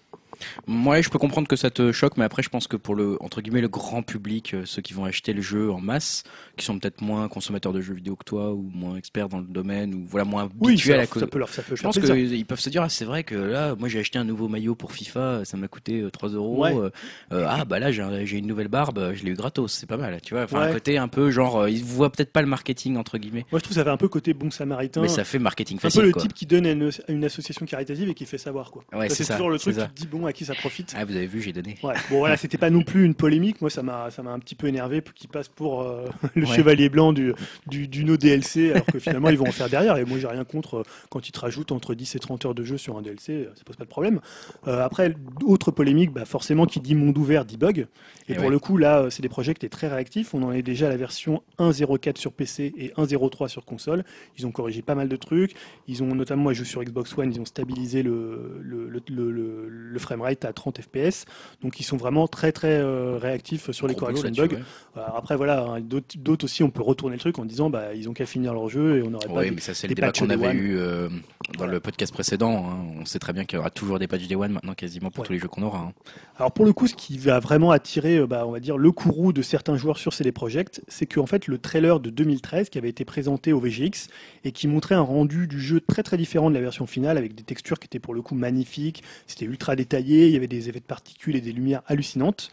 Moi, 0.68 1.02
je 1.02 1.10
peux 1.10 1.20
comprendre 1.20 1.48
que 1.48 1.56
ça 1.56 1.70
te 1.70 1.92
choque, 1.92 2.18
mais 2.18 2.26
après, 2.26 2.44
je 2.44 2.50
pense 2.50 2.68
que 2.68 2.78
pour 2.78 2.96
le 2.96 3.18
entre 3.22 3.42
guillemets 3.42 3.62
le 3.62 3.68
grand 3.68 4.02
public, 4.02 4.54
euh, 4.54 4.64
ceux 4.66 4.82
qui 4.82 4.94
vont 4.94 5.06
acheter 5.06 5.34
le 5.34 5.42
jeu 5.42 5.72
en 5.72 5.80
masse, 5.80 6.24
qui 6.58 6.66
sont 6.66 6.78
peut-être 6.80 7.02
moins 7.02 7.28
consommateurs 7.28 7.74
de 7.74 7.82
jeux 7.82 7.94
vidéo 7.94 8.16
que 8.16 8.24
toi 8.24 8.54
ou 8.54 8.70
moins 8.74 8.96
experts 8.96 9.30
dans 9.30 9.40
le 9.40 9.46
domaine 9.46 9.94
ou 9.94 10.06
voilà 10.08 10.26
moins 10.26 10.44
habitués 10.44 10.94
à 10.94 10.98
la 10.98 11.06
ça 11.06 11.28
peut 11.28 11.40
leur, 11.40 11.50
ça 11.50 11.62
peut 11.62 11.76
Je 11.76 11.82
pense 11.82 12.00
qu'ils 12.00 12.46
peuvent 12.46 12.60
se 12.60 12.70
dire, 12.70 12.82
ah, 12.84 12.90
c'est 12.90 13.06
vrai 13.06 13.24
que 13.24 13.36
là, 13.36 13.76
moi, 13.76 13.90
j'ai 13.90 14.00
acheté 14.00 14.20
un 14.20 14.24
nouveau 14.24 14.48
maillot 14.48 14.76
pour 14.76 14.92
FIFA, 14.92 15.46
ça 15.46 15.58
m'a 15.58 15.68
coûté 15.68 16.04
3 16.12 16.30
euh, 16.30 16.36
euros. 16.36 16.66
Euh, 16.66 16.90
ah 17.32 17.66
bah 17.66 17.80
là, 17.80 17.92
j'ai 17.92 18.38
une 18.38 18.48
nouvelle 18.48 18.68
barbe, 18.68 19.14
je 19.14 19.24
l'ai 19.24 19.32
eu 19.32 19.36
gratos, 19.36 19.72
c'est 19.72 19.88
pas 19.88 19.98
mal, 19.98 20.20
tu 20.22 20.34
vois. 20.34 20.44
Enfin, 20.44 20.62
un 20.62 20.74
côté 20.74 20.98
un 20.98 21.08
peu 21.08 21.32
genre, 21.32 21.68
ils 21.68 21.84
voient 21.84 22.12
peut-être 22.12 22.32
pas 22.32 22.42
le 22.42 22.48
marketing 22.48 22.98
entre 22.98 23.18
guillemets. 23.18 23.46
Moi, 23.52 23.60
je 23.60 23.64
trouve 23.64 23.76
ça 23.76 23.84
fait 23.84 23.90
un 23.90 23.98
peu 23.98 24.08
côté 24.08 24.34
bon 24.34 24.52
samaritain. 24.52 25.02
Mais 25.02 25.08
ça 25.08 25.24
fait 25.24 25.40
marketing 25.40 25.80
facile. 25.80 26.02
Un 26.02 26.04
peu 26.04 26.08
le 26.08 26.14
type 26.14 26.34
qui 26.34 26.46
donne 26.46 26.66
à 26.66 26.72
une, 26.72 27.24
association 27.24 27.66
caritative 27.66 28.10
et 28.10 28.14
qui 28.14 28.26
fait 28.26 28.38
savoir 28.38 28.72
quoi. 28.72 28.84
c'est 29.10 29.26
toujours 29.26 29.50
le 29.50 29.58
truc 29.58 29.76
qui 29.76 30.04
dit 30.04 30.08
bon 30.08 30.23
à 30.28 30.34
qui 30.34 30.45
ça 30.45 30.56
profite. 30.56 30.94
Ah, 30.95 31.06
vous 31.06 31.16
avez 31.16 31.28
vu, 31.28 31.41
j'ai 31.41 31.54
donné. 31.54 31.78
Ouais. 31.84 31.94
Bon, 32.10 32.20
voilà, 32.20 32.38
c'était 32.38 32.58
pas 32.58 32.70
non 32.70 32.84
plus 32.84 33.06
une 33.06 33.16
polémique. 33.16 33.62
Moi, 33.62 33.70
ça 33.70 33.84
m'a, 33.84 34.12
ça 34.12 34.24
m'a 34.24 34.32
un 34.32 34.40
petit 34.40 34.56
peu 34.56 34.68
énervé 34.68 35.02
qu'il 35.16 35.30
passe 35.30 35.48
pour 35.48 35.82
euh, 35.82 36.06
le 36.36 36.45
chevalier 36.45 36.90
blanc 36.90 37.14
du, 37.14 37.34
du, 37.68 37.88
du, 37.88 38.04
no 38.04 38.18
DLC, 38.18 38.72
alors 38.72 38.86
que 38.86 39.00
finalement, 39.00 39.30
ils 39.30 39.38
vont 39.38 39.48
en 39.48 39.52
faire 39.52 39.70
derrière. 39.70 39.98
Et 39.98 40.06
moi, 40.06 40.18
j'ai 40.20 40.28
rien 40.28 40.44
contre 40.44 40.78
euh, 40.78 40.84
quand 41.10 41.28
ils 41.28 41.32
te 41.32 41.40
rajoutent 41.40 41.72
entre 41.72 41.95
10 41.95 42.16
et 42.16 42.20
30 42.20 42.45
heures 42.45 42.56
de 42.56 42.64
jeu 42.64 42.78
sur 42.78 42.98
un 42.98 43.02
DLC, 43.02 43.34
euh, 43.34 43.52
ça 43.56 43.64
pose 43.66 43.76
pas 43.76 43.86
de 43.86 43.90
problème. 43.90 44.20
après, 44.66 45.16
autre 45.44 45.72
polémique, 45.72 46.12
bah, 46.12 46.26
forcément, 46.26 46.66
qui 46.66 46.80
dit 46.80 46.95
monde 46.95 47.18
ouvert 47.18 47.45
dit 47.45 47.58
bug. 47.58 47.88
Et, 48.30 48.36
pour 48.36 48.50
le 48.50 48.60
coup, 48.60 48.78
là, 48.78 49.08
c'est 49.10 49.22
des 49.22 49.30
projets 49.30 49.54
qui 49.54 49.66
étaient 49.66 49.76
très 49.76 49.88
réactifs. 49.88 50.34
On 50.34 50.44
en 50.44 50.52
est 50.52 50.62
déjà 50.62 50.88
à 50.88 50.90
la 50.90 50.98
version 50.98 51.44
1.04 51.60 52.18
sur 52.18 52.32
PC 52.32 52.74
et 52.78 52.90
1.03 52.98 53.48
sur 53.48 53.66
console. 53.66 54.04
Ils 54.38 54.48
ont 54.48 54.52
corrigé 54.52 54.82
pas 54.82 54.95
mal 54.95 55.10
de 55.10 55.16
trucs. 55.16 55.54
Ils 55.88 56.04
ont 56.04 56.16
notamment, 56.16 56.44
moi, 56.44 56.54
je 56.54 56.60
joue 56.60 56.66
sur 56.66 56.84
Xbox 56.84 57.18
One, 57.18 57.32
ils 57.34 57.41
ont 57.41 57.45
stabilisé 57.45 58.04
le, 58.04 58.60
le, 58.62 58.88
le, 58.88 59.32
le, 59.32 59.70
le 59.70 60.00
framerate 60.14 60.45
à 60.45 60.53
30 60.53 60.80
FPS 60.81 61.26
donc 61.61 61.80
ils 61.80 61.84
sont 61.84 61.98
vraiment 61.98 62.27
très 62.27 62.52
très 62.52 62.77
euh, 62.80 63.18
réactifs 63.19 63.72
sur 63.72 63.88
les 63.88 63.95
corrections 63.95 64.30
de 64.30 64.35
bugs. 64.35 64.57
après 64.95 65.35
voilà, 65.35 65.64
hein, 65.64 65.81
d'autres 65.81 66.45
aussi 66.45 66.64
on 66.64 66.69
peut 66.69 66.84
retourner 66.84 67.15
le 67.15 67.19
truc 67.19 67.40
en 67.40 67.45
disant 67.45 67.69
bah 67.69 67.94
ils 67.95 68.10
ont 68.10 68.14
qu'à 68.14 68.26
finir 68.26 68.53
leur 68.53 68.69
jeu 68.69 68.98
et 68.98 69.03
on 69.03 69.10
n'aurait 69.10 69.27
pas. 69.27 69.41
Oui, 69.41 69.52
mais 69.52 69.61
ça 69.61 69.73
c'est 69.73 69.88
le 69.88 69.95
débat 69.95 70.11
qu'on 70.11 70.30
avait 70.30 70.53
eu 70.53 70.77
euh, 70.77 71.10
dans 71.57 71.65
le 71.65 71.80
podcast 71.80 72.14
précédent. 72.14 72.65
Hein. 72.68 72.85
On 72.99 73.06
sait 73.06 73.19
très 73.19 73.34
bien 73.34 73.45
qu'il 73.45 73.57
y 73.57 73.60
aura 73.60 73.69
toujours 73.69 73.99
des 73.99 74.07
patchs 74.07 74.27
Day 74.27 74.35
One 74.35 74.52
maintenant 74.52 74.73
quasiment 74.73 75.10
pour 75.10 75.26
tous 75.26 75.34
les 75.34 75.40
jeux 75.40 75.48
qu'on 75.48 75.64
aura. 75.64 75.80
Hein. 75.80 75.94
Alors 76.38 76.52
pour 76.52 76.65
le 76.65 76.73
coup, 76.73 76.88
ce 76.88 76.95
qui 76.95 77.18
va 77.18 77.40
vraiment 77.40 77.72
attirer, 77.72 78.18
euh, 78.18 78.27
bah, 78.27 78.44
on 78.45 78.52
va 78.52 78.60
dire 78.60 78.77
le 78.77 78.91
courroux 78.91 79.34
de 79.34 79.41
certains 79.41 79.77
joueurs 79.77 79.98
sur 79.98 80.14
CD 80.14 80.31
Projekt, 80.31 80.81
c'est 80.88 81.06
qu'en 81.06 81.26
fait 81.26 81.48
le 81.48 81.57
trailer 81.57 81.99
de 81.99 82.10
2013 82.10 82.69
qui 82.69 82.77
avait 82.77 82.90
été 82.90 83.06
présenté 83.06 83.53
au 83.53 83.60
VGX 83.60 84.10
et 84.44 84.52
qui 84.52 84.68
montrait 84.68 84.95
un 84.95 85.02
rendu 85.02 85.48
du 85.48 85.60
jeu 85.60 85.80
très 85.80 86.03
très 86.03 86.18
différent 86.18 86.49
de 86.49 86.56
la 86.56 86.61
version 86.61 86.85
finale 86.85 87.18
avec 87.18 87.35
des 87.35 87.44
textures 87.44 87.80
qui 87.80 87.85
étaient 87.85 87.99
pour 87.99 88.14
le 88.14 88.22
coup 88.22 88.35
magnifiques, 88.35 89.03
c'était 89.27 89.45
ultra 89.45 89.76
détaillé, 89.76 90.03
il 90.04 90.34
y 90.34 90.36
avait 90.36 90.48
des 90.48 90.70
effets 90.70 90.80
de 90.80 90.86
particules 90.86 91.36
et 91.36 91.42
des 91.42 91.52
lumières 91.52 91.82
hallucinantes. 91.88 92.52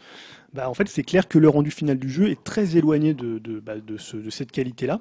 Bah, 0.53 0.69
en 0.69 0.73
fait, 0.73 0.87
c'est 0.89 1.03
clair 1.03 1.27
que 1.27 1.37
le 1.37 1.47
rendu 1.47 1.71
final 1.71 1.97
du 1.97 2.09
jeu 2.09 2.29
est 2.29 2.43
très 2.43 2.75
éloigné 2.75 3.13
de, 3.13 3.39
de, 3.39 3.59
bah, 3.59 3.75
de, 3.75 3.97
de 3.97 4.29
cette 4.29 4.51
qualité-là. 4.51 4.99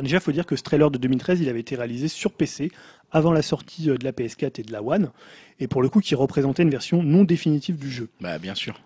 Déjà, 0.00 0.16
il 0.16 0.20
faut 0.20 0.32
dire 0.32 0.46
que 0.46 0.56
ce 0.56 0.62
trailer 0.62 0.90
de 0.90 0.96
2013, 0.96 1.40
il 1.40 1.48
avait 1.48 1.60
été 1.60 1.76
réalisé 1.76 2.08
sur 2.08 2.32
PC 2.32 2.70
avant 3.10 3.32
la 3.32 3.42
sortie 3.42 3.90
euh, 3.90 3.98
de 3.98 4.04
la 4.04 4.12
PS4 4.12 4.60
et 4.60 4.62
de 4.62 4.72
la 4.72 4.82
One, 4.82 5.10
et 5.60 5.68
pour 5.68 5.82
le 5.82 5.88
coup 5.88 6.00
qui 6.00 6.14
représentait 6.14 6.62
une 6.62 6.70
version 6.70 7.02
non 7.02 7.24
définitive 7.24 7.76
du 7.76 7.90
jeu. 7.90 8.08
Bah 8.20 8.38
bien 8.38 8.54
sûr. 8.54 8.80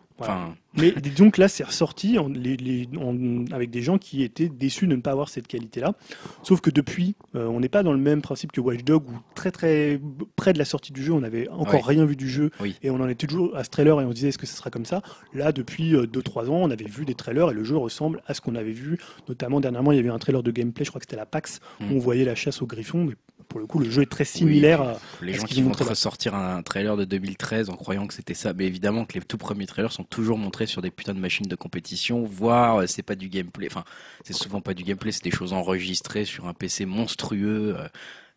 Mais 0.77 0.93
disons 0.93 1.31
que 1.31 1.41
là, 1.41 1.49
c'est 1.49 1.65
ressorti 1.65 2.19
avec 2.19 3.71
des 3.71 3.83
gens 3.83 3.99
qui 3.99 4.23
étaient 4.23 4.49
déçus 4.49 4.87
de 4.87 4.97
ne 4.97 5.01
pas 5.01 5.13
avoir 5.13 5.29
cette 5.29 5.47
qualité-là. 5.47 5.95
Sauf 6.43 6.61
que 6.61 6.71
depuis, 6.71 7.17
euh, 7.35 7.47
on 7.47 7.61
n'est 7.61 7.69
pas 7.69 7.83
dans 7.83 7.93
le 7.93 7.99
même 7.99 8.23
principe 8.23 8.53
que 8.53 8.61
Watch 8.61 8.85
Dogs, 8.85 9.09
où 9.09 9.19
très 9.35 9.51
très 9.51 10.01
près 10.37 10.53
de 10.53 10.59
la 10.59 10.65
sortie 10.65 10.93
du 10.93 11.03
jeu, 11.03 11.13
on 11.13 11.21
n'avait 11.21 11.49
encore 11.49 11.85
rien 11.85 12.05
vu 12.05 12.17
du 12.17 12.29
jeu, 12.29 12.51
et 12.83 12.91
on 12.91 13.01
en 13.01 13.09
était 13.09 13.27
toujours 13.27 13.57
à 13.57 13.65
ce 13.65 13.71
trailer 13.71 14.01
et 14.01 14.05
on 14.05 14.11
se 14.11 14.15
disait 14.15 14.29
est-ce 14.29 14.39
que 14.39 14.47
ce 14.47 14.57
sera 14.57 14.71
comme 14.71 14.87
ça? 14.87 15.03
Là, 15.35 15.53
depuis 15.53 15.95
2-3 15.95 15.97
euh, 15.97 16.49
ans, 16.49 16.63
on 16.63 16.71
avait 16.71 16.85
vu 16.85 17.05
des 17.05 17.15
trailers 17.15 17.51
et 17.51 17.55
le 17.55 17.65
jeu 17.65 17.77
ressemble 17.77 18.23
à 18.27 18.35
ce 18.35 18.41
qu'on 18.41 18.55
avait 18.55 18.73
vu. 18.73 18.99
Notamment, 19.29 19.61
dernièrement, 19.61 19.93
il 19.93 19.97
y 19.97 20.01
avait 20.01 20.09
un 20.09 20.19
trailer 20.19 20.43
de 20.43 20.51
gameplay, 20.51 20.85
je 20.85 20.91
crois 20.91 21.01
que 21.01 21.07
c'était 21.07 21.17
la 21.17 21.27
PAX, 21.27 21.61
où 21.81 21.85
hmm. 21.85 21.93
on 21.93 21.99
voyait 21.99 22.25
la 22.25 22.35
chasse 22.35 22.63
aux 22.63 22.67
griffons, 22.67 23.05
mais 23.05 23.15
pour 23.49 23.61
le 23.61 23.67
coup, 23.67 23.79
le 23.79 23.89
jeu 23.91 24.03
est 24.03 24.11
très 24.11 24.25
similaire 24.25 24.83
à. 24.83 24.97
Les 25.23 25.35
gens 25.35 25.45
qui 25.45 25.63
vont 25.63 25.73
ressortir 25.73 26.35
un 26.35 26.63
trailer 26.63 26.97
de 26.97 27.05
2013 27.05 27.71
en 27.71 27.77
croyant 27.77 28.07
que 28.07 28.15
c'était 28.15 28.35
ça, 28.35 28.53
mais 28.53 28.67
évidemment 28.67 29.05
que 29.05 29.15
les 29.15 29.21
tout 29.21 29.39
premiers 29.39 29.67
trailers 29.67 29.93
sont 29.93 30.05
toujours 30.05 30.39
montrés 30.39 30.66
sur 30.67 30.83
des 30.83 30.91
putains 30.91 31.15
de 31.15 31.21
machines 31.21 31.47
de 31.47 31.57
compétition, 31.57 32.25
voire 32.25 32.81
euh, 32.83 32.87
c'est 32.87 33.03
pas 33.03 33.15
du 33.15 33.29
gameplay. 33.29 33.69
Enfin, 33.71 33.85
c'est 34.25 34.35
souvent 34.35 34.61
pas 34.61 34.75
du 34.75 34.83
gameplay, 34.85 35.13
c'est 35.13 35.25
des 35.25 35.31
choses 35.31 35.53
enregistrées 35.53 36.25
sur 36.25 36.47
un 36.47 36.55
PC 36.55 36.87
monstrueux. 36.87 37.77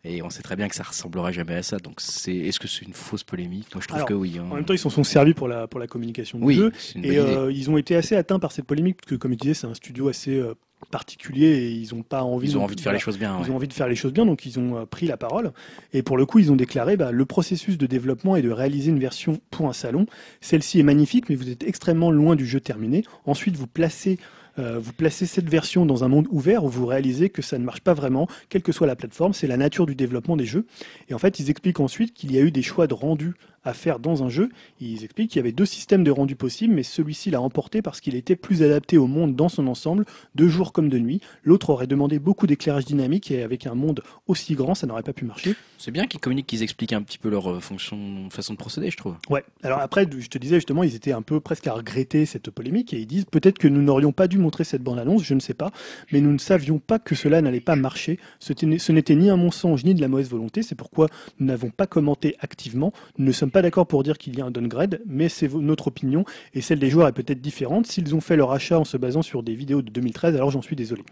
Euh, 0.04 0.08
et 0.08 0.22
on 0.22 0.30
sait 0.30 0.42
très 0.42 0.56
bien 0.56 0.68
que 0.68 0.74
ça 0.74 0.82
ressemblera 0.82 1.32
jamais 1.32 1.54
à 1.54 1.62
ça. 1.62 1.78
Donc, 1.78 2.00
c'est, 2.00 2.34
est-ce 2.34 2.60
que 2.60 2.68
c'est 2.68 2.84
une 2.84 2.94
fausse 2.94 3.24
polémique? 3.24 3.74
Moi, 3.74 3.82
je 3.82 3.88
trouve 3.88 4.04
que 4.04 4.14
oui. 4.14 4.38
Hein. 4.38 4.46
En 4.50 4.56
même 4.56 4.64
temps, 4.64 4.74
ils 4.74 4.78
s'en 4.78 4.90
sont 4.90 5.04
servis 5.04 5.34
pour 5.34 5.48
la, 5.48 5.66
pour 5.66 5.80
la 5.80 5.86
communication 5.86 6.38
du 6.38 6.54
jeu. 6.54 6.72
Et 7.02 7.18
euh, 7.18 7.52
ils 7.52 7.70
ont 7.70 7.76
été 7.76 7.96
assez 7.96 8.16
atteints 8.16 8.38
par 8.38 8.52
cette 8.52 8.66
polémique, 8.66 8.96
parce 8.96 9.10
que, 9.10 9.14
comme 9.16 9.32
je 9.32 9.38
disais, 9.38 9.54
c'est 9.54 9.66
un 9.66 9.74
studio 9.74 10.08
assez 10.08 10.42
particulier 10.90 11.46
et 11.46 11.70
ils 11.70 11.94
ont 11.94 12.02
pas 12.02 12.22
envie. 12.22 12.50
Ils 12.50 12.58
ont 12.58 12.64
envie 12.64 12.76
de 12.76 12.80
faire 12.80 12.92
les 12.92 12.98
choses 12.98 13.18
bien. 13.18 13.38
Ils 13.44 13.50
ont 13.50 13.56
envie 13.56 13.68
de 13.68 13.72
faire 13.72 13.88
les 13.88 13.94
choses 13.94 14.12
bien, 14.12 14.26
donc 14.26 14.46
ils 14.46 14.58
ont 14.58 14.78
euh, 14.78 14.86
pris 14.86 15.06
la 15.06 15.16
parole. 15.16 15.52
Et 15.92 16.02
pour 16.02 16.16
le 16.16 16.26
coup, 16.26 16.38
ils 16.38 16.50
ont 16.50 16.56
déclaré 16.56 16.96
bah, 16.96 17.12
le 17.12 17.24
processus 17.26 17.78
de 17.78 17.86
développement 17.86 18.36
est 18.36 18.42
de 18.42 18.50
réaliser 18.50 18.90
une 18.90 18.98
version 18.98 19.40
pour 19.50 19.68
un 19.68 19.72
salon. 19.72 20.06
Celle-ci 20.40 20.80
est 20.80 20.84
magnifique, 20.84 21.28
mais 21.28 21.34
vous 21.34 21.50
êtes 21.50 21.64
extrêmement 21.64 22.10
loin 22.10 22.36
du 22.36 22.46
jeu 22.46 22.60
terminé. 22.60 23.04
Ensuite, 23.26 23.56
vous 23.56 23.66
placez 23.66 24.18
euh, 24.58 24.78
vous 24.78 24.92
placez 24.92 25.26
cette 25.26 25.48
version 25.48 25.86
dans 25.86 26.04
un 26.04 26.08
monde 26.08 26.26
ouvert 26.30 26.64
où 26.64 26.68
vous 26.68 26.86
réalisez 26.86 27.30
que 27.30 27.42
ça 27.42 27.58
ne 27.58 27.64
marche 27.64 27.80
pas 27.80 27.94
vraiment, 27.94 28.28
quelle 28.48 28.62
que 28.62 28.72
soit 28.72 28.86
la 28.86 28.96
plateforme, 28.96 29.32
c'est 29.32 29.46
la 29.46 29.56
nature 29.56 29.86
du 29.86 29.94
développement 29.94 30.36
des 30.36 30.46
jeux. 30.46 30.66
Et 31.08 31.14
en 31.14 31.18
fait, 31.18 31.40
ils 31.40 31.50
expliquent 31.50 31.80
ensuite 31.80 32.14
qu'il 32.14 32.32
y 32.32 32.38
a 32.38 32.42
eu 32.42 32.50
des 32.50 32.62
choix 32.62 32.86
de 32.86 32.94
rendu 32.94 33.34
à 33.64 33.74
faire 33.74 33.98
dans 33.98 34.22
un 34.22 34.28
jeu. 34.28 34.48
Ils 34.80 35.04
expliquent 35.04 35.30
qu'il 35.32 35.38
y 35.38 35.40
avait 35.40 35.52
deux 35.52 35.66
systèmes 35.66 36.04
de 36.04 36.10
rendu 36.10 36.36
possibles, 36.36 36.74
mais 36.74 36.82
celui-ci 36.82 37.30
l'a 37.30 37.40
emporté 37.40 37.82
parce 37.82 38.00
qu'il 38.00 38.14
était 38.14 38.36
plus 38.36 38.62
adapté 38.62 38.98
au 38.98 39.06
monde 39.06 39.36
dans 39.36 39.48
son 39.48 39.66
ensemble, 39.66 40.04
de 40.34 40.48
jour 40.48 40.72
comme 40.72 40.88
de 40.88 40.98
nuit. 40.98 41.20
L'autre 41.44 41.70
aurait 41.70 41.86
demandé 41.86 42.18
beaucoup 42.18 42.46
d'éclairage 42.46 42.84
dynamique 42.84 43.30
et 43.30 43.42
avec 43.42 43.66
un 43.66 43.74
monde 43.74 44.02
aussi 44.26 44.54
grand, 44.54 44.74
ça 44.74 44.86
n'aurait 44.86 45.02
pas 45.02 45.12
pu 45.12 45.24
marcher. 45.24 45.54
C'est 45.78 45.90
bien 45.90 46.06
qu'ils 46.06 46.20
communiquent, 46.20 46.46
qu'ils 46.46 46.62
expliquent 46.62 46.92
un 46.92 47.02
petit 47.02 47.18
peu 47.18 47.28
leur 47.28 47.50
euh, 47.50 47.60
fonction, 47.60 48.28
façon 48.30 48.54
de 48.54 48.58
procéder, 48.58 48.90
je 48.90 48.96
trouve. 48.96 49.16
Ouais. 49.28 49.44
Alors 49.62 49.80
après, 49.80 50.06
je 50.18 50.28
te 50.28 50.38
disais 50.38 50.56
justement, 50.56 50.82
ils 50.82 50.94
étaient 50.94 51.12
un 51.12 51.22
peu 51.22 51.40
presque 51.40 51.66
à 51.66 51.72
regretter 51.72 52.26
cette 52.26 52.50
polémique 52.50 52.92
et 52.92 53.00
ils 53.00 53.06
disent 53.06 53.24
peut-être 53.24 53.58
que 53.58 53.68
nous 53.68 53.82
n'aurions 53.82 54.12
pas 54.12 54.28
dû 54.28 54.38
montrer 54.38 54.64
cette 54.64 54.82
bande-annonce, 54.82 55.22
je 55.22 55.34
ne 55.34 55.40
sais 55.40 55.54
pas, 55.54 55.70
mais 56.12 56.20
nous 56.20 56.32
ne 56.32 56.38
savions 56.38 56.78
pas 56.78 56.98
que 56.98 57.14
cela 57.14 57.40
n'allait 57.42 57.60
pas 57.60 57.76
marcher. 57.76 58.18
Ce 58.38 58.92
n'était 58.92 59.16
ni 59.16 59.30
un 59.30 59.36
mensonge 59.36 59.84
ni 59.84 59.94
de 59.94 60.00
la 60.00 60.08
mauvaise 60.08 60.30
volonté, 60.30 60.62
c'est 60.62 60.74
pourquoi 60.74 61.08
nous 61.38 61.46
n'avons 61.46 61.70
pas 61.70 61.86
commenté 61.86 62.36
activement. 62.40 62.92
Nous 63.18 63.26
ne 63.26 63.32
sommes 63.32 63.49
pas 63.50 63.62
d'accord 63.62 63.86
pour 63.86 64.02
dire 64.02 64.18
qu'il 64.18 64.38
y 64.38 64.40
a 64.40 64.44
un 64.44 64.50
downgrade, 64.50 65.00
mais 65.06 65.28
c'est 65.28 65.52
notre 65.52 65.88
opinion 65.88 66.24
et 66.54 66.60
celle 66.60 66.78
des 66.78 66.90
joueurs 66.90 67.08
est 67.08 67.12
peut-être 67.12 67.40
différente. 67.40 67.86
S'ils 67.86 68.14
ont 68.14 68.20
fait 68.20 68.36
leur 68.36 68.52
achat 68.52 68.78
en 68.78 68.84
se 68.84 68.96
basant 68.96 69.22
sur 69.22 69.42
des 69.42 69.54
vidéos 69.54 69.82
de 69.82 69.90
2013, 69.90 70.34
alors 70.34 70.50
j'en 70.50 70.62
suis 70.62 70.76
désolé. 70.76 71.02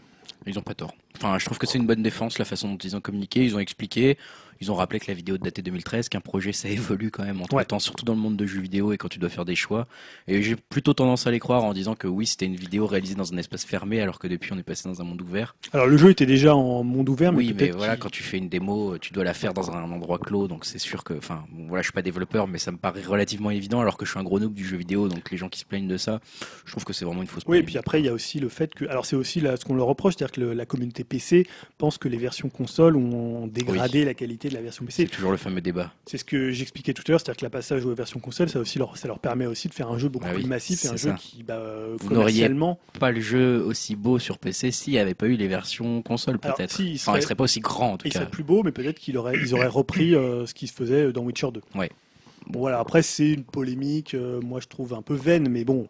Ils 0.47 0.59
ont 0.59 0.63
pas 0.63 0.75
tort. 0.75 0.95
Enfin, 1.19 1.39
je 1.39 1.45
trouve 1.45 1.59
que 1.59 1.67
c'est 1.67 1.79
une 1.79 1.87
bonne 1.87 2.03
défense 2.03 2.39
la 2.39 2.45
façon 2.45 2.69
dont 2.69 2.79
ils 2.79 2.97
ont 2.97 3.01
communiqué. 3.01 3.45
Ils 3.45 3.55
ont 3.57 3.61
expliqué. 3.61 4.17
Ils 4.61 4.73
ont 4.73 4.75
rappelé 4.75 4.99
que 4.99 5.07
la 5.09 5.15
vidéo 5.15 5.39
datait 5.39 5.63
2013, 5.63 6.09
qu'un 6.09 6.21
projet 6.21 6.53
ça 6.53 6.69
évolue 6.69 7.11
quand 7.11 7.25
même 7.25 7.41
en 7.41 7.55
ouais. 7.55 7.65
temps, 7.65 7.79
surtout 7.79 8.05
dans 8.05 8.15
le 8.15 8.19
monde 8.19 8.37
de 8.37 8.45
jeux 8.45 8.61
vidéo 8.61 8.93
et 8.93 8.97
quand 8.97 9.09
tu 9.09 9.21
dois 9.21 9.29
faire 9.29 9.45
des 9.45 9.55
choix. 9.55 9.87
Et 10.27 10.43
j'ai 10.43 10.57
plutôt 10.57 10.95
tendance 10.95 11.27
à 11.27 11.31
les 11.31 11.39
croire 11.39 11.63
en 11.63 11.73
disant 11.73 11.95
que 11.95 12.09
oui, 12.09 12.27
c'était 12.27 12.47
une 12.47 12.57
vidéo 12.57 12.87
réalisée 12.87 13.15
dans 13.15 13.33
un 13.33 13.37
espace 13.37 13.65
fermé, 13.65 14.01
alors 14.01 14.19
que 14.19 14.27
depuis 14.27 14.53
on 14.53 14.59
est 14.59 14.65
passé 14.65 14.89
dans 14.89 15.01
un 15.01 15.05
monde 15.05 15.23
ouvert. 15.23 15.55
Alors 15.73 15.87
le 15.87 15.97
jeu 15.97 16.11
était 16.11 16.27
déjà 16.27 16.57
en 16.57 16.83
monde 16.83 17.09
ouvert, 17.09 17.33
mais 17.33 17.39
oui, 17.39 17.55
mais 17.57 17.71
voilà, 17.71 17.97
quand 17.97 18.11
tu 18.11 18.25
fais 18.25 18.39
une 18.39 18.49
démo, 18.49 18.99
tu 18.99 19.13
dois 19.13 19.23
la 19.23 19.35
faire 19.35 19.55
dans 19.55 19.71
un 19.71 19.91
endroit 19.93 20.19
clos, 20.19 20.49
donc 20.49 20.65
c'est 20.65 20.79
sûr 20.79 21.05
que, 21.05 21.15
enfin, 21.15 21.45
voilà, 21.69 21.83
je 21.83 21.87
suis 21.87 21.93
pas 21.93 22.03
développeur, 22.03 22.49
mais 22.49 22.59
ça 22.59 22.73
me 22.73 22.79
paraît 22.79 23.03
relativement 23.03 23.51
évident, 23.51 23.81
alors 23.81 23.97
que 23.97 24.05
je 24.07 24.11
suis 24.11 24.19
un 24.19 24.25
gros 24.25 24.41
noob 24.41 24.55
du 24.55 24.67
jeu 24.67 24.77
vidéo, 24.77 25.09
donc 25.09 25.31
les 25.31 25.37
gens 25.37 25.49
qui 25.49 25.61
se 25.61 25.67
plaignent 25.67 25.89
de 25.89 25.99
ça, 25.99 26.21
je 26.65 26.73
trouve 26.73 26.85
que 26.85 26.93
c'est 26.93 27.05
vraiment 27.05 27.23
une 27.23 27.29
fausse. 27.29 27.45
Oui, 27.47 27.59
et 27.59 27.63
puis 27.63 27.79
après 27.79 28.01
il 28.01 28.07
y 28.07 28.09
a 28.09 28.13
aussi 28.13 28.41
le 28.41 28.49
fait 28.49 28.75
que, 28.75 28.87
alors 28.87 29.07
c'est 29.07 29.17
aussi 29.17 29.41
là 29.41 29.57
ce 29.57 29.65
qu'on 29.65 29.77
leur 29.77 29.87
reproche, 29.87 30.15
c'est-à-dire 30.19 30.33
que 30.33 30.41
la 30.41 30.67
communauté 30.67 31.05
PC 31.09 31.47
pense 31.79 31.99
que 31.99 32.09
les 32.09 32.17
versions 32.17 32.49
consoles 32.49 32.97
ont 32.97 33.47
dégradé 33.47 34.05
la 34.05 34.15
qualité 34.15 34.49
de 34.49 34.55
la 34.55 34.61
version 34.61 34.85
PC 34.85 35.09
le 35.31 35.37
fameux 35.37 35.61
débat. 35.61 35.93
C'est 36.07 36.19
ce 36.19 36.25
que 36.25 36.51
j'expliquais 36.51 36.93
tout 36.93 37.03
à 37.07 37.11
l'heure, 37.11 37.21
c'est-à-dire 37.21 37.39
que 37.39 37.45
la 37.45 37.51
passage 37.51 37.85
aux 37.85 37.95
versions 37.95 38.21
console, 38.21 38.49
ça 38.49 38.61
aussi 38.61 38.79
leur, 38.79 38.97
ça 38.97 39.09
leur 39.09 39.19
permet 39.19 39.47
aussi 39.47 39.69
de 39.69 39.75
faire 39.75 39.91
un 39.91 39.99
jeu 39.99 40.09
beaucoup 40.09 40.27
bah 40.27 40.35
plus 40.35 40.45
massif 40.45 40.85
et 40.85 40.89
un 40.89 40.97
jeu 40.97 41.15
qui, 41.19 41.43
bah, 41.43 41.61
Vous 41.99 42.15
n'auriez 42.15 42.51
pas 42.99 43.11
le 43.11 43.21
jeu 43.21 43.63
aussi 43.63 43.97
beau 43.97 44.19
sur 44.19 44.39
PC 44.39 44.71
s'il 44.71 44.95
n'y 44.95 44.99
avait 44.99 45.15
pas 45.15 45.27
eu 45.27 45.37
les 45.37 45.49
versions 45.49 46.03
console, 46.03 46.39
peut-être. 46.39 46.71
Si, 46.71 46.93
il 46.93 46.99
serait... 46.99 47.21
serait 47.21 47.35
pas 47.35 47.45
aussi 47.45 47.61
grand, 47.61 47.93
en 47.93 47.99
tout 47.99 48.07
il 48.07 48.13
cas. 48.13 48.21
serait 48.21 48.31
plus 48.31 48.45
beau, 48.45 48.63
mais 48.63 48.73
peut-être 48.73 48.99
qu'ils 48.99 49.17
auraient, 49.17 49.37
ils 49.37 49.55
auraient 49.55 49.67
repris 49.67 50.15
euh, 50.15 50.47
ce 50.47 50.55
qui 50.55 50.67
se 50.67 50.73
faisait 50.73 51.13
dans 51.13 51.23
Witcher 51.23 51.49
2. 51.53 51.61
Ouais. 51.75 51.91
Bon 52.49 52.61
voilà, 52.61 52.79
après 52.79 53.03
c'est 53.03 53.29
une 53.29 53.45
polémique, 53.45 54.15
euh, 54.15 54.41
moi 54.41 54.59
je 54.61 54.69
trouve 54.69 54.95
un 54.95 55.03
peu 55.03 55.15
vaine, 55.15 55.49
mais 55.51 55.65
bon, 55.65 55.87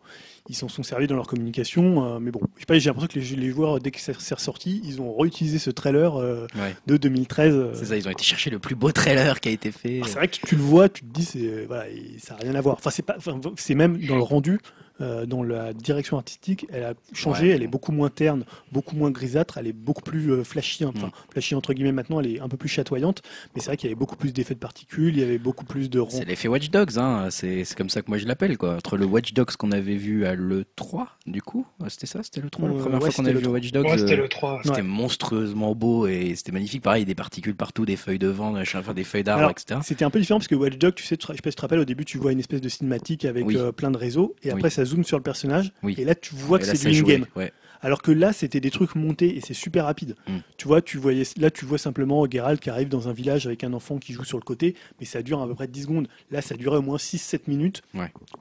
ils 0.49 0.57
s'en 0.57 0.69
sont 0.69 0.83
servis 0.83 1.07
dans 1.07 1.15
leur 1.15 1.29
communication. 1.29 2.05
Euh, 2.05 2.19
mais 2.19 2.33
bon, 2.33 2.41
je 2.57 2.61
sais 2.61 2.67
pas, 2.67 2.77
j'ai 2.79 2.91
l'impression 2.91 3.07
que 3.07 3.19
les, 3.19 3.37
les, 3.37 3.51
joueurs, 3.51 3.79
dès 3.79 3.93
que 3.93 4.01
c'est 4.01 4.35
ressorti, 4.35 4.81
ils 4.85 5.01
ont 5.01 5.17
réutilisé 5.17 5.61
ce 5.61 5.71
trailer 5.71 6.17
euh, 6.17 6.49
de 6.87 6.97
2013. 6.97 7.75
C'est 7.75 7.85
ça, 7.85 7.97
ils 7.97 8.09
ont 8.09 8.11
été 8.11 8.25
chercher 8.25 8.51
le 8.51 8.59
plus 8.59 8.75
beau 8.75 8.91
trailer 8.91 9.41
qui 9.41 9.51
a 9.51 9.53
été 9.53 9.71
fait. 9.71 10.01
Ah, 10.03 10.07
c'est 10.09 10.17
vrai 10.17 10.27
que 10.29 10.39
tu 10.45 10.57
le 10.57 10.63
vois, 10.63 10.89
tu 10.89 11.03
te 11.03 11.13
dis, 11.13 11.25
c'est 11.25 11.67
voilà, 11.67 11.85
ça 12.19 12.35
n'a 12.35 12.41
rien 12.41 12.55
à 12.57 12.61
voir. 12.61 12.75
Enfin, 12.77 12.91
c'est 12.91 13.05
pas, 13.05 13.17
c'est 13.57 13.75
même 13.77 13.97
dans 14.07 14.17
le 14.17 14.23
rendu. 14.23 14.59
Euh, 15.01 15.27
dans 15.27 15.45
la 15.45 15.73
direction 15.73 16.17
artistique, 16.17 16.67
elle 16.73 16.83
a 16.83 16.95
changé, 17.13 17.51
elle 17.51 17.63
est 17.63 17.69
beaucoup 17.69 17.93
moins 17.93 18.11
terne, 18.11 18.45
beaucoup 18.73 18.97
moins 18.97 19.13
grisâtre, 19.13 19.57
elle 19.59 19.69
est 19.69 19.73
beaucoup 19.73 20.03
plus 20.03 20.33
euh, 20.33 20.45
flashy, 20.45 20.85
enfin 20.85 21.13
flashy 21.31 21.55
entre 21.55 21.73
guillemets 21.73 21.93
maintenant, 21.93 22.19
elle 22.19 22.27
est 22.27 22.41
un 22.41 22.49
peu 22.49 22.57
plus 22.57 22.69
chatoyante, 22.69 23.23
mais 23.55 23.61
c'est 23.61 23.69
vrai 23.69 23.77
qu'il 23.77 23.89
y 23.89 23.93
avait 23.93 23.99
beaucoup 23.99 24.17
plus 24.17 24.33
d'effets 24.33 24.55
de 24.55 24.59
particules, 24.59 25.17
il 25.17 25.21
y 25.21 25.23
avait 25.23 25.39
beaucoup 25.39 25.65
plus 25.65 25.89
de 25.89 26.03
C'est 26.09 26.25
l'effet 26.25 26.49
Watch 26.49 26.71
Dogs, 26.71 26.99
hein. 26.99 27.29
c'est 27.31 27.65
comme 27.77 27.91
ça 27.91 28.03
que 28.03 28.09
moi 28.09 28.19
je 28.19 28.27
l'appelle, 28.27 28.59
quoi. 28.59 28.75
Entre 28.75 28.97
le 28.97 29.07
Watch 29.07 29.35
Dogs 29.35 29.53
qu'on 29.57 29.71
avait 29.71 29.95
vu 29.95 30.27
à 30.27 30.35
l'E3, 30.35 31.07
du 31.27 31.43
coup, 31.43 31.65
c'était 31.89 32.07
ça, 32.07 32.25
c'était 32.25 32.41
le 32.41 32.51
3, 32.51 32.69
la 32.69 32.75
euh, 32.75 32.79
première 32.79 33.01
fois 33.01 33.11
qu'on 33.11 33.25
avait 33.25 33.35
vu 33.35 33.45
le 33.45 33.51
Watch 33.51 33.71
Dogs. 33.71 33.87
c'était 33.99 34.17
le 34.17 34.29
3. 34.29 34.63
C'était 34.65 34.83
monstrueusement 34.83 35.77
beau 35.77 36.09
et 36.09 36.35
c'était 36.35 36.53
magnifique, 36.53 36.83
pareil, 36.83 37.05
des 37.05 37.15
particules 37.15 37.55
partout, 37.55 37.87
des 37.87 37.97
feuilles 37.97 38.19
de 38.19 38.29
vent, 38.29 38.55
des 38.95 39.05
feuilles 39.05 39.23
d'arbres, 39.23 39.51
etc. 39.51 39.79
C'était 39.85 40.05
un 40.05 40.11
peu 40.11 40.19
différent 40.19 40.41
parce 40.41 40.49
que 40.49 40.57
Watch 40.57 40.77
Dogs, 40.77 40.95
tu 40.95 41.05
sais, 41.05 41.17
je 41.21 41.25
sais 41.25 41.35
pas 41.35 41.35
si 41.37 41.43
tu 41.43 41.55
te 41.55 41.61
rappelles, 41.61 41.79
au 41.79 41.85
début 41.85 42.05
tu 42.05 42.19
vois 42.19 42.33
une 42.33 42.41
espèce 42.41 42.61
de 42.61 42.69
cinématique 42.69 43.25
avec 43.25 43.47
plein 43.77 43.93
de 43.93 43.97
réseaux 43.97 44.35
et 44.43 44.51
après 44.51 44.71
ça 44.71 44.85
sur 45.05 45.17
le 45.17 45.23
personnage 45.23 45.73
et 45.97 46.05
là, 46.05 46.15
tu 46.15 46.35
vois 46.35 46.59
que 46.59 46.65
c'est 46.65 46.91
du 46.91 47.01
in-game. 47.01 47.25
Alors 47.81 48.03
que 48.03 48.11
là, 48.11 48.33
c'était 48.33 48.61
des 48.61 48.71
trucs 48.71 48.95
montés 48.95 49.37
et 49.37 49.41
c'est 49.41 49.55
super 49.55 49.85
rapide. 49.85 50.17
Mm. 50.27 50.39
Tu 50.57 50.67
vois, 50.67 50.83
tu 50.83 50.99
voyais, 50.99 51.25
là, 51.37 51.51
tu 51.51 51.65
vois 51.65 51.79
simplement 51.79 52.29
Geralt 52.29 52.61
qui 52.61 52.71
arrive 52.71 52.89
dans 52.89 53.09
un 53.09 53.13
village 53.13 53.47
avec 53.47 53.65
un 53.65 53.73
enfant 53.73 53.99
qui 53.99 54.13
joue 54.13 54.25
sur 54.25 54.39
le 54.39 54.43
côté, 54.43 54.75
mais 54.99 55.07
ça 55.07 55.23
dure 55.23 55.41
à 55.41 55.47
peu 55.47 55.55
près 55.55 55.69
10 55.69 55.83
secondes. 55.83 56.09
Là, 56.31 56.43
ça 56.43 56.57
durait 56.57 56.79
au 56.79 56.83
moins 56.83 56.97
6-7 56.97 57.43
minutes 57.47 57.83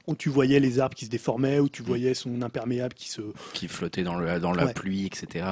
où 0.06 0.16
tu 0.16 0.28
voyais 0.28 0.60
les 0.60 0.80
arbres 0.80 0.94
qui 0.94 1.04
se 1.04 1.10
déformaient, 1.10 1.60
où 1.60 1.68
tu 1.68 1.82
mm. 1.82 1.86
voyais 1.86 2.14
son 2.14 2.42
imperméable 2.42 2.94
qui 2.94 3.10
se. 3.10 3.22
qui 3.54 3.68
flottait 3.68 4.02
dans, 4.02 4.16
le, 4.16 4.40
dans 4.40 4.52
la 4.52 4.66
pluie, 4.66 5.06
etc. 5.06 5.44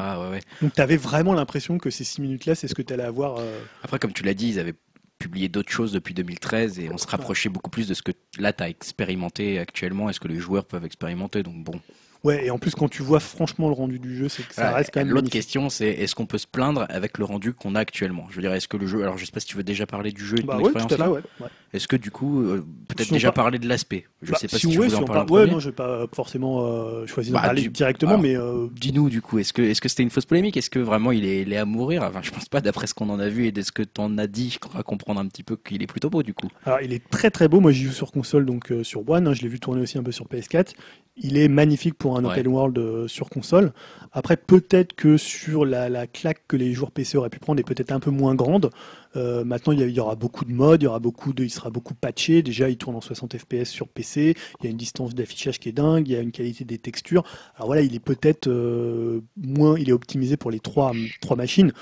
Donc, 0.61 0.73
tu 0.75 0.81
avais 0.81 0.97
vraiment 0.97 1.35
l'impression 1.35 1.79
que 1.79 1.91
ces 1.91 2.05
6 2.05 2.23
minutes-là, 2.23 2.55
c'est 2.55 2.69
ce 2.69 2.75
que 2.75 2.83
tu 2.83 2.93
allais 2.93 3.05
avoir. 3.05 3.37
Euh, 3.39 3.61
Après, 3.83 3.99
comme 3.99 4.13
tu 4.13 4.25
l'as 4.25 4.35
dit, 4.35 4.49
ils 4.49 4.59
avaient 4.59 4.75
publié 5.19 5.49
d'autres 5.49 5.73
choses 5.73 5.93
depuis 5.93 6.15
2013 6.15 6.79
et 6.79 6.91
on 6.91 6.99
se 6.99 7.07
rapprochait 7.07 7.49
beaucoup 7.49 7.71
plus 7.71 7.89
de 7.89 7.95
ce 7.95 8.03
que 8.03 8.13
là 8.39 8.53
tu 8.53 8.63
as 8.63 8.69
expérimenté 8.69 9.59
actuellement 9.59 10.11
et 10.11 10.13
ce 10.13 10.21
que 10.21 10.29
les 10.29 10.39
joueurs 10.39 10.65
peuvent 10.65 10.85
expérimenter. 10.85 11.43
Donc 11.43 11.65
bon. 11.65 11.81
Ouais, 12.27 12.47
et 12.47 12.51
en 12.51 12.59
plus, 12.59 12.75
quand 12.75 12.89
tu 12.89 13.05
vois 13.05 13.21
franchement 13.21 13.69
le 13.69 13.75
rendu 13.75 14.01
du 14.01 14.17
jeu, 14.17 14.29
c'est 14.29 14.43
que 14.43 14.53
ça 14.53 14.73
reste 14.73 14.91
quand 14.93 14.99
même. 14.99 15.11
L'autre 15.11 15.31
question, 15.31 15.71
c'est 15.71 15.87
est-ce 15.91 16.17
qu'on 16.17 16.27
peut 16.27 16.39
se 16.39 16.47
plaindre 16.49 16.85
avec 16.89 17.19
le 17.19 17.25
rendu 17.25 17.53
qu'on 17.53 17.77
a 17.77 17.79
actuellement? 17.79 18.27
Je 18.31 18.37
veux 18.37 18.43
dire, 18.43 18.53
est-ce 18.53 18.67
que 18.67 18.77
le 18.77 18.89
jeu. 18.89 19.03
Alors, 19.03 19.17
je 19.17 19.25
sais 19.25 19.31
pas 19.31 19.39
si 19.39 19.47
tu 19.47 19.57
veux 19.57 19.63
déjà 19.63 19.87
parler 19.87 20.11
du 20.11 20.25
jeu 20.25 20.39
et 20.39 20.43
de 20.43 20.47
bah 20.47 20.59
ton 20.59 20.65
expérience 20.65 20.99
là. 20.99 21.49
Est-ce 21.73 21.87
que 21.87 21.95
du 21.95 22.11
coup, 22.11 22.43
euh, 22.43 22.65
peut-être 22.89 23.13
déjà 23.13 23.31
parler 23.31 23.61
de 23.61 23.69
l'aspect? 23.69 24.07
Je 24.23 24.33
bah, 24.33 24.39
sais 24.41 24.49
pas 24.49 24.59
si, 24.59 24.67
tu 24.67 24.77
veux 24.77 24.93
en 24.97 25.05
parler. 25.05 25.31
Ouais, 25.31 25.47
non, 25.47 25.61
je 25.61 25.69
vais 25.69 25.75
pas 25.75 26.07
forcément 26.13 26.67
euh, 26.67 27.07
choisir 27.07 27.35
bah, 27.35 27.43
parler 27.43 27.69
directement, 27.69 28.19
mais. 28.19 28.37
Euh, 28.37 28.67
dis-nous, 28.73 29.09
du 29.09 29.23
coup, 29.23 29.39
est-ce 29.39 29.53
que 29.53 29.63
est-ce 29.63 29.81
que 29.81 29.89
c'était 29.89 30.03
une 30.03 30.11
fausse 30.11 30.27
polémique? 30.27 30.57
Est-ce 30.57 30.71
que 30.71 30.81
vraiment 30.81 31.13
il 31.13 31.25
est, 31.25 31.43
il 31.43 31.53
est 31.53 31.59
à 31.59 31.65
mourir? 31.65 32.03
Enfin, 32.03 32.23
je 32.23 32.33
pense 32.33 32.49
pas, 32.49 32.61
d'après 32.61 32.89
ce 32.89 32.95
qu'on 32.95 33.09
en 33.09 33.21
a 33.21 33.29
vu 33.29 33.47
et 33.47 33.53
de 33.53 33.63
ce 33.63 33.71
que 33.71 33.85
tu 33.85 34.01
en 34.01 34.19
as 34.19 34.27
dit, 34.27 34.51
je 34.51 34.59
crois 34.59 34.83
comprendre 34.83 35.21
un 35.21 35.29
petit 35.29 35.45
peu 35.45 35.57
qu'il 35.57 35.81
est 35.81 35.87
plutôt 35.87 36.11
beau, 36.11 36.25
du 36.25 36.35
coup. 36.35 36.49
Alors, 36.65 36.81
il 36.83 36.93
est 36.93 37.09
très 37.09 37.31
très 37.31 37.47
beau. 37.47 37.61
Moi, 37.61 37.71
j'y 37.71 37.85
joue 37.85 37.93
sur 37.93 38.11
console, 38.11 38.47
donc 38.47 38.73
sur 38.83 39.09
One. 39.09 39.29
Hein, 39.29 39.35
je 39.35 39.43
l'ai 39.43 39.49
vu 39.49 39.61
tourner 39.61 39.83
aussi 39.83 39.97
un 39.97 40.03
peu 40.03 40.13
sur 40.13 40.27
PS4. 40.27 40.73
Il 41.17 41.39
est 41.39 41.49
magnifique 41.49 41.95
pour 41.95 42.19
un 42.19 42.25
open 42.25 42.47
world 42.47 42.79
euh, 42.79 43.09
sur 43.09 43.31
console. 43.31 43.73
Après, 44.13 44.37
peut-être 44.37 44.95
que 44.95 45.17
sur 45.17 45.65
la, 45.65 46.07
claque 46.07 46.43
que 46.47 46.57
les 46.57 46.73
joueurs 46.73 46.91
PC 46.91 47.17
auraient 47.17 47.31
pu 47.31 47.39
prendre 47.39 47.59
est 47.59 47.65
peut-être 47.65 47.93
un 47.93 48.01
peu 48.01 48.11
moins 48.11 48.35
grande. 48.35 48.71
Euh, 49.17 49.45
maintenant, 49.45 49.73
il 49.73 49.81
y, 49.91 50.01
aura 50.01 50.15
beaucoup 50.15 50.45
de 50.45 50.53
modes, 50.53 50.83
il 50.83 50.85
y 50.85 50.89
aura 50.89 50.99
beaucoup 50.99 51.33
de, 51.33 51.45
il 51.45 51.51
sera 51.51 51.71
beaucoup 51.71 51.95
patché. 51.95 52.43
Déjà, 52.43 52.69
il 52.69 52.77
tourne 52.77 52.97
en 52.97 53.01
60 53.01 53.37
FPS 53.39 53.65
sur 53.65 53.89
PC. 53.89 54.35
Il 54.61 54.65
y 54.65 54.67
a 54.69 54.71
une 54.71 54.77
distance 54.77 55.15
d'affichage 55.15 55.59
qui 55.59 55.69
est 55.69 55.73
dingue. 55.73 56.09
Il 56.09 56.13
y 56.13 56.17
a 56.17 56.21
une 56.21 56.33
qualité 56.33 56.65
des 56.65 56.79
textures. 56.79 57.25
Alors 57.57 57.67
voilà, 57.67 57.83
il 57.83 57.95
est 57.95 58.01
peut-être 58.01 58.49
euh, 58.49 59.21
moins, 59.37 59.79
il 59.79 59.89
est 59.89 59.93
optimisé 59.93 60.37
pour 60.37 60.51
les 60.51 60.61
trois, 60.61 60.93
trois 61.21 61.37
machines. 61.37 61.73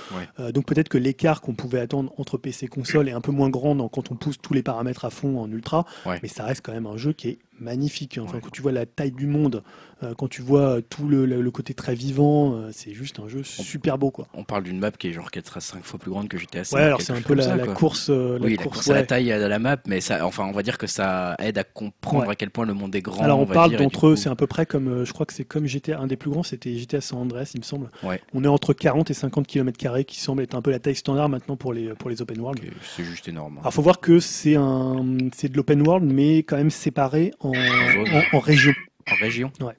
donc 0.53 0.67
peut-être 0.67 0.89
que 0.89 0.99
l'écart 0.99 1.41
qu'on 1.41 1.55
pouvait 1.55 1.81
attendre 1.81 2.13
entre 2.19 2.39
PC 2.39 2.67
et 2.67 2.69
console 2.69 3.09
est 3.09 3.13
un 3.13 3.21
peu 3.21 3.33
moins 3.33 3.51
grand 3.51 3.75
quand 3.89 4.11
on 4.13 4.15
pousse 4.15 4.37
tous 4.41 4.55
les 4.55 4.63
paramètres 4.63 5.05
à 5.05 5.11
fond 5.11 5.39
en 5.41 5.51
ultra. 5.51 5.85
Mais 6.23 6.29
ça 6.29 6.45
reste 6.45 6.63
quand 6.65 6.73
même 6.73 6.87
un 6.87 6.97
jeu 6.97 7.13
qui 7.13 7.29
est 7.29 7.39
magnifique. 7.61 8.19
Enfin, 8.23 8.41
quand 8.41 8.51
tu 8.51 8.63
vois 8.63 8.73
la 8.73 8.87
taille 8.87 9.13
du 9.13 9.27
monde, 9.27 9.63
euh, 10.03 10.15
quand 10.15 10.29
tu 10.29 10.43
vois 10.43 10.83
tout 10.83 11.09
le, 11.09 11.51
côté 11.51 11.75
très 11.75 11.95
vivant, 11.95 12.55
euh, 12.55 12.71
c'est 12.73 12.93
juste 12.93 13.21
un 13.21 13.29
jeu 13.29 13.43
super 13.43 13.99
beau, 13.99 14.11
quoi. 14.11 14.27
On 14.35 14.45
parle 14.45 14.65
d'une 14.65 14.79
map 14.79 14.91
qui 14.91 15.09
est 15.09 15.13
genre 15.13 15.31
4 15.31 15.57
à 15.57 15.61
5 15.61 15.85
fois 15.85 15.99
plus 15.99 16.11
grande 16.11 16.29
que 16.29 16.37
GTA 16.37 16.65
5. 16.65 16.77
Ouais, 16.77 16.83
alors 16.83 17.01
c'est 17.01 17.13
un 17.13 17.21
peu 17.25 17.35
la, 17.35 17.59
course, 17.75 18.11
euh, 18.11 18.39
la 18.39 18.57
course, 18.57 18.89
à 18.89 18.95
la 18.95 19.03
taille 19.03 19.29
de 19.29 19.47
la 19.47 19.59
map, 19.59 19.77
mais 19.87 20.01
ça, 20.01 20.25
enfin, 20.27 20.45
on 20.45 20.53
va 20.53 20.63
dire 20.63 20.79
que 20.79 20.87
ça 20.87 21.35
aide 21.39 21.59
à 21.59 21.65
comprendre 21.65 22.29
à 22.31 22.37
quel 22.37 22.51
point 22.51 22.67
le 22.67 22.75
monde 22.75 22.95
est 22.95 23.03
grand. 23.03 23.23
Alors 23.23 23.41
on, 23.41 23.47
parle 23.47 23.77
d'entre 23.77 24.09
eux, 24.09 24.17
c'est 24.17 24.29
à 24.29 24.35
peu 24.35 24.47
près 24.47 24.67
comme, 24.67 25.05
je 25.05 25.13
crois 25.13 25.27
que 25.27 25.33
c'est 25.33 25.45
comme 25.45 25.67
GTA, 25.67 25.99
un 25.99 26.07
des 26.07 26.17
plus 26.17 26.31
grands, 26.31 26.43
c'était 26.43 26.77
GTA 26.77 27.01
San 27.01 27.19
Andreas, 27.19 27.53
il 27.55 27.61
me 27.61 27.65
semble. 27.65 27.89
Ouais. 28.03 28.21
On 28.33 28.45
est 28.45 28.49
entre 28.49 28.73
40 28.73 29.11
et 29.11 29.15
50 29.15 29.47
km 29.47 29.77
carrés, 29.79 30.05
qui 30.05 30.21
semble 30.21 30.43
être 30.43 30.55
un 30.55 30.63
peu 30.63 30.71
la 30.71 30.79
taille 30.79 30.97
standard 30.97 31.29
maintenant 31.29 31.57
pour 31.57 31.73
les 31.73 31.89
pour 31.95 32.11
les 32.11 32.23
open 32.23 32.41
world. 32.41 32.61
c'est 32.97 33.05
juste 33.05 33.29
énorme. 33.29 33.59
Alors 33.61 33.73
faut 33.73 33.83
voir 33.83 34.01
que 34.01 34.21
c'est 34.21 34.57
un, 34.57 35.05
c'est 35.35 35.51
de 35.51 35.57
l'open 35.57 35.87
world, 35.87 36.11
mais 36.11 36.39
quand 36.39 36.57
même 36.57 36.71
séparé 36.71 37.33
en, 37.41 37.51
en, 37.51 38.37
en 38.37 38.39
région. 38.39 38.73
En 39.11 39.15
région 39.17 39.53
Ouais. 39.61 39.75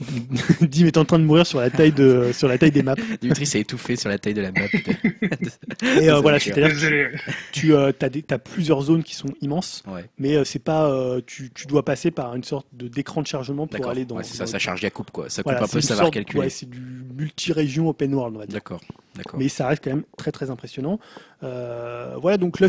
Dim 0.62 0.86
est 0.86 0.96
en 0.96 1.04
train 1.04 1.18
de 1.18 1.24
mourir 1.24 1.46
sur 1.46 1.60
la 1.60 1.70
taille 1.70 1.92
de 1.92 2.30
sur 2.32 2.48
la 2.48 2.58
taille 2.58 2.70
des 2.70 2.82
maps. 2.82 2.94
Dimitri 3.20 3.46
s'est 3.46 3.60
étouffé 3.60 3.96
sur 3.96 4.08
la 4.08 4.18
taille 4.18 4.34
de 4.34 4.40
la 4.40 4.52
map. 4.52 4.60
et 6.00 6.10
euh, 6.10 6.20
voilà, 6.20 6.38
c'est-à-dire 6.38 6.70
que 6.70 7.16
tu 7.52 7.74
euh, 7.74 7.92
as, 8.00 8.38
plusieurs 8.38 8.82
zones 8.82 9.02
qui 9.02 9.14
sont 9.14 9.28
immenses, 9.40 9.82
mais 10.18 10.36
euh, 10.36 10.44
c'est 10.44 10.58
pas 10.58 10.90
tu, 11.26 11.50
tu, 11.54 11.66
dois 11.66 11.84
passer 11.84 12.10
par 12.10 12.34
une 12.34 12.44
sorte 12.44 12.66
de 12.72 12.88
d'écran 12.88 13.22
de 13.22 13.26
chargement 13.26 13.66
pour 13.66 13.88
aller 13.88 14.04
dans. 14.04 14.16
Ouais, 14.16 14.24
c'est 14.24 14.36
ça, 14.36 14.46
ça 14.46 14.58
charge 14.58 14.84
à 14.84 14.90
coupe 14.90 15.10
quoi. 15.10 15.28
Ça 15.28 15.42
coupe 15.42 15.52
un 15.52 15.66
peu, 15.66 15.80
ça 15.80 15.94
va 15.94 16.10
calculer. 16.10 16.40
Ouais, 16.40 16.50
c'est 16.50 16.68
du 16.68 16.80
multi-région 17.14 17.88
open 17.88 18.14
world, 18.14 18.36
on 18.36 18.38
va 18.40 18.46
dire. 18.46 18.54
D'accord. 18.54 18.80
Mais 19.36 19.48
ça 19.48 19.66
reste 19.66 19.82
quand 19.82 19.90
même 19.90 20.04
très 20.16 20.32
très 20.32 20.50
impressionnant. 20.50 20.98
Euh, 21.42 22.14
voilà, 22.20 22.36
donc 22.36 22.60
là, 22.60 22.68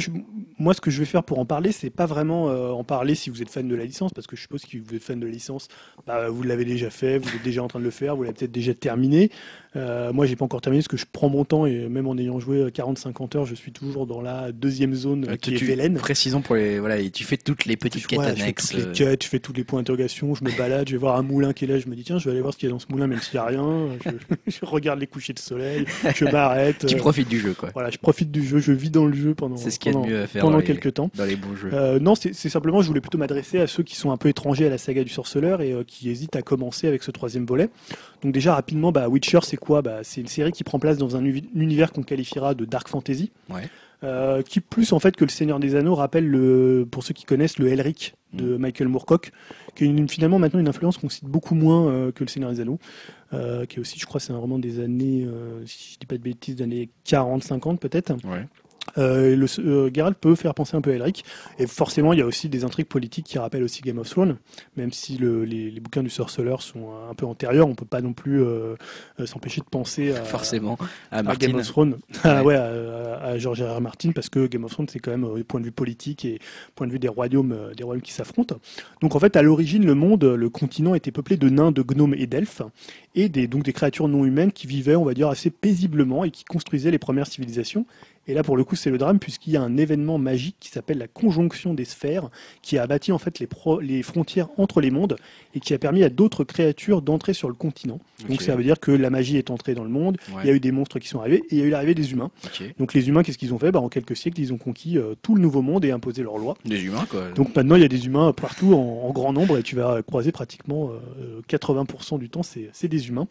moi, 0.58 0.74
ce 0.74 0.82
que 0.82 0.90
je 0.90 1.00
vais 1.00 1.06
faire 1.06 1.24
pour 1.24 1.40
en 1.40 1.46
parler, 1.46 1.72
c'est 1.72 1.90
pas 1.90 2.06
vraiment 2.06 2.50
euh, 2.50 2.70
en 2.70 2.84
parler 2.84 3.16
si 3.16 3.30
vous 3.30 3.42
êtes 3.42 3.50
fan 3.50 3.68
de 3.68 3.76
la 3.76 3.86
licence, 3.86 4.12
parce 4.14 4.28
que 4.28 4.36
je 4.36 4.42
suppose 4.42 4.64
que 4.64 4.70
si 4.70 4.80
vous 4.80 4.96
êtes 4.96 5.04
fan 5.04 5.20
de 5.20 5.26
la 5.26 5.32
licence, 5.32 5.68
bah, 6.08 6.30
vous 6.30 6.44
l'avez 6.44 6.66
déjà 6.66 6.90
fait, 6.90 7.20
vous 7.20 7.30
êtes 7.36 7.44
déjà 7.44 7.64
en 7.64 7.68
train 7.68 7.80
de 7.80 7.84
le 7.84 7.92
faire, 7.92 8.16
vous 8.16 8.24
l'avez 8.24 8.34
peut-être 8.34 8.52
déjà 8.52 8.74
terminé. 8.74 9.30
Euh, 9.76 10.12
moi, 10.12 10.26
j'ai 10.26 10.36
pas 10.36 10.46
encore 10.46 10.62
terminé 10.62 10.82
parce 10.82 10.90
que 10.90 10.98
je 10.98 11.06
prends 11.12 11.30
mon 11.30 11.46
temps 11.46 11.66
et 11.66 11.88
même 11.88 12.08
en 12.08 12.18
ayant 12.18 12.40
joué 12.40 12.64
40-50 12.66 13.38
heures, 13.38 13.46
je 13.46 13.56
suis 13.56 13.72
toujours 13.72 14.06
dans 14.06 14.22
la 14.22 14.52
deuxième 14.52 14.94
zone 14.94 15.38
qui 15.38 15.56
est 15.56 15.64
Vélène. 15.64 15.98
Précisons 15.98 16.42
pour 16.42 16.56
les 16.56 16.80
voilà, 16.80 16.98
et 16.98 17.10
tu 17.10 17.24
fais 17.24 17.38
toutes 17.38 17.66
les 17.66 17.78
petites 17.78 18.06
quêtes 18.08 18.20
annexes. 18.20 18.72
Je 18.72 18.78
fais 18.78 18.84
toutes 18.84 19.00
les 19.00 19.06
quêtes, 19.06 19.24
je 19.24 19.30
fais 19.30 19.40
tous 19.40 19.54
les 19.54 19.64
points 19.64 19.80
d'interrogation, 19.80 20.36
je 20.36 20.44
me 20.44 20.52
balade, 20.58 20.88
je 20.88 20.94
vais 20.94 20.98
voir 20.98 21.16
un 21.16 21.22
moulin 21.22 21.54
qui 21.54 21.66
est 21.66 21.68
là, 21.68 21.80
je 21.80 21.88
me 21.88 21.96
dis 21.96 22.04
tiens, 22.04 22.18
je 22.18 22.26
vais 22.26 22.32
aller 22.32 22.42
voir 22.42 22.54
ce 22.54 22.60
qu'il 22.60 22.68
y 22.68 22.72
a 22.72 22.74
dans 22.74 22.80
ce 22.80 22.88
moulin, 22.90 23.08
même 23.08 23.22
s'il 23.22 23.36
y 23.36 23.38
a 23.38 23.46
rien. 23.46 23.88
Je, 24.04 24.36
je, 24.48 24.66
regarde 24.66 25.00
les 25.00 25.08
couchers 25.08 25.34
de 25.34 25.40
soleil, 25.40 25.86
je 26.16 26.26
m'arrête. 26.26 26.86
tu 26.86 26.98
profites 26.98 27.30
du 27.30 27.40
jeu, 27.40 27.54
quoi. 27.54 27.70
Voilà, 27.74 27.90
je 27.90 27.98
profite 27.98 28.32
du 28.32 28.44
jeu, 28.44 28.60
je 28.60 28.74
vis 28.74 28.92
dans 28.92 29.06
le 29.06 29.14
jeu 29.14 29.34
pendant, 29.36 29.58
ce 29.58 29.70
qu'il 29.80 29.94
pendant, 29.94 30.08
mieux 30.08 30.22
à 30.22 30.28
faire 30.28 30.42
pendant 30.42 30.58
dans 30.58 30.64
quelques 30.64 30.96
temps. 30.96 31.10
Dans 31.16 31.26
les 31.26 31.36
bons 31.36 31.56
jeux. 31.56 31.70
Euh, 31.74 32.00
non, 32.00 32.16
c'est 32.16 32.34
simplement, 32.34 32.82
je 32.82 32.88
voulais 32.88 33.02
plutôt 33.02 33.18
m'adresser 33.18 33.60
à 33.60 33.68
ceux 33.68 33.84
qui 33.84 33.96
sont 33.96 34.12
un 34.12 34.18
peu 34.18 34.30
étrangers 34.30 34.66
à 34.66 34.70
la 34.70 34.78
saga 34.78 35.04
du 35.04 35.12
sorceleur 35.12 35.62
et 35.62 35.72
euh, 35.72 35.84
qui 35.86 36.10
hésitent 36.10 36.36
à 36.36 36.42
commencer 36.42 36.88
avec 36.88 37.04
ce 37.04 37.12
troisième 37.12 37.46
volet. 37.46 37.70
Donc 38.24 38.34
déjà 38.34 38.54
rapidement, 38.54 38.92
bah, 38.92 39.08
Witcher, 39.08 39.40
c'est 39.44 39.58
quoi 39.62 39.82
bah, 39.82 40.00
C'est 40.04 40.20
une 40.20 40.28
série 40.28 40.52
qui 40.52 40.66
prend 40.66 40.80
place 40.80 40.98
dans 40.98 41.16
un 41.16 41.24
univers 41.24 41.94
qu'on 41.94 42.04
qualifiera 42.04 42.54
de 42.54 42.66
dark 42.66 42.90
fantasy. 42.90 43.32
Ouais. 43.50 43.70
Euh, 44.04 44.42
qui 44.42 44.62
plus 44.62 44.94
en 44.94 45.00
fait 45.00 45.16
que 45.16 45.24
le 45.24 45.30
Seigneur 45.30 45.60
des 45.60 45.76
Anneaux 45.76 45.94
rappelle 45.94 46.28
le, 46.28 46.88
pour 46.90 47.04
ceux 47.04 47.14
qui 47.14 47.24
connaissent 47.24 47.60
le 47.60 47.68
Elric 47.68 48.16
de 48.34 48.56
mm. 48.56 48.58
Michael 48.58 48.88
Moorcock, 48.88 49.32
qui 49.76 49.86
est 49.86 50.08
finalement 50.10 50.40
maintenant 50.40 50.60
une 50.60 50.68
influence 50.68 50.98
qu'on 50.98 51.08
cite 51.08 51.26
beaucoup 51.26 51.54
moins 51.54 51.88
euh, 51.88 52.12
que 52.12 52.24
le 52.24 52.28
Seigneur 52.28 52.50
des 52.50 52.62
Anneaux, 52.62 52.80
euh, 53.34 53.68
qui 53.68 53.78
est 53.78 53.80
aussi, 53.80 54.00
je 54.00 54.08
crois, 54.08 54.20
c'est 54.20 54.34
un 54.34 54.38
roman 54.38 54.58
des 54.58 54.80
années, 54.80 55.28
si 55.68 55.94
je 55.94 56.00
dis 56.00 56.08
pas 56.08 56.18
de 56.18 56.24
bêtises, 56.24 56.56
des 56.56 56.64
années 56.64 56.90
40-50 57.06 57.78
peut-être. 57.78 58.14
Ouais. 58.26 58.48
Euh, 58.98 59.36
le, 59.36 59.46
euh, 59.60 59.90
Geralt 59.94 60.18
peut 60.18 60.36
faire 60.36 60.54
penser 60.54 60.76
un 60.76 60.82
peu 60.82 60.92
à 60.92 60.96
Elric. 60.96 61.24
Et 61.60 61.68
forcément, 61.68 62.14
il 62.14 62.20
y 62.20 62.22
a 62.22 62.26
aussi 62.26 62.50
des 62.50 62.64
intrigues 62.64 62.88
politiques 62.88 63.26
qui 63.26 63.38
rappellent 63.38 63.64
aussi 63.64 63.82
Game 63.82 64.00
of 64.00 64.10
Thrones. 64.10 64.38
Même 64.76 64.92
si 64.92 65.18
le, 65.18 65.46
les, 65.46 65.72
les, 65.72 65.80
bouquins 65.80 66.04
du 66.04 66.10
sorceleur 66.10 66.62
sont 66.62 66.90
un 67.10 67.14
peu 67.14 67.26
antérieurs, 67.26 67.68
on 67.68 67.76
peut 67.76 67.86
pas 67.86 68.02
non 68.02 68.14
plus 68.14 68.42
euh, 68.42 68.76
euh 69.20 69.26
s'empêcher 69.26 69.62
de 69.62 69.66
penser 69.66 70.12
à, 70.12 70.24
forcément 70.24 70.78
à, 71.12 71.22
Game 71.36 71.56
of 71.56 71.68
Thrones, 71.68 71.98
ah 72.24 72.44
ouais. 72.44 72.56
à, 72.56 73.20
à, 73.22 73.38
George 73.38 73.62
R. 73.62 73.78
R. 73.78 73.82
Martin, 73.82 74.12
parce 74.12 74.30
que 74.30 74.48
Game 74.48 74.64
of 74.64 74.72
Thrones 74.72 74.88
c'est 74.90 75.00
quand 75.00 75.12
même 75.12 75.36
du 75.36 75.44
point 75.44 75.60
de 75.60 75.66
vue 75.66 75.72
politique 75.72 76.26
et 76.26 76.40
point 76.76 76.88
de 76.88 76.92
vue 76.92 77.00
des 77.00 77.08
royaumes, 77.08 77.72
des 77.76 77.84
royaumes 77.84 78.02
qui 78.02 78.14
s'affrontent. 78.14 78.58
Donc 79.02 79.16
en 79.16 79.20
fait, 79.20 79.36
à 79.36 79.42
l'origine, 79.42 79.86
le 79.86 79.96
monde, 79.96 80.24
le 80.24 80.50
continent 80.50 80.96
était 80.96 81.12
peuplé 81.12 81.38
de 81.38 81.50
nains, 81.50 81.72
de 81.72 81.82
gnomes 81.82 82.16
et 82.16 82.28
d'elfes, 82.28 82.62
et 83.16 83.30
des, 83.30 83.48
donc 83.48 83.64
des 83.64 83.74
créatures 83.74 84.08
non 84.08 84.26
humaines 84.26 84.52
qui 84.52 84.68
vivaient, 84.68 84.96
on 84.96 85.06
va 85.06 85.14
dire, 85.14 85.30
assez 85.30 85.50
paisiblement 85.50 86.24
et 86.24 86.32
qui 86.32 86.44
construisaient 86.44 86.92
les 86.92 87.00
premières 87.00 87.28
civilisations. 87.28 87.86
Et 88.28 88.34
là, 88.34 88.44
pour 88.44 88.56
le 88.56 88.64
coup, 88.64 88.76
c'est 88.76 88.92
le 88.92 88.98
drame, 88.98 89.20
puisqu'il 89.20 89.54
y 89.54 89.58
a 89.58 89.62
un 89.62 89.78
événement 89.78 90.18
magique 90.18 90.56
qui 90.60 90.70
s'appelle 90.70 91.00
la 91.00 91.08
conjonction 91.08 91.74
des 91.74 91.86
sphères, 91.86 92.30
qui 92.62 92.78
a 92.78 92.86
bâti 92.86 93.12
en 93.12 93.18
fait 93.18 93.40
les, 93.40 93.48
les 93.82 94.04
frontières 94.04 94.48
entre 94.58 94.80
les 94.80 94.92
mondes 94.92 95.16
et 95.56 95.60
qui 95.60 95.74
a 95.74 95.80
permis 95.80 96.04
à 96.04 96.10
d'autres 96.10 96.44
créatures 96.44 97.02
d'entrer 97.02 97.34
sur 97.34 97.48
le 97.48 97.54
continent. 97.56 98.00
Donc 98.30 98.42
ça 98.42 98.56
veut 98.56 98.64
dire 98.64 98.80
que 98.80 98.92
la 98.92 99.10
magie 99.10 99.38
est 99.38 99.50
entrée 99.50 99.74
dans 99.74 99.84
le 99.84 99.90
monde, 99.90 100.18
il 100.44 100.48
y 100.48 100.50
a 100.50 100.54
eu 100.54 100.60
des 100.60 100.72
monstres 100.72 101.00
qui 101.00 101.08
sont 101.08 101.20
arrivés 101.20 101.44
et 101.50 101.56
il 101.56 101.58
y 101.58 101.62
a 101.62 101.66
eu 101.66 101.70
l'arrivée 101.70 101.96
des 101.96 102.12
humains. 102.12 102.30
Donc 102.78 102.94
les 102.94 103.10
humains, 103.10 103.24
qu'est-ce 103.24 103.38
qu'ils 103.38 103.54
ont 103.54 103.60
fait? 103.60 103.72
Bah, 103.72 103.80
En 103.80 103.90
quelques 103.90 104.16
siècles, 104.16 104.40
ils 104.40 104.54
ont 104.54 104.58
conquis 104.58 104.98
euh, 104.98 105.16
tout 105.22 105.36
le 105.36 105.42
nouveau 105.42 105.62
monde 105.62 105.84
et 105.86 105.92
imposé 105.92 106.24
leurs 106.24 106.38
lois. 106.38 106.56
Des 106.66 106.84
humains, 106.84 107.06
quoi. 107.10 107.32
Donc 107.32 107.56
maintenant, 107.56 107.76
il 107.76 107.82
y 107.82 107.86
a 107.86 107.90
des 107.90 108.06
humains 108.06 108.34
partout 108.34 108.74
en, 108.74 109.12
grand 109.12 109.34
nombre 109.34 109.58
et 109.58 109.64
tu 109.64 109.76
vas 109.76 110.02
croiser 110.04 110.32
pratiquement 110.32 110.92
80% 111.50 112.16
euh, 112.16 112.18
du 112.18 112.30
temps, 112.30 112.44
c'est 112.44 112.88
des 112.88 113.08
humains. 113.10 113.28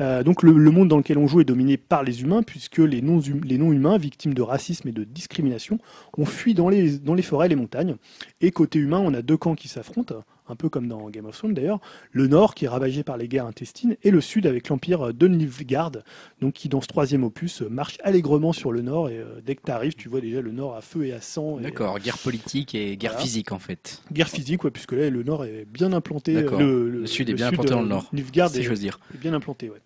Euh, 0.00 0.22
donc 0.22 0.42
le, 0.42 0.52
monde 0.52 0.88
dans 0.88 0.98
lequel 0.98 1.18
on 1.18 1.26
joue 1.26 1.40
est 1.40 1.44
dominé 1.44 1.76
par 1.76 2.02
les 2.02 2.22
humains, 2.22 2.42
puisque 2.42 2.78
les 2.78 3.00
non-humains, 3.00 3.98
victimes 3.98 4.34
de 4.34 4.42
racisme 4.42 4.88
et 4.88 4.92
de 4.92 5.04
discrimination, 5.04 5.78
ont 6.18 6.24
fui 6.24 6.54
dans 6.54 6.68
les, 6.68 6.98
dans 6.98 7.14
les 7.14 7.22
forêts 7.22 7.46
et 7.46 7.50
les 7.50 7.56
montagnes. 7.56 7.96
Et 8.40 8.50
côté 8.50 8.78
humain, 8.78 9.00
on 9.02 9.14
a 9.14 9.22
deux 9.22 9.36
camps 9.36 9.54
qui 9.54 9.68
s'affrontent 9.68 10.22
un 10.48 10.56
peu 10.56 10.68
comme 10.68 10.88
dans 10.88 11.08
Game 11.10 11.26
of 11.26 11.36
Thrones 11.36 11.54
d'ailleurs, 11.54 11.80
le 12.12 12.26
nord 12.26 12.54
qui 12.54 12.64
est 12.64 12.68
ravagé 12.68 13.02
par 13.02 13.16
les 13.16 13.28
guerres 13.28 13.46
intestines 13.46 13.96
et 14.02 14.10
le 14.10 14.20
sud 14.20 14.46
avec 14.46 14.68
l'empire 14.68 15.12
de 15.12 15.28
Nilfgaard, 15.28 15.92
donc 16.40 16.54
qui 16.54 16.68
dans 16.68 16.80
ce 16.80 16.86
troisième 16.86 17.24
opus 17.24 17.62
marche 17.62 17.98
allègrement 18.02 18.52
sur 18.52 18.72
le 18.72 18.82
nord 18.82 19.08
et 19.08 19.18
euh, 19.18 19.40
dès 19.44 19.54
que 19.54 19.62
tu 19.64 19.70
arrives, 19.70 19.94
tu 19.94 20.08
vois 20.08 20.20
déjà 20.20 20.40
le 20.40 20.52
nord 20.52 20.74
à 20.74 20.80
feu 20.80 21.06
et 21.06 21.12
à 21.12 21.20
sang. 21.20 21.58
D'accord, 21.58 21.98
guerre 21.98 22.18
politique 22.18 22.74
et 22.74 22.96
guerre 22.96 23.18
physique 23.18 23.52
en 23.52 23.58
fait. 23.58 24.02
Guerre 24.12 24.28
physique, 24.28 24.64
ouais, 24.64 24.70
puisque 24.70 24.92
là 24.92 25.10
le 25.10 25.22
nord 25.22 25.44
est 25.44 25.64
bien 25.64 25.92
implanté. 25.92 26.34
Le, 26.34 26.88
le, 26.88 27.06
sud 27.06 27.28
est 27.30 27.34
bien 27.34 27.48
implanté 27.48 27.70
dans 27.70 27.82
le 27.82 27.88
nord. 27.88 28.08
Nilfgaard 28.12 28.50
si 28.50 28.60
est, 28.60 28.72
dire. 28.74 28.98
est 29.14 29.18
bien 29.18 29.34
implanté, 29.34 29.70
ouais. 29.70 29.80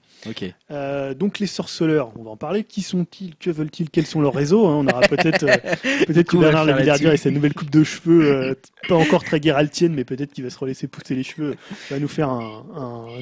Euh, 0.70 1.14
donc 1.14 1.38
les 1.38 1.46
sorceleurs, 1.46 2.12
on 2.18 2.22
va 2.22 2.30
en 2.30 2.36
parler. 2.36 2.64
Qui 2.64 2.82
sont-ils? 2.82 3.36
Que 3.36 3.50
veulent-ils? 3.50 3.90
Quels 3.90 4.06
sont 4.06 4.20
leurs 4.20 4.34
réseaux? 4.34 4.66
Hein 4.66 4.76
On 4.76 4.86
aura 4.86 5.00
peut-être 5.02 5.44
euh, 5.44 5.56
peut-être 6.06 6.28
que 6.28 6.36
Bernard 6.36 6.64
Lavillardière 6.64 7.12
et 7.12 7.16
sa 7.16 7.30
nouvelle 7.30 7.54
coupe 7.54 7.70
de 7.70 7.84
cheveux, 7.84 8.56
pas 8.88 8.96
encore 8.96 9.24
très 9.24 9.40
guéraltienne, 9.40 9.94
mais 9.94 10.04
peut-être 10.04 10.32
qu'il 10.32 10.44
va 10.44 10.50
se 10.50 10.58
relaisser 10.58 10.86
pousser 10.88 11.14
les 11.14 11.22
cheveux, 11.22 11.54
va 11.90 11.98
nous 11.98 12.08
faire 12.08 12.30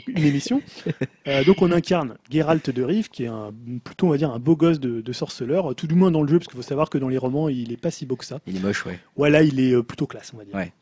une 0.07 0.25
émission. 0.25 0.63
Euh, 1.27 1.45
donc 1.45 1.61
on 1.61 1.71
incarne 1.73 2.17
Geralt 2.31 2.71
de 2.71 2.83
Rive, 2.83 3.11
qui 3.11 3.25
est 3.25 3.29
un, 3.29 3.53
plutôt 3.85 4.07
on 4.07 4.11
va 4.11 4.17
dire 4.17 4.31
un 4.31 4.39
beau 4.39 4.57
gosse 4.57 4.81
de, 4.81 5.13
sorceleur, 5.13 5.75
tout 5.75 5.87
du 5.87 5.95
moins 5.95 6.11
dans 6.11 6.23
le 6.23 6.29
jeu, 6.29 6.39
parce 6.39 6.49
qu'il 6.49 6.57
faut 6.57 6.63
savoir 6.63 6.89
que 6.89 6.97
dans 6.97 7.09
les 7.09 7.19
romans 7.19 7.49
il 7.49 7.71
est 7.71 7.77
pas 7.77 7.91
si 7.91 8.07
beau 8.07 8.17
que 8.17 8.25
ça. 8.25 8.41
Il 8.47 8.57
est 8.57 8.61
moche, 8.61 8.87
ouais. 8.87 8.99
Voilà, 9.17 9.43
il 9.43 9.61
est 9.61 9.75
euh, 9.75 9.83
plutôt 9.83 10.07
classe, 10.07 10.33
on 10.35 10.39
va 10.39 10.45
dire. 10.45 10.55
Ouais. 10.55 10.73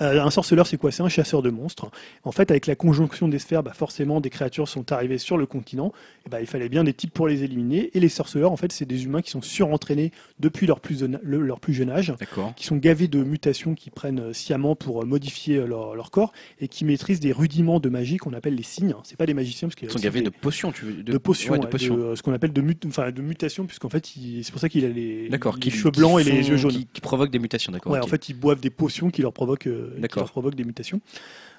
Euh, 0.00 0.22
un 0.22 0.30
sorceleur, 0.30 0.66
c'est 0.66 0.76
quoi? 0.76 0.92
C'est 0.92 1.02
un 1.02 1.08
chasseur 1.08 1.42
de 1.42 1.50
monstres. 1.50 1.90
En 2.24 2.32
fait, 2.32 2.50
avec 2.50 2.66
la 2.66 2.74
conjonction 2.74 3.28
des 3.28 3.38
sphères, 3.38 3.62
bah, 3.62 3.72
forcément, 3.74 4.20
des 4.20 4.30
créatures 4.30 4.68
sont 4.68 4.92
arrivées 4.92 5.18
sur 5.18 5.36
le 5.36 5.46
continent. 5.46 5.92
Et 6.26 6.30
bah, 6.30 6.40
il 6.40 6.46
fallait 6.46 6.68
bien 6.68 6.84
des 6.84 6.92
types 6.92 7.12
pour 7.12 7.28
les 7.28 7.44
éliminer. 7.44 7.90
Et 7.94 8.00
les 8.00 8.08
sorceleurs, 8.08 8.52
en 8.52 8.56
fait, 8.56 8.72
c'est 8.72 8.84
des 8.84 9.04
humains 9.04 9.22
qui 9.22 9.30
sont 9.30 9.42
surentraînés 9.42 10.12
depuis 10.38 10.66
leur 10.66 10.80
plus, 10.80 11.04
leur 11.22 11.60
plus 11.60 11.74
jeune 11.74 11.90
âge, 11.90 12.12
qui 12.56 12.66
sont 12.66 12.76
gavés 12.76 13.08
de 13.08 13.22
mutations 13.22 13.74
qui 13.74 13.90
prennent 13.90 14.20
euh, 14.20 14.32
sciemment 14.32 14.76
pour 14.76 15.02
euh, 15.02 15.06
modifier 15.06 15.66
leur, 15.66 16.10
corps 16.10 16.32
et 16.60 16.68
qui 16.68 16.84
maîtrisent 16.84 17.20
des 17.20 17.32
rudiments 17.32 17.80
de 17.80 17.88
magie 17.88 18.16
qu'on 18.16 18.32
appelle 18.32 18.54
les 18.54 18.62
signes. 18.62 18.94
C'est 19.02 19.16
pas 19.16 19.26
des 19.26 19.34
magiciens 19.34 19.68
parce 19.68 19.74
qu'ils 19.74 19.90
sont 19.90 19.98
gavés 19.98 20.22
de 20.22 20.30
potions, 20.30 20.72
tu 20.72 20.84
veux, 20.84 21.02
de, 21.02 21.18
potions, 21.18 21.56
de, 21.56 22.14
ce 22.14 22.22
qu'on 22.22 22.32
appelle 22.32 22.52
de, 22.52 22.60
mut... 22.62 22.82
enfin, 22.86 23.10
de 23.10 23.20
mutations, 23.20 23.66
puisqu'en 23.66 23.88
fait, 23.88 24.06
c'est 24.06 24.50
pour 24.50 24.60
ça 24.60 24.68
qu'il 24.68 24.84
a 24.84 24.88
les, 24.88 25.28
les 25.28 25.70
cheveux 25.70 25.90
blancs 25.90 26.20
et 26.20 26.24
les 26.24 26.48
yeux 26.48 26.56
jaunes. 26.56 26.72
Qui, 26.92 27.00
provoquent 27.00 27.30
des 27.30 27.38
mutations, 27.38 27.72
d'accord. 27.72 27.92
Ouais, 27.92 28.00
en 28.00 28.06
fait, 28.06 28.28
ils 28.28 28.34
boivent 28.34 28.60
des 28.60 28.70
potions 28.70 29.10
qui 29.10 29.22
leur 29.22 29.32
provoquent, 29.32 29.68
qui 30.08 30.18
leur 30.18 30.30
provoquent 30.30 30.54
des 30.54 30.64
mutations. 30.64 31.00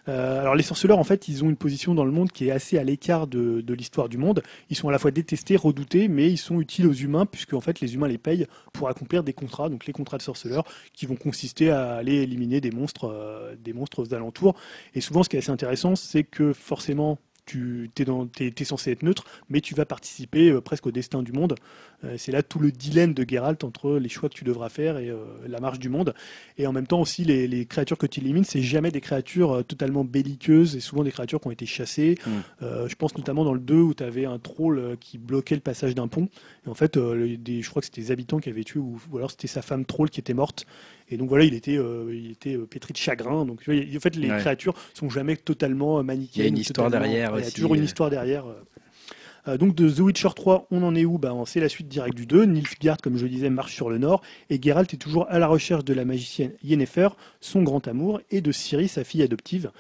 Euh, 0.08 0.42
alors 0.42 0.56
les 0.56 0.64
sorceleurs, 0.64 0.98
en 0.98 1.04
fait, 1.04 1.28
ils 1.28 1.44
ont 1.44 1.50
une 1.50 1.56
position 1.56 1.94
dans 1.94 2.06
le 2.06 2.12
monde 2.12 2.32
qui 2.32 2.48
est 2.48 2.52
assez 2.52 2.78
à 2.78 2.84
l'écart 2.84 3.28
de, 3.28 3.64
l'histoire 3.74 4.10
du 4.10 4.18
monde. 4.18 4.42
Ils 4.70 4.76
sont 4.76 4.90
à 4.90 4.92
la 4.92 5.00
fois 5.00 5.12
détestés, 5.12 5.56
redoutés, 5.56 6.08
mais 6.08 6.30
ils 6.30 6.38
sont 6.38 6.60
utiles 6.60 6.88
aux 6.88 6.94
humains 6.94 7.26
puisque 7.26 7.54
en 7.54 7.62
fait 7.62 7.80
les 7.80 7.94
humains 7.94 8.08
les 8.08 8.18
payent 8.18 8.48
pour 8.74 8.90
accomplir 8.90 9.24
des 9.24 9.34
contrats, 9.34 9.70
donc 9.70 9.86
les 9.86 9.94
contrats 9.94 10.18
de 10.18 10.24
sorceleurs, 10.24 10.64
qui 10.94 11.06
vont 11.06 11.16
consister 11.16 11.70
à 11.70 11.96
aller 11.96 12.16
éliminer 12.16 12.62
des 12.62 12.72
monstres, 12.72 13.06
euh, 13.06 13.56
des 13.56 13.74
monstres 13.74 14.02
aux 14.02 14.14
alentours. 14.14 14.56
Et 14.96 15.02
souvent, 15.02 15.24
ce 15.24 15.30
qui 15.30 15.36
est 15.36 15.40
assez 15.40 15.52
intéressant, 15.52 15.96
c'est 15.96 16.24
que 16.24 16.54
forcément 16.54 17.20
tu 17.50 17.90
es, 17.98 18.64
censé 18.64 18.92
être 18.92 19.04
neutre, 19.04 19.26
mais 19.50 19.62
tu 19.62 19.76
vas 19.76 19.86
participer 19.86 20.50
euh, 20.50 20.62
presque 20.62 20.88
au 20.88 20.92
destin 20.92 21.24
du 21.24 21.32
monde. 21.32 21.56
Euh, 22.04 22.16
c'est 22.18 22.32
là 22.32 22.44
tout 22.44 22.60
le 22.60 22.72
dilemme 22.72 23.14
de 23.14 23.26
Geralt 23.28 23.64
entre 23.64 23.98
les 23.98 24.10
choix 24.10 24.30
que 24.30 24.36
tu 24.36 24.44
devras 24.44 24.70
faire 24.70 24.98
et 24.98 25.12
la 25.48 25.60
marche 25.60 25.80
du 25.80 25.90
monde. 25.90 26.14
Et 26.58 26.68
en 26.68 26.72
même 26.72 26.88
temps 26.88 27.02
aussi, 27.02 27.24
les, 27.26 27.66
créatures 27.66 27.98
que 27.98 28.08
tu 28.08 28.20
élimines, 28.22 28.44
c'est 28.44 28.62
jamais 28.62 28.92
des 28.92 29.02
créatures 29.02 29.64
totalement 29.66 30.04
belliqueuses, 30.06 30.76
et 30.76 30.80
souvent 30.80 31.04
des 31.04 31.12
créatures 31.12 31.42
qui 31.42 31.48
ont 31.48 31.52
été 31.52 31.66
chassées. 31.66 32.18
Mm. 32.26 32.88
je 32.88 32.96
pense 32.96 33.18
notamment 33.18 33.44
dans 33.44 33.54
le 33.54 33.60
2 33.60 33.76
où 33.76 33.94
tu 33.94 34.04
avais 34.04 34.26
un 34.26 34.40
troll 34.40 34.98
qui 35.00 35.18
bloquait 35.18 35.56
le 35.56 35.62
passage 35.62 35.96
d'un 35.96 36.08
pont. 36.08 36.30
Et 36.66 36.70
en 36.70 36.74
fait, 36.74 36.96
je 36.96 37.70
crois 37.70 37.82
que 37.82 37.88
c'était 37.88 38.02
des 38.02 38.12
habitants 38.12 38.40
qui 38.40 38.50
avaient 38.50 38.64
tué, 38.64 38.80
ou, 38.80 39.00
ou 39.12 39.18
alors 39.18 39.32
c'était 39.32 39.48
sa 39.48 39.62
femme 39.62 39.86
troll 39.86 40.10
qui 40.10 40.20
était 40.20 40.34
morte. 40.34 40.66
Et 41.10 41.18
donc 41.18 41.30
voilà, 41.30 41.46
il 41.46 41.54
était, 41.54 41.78
euh, 41.78 42.14
il 42.14 42.32
était 42.32 42.56
euh, 42.56 42.66
pétri 42.66 42.94
de 42.94 42.98
chagrin. 42.98 43.46
Donc 43.46 43.62
en 43.68 44.00
fait, 44.00 44.16
les 44.16 44.28
créatures 44.28 44.74
sont 44.94 45.10
jamais 45.10 45.36
totalement 45.36 46.04
manichéennes. 46.04 46.30
Il 46.36 46.42
y 46.42 46.46
a 46.46 46.48
une 46.50 46.58
histoire 46.58 46.90
derrière 46.90 47.34
Il 47.38 47.44
y 47.44 47.48
a 47.48 47.52
toujours 47.52 47.76
une 47.76 47.82
euh. 47.82 47.86
histoire 47.86 48.10
derrière. 48.10 48.46
donc 49.60 49.76
de 49.76 49.90
The 49.90 50.00
Witcher 50.00 50.30
3, 50.36 50.68
on 50.72 50.84
en 50.84 50.96
est 50.96 51.06
où? 51.06 51.18
Bah, 51.18 51.34
C'est 51.46 51.60
la 51.60 51.70
suite 51.70 51.88
directe 51.88 52.16
du 52.16 52.26
2. 52.26 52.46
Nilfgaard, 52.46 52.98
comme 52.98 53.18
je 53.18 53.24
le 53.24 53.30
disais, 53.30 53.50
marche 53.50 53.74
sur 53.74 53.90
le 53.90 53.98
nord. 53.98 54.22
Et 54.50 54.62
Geralt 54.62 54.94
est 54.94 54.98
toujours 54.98 55.26
à 55.30 55.40
la 55.40 55.48
recherche 55.48 55.84
de 55.84 55.94
la 55.94 56.06
magicienne 56.06 56.52
Yennefer, 56.64 57.10
son 57.42 57.64
grand 57.64 57.88
amour, 57.88 58.22
et 58.30 58.42
de 58.42 58.52
Ciri, 58.52 58.88
sa 58.88 59.04
fille 59.04 59.24
adoptive. 59.24 59.72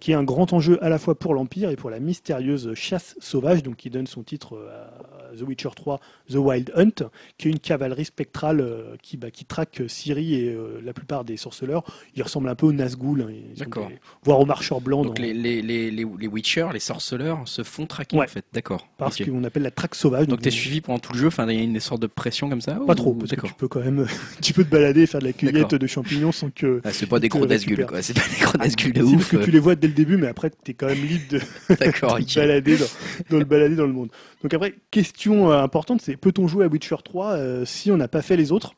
Qui 0.00 0.12
est 0.12 0.14
un 0.14 0.24
grand 0.24 0.52
enjeu 0.52 0.82
à 0.82 0.88
la 0.88 0.98
fois 0.98 1.18
pour 1.18 1.34
l'Empire 1.34 1.70
et 1.70 1.76
pour 1.76 1.90
la 1.90 1.98
mystérieuse 2.00 2.72
chasse 2.74 3.16
sauvage, 3.20 3.62
donc 3.62 3.76
qui 3.76 3.90
donne 3.90 4.06
son 4.06 4.22
titre 4.22 4.56
à 4.70 5.36
The 5.36 5.42
Witcher 5.42 5.70
3, 5.74 6.00
The 6.30 6.36
Wild 6.36 6.72
Hunt, 6.74 7.08
qui 7.38 7.48
est 7.48 7.50
une 7.50 7.58
cavalerie 7.58 8.04
spectrale 8.04 8.60
euh, 8.60 8.96
qui, 9.02 9.16
bah, 9.16 9.30
qui 9.30 9.44
traque 9.44 9.82
Ciri 9.88 10.34
et 10.34 10.48
euh, 10.50 10.80
la 10.84 10.92
plupart 10.92 11.24
des 11.24 11.36
sorceleurs. 11.36 11.84
Ils 12.14 12.22
ressemblent 12.22 12.48
un 12.48 12.54
peu 12.54 12.66
aux 12.66 12.72
Nazgûl, 12.72 13.22
hein, 13.22 13.32
D'accord. 13.56 13.90
voire 14.22 14.40
aux 14.40 14.46
marcheurs 14.46 14.80
blancs. 14.80 15.04
Donc 15.06 15.18
les, 15.18 15.34
les, 15.34 15.62
les, 15.62 15.90
les, 15.90 16.04
Witchers, 16.04 16.68
les 16.72 16.80
sorceleurs, 16.80 17.46
se 17.46 17.62
font 17.62 17.86
traquer 17.86 18.18
en 18.18 18.26
fait. 18.26 18.44
D'accord. 18.52 18.88
Parce 18.98 19.22
qu'on 19.22 19.44
appelle 19.44 19.62
la 19.62 19.70
traque 19.70 19.94
sauvage. 19.94 20.26
Donc, 20.26 20.42
tu 20.42 20.48
es 20.48 20.50
suivi 20.50 20.80
pendant 20.80 20.98
tout 20.98 21.12
le 21.12 21.18
jeu, 21.18 21.26
enfin 21.28 21.48
il 21.48 21.56
y 21.56 21.60
a 21.60 21.62
une 21.62 21.80
sorte 21.80 22.02
de 22.02 22.06
pression 22.06 22.48
comme 22.48 22.60
ça 22.60 22.78
Pas 22.86 22.94
trop, 22.94 23.14
parce 23.14 23.30
que 23.30 23.46
tu 23.46 23.54
peux 23.54 23.68
quand 23.68 23.80
même 23.80 24.06
tu 24.42 24.52
peux 24.52 24.64
te 24.64 24.70
balader 24.70 25.02
et 25.02 25.06
faire 25.06 25.20
de 25.20 25.26
la 25.26 25.32
cueillette 25.32 25.74
de 25.74 25.86
champignons 25.86 26.32
sans 26.32 26.50
que. 26.50 26.80
Ah, 26.84 26.92
c'est 26.92 27.06
pas 27.06 27.20
des 27.20 27.28
gros 27.28 27.46
Nazgûl 27.46 27.84
quoi, 27.86 28.02
c'est 28.02 28.14
pas 28.14 28.26
des 28.28 28.44
gros 28.44 28.58
Nazgûl 28.58 28.92
de 28.92 29.02
ouf. 29.02 29.30
que 29.30 29.36
tu 29.36 29.50
les 29.56 29.60
vois 29.60 29.74
dès 29.74 29.88
le 29.88 29.94
début, 29.94 30.16
mais 30.16 30.28
après 30.28 30.50
tu 30.50 30.70
es 30.70 30.74
quand 30.74 30.86
même 30.86 31.02
libre 31.02 31.24
de, 31.30 31.38
te 31.74 32.38
balader 32.38 32.76
dans, 33.30 33.38
le 33.38 33.44
balader 33.44 33.74
dans 33.74 33.86
le 33.86 33.92
monde. 33.92 34.10
Donc 34.42 34.54
après, 34.54 34.74
question 34.90 35.50
euh, 35.50 35.62
importante, 35.62 36.02
c'est 36.02 36.16
peut-on 36.16 36.46
jouer 36.46 36.66
à 36.66 36.68
Witcher 36.68 36.96
3 37.02 37.32
euh, 37.32 37.64
si 37.64 37.90
on 37.90 37.96
n'a 37.96 38.08
pas 38.08 38.22
fait 38.22 38.36
les 38.36 38.52
autres? 38.52 38.74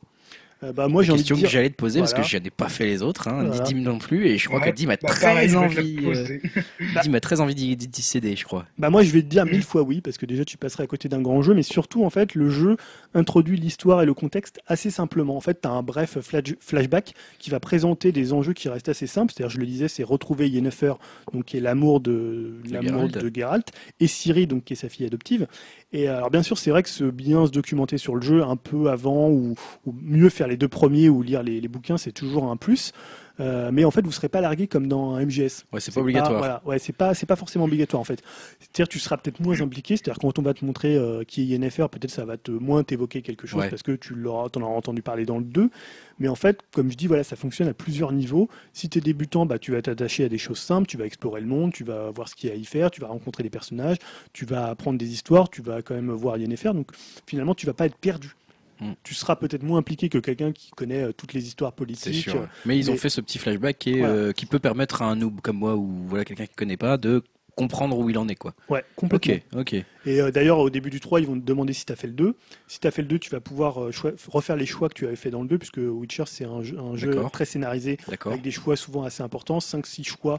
Euh, 0.65 0.73
bah, 0.73 0.89
moi, 0.89 1.05
j'ai 1.05 1.13
envie 1.13 1.23
de 1.23 1.27
dire... 1.27 1.41
que 1.41 1.47
j'allais 1.47 1.71
te 1.71 1.77
poser 1.77 2.01
parce 2.01 2.15
que 2.15 2.23
je 2.23 2.37
n'ai 2.37 2.51
pas 2.51 2.69
fait 2.69 2.85
les 2.85 3.03
autres, 3.03 3.29
hein, 3.29 3.49
Dim 3.65 3.81
non 3.81 3.99
plus, 3.99 4.27
et 4.27 4.39
je 4.39 4.49
crois 4.49 4.61
que 4.61 4.71
Dim 4.71 4.91
a 4.91 4.97
bah, 4.97 5.09
très 5.09 5.55
envie. 5.55 5.99
Euh, 6.05 6.39
Dim 7.05 7.15
a 7.15 7.21
très 7.21 7.41
envie 7.41 7.55
d'y 7.55 8.03
céder, 8.03 8.35
je 8.35 8.45
crois. 8.45 8.67
Bah 8.77 8.91
moi, 8.91 9.05
je 9.05 9.13
vais 9.13 9.23
te 9.23 9.29
dire 9.29 9.45
mille 9.45 9.63
fois 9.63 9.83
oui 9.83 10.01
parce 10.01 10.19
que 10.19 10.27
déjà 10.27 10.45
tu 10.45 10.57
passerais 10.57 10.83
à 10.85 10.87
côté 10.89 11.09
d'un 11.09 11.21
grand 11.21 11.43
jeu, 11.43 11.55
mais 11.55 11.63
surtout 11.63 12.05
en 12.05 12.11
fait, 12.11 12.35
le 12.35 12.51
jeu 12.51 12.77
introduit 13.15 13.57
l'histoire 13.57 14.03
et 14.03 14.07
le 14.07 14.15
contexte 14.15 14.61
assez 14.67 14.91
simplement. 14.91 15.37
En 15.37 15.41
fait, 15.41 15.61
tu 15.61 15.69
as 15.69 15.71
un 15.71 15.83
bref 15.83 16.19
flashback 16.61 17.15
qui 17.39 17.51
va 17.51 17.61
présenter 17.61 18.11
des 18.11 18.33
enjeux 18.33 18.53
qui 18.53 18.69
restent 18.69 18.89
assez 18.89 19.07
simples. 19.07 19.33
C'est-à-dire, 19.33 19.55
je 19.55 19.61
le 19.61 19.67
disais, 19.67 19.87
c'est 19.87 20.03
retrouver 20.03 20.49
Yennefer, 20.49 20.95
donc 21.33 21.45
qui 21.45 21.57
est 21.57 21.61
l'amour 21.61 22.01
de 22.01 22.55
l'amour 22.69 23.09
de 23.09 23.31
Geralt, 23.33 23.71
et 24.01 24.09
Ciri, 24.09 24.49
donc 24.49 24.65
qui 24.65 24.73
est 24.73 24.77
sa 24.77 24.89
fille 24.89 25.07
adoptive. 25.07 25.47
Et 25.93 26.09
alors 26.09 26.31
bien 26.31 26.43
sûr, 26.43 26.59
c'est 26.59 26.71
vrai 26.71 26.83
que 26.83 26.89
c'est 26.89 27.11
bien 27.13 27.47
se 27.47 27.51
documenter 27.53 27.97
sur 27.97 28.15
le 28.15 28.21
jeu 28.21 28.43
un 28.43 28.57
peu 28.57 28.91
avant 28.91 29.31
ou, 29.31 29.55
ou 29.87 29.95
mieux 30.03 30.29
faire 30.29 30.48
les 30.49 30.57
deux 30.57 30.69
premiers 30.69 31.09
ou 31.09 31.23
lire 31.23 31.43
les, 31.43 31.69
bouquins, 31.69 31.99
c'est 31.99 32.13
toujours 32.13 32.51
un 32.51 32.57
plus. 32.57 32.93
Euh, 33.41 33.71
mais 33.73 33.85
en 33.85 33.91
fait, 33.91 34.01
vous 34.01 34.09
ne 34.09 34.13
serez 34.13 34.29
pas 34.29 34.41
largué 34.41 34.67
comme 34.67 34.89
dans 34.89 35.15
un 35.15 35.25
MGS. 35.25 35.65
Ouais, 35.73 35.81
c'est 35.81 35.95
pas 35.95 36.01
obligatoire. 36.01 36.39
voilà, 36.39 36.63
ouais, 36.65 36.79
c'est 36.79 36.93
pas, 36.93 37.15
c'est 37.15 37.27
pas 37.27 37.37
forcément 37.37 37.67
obligatoire 37.67 38.01
en 38.01 38.05
fait. 38.05 38.21
C'est-à-dire, 38.59 38.89
tu 38.89 38.99
seras 38.99 39.17
peut-être 39.17 39.41
moins 39.41 39.61
impliqué. 39.61 39.97
C'est-à-dire, 39.97 40.19
quand 40.21 40.39
on 40.39 40.43
va 40.43 40.55
te 40.55 40.65
montrer 40.65 40.97
euh, 40.97 41.23
qui 41.23 41.43
est 41.43 41.45
Yennefer, 41.45 41.87
peut-être 41.91 42.11
ça 42.11 42.25
va 42.25 42.37
te 42.37 42.51
moins 42.51 42.83
t'évoquer 42.83 43.23
quelque 43.23 43.47
chose 43.47 43.65
parce 43.71 43.83
que 43.83 43.93
tu 43.93 44.15
l'auras, 44.15 44.49
en 44.57 44.63
auras 44.63 44.75
entendu 44.75 45.03
parler 45.03 45.25
dans 45.25 45.39
le 45.39 45.45
2. 45.45 45.71
Mais 46.19 46.27
en 46.27 46.35
fait, 46.35 46.61
comme 46.73 46.91
je 46.91 46.97
dis, 46.97 47.07
voilà, 47.07 47.23
ça 47.23 47.37
fonctionne 47.37 47.69
à 47.69 47.75
plusieurs 47.75 48.13
niveaux. 48.13 48.49
Si 48.73 48.89
tu 48.89 48.99
es 48.99 49.01
débutant, 49.01 49.47
bah, 49.47 49.61
tu 49.61 49.71
vas 49.71 49.83
t'attacher 49.83 50.25
à 50.25 50.29
des 50.29 50.39
choses 50.39 50.59
simples. 50.59 50.89
Tu 50.89 50.97
vas 50.97 51.07
explorer 51.07 51.41
le 51.41 51.47
monde, 51.47 51.73
tu 51.73 51.85
vas 51.85 52.11
voir 52.11 52.29
ce 52.29 52.35
qu'il 52.35 52.51
y 52.51 52.53
a 52.53 52.57
à 52.57 52.59
y 52.59 52.65
faire, 52.65 52.91
tu 52.91 53.01
vas 53.01 53.07
rencontrer 53.07 53.45
des 53.45 53.51
personnages, 53.51 53.99
tu 54.33 54.47
vas 54.47 54.67
apprendre 54.67 54.99
des 54.99 55.13
histoires, 55.13 55.49
tu 55.49 55.63
vas 55.63 55.83
quand 55.83 55.95
même 55.95 56.11
voir 56.11 56.39
Yennefer. 56.39 56.73
Donc, 56.73 56.89
finalement, 57.27 57.55
tu 57.55 57.67
vas 57.67 57.75
pas 57.75 57.87
être 57.87 57.97
perdu. 57.97 58.35
Mm. 58.81 58.93
Tu 59.03 59.15
seras 59.15 59.37
peut-être 59.37 59.63
moins 59.63 59.79
impliqué 59.79 60.09
que 60.09 60.19
quelqu'un 60.19 60.53
qui 60.53 60.71
connaît 60.71 61.03
euh, 61.03 61.13
toutes 61.13 61.33
les 61.33 61.47
histoires 61.47 61.73
politiques. 61.73 62.15
Sûr, 62.15 62.49
mais 62.65 62.79
ils 62.79 62.91
ont 62.91 62.97
fait 62.97 63.09
ce 63.09 63.21
petit 63.21 63.39
flashback 63.39 63.79
qui, 63.79 64.03
euh, 64.03 64.33
qui 64.33 64.47
peut 64.47 64.59
permettre 64.59 65.03
à 65.03 65.07
un 65.07 65.17
noob 65.17 65.41
comme 65.41 65.59
moi 65.59 65.77
ou 65.77 65.89
voilà 66.07 66.25
quelqu'un 66.25 66.47
qui 66.47 66.55
connaît 66.55 66.77
pas 66.77 66.97
de 66.97 67.23
comprendre 67.57 67.99
où 67.99 68.09
il 68.09 68.17
en 68.19 68.29
est 68.29 68.37
quoi. 68.37 68.55
Ouais, 68.69 68.85
complètement. 68.95 69.35
Ok, 69.61 69.75
ok. 69.75 69.85
Et 70.07 70.21
euh, 70.21 70.31
d'ailleurs 70.31 70.61
au 70.61 70.71
début 70.71 70.91
du 70.91 71.01
3, 71.01 71.21
ils 71.21 71.27
vont 71.27 71.35
te 71.35 71.45
demander 71.45 71.73
si 71.73 71.85
tu 71.85 71.93
as 71.93 71.97
fait 71.97 72.07
le 72.07 72.13
2. 72.13 72.37
Si 72.69 72.79
tu 72.79 72.87
as 72.87 72.93
fait 72.93 73.03
le 73.03 73.09
2, 73.09 73.19
tu 73.19 73.31
vas 73.31 73.41
pouvoir 73.41 73.89
refaire 74.29 74.55
les 74.55 74.65
choix 74.65 74.89
que 74.89 74.95
tu 74.95 75.09
avais 75.09 75.17
fait 75.17 75.31
dans 75.31 75.43
le 75.43 75.49
2 75.49 75.59
puisque 75.59 75.81
Witcher 75.81 76.23
c'est 76.27 76.45
un 76.45 76.63
jeu, 76.63 76.79
un 76.79 76.95
jeu 76.95 77.21
très 77.33 77.47
scénarisé 77.47 77.99
avec 78.27 78.43
des 78.43 78.53
choix 78.53 78.77
souvent 78.77 79.03
assez 79.03 79.25
importants, 79.25 79.59
5 79.59 79.85
6 79.87 80.05
choix 80.05 80.39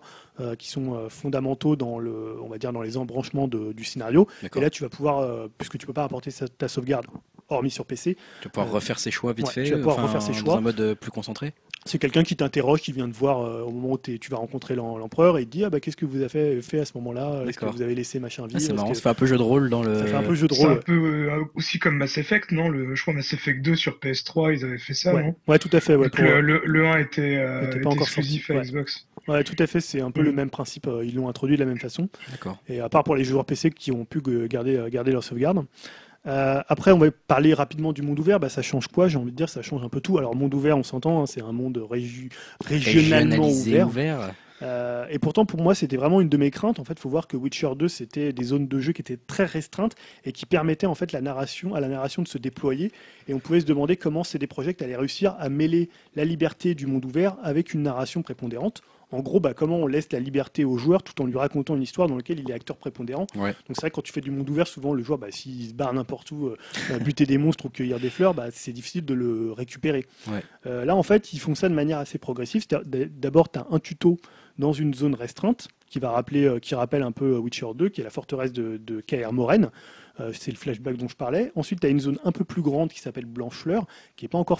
qui 0.57 0.69
sont 0.69 1.09
fondamentaux 1.09 1.75
dans 1.75 1.99
le 1.99 2.37
on 2.41 2.47
va 2.47 2.57
dire 2.57 2.71
dans 2.71 2.81
les 2.81 2.95
embranchements 2.95 3.49
du 3.49 3.83
scénario. 3.83 4.25
Et 4.55 4.61
là 4.61 4.69
tu 4.69 4.83
vas 4.83 4.89
pouvoir 4.89 5.49
puisque 5.57 5.77
tu 5.77 5.85
peux 5.85 5.93
pas 5.93 6.05
apporter 6.05 6.31
ta 6.57 6.69
sauvegarde 6.69 7.05
hormis 7.49 7.71
sur 7.71 7.85
PC. 7.85 8.15
Tu 8.15 8.47
vas 8.47 8.49
pouvoir 8.49 8.67
euh, 8.67 8.75
refaire 8.75 8.99
ses 8.99 9.11
choix 9.11 9.33
vite 9.33 9.49
fait. 9.49 9.63
Tu 9.63 9.71
vas 9.71 9.77
pouvoir 9.77 10.01
refaire 10.01 10.21
ses 10.21 10.33
choix. 10.33 10.53
Dans 10.53 10.59
un 10.59 10.61
mode 10.61 10.79
euh, 10.79 10.95
plus 10.95 11.11
concentré. 11.11 11.53
C'est 11.85 11.97
quelqu'un 11.97 12.23
qui 12.23 12.35
t'interroge, 12.35 12.81
qui 12.81 12.91
vient 12.91 13.09
te 13.09 13.15
voir 13.15 13.41
euh, 13.41 13.61
au 13.61 13.71
moment 13.71 13.93
où 13.93 13.97
tu 13.97 14.29
vas 14.29 14.37
rencontrer 14.37 14.75
l'empereur 14.75 15.37
et 15.37 15.43
il 15.43 15.45
te 15.45 15.51
dit 15.51 15.63
ah 15.63 15.69
bah 15.69 15.79
qu'est-ce 15.79 15.95
que 15.95 16.05
vous 16.05 16.17
avez 16.17 16.29
fait, 16.29 16.61
fait 16.61 16.79
à 16.79 16.85
ce 16.85 16.91
moment-là? 16.95 17.43
Est-ce 17.47 17.57
que 17.57 17.65
vous 17.65 17.81
avez 17.81 17.95
laissé 17.95 18.19
machin 18.19 18.45
vivre 18.45 18.59
ah, 18.61 18.65
C'est 18.65 18.73
marrant, 18.73 18.93
ça 18.93 19.01
fait 19.01 19.09
un 19.09 19.13
peu 19.13 19.25
jeu 19.25 19.37
de 19.37 19.43
rôle 19.43 19.69
dans 19.69 19.81
le. 19.81 19.95
Ça 19.95 20.05
fait 20.05 20.15
un 20.15 20.23
peu 20.23 20.35
jeu 20.35 20.47
de 20.47 20.53
rôle. 20.53 20.71
un 20.71 20.75
peu 20.75 21.29
aussi 21.55 21.79
comme 21.79 21.95
Mass 21.95 22.17
Effect, 22.17 22.51
non? 22.51 22.69
Le, 22.69 22.93
Je 22.95 23.01
crois 23.01 23.13
Mass 23.13 23.31
Effect 23.33 23.61
2 23.61 23.75
sur 23.75 23.97
PS3, 23.97 24.55
ils 24.57 24.65
avaient 24.65 24.77
fait 24.77 24.93
ça, 24.93 25.13
ouais. 25.13 25.23
non? 25.23 25.35
Ouais, 25.47 25.57
tout 25.57 25.69
à 25.71 25.79
fait. 25.79 25.95
Ouais, 25.95 26.09
le, 26.17 26.61
le, 26.65 26.87
1 26.87 26.99
était, 26.99 27.43
était 27.63 27.79
pas 27.79 27.89
encore 27.89 28.03
exclusif 28.03 28.51
à 28.51 28.61
Xbox. 28.61 29.07
Ouais, 29.27 29.43
tout 29.43 29.55
à 29.59 29.67
fait. 29.67 29.79
C'est 29.79 30.01
un 30.01 30.11
peu 30.11 30.21
le 30.21 30.31
mm. 30.31 30.35
même 30.35 30.49
principe. 30.49 30.87
Ils 31.03 31.15
l'ont 31.15 31.29
introduit 31.29 31.55
de 31.55 31.63
la 31.63 31.67
même 31.67 31.79
façon. 31.79 32.09
D'accord. 32.31 32.57
Et 32.67 32.81
à 32.81 32.89
part 32.89 33.03
pour 33.03 33.15
les 33.15 33.23
joueurs 33.23 33.45
PC 33.45 33.71
qui 33.71 33.91
ont 33.91 34.05
pu 34.05 34.21
garder, 34.47 34.83
garder 34.91 35.11
leur 35.11 35.23
sauvegarde. 35.23 35.65
Euh, 36.27 36.61
après, 36.67 36.91
on 36.91 36.97
va 36.97 37.11
parler 37.11 37.53
rapidement 37.53 37.93
du 37.93 38.01
monde 38.01 38.19
ouvert. 38.19 38.39
Bah, 38.39 38.49
ça 38.49 38.61
change 38.61 38.87
quoi 38.87 39.07
J'ai 39.07 39.17
envie 39.17 39.31
de 39.31 39.37
dire, 39.37 39.49
ça 39.49 39.61
change 39.61 39.83
un 39.83 39.89
peu 39.89 40.01
tout. 40.01 40.17
Alors, 40.17 40.35
monde 40.35 40.53
ouvert, 40.53 40.77
on 40.77 40.83
s'entend, 40.83 41.21
hein, 41.21 41.25
c'est 41.25 41.41
un 41.41 41.51
monde 41.51 41.85
régionalement 42.65 43.47
ouvert. 43.47 44.33
Euh, 44.61 45.05
et 45.09 45.19
pourtant, 45.19 45.45
pour 45.45 45.61
moi, 45.61 45.73
c'était 45.73 45.97
vraiment 45.97 46.21
une 46.21 46.29
de 46.29 46.37
mes 46.37 46.51
craintes. 46.51 46.79
En 46.79 46.83
fait, 46.83 46.93
il 46.93 46.99
faut 46.99 47.09
voir 47.09 47.27
que 47.27 47.37
Witcher 47.37 47.69
2, 47.77 47.87
c'était 47.87 48.33
des 48.33 48.43
zones 48.43 48.67
de 48.67 48.79
jeu 48.79 48.91
qui 48.91 49.01
étaient 49.01 49.17
très 49.17 49.45
restreintes 49.45 49.95
et 50.25 50.31
qui 50.31 50.45
permettaient 50.45 50.87
en 50.87 50.95
fait 50.95 51.11
la 51.11 51.21
narration, 51.21 51.75
à 51.75 51.79
la 51.79 51.87
narration 51.87 52.21
de 52.21 52.27
se 52.27 52.37
déployer. 52.37 52.91
Et 53.27 53.33
on 53.33 53.39
pouvait 53.39 53.61
se 53.61 53.65
demander 53.65 53.95
comment 53.95 54.23
CD 54.23 54.47
Projekt 54.47 54.81
allait 54.81 54.97
réussir 54.97 55.35
à 55.39 55.49
mêler 55.49 55.89
la 56.15 56.25
liberté 56.25 56.75
du 56.75 56.87
monde 56.87 57.05
ouvert 57.05 57.37
avec 57.43 57.73
une 57.73 57.83
narration 57.83 58.21
prépondérante 58.21 58.81
en 59.11 59.21
gros, 59.21 59.39
bah, 59.39 59.53
comment 59.53 59.77
on 59.77 59.87
laisse 59.87 60.11
la 60.11 60.19
liberté 60.19 60.65
au 60.65 60.77
joueur 60.77 61.01
tout 61.01 61.19
en 61.21 61.25
lui 61.25 61.37
racontant 61.37 61.75
une 61.75 61.81
histoire 61.81 62.07
dans 62.07 62.15
laquelle 62.15 62.39
il 62.39 62.49
est 62.49 62.53
acteur 62.53 62.77
prépondérant. 62.77 63.25
Donc 63.35 63.75
c'est 63.75 63.81
vrai 63.81 63.89
que 63.89 63.95
quand 63.95 64.01
tu 64.01 64.13
fais 64.13 64.21
du 64.21 64.31
monde 64.31 64.49
ouvert, 64.49 64.67
souvent 64.67 64.93
le 64.93 65.03
joueur, 65.03 65.17
bah, 65.17 65.31
s'il 65.31 65.69
se 65.69 65.73
barre 65.73 65.93
n'importe 65.93 66.31
où, 66.31 66.47
euh, 66.47 66.99
buter 66.99 67.25
des 67.25 67.37
monstres 67.37 67.65
ou 67.65 67.69
cueillir 67.69 67.99
des 67.99 68.09
fleurs, 68.09 68.33
bah, 68.33 68.47
c'est 68.51 68.71
difficile 68.71 69.05
de 69.05 69.13
le 69.13 69.51
récupérer. 69.51 70.05
Euh, 70.65 70.85
là, 70.85 70.95
en 70.95 71.03
fait, 71.03 71.33
ils 71.33 71.39
font 71.39 71.55
ça 71.55 71.69
de 71.69 71.73
manière 71.73 71.97
assez 71.97 72.17
progressive. 72.17 72.65
D'abord, 72.69 73.51
tu 73.51 73.59
as 73.59 73.67
un 73.71 73.79
tuto 73.79 74.17
dans 74.59 74.73
une 74.73 74.93
zone 74.93 75.15
restreinte 75.15 75.69
qui 75.87 75.99
va 75.99 76.11
rappeler, 76.11 76.45
euh, 76.45 76.59
qui 76.59 76.75
rappelle 76.75 77.01
un 77.01 77.11
peu 77.11 77.37
Witcher 77.37 77.67
2, 77.73 77.89
qui 77.89 78.01
est 78.01 78.03
la 78.03 78.09
forteresse 78.09 78.53
de, 78.53 78.77
de 78.77 79.01
Kaer 79.01 79.31
Morhen. 79.31 79.71
c'est 80.33 80.51
le 80.51 80.57
flashback 80.57 80.97
dont 80.97 81.07
je 81.07 81.15
parlais. 81.15 81.51
Ensuite, 81.55 81.79
tu 81.79 81.87
as 81.87 81.89
une 81.89 81.99
zone 81.99 82.19
un 82.25 82.31
peu 82.31 82.43
plus 82.43 82.61
grande 82.61 82.91
qui 82.91 82.99
s'appelle 82.99 83.25
Blanchefleur, 83.25 83.87
qui 84.17 84.25
n'est 84.25 84.29
pas 84.29 84.37
encore 84.37 84.59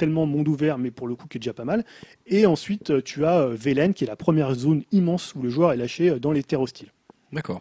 tellement 0.00 0.24
monde 0.24 0.48
ouvert, 0.48 0.78
mais 0.78 0.90
pour 0.90 1.06
le 1.06 1.14
coup 1.14 1.28
qui 1.28 1.36
est 1.36 1.40
déjà 1.40 1.52
pas 1.52 1.66
mal. 1.66 1.84
Et 2.26 2.46
ensuite, 2.46 2.88
euh, 2.90 3.02
tu 3.02 3.26
as 3.26 3.40
euh, 3.40 3.54
Velen, 3.54 3.92
qui 3.92 4.04
est 4.04 4.06
la 4.06 4.16
première 4.16 4.54
zone 4.54 4.82
immense 4.92 5.34
où 5.34 5.42
le 5.42 5.50
joueur 5.50 5.72
est 5.72 5.76
lâché 5.76 6.08
euh, 6.08 6.18
dans 6.18 6.32
les 6.32 6.42
terres 6.42 6.62
hostiles. 6.62 6.88
D'accord. 7.32 7.60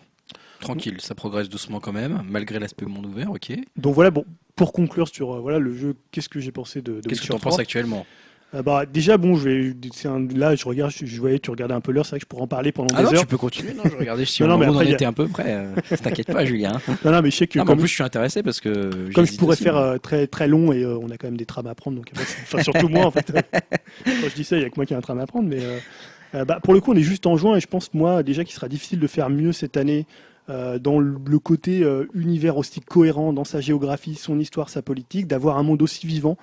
Tranquille, 0.62 1.02
ça 1.02 1.16
progresse 1.16 1.50
doucement 1.50 1.82
quand 1.82 1.92
même, 1.92 2.24
malgré 2.30 2.60
l'aspect 2.60 2.86
monde 2.86 3.06
ouvert, 3.06 3.32
ok. 3.32 3.52
Donc 3.76 3.94
voilà, 3.94 4.10
bon, 4.10 4.26
pour 4.56 4.72
conclure 4.72 5.08
sur 5.08 5.42
voilà 5.42 5.60
le 5.60 5.74
jeu, 5.74 5.96
qu'est-ce 6.12 6.30
que 6.30 6.40
j'ai 6.40 6.52
pensé 6.52 6.82
de, 6.82 7.02
de 7.02 7.10
Qu'est-ce 7.10 7.22
que 7.22 7.28
tu 7.28 7.34
en 7.34 7.40
penses 7.40 7.60
actuellement? 7.60 8.06
Euh, 8.56 8.64
bah, 8.64 8.86
déjà, 8.88 9.18
bon, 9.18 9.36
je 9.36 9.48
vais, 9.48 9.76
un, 10.06 10.28
là, 10.36 10.56
je 10.56 10.66
regarde, 10.66 10.92
je, 10.92 11.20
voyais, 11.20 11.38
tu 11.38 11.52
regardais 11.52 11.76
un 11.76 11.82
peu 11.82 11.92
l'heure, 11.92 12.06
c'est 12.06 12.12
vrai 12.12 12.20
que 12.20 12.24
je 12.24 12.28
pourrais 12.28 12.42
en 12.42 12.48
parler 12.48 12.72
pendant 12.72 12.96
ah 12.96 13.04
des 13.04 13.04
non, 13.04 13.14
heures. 13.14 13.22
tu 13.22 13.28
peux 13.28 13.38
continuer, 13.38 13.74
non, 13.76 13.84
je 13.86 13.96
regardais 13.96 14.26
si 14.26 14.42
non, 14.44 14.60
on, 14.60 14.62
on 14.62 14.76
en 14.78 14.82
était 14.82 15.06
un 15.06 15.14
peu 15.14 15.28
près. 15.28 15.46
Euh, 15.50 15.76
T'inquiète 16.02 16.32
pas, 16.32 16.46
Julien. 16.46 16.82
Non, 17.06 17.12
non, 17.12 17.22
mais 17.22 17.30
je 17.30 17.38
sais 17.38 17.48
que. 17.48 17.60
en 17.60 17.66
plus, 17.66 17.88
je 17.88 17.94
suis 17.94 18.04
intéressé 18.04 18.42
parce 18.42 18.60
que. 18.60 19.12
Comme 19.14 19.28
je 19.28 19.38
pourrais 19.38 19.56
faire 19.56 19.78
euh, 19.78 19.98
très, 19.98 20.26
très 20.26 20.48
long 20.48 20.74
et 20.74 20.84
on 20.84 21.10
a 21.10 21.18
quand 21.18 21.28
même 21.28 21.38
des 21.38 21.46
trames 21.46 21.68
à 21.68 21.76
prendre, 21.76 21.98
donc, 21.98 22.12
enfin, 22.44 22.64
surtout 22.64 22.90
moi, 22.90 23.06
en 23.06 23.12
fait. 23.12 23.32
Quand 24.06 24.30
je 24.30 24.36
dis 24.36 24.44
ça, 24.44 24.58
il 24.58 24.64
y 24.64 24.66
a 24.66 24.70
que 24.70 24.76
moi 24.78 24.86
qui 24.88 24.94
ai 24.94 24.98
un 24.98 25.02
tram 25.02 25.20
à 25.20 25.28
prendre, 25.28 25.48
mais, 25.48 25.62
bah, 26.46 26.60
pour 26.64 26.74
le 26.74 26.82
coup, 26.82 26.92
on 26.94 26.96
est 26.96 27.04
juste 27.04 27.28
en 27.28 27.38
juin 27.38 27.56
et 27.56 27.60
je 27.60 27.68
pense, 27.68 27.94
moi, 27.94 28.24
déjà 28.24 28.44
qu'il 28.44 28.54
sera 28.54 28.68
difficile 28.68 29.00
de 29.00 29.08
faire 29.08 29.30
mieux 29.30 29.52
cette 29.52 29.78
année. 29.78 30.08
dans 30.48 31.00
le 31.00 31.40
côté 31.40 31.88
univers 32.16 32.58
aussi 32.58 32.80
cohérent 32.80 33.32
dans 33.32 33.44
sa 33.44 33.62
géographie, 33.62 34.16
son 34.16 34.40
histoire, 34.40 34.70
sa 34.70 34.82
politique, 34.82 35.28
d'avoir 35.28 35.60
un 35.60 35.64
monde 35.64 35.84
aussi 35.84 36.08
vivant. 36.08 36.36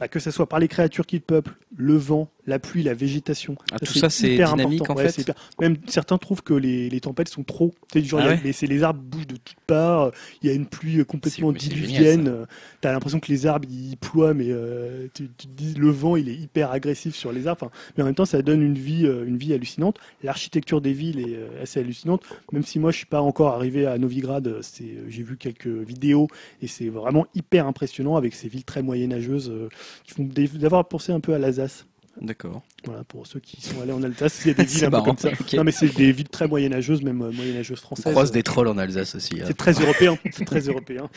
Bah, 0.00 0.08
que 0.08 0.18
ce 0.18 0.30
soit 0.30 0.48
par 0.48 0.58
les 0.58 0.68
créatures 0.68 1.06
qui 1.06 1.16
le 1.16 1.22
peuplent, 1.22 1.56
le 1.76 1.96
vent, 1.96 2.30
la 2.46 2.58
pluie, 2.58 2.82
la 2.82 2.94
végétation. 2.94 3.56
Ah, 3.72 3.78
tout 3.78 3.94
ça, 3.94 4.10
c'est 4.10 4.36
dynamique 4.36 4.88
en 4.90 4.96
fait. 4.96 5.32
Même 5.60 5.76
certains 5.86 6.18
trouvent 6.18 6.42
que 6.42 6.54
les, 6.54 6.90
les 6.90 7.00
tempêtes 7.00 7.28
sont 7.28 7.42
trop. 7.42 7.74
Genre, 7.94 8.20
ah 8.22 8.34
les, 8.42 8.52
les, 8.66 8.82
arbres 8.82 9.00
bougent 9.00 9.26
de 9.26 9.36
toutes 9.36 9.60
parts. 9.66 10.10
Il 10.42 10.48
y 10.48 10.52
a 10.52 10.54
une 10.54 10.66
pluie 10.66 11.04
complètement 11.04 11.52
diluvienne. 11.52 12.46
Tu 12.82 12.88
as 12.88 12.92
l'impression 12.92 13.20
que 13.20 13.30
les 13.30 13.46
arbres 13.46 13.66
ils 13.70 13.96
ploient, 13.96 14.34
mais 14.34 14.48
euh, 14.48 15.06
tu, 15.14 15.28
te 15.28 15.46
dis 15.46 15.74
le 15.74 15.90
vent 15.90 16.16
il 16.16 16.28
est 16.28 16.34
hyper 16.34 16.70
agressif 16.70 17.14
sur 17.14 17.32
les 17.32 17.46
arbres. 17.46 17.70
mais 17.96 18.02
en 18.02 18.06
même 18.06 18.14
temps, 18.14 18.24
ça 18.24 18.42
donne 18.42 18.62
une 18.62 18.78
vie, 18.78 19.06
euh, 19.06 19.26
une 19.26 19.36
vie 19.36 19.52
hallucinante. 19.52 19.98
L'architecture 20.22 20.80
des 20.80 20.92
villes 20.92 21.20
est 21.20 21.36
euh, 21.36 21.62
assez 21.62 21.80
hallucinante. 21.80 22.22
Même 22.52 22.64
si 22.64 22.78
moi 22.78 22.90
je 22.90 22.98
suis 22.98 23.06
pas 23.06 23.20
encore 23.20 23.54
arrivé 23.54 23.86
à 23.86 23.96
Novigrad, 23.98 24.60
j'ai 25.08 25.22
vu 25.22 25.36
quelques 25.36 25.66
vidéos 25.66 26.28
et 26.60 26.66
c'est 26.66 26.88
vraiment 26.88 27.26
hyper 27.34 27.66
impressionnant 27.66 28.16
avec 28.16 28.34
ces 28.34 28.48
villes 28.48 28.64
très 28.64 28.82
moyenâgeuses 28.82 29.52
qui 30.04 30.12
font 30.12 30.28
d'avoir 30.54 30.86
pensé 30.86 31.12
un 31.12 31.20
peu 31.20 31.34
à 31.34 31.38
l'Alsace. 31.38 31.86
D'accord. 32.20 32.62
Voilà, 32.84 33.04
pour 33.04 33.26
ceux 33.26 33.40
qui 33.40 33.60
sont 33.60 33.80
allés 33.80 33.92
en 33.92 34.02
Alsace, 34.02 34.42
il 34.44 34.48
y 34.48 34.50
a 34.52 34.54
des 34.54 34.64
villes 34.72 34.84
un 34.84 34.90
peu 34.90 35.02
comme 35.02 35.18
ça. 35.18 35.30
Non, 35.54 35.64
mais 35.64 35.72
c'est 35.72 35.94
des 35.94 36.12
villes 36.12 36.28
très 36.28 36.46
moyenâgeuses, 36.46 37.02
même 37.02 37.22
euh, 37.22 37.32
moyenâgeuses 37.32 37.80
françaises. 37.80 38.06
On 38.06 38.10
croise 38.10 38.32
des 38.32 38.42
trolls 38.42 38.68
en 38.68 38.78
Alsace 38.78 39.14
aussi. 39.14 39.40
Hein. 39.40 39.44
C'est 39.46 39.56
très 39.56 39.72
européen. 39.72 40.18
C'est 40.32 40.44
très 40.44 40.60
européen. 40.60 41.08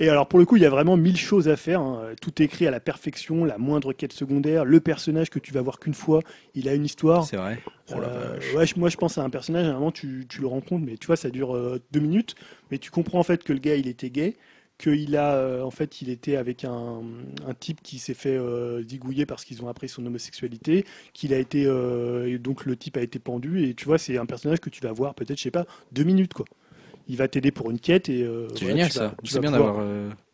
Et 0.00 0.08
alors 0.08 0.28
pour 0.28 0.38
le 0.38 0.44
coup, 0.44 0.56
il 0.56 0.62
y 0.62 0.66
a 0.66 0.70
vraiment 0.70 0.96
mille 0.96 1.16
choses 1.16 1.48
à 1.48 1.56
faire. 1.56 1.80
Hein. 1.80 2.10
Tout 2.20 2.40
est 2.40 2.44
écrit 2.44 2.66
à 2.66 2.70
la 2.70 2.80
perfection, 2.80 3.44
la 3.44 3.58
moindre 3.58 3.92
quête 3.92 4.12
secondaire, 4.12 4.64
le 4.64 4.80
personnage 4.80 5.28
que 5.28 5.38
tu 5.38 5.52
vas 5.52 5.60
voir 5.60 5.80
qu'une 5.80 5.94
fois, 5.94 6.20
il 6.54 6.68
a 6.68 6.74
une 6.74 6.84
histoire. 6.84 7.24
C'est 7.24 7.36
vrai. 7.36 7.58
Oh 7.90 7.94
euh, 7.96 8.38
ouais, 8.54 8.64
moi 8.76 8.90
je 8.90 8.96
pense 8.96 9.18
à 9.18 9.24
un 9.24 9.30
personnage, 9.30 9.66
à 9.66 9.70
un 9.70 9.74
moment 9.74 9.90
tu, 9.90 10.26
tu 10.28 10.40
le 10.40 10.46
rencontres, 10.46 10.84
mais 10.84 10.96
tu 10.98 11.06
vois, 11.06 11.16
ça 11.16 11.30
dure 11.30 11.56
euh, 11.56 11.82
deux 11.90 12.00
minutes, 12.00 12.36
mais 12.70 12.78
tu 12.78 12.90
comprends 12.90 13.18
en 13.18 13.24
fait 13.24 13.42
que 13.42 13.52
le 13.52 13.58
gars 13.58 13.76
il 13.76 13.88
était 13.88 14.10
gay 14.10 14.36
qu'il 14.78 15.16
a, 15.16 15.34
euh, 15.34 15.62
en 15.62 15.70
fait, 15.70 16.00
il 16.00 16.08
était 16.08 16.36
avec 16.36 16.64
un, 16.64 17.02
type 17.58 17.82
qui 17.82 17.98
s'est 17.98 18.14
fait 18.14 18.36
euh, 18.36 18.82
digouiller 18.82 19.26
parce 19.26 19.44
qu'ils 19.44 19.62
ont 19.62 19.68
appris 19.68 19.88
son 19.88 20.06
homosexualité, 20.06 20.84
qu'il 21.12 21.34
a 21.34 21.38
été, 21.38 21.66
euh, 21.66 22.32
et 22.32 22.38
donc 22.38 22.64
le 22.64 22.76
type 22.76 22.96
a 22.96 23.02
été 23.02 23.18
pendu, 23.18 23.64
et 23.64 23.74
tu 23.74 23.84
vois, 23.84 23.98
c'est 23.98 24.16
un 24.16 24.26
personnage 24.26 24.60
que 24.60 24.70
tu 24.70 24.80
vas 24.80 24.92
voir 24.92 25.14
peut-être, 25.14 25.38
je 25.38 25.42
sais 25.42 25.50
pas, 25.50 25.66
deux 25.92 26.04
minutes, 26.04 26.32
quoi. 26.32 26.46
Il 27.08 27.16
va 27.16 27.26
t'aider 27.26 27.50
pour 27.50 27.70
une 27.70 27.80
quête 27.80 28.08
et. 28.08 28.26
c'est 28.54 28.66
génial 28.66 28.92
ça. 28.92 29.14
C'est 29.24 29.40
bien 29.40 29.50
d'avoir 29.50 29.82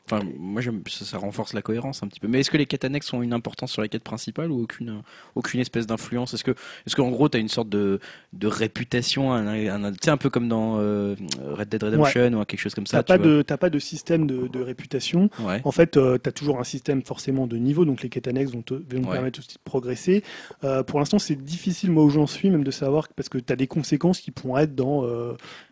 Enfin, 0.06 0.22
moi, 0.38 0.60
ça, 0.62 1.04
ça, 1.06 1.16
renforce 1.16 1.54
la 1.54 1.62
cohérence 1.62 2.02
un 2.02 2.08
petit 2.08 2.20
peu. 2.20 2.28
Mais 2.28 2.40
est-ce 2.40 2.50
que 2.50 2.58
les 2.58 2.66
quêtes 2.66 2.84
annexes 2.84 3.10
ont 3.14 3.22
une 3.22 3.32
importance 3.32 3.72
sur 3.72 3.80
la 3.80 3.88
quête 3.88 4.02
principale 4.02 4.50
ou 4.50 4.62
aucune, 4.62 5.02
aucune 5.34 5.60
espèce 5.60 5.86
d'influence? 5.86 6.34
Est-ce 6.34 6.44
que, 6.44 6.50
est-ce 6.50 6.94
qu'en 6.94 7.10
gros, 7.10 7.30
tu 7.30 7.38
as 7.38 7.40
une 7.40 7.48
sorte 7.48 7.70
de, 7.70 8.00
de 8.34 8.46
réputation, 8.46 9.32
un, 9.32 9.46
un, 9.46 9.92
un 10.06 10.16
peu 10.18 10.28
comme 10.28 10.46
dans 10.46 10.78
euh, 10.78 11.14
Red 11.40 11.70
Dead 11.70 11.82
Redemption 11.82 12.34
ou 12.34 12.44
quelque 12.44 12.60
chose 12.60 12.74
comme 12.74 12.86
ça 12.86 13.02
T'as 13.02 13.16
pas, 13.16 13.24
de, 13.24 13.42
pas 13.42 13.70
de 13.70 13.78
système 13.78 14.26
de, 14.26 14.46
de 14.46 14.60
réputation. 14.60 15.30
En 15.64 15.72
fait, 15.72 15.96
euh, 15.96 16.18
tu 16.22 16.28
as 16.28 16.32
toujours 16.32 16.60
un 16.60 16.64
système 16.64 17.02
forcément 17.02 17.46
de 17.46 17.56
niveau, 17.56 17.86
donc 17.86 18.02
les 18.02 18.10
quêtes 18.10 18.28
annexes 18.28 18.52
vont 18.52 18.62
te, 18.62 18.74
vont 18.74 19.10
permettre 19.10 19.38
aussi 19.38 19.54
de 19.54 19.62
progresser. 19.64 20.22
Euh, 20.64 20.82
pour 20.82 20.98
l'instant, 20.98 21.18
c'est 21.18 21.34
difficile, 21.34 21.90
moi 21.90 22.04
où 22.04 22.10
j'en 22.10 22.26
suis, 22.26 22.50
même 22.50 22.64
de 22.64 22.70
savoir, 22.70 23.08
parce 23.08 23.30
que 23.30 23.38
tu 23.38 23.50
as 23.50 23.56
des 23.56 23.68
conséquences 23.68 24.20
qui 24.20 24.32
pourront 24.32 24.58
être 24.58 24.74
dans, 24.74 25.06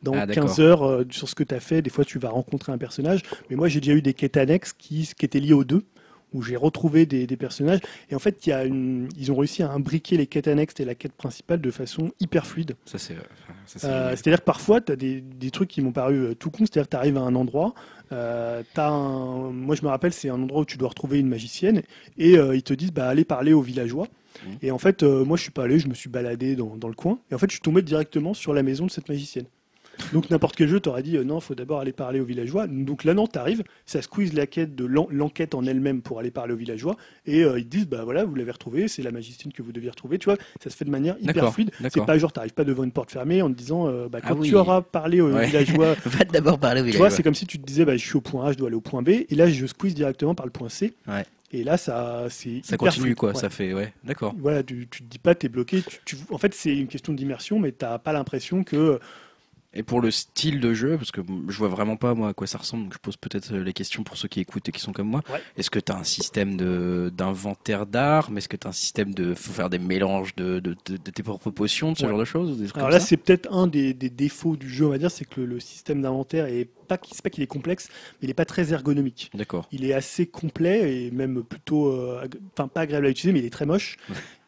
dans 0.03 0.27
15 0.27 0.55
ah, 0.59 0.63
heures 0.63 1.05
sur 1.11 1.29
ce 1.29 1.35
que 1.35 1.45
tu 1.45 1.55
as 1.55 1.61
fait. 1.61 1.83
Des 1.83 1.91
fois, 1.91 2.07
tu 2.07 2.19
vas 2.19 2.31
rencontrer 2.31 2.73
un 2.73 2.79
personnage. 2.79 3.21
Mais 3.51 3.57
moi, 3.57 3.69
j'ai 3.69 3.81
déjà 3.81 3.93
eu 3.93 4.01
des 4.01 4.15
quêtes 4.23 4.37
annexes 4.37 4.73
qui, 4.73 5.11
qui 5.19 5.25
étaient 5.25 5.41
liées 5.41 5.53
aux 5.53 5.65
deux 5.65 5.85
où 6.33 6.43
j'ai 6.43 6.55
retrouvé 6.55 7.07
des, 7.07 7.27
personnages. 7.37 7.81
Et 8.09 8.15
en 8.15 8.19
fait, 8.21 8.47
il 8.47 8.51
y 8.51 8.53
a 8.53 8.65
une, 8.65 9.09
ils 9.19 9.33
ont 9.33 9.37
réussi 9.37 9.63
à 9.65 9.71
imbriquer 9.71 10.17
les 10.17 10.27
quêtes 10.27 10.49
annexes 10.49 10.79
et 10.79 10.85
la 10.85 10.95
quête 10.95 11.13
principale 11.13 11.61
de 11.61 11.71
façon 11.73 12.13
hyper 12.21 12.47
fluide. 12.47 12.75
Ça, 12.87 12.99
c'est. 12.99 13.17
Euh, 13.85 14.11
c'est-à-dire 14.11 14.39
que 14.39 14.45
parfois, 14.45 14.81
tu 14.81 14.93
as 14.93 14.97
des, 14.97 15.21
des, 15.21 15.51
trucs 15.51 15.69
qui 15.69 15.83
m'ont 15.83 15.93
paru 15.93 16.15
euh, 16.15 16.35
tout 16.35 16.51
con. 16.51 16.61
C'est-à-dire 16.61 16.85
que 16.85 16.91
tu 16.91 16.97
arrives 16.97 17.19
à 17.19 17.21
un 17.21 17.35
endroit. 17.35 17.75
Euh, 18.13 18.63
as 18.77 18.89
un... 18.89 19.51
Moi, 19.51 19.75
je 19.75 19.83
me 19.83 19.89
rappelle, 19.89 20.13
c'est 20.13 20.31
un 20.31 20.41
endroit 20.41 20.63
où 20.63 20.65
tu 20.65 20.79
dois 20.79 20.89
retrouver 20.89 21.19
une 21.19 21.29
magicienne. 21.29 21.83
Et 22.17 22.35
ils 22.35 22.63
te 22.63 22.73
disent, 22.73 22.93
bah, 22.93 23.09
allez 23.09 23.25
parler 23.25 23.53
aux 23.53 23.63
villageois. 23.63 24.07
Mmh. 24.07 24.51
Et 24.63 24.71
en 24.71 24.79
fait, 24.79 25.03
moi, 25.03 25.37
je 25.37 25.43
suis 25.43 25.53
pas 25.53 25.65
allé, 25.65 25.79
je 25.81 25.89
me 25.89 25.95
suis 25.95 26.09
baladé 26.09 26.57
dans, 26.57 26.77
dans, 26.77 26.89
le 26.89 26.95
coin. 26.95 27.19
Et 27.31 27.35
en 27.35 27.39
fait, 27.39 27.51
je 27.51 27.57
suis 27.57 27.61
tombé 27.63 27.83
directement 27.83 28.33
sur 28.33 28.55
la 28.55 28.63
maison 28.63 28.87
de 28.87 28.91
cette 28.91 29.11
magicienne. 29.11 29.47
Donc 30.13 30.31
n'importe 30.31 30.57
quel 30.57 30.69
jeu 30.69 30.81
t'aurait 30.81 31.03
dit 31.03 31.17
euh, 31.17 31.25
non, 31.25 31.39
il 31.39 31.43
faut 31.43 31.55
d'abord 31.55 31.81
aller 31.81 31.93
parler 31.93 32.21
aux 32.21 32.25
villageois. 32.25 32.67
Donc 32.67 33.05
là 33.05 33.15
non, 33.15 33.27
t'arrives, 33.27 33.63
ça 33.87 34.03
squeeze 34.03 34.33
la 34.33 34.47
quête 34.47 34.75
de 34.75 34.85
l'enquête 34.85 35.55
en 35.55 35.65
elle-même 35.65 36.03
pour 36.03 36.19
aller 36.19 36.31
parler 36.31 36.55
aux 36.55 36.57
villageois 36.57 36.97
et 37.27 37.45
euh, 37.45 37.59
ils 37.59 37.65
te 37.65 37.71
disent 37.71 37.89
bah 37.89 38.05
voilà, 38.05 38.25
vous 38.25 38.35
l'avez 38.35 38.51
retrouvé, 38.51 38.89
c'est 38.89 39.03
la 39.03 39.11
magicienne 39.11 39.53
que 39.53 39.63
vous 39.63 39.73
deviez 39.73 39.91
retrouver. 39.91 40.19
Tu 40.19 40.27
vois, 40.27 40.37
ça 40.63 40.71
se 40.71 40.77
fait 40.77 40.85
de 40.85 40.91
manière 40.91 41.17
hyper 41.21 41.53
fluide. 41.53 41.71
C'est 41.91 42.05
pas 42.05 42.19
genre 42.19 42.33
t'arrives 42.33 42.55
pas 42.55 42.65
devant 42.65 42.85
une 42.85 42.93
porte 42.93 43.11
fermée 43.11 43.43
en 43.43 43.51
te 43.51 43.57
disant 43.57 43.89
euh, 43.89 44.09
bah, 44.09 44.21
ah 44.23 44.29
quand 44.29 44.41
tu 44.41 44.55
auras 44.55 44.83
parlé 44.83 45.21
aux 45.21 45.37
villageois, 45.37 45.95
va 46.05 46.25
d'abord 46.25 46.59
parler 46.59 46.81
aux 46.81 46.85
villageois. 46.85 47.09
Tu 47.09 47.11
vois, 47.11 47.17
c'est 47.17 47.23
comme 47.23 47.35
si 47.35 47.47
tu 47.47 47.59
te 47.59 47.65
disais 47.65 47.85
bah 47.85 47.97
je 47.97 48.05
suis 48.05 48.17
au 48.17 48.21
point 48.21 48.47
A, 48.47 48.53
je 48.53 48.59
dois 48.59 48.69
aller 48.69 48.77
au 48.77 48.81
point 48.81 49.03
B 49.03 49.09
et 49.09 49.27
là 49.31 49.49
je 49.49 49.67
squeeze 49.67 49.95
directement 49.95 50.35
par 50.35 50.47
le 50.47 50.53
point 50.53 50.69
C. 50.69 50.95
Et 51.55 51.65
là, 51.65 51.77
ça, 51.77 52.27
c'est 52.31 52.63
ça 52.65 52.79
continue 52.79 53.15
quoi. 53.15 53.35
Ça 53.35 53.51
fait, 53.51 53.75
ouais, 53.75 53.93
d'accord. 54.05 54.35
Voilà, 54.39 54.63
tu, 54.63 54.89
tu 54.91 55.03
te 55.03 55.09
dis 55.09 55.19
pas, 55.19 55.35
t'es 55.35 55.51
bloqué. 55.51 55.83
Tu, 56.07 56.17
en 56.31 56.39
fait, 56.39 56.55
c'est 56.55 56.75
une 56.75 56.89
question 56.89 57.13
d'immersion, 57.13 57.59
mais 57.59 57.73
t'as 57.73 57.99
pas 57.99 58.15
l'impression 58.15 58.65
que 58.65 58.99
et 59.75 59.83
pour 59.83 60.01
le 60.01 60.11
style 60.11 60.61
de 60.61 60.75
jeu, 60.75 60.97
parce 60.99 61.11
que 61.11 61.23
je 61.49 61.57
vois 61.57 61.69
vraiment 61.69 61.97
pas 61.97 62.15
moi 62.15 62.29
à 62.29 62.35
quoi 62.35 62.47
ça 62.47 62.59
ressemble, 62.59 62.85
donc 62.85 62.95
je 62.95 62.99
pose 62.99 63.17
peut-être 63.17 63.55
euh, 63.55 63.63
les 63.63 63.73
questions 63.73 64.03
pour 64.03 64.17
ceux 64.19 64.29
qui 64.29 64.41
écoutent 64.41 64.69
et 64.69 64.73
qui 64.73 64.81
sont 64.81 64.93
comme 64.93 65.09
moi. 65.09 65.23
Est-ce 65.57 65.71
que 65.71 65.79
tu 65.79 65.93
as 65.93 65.97
un 65.97 66.05
système 66.05 66.57
d'inventaire 67.11 67.87
d'armes 67.87 68.37
Est-ce 68.37 68.49
que 68.49 68.57
tu 68.57 68.67
as 68.67 68.71
un 68.71 68.75
système 68.75 69.15
de 69.15 69.35
faut 69.35 69.53
faire 69.53 69.71
des 69.71 69.79
mélanges 69.79 70.35
de, 70.37 70.61
de, 70.61 70.77
de, 70.87 70.97
tes 70.97 71.23
propres 71.23 71.51
potions, 71.51 71.93
de 71.93 71.99
ce 71.99 72.07
genre 72.07 72.19
de 72.19 72.25
choses 72.25 72.63
Alors 72.75 72.91
là, 72.91 73.01
c'est 73.01 73.17
peut-être 73.17 73.51
un 73.53 73.67
des, 73.67 73.95
des, 73.95 74.11
défauts 74.11 74.57
du 74.57 74.69
jeu, 74.69 74.87
on 74.87 74.91
va 74.91 74.99
dire, 74.99 75.11
c'est 75.11 75.25
que 75.25 75.41
le, 75.41 75.59
système 75.61 76.03
d'inventaire 76.03 76.47
est 76.47 76.69
pas, 76.99 77.07
c'est 77.11 77.23
pas 77.23 77.31
qu'il 77.31 77.43
est 77.43 77.49
complexe, 77.49 77.89
mais 77.91 78.27
il 78.27 78.31
est 78.31 78.35
pas 78.35 78.45
très 78.45 78.73
ergonomique. 78.73 79.31
D'accord. 79.35 79.69
Il 79.73 79.85
est 79.85 79.93
assez 79.93 80.27
complet 80.27 81.07
et 81.07 81.11
même 81.11 81.43
plutôt, 81.43 81.89
euh, 81.89 82.27
enfin 82.53 82.69
pas 82.69 82.83
agréable 82.83 83.07
à 83.07 83.11
utiliser, 83.11 83.33
mais 83.33 83.41
il 83.41 83.47
est 83.47 83.51
très 83.51 83.67
moche. 83.67 83.97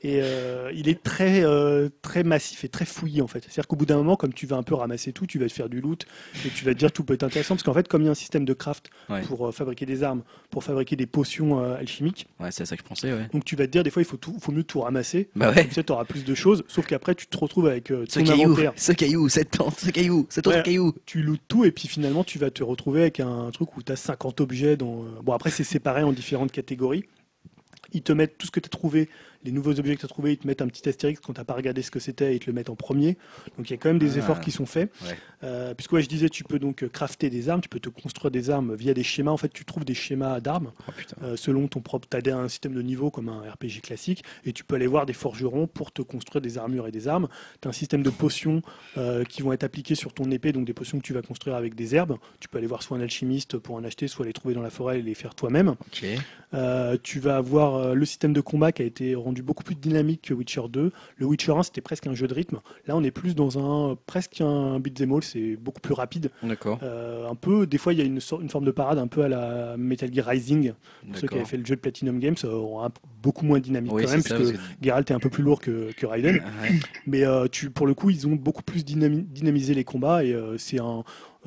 Et 0.05 0.21
euh, 0.21 0.71
il 0.75 0.91
est 0.91 1.03
très, 1.03 1.45
euh, 1.45 1.89
très 2.03 2.25
massif 2.25 2.63
et 2.63 2.69
très 2.69 2.85
fouillé 2.85 3.23
en 3.23 3.27
fait. 3.27 3.43
C'est-à-dire 3.43 3.67
qu'au 3.67 3.77
bout 3.77 3.87
d'un 3.87 3.97
moment, 3.97 4.17
comme 4.17 4.35
tu 4.35 4.47
vas 4.47 4.57
un 4.57 4.63
peu 4.63 4.75
ramasser 4.75 5.15
tout, 5.15 5.27
tu 5.27 5.39
vas 5.39 5.49
te 5.49 5.53
faire 5.53 5.71
du 5.71 5.81
loot 5.81 6.05
et 6.45 6.51
tu 6.51 6.67
vas 6.67 6.75
te 6.75 6.79
dire 6.79 6.93
tout 6.93 7.05
peut 7.05 7.15
être 7.15 7.23
intéressant 7.23 7.55
parce 7.55 7.63
qu'en 7.63 7.73
fait, 7.73 7.89
comme 7.89 8.03
il 8.03 8.05
y 8.05 8.09
a 8.09 8.11
un 8.11 8.15
système 8.15 8.45
de 8.45 8.53
craft 8.53 8.91
pour 9.27 9.49
euh, 9.49 9.51
fabriquer 9.51 9.87
des 9.87 10.03
armes, 10.03 10.23
pour 10.51 10.63
fabriquer 10.63 10.95
des 10.95 11.07
potions 11.07 11.59
alchimiques. 11.73 12.27
Ouais, 12.39 12.51
c'est 12.51 12.67
ça 12.67 12.77
que 12.77 12.83
je 12.83 12.87
pensais. 12.87 13.11
Ouais. 13.11 13.29
Donc 13.33 13.47
tu 13.47 13.57
vas 13.57 13.67
te 13.67 13.73
dire 13.73 13.83
des 13.83 13.89
fois, 13.89 14.03
il 14.03 14.05
faut, 14.05 14.19
tout, 14.19 14.37
faut 14.39 14.53
mieux 14.53 14.63
tout 14.63 14.81
ramasser. 14.81 15.31
Bah 15.37 15.51
ouais. 15.51 15.67
tu 15.69 15.91
auras 15.91 16.05
plus 16.05 16.27
de 16.27 16.35
choses. 16.35 16.65
Sauf 16.69 16.87
qu'après, 16.87 17.15
tu 17.15 17.27
te 17.27 17.39
retrouves 17.39 17.67
avec 17.67 17.85
ton 17.85 18.05
ce 18.07 18.21
caillou, 18.21 18.57
Ce 18.77 18.93
caillou, 18.93 19.29
cette 19.31 19.49
plante, 19.49 19.81
ce 19.81 19.91
caillou, 19.91 20.27
cet 20.29 20.47
autre 20.47 20.63
caillou. 20.63 20.93
Tu 21.07 21.23
lootes 21.23 21.41
tout 21.49 21.65
et 21.65 21.73
puis 21.73 21.89
finalement, 21.89 22.25
tu 22.25 22.34
vas 22.39 22.51
te 22.51 22.63
retrouver 22.63 23.03
avec 23.03 23.21
un 23.21 23.51
truc 23.51 23.77
où 23.77 23.83
tu 23.83 23.93
as 23.93 23.97
50 23.97 24.41
objets. 24.41 24.77
Dont... 24.77 25.07
Bon, 25.23 25.33
après, 25.33 25.51
c'est 25.51 25.65
séparé 25.65 26.03
en 26.03 26.13
différentes 26.13 26.53
catégories 26.53 27.05
ils 27.95 28.03
te 28.03 28.13
mettent 28.13 28.37
tout 28.37 28.47
ce 28.47 28.51
que 28.51 28.61
tu 28.61 28.67
as 28.67 28.71
trouvé 28.71 29.09
les 29.45 29.53
nouveaux 29.53 29.79
objets 29.79 29.95
que 29.95 30.01
tu 30.01 30.07
as 30.07 30.09
trouvés, 30.09 30.33
ils 30.33 30.39
te 30.39 30.47
mettent 30.47 30.63
un 30.63 30.69
petit 30.69 30.89
astérix 30.89 31.21
quand 31.21 31.35
tu 31.35 31.41
n'as 31.41 31.45
pas 31.45 31.55
regardé 31.55 31.83
ce 31.83 31.91
que 31.91 32.01
c'était 32.01 32.33
et 32.33 32.37
ils 32.37 32.41
te 32.41 32.47
le 32.47 32.53
mettent 32.53 32.71
en 32.71 32.77
premier. 32.77 33.17
Donc 33.57 33.69
il 33.69 33.73
y 33.73 33.75
a 33.75 33.77
quand 33.77 33.91
même 33.91 33.99
des 33.99 34.17
ah. 34.17 34.19
efforts 34.19 34.41
qui 34.41 34.51
sont 34.51 34.67
faits. 34.67 34.91
Euh, 35.43 35.75
puisque 35.75 35.99
je 35.99 36.09
disais, 36.09 36.29
tu 36.29 36.45
peux 36.45 36.59
donc 36.59 36.89
crafter 36.89 37.31
des 37.31 37.49
armes, 37.49 37.61
tu 37.61 37.69
peux 37.69 37.81
te 37.81 37.89
construire 37.89 38.31
des 38.31 38.51
armes 38.51 38.75
via 38.75 38.95
des 38.95 39.03
schémas. 39.03 39.31
En 39.31 39.37
fait, 39.37 39.53
tu 39.53 39.65
trouves 39.65 39.85
des 39.85 39.95
schémas 39.95 40.41
d'armes 40.41 40.73
oh, 40.89 40.93
euh, 41.23 41.37
selon 41.37 41.69
ton 41.69 41.81
propre. 41.81 42.09
Tu 42.09 42.31
as 42.31 42.37
un 42.37 42.49
système 42.49 42.75
de 42.75 42.83
niveau 42.83 43.11
comme 43.11 43.29
un 43.29 43.43
RPG 43.51 43.81
classique 43.83 44.25
et 44.45 44.53
tu 44.53 44.65
peux 44.65 44.77
aller 44.77 44.87
voir 44.87 45.07
des 45.07 45.13
forgerons 45.13 45.67
pour 45.67 45.93
te 45.93 46.03
construire 46.03 46.41
des 46.41 46.59
armures 46.59 46.87
et 46.87 46.93
des 46.93 47.09
armes. 47.09 47.29
Tu 47.61 47.69
as 47.69 47.71
un 47.71 47.73
système 47.73 48.03
de 48.03 48.11
potions 48.11 48.63
euh, 48.97 49.25
qui 49.25 49.43
vont 49.43 49.53
être 49.53 49.65
appliquées 49.65 49.95
sur 49.95 50.13
ton 50.13 50.31
épée, 50.31 50.53
donc 50.53 50.65
des 50.65 50.73
potions 50.73 50.99
que 50.99 51.05
tu 51.05 51.13
vas 51.13 51.23
construire 51.23 51.57
avec 51.57 51.75
des 51.75 51.95
herbes. 51.95 52.17
Tu 52.41 52.49
peux 52.49 52.59
aller 52.59 52.67
voir 52.67 52.83
soit 52.83 52.97
un 52.97 53.01
alchimiste 53.01 53.59
pour 53.59 53.75
en 53.75 53.85
acheter, 53.85 54.09
soit 54.09 54.25
les 54.25 54.33
trouver 54.33 54.55
dans 54.55 54.63
la 54.63 54.71
forêt 54.71 55.01
et 55.01 55.03
les 55.03 55.15
faire 55.15 55.35
toi-même. 55.35 55.75
tu 57.03 57.21
vas 57.21 57.37
avoir 57.37 57.95
le 57.95 58.05
système 58.05 58.33
de 58.33 58.41
combat 58.41 58.73
qui 58.73 58.83
a 58.83 58.85
été 58.85 59.15
rendu 59.15 59.34
beaucoup 59.43 59.65
plus 59.65 59.75
dynamique 59.75 60.23
que 60.23 60.35
Witcher 60.35 60.63
2. 60.69 60.93
Le 61.17 61.27
Witcher 61.27 61.53
1, 61.53 61.65
c'était 61.65 61.81
presque 61.81 62.07
un 62.07 62.15
jeu 62.15 62.27
de 62.27 62.35
rythme. 62.35 62.61
Là, 62.87 62.97
on 62.97 63.03
est 63.03 63.11
plus 63.11 63.35
dans 63.35 63.59
un 63.59 63.97
presque 64.07 64.41
un 64.41 64.79
beat'em 64.81 65.13
all, 65.13 65.23
c'est 65.23 65.57
beaucoup 65.57 65.81
plus 65.81 65.95
rapide. 65.95 66.31
D'accord. 66.43 66.79
Euh, 66.83 67.29
un 67.29 67.35
peu, 67.35 67.67
des 67.67 67.79
fois, 67.79 67.93
il 67.93 67.99
y 67.99 68.03
a 68.03 68.05
une, 68.05 68.21
une, 68.41 68.49
forme 68.49 68.65
de 68.65 68.71
parade 68.71 68.99
un 68.99 69.07
peu 69.07 69.23
à 69.23 69.29
la 69.29 69.77
Metal 69.77 70.13
Gear 70.13 70.27
Rising. 70.27 70.73
ceux 71.15 71.29
qui 71.29 71.35
avaient 71.35 71.45
fait 71.45 71.57
le 71.57 71.65
jeu 71.65 71.77
de 71.77 71.81
Platinum 71.81 72.19
Games, 72.19 72.37
euh, 72.45 72.89
beaucoup 73.23 73.45
moins 73.45 73.61
dynamique 73.61 73.93
quand 73.93 74.11
même, 74.11 74.23
puisque 74.23 74.59
Geralt 74.83 75.11
est 75.11 75.15
un 75.15 75.21
peu 75.21 75.31
plus 75.31 75.43
lourd 75.43 75.61
que, 75.61 75.93
que 75.93 76.07
Raiden. 76.07 76.43
Mais 77.07 77.25
euh, 77.25 77.47
tu, 77.51 77.71
pour 77.71 77.87
le 77.87 77.95
coup, 77.95 78.11
ils 78.11 78.27
ont 78.27 78.35
beaucoup 78.35 78.63
plus 78.63 78.85
dynamisé 78.85 79.75
les 79.75 79.85
combats 79.85 80.25
et 80.25 80.37
c'est 80.59 80.81
un 80.81 81.05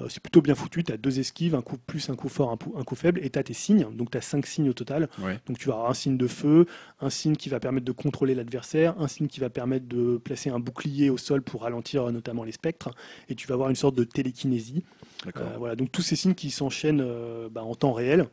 c'est 0.09 0.21
plutôt 0.21 0.41
bien 0.41 0.55
foutu. 0.55 0.83
Tu 0.83 0.91
as 0.91 0.97
deux 0.97 1.19
esquives, 1.19 1.55
un 1.55 1.61
coup 1.61 1.77
plus, 1.77 2.09
un 2.09 2.15
coup 2.15 2.29
fort, 2.29 2.51
un, 2.51 2.83
coup 2.83 2.95
faible, 2.95 3.19
et 3.23 3.29
tu 3.29 3.39
as 3.39 3.43
tes 3.43 3.53
signes. 3.53 3.87
Donc 3.93 4.11
tu 4.11 4.17
as 4.17 4.21
cinq 4.21 4.45
signes 4.45 4.69
au 4.69 4.73
total. 4.73 5.09
Donc 5.47 5.57
tu 5.57 5.67
vas 5.67 5.75
avoir 5.75 5.89
un 5.89 5.93
signe 5.93 6.17
de 6.17 6.27
feu, 6.27 6.65
un 7.01 7.09
signe 7.09 7.35
qui 7.35 7.49
va 7.49 7.59
permettre 7.59 7.85
de 7.85 7.91
contrôler 7.91 8.35
l'adversaire, 8.35 8.95
un 8.99 9.07
signe 9.07 9.27
qui 9.27 9.39
va 9.39 9.49
permettre 9.49 9.87
de 9.87 10.17
placer 10.17 10.49
un 10.49 10.59
bouclier 10.59 11.09
au 11.09 11.17
sol 11.17 11.41
pour 11.41 11.63
ralentir 11.63 12.03
euh, 12.03 12.11
notamment 12.11 12.43
les 12.43 12.51
spectres, 12.51 12.89
et 13.29 13.35
tu 13.35 13.47
vas 13.47 13.53
avoir 13.53 13.69
une 13.69 13.75
sorte 13.75 13.95
de 13.95 14.03
télékinésie. 14.03 14.83
Euh, 15.25 15.55
voilà, 15.57 15.75
donc 15.75 15.91
tous 15.91 16.01
ces 16.01 16.15
signes 16.15 16.35
qui 16.35 16.51
s'enchaînent 16.51 17.05
bah, 17.51 17.63
en 17.63 17.75
temps 17.75 17.93
réel. 17.93 18.27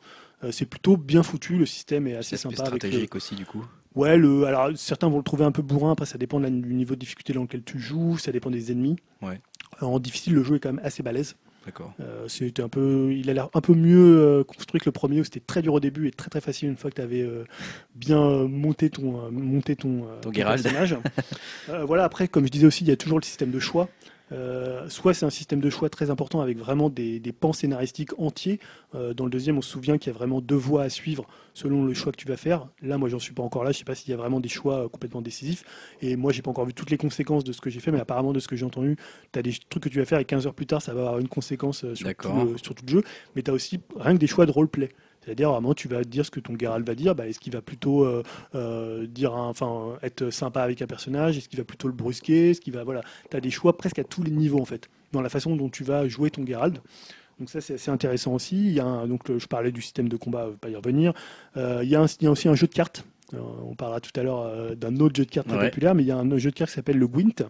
c'est 0.51 0.66
plutôt 0.66 0.97
bien 0.97 1.23
foutu, 1.23 1.57
le 1.57 1.66
système 1.66 2.07
est 2.07 2.16
assez 2.16 2.36
sympa. 2.36 2.57
stratégique 2.66 3.15
aussi 3.15 3.35
du 3.35 3.47
coup. 3.47 3.65
Ouais, 3.95 4.16
le, 4.16 4.45
alors 4.45 4.70
certains 4.77 5.09
vont 5.09 5.19
le 5.19 5.23
trouver 5.23 5.45
un 5.45 5.53
peu 5.53 5.62
bourrin, 5.62 5.93
après 5.93 6.07
ça 6.07 6.19
dépend 6.19 6.41
du 6.41 6.51
niveau 6.51 6.95
de 6.95 7.01
difficulté 7.01 7.32
dans 7.32 7.43
lequel 7.43 7.62
tu 7.62 7.78
joues, 7.78 8.19
ça 8.19 8.32
dépend 8.32 8.51
des 8.51 8.73
ennemis. 8.73 8.97
Ouais. 9.23 9.41
en 9.81 9.99
difficile, 9.99 10.35
le 10.35 10.43
jeu 10.43 10.57
est 10.57 10.61
quand 10.61 10.73
même 10.73 10.85
assez 10.85 11.03
balèze. 11.03 11.36
D'accord. 11.66 11.95
Euh, 12.01 12.28
c'était 12.28 12.62
un 12.62 12.69
peu, 12.69 13.12
il 13.12 13.31
a 13.31 13.32
l'air 13.32 13.49
un 13.55 13.61
peu 13.61 13.74
mieux 13.74 14.19
euh, 14.19 14.45
construit 14.45 14.81
que 14.81 14.86
le 14.86 14.93
premier 14.93 15.20
où 15.20 15.24
c'était 15.24 15.41
très 15.41 15.62
dur 15.62 15.73
au 15.73 15.81
début 15.81 16.09
et 16.09 16.11
très 16.11 16.28
très 16.28 16.41
facile 16.41 16.69
une 16.69 16.77
fois 16.77 16.91
que 16.91 16.97
tu 16.97 17.03
avais 17.03 17.23
euh, 17.23 17.45
bien 17.95 18.45
monté 18.45 18.91
ton, 18.91 19.31
monté 19.31 19.74
ton, 19.74 20.07
ton, 20.20 20.31
personnage. 20.31 20.97
voilà. 21.86 22.05
Après, 22.05 22.28
comme 22.28 22.45
je 22.45 22.51
disais 22.51 22.66
aussi, 22.66 22.85
il 22.85 22.89
y 22.89 22.93
a 22.93 22.97
toujours 22.97 23.19
le 23.19 23.24
système 23.24 23.51
de 23.51 23.61
choix. 23.61 23.89
Euh, 24.32 24.88
soit 24.88 25.12
c'est 25.12 25.26
un 25.26 25.30
système 25.30 25.60
de 25.60 25.68
choix 25.68 25.90
très 25.90 26.10
important 26.10 26.40
avec 26.40 26.56
vraiment 26.56 26.88
des, 26.88 27.20
des 27.20 27.32
pans 27.32 27.52
scénaristiques 27.52 28.18
entiers. 28.18 28.59
Euh, 28.94 29.12
dans 29.12 29.24
le 29.24 29.30
deuxième, 29.30 29.59
on 29.59 29.62
se 29.62 29.70
souvient 29.70 29.98
qu'il 29.98 30.12
y 30.12 30.14
a 30.14 30.18
vraiment 30.18 30.40
deux 30.40 30.56
voies 30.56 30.82
à 30.82 30.88
suivre 30.88 31.26
selon 31.52 31.84
le 31.84 31.94
choix 31.94 32.10
que 32.10 32.16
tu 32.16 32.26
vas 32.26 32.36
faire. 32.36 32.68
Là, 32.82 32.96
moi, 32.98 33.09
j'en 33.09 33.18
suis 33.18 33.34
pas 33.34 33.42
encore 33.42 33.64
là. 33.64 33.72
Je 33.72 33.78
sais 33.78 33.84
pas 33.84 33.94
s'il 33.94 34.10
y 34.10 34.14
a 34.14 34.16
vraiment 34.16 34.40
des 34.40 34.48
choix 34.48 34.84
euh, 34.84 34.88
complètement 34.88 35.22
décisifs. 35.22 35.64
Et 36.01 36.16
moi, 36.16 36.32
j'ai 36.32 36.42
pas 36.42 36.51
encore 36.51 36.66
vu 36.66 36.74
toutes 36.74 36.90
les 36.90 36.96
conséquences 36.96 37.44
de 37.44 37.52
ce 37.52 37.60
que 37.60 37.70
j'ai 37.70 37.80
fait, 37.80 37.92
mais 37.92 38.01
apparemment, 38.01 38.32
de 38.32 38.40
ce 38.40 38.48
que 38.48 38.56
j'ai 38.56 38.64
entendu, 38.64 38.96
tu 39.32 39.38
as 39.38 39.42
des 39.42 39.55
trucs 39.68 39.82
que 39.82 39.88
tu 39.88 39.98
vas 39.98 40.06
faire 40.06 40.18
et 40.18 40.24
15 40.24 40.46
heures 40.46 40.55
plus 40.55 40.66
tard, 40.66 40.80
ça 40.80 40.94
va 40.94 41.01
avoir 41.01 41.18
une 41.18 41.28
conséquence 41.28 41.84
sur, 41.94 42.14
tout 42.14 42.28
le, 42.32 42.59
sur 42.59 42.74
tout 42.74 42.84
le 42.86 42.92
jeu. 42.92 43.02
Mais 43.36 43.42
tu 43.42 43.51
as 43.51 43.55
aussi 43.55 43.80
rien 43.98 44.14
que 44.14 44.18
des 44.20 44.26
choix 44.26 44.46
de 44.46 44.51
roleplay. 44.51 44.90
C'est-à-dire, 45.24 45.51
vraiment, 45.51 45.74
tu 45.74 45.88
vas 45.88 46.05
dire 46.05 46.26
ce 46.26 46.30
que 46.30 46.40
ton 46.40 46.59
Geralt 46.59 46.86
va 46.86 46.94
dire. 46.94 47.14
Bah, 47.14 47.26
est-ce 47.26 47.40
qu'il 47.40 47.52
va 47.52 47.62
plutôt 47.62 48.05
euh, 48.05 48.22
euh, 48.55 49.06
dire, 49.06 49.34
enfin, 49.34 49.96
être 50.02 50.30
sympa 50.30 50.62
avec 50.62 50.82
un 50.82 50.86
personnage? 50.86 51.38
Est-ce 51.38 51.48
qu'il 51.48 51.59
va 51.59 51.64
plutôt 51.64 51.88
le 51.88 51.94
brusquer? 51.94 52.51
Est-ce 52.51 52.60
qu'il 52.60 52.74
va, 52.74 52.84
voilà, 52.84 53.02
tu 53.30 53.36
as 53.36 53.40
des 53.40 53.51
choix 53.51 53.76
presque 53.76 53.98
à 53.98 54.05
tous 54.05 54.22
les 54.22 54.30
niveaux 54.30 54.60
en 54.60 54.64
fait, 54.64 54.88
dans 55.12 55.22
la 55.22 55.28
façon 55.28 55.56
dont 55.56 55.68
tu 55.68 55.84
vas 55.84 56.09
jouer 56.09 56.30
ton 56.30 56.44
Geralt. 56.46 56.80
Donc 57.40 57.51
ça 57.51 57.60
c'est 57.60 57.74
assez 57.74 57.90
intéressant 57.90 58.34
aussi. 58.34 58.56
Il 58.56 58.74
y 58.74 58.80
a 58.80 59.06
donc 59.09 59.22
je 59.36 59.46
parlais 59.46 59.72
du 59.72 59.82
système 59.82 60.09
de 60.09 60.16
combat, 60.16 60.46
vais 60.46 60.56
pas 60.56 60.68
y 60.68 60.76
revenir. 60.76 61.12
Euh, 61.56 61.80
il, 61.82 61.88
y 61.88 61.96
a 61.96 62.06
il, 62.20 62.24
y 62.24 62.28
a 62.28 62.30
aussi 62.30 62.48
un 62.48 62.55
jeu 62.55 62.68
de 62.68 62.72
cartes. 62.72 63.05
on 63.32 63.74
parlera 63.74 64.01
tout 64.01 64.12
à 64.14 64.22
l'heure 64.22 64.76
d'un 64.76 64.96
autre 64.98 65.16
jeu 65.16 65.24
de 65.24 65.30
cartes 65.30 65.48
très 65.48 65.70
populaire, 65.70 65.96
mais 65.96 66.05
il 66.05 66.06
y 66.06 66.12
a 66.12 66.16
un 66.16 66.38
jeu 66.38 66.51
de 66.51 66.55
cartes 66.55 66.70
qui 66.70 66.76
s'appelle 66.76 66.98
le 66.98 67.09
Gwent, 67.09 67.42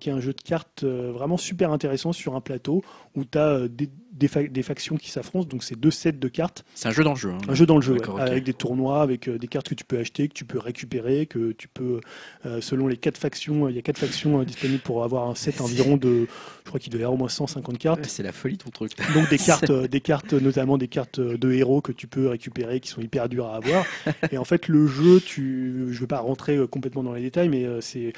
qui 0.00 0.08
est 0.08 0.12
un 0.12 0.20
jeu 0.20 0.32
de 0.32 0.40
cartes 0.40 0.84
vraiment 0.84 1.36
super 1.36 1.72
intéressant 1.72 2.12
sur 2.12 2.34
un 2.34 2.40
plateau 2.40 2.82
où 3.14 3.24
tu 3.24 3.38
as 3.38 3.68
des 3.68 3.90
des, 4.14 4.62
factions 4.62 4.96
qui 4.96 5.10
s'affrontent, 5.10 5.48
donc 5.48 5.64
c'est 5.64 5.78
deux 5.78 5.90
sets 5.90 6.12
de 6.12 6.28
cartes. 6.28 6.64
C'est 6.74 6.88
un 6.88 6.92
jeu 6.92 7.02
dans 7.02 7.14
le 7.14 7.18
jeu. 7.18 7.30
Hein. 7.30 7.38
Un 7.48 7.54
jeu 7.54 7.66
dans 7.66 7.76
le 7.76 7.82
jeu, 7.82 7.96
avec 8.18 8.44
des 8.44 8.54
tournois, 8.54 9.02
avec 9.02 9.28
euh, 9.28 9.38
des 9.38 9.48
cartes 9.48 9.68
que 9.68 9.74
tu 9.74 9.84
peux 9.84 9.98
acheter, 9.98 10.28
que 10.28 10.34
tu 10.34 10.44
peux 10.44 10.58
récupérer, 10.58 11.26
que 11.26 11.52
tu 11.52 11.68
peux, 11.68 12.00
euh, 12.46 12.60
selon 12.60 12.86
les 12.86 12.96
quatre 12.96 13.18
factions, 13.18 13.68
il 13.68 13.74
y 13.74 13.78
a 13.78 13.82
quatre 13.82 13.98
factions 13.98 14.40
euh, 14.40 14.44
disponibles 14.44 14.82
pour 14.82 15.02
avoir 15.04 15.28
un 15.28 15.34
set 15.34 15.60
environ 15.60 15.96
de, 15.96 16.28
je 16.64 16.68
crois 16.68 16.78
qu'il 16.78 16.92
doit 16.92 17.00
y 17.00 17.04
avoir 17.04 17.14
au 17.14 17.18
moins 17.18 17.28
150 17.28 17.78
cartes. 17.78 18.06
c'est 18.06 18.22
la 18.22 18.32
folie 18.32 18.56
ton 18.56 18.70
truc. 18.70 18.92
Donc 19.14 19.28
des 19.28 19.38
cartes, 19.44 19.72
des 19.72 20.00
cartes, 20.00 20.32
notamment 20.32 20.78
des 20.78 20.88
cartes 20.88 21.20
de 21.20 21.52
héros 21.52 21.80
que 21.80 21.92
tu 21.92 22.06
peux 22.06 22.28
récupérer, 22.28 22.80
qui 22.80 22.88
sont 22.88 23.00
hyper 23.00 23.28
dures 23.28 23.48
à 23.48 23.56
avoir. 23.56 23.84
Et 24.30 24.38
en 24.38 24.44
fait, 24.44 24.68
le 24.68 24.86
jeu, 24.86 25.20
tu, 25.20 25.88
je 25.90 26.00
vais 26.00 26.06
pas 26.06 26.20
rentrer 26.20 26.58
complètement 26.70 27.02
dans 27.02 27.12
les 27.12 27.22
détails, 27.22 27.48
mais 27.48 27.66
c'est, 27.80 28.12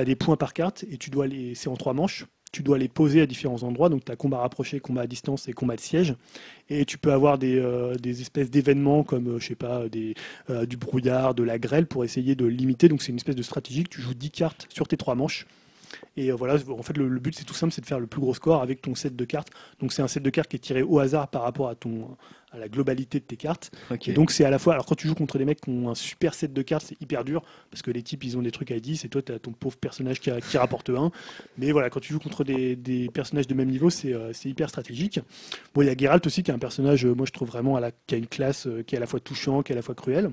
as 0.00 0.04
des 0.04 0.16
points 0.16 0.36
par 0.36 0.52
carte 0.52 0.84
et 0.90 0.96
tu 0.96 1.10
dois 1.10 1.26
les, 1.26 1.54
c'est 1.54 1.68
en 1.68 1.76
trois 1.76 1.94
manches 1.94 2.26
tu 2.52 2.62
dois 2.62 2.78
les 2.78 2.88
poser 2.88 3.22
à 3.22 3.26
différents 3.26 3.62
endroits. 3.62 3.88
Donc, 3.88 4.04
tu 4.04 4.12
as 4.12 4.16
combat 4.16 4.38
rapproché, 4.38 4.78
combat 4.78 5.02
à 5.02 5.06
distance 5.06 5.48
et 5.48 5.54
combat 5.54 5.74
de 5.74 5.80
siège. 5.80 6.14
Et 6.68 6.84
tu 6.84 6.98
peux 6.98 7.12
avoir 7.12 7.38
des, 7.38 7.58
euh, 7.58 7.94
espèces 8.04 8.50
d'événements 8.50 9.02
comme, 9.02 9.28
euh, 9.28 9.38
je 9.38 9.48
sais 9.48 9.54
pas, 9.54 9.88
des, 9.88 10.14
euh, 10.50 10.66
du 10.66 10.76
brouillard, 10.76 11.34
de 11.34 11.42
la 11.42 11.58
grêle 11.58 11.86
pour 11.86 12.04
essayer 12.04 12.34
de 12.34 12.44
limiter. 12.44 12.88
Donc, 12.88 13.02
c'est 13.02 13.10
une 13.10 13.16
espèce 13.16 13.36
de 13.36 13.42
stratégie 13.42 13.84
tu 13.84 14.02
joues 14.02 14.14
10 14.14 14.30
cartes 14.30 14.66
sur 14.68 14.86
tes 14.86 14.98
trois 14.98 15.14
manches. 15.14 15.46
Et 16.16 16.30
voilà, 16.30 16.56
en 16.68 16.82
fait, 16.82 16.96
le, 16.96 17.08
le 17.08 17.20
but, 17.20 17.34
c'est 17.34 17.44
tout 17.44 17.54
simple, 17.54 17.72
c'est 17.72 17.80
de 17.80 17.86
faire 17.86 18.00
le 18.00 18.06
plus 18.06 18.20
gros 18.20 18.34
score 18.34 18.62
avec 18.62 18.82
ton 18.82 18.94
set 18.94 19.16
de 19.16 19.24
cartes. 19.24 19.48
Donc, 19.80 19.92
c'est 19.92 20.02
un 20.02 20.08
set 20.08 20.22
de 20.22 20.30
cartes 20.30 20.48
qui 20.48 20.56
est 20.56 20.60
tiré 20.60 20.82
au 20.82 20.98
hasard 20.98 21.28
par 21.28 21.42
rapport 21.42 21.68
à 21.68 21.74
ton, 21.74 22.16
à 22.52 22.58
la 22.58 22.68
globalité 22.68 23.18
de 23.18 23.24
tes 23.24 23.36
cartes. 23.36 23.70
Et 24.06 24.12
donc 24.12 24.30
c'est 24.30 24.44
à 24.44 24.50
la 24.50 24.58
fois, 24.58 24.74
alors 24.74 24.86
quand 24.86 24.94
tu 24.94 25.08
joues 25.08 25.14
contre 25.14 25.38
des 25.38 25.44
mecs 25.44 25.60
qui 25.60 25.70
ont 25.70 25.88
un 25.88 25.94
super 25.94 26.34
set 26.34 26.52
de 26.52 26.62
cartes, 26.62 26.86
c'est 26.88 27.00
hyper 27.00 27.24
dur 27.24 27.42
parce 27.70 27.82
que 27.82 27.90
les 27.90 28.02
types 28.02 28.24
ils 28.24 28.36
ont 28.36 28.42
des 28.42 28.50
trucs 28.50 28.70
à 28.70 28.78
10 28.78 29.04
et 29.04 29.08
toi 29.08 29.22
tu 29.22 29.32
as 29.32 29.38
ton 29.38 29.52
pauvre 29.52 29.76
personnage 29.76 30.20
qui, 30.20 30.30
qui 30.48 30.58
rapporte 30.58 30.90
1. 30.90 31.10
Mais 31.58 31.72
voilà, 31.72 31.88
quand 31.88 32.00
tu 32.00 32.12
joues 32.12 32.18
contre 32.18 32.44
des, 32.44 32.76
des 32.76 33.08
personnages 33.08 33.46
de 33.46 33.54
même 33.54 33.70
niveau, 33.70 33.88
euh, 34.04 34.30
c'est 34.32 34.48
hyper 34.48 34.68
stratégique. 34.68 35.20
Bon, 35.74 35.82
il 35.82 35.86
y 35.86 35.90
a 35.90 35.96
Geralt 35.96 36.26
aussi 36.26 36.42
qui 36.42 36.50
est 36.50 36.54
un 36.54 36.58
personnage, 36.58 37.06
euh, 37.06 37.14
moi 37.14 37.26
je 37.26 37.32
trouve 37.32 37.48
vraiment 37.48 37.76
à 37.76 37.80
la, 37.80 37.90
qui 37.90 38.14
a 38.14 38.18
une 38.18 38.26
classe 38.26 38.66
euh, 38.66 38.82
qui 38.82 38.94
est 38.94 38.98
à 38.98 39.00
la 39.00 39.06
fois 39.06 39.20
touchant, 39.20 39.62
qui 39.62 39.72
est 39.72 39.74
à 39.74 39.76
la 39.76 39.82
fois 39.82 39.94
cruel. 39.94 40.30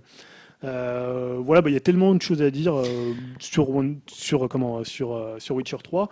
Euh, 0.64 1.38
voilà, 1.40 1.62
bah, 1.62 1.70
il 1.70 1.74
y 1.74 1.78
a 1.78 1.82
tellement 1.82 2.14
de 2.14 2.22
choses 2.22 2.42
à 2.42 2.52
dire 2.52 2.78
euh, 2.78 3.14
sur 3.40 3.70
sur 4.08 4.50
comment 4.50 4.84
sur 4.84 5.14
euh, 5.14 5.40
sur 5.40 5.56
Witcher 5.56 5.78
3, 5.82 6.10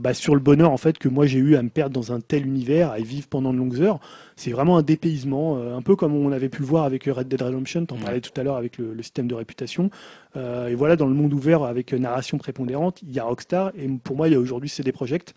bah, 0.00 0.14
sur 0.14 0.34
le 0.34 0.40
bonheur 0.40 0.70
en 0.70 0.76
fait 0.76 0.98
que 0.98 1.08
moi 1.08 1.26
j'ai 1.26 1.38
eu 1.38 1.56
à 1.56 1.62
me 1.62 1.70
perdre 1.70 1.94
dans 1.94 2.12
un 2.12 2.20
tel 2.20 2.46
univers, 2.46 2.90
à 2.90 2.98
vivre 2.98 3.28
pendant 3.28 3.52
de 3.52 3.58
longues 3.58 3.80
heures. 3.80 4.00
C'est 4.38 4.52
vraiment 4.52 4.78
un 4.78 4.82
dépaysement, 4.82 5.58
un 5.58 5.82
peu 5.82 5.96
comme 5.96 6.14
on 6.14 6.30
avait 6.30 6.48
pu 6.48 6.60
le 6.60 6.66
voir 6.66 6.84
avec 6.84 7.04
Red 7.04 7.28
Dead 7.28 7.42
Redemption. 7.42 7.86
T'en 7.86 7.96
parlais 7.96 8.20
tout 8.20 8.30
à 8.40 8.44
l'heure 8.44 8.56
avec 8.56 8.78
le, 8.78 8.96
système 9.02 9.26
de 9.26 9.34
réputation. 9.34 9.90
et 10.36 10.74
voilà, 10.74 10.96
dans 10.96 11.06
le 11.06 11.14
monde 11.14 11.32
ouvert 11.34 11.64
avec 11.64 11.92
narration 11.92 12.38
prépondérante, 12.38 13.02
il 13.02 13.12
y 13.12 13.18
a 13.18 13.24
Rockstar 13.24 13.72
et 13.76 13.88
pour 14.02 14.16
moi 14.16 14.28
il 14.28 14.32
y 14.32 14.36
a 14.36 14.40
aujourd'hui 14.40 14.68
CD 14.68 14.92
Projekt. 14.92 15.34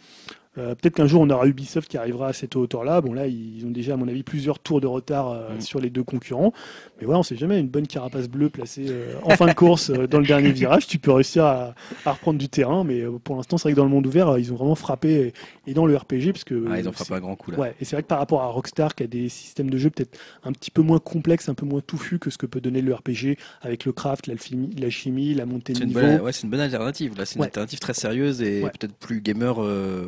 Euh, 0.57 0.75
peut-être 0.75 0.95
qu'un 0.95 1.07
jour 1.07 1.21
on 1.21 1.29
aura 1.29 1.47
Ubisoft 1.47 1.89
qui 1.89 1.97
arrivera 1.97 2.27
à 2.27 2.33
cette 2.33 2.57
hauteur-là. 2.57 2.99
Bon 2.99 3.13
là, 3.13 3.25
ils 3.27 3.65
ont 3.65 3.69
déjà 3.71 3.93
à 3.93 3.97
mon 3.97 4.07
avis 4.09 4.21
plusieurs 4.21 4.59
tours 4.59 4.81
de 4.81 4.87
retard 4.87 5.29
euh, 5.29 5.55
mm. 5.55 5.61
sur 5.61 5.79
les 5.79 5.89
deux 5.89 6.03
concurrents. 6.03 6.51
Mais 6.99 7.05
voilà, 7.05 7.19
on 7.19 7.23
sait 7.23 7.37
jamais. 7.37 7.57
Une 7.59 7.69
bonne 7.69 7.87
carapace 7.87 8.27
bleue 8.27 8.49
placée 8.49 8.87
euh, 8.89 9.13
en 9.23 9.29
fin 9.29 9.47
de 9.47 9.53
course 9.53 9.91
dans 9.91 10.19
le 10.19 10.25
dernier 10.25 10.51
virage, 10.51 10.87
tu 10.87 10.99
peux 10.99 11.11
réussir 11.11 11.45
à, 11.45 11.73
reprendre 12.05 12.37
du 12.37 12.49
terrain. 12.49 12.83
Mais 12.83 13.01
pour 13.23 13.37
l'instant, 13.37 13.57
c'est 13.57 13.63
vrai 13.63 13.71
que 13.71 13.77
dans 13.77 13.85
le 13.85 13.91
monde 13.91 14.05
ouvert, 14.05 14.37
ils 14.37 14.51
ont 14.51 14.57
vraiment 14.57 14.75
frappé 14.75 15.31
et, 15.67 15.73
dans 15.73 15.85
le 15.85 15.95
RPG 15.95 16.33
parce 16.33 16.43
que 16.43 16.65
ah, 16.69 16.79
ils 16.79 16.89
ont 16.89 16.91
frappé 16.91 17.13
un 17.13 17.21
grand 17.21 17.35
coup 17.37 17.51
là. 17.51 17.57
Ouais, 17.57 17.75
et 17.79 17.85
c'est 17.85 17.95
vrai 17.95 18.03
que 18.03 18.09
par 18.09 18.19
rapport 18.19 18.41
à 18.41 18.47
Rockstar 18.47 18.90
qui 18.95 19.03
a 19.03 19.07
des 19.07 19.29
systèmes 19.29 19.69
de 19.69 19.77
jeu 19.77 19.89
peut-être 19.89 20.17
un 20.43 20.51
petit 20.51 20.71
peu 20.71 20.81
moins 20.81 20.99
complexes, 20.99 21.47
un 21.49 21.53
peu 21.53 21.65
moins 21.65 21.81
touffus 21.81 22.19
que 22.19 22.29
ce 22.29 22.37
que 22.37 22.45
peut 22.45 22.61
donner 22.61 22.81
le 22.81 22.93
RPG 22.93 23.37
avec 23.61 23.85
le 23.85 23.93
craft, 23.93 24.27
la 24.27 24.89
chimie, 24.89 25.33
la 25.33 25.45
montée 25.45 25.73
de 25.73 25.85
niveau. 25.85 25.99
ouais, 25.99 26.31
c'est 26.31 26.43
une 26.43 26.49
bonne 26.49 26.59
alternative. 26.59 27.17
Là, 27.17 27.25
c'est 27.25 27.37
une 27.37 27.45
alternative 27.45 27.79
très 27.79 27.93
sérieuse 27.93 28.41
et 28.41 28.61
peut-être 28.61 28.93
plus 28.95 29.21
gamer, 29.21 29.55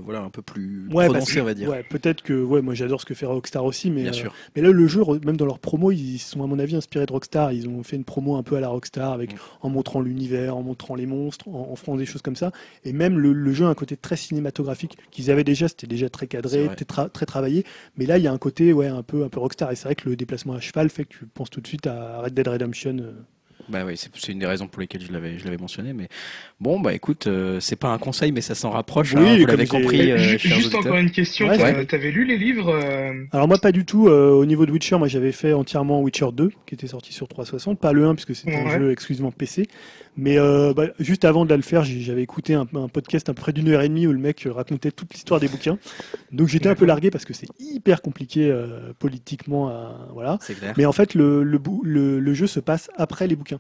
voilà 0.03 0.23
peu 0.33 0.41
plus 0.41 0.87
ouais, 0.91 1.05
prononcé, 1.05 1.39
on 1.39 1.45
va 1.45 1.53
dire. 1.53 1.69
Ouais, 1.69 1.83
peut-être 1.83 2.21
que, 2.21 2.33
ouais, 2.33 2.61
moi 2.61 2.73
j'adore 2.73 2.99
ce 2.99 3.05
que 3.05 3.13
fait 3.13 3.25
Rockstar 3.25 3.63
aussi, 3.63 3.89
mais, 3.89 4.01
Bien 4.01 4.11
euh, 4.11 4.13
sûr. 4.13 4.33
mais 4.55 4.61
là 4.61 4.71
le 4.71 4.87
jeu, 4.87 5.01
même 5.23 5.37
dans 5.37 5.45
leur 5.45 5.59
promo, 5.59 5.91
ils 5.91 6.17
sont 6.17 6.43
à 6.43 6.47
mon 6.47 6.59
avis 6.59 6.75
inspirés 6.75 7.05
de 7.05 7.13
Rockstar. 7.13 7.53
Ils 7.53 7.69
ont 7.69 7.83
fait 7.83 7.95
une 7.95 8.03
promo 8.03 8.35
un 8.35 8.43
peu 8.43 8.57
à 8.57 8.59
la 8.59 8.67
Rockstar 8.67 9.13
avec, 9.13 9.33
mm. 9.33 9.37
en 9.61 9.69
montrant 9.69 10.01
l'univers, 10.01 10.57
en 10.57 10.63
montrant 10.63 10.95
les 10.95 11.05
monstres, 11.05 11.47
en, 11.47 11.69
en, 11.71 11.75
faisant 11.75 11.95
des 11.95 12.05
choses 12.05 12.21
comme 12.21 12.35
ça. 12.35 12.51
Et 12.83 12.91
même 12.91 13.17
le, 13.17 13.53
jeu 13.53 13.65
a 13.65 13.69
un 13.69 13.75
côté 13.75 13.95
très 13.95 14.17
cinématographique 14.17 14.97
qu'ils 15.11 15.29
avaient 15.29 15.43
déjà, 15.43 15.67
c'était 15.67 15.87
déjà 15.87 16.09
très 16.09 16.27
cadré, 16.27 16.67
très, 16.87 17.07
très 17.09 17.25
travaillé. 17.25 17.63
Mais 17.97 18.05
là, 18.05 18.17
il 18.17 18.23
y 18.23 18.27
a 18.27 18.33
un 18.33 18.37
côté, 18.39 18.72
ouais, 18.73 18.87
un 18.87 19.03
peu, 19.03 19.23
un 19.23 19.29
peu 19.29 19.39
Rockstar. 19.39 19.71
Et 19.71 19.75
c'est 19.75 19.85
vrai 19.85 19.95
que 19.95 20.09
le 20.09 20.15
déplacement 20.15 20.53
à 20.53 20.59
cheval 20.59 20.89
fait 20.89 21.05
que 21.05 21.17
tu 21.17 21.25
penses 21.25 21.49
tout 21.49 21.61
de 21.61 21.67
suite 21.67 21.87
à 21.87 22.21
Red 22.21 22.33
Dead 22.33 22.47
Redemption. 22.47 22.97
Euh, 22.99 23.11
bah 23.69 23.83
oui, 23.85 23.95
c'est 23.95 24.31
une 24.31 24.39
des 24.39 24.45
raisons 24.45 24.67
pour 24.67 24.81
lesquelles 24.81 25.01
je 25.01 25.11
l'avais 25.13 25.37
je 25.37 25.45
l'avais 25.45 25.57
mentionné. 25.57 25.93
Mais 25.93 26.09
bon, 26.59 26.81
bah 26.81 26.93
écoute, 26.93 27.27
euh, 27.27 27.59
c'est 27.61 27.77
pas 27.77 27.89
un 27.89 27.97
conseil, 27.97 28.31
mais 28.33 28.41
ça 28.41 28.55
s'en 28.55 28.71
rapproche. 28.71 29.13
Oui, 29.13 29.21
hein, 29.25 29.37
vous 29.37 29.45
l'avez 29.45 29.67
compris. 29.67 30.11
Euh, 30.11 30.17
juste 30.17 30.75
encore 30.75 30.97
une 30.97 31.11
question. 31.11 31.47
Ouais, 31.47 31.85
T'avais 31.85 32.11
lu 32.11 32.25
les 32.25 32.37
livres 32.37 32.69
euh? 32.69 33.23
Alors 33.31 33.47
moi 33.47 33.57
pas 33.57 33.71
du 33.71 33.85
tout. 33.85 34.07
au 34.07 34.45
niveau 34.45 34.65
de 34.65 34.71
Witcher, 34.71 34.97
moi 34.97 35.07
j'avais 35.07 35.31
fait 35.31 35.53
entièrement 35.53 36.01
Witcher 36.01 36.27
2, 36.33 36.51
qui 36.65 36.75
était 36.75 36.87
sorti 36.87 37.13
sur 37.13 37.27
360, 37.27 37.79
pas 37.79 37.93
le 37.93 38.05
1 38.05 38.15
puisque 38.15 38.35
c'était 38.35 38.55
un 38.55 38.77
jeu 38.77 38.91
exclusivement 38.91 39.31
PC. 39.31 39.67
Mais 40.15 40.37
bah, 40.37 40.87
juste 40.99 41.25
avant 41.25 41.45
de 41.45 41.55
le 41.55 41.61
faire, 41.61 41.83
j'avais 41.83 42.23
écouté 42.23 42.53
un, 42.53 42.67
un, 42.75 42.87
podcast 42.87 43.29
à 43.29 43.33
peu 43.33 43.41
près 43.41 43.53
d'une 43.53 43.69
heure 43.69 43.81
et 43.81 43.89
demie 43.89 44.07
où 44.07 44.13
le 44.13 44.19
mec 44.19 44.47
racontait 44.49 44.91
toute 44.91 45.13
l'histoire 45.13 45.39
des 45.39 45.47
bouquins. 45.47 45.77
Donc 46.31 46.47
j'étais 46.47 46.69
un 46.69 46.75
peu 46.75 46.85
largué 46.85 47.09
parce 47.09 47.25
que 47.25 47.33
c'est 47.33 47.47
hyper 47.59 48.01
compliqué 48.01 48.53
politiquement. 48.99 49.71
voilà. 50.13 50.37
Mais 50.77 50.85
en 50.85 50.91
fait, 50.91 51.15
le, 51.15 51.43
le, 51.43 51.59
le, 51.83 52.19
le 52.19 52.33
jeu 52.33 52.47
se 52.47 52.59
passe 52.59 52.89
après 52.97 53.27
les 53.27 53.35
bouquins. 53.35 53.59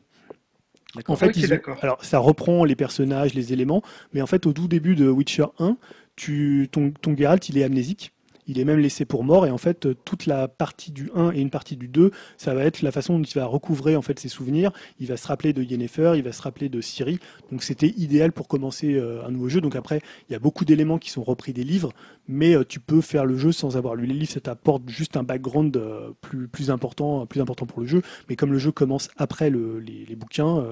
En 1.07 1.15
fait, 1.15 1.35
alors 1.81 2.03
ça 2.05 2.19
reprend 2.19 2.65
les 2.65 2.75
personnages, 2.75 3.33
les 3.33 3.51
éléments, 3.51 3.81
mais 4.13 4.21
en 4.21 4.27
fait, 4.27 4.45
au 4.45 4.53
tout 4.53 4.67
début 4.67 4.95
de 4.95 5.09
Witcher 5.09 5.45
1, 5.57 5.77
tu, 6.15 6.69
ton, 6.71 6.91
ton 6.91 7.17
Geralt, 7.17 7.49
il 7.49 7.57
est 7.57 7.63
amnésique 7.63 8.12
il 8.47 8.59
est 8.59 8.65
même 8.65 8.79
laissé 8.79 9.05
pour 9.05 9.23
mort. 9.23 9.45
Et 9.45 9.51
en 9.51 9.57
fait 9.57 9.87
toute 10.05 10.25
la 10.25 10.47
partie 10.47 10.91
du 10.91 11.09
1 11.15 11.31
et 11.31 11.39
une 11.39 11.49
partie 11.49 11.75
du 11.75 11.87
2 11.87 12.11
ça 12.37 12.53
va 12.53 12.63
être 12.63 12.81
la 12.81 12.91
façon 12.91 13.17
dont 13.17 13.25
il 13.25 13.33
va 13.33 13.45
recouvrer 13.45 13.95
en 13.95 14.01
fait 14.01 14.19
ses 14.19 14.29
souvenirs. 14.29 14.71
Il 14.99 15.07
va 15.07 15.17
se 15.17 15.27
rappeler 15.27 15.53
de 15.53 15.63
Yennefer 15.63 16.13
il 16.15 16.23
va 16.23 16.31
se 16.31 16.41
rappeler 16.41 16.69
de 16.69 16.81
Ciri. 16.81 17.19
Donc 17.51 17.63
c'était 17.63 17.93
idéal 17.97 18.31
pour 18.31 18.47
commencer 18.47 18.95
euh, 18.95 19.25
un 19.25 19.31
nouveau 19.31 19.49
jeu. 19.49 19.61
Donc 19.61 19.75
après 19.75 20.01
il 20.29 20.33
y 20.33 20.35
a 20.35 20.39
beaucoup 20.39 20.65
d'éléments 20.65 20.97
qui 20.97 21.09
sont 21.09 21.23
repris 21.23 21.53
des 21.53 21.63
livres. 21.63 21.93
Mais 22.27 22.55
euh, 22.55 22.63
tu 22.63 22.79
peux 22.79 23.01
faire 23.01 23.25
le 23.25 23.37
jeu 23.37 23.51
sans 23.51 23.77
avoir 23.77 23.95
lu 23.95 24.05
les 24.05 24.13
livres. 24.13 24.31
Ça 24.31 24.39
t'apporte 24.39 24.87
juste 24.87 25.17
un 25.17 25.23
background 25.23 25.75
euh, 25.77 26.11
plus 26.21 26.69
important 26.69 27.25
pour 27.67 27.81
le 27.81 27.87
jeu. 27.87 28.01
Mais 28.29 28.35
comme 28.35 28.51
le 28.51 28.59
jeu 28.59 28.71
commence 28.71 29.09
après 29.17 29.49
les, 29.49 30.15
bouquins 30.15 30.63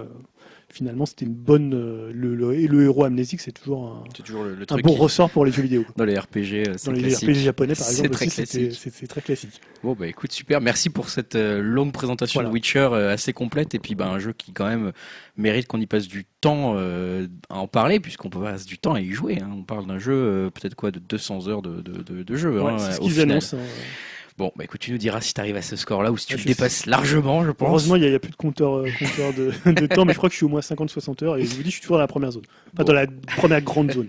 finalement 0.74 1.06
c'était 1.06 1.26
une 1.26 1.34
bonne 1.34 1.74
euh, 1.74 2.12
le, 2.14 2.36
le, 2.36 2.84
héros 2.84 3.04
amnésique 3.04 3.42
c'est 3.42 3.52
toujours 3.52 3.86
un, 3.86 4.04
toujours 4.24 4.44
le, 4.44 4.58
un 4.70 4.78
bon 4.78 4.94
ressort 4.94 5.30
pour 5.30 5.46
les 5.46 5.52
jeux 5.52 5.64
vidéo 5.64 5.86
dans 5.96 6.06
les 6.06 6.18
RPG 6.18 6.68
euh, 6.68 6.76
dans 6.86 6.92
les 6.92 7.14
RPG 7.14 7.34
japonais 7.36 7.76
par 7.76 7.90
exemple 7.90 8.16
c'est 8.18 9.08
très 9.08 9.22
classique. 9.22 9.62
Bon 9.84 9.94
bah 9.94 10.08
écoute 10.08 10.32
super. 10.32 10.62
Merci 10.62 10.90
pour 10.90 11.10
cette 11.10 11.36
euh, 11.36 11.62
longue 11.62 11.92
présentation 11.92 12.44
de 12.44 12.48
Witcher 12.48 12.90
assez 13.10 13.34
complète. 13.34 13.74
Et 13.74 13.80
puis 13.80 13.96
bah 13.96 14.08
un 14.08 14.20
jeu 14.20 14.34
qui 14.34 14.54
quand 14.54 14.68
même 14.68 14.92
mérite 15.38 15.68
qu'on 15.68 15.80
y 15.80 15.88
passe 15.88 16.08
du 16.08 16.26
temps 16.40 16.76
à 16.78 17.56
en 17.56 17.68
parler 17.68 18.00
puisqu'on 18.00 18.30
peut 18.30 18.42
passer 18.42 18.66
du 18.66 18.78
temps 18.78 18.94
à 18.94 19.02
y 19.02 19.12
jouer 19.12 19.40
hein. 19.42 19.50
on 19.54 19.64
parle 19.64 19.88
d'un 19.88 20.00
jeu 20.00 20.50
peut-être 20.54 20.76
quoi 20.76 20.92
de 20.92 21.00
200 21.00 21.48
heures 21.48 21.62
de, 21.62 21.82
de, 21.82 22.24
de, 22.24 22.36
jeu 22.36 22.62
hein, 22.62 22.78
c'est 22.78 22.94
ce 22.94 23.00
qu'ils 23.00 23.22
annoncent 23.22 23.58
hein. 23.58 23.62
Bon, 24.42 24.52
bah 24.56 24.64
écoute, 24.64 24.82
tu 24.82 24.92
nous 24.92 24.98
diras 24.98 25.22
si 25.22 25.36
tu 25.36 25.40
arrives 25.40 25.56
à 25.56 25.62
ce 25.62 25.76
score-là 25.76 26.12
ou 26.12 26.18
si 26.18 26.26
tu 26.26 26.36
le 26.36 26.44
dépasses 26.44 26.88
largement, 26.88 27.46
je 27.46 27.52
pense. 27.52 27.70
Heureusement, 27.70 27.96
il 27.96 28.10
n'y 28.10 28.16
a, 28.16 28.18
plus 28.18 28.32
de 28.32 28.36
compteur, 28.36 28.78
euh, 28.78 28.90
compteur 28.98 29.36
de, 29.36 29.72
de, 29.72 29.86
temps, 29.86 30.04
mais 30.04 30.14
je 30.14 30.18
crois 30.18 30.30
que 30.30 30.34
je 30.34 30.38
suis 30.38 30.46
au 30.48 30.50
moins 30.50 30.62
50-60 30.62 31.24
heures 31.24 31.38
et 31.38 31.46
je 31.46 31.54
vous 31.54 31.62
dis, 31.62 31.70
je 31.70 31.76
suis 31.76 31.82
toujours 31.82 31.98
dans 31.98 32.02
la 32.02 32.08
première 32.08 32.32
zone. 32.32 32.42
Pas 32.76 32.84
dans 32.84 32.94
la 32.94 33.06
première 33.38 33.62
grande 33.62 33.92
zone. 33.94 34.08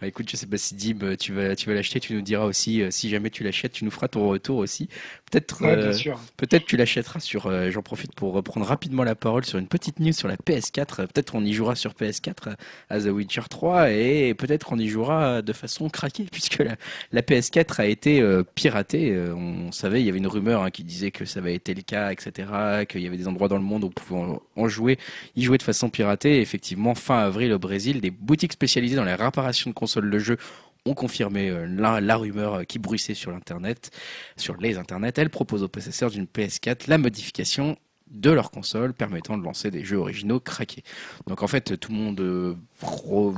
Bah 0.00 0.06
écoute, 0.06 0.30
je 0.30 0.36
sais 0.36 0.46
pas 0.46 0.56
si 0.56 0.76
Dim, 0.76 0.98
euh, 1.02 1.16
tu 1.16 1.32
vas, 1.32 1.56
tu 1.56 1.68
vas 1.68 1.74
l'acheter, 1.74 1.98
tu 1.98 2.14
nous 2.14 2.20
diras 2.20 2.44
aussi, 2.44 2.80
euh, 2.80 2.92
si 2.92 3.08
jamais 3.08 3.30
tu 3.30 3.42
l'achètes, 3.42 3.72
tu 3.72 3.84
nous 3.84 3.90
feras 3.90 4.06
ton 4.06 4.28
retour 4.28 4.58
aussi. 4.58 4.88
Peut-être, 5.32 5.62
euh, 5.64 5.94
peut-être 6.36 6.66
tu 6.66 6.76
l'achèteras 6.76 7.18
sur. 7.18 7.50
J'en 7.70 7.80
profite 7.80 8.14
pour 8.14 8.34
reprendre 8.34 8.66
rapidement 8.66 9.02
la 9.02 9.14
parole 9.14 9.46
sur 9.46 9.58
une 9.58 9.66
petite 9.66 9.98
news 9.98 10.12
sur 10.12 10.28
la 10.28 10.36
PS4. 10.36 11.06
Peut-être 11.06 11.34
on 11.34 11.42
y 11.42 11.54
jouera 11.54 11.74
sur 11.74 11.92
PS4 11.92 12.54
à 12.90 13.00
The 13.00 13.06
Witcher 13.06 13.40
3 13.48 13.92
et 13.92 14.34
peut-être 14.34 14.72
on 14.72 14.78
y 14.78 14.88
jouera 14.88 15.40
de 15.40 15.52
façon 15.54 15.88
craquée 15.88 16.26
puisque 16.30 16.58
la, 16.58 16.76
la 17.12 17.22
PS4 17.22 17.80
a 17.80 17.86
été 17.86 18.22
piratée. 18.54 19.18
on 19.34 19.72
savait, 19.72 20.02
il 20.02 20.06
y 20.06 20.10
avait 20.10 20.18
une 20.18 20.26
rumeur 20.26 20.64
hein, 20.64 20.70
qui 20.70 20.84
disait 20.84 21.10
que 21.10 21.24
ça 21.24 21.40
avait 21.40 21.54
été 21.54 21.72
le 21.72 21.82
cas, 21.82 22.12
etc. 22.12 22.84
Qu'il 22.86 23.00
y 23.00 23.06
avait 23.06 23.16
des 23.16 23.26
endroits 23.26 23.48
dans 23.48 23.56
le 23.56 23.62
monde 23.62 23.84
où 23.84 23.86
on 23.86 23.90
pouvait 23.90 24.38
en, 24.56 24.68
jouer, 24.68 24.98
y 25.34 25.44
jouer 25.44 25.56
de 25.56 25.62
façon 25.62 25.88
piratée. 25.88 26.42
effectivement, 26.42 26.94
fin 26.94 27.20
avril 27.20 27.54
au 27.54 27.58
Brésil, 27.58 28.02
des 28.02 28.10
boutiques 28.10 28.52
spécialisées 28.52 28.96
dans 28.96 29.04
la 29.04 29.16
réparation 29.16 29.70
de 29.70 29.74
consoles 29.74 30.04
le 30.04 30.18
jeu 30.18 30.36
ont 30.84 30.94
confirmé 30.94 31.50
euh, 31.50 31.66
la, 31.66 32.16
rumeur 32.16 32.54
euh, 32.54 32.62
qui 32.64 32.78
bruissait 32.78 33.14
sur 33.14 33.30
l'internet, 33.30 33.90
sur 34.36 34.56
les 34.56 34.78
internets. 34.78 35.12
Elle 35.16 35.30
propose 35.30 35.62
aux 35.62 35.68
possesseurs 35.68 36.10
d'une 36.10 36.24
PS4 36.26 36.88
la 36.88 36.98
modification 36.98 37.76
de 38.12 38.30
leur 38.30 38.50
console 38.50 38.92
permettant 38.92 39.38
de 39.38 39.42
lancer 39.42 39.70
des 39.70 39.84
jeux 39.84 39.96
originaux 39.96 40.38
craqués. 40.38 40.82
Donc 41.26 41.42
en 41.42 41.46
fait, 41.46 41.78
tout 41.78 41.92
le 41.92 41.98
monde 41.98 42.20
euh, 42.20 42.54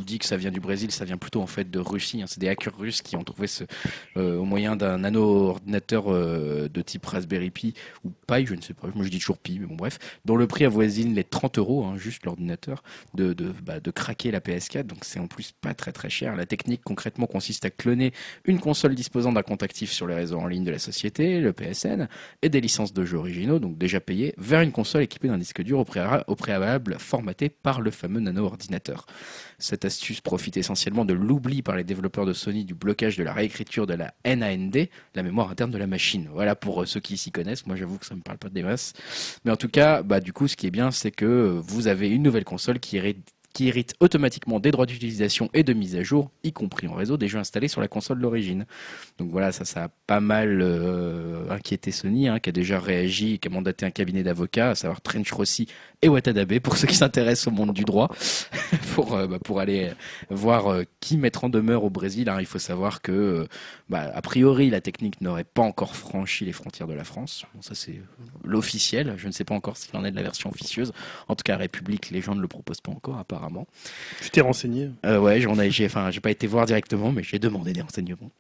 dit 0.05 0.19
que 0.19 0.27
ça 0.27 0.37
vient 0.37 0.51
du 0.51 0.61
Brésil, 0.61 0.91
ça 0.91 1.05
vient 1.05 1.17
plutôt 1.17 1.43
en 1.43 1.47
fait 1.47 1.71
de 1.71 1.79
Russie. 1.79 2.23
Hein. 2.23 2.27
C'est 2.27 2.41
des 2.41 2.49
hackers 2.49 2.77
russes 2.77 3.03
qui 3.03 3.17
ont 3.17 3.25
trouvé 3.25 3.47
ce, 3.47 3.65
euh, 4.17 4.39
au 4.39 4.45
moyen 4.45 4.77
d'un 4.77 4.99
nano 4.99 5.49
ordinateur 5.49 6.13
euh, 6.13 6.69
de 6.69 6.83
type 6.83 7.05
Raspberry 7.07 7.51
Pi 7.51 7.75
ou 8.05 8.13
Pi, 8.27 8.47
je 8.47 8.55
ne 8.55 8.61
sais 8.61 8.75
pas, 8.75 8.89
moi 8.95 9.05
je 9.05 9.11
dis 9.11 9.19
toujours 9.19 9.39
Pi, 9.39 9.59
mais 9.59 9.67
bon 9.67 9.77
bref, 9.77 9.99
dont 10.25 10.37
le 10.37 10.47
prix 10.47 10.65
avoisine 10.65 11.15
les 11.15 11.25
30 11.25 11.59
euros, 11.59 11.85
hein, 11.85 11.97
juste 11.97 12.25
l'ordinateur, 12.25 12.83
de, 13.15 13.33
de, 13.33 13.53
bah, 13.63 13.81
de 13.81 13.91
craquer 13.91 14.31
la 14.31 14.41
PS4. 14.41 14.85
Donc 14.85 14.99
c'est 15.03 15.21
en 15.21 15.27
plus 15.27 15.53
pas 15.53 15.75
très 15.75 15.93
très 15.93 16.11
cher. 16.11 16.37
La 16.37 16.47
technique 16.47 16.83
concrètement 16.85 17.27
consiste 17.27 17.65
à 17.65 17.71
cloner 17.71 18.13
une 18.45 18.61
console 18.61 18.95
disposant 18.95 19.33
d'un 19.33 19.43
compte 19.43 19.63
actif 19.63 19.91
sur 19.93 20.07
les 20.07 20.15
réseaux 20.15 20.39
en 20.39 20.47
ligne 20.47 20.65
de 20.65 20.71
la 20.71 20.79
société, 20.79 21.41
le 21.41 21.53
PSN, 21.53 22.09
et 22.43 22.49
des 22.49 22.61
licences 22.61 22.93
de 22.93 23.05
jeux 23.05 23.19
originaux, 23.19 23.59
donc 23.59 23.79
déjà 23.79 24.01
payées, 24.01 24.35
vers 24.39 24.61
une 24.61 24.73
console 24.73 25.03
équipée 25.03 25.29
d'un 25.29 25.39
disque 25.39 25.63
dur 25.63 25.79
au 26.27 26.35
préalable 26.35 26.97
formaté 26.99 27.49
par 27.49 27.81
le 27.81 27.91
fameux 27.91 28.21
nano 28.21 28.45
ordinateur. 28.45 29.07
Cette 29.59 29.85
astuce 29.85 30.21
profite 30.21 30.57
essentiellement 30.57 31.05
de 31.05 31.15
l'oubli 31.15 31.63
par 31.63 31.77
les 31.77 31.85
développeurs 31.85 32.27
de 32.27 32.33
Sony 32.33 32.65
du 32.65 32.75
blocage 32.75 33.17
de 33.17 33.23
la 33.23 33.33
réécriture 33.33 33.87
de 33.87 33.95
la 33.95 34.15
NAND, 34.25 34.89
la 35.15 35.23
mémoire 35.23 35.51
interne 35.51 35.71
de 35.71 35.79
la 35.79 35.87
machine. 35.87 36.29
Voilà 36.33 36.55
pour 36.55 36.83
euh, 36.83 36.87
ceux 36.87 37.01
qui 37.01 37.17
s'y 37.17 37.31
connaissent. 37.31 37.67
Moi, 37.67 37.77
j'avoue 37.77 37.99
que 37.99 38.07
ça 38.07 38.15
me 38.15 38.21
parle 38.21 38.39
pas 38.39 38.49
des 38.49 38.63
masses. 38.63 38.93
Mais 39.45 39.51
en 39.51 39.57
tout 39.57 39.69
cas, 39.69 40.03
bah, 40.03 40.21
du 40.21 40.33
coup, 40.33 40.49
ce 40.49 40.57
qui 40.57 40.67
est 40.67 40.71
bien, 40.71 40.91
c'est 40.91 41.11
que 41.11 41.61
vous 41.67 41.87
avez 41.87 42.09
une 42.09 42.23
nouvelle 42.23 42.45
console 42.45 42.79
qui 42.79 42.97
hérite 42.97 43.95
automatiquement 44.01 44.59
des 44.59 44.71
droits 44.71 44.87
d'utilisation 44.87 45.49
et 45.55 45.63
de 45.63 45.73
mise 45.73 45.97
à 45.97 46.03
jour, 46.03 46.31
y 46.43 46.53
compris 46.53 46.89
en 46.89 46.95
réseau, 46.95 47.17
des 47.17 47.29
jeux 47.29 47.39
installés 47.39 47.69
sur 47.69 47.81
la 47.81 47.89
console 47.89 48.21
d'origine. 48.21 48.67
Donc 49.19 49.31
voilà, 49.31 49.53
ça, 49.53 49.65
ça 49.65 49.85
a 49.85 49.89
pas 50.07 50.21
mal 50.21 50.61
euh, 50.61 51.49
inquiété 51.51 51.93
Sony, 51.93 52.29
hein, 52.29 52.41
qui 52.41 52.49
a 52.51 52.53
déjà 52.53 52.81
réagi, 52.81 53.39
qui 53.39 53.49
a 53.49 53.51
mandaté 53.51 53.87
un 53.87 53.91
cabinet 53.91 54.23
d'avocats, 54.23 54.71
à 54.71 54.75
savoir 54.75 55.01
Trench 55.01 55.31
Rossi 55.31 55.69
et 56.03 56.09
Watanabe, 56.09 56.59
pour 56.59 56.77
ceux 56.77 56.87
qui 56.87 56.97
s'intéressent 56.97 57.49
au 57.49 57.57
monde 57.57 57.73
du 57.73 57.85
droit, 57.85 58.11
pour, 58.95 59.15
euh, 59.15 59.27
bah, 59.27 59.39
pour 59.39 59.61
aller 59.61 59.93
voir 60.31 60.73
euh, 60.73 60.85
qui 61.01 61.17
mettre 61.17 61.45
en 61.45 61.49
demeure 61.49 61.85
au 61.85 61.91
Brésil. 61.91 62.29
Hein. 62.29 62.39
Il 62.41 62.47
faut 62.47 62.59
savoir 62.59 63.03
que, 63.03 63.47
bah, 63.89 64.11
a 64.15 64.23
priori, 64.23 64.71
la 64.71 64.81
technique 64.81 65.21
n'aurait 65.21 65.45
pas 65.45 65.63
encore 65.63 65.97
franchi 65.97 66.45
les 66.45 66.53
frontières 66.53 66.89
de 66.89 66.95
la 66.95 67.05
France. 67.05 67.45
Bon, 67.55 67.63
ça, 67.63 67.75
c'est 67.75 68.01
l'officiel. 68.45 69.15
Je 69.17 69.27
ne 69.27 69.33
sais 69.33 69.45
pas 69.45 69.55
encore 69.55 69.77
ce 69.77 69.87
qu'il 69.87 69.97
en 69.97 70.05
est 70.05 70.11
de 70.11 70.17
la 70.17 70.23
version 70.23 70.51
officieuse. 70.51 70.93
En 71.29 71.35
tout 71.35 71.43
cas, 71.43 71.57
République, 71.57 72.11
les 72.11 72.21
gens 72.21 72.35
ne 72.35 72.41
le 72.41 72.49
proposent 72.49 72.81
pas 72.81 72.93
encore, 72.93 73.25
part 73.25 73.45
tu 74.21 74.31
t'es 74.31 74.41
renseigné? 74.41 74.91
Euh, 75.05 75.19
Ouais, 75.19 75.41
j'en 75.41 75.59
ai, 75.59 75.71
j'ai, 75.71 75.87
enfin, 75.87 76.11
j'ai 76.11 76.21
pas 76.21 76.31
été 76.31 76.47
voir 76.47 76.67
directement, 76.67 77.13
mais 77.13 77.23
j'ai 77.23 77.39
demandé 77.39 77.73
des 77.73 77.81
renseignements. 77.81 78.31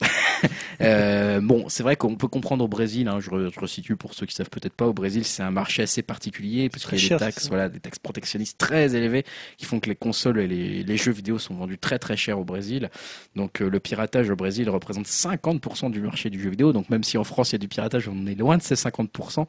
euh, 0.81 1.41
bon, 1.41 1.69
c'est 1.69 1.83
vrai 1.83 1.97
qu'on 1.97 2.17
peut 2.17 2.29
comprendre 2.29 2.65
au 2.65 2.69
Brésil. 2.69 3.09
Hein, 3.09 3.21
je, 3.21 3.51
je, 3.51 3.61
resitue 3.61 3.97
pour 3.97 4.15
ceux 4.15 4.27
qui 4.27 4.35
savent 4.35 4.51
peut-être 4.51 4.75
pas. 4.75 4.87
Au 4.87 4.93
Brésil, 4.93 5.25
c'est 5.25 5.43
un 5.43 5.51
marché 5.51 5.83
assez 5.83 6.03
particulier 6.03 6.69
parce 6.69 6.87
qu'il 6.87 7.03
y 7.03 7.07
a 7.07 7.17
des 7.17 7.25
taxes, 7.25 7.49
voilà, 7.49 7.69
des 7.69 7.81
taxes 7.81 7.99
protectionnistes 7.99 8.59
très 8.59 8.95
élevées 8.95 9.25
qui 9.57 9.65
font 9.65 9.81
que 9.81 9.89
les 9.89 9.97
consoles 9.97 10.39
les, 10.47 10.97
jeux 10.97 11.13
vidéo 11.13 11.39
sont 11.39 11.55
vendus 11.55 11.79
très 11.79 11.99
très 11.99 12.17
cher 12.17 12.39
au 12.39 12.45
Brésil. 12.45 12.91
Donc 13.37 13.61
euh, 13.61 13.69
le 13.69 13.81
piratage 13.81 14.31
au 14.31 14.37
Brésil 14.37 14.69
représente 14.71 15.07
50% 15.07 15.91
du 15.91 16.01
marché 16.01 16.31
du 16.31 16.41
jeu 16.41 16.51
vidéo. 16.51 16.73
Donc 16.73 16.89
même 16.91 17.05
si 17.05 17.19
en 17.19 17.25
France 17.25 17.51
il 17.51 17.55
y 17.55 17.57
a 17.57 17.59
du 17.59 17.69
piratage, 17.69 18.09
on 18.09 18.27
est 18.27 18.35
loin 18.35 18.57
de 18.57 18.63
ces 18.63 18.75
50%. 18.75 19.47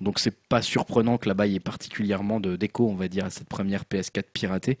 Donc 0.00 0.18
c'est 0.18 0.36
pas 0.48 0.62
surprenant 0.62 1.18
que 1.18 1.28
là-bas 1.28 1.46
il 1.46 1.52
y 1.52 1.56
ait 1.56 1.60
particulièrement 1.60 2.40
de 2.40 2.56
déco, 2.56 2.88
on 2.88 2.94
va 2.94 3.08
dire, 3.08 3.24
à 3.24 3.30
cette 3.30 3.48
première 3.48 3.84
PS4 3.84 4.24
piratée. 4.32 4.78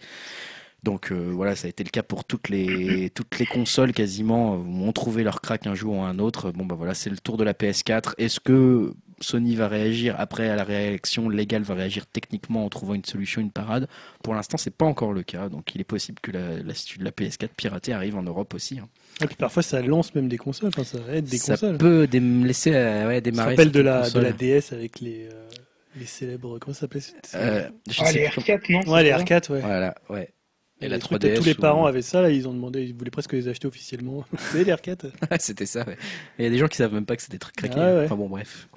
Donc 0.84 1.12
euh, 1.12 1.32
voilà, 1.34 1.56
ça 1.56 1.66
a 1.66 1.70
été 1.70 1.82
le 1.82 1.88
cas 1.88 2.02
pour 2.02 2.24
toutes 2.24 2.50
les 2.50 3.08
toutes 3.08 3.38
les 3.38 3.46
consoles 3.46 3.92
quasiment 3.94 4.56
où 4.56 4.84
ont 4.84 4.92
trouvé 4.92 5.24
leur 5.24 5.40
crack 5.40 5.66
un 5.66 5.74
jour 5.74 5.96
ou 5.96 6.02
un 6.02 6.18
autre. 6.18 6.52
Bon 6.52 6.66
bah 6.66 6.74
voilà, 6.74 6.92
c'est 6.92 7.08
le 7.08 7.16
tour 7.16 7.38
de 7.38 7.44
la 7.44 7.54
PS4. 7.54 8.12
Est-ce 8.18 8.38
que 8.38 8.92
Sony 9.20 9.54
va 9.54 9.68
réagir 9.68 10.14
après 10.18 10.48
à 10.48 10.56
la 10.56 10.64
réaction 10.64 11.28
légale 11.28 11.62
va 11.62 11.74
réagir 11.74 12.06
techniquement 12.06 12.64
en 12.64 12.68
trouvant 12.68 12.94
une 12.94 13.04
solution, 13.04 13.40
une 13.40 13.50
parade 13.50 13.88
Pour 14.22 14.34
l'instant, 14.34 14.56
c'est 14.56 14.74
pas 14.74 14.86
encore 14.86 15.12
le 15.12 15.22
cas. 15.22 15.48
Donc 15.48 15.74
il 15.74 15.80
est 15.80 15.84
possible 15.84 16.18
que 16.20 16.30
la, 16.30 16.58
la, 16.58 17.10
PS4 17.10 17.48
piratée 17.56 17.92
arrive 17.92 18.16
en 18.16 18.22
Europe 18.22 18.54
aussi. 18.54 18.78
Hein. 18.78 18.88
Et 19.22 19.26
puis 19.26 19.36
parfois 19.36 19.62
ça 19.62 19.80
lance 19.82 20.14
même 20.14 20.28
des 20.28 20.38
consoles, 20.38 20.68
enfin, 20.68 20.84
ça 20.84 20.98
aide 21.12 21.24
des 21.24 21.38
ça 21.38 21.54
consoles. 21.54 21.72
Ça 21.72 21.78
peut 21.78 22.08
laisser 22.12 22.74
euh, 22.74 23.08
ouais, 23.08 23.20
démarrer. 23.20 23.56
Ça 23.56 23.62
rappelle 23.62 23.72
de 23.72 23.80
la, 23.80 24.10
de 24.10 24.20
la 24.20 24.32
DS 24.32 24.72
avec 24.72 25.00
les, 25.00 25.26
euh, 25.26 25.48
les 25.96 26.06
célèbres. 26.06 26.58
Comment 26.58 26.74
ça 26.74 26.80
s'appelait 26.80 27.00
euh, 27.34 27.68
Ah, 27.98 28.12
les 28.12 28.26
R4, 28.26 28.72
non? 28.72 28.92
Ouais, 28.92 29.02
les 29.02 29.12
R4, 29.12 29.52
ouais. 29.52 29.60
Voilà, 29.60 29.94
ouais. 30.10 30.33
Et, 30.80 30.88
la 30.88 30.98
3DS. 30.98 31.36
Tous 31.36 31.44
les 31.44 31.54
parents 31.54 31.86
avaient 31.86 32.02
ça, 32.02 32.20
là, 32.20 32.30
ils 32.30 32.48
ont 32.48 32.52
demandé, 32.52 32.82
ils 32.82 32.94
voulaient 32.94 33.10
presque 33.10 33.32
les 33.32 33.48
acheter 33.48 33.66
officiellement. 33.66 34.24
C'était 34.38 34.64
les 34.64 34.72
R4 34.72 35.10
C'était 35.38 35.66
ça, 35.66 35.86
ouais. 35.86 35.96
Il 36.38 36.44
y 36.44 36.48
a 36.48 36.50
des 36.50 36.58
gens 36.58 36.68
qui 36.68 36.76
savent 36.76 36.92
même 36.92 37.06
pas 37.06 37.16
que 37.16 37.22
c'était 37.22 37.38
très 37.38 37.52
craqué. 37.52 37.76
Ah, 37.78 37.94
ouais. 37.94 38.04
Enfin 38.04 38.16
bon, 38.16 38.28
bref. 38.28 38.68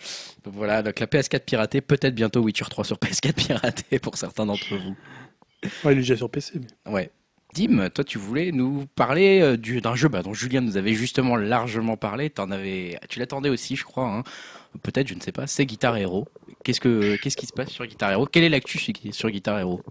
Donc 0.43 0.53
voilà, 0.53 0.83
donc 0.83 0.99
la 0.99 1.07
PS4 1.07 1.39
piratée, 1.41 1.81
peut-être 1.81 2.13
bientôt 2.15 2.41
Witcher 2.41 2.65
3 2.69 2.85
sur 2.85 2.97
PS4 2.97 3.33
piraté 3.33 3.99
pour 3.99 4.17
certains 4.17 4.45
d'entre 4.45 4.75
vous. 4.75 4.95
Ouais, 5.83 5.93
il 5.93 5.93
est 5.93 5.95
déjà 5.95 6.15
sur 6.15 6.29
PC. 6.29 6.59
Mais... 6.59 6.91
Ouais. 6.91 7.11
Dim, 7.53 7.89
toi 7.89 8.03
tu 8.03 8.17
voulais 8.17 8.51
nous 8.51 8.85
parler 8.95 9.39
euh, 9.39 9.79
d'un 9.79 9.95
jeu 9.95 10.09
bah, 10.09 10.21
dont 10.21 10.33
Julien 10.33 10.59
nous 10.59 10.75
avait 10.75 10.93
justement 10.93 11.35
largement 11.35 11.97
parlé. 11.97 12.31
En 12.37 12.51
avais, 12.51 12.99
tu 13.09 13.19
l'attendais 13.19 13.49
aussi, 13.49 13.75
je 13.75 13.83
crois. 13.83 14.07
Hein. 14.07 14.23
Peut-être, 14.83 15.07
je 15.07 15.15
ne 15.15 15.21
sais 15.21 15.31
pas. 15.31 15.47
C'est 15.47 15.65
Guitar 15.65 15.97
Hero. 15.97 16.27
Qu'est-ce 16.63 16.81
que 16.81 17.15
qu'est-ce 17.15 17.37
qui 17.37 17.47
se 17.47 17.53
passe 17.53 17.69
sur 17.69 17.85
Guitar 17.85 18.11
Hero? 18.11 18.25
Quelle 18.25 18.43
est 18.43 18.49
l'actu 18.49 18.77
sur 19.11 19.29
Guitar 19.29 19.57
Hero? 19.59 19.81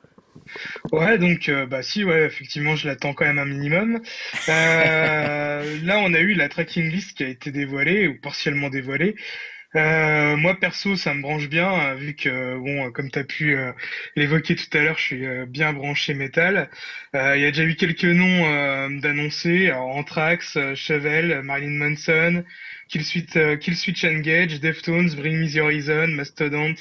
Ouais, 0.93 1.19
donc 1.19 1.49
euh, 1.49 1.67
bah 1.67 1.83
si, 1.83 2.05
ouais, 2.05 2.25
effectivement, 2.25 2.77
je 2.77 2.89
l'attends 2.89 3.15
quand 3.15 3.25
même 3.25 3.39
un 3.39 3.45
minimum. 3.45 4.01
Euh, 4.49 5.79
là, 5.83 5.99
on 5.99 6.15
a 6.15 6.21
eu 6.21 6.35
la 6.35 6.49
tracking 6.49 6.91
list 6.91 7.17
qui 7.17 7.25
a 7.25 7.29
été 7.29 7.51
dévoilée 7.51 8.07
ou 8.09 8.21
partiellement 8.21 8.71
dévoilée. 8.71 9.17
Euh, 9.77 10.37
moi 10.37 10.55
perso, 10.59 10.97
ça 10.97 11.13
me 11.13 11.21
branche 11.21 11.49
bien, 11.49 11.71
euh, 11.91 11.95
vu 11.97 12.15
que 12.15 12.57
bon, 12.57 12.91
comme 12.93 13.11
tu 13.11 13.19
as 13.19 13.25
pu 13.25 13.57
euh, 13.57 13.73
l'évoquer 14.17 14.57
tout 14.57 14.65
à 14.73 14.81
l'heure, 14.83 14.97
je 14.97 15.03
suis 15.03 15.27
bien 15.49 15.75
branché 15.75 16.15
métal. 16.15 16.71
Il 17.13 17.41
y 17.41 17.45
a 17.45 17.51
déjà 17.51 17.65
eu 17.65 17.75
quelques 17.77 18.05
noms 18.05 18.91
d'annoncés, 19.01 19.73
Anthrax, 19.73 20.59
Chevelle, 20.75 21.43
Marilyn 21.43 21.79
Manson, 21.79 22.45
Killswitch, 22.89 23.59
Killswitch 23.61 24.05
Engage, 24.05 24.61
Deftones, 24.61 25.15
Bring 25.17 25.39
Me 25.39 25.49
the 25.51 25.59
Horizon, 25.59 26.09
Mastodon, 26.09 26.75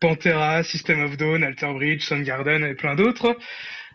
Pantera, 0.00 0.62
System 0.62 1.02
of 1.02 1.16
Dawn, 1.16 1.42
Alter 1.42 1.72
Bridge, 1.74 2.02
Soundgarden 2.02 2.64
et 2.64 2.74
plein 2.74 2.94
d'autres. 2.94 3.38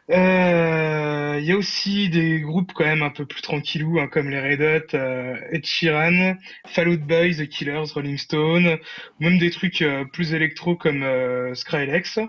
Il 0.09 0.15
euh, 0.15 1.39
y 1.39 1.51
a 1.51 1.55
aussi 1.55 2.09
des 2.09 2.39
groupes 2.39 2.71
quand 2.73 2.83
même 2.83 3.03
un 3.03 3.11
peu 3.11 3.27
plus 3.27 3.43
tranquillous, 3.43 3.99
hein, 3.99 4.07
comme 4.07 4.31
les 4.31 4.39
Red 4.39 4.61
Hot, 4.61 4.97
euh, 4.97 5.35
Ed 5.51 5.63
Sheeran, 5.67 6.35
Fall 6.65 6.87
Out 6.89 7.01
Boy, 7.01 7.35
The 7.35 7.47
Killers, 7.47 7.91
Rolling 7.93 8.17
Stone, 8.17 8.79
même 9.19 9.37
des 9.37 9.51
trucs 9.51 9.83
euh, 9.83 10.05
plus 10.11 10.33
électro 10.33 10.75
comme 10.75 11.05
Skrillex. 11.53 12.19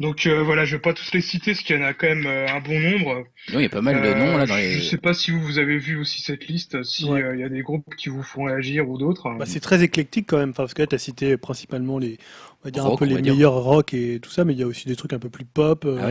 Donc 0.00 0.26
voilà, 0.26 0.66
je 0.66 0.76
vais 0.76 0.82
pas 0.82 0.92
tous 0.92 1.10
les 1.12 1.22
citer, 1.22 1.52
parce 1.52 1.62
qu'il 1.62 1.76
y 1.76 1.78
en 1.78 1.82
a 1.82 1.94
quand 1.94 2.06
même 2.06 2.26
un 2.26 2.60
bon 2.60 2.78
nombre. 2.80 3.24
Oui, 3.48 3.54
il 3.56 3.62
y 3.62 3.64
a 3.64 3.70
pas 3.70 3.80
mal 3.80 4.02
de 4.02 4.12
noms 4.14 4.36
là 4.36 4.44
dans 4.46 4.56
les. 4.56 4.72
Je 4.72 4.80
sais 4.80 4.98
pas 4.98 5.14
si 5.14 5.30
vous, 5.30 5.40
vous 5.40 5.58
avez 5.58 5.78
vu 5.78 5.96
aussi 5.96 6.20
cette 6.20 6.48
liste, 6.48 6.82
s'il 6.82 7.08
il 7.08 7.40
y 7.40 7.44
a 7.44 7.48
des 7.48 7.62
groupes 7.62 7.94
qui 7.96 8.10
vous 8.10 8.22
font 8.22 8.44
réagir 8.44 8.88
ou 8.88 8.98
d'autres. 8.98 9.30
Bah, 9.38 9.46
c'est 9.46 9.60
très 9.60 9.82
éclectique 9.82 10.26
quand 10.28 10.38
même, 10.38 10.52
parce 10.52 10.74
que 10.74 10.82
tu 10.82 10.94
as 10.94 10.98
cité 10.98 11.38
principalement 11.38 11.98
les, 11.98 12.18
on 12.62 12.66
va 12.66 12.70
dire 12.70 12.86
un 12.86 12.96
peu 12.96 13.06
les 13.06 13.20
meilleurs 13.20 13.54
rock 13.54 13.92
et 13.94 14.18
tout 14.20 14.30
ça, 14.30 14.44
mais 14.44 14.52
il 14.52 14.60
y 14.60 14.62
a 14.62 14.66
aussi 14.66 14.86
des 14.86 14.96
trucs 14.96 15.14
un 15.14 15.18
peu 15.18 15.30
plus 15.30 15.46
pop. 15.46 15.86
Ah 15.98 16.10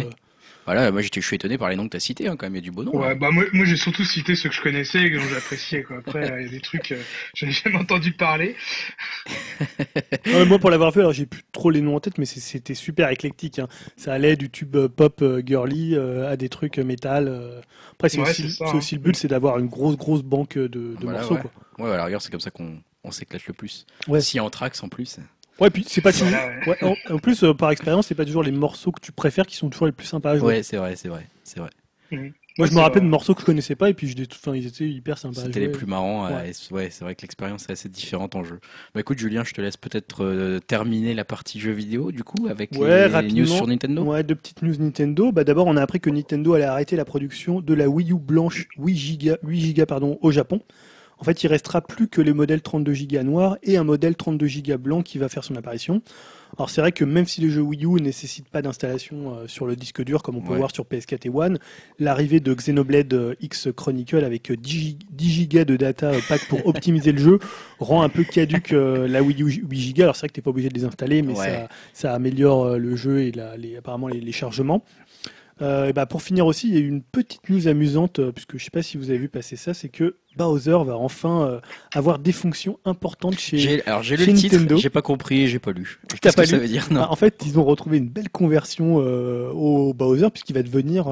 voilà, 0.66 0.92
moi 0.92 1.02
j'étais, 1.02 1.22
je 1.22 1.28
suis 1.28 1.36
étonné 1.36 1.58
par 1.58 1.70
les 1.70 1.76
noms 1.76 1.86
que 1.86 1.92
tu 1.92 1.98
as 1.98 2.00
cités, 2.00 2.28
hein, 2.28 2.36
quand 2.36 2.48
même, 2.48 2.56
il 2.56 2.58
y 2.58 2.60
a 2.60 2.64
du 2.64 2.72
beau 2.72 2.84
nom. 2.84 2.96
Ouais, 2.96 3.14
bah 3.14 3.30
moi, 3.32 3.44
moi 3.54 3.66
j'ai 3.66 3.78
surtout 3.78 4.04
cité 4.04 4.36
ceux 4.36 4.50
que 4.50 4.56
je 4.56 4.62
connaissais 4.62 5.04
et 5.04 5.12
que 5.12 5.20
j'appréciais. 5.20 5.84
Quoi. 5.84 5.98
Après, 5.98 6.28
il 6.40 6.46
y 6.46 6.48
a 6.48 6.50
des 6.50 6.60
trucs, 6.60 6.92
euh, 6.92 7.02
je 7.36 7.46
n'ai 7.46 7.52
jamais 7.52 7.78
entendu 7.78 8.14
parler. 8.14 8.56
moi, 10.48 10.58
pour 10.58 10.72
l'avoir 10.72 10.92
fait, 10.92 11.02
alors 11.02 11.14
j'ai 11.14 11.28
plus 11.28 11.44
trop 11.52 11.70
les 11.70 11.82
noms 11.82 11.96
en 11.96 12.00
tête, 12.00 12.18
mais 12.18 12.26
c'était 12.26 12.74
super 12.74 13.10
éclectique. 13.10 13.60
Hein. 13.60 13.68
Ça 13.96 14.14
allait 14.14 14.36
du 14.36 14.50
tube 14.50 14.76
euh, 14.76 14.90
pop 14.90 15.22
euh, 15.22 15.44
girly 15.46 15.96
à 15.96 16.36
des 16.36 16.50
trucs 16.50 16.80
métal. 16.80 17.62
Après, 17.94 18.10
c'est 18.10 18.20
aussi, 18.20 18.58
aussi, 18.74 18.96
le 18.96 19.02
but, 19.02 19.16
c'est 19.16 19.28
d'avoir 19.28 19.60
une 19.60 19.68
grosse, 19.68 19.98
grosse 19.98 20.24
banque 20.24 20.58
de, 20.58 20.68
de 20.68 21.06
morceaux. 21.06 21.36
Ouais, 21.36 21.42
quoi. 21.42 21.86
ouais, 21.86 21.92
alors, 21.92 22.06
regarde, 22.06 22.24
c'est 22.24 22.32
comme 22.32 22.40
ça 22.40 22.52
qu'on 22.52 22.80
on 23.04 23.12
s'éclate 23.12 23.46
le 23.46 23.54
plus. 23.54 23.86
Ouais. 24.08 24.20
Si 24.20 24.40
en 24.40 24.50
trax 24.50 24.82
en 24.84 24.90
plus. 24.90 25.20
Ouais, 25.60 25.70
puis 25.70 25.86
c'est 25.88 26.02
pas 26.02 26.12
toujours. 26.12 26.28
Ouais, 26.68 26.78
en, 27.10 27.18
plus, 27.18 27.44
euh, 27.44 27.54
par 27.54 27.72
expérience, 27.72 28.08
c'est 28.08 28.16
pas 28.16 28.26
toujours 28.26 28.44
les 28.44 28.52
morceaux 28.52 28.92
que 28.92 29.00
tu 29.00 29.12
préfères 29.12 29.48
qui 29.48 29.56
sont 29.56 29.70
toujours 29.70 29.86
les 29.86 29.94
plus 29.94 30.08
sympas 30.08 30.32
à 30.32 30.38
jouer. 30.38 30.48
Ouais, 30.48 30.64
c'est 30.64 30.78
vrai, 30.78 30.96
c'est 30.96 31.08
vrai, 31.08 31.28
c'est 31.44 31.60
vrai. 31.60 31.70
Mhm. 32.12 32.34
Moi, 32.58 32.68
je 32.68 32.74
me 32.74 32.80
rappelle 32.80 33.04
de 33.04 33.08
morceaux 33.08 33.34
que 33.34 33.42
je 33.42 33.46
connaissais 33.46 33.76
pas 33.76 33.90
et 33.90 33.94
puis 33.94 34.08
je 34.08 34.16
les... 34.16 34.26
enfin, 34.32 34.56
ils 34.56 34.66
étaient 34.66 34.88
hyper 34.88 35.18
sympas. 35.18 35.42
C'était 35.42 35.60
les 35.60 35.68
plus 35.68 35.86
marrants. 35.86 36.28
Ouais, 36.28 36.54
ouais 36.72 36.90
c'est 36.90 37.04
vrai 37.04 37.14
que 37.14 37.22
l'expérience 37.22 37.68
est 37.68 37.74
assez 37.74 37.90
différente 37.90 38.34
en 38.36 38.46
jeu. 38.46 38.60
Bah 38.94 39.02
écoute, 39.02 39.20
Julien, 39.20 39.44
je 39.44 39.54
te 39.54 39.60
laisse 39.60 39.76
peut-être 39.76 40.24
euh, 40.24 40.60
terminer 40.60 41.14
la 41.14 41.26
partie 41.26 41.60
jeux 41.60 41.74
vidéo 41.74 42.14
du 42.14 42.24
coup 42.24 42.48
avec 42.48 42.72
ouais, 42.72 43.10
les, 43.22 43.34
news 43.34 43.46
sur 43.46 43.68
Nintendo. 43.68 44.04
Ouais, 44.04 44.24
deux 44.24 44.36
petites 44.36 44.62
news 44.62 44.76
Nintendo. 44.80 45.34
Bah 45.34 45.44
d'abord, 45.44 45.68
on 45.68 45.76
a 45.76 45.82
appris 45.82 46.00
que 46.00 46.10
Nintendo 46.10 46.54
allait 46.54 46.64
arrêter 46.64 46.96
la 46.96 47.04
production 47.04 47.60
de 47.60 47.74
la 47.74 47.90
Wii 47.90 48.14
U 48.14 48.20
blanche 48.20 48.70
8 48.78 49.26
Go, 49.26 49.36
8 49.44 49.74
Go 49.74 49.86
pardon, 49.86 50.18
au 50.22 50.32
Japon. 50.32 50.62
En 51.18 51.24
fait, 51.24 51.44
il 51.44 51.48
restera 51.48 51.82
plus 51.82 52.08
que 52.08 52.22
le 52.22 52.34
modèle 52.34 52.62
32 52.62 52.94
Go 53.10 53.24
noir 53.24 53.58
et 53.64 53.78
un 53.78 53.84
modèle 53.84 54.16
32 54.16 54.48
Go 54.66 54.78
blanc 54.78 55.02
qui 55.02 55.18
va 55.18 55.30
faire 55.30 55.44
son 55.44 55.56
apparition. 55.56 56.02
Alors 56.58 56.70
c'est 56.70 56.80
vrai 56.80 56.92
que 56.92 57.04
même 57.04 57.26
si 57.26 57.42
les 57.42 57.50
jeux 57.50 57.62
Wii 57.62 57.86
U 57.86 57.94
ne 57.96 58.00
nécessitent 58.00 58.48
pas 58.48 58.62
d'installation 58.62 59.36
euh, 59.36 59.48
sur 59.48 59.66
le 59.66 59.76
disque 59.76 60.04
dur 60.04 60.24
comme 60.24 60.38
on 60.38 60.42
peut 60.42 60.56
voir 60.56 60.72
sur 60.74 60.86
PS4 60.86 61.28
et 61.28 61.30
One, 61.30 61.60
l'arrivée 62.00 62.40
de 62.40 62.54
Xenoblade 62.54 63.14
euh, 63.14 63.36
X 63.42 63.68
Chronicle 63.76 64.24
avec 64.24 64.52
10, 64.52 64.98
euh, 65.22 65.46
Go 65.52 65.64
de 65.66 65.76
data 65.76 66.12
pack 66.30 66.48
pour 66.48 66.66
optimiser 66.66 67.12
le 67.12 67.20
jeu 67.20 67.40
rend 67.80 68.04
un 68.04 68.10
peu 68.10 68.24
caduque 68.24 68.72
la 68.72 69.22
Wii 69.22 69.44
U 69.44 69.66
8 69.70 69.94
Go. 69.98 70.04
Alors 70.04 70.16
c'est 70.16 70.22
vrai 70.22 70.28
que 70.30 70.34
tu 70.34 70.40
n'es 70.40 70.44
pas 70.44 70.52
obligé 70.52 70.70
de 70.70 70.76
les 70.76 70.86
installer, 70.86 71.22
mais 71.22 71.34
ça, 71.94 72.14
améliore 72.14 72.78
le 72.78 72.96
jeu 72.96 73.22
et 73.22 73.34
apparemment 73.78 74.08
les 74.08 74.32
chargements. 74.32 74.84
Euh, 75.62 75.94
bah 75.94 76.06
pour 76.06 76.22
finir 76.22 76.46
aussi, 76.46 76.68
il 76.68 76.74
y 76.74 76.78
a 76.78 76.82
eu 76.82 76.88
une 76.88 77.02
petite 77.02 77.50
news 77.50 77.68
amusante, 77.68 78.20
euh, 78.20 78.32
puisque 78.32 78.52
je 78.52 78.56
ne 78.58 78.60
sais 78.66 78.72
pas 78.72 78.84
si 78.84 78.98
vous 78.98 79.10
avez 79.10 79.20
vu 79.20 79.30
passer 79.30 79.56
ça, 79.56 79.74
c'est 79.74 79.88
que 79.88 80.18
Bowser 80.36 80.78
va 80.86 80.98
enfin 80.98 81.44
euh, 81.44 81.60
avoir 81.94 82.20
des 82.20 82.34
fonctions 82.34 82.78
importantes 82.84 83.40
chez 83.40 83.82
Alors 83.86 84.04
j'ai 84.04 84.18
le 84.18 84.26
titre, 84.34 84.58
j'ai 84.76 84.90
pas 84.90 85.02
compris, 85.02 85.48
j'ai 85.48 85.60
pas 85.60 85.72
lu. 85.72 86.02
Qu'est-ce 86.22 86.36
que 86.36 86.46
ça 86.46 86.58
veut 86.58 86.68
dire 86.68 86.88
non 86.92 87.02
bah, 87.02 87.08
En 87.10 87.16
fait, 87.16 87.42
ils 87.46 87.58
ont 87.58 87.64
retrouvé 87.64 88.00
une 88.00 88.10
belle 88.10 88.30
conversion 88.30 88.96
au 88.98 89.94
Bowser, 89.94 90.30
puisqu'il 90.30 90.54
va 90.54 90.64
devenir 90.64 91.08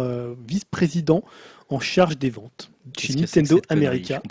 vice-président 0.46 1.24
en 1.70 1.80
charge 1.80 2.18
des 2.18 2.30
ventes 2.30 2.72
chez 2.98 3.16
Nintendo 3.16 3.62
America. 3.70 4.22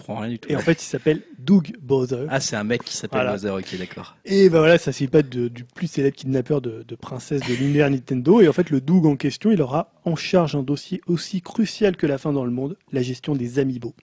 Et 0.49 0.57
en 0.57 0.61
fait, 0.61 0.83
il 0.83 0.87
s'appelle 0.87 1.23
Doug 1.39 1.73
Bowser. 1.81 2.27
Ah, 2.29 2.41
c'est 2.41 2.57
un 2.57 2.65
mec 2.65 2.85
qui 2.85 2.97
s'appelle 2.97 3.27
Bowser, 3.27 3.51
ok, 3.51 3.79
d'accord. 3.79 4.17
Et 4.25 4.49
bah 4.49 4.59
voilà, 4.59 4.79
ça 4.79 4.93
c'est 4.93 5.07
pas 5.07 5.23
du 5.23 5.65
plus 5.75 5.87
célèbre 5.87 6.17
kidnappeur 6.17 6.61
de, 6.61 6.85
de 6.87 6.95
princesse 6.95 7.41
de 7.49 7.55
l'univers 7.55 7.91
Nintendo. 7.91 8.41
Et 8.41 8.49
en 8.49 8.53
fait, 8.53 8.71
le 8.71 8.81
Doug 8.81 9.07
en 9.07 9.17
question, 9.17 9.51
il 9.51 9.63
aura 9.63 9.93
en 10.05 10.17
charge 10.17 10.55
un 10.55 10.63
dossier 10.63 11.01
aussi 11.07 11.41
crucial 11.41 11.97
que 11.97 12.07
la 12.07 12.19
fin 12.19 12.33
dans 12.33 12.45
le 12.45 12.51
monde, 12.51 12.77
la 12.93 13.03
gestion 13.03 13.35
des 13.35 13.59
amiibo. 13.59 13.95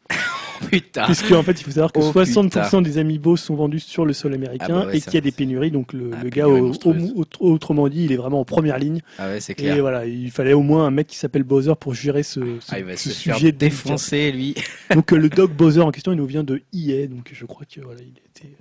Putain. 0.69 1.05
Puisque 1.05 1.31
en 1.31 1.43
fait, 1.43 1.59
il 1.59 1.63
faut 1.63 1.71
savoir 1.71 1.91
que 1.91 1.99
60% 1.99 2.83
des 2.83 2.97
amiibo 2.97 3.37
sont 3.37 3.55
vendus 3.55 3.79
sur 3.79 4.05
le 4.05 4.13
sol 4.13 4.33
américain 4.33 4.81
ah 4.81 4.85
bah 4.85 4.95
et 4.95 5.01
qu'il 5.01 5.13
y 5.13 5.17
a 5.17 5.21
des 5.21 5.31
pénuries. 5.31 5.71
Donc 5.71 5.93
le, 5.93 6.11
ah, 6.13 6.29
gars, 6.29 6.47
autrement 6.47 7.87
dit, 7.87 8.05
il 8.05 8.11
est 8.11 8.17
vraiment 8.17 8.39
en 8.41 8.45
première 8.45 8.77
ligne. 8.77 9.01
Ah 9.17 9.27
ouais, 9.27 9.39
c'est 9.39 9.55
clair. 9.55 9.75
Et 9.75 9.81
voilà, 9.81 10.05
il 10.05 10.31
fallait 10.31 10.53
au 10.53 10.61
moins 10.61 10.85
un 10.85 10.91
mec 10.91 11.07
qui 11.07 11.17
s'appelle 11.17 11.43
Bowser 11.43 11.73
pour 11.79 11.93
gérer 11.93 12.23
ce, 12.23 12.39
ce, 12.59 12.71
ah, 12.71 12.79
il 12.79 12.85
va 12.85 12.97
se 12.97 13.09
sujet 13.09 13.51
défoncer 13.51 14.31
lui. 14.31 14.55
donc 14.93 15.11
le 15.11 15.29
Doc 15.29 15.51
Bowser 15.51 15.81
en 15.81 15.91
question, 15.91 16.11
il 16.11 16.17
nous 16.17 16.25
vient 16.25 16.43
de 16.43 16.61
EA, 16.73 17.07
donc 17.07 17.29
je 17.31 17.45
crois 17.45 17.65
que 17.65 17.81
voilà, 17.81 18.01
il 18.01 18.09
était. 18.09 18.55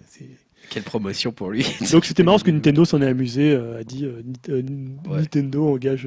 Quelle 0.71 0.83
promotion 0.83 1.33
pour 1.33 1.51
lui. 1.51 1.67
Donc 1.93 2.05
c'était 2.05 2.23
marrant 2.23 2.37
parce 2.37 2.45
que 2.45 2.51
Nintendo 2.51 2.85
s'en 2.85 3.01
est 3.01 3.07
amusé, 3.07 3.53
euh, 3.53 3.81
a 3.81 3.85
dit 3.85 4.05
euh, 4.05 4.23
euh, 4.51 4.63
Nintendo 5.09 5.75
engage, 5.75 6.07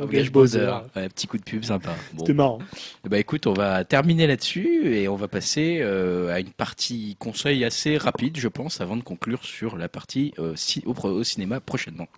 engage 0.00 0.32
Bowser. 0.32 0.70
petit 0.94 1.26
coup 1.26 1.36
de 1.36 1.42
pub 1.42 1.64
sympa. 1.64 1.94
C'était 2.16 2.34
marrant. 2.34 2.58
Bah 3.08 3.18
écoute, 3.18 3.46
on 3.46 3.52
va 3.52 3.84
terminer 3.84 4.26
là-dessus 4.26 4.94
et 4.94 5.08
on 5.08 5.16
va 5.16 5.28
passer 5.28 5.82
à 5.82 6.40
une 6.40 6.50
partie 6.50 7.16
conseil 7.18 7.64
assez 7.64 7.96
rapide, 7.98 8.38
je 8.38 8.48
pense, 8.48 8.80
avant 8.80 8.96
de 8.96 9.02
conclure 9.02 9.44
sur 9.44 9.76
la 9.76 9.88
partie 9.88 10.32
au 10.38 11.24
cinéma 11.24 11.60
prochainement. 11.60 12.08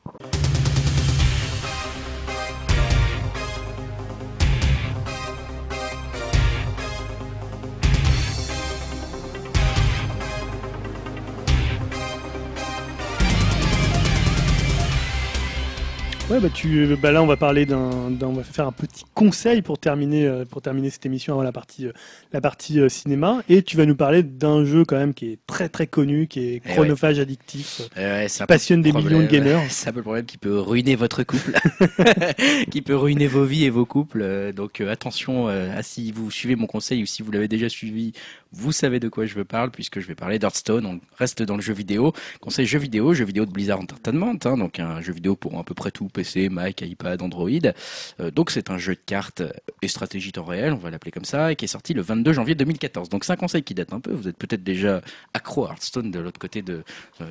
Ouais, 16.30 16.38
bah, 16.38 16.48
tu, 16.48 16.94
bah 16.94 17.10
là, 17.10 17.24
on 17.24 17.26
va 17.26 17.36
parler 17.36 17.66
d'un, 17.66 17.90
on 18.22 18.32
va 18.32 18.44
faire 18.44 18.68
un 18.68 18.70
petit 18.70 19.04
conseil 19.14 19.62
pour 19.62 19.78
terminer, 19.80 20.28
euh, 20.28 20.44
pour 20.44 20.62
terminer 20.62 20.88
cette 20.88 21.04
émission 21.04 21.34
avant 21.34 21.42
la 21.42 21.50
partie, 21.50 21.88
euh, 21.88 21.92
la 22.32 22.40
partie 22.40 22.78
euh, 22.78 22.88
cinéma. 22.88 23.42
Et 23.48 23.64
tu 23.64 23.76
vas 23.76 23.84
nous 23.84 23.96
parler 23.96 24.22
d'un 24.22 24.64
jeu 24.64 24.84
quand 24.84 24.96
même 24.96 25.12
qui 25.12 25.26
est 25.32 25.38
très 25.48 25.68
très 25.68 25.88
connu, 25.88 26.28
qui 26.28 26.38
est 26.38 26.62
eh 26.64 26.68
chronophage 26.68 27.18
addictif, 27.18 27.80
eh 27.96 28.26
qui 28.28 28.44
passionne 28.44 28.80
des 28.80 28.92
millions 28.92 29.18
de 29.18 29.26
gamers. 29.26 29.60
C'est 29.70 29.88
un 29.88 29.92
peu 29.92 29.98
le 29.98 30.04
problème 30.04 30.24
qui 30.24 30.38
peut 30.38 30.56
ruiner 30.56 30.94
votre 30.94 31.24
couple, 31.24 31.58
qui 32.70 32.80
peut 32.80 32.94
ruiner 32.94 33.26
vos 33.26 33.44
vies 33.44 33.64
et 33.64 33.70
vos 33.70 33.84
couples. 33.84 34.52
Donc 34.54 34.80
attention, 34.82 35.48
à 35.48 35.82
si 35.82 36.12
vous 36.12 36.30
suivez 36.30 36.54
mon 36.54 36.68
conseil 36.68 37.02
ou 37.02 37.06
si 37.06 37.22
vous 37.22 37.32
l'avez 37.32 37.48
déjà 37.48 37.68
suivi, 37.68 38.12
vous 38.52 38.70
savez 38.70 39.00
de 39.00 39.08
quoi 39.08 39.26
je 39.26 39.34
veux 39.34 39.44
parler 39.44 39.70
puisque 39.72 39.98
je 39.98 40.06
vais 40.06 40.14
parler 40.14 40.38
d'Hearthstone. 40.38 40.86
On 40.86 41.00
reste 41.16 41.42
dans 41.42 41.56
le 41.56 41.62
jeu 41.62 41.74
vidéo. 41.74 42.12
Conseil 42.40 42.66
jeu 42.66 42.78
vidéo, 42.78 43.14
jeu 43.14 43.24
vidéo 43.24 43.46
de 43.46 43.50
Blizzard 43.50 43.80
Entertainment, 43.80 44.38
hein, 44.44 44.56
donc 44.56 44.78
un 44.78 45.00
jeu 45.00 45.12
vidéo 45.12 45.34
pour 45.34 45.58
à 45.58 45.64
peu 45.64 45.74
près 45.74 45.90
tout 45.90 46.08
PC, 46.20 46.48
Mac, 46.48 46.82
iPad, 46.82 47.22
Android. 47.22 47.48
Euh, 48.20 48.30
donc 48.30 48.50
c'est 48.50 48.70
un 48.70 48.78
jeu 48.78 48.94
de 48.94 49.00
cartes 49.04 49.42
et 49.82 49.88
stratégie 49.88 50.32
temps 50.32 50.44
réel, 50.44 50.72
on 50.72 50.76
va 50.76 50.90
l'appeler 50.90 51.10
comme 51.10 51.24
ça, 51.24 51.52
et 51.52 51.56
qui 51.56 51.64
est 51.64 51.68
sorti 51.68 51.94
le 51.94 52.02
22 52.02 52.32
janvier 52.32 52.54
2014. 52.54 53.08
Donc 53.08 53.24
c'est 53.24 53.32
un 53.32 53.36
conseil 53.36 53.62
qui 53.62 53.74
date 53.74 53.92
un 53.92 54.00
peu. 54.00 54.12
Vous 54.12 54.28
êtes 54.28 54.36
peut-être 54.36 54.62
déjà 54.62 55.00
accro 55.34 55.66
à 55.66 55.70
Hearthstone 55.70 56.10
de 56.10 56.18
l'autre 56.18 56.38
côté 56.38 56.62
de, 56.62 56.82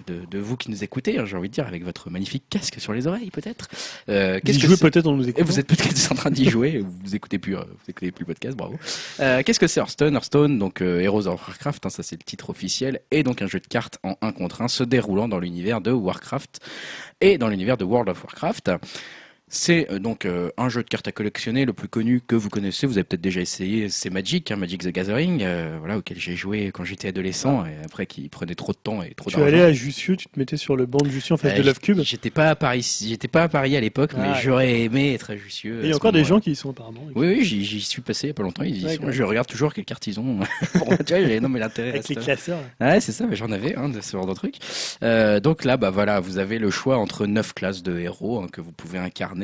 de, 0.08 0.26
de, 0.26 0.40
vous 0.40 0.58
qui 0.58 0.72
nous 0.72 0.84
écoutez, 0.84 1.20
hein, 1.20 1.26
j'ai 1.26 1.38
envie 1.38 1.50
de 1.50 1.54
dire, 1.54 1.68
avec 1.68 1.84
votre 1.84 2.10
magnifique 2.10 2.44
casque 2.50 2.80
sur 2.80 2.94
les 2.94 3.08
oreilles 3.08 3.30
peut-être. 3.30 3.68
Euh, 4.10 4.40
Qu'est-ce 4.44 4.60
que 4.60 4.80
peut-être 4.80 5.08
en 5.08 5.16
nous 5.16 5.28
écoutant. 5.28 5.46
Vous 5.46 5.60
êtes 5.60 5.68
peut-être 5.68 6.12
en 6.12 6.16
train 6.16 6.32
d'y 6.32 6.50
jouer, 6.50 6.84
vous 7.04 7.16
écoutez 7.16 7.38
plus, 7.38 7.56
euh, 7.56 7.62
vous 7.62 7.90
écoutez 7.90 8.12
plus 8.12 8.24
le 8.24 8.34
podcast, 8.34 8.58
bravo. 8.58 8.78
Euh, 9.20 9.44
Qu'est-ce 9.44 9.60
que 9.60 9.68
c'est 9.68 9.80
Hearthstone? 9.80 10.16
Hearthstone, 10.16 10.58
donc 10.58 10.82
euh, 10.82 11.00
Heroes 11.00 11.28
of 11.28 11.48
Warcraft, 11.48 11.86
hein, 11.86 11.90
ça 11.90 12.04
c'est 12.04 12.16
le 12.16 12.24
titre 12.24 12.50
officiel, 12.50 13.02
et 13.12 13.24
donc 13.24 13.42
un 13.42 13.48
jeu 13.48 13.60
de 13.60 13.68
cartes 13.68 14.00
en 14.04 14.16
1 14.22 14.32
contre 14.32 14.62
1 14.62 14.68
se 14.68 14.84
déroulant 14.84 15.28
dans 15.28 15.40
l'univers 15.40 15.82
de 15.82 15.92
Warcraft 15.92 16.60
et 17.22 17.38
dans 17.38 17.48
l'univers 17.48 17.78
de 17.78 17.84
World 17.84 18.10
of 18.10 18.24
Warcraft. 18.24 18.72
C'est 19.50 19.92
euh, 19.92 19.98
donc 19.98 20.26
euh, 20.26 20.52
un 20.58 20.70
jeu 20.70 20.84
de 20.84 20.88
cartes 20.88 21.08
à 21.08 21.12
collectionner, 21.12 21.66
le 21.66 21.74
plus 21.74 21.88
connu 21.88 22.22
que 22.26 22.36
vous 22.36 22.50
connaissez. 22.50 22.86
Vous 22.86 22.98
avez 22.98 23.04
peut-être 23.04 23.22
déjà 23.22 23.42
essayé, 23.42 23.90
c'est 23.90 24.12
Magic, 24.12 24.52
hein, 24.52 24.56
Magic 24.56 24.84
the 24.84 24.90
Gathering, 24.90 25.42
euh, 25.42 25.78
voilà, 25.80 25.98
auquel 25.98 26.20
j'ai 26.20 26.36
joué 26.36 26.68
quand 26.72 26.84
j'étais 26.84 27.08
adolescent 27.08 27.66
et 27.66 27.84
après 27.84 28.06
qui 28.06 28.30
prenait 28.30 28.54
trop 28.54 28.74
de 28.74 28.78
temps 28.78 29.02
et 29.02 29.14
trop 29.16 29.32
d'argent. 29.32 29.46
Tu 29.46 29.52
allais 29.52 29.64
à 29.64 29.74
Jussieu, 29.74 30.16
tu 30.16 30.28
te 30.28 30.38
mettais 30.38 30.58
sur 30.58 30.76
le 30.76 30.86
banc 30.86 31.00
de 31.00 31.10
Jussieu 31.10 31.34
en 31.34 31.38
face 31.38 31.56
de 31.56 31.64
Love 31.64 31.80
Cube. 31.80 32.00
J'étais 32.04 32.30
pas 32.30 32.50
à 32.50 32.56
Paris, 32.56 33.00
j'étais 33.08 33.28
pas 33.28 33.44
à 33.44 33.50
Paris 33.50 33.76
à 33.76 33.82
l'époque, 33.82 34.12
mais 34.16 34.28
ah, 34.28 34.40
j'aurais 34.40 34.82
aimé 34.82 35.16
être 35.16 35.32
à 35.32 35.36
Jussieu. 35.36 35.80
Il 35.82 35.90
y 35.90 35.94
a 35.94 35.96
encore 35.96 36.12
des 36.12 36.24
gens 36.24 36.40
qui 36.40 36.52
y 36.52 36.56
sont 36.56 36.70
apparemment. 36.70 37.08
Oui, 37.16 37.28
oui, 37.40 37.44
j'y 37.44 37.82
suis 37.82 38.02
passé 38.02 38.28
il 38.28 38.30
y 38.30 38.32
a 38.32 38.36
pas 38.36 38.44
longtemps. 38.44 38.64
Ils 38.64 39.00
Je 39.10 39.24
regarde 39.24 39.48
toujours 39.48 39.74
quelles 39.74 39.86
cartes 39.86 40.06
ils 40.06 40.20
ont. 40.20 40.40
non 41.42 41.50
mais 41.50 41.60
l'intérêt. 41.60 41.90
Avec 41.90 42.08
les 42.08 42.16
classeurs. 42.16 42.60
Ouais, 42.80 43.00
c'est 43.02 43.12
ça, 43.12 43.26
mais 43.28 43.36
j'en 43.36 43.52
avais 43.52 43.76
hein, 43.76 43.90
de 43.90 44.00
ce 44.00 44.12
genre 44.12 44.28
de 44.28 44.34
truc. 44.34 44.58
donc 45.42 45.64
là, 45.64 45.78
bah 45.78 45.90
voilà, 45.90 46.20
vous 46.20 46.38
avez 46.38 46.60
le 46.60 46.70
choix 46.70 46.98
entre 46.98 47.26
neuf 47.26 47.54
classes 47.54 47.82
de 47.82 47.98
héros 47.98 48.42
hein, 48.44 48.48
que 48.52 48.62
vous 48.62 48.72
pouvez 48.72 49.00
incarner. 49.00 49.39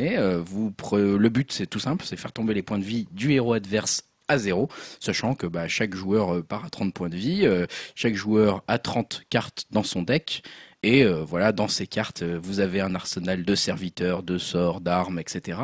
Vous 0.46 0.74
le 0.94 1.30
but, 1.30 1.52
c'est 1.52 1.68
tout 1.68 1.80
simple, 1.80 2.06
c'est 2.06 2.18
faire 2.18 2.32
tomber 2.32 2.54
les 2.54 2.64
points 2.64 2.80
de 2.80 2.84
vie 2.84 3.08
du 3.12 3.32
héros 3.32 3.54
adverse 3.54 4.04
à 4.28 4.38
zéro, 4.38 4.70
sachant 5.00 5.36
que 5.36 5.48
bah, 5.48 5.68
chaque 5.68 5.96
joueur 5.96 6.36
euh, 6.36 6.44
part 6.44 6.66
à 6.66 6.70
30 6.70 6.94
points 6.94 7.10
de 7.10 7.16
vie, 7.16 7.46
euh, 7.46 7.66
chaque 7.94 8.16
joueur 8.16 8.64
a 8.68 8.78
30 8.78 9.24
cartes 9.30 9.66
dans 9.72 9.84
son 9.84 10.02
deck, 10.02 10.44
et 10.84 11.04
euh, 11.04 11.24
voilà, 11.24 11.52
dans 11.52 11.68
ces 11.68 11.88
cartes, 11.88 12.24
vous 12.24 12.60
avez 12.60 12.82
un 12.82 12.96
arsenal 12.96 13.44
de 13.44 13.56
serviteurs, 13.56 14.24
de 14.24 14.38
sorts, 14.38 14.82
d'armes, 14.82 15.20
etc. 15.20 15.60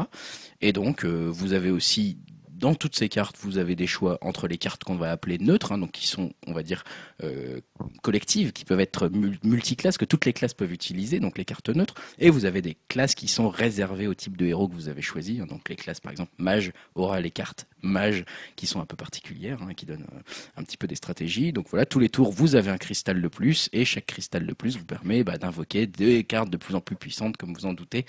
Et 0.62 0.74
donc, 0.74 1.06
vous 1.06 1.54
avez 1.54 1.70
aussi 1.70 2.18
dans 2.62 2.76
toutes 2.76 2.96
ces 2.96 3.10
cartes, 3.10 3.36
vous 3.42 3.58
avez 3.58 3.76
des 3.76 3.88
choix 3.88 4.20
entre 4.22 4.48
les 4.48 4.58
cartes 4.58 4.84
qu'on 4.84 4.96
va 4.96 5.12
appeler 5.12 5.40
neutres, 5.40 5.72
hein, 5.72 5.80
donc 5.80 5.92
qui 5.92 6.08
sont, 6.08 6.32
on 6.48 6.54
va 6.54 6.62
dire, 6.62 6.84
euh, 7.24 7.60
collectives, 8.04 8.54
qui 8.54 8.66
peuvent 8.66 8.80
être 8.80 9.10
multiclasses, 9.44 9.98
que 9.98 10.06
toutes 10.06 10.26
les 10.26 10.34
classes 10.34 10.54
peuvent 10.54 10.72
utiliser, 10.72 11.20
donc 11.20 11.38
les 11.38 11.46
cartes 11.46 11.70
neutres, 11.70 11.96
et 12.20 12.30
vous 12.30 12.46
avez 12.46 12.62
des 12.62 12.78
classes 12.88 13.16
qui 13.16 13.28
sont 13.28 13.50
réservées 13.50 14.08
au 14.08 14.14
type 14.14 14.38
de 14.38 14.46
héros 14.46 14.68
que 14.68 14.76
vous 14.76 14.88
avez 14.88 15.02
choisi, 15.02 15.40
hein, 15.42 15.48
donc 15.48 15.68
les 15.70 15.76
classes, 15.76 16.00
par 16.00 16.12
exemple, 16.12 16.32
mage 16.38 16.72
aura 16.96 17.20
les 17.20 17.32
cartes 17.32 17.68
mage 17.84 18.26
qui 18.56 18.68
sont 18.68 18.80
un 18.80 18.86
peu 18.86 18.96
particulières, 18.96 19.62
hein, 19.62 19.74
qui 19.74 19.86
donnent 19.86 20.08
euh, 20.14 20.20
un 20.58 20.64
petit 20.64 20.78
peu 20.78 20.88
des 20.88 20.96
stratégies. 20.96 21.52
Donc 21.52 21.68
voilà, 21.70 21.86
tous 21.86 22.00
les 22.00 22.10
tours, 22.10 22.32
vous 22.32 22.56
avez 22.56 22.72
un 22.72 22.78
cristal 22.78 23.22
de 23.22 23.28
plus, 23.28 23.70
et 23.74 23.86
chaque 23.86 24.06
cristal 24.06 24.46
de 24.46 24.54
plus 24.54 24.78
vous 24.78 24.86
permet 24.86 25.24
bah, 25.24 25.38
d'invoquer 25.38 25.88
des 25.88 26.24
cartes 26.24 26.50
de 26.50 26.58
plus 26.58 26.76
en 26.76 26.82
plus 26.82 26.96
puissantes, 26.96 27.38
comme 27.38 27.54
vous 27.54 27.66
en 27.66 27.74
doutez. 27.74 28.06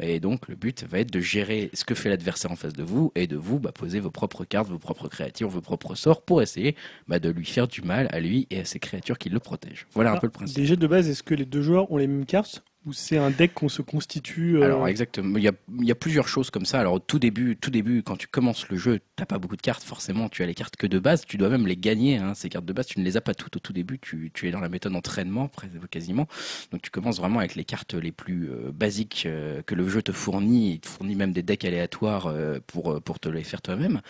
Et 0.00 0.20
donc 0.20 0.48
le 0.48 0.54
but 0.54 0.84
va 0.84 1.00
être 1.00 1.10
de 1.10 1.20
gérer 1.20 1.70
ce 1.74 1.84
que 1.84 1.94
fait 1.94 2.08
l'adversaire 2.08 2.50
en 2.50 2.56
face 2.56 2.72
de 2.72 2.82
vous, 2.82 3.12
et 3.14 3.26
de 3.26 3.36
vous 3.36 3.58
bah, 3.58 3.72
poser 3.72 3.93
vos 4.00 4.10
propres 4.10 4.44
cartes, 4.44 4.68
vos 4.68 4.78
propres 4.78 5.08
créatures, 5.08 5.48
vos 5.48 5.60
propres 5.60 5.94
sorts 5.94 6.22
pour 6.22 6.42
essayer 6.42 6.76
bah, 7.08 7.18
de 7.18 7.30
lui 7.30 7.46
faire 7.46 7.68
du 7.68 7.82
mal 7.82 8.08
à 8.10 8.20
lui 8.20 8.46
et 8.50 8.60
à 8.60 8.64
ses 8.64 8.78
créatures 8.78 9.18
qui 9.18 9.28
le 9.28 9.40
protègent. 9.40 9.86
Voilà 9.92 10.12
un 10.12 10.16
peu 10.18 10.26
le 10.26 10.32
principe. 10.32 10.56
Déjà 10.56 10.76
de 10.76 10.86
base, 10.86 11.08
est-ce 11.08 11.22
que 11.22 11.34
les 11.34 11.44
deux 11.44 11.62
joueurs 11.62 11.90
ont 11.90 11.96
les 11.96 12.06
mêmes 12.06 12.26
cartes? 12.26 12.64
Ou 12.86 12.92
c'est 12.92 13.16
un 13.16 13.30
deck 13.30 13.54
qu'on 13.54 13.68
se 13.68 13.82
constitue 13.82 14.58
euh, 14.58 14.64
Alors 14.64 14.88
exactement, 14.88 15.38
il 15.38 15.44
y, 15.44 15.90
a, 15.90 15.94
plusieurs 15.94 16.28
choses 16.28 16.50
comme 16.50 16.66
ça. 16.66 16.80
Alors 16.80 17.00
tout 17.00 17.18
début, 17.18 17.56
tout 17.56 17.70
début, 17.70 18.02
quand 18.02 18.16
tu 18.16 18.26
commences 18.26 18.68
le 18.68 18.76
jeu, 18.76 19.00
t'as 19.16 19.24
pas 19.24 19.38
beaucoup 19.38 19.56
de 19.56 19.62
cartes. 19.62 19.82
Forcément, 19.82 20.28
tu 20.28 20.42
as 20.42 20.46
les 20.46 20.54
cartes 20.54 20.76
que 20.76 20.86
de 20.86 20.98
base. 20.98 21.24
Tu 21.26 21.38
dois 21.38 21.48
même 21.48 21.66
les 21.66 21.76
gagner. 21.76 22.18
Hein, 22.18 22.34
ces 22.34 22.48
cartes 22.48 22.66
de 22.66 22.72
base, 22.72 22.86
tu 22.86 23.00
ne 23.00 23.04
les 23.04 23.16
as 23.16 23.22
pas 23.22 23.34
toutes 23.34 23.56
au 23.56 23.58
tout 23.58 23.72
début. 23.72 23.98
Tu, 23.98 24.30
es 24.42 24.50
dans 24.50 24.60
la 24.60 24.68
méthode 24.68 24.94
entraînement 24.94 25.50
quasiment. 25.90 26.28
Donc 26.72 26.82
tu 26.82 26.90
commences 26.90 27.18
vraiment 27.18 27.38
avec 27.38 27.54
les 27.54 27.64
cartes 27.64 27.94
les 27.94 28.12
plus 28.12 28.50
euh, 28.50 28.70
basiques 28.72 29.24
euh, 29.26 29.62
que 29.62 29.74
le 29.74 29.88
jeu 29.88 30.02
te 30.02 30.12
fournit. 30.12 30.72
Il 30.72 30.80
te 30.80 30.88
fournit 30.88 31.14
même 31.14 31.32
des 31.32 31.42
decks 31.42 31.64
aléatoires 31.64 32.32
pour 32.66 33.02
pour 33.02 33.18
te 33.18 33.28
les 33.28 33.44
faire 33.44 33.62
toi-même. 33.62 34.02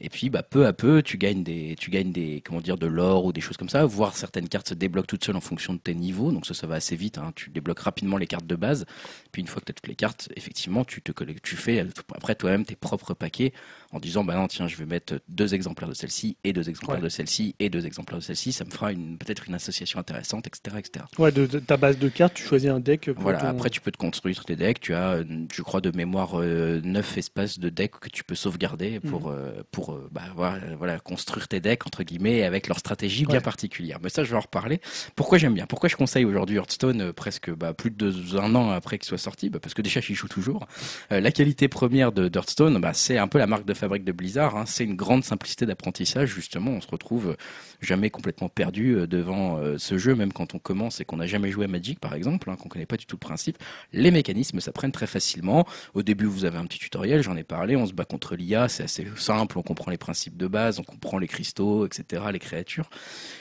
Et 0.00 0.08
puis, 0.10 0.30
bah, 0.30 0.44
peu 0.44 0.66
à 0.66 0.72
peu, 0.72 1.02
tu 1.02 1.18
gagnes 1.18 1.42
des, 1.42 1.74
tu 1.78 1.90
gagnes 1.90 2.12
des, 2.12 2.40
comment 2.44 2.60
dire, 2.60 2.78
de 2.78 2.86
l'or 2.86 3.24
ou 3.24 3.32
des 3.32 3.40
choses 3.40 3.56
comme 3.56 3.68
ça. 3.68 3.84
Voire 3.84 4.16
certaines 4.16 4.48
cartes 4.48 4.68
se 4.68 4.74
débloquent 4.74 5.06
toutes 5.06 5.24
seules 5.24 5.36
en 5.36 5.40
fonction 5.40 5.74
de 5.74 5.78
tes 5.78 5.94
niveaux. 5.94 6.30
Donc 6.30 6.46
ça, 6.46 6.54
ça 6.54 6.66
va 6.68 6.76
assez 6.76 6.94
vite. 6.94 7.18
Hein. 7.18 7.32
Tu 7.34 7.50
débloques 7.50 7.80
rapidement 7.80 8.17
les 8.18 8.26
cartes 8.26 8.46
de 8.46 8.56
base. 8.56 8.86
Puis 9.32 9.42
une 9.42 9.48
fois 9.48 9.60
que 9.60 9.66
tu 9.66 9.70
as 9.70 9.74
toutes 9.74 9.88
les 9.88 9.94
cartes, 9.94 10.28
effectivement, 10.36 10.84
tu 10.84 11.02
te 11.02 11.12
tu 11.42 11.56
fais 11.56 11.84
après 12.14 12.34
toi-même 12.34 12.64
tes 12.64 12.76
propres 12.76 13.14
paquets 13.14 13.52
en 13.92 14.00
disant 14.00 14.24
bah 14.24 14.34
non 14.34 14.48
tiens 14.48 14.68
je 14.68 14.76
vais 14.76 14.86
mettre 14.86 15.20
deux 15.28 15.54
exemplaires 15.54 15.88
de 15.88 15.94
celle-ci 15.94 16.36
et 16.44 16.52
deux 16.52 16.68
exemplaires 16.68 17.00
de 17.00 17.08
celle-ci 17.08 17.54
et 17.58 17.70
deux 17.70 17.86
exemplaires 17.86 18.18
de 18.18 18.24
celle-ci. 18.24 18.52
Ça 18.52 18.64
me 18.64 18.70
fera 18.70 18.92
une 18.92 19.18
peut-être 19.18 19.48
une 19.48 19.54
association 19.54 19.98
intéressante 19.98 20.46
etc 20.46 20.76
etc 20.78 21.04
ouais 21.18 21.32
de, 21.32 21.46
ta 21.46 21.76
base 21.76 21.98
de 21.98 22.08
cartes 22.08 22.34
tu 22.34 22.44
choisis 22.44 22.70
un 22.70 22.80
deck 22.80 23.08
voilà 23.16 23.48
après 23.48 23.70
tu 23.70 23.80
peux 23.80 23.90
te 23.90 23.96
construire 23.96 24.44
tes 24.44 24.56
decks. 24.56 24.80
Tu 24.80 24.94
as 24.94 25.22
je 25.52 25.62
crois 25.62 25.80
de 25.80 25.94
mémoire 25.94 26.40
euh, 26.40 26.80
neuf 26.82 27.18
espaces 27.18 27.58
de 27.58 27.68
decks 27.68 27.98
que 28.00 28.08
tu 28.08 28.24
peux 28.24 28.34
sauvegarder 28.34 29.00
pour 29.00 29.28
mhm. 29.28 29.36
euh, 29.36 29.62
pour 29.70 29.92
euh, 29.92 30.08
bah, 30.12 30.22
voilà, 30.34 30.98
construire 30.98 31.48
tes 31.48 31.60
decks 31.60 31.86
entre 31.86 32.02
guillemets 32.02 32.42
avec 32.42 32.68
leur 32.68 32.78
stratégie 32.78 33.26
bien 33.26 33.40
particulière. 33.40 33.98
Mais 34.02 34.08
ça 34.08 34.24
je 34.24 34.30
vais 34.30 34.36
en 34.36 34.40
reparler. 34.40 34.80
Pourquoi 35.16 35.38
j'aime 35.38 35.54
bien? 35.54 35.66
Pourquoi 35.66 35.88
je 35.88 35.96
conseille 35.96 36.24
aujourd'hui 36.24 36.56
Hearthstone 36.56 37.12
presque 37.12 37.50
bah, 37.50 37.74
plus 37.74 37.90
de 37.90 38.10
deux, 38.10 38.36
un 38.38 38.54
an 38.54 38.70
après 38.70 38.98
qu'il 38.98 39.06
soit 39.06 39.18
sorti? 39.18 39.50
Bah, 39.50 39.58
parce 39.60 39.74
que 39.74 39.82
déjà 39.82 40.00
j'y 40.00 40.14
joue 40.14 40.28
toujours. 40.28 40.66
La 41.10 41.30
qualité 41.30 41.68
première 41.68 42.12
de 42.12 42.30
Hearthstone 42.34 42.80
bah, 42.80 42.92
c'est 42.94 43.18
un 43.18 43.28
peu 43.28 43.38
la 43.38 43.46
marque 43.46 43.64
de 43.64 43.74
fabrique 43.78 44.04
de 44.04 44.12
Blizzard, 44.12 44.56
hein, 44.56 44.66
c'est 44.66 44.84
une 44.84 44.96
grande 44.96 45.24
simplicité 45.24 45.64
d'apprentissage. 45.66 46.28
Justement, 46.28 46.72
on 46.72 46.80
se 46.80 46.88
retrouve 46.88 47.36
jamais 47.80 48.10
complètement 48.10 48.48
perdu 48.48 48.96
euh, 48.96 49.06
devant 49.06 49.58
euh, 49.58 49.78
ce 49.78 49.98
jeu, 49.98 50.14
même 50.14 50.32
quand 50.32 50.54
on 50.54 50.58
commence 50.58 51.00
et 51.00 51.04
qu'on 51.04 51.16
n'a 51.16 51.26
jamais 51.26 51.50
joué 51.50 51.64
à 51.64 51.68
Magic, 51.68 52.00
par 52.00 52.14
exemple, 52.14 52.50
hein, 52.50 52.56
qu'on 52.56 52.68
connaît 52.68 52.86
pas 52.86 52.96
du 52.96 53.06
tout 53.06 53.16
le 53.16 53.20
principe. 53.20 53.58
Les 53.92 54.10
mécanismes 54.10 54.60
s'apprennent 54.60 54.92
très 54.92 55.06
facilement. 55.06 55.66
Au 55.94 56.02
début, 56.02 56.26
vous 56.26 56.44
avez 56.44 56.58
un 56.58 56.66
petit 56.66 56.78
tutoriel, 56.78 57.22
j'en 57.22 57.36
ai 57.36 57.44
parlé. 57.44 57.76
On 57.76 57.86
se 57.86 57.92
bat 57.92 58.04
contre 58.04 58.36
l'IA, 58.36 58.68
c'est 58.68 58.82
assez 58.82 59.06
simple. 59.16 59.58
On 59.58 59.62
comprend 59.62 59.90
les 59.90 59.98
principes 59.98 60.36
de 60.36 60.46
base, 60.46 60.78
on 60.78 60.82
comprend 60.84 61.18
les 61.18 61.28
cristaux, 61.28 61.86
etc., 61.86 62.22
les 62.32 62.38
créatures. 62.38 62.90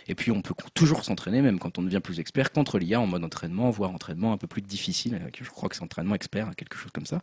Et 0.07 0.15
puis, 0.15 0.31
on 0.31 0.41
peut 0.41 0.53
toujours 0.73 1.03
s'entraîner, 1.03 1.41
même 1.41 1.59
quand 1.59 1.79
on 1.79 1.81
devient 1.81 2.01
plus 2.01 2.19
expert, 2.19 2.51
contre 2.51 2.79
l'IA 2.79 3.01
en 3.01 3.07
mode 3.07 3.23
entraînement, 3.23 3.69
voire 3.69 3.91
entraînement 3.91 4.33
un 4.33 4.37
peu 4.37 4.47
plus 4.47 4.61
difficile. 4.61 5.19
Je 5.39 5.49
crois 5.49 5.69
que 5.69 5.75
c'est 5.75 5.83
entraînement 5.83 6.15
expert, 6.15 6.55
quelque 6.55 6.77
chose 6.77 6.91
comme 6.91 7.05
ça. 7.05 7.21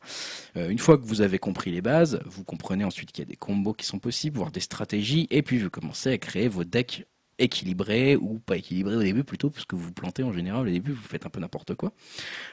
une 0.57 0.79
fois 0.79 0.99
que 0.99 1.05
vous 1.05 1.21
avez 1.21 1.39
compris 1.39 1.71
les 1.71 1.81
bases, 1.81 2.21
vous 2.27 2.45
comprenez 2.45 2.85
ensuite 2.85 3.04
qu'il 3.13 3.25
y 3.25 3.27
a 3.27 3.31
des 3.31 3.37
combos 3.37 3.75
qui 3.75 3.87
sont 3.87 3.99
possibles, 3.99 4.39
voire 4.39 4.51
des 4.51 4.61
stratégies, 4.61 5.27
et 5.31 5.43
puis 5.43 5.59
vous 5.59 5.71
commencez 5.71 6.11
à 6.11 6.19
créer 6.19 6.49
vos 6.49 6.65
decks 6.65 7.07
équilibrés 7.39 8.17
ou 8.17 8.39
pas 8.39 8.57
équilibrés 8.57 8.97
au 8.97 9.03
début 9.03 9.25
plutôt, 9.25 9.51
parce 9.51 9.65
que 9.65 9.77
vous 9.77 9.85
vous 9.85 9.93
plantez 9.93 10.23
en 10.23 10.33
général 10.33 10.69
au 10.69 10.71
début, 10.71 10.93
vous 10.93 11.03
faites 11.03 11.27
un 11.27 11.31
peu 11.31 11.41
n'importe 11.41 11.75
quoi. 11.75 11.93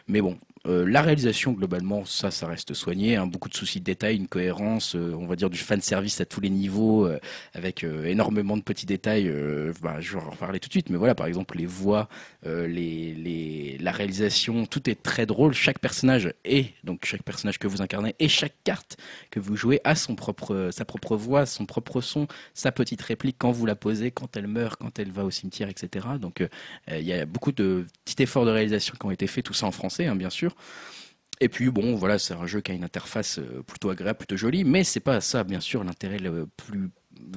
Mais 0.07 0.21
bon, 0.21 0.37
euh, 0.67 0.87
la 0.87 1.01
réalisation, 1.01 1.53
globalement, 1.53 2.05
ça, 2.05 2.29
ça 2.29 2.47
reste 2.47 2.73
soigné. 2.73 3.15
Hein. 3.15 3.25
beaucoup 3.25 3.49
de 3.49 3.55
soucis 3.55 3.79
de 3.79 3.85
détails, 3.85 4.17
une 4.17 4.27
cohérence, 4.27 4.95
euh, 4.95 5.15
on 5.17 5.25
va 5.25 5.35
dire 5.35 5.49
du 5.49 5.57
fan 5.57 5.81
service 5.81 6.21
à 6.21 6.25
tous 6.25 6.39
les 6.39 6.49
niveaux, 6.49 7.05
euh, 7.07 7.19
avec 7.53 7.83
énormément 7.83 8.57
de 8.57 8.61
petits 8.61 8.85
détails. 8.85 9.31
Bah, 9.81 9.97
je 9.99 10.13
vais 10.13 10.23
en 10.23 10.29
reparler 10.29 10.59
tout 10.59 10.67
de 10.67 10.73
suite, 10.73 10.89
mais 10.89 10.97
voilà, 10.97 11.15
par 11.15 11.25
exemple, 11.25 11.57
les 11.57 11.65
voix, 11.65 12.09
la 12.43 13.91
réalisation, 13.91 14.65
tout 14.65 14.89
est 14.89 15.01
très 15.01 15.25
drôle. 15.25 15.53
Chaque 15.53 15.79
personnage 15.79 16.33
et 16.45 16.67
donc 16.83 17.05
chaque 17.05 17.23
personnage 17.23 17.57
que 17.57 17.67
vous 17.67 17.81
incarnez 17.81 18.15
et 18.19 18.27
chaque 18.27 18.55
carte 18.63 18.97
que 19.31 19.39
vous 19.39 19.55
jouez 19.55 19.81
a 19.83 19.95
son 19.95 20.15
propre, 20.15 20.69
sa 20.71 20.85
propre 20.85 21.15
voix, 21.15 21.45
son 21.45 21.65
propre 21.65 22.01
son, 22.01 22.27
sa 22.53 22.71
petite 22.71 23.01
réplique 23.01 23.37
quand 23.39 23.51
vous 23.51 23.65
la 23.65 23.75
posez, 23.75 24.11
quand 24.11 24.37
elle 24.37 24.47
meurt, 24.47 24.79
quand 24.79 24.99
elle 24.99 25.11
va 25.11 25.25
au 25.25 25.31
cimetière, 25.31 25.69
etc. 25.69 26.07
Donc, 26.19 26.43
il 26.89 27.03
y 27.03 27.13
a 27.13 27.25
beaucoup 27.25 27.51
de 27.51 27.85
petits 28.05 28.23
efforts 28.23 28.45
de 28.45 28.51
réalisation 28.51 28.95
qui 28.99 29.05
ont 29.05 29.11
été 29.11 29.27
faits, 29.27 29.45
tout 29.45 29.53
ça 29.53 29.65
en 29.65 29.71
français, 29.71 30.05
hein, 30.05 30.15
bien 30.15 30.29
sûr. 30.29 30.50
Et 31.39 31.49
puis 31.49 31.69
bon, 31.71 31.95
voilà, 31.95 32.19
c'est 32.19 32.35
un 32.35 32.45
jeu 32.45 32.61
qui 32.61 32.71
a 32.71 32.75
une 32.75 32.83
interface 32.83 33.39
euh, 33.39 33.63
plutôt 33.65 33.89
agréable, 33.89 34.19
plutôt 34.19 34.37
jolie, 34.37 34.63
mais 34.63 34.83
c'est 34.83 34.99
pas 34.99 35.21
ça, 35.21 35.43
bien 35.43 35.59
sûr, 35.59 35.83
l'intérêt 35.83 36.19
le 36.19 36.47
plus 36.55 36.91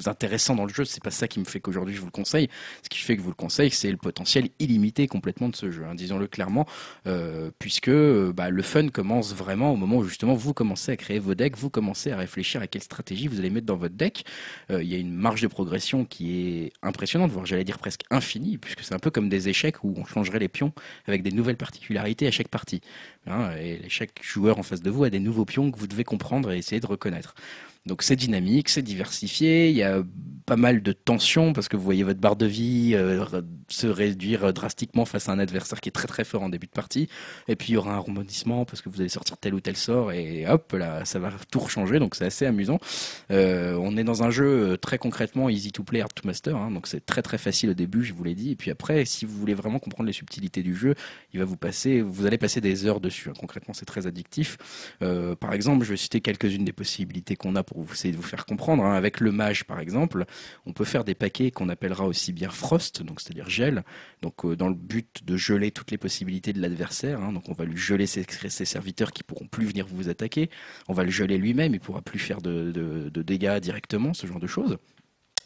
intéressant 0.07 0.55
dans 0.55 0.65
le 0.65 0.73
jeu. 0.73 0.85
C'est 0.85 1.03
pas 1.03 1.11
ça 1.11 1.29
qui 1.29 1.41
me 1.41 1.45
fait 1.45 1.61
qu'aujourd'hui 1.61 1.95
je 1.95 2.01
vous 2.01 2.07
le 2.07 2.13
conseille. 2.13 2.49
Ce 2.83 2.89
qui 2.89 2.99
fait 2.99 3.15
que 3.15 3.21
je 3.21 3.25
vous 3.25 3.31
le 3.31 3.37
conseille, 3.37 3.71
c'est 3.71 3.91
le 3.91 3.97
potentiel 3.97 4.49
illimité 4.59 5.07
complètement 5.07 5.49
de 5.49 5.57
ce 5.57 5.71
jeu. 5.71 5.85
Hein, 5.85 5.95
disons-le 5.95 6.27
clairement, 6.27 6.67
euh, 7.07 7.51
puisque 7.59 7.89
euh, 7.89 8.33
bah, 8.33 8.51
le 8.51 8.63
fun 8.63 8.89
commence 8.89 9.35
vraiment 9.35 9.73
au 9.73 9.77
moment 9.77 9.97
où 9.97 10.05
justement 10.05 10.35
vous 10.35 10.55
commencez 10.55 10.93
à 10.93 10.97
créer 10.97 11.19
vos 11.19 11.35
decks, 11.35 11.57
vous 11.57 11.71
commencez 11.71 12.11
à 12.13 12.17
réfléchir 12.17 12.61
à 12.61 12.67
quelle 12.67 12.83
stratégie 12.83 13.29
vous 13.29 13.39
allez 13.39 13.51
mettre 13.51 13.67
dans 13.67 13.77
votre 13.77 13.95
deck. 13.95 14.25
Euh, 14.71 14.83
il 14.83 14.89
y 14.89 14.95
a 14.95 14.99
une 14.99 15.15
marge 15.15 15.43
de 15.43 15.49
progression 15.49 16.05
qui 16.05 16.39
est 16.39 16.73
impressionnante, 16.83 17.31
voire 17.31 17.47
j'allais 17.47 17.65
dire 17.65 17.79
presque 17.79 18.03
infinie, 18.11 18.59
puisque 18.59 18.81
c'est 18.81 18.95
un 18.95 18.99
peu 18.99 19.11
comme 19.11 19.29
des 19.29 19.49
échecs 19.49 19.83
où 19.85 19.95
on 19.97 20.05
changerait 20.05 20.39
les 20.39 20.49
pions 20.49 20.73
avec 21.07 21.23
des 21.23 21.33
nouvelles 21.33 21.57
particularités 21.57 22.27
à 22.27 22.31
chaque 22.31 22.49
partie. 22.49 22.81
Hein, 23.27 23.53
et 23.59 23.81
chaque 23.89 24.21
joueur 24.23 24.59
en 24.59 24.63
face 24.63 24.83
de 24.83 24.91
vous 24.91 25.05
a 25.05 25.11
des 25.11 25.21
nouveaux 25.21 25.45
pions 25.45 25.71
que 25.71 25.79
vous 25.79 25.87
devez 25.87 26.05
comprendre 26.05 26.53
et 26.53 26.59
essayer 26.59 26.81
de 26.81 26.87
reconnaître. 26.87 27.35
Donc 27.87 28.03
c'est 28.03 28.17
dynamique, 28.17 28.71
c'est 28.71 28.83
diversifié, 28.83 29.69
il 29.69 29.77
y 29.77 29.83
a 29.83 30.03
pas 30.47 30.57
mal 30.57 30.83
de 30.83 30.93
tensions 30.93 31.53
parce 31.53 31.69
que 31.69 31.77
vous 31.77 31.83
voyez 31.83 32.03
votre 32.03 32.21
barre 32.21 32.37
de 32.37 32.47
vie 32.47 32.93
euh, 32.95 33.25
se 33.69 33.87
réduire 33.87 34.53
drastiquement 34.53 35.05
face 35.05 35.29
à 35.29 35.33
un 35.33 35.39
adversaire 35.39 35.81
qui 35.81 35.89
est 35.89 35.93
très 35.93 36.07
très 36.07 36.25
fort 36.25 36.43
en 36.43 36.49
début 36.49 36.67
de 36.67 36.73
partie. 36.73 37.09
Et 37.49 37.57
puis 37.57 37.71
il 37.71 37.75
y 37.75 37.77
aura 37.77 37.95
un 37.95 37.99
rebondissement 37.99 38.65
parce 38.65 38.83
que 38.83 38.89
vous 38.89 39.01
allez 39.01 39.09
sortir 39.09 39.39
tel 39.39 39.55
ou 39.55 39.61
tel 39.61 39.77
sort 39.77 40.13
et 40.13 40.47
hop 40.47 40.73
là 40.73 41.05
ça 41.05 41.19
va 41.19 41.31
tout 41.51 41.67
changer. 41.69 41.99
Donc 41.99 42.15
c'est 42.15 42.27
assez 42.27 42.47
amusant. 42.47 42.79
Euh, 43.31 43.77
on 43.81 43.97
est 43.97 44.05
dans 44.05 44.23
un 44.23 44.31
jeu 44.31 44.73
euh, 44.73 44.77
très 44.77 44.99
concrètement 44.99 45.49
easy 45.49 45.73
to 45.73 45.83
play, 45.83 46.01
hard 46.01 46.13
to 46.15 46.27
master. 46.27 46.57
Hein, 46.57 46.71
donc 46.71 46.87
c'est 46.87 47.05
très 47.05 47.23
très 47.23 47.39
facile 47.39 47.71
au 47.71 47.75
début, 47.75 48.05
je 48.05 48.13
vous 48.13 48.25
l'ai 48.25 48.35
dit. 48.35 48.53
Et 48.53 48.57
puis 48.57 48.71
après, 48.71 49.05
si 49.05 49.25
vous 49.25 49.37
voulez 49.37 49.55
vraiment 49.55 49.79
comprendre 49.79 50.07
les 50.07 50.13
subtilités 50.13 50.63
du 50.63 50.75
jeu, 50.75 50.95
il 51.33 51.39
va 51.39 51.45
vous 51.45 51.57
passer, 51.57 52.03
vous 52.03 52.27
allez 52.27 52.39
passer 52.39 52.61
des 52.61 52.87
heures 52.87 53.01
dessus. 53.01 53.31
Hein. 53.31 53.35
Concrètement, 53.39 53.75
c'est 53.75 53.87
très 53.87 54.07
addictif. 54.07 54.57
par 55.01 55.53
exemple, 55.53 55.85
je 55.85 55.91
vais 55.91 55.97
citer 55.97 56.21
quelques-unes 56.21 56.65
des 56.65 56.73
possibilités 56.73 57.37
qu'on 57.37 57.57
a 57.57 57.63
pour 57.63 57.74
vous 57.83 57.93
essayer 57.93 58.13
de 58.13 58.17
vous 58.17 58.23
faire 58.23 58.47
comprendre. 58.47 58.85
Hein. 58.85 58.95
Avec 58.95 59.21
le 59.21 59.33
mage 59.33 59.65
par 59.65 59.81
exemple 59.81 60.25
on 60.67 60.73
peut 60.73 60.85
faire 60.85 61.05
des 61.05 61.15
paquets 61.15 61.51
qu'on 61.51 61.69
appellera 61.69 62.07
aussi 62.07 62.33
bien 62.33 62.51
frost, 62.51 63.03
donc 63.03 63.21
c'est-à-dire 63.21 63.49
gel, 63.49 63.85
donc 64.23 64.45
euh, 64.45 64.57
dans 64.57 64.69
le 64.69 64.75
but 64.75 65.25
de 65.25 65.37
geler 65.37 65.71
toutes 65.71 65.91
les 65.91 65.99
possibilités 65.99 66.53
de 66.53 66.61
l'adversaire. 66.61 67.21
Hein. 67.21 67.33
donc 67.33 67.49
on 67.49 67.53
va 67.53 67.65
lui 67.65 67.77
geler 67.77 68.07
ses, 68.07 68.25
serviteurs 68.65 69.13
qui 69.13 69.23
pourront 69.23 69.47
plus 69.47 69.67
venir 69.67 69.87
vous 69.87 70.09
attaquer. 70.09 70.51
On 70.89 70.93
va 70.93 71.05
le 71.05 71.11
geler 71.11 71.39
lui-même, 71.39 71.75
il 71.75 71.81
pourra 71.81 72.03
plus 72.03 72.19
faire 72.19 72.41
de, 72.41 73.11
dégâts 73.11 73.59
directement, 73.59 74.15
ce 74.15 74.27
genre 74.27 74.41
de 74.41 74.47
choses. 74.47 74.79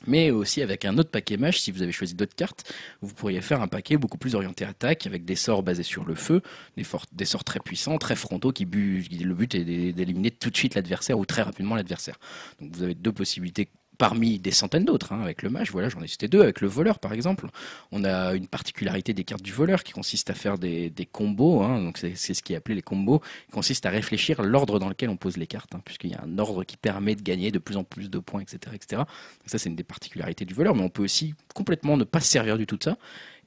Mais 0.07 0.31
aussi 0.31 0.63
avec 0.63 0.85
un 0.85 0.97
autre 0.97 1.11
paquet 1.11 1.37
mage, 1.37 1.61
si 1.61 1.71
vous 1.73 1.83
avez 1.83 1.93
choisi 1.93 2.15
d'autres 2.15 2.37
cartes, 2.37 2.73
vous 3.03 3.13
pourriez 3.13 3.41
faire 3.41 3.61
un 3.61 3.69
paquet 3.69 3.97
beaucoup 3.97 4.19
plus 4.19 4.35
orienté 4.35 4.65
attaque, 4.65 5.07
avec 5.07 5.25
des 5.25 5.35
sorts 5.35 5.63
basés 5.63 5.83
sur 5.83 6.05
le 6.05 6.15
feu, 6.15 6.41
des, 6.77 6.85
des 7.13 7.25
sorts 7.25 7.45
très 7.45 7.61
puissants, 7.61 7.99
très 7.99 8.17
frontaux, 8.17 8.53
qui 8.53 8.65
le 8.65 9.35
but 9.35 9.55
est 9.55 9.65
d'éliminer 9.65 10.31
tout 10.31 10.51
de 10.51 10.57
suite 10.57 10.75
l'adversaire 10.75 11.19
ou 11.19 11.27
très 11.27 11.43
rapidement 11.43 11.75
l'adversaire. 11.75 12.19
Donc 12.61 12.75
vous 12.75 12.83
avez 12.83 12.95
deux 12.95 13.13
possibilités 13.13 13.69
parmi 13.99 14.39
des 14.39 14.53
centaines 14.53 14.85
d'autres. 14.85 15.13
Hein, 15.13 15.21
avec 15.21 15.43
le 15.43 15.51
mage, 15.51 15.71
voilà, 15.73 15.89
j'en 15.89 16.01
ai 16.01 16.07
cité 16.07 16.29
deux. 16.29 16.41
Avec 16.41 16.61
le 16.61 16.69
voleur, 16.69 16.99
par 17.01 17.13
exemple, 17.13 17.49
on 17.93 18.05
a 18.05 18.35
une 18.35 18.47
particularité 18.47 19.13
des 19.13 19.25
cartes 19.25 19.43
du 19.43 19.53
voleur 19.53 19.83
qui 19.83 19.93
consiste 19.93 20.31
à 20.31 20.35
faire 20.35 20.57
des, 20.57 20.93
combos. 21.13 21.63
Hein, 21.63 21.83
donc 21.83 21.99
c'est 21.99 22.15
ce 22.15 22.43
qui 22.43 22.53
est 22.53 22.57
appelé 22.57 22.77
les 22.77 22.83
combos, 22.83 23.19
qui 23.19 23.53
consiste 23.53 23.85
à 23.87 23.91
réfléchir 23.91 24.43
l'ordre 24.43 24.79
dans 24.79 24.89
lequel 24.89 25.11
on 25.11 25.17
pose 25.17 25.37
les 25.37 25.47
cartes, 25.47 25.75
hein, 25.75 25.83
puisqu'il 25.85 26.11
y 26.11 26.15
a 26.15 26.23
un 26.23 26.39
ordre 26.39 26.65
qui 26.65 26.77
permet 26.77 27.17
de 27.17 27.23
gagner 27.23 27.51
de 27.51 27.59
plus 27.59 27.77
en 27.77 27.85
plus 27.85 28.09
de 28.09 28.19
points, 28.19 28.41
etc., 28.41 28.59
etc. 28.75 29.03
ça, 29.47 29.59
c'est 29.59 29.69
une 29.69 29.77
des 29.77 29.85
particularités 29.85 30.45
du 30.45 30.55
voleur, 30.55 30.75
mais 30.75 30.83
on 30.83 30.91
peut 30.91 31.03
aussi 31.03 31.35
complètement 31.55 31.97
ne 31.97 32.05
pas 32.05 32.21
se 32.21 32.31
servir 32.31 32.57
du 32.57 32.67
tout 32.67 32.77
de 32.77 32.85
ça 32.85 32.97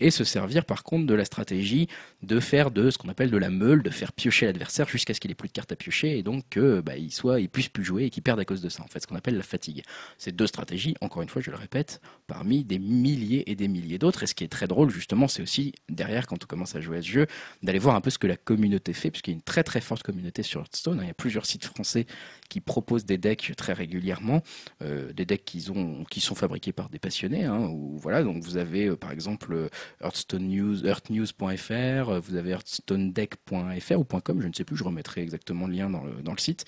et 0.02 0.12
se 0.12 0.24
servir 0.24 0.66
par 0.66 0.84
contre 0.84 1.06
de 1.06 1.14
la 1.14 1.26
stratégie 1.26 1.88
de 2.24 2.40
faire 2.40 2.72
de 2.72 2.90
ce 2.90 2.98
qu'on 2.98 3.10
appelle 3.10 3.32
de 3.32 3.38
la 3.38 3.50
meule, 3.50 3.84
de 3.84 3.90
faire 3.90 4.12
piocher 4.12 4.46
l'adversaire 4.46 4.88
jusqu'à 4.88 5.14
ce 5.14 5.20
qu'il 5.20 5.32
ait 5.32 5.36
plus 5.36 5.48
de 5.48 5.54
cartes 5.54 5.72
à 5.72 5.76
piocher 5.76 6.18
et 6.18 6.24
donc 6.24 6.44
qu'il 6.50 6.82
bah, 6.82 6.94
soit, 7.10 7.40
il 7.40 7.50
puisse 7.50 7.70
plus 7.70 7.84
jouer 7.84 8.06
et 8.06 8.10
qu'il 8.10 8.24
perde 8.24 8.40
à 8.40 8.46
cause 8.46 8.62
de 8.62 8.70
ça. 8.70 8.84
En 8.84 8.88
fait, 8.88 9.00
ce 9.00 9.08
qu'on 9.08 9.16
appelle 9.16 9.38
la 9.38 9.44
fatigue. 9.44 9.84
Ces 10.18 10.32
deux 10.32 10.48
stratégies, 10.48 10.96
encore 11.02 11.22
une 11.22 11.30
fois, 11.30 11.42
je 11.42 11.52
le 11.52 11.58
répète, 11.58 12.02
parmi 12.28 12.64
des 12.64 12.80
milliers 12.80 13.50
et 13.50 13.56
des 13.56 13.68
milliers 13.68 13.98
d'autres. 13.98 14.24
Et 14.24 14.28
ce 14.28 14.36
qui 14.36 14.44
est 14.44 14.50
très 14.50 14.68
drôle, 14.68 14.90
justement, 14.90 15.28
c'est 15.28 15.42
aussi 15.42 15.74
derrière, 15.90 16.28
quand 16.28 16.44
on 16.44 16.48
commence 16.48 16.76
à 16.76 16.82
jouer 16.82 16.98
à 16.98 17.02
ce 17.02 17.08
jeu, 17.08 17.28
d'aller 17.64 17.80
voir 17.80 17.96
un 17.96 18.02
peu 18.02 18.10
ce 18.10 18.18
que 18.18 18.28
la 18.28 18.38
communauté 18.38 18.94
fait, 18.94 19.12
puisqu'il 19.12 19.32
y 19.32 19.34
a 19.34 19.38
une 19.38 19.42
très 19.42 19.64
très 19.64 19.82
forte 19.82 20.04
communauté 20.04 20.44
sur 20.44 20.62
Hearthstone. 20.62 21.00
Il 21.02 21.08
y 21.08 21.12
a 21.12 21.14
plusieurs 21.14 21.46
sites 21.46 21.66
français 21.66 22.06
qui 22.50 22.62
proposent 22.62 23.06
des 23.06 23.18
decks 23.18 23.54
très 23.56 23.74
régulièrement, 23.74 24.44
euh, 24.82 25.14
des 25.14 25.26
decks 25.26 25.46
qui, 25.46 25.70
ont, 25.72 26.04
qui 26.06 26.22
sont 26.22 26.36
fabriqués 26.36 26.74
par 26.74 26.90
des 26.90 27.00
passionnés. 27.00 27.46
Hein, 27.46 27.72
voilà, 27.96 28.24
donc 28.24 28.44
vous 28.44 28.58
avez 28.58 28.88
euh, 28.88 28.96
par 28.96 29.12
exemple 29.12 29.70
Hearthstone 30.02 30.48
News, 30.48 30.86
earthnews.fr, 30.86 32.20
vous 32.22 32.36
avez 32.36 32.52
hearthstonedeck.fr 32.52 33.98
ou 33.98 34.04
.com, 34.04 34.42
je 34.42 34.48
ne 34.48 34.54
sais 34.54 34.64
plus, 34.64 34.76
je 34.76 34.84
remettrai 34.84 35.22
exactement 35.22 35.68
le 35.68 35.74
lien 35.74 35.90
dans 35.90 36.04
le, 36.04 36.22
dans 36.22 36.34
le 36.34 36.40
site. 36.40 36.66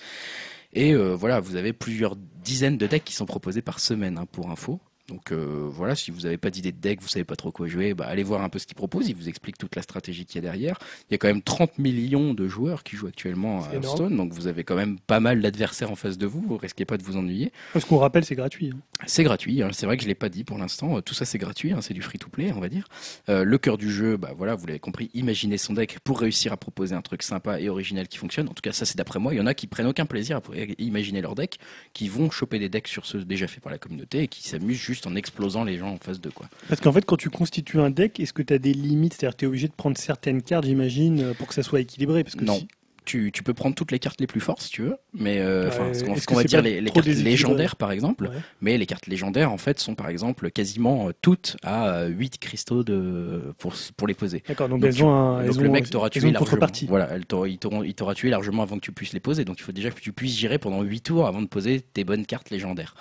Et 0.72 0.92
euh, 0.92 1.14
voilà, 1.14 1.40
vous 1.40 1.56
avez 1.56 1.72
plusieurs 1.72 2.16
dizaines 2.16 2.78
de 2.78 2.86
decks 2.86 3.04
qui 3.04 3.14
sont 3.14 3.26
proposés 3.26 3.62
par 3.62 3.80
semaine, 3.80 4.18
hein, 4.18 4.26
pour 4.30 4.50
info 4.50 4.80
Donc 5.08 5.32
euh, 5.32 5.68
voilà, 5.70 5.94
si 5.94 6.10
vous 6.10 6.20
n'avez 6.20 6.38
pas 6.38 6.50
d'idée 6.50 6.72
de 6.72 6.78
deck, 6.78 7.02
vous 7.02 7.08
savez 7.08 7.24
pas 7.24 7.36
trop 7.36 7.52
quoi 7.52 7.66
jouer, 7.66 7.92
bah, 7.92 8.06
allez 8.06 8.22
voir 8.22 8.40
un 8.40 8.48
peu 8.48 8.58
ce 8.58 8.66
qu'il 8.66 8.74
propose. 8.74 9.08
Il 9.08 9.14
vous 9.14 9.28
explique 9.28 9.58
toute 9.58 9.76
la 9.76 9.82
stratégie 9.82 10.24
qu'il 10.24 10.36
y 10.36 10.38
a 10.38 10.42
derrière. 10.42 10.78
Il 11.10 11.12
y 11.12 11.14
a 11.14 11.18
quand 11.18 11.28
même 11.28 11.42
30 11.42 11.78
millions 11.78 12.32
de 12.32 12.48
joueurs 12.48 12.82
qui 12.84 12.96
jouent 12.96 13.08
actuellement 13.08 13.64
à 13.64 13.74
Hearthstone, 13.74 14.16
donc 14.16 14.32
vous 14.32 14.46
avez 14.46 14.64
quand 14.64 14.76
même 14.76 14.98
pas 14.98 15.20
mal 15.20 15.42
d'adversaires 15.42 15.90
en 15.90 15.94
face 15.94 16.16
de 16.16 16.26
vous. 16.26 16.40
Vous 16.40 16.56
risquez 16.56 16.86
pas 16.86 16.96
de 16.96 17.02
vous 17.02 17.18
ennuyer. 17.18 17.52
Parce 17.74 17.84
qu'on 17.84 17.98
rappelle, 17.98 18.24
c'est 18.24 18.34
gratuit. 18.34 18.72
Hein. 18.74 18.78
C'est 19.06 19.24
gratuit. 19.24 19.62
Hein. 19.62 19.68
C'est 19.72 19.84
vrai 19.84 19.98
que 19.98 20.02
je 20.02 20.08
l'ai 20.08 20.14
pas 20.14 20.30
dit 20.30 20.42
pour 20.42 20.56
l'instant. 20.56 21.02
Tout 21.02 21.14
ça 21.14 21.26
c'est 21.26 21.38
gratuit. 21.38 21.72
Hein. 21.72 21.80
C'est 21.82 21.94
du 21.94 22.00
free 22.00 22.18
to 22.18 22.30
play, 22.30 22.50
on 22.52 22.60
va 22.60 22.70
dire. 22.70 22.88
Euh, 23.28 23.44
le 23.44 23.58
cœur 23.58 23.76
du 23.76 23.92
jeu, 23.92 24.16
bah 24.16 24.32
voilà, 24.34 24.54
vous 24.54 24.66
l'avez 24.66 24.78
compris. 24.78 25.10
Imaginez 25.12 25.58
son 25.58 25.74
deck 25.74 25.98
pour 26.02 26.18
réussir 26.18 26.54
à 26.54 26.56
proposer 26.56 26.94
un 26.94 27.02
truc 27.02 27.22
sympa 27.22 27.60
et 27.60 27.68
original 27.68 28.08
qui 28.08 28.16
fonctionne. 28.16 28.48
En 28.48 28.54
tout 28.54 28.62
cas, 28.62 28.72
ça 28.72 28.86
c'est 28.86 28.96
d'après 28.96 29.18
moi. 29.18 29.34
Il 29.34 29.36
y 29.36 29.40
en 29.40 29.46
a 29.46 29.52
qui 29.52 29.66
prennent 29.66 29.86
aucun 29.86 30.06
plaisir 30.06 30.38
à 30.38 30.40
imaginer 30.78 31.20
leur 31.20 31.34
deck, 31.34 31.58
qui 31.92 32.08
vont 32.08 32.30
choper 32.30 32.58
des 32.58 32.70
decks 32.70 32.88
sur 32.88 33.04
ceux 33.04 33.22
déjà 33.22 33.46
faits 33.46 33.62
par 33.62 33.70
la 33.70 33.78
communauté 33.78 34.22
et 34.22 34.28
qui 34.28 34.48
s'amusent 34.48 34.78
juste 34.78 34.93
en 35.06 35.14
explosant 35.16 35.64
les 35.64 35.78
gens 35.78 35.90
en 35.90 35.98
face 35.98 36.20
de 36.20 36.30
quoi. 36.30 36.46
Parce 36.68 36.80
qu'en 36.80 36.92
fait, 36.92 37.04
quand 37.04 37.16
tu 37.16 37.30
constitues 37.30 37.80
un 37.80 37.90
deck, 37.90 38.20
est-ce 38.20 38.32
que 38.32 38.42
tu 38.42 38.54
as 38.54 38.58
des 38.58 38.74
limites? 38.74 39.14
C'est-à-dire 39.14 39.34
que 39.34 39.40
tu 39.40 39.44
es 39.44 39.48
obligé 39.48 39.68
de 39.68 39.72
prendre 39.72 39.96
certaines 39.96 40.42
cartes, 40.42 40.64
j'imagine, 40.64 41.20
euh, 41.20 41.34
pour 41.34 41.48
que 41.48 41.54
ça 41.54 41.62
soit 41.62 41.80
équilibré 41.80 42.24
Parce 42.24 42.36
que 42.36 42.44
Non. 42.44 42.60
Tu, 43.04 43.32
tu, 43.32 43.42
peux 43.42 43.52
prendre 43.52 43.74
toutes 43.74 43.92
les 43.92 43.98
cartes 43.98 44.18
les 44.18 44.26
plus 44.26 44.40
fortes 44.40 44.62
si 44.62 44.70
tu 44.70 44.80
veux, 44.80 44.96
mais 45.12 45.38
euh, 45.38 45.70
ce 45.92 46.24
qu'on 46.24 46.34
va 46.36 46.44
dire 46.44 46.62
les, 46.62 46.82
cartes 46.84 47.04
légendaires 47.04 47.76
par 47.76 47.92
exemple, 47.92 48.30
mais 48.62 48.78
les 48.78 48.86
cartes 48.86 49.06
légendaires 49.08 49.52
en 49.52 49.58
fait 49.58 49.78
sont 49.78 49.94
par 49.94 50.08
exemple 50.08 50.50
quasiment 50.50 51.08
euh, 51.08 51.12
toutes 51.20 51.58
à 51.62 52.06
8 52.06 52.38
cristaux 52.38 52.82
de, 52.82 53.52
pour, 53.58 53.74
pour 53.98 54.08
les 54.08 54.14
poser. 54.14 54.42
D'accord, 54.48 54.70
donc, 54.70 54.82
elles 54.82 55.04
ont 55.04 55.12
un, 55.12 55.44
donc 55.44 55.56
le 55.56 55.68
mec 55.68 55.90
t'aura 55.90 56.08
tué 56.08 56.30
largement. 56.30 56.66
Voilà, 56.88 57.10
elle 57.10 57.24
il 57.50 57.94
t'aura 57.94 58.14
tué 58.14 58.30
largement 58.30 58.62
avant 58.62 58.76
que 58.76 58.80
tu 58.80 58.92
puisses 58.92 59.12
les 59.12 59.20
poser, 59.20 59.44
donc 59.44 59.58
il 59.58 59.64
faut 59.64 59.72
déjà 59.72 59.90
que 59.90 60.00
tu 60.00 60.14
puisses 60.14 60.38
gérer 60.38 60.56
pendant 60.56 60.80
8 60.80 61.02
tours 61.02 61.26
avant 61.26 61.42
de 61.42 61.46
poser 61.46 61.82
tes 61.82 62.04
bonnes 62.04 62.24
cartes 62.24 62.48
légendaires. 62.48 62.94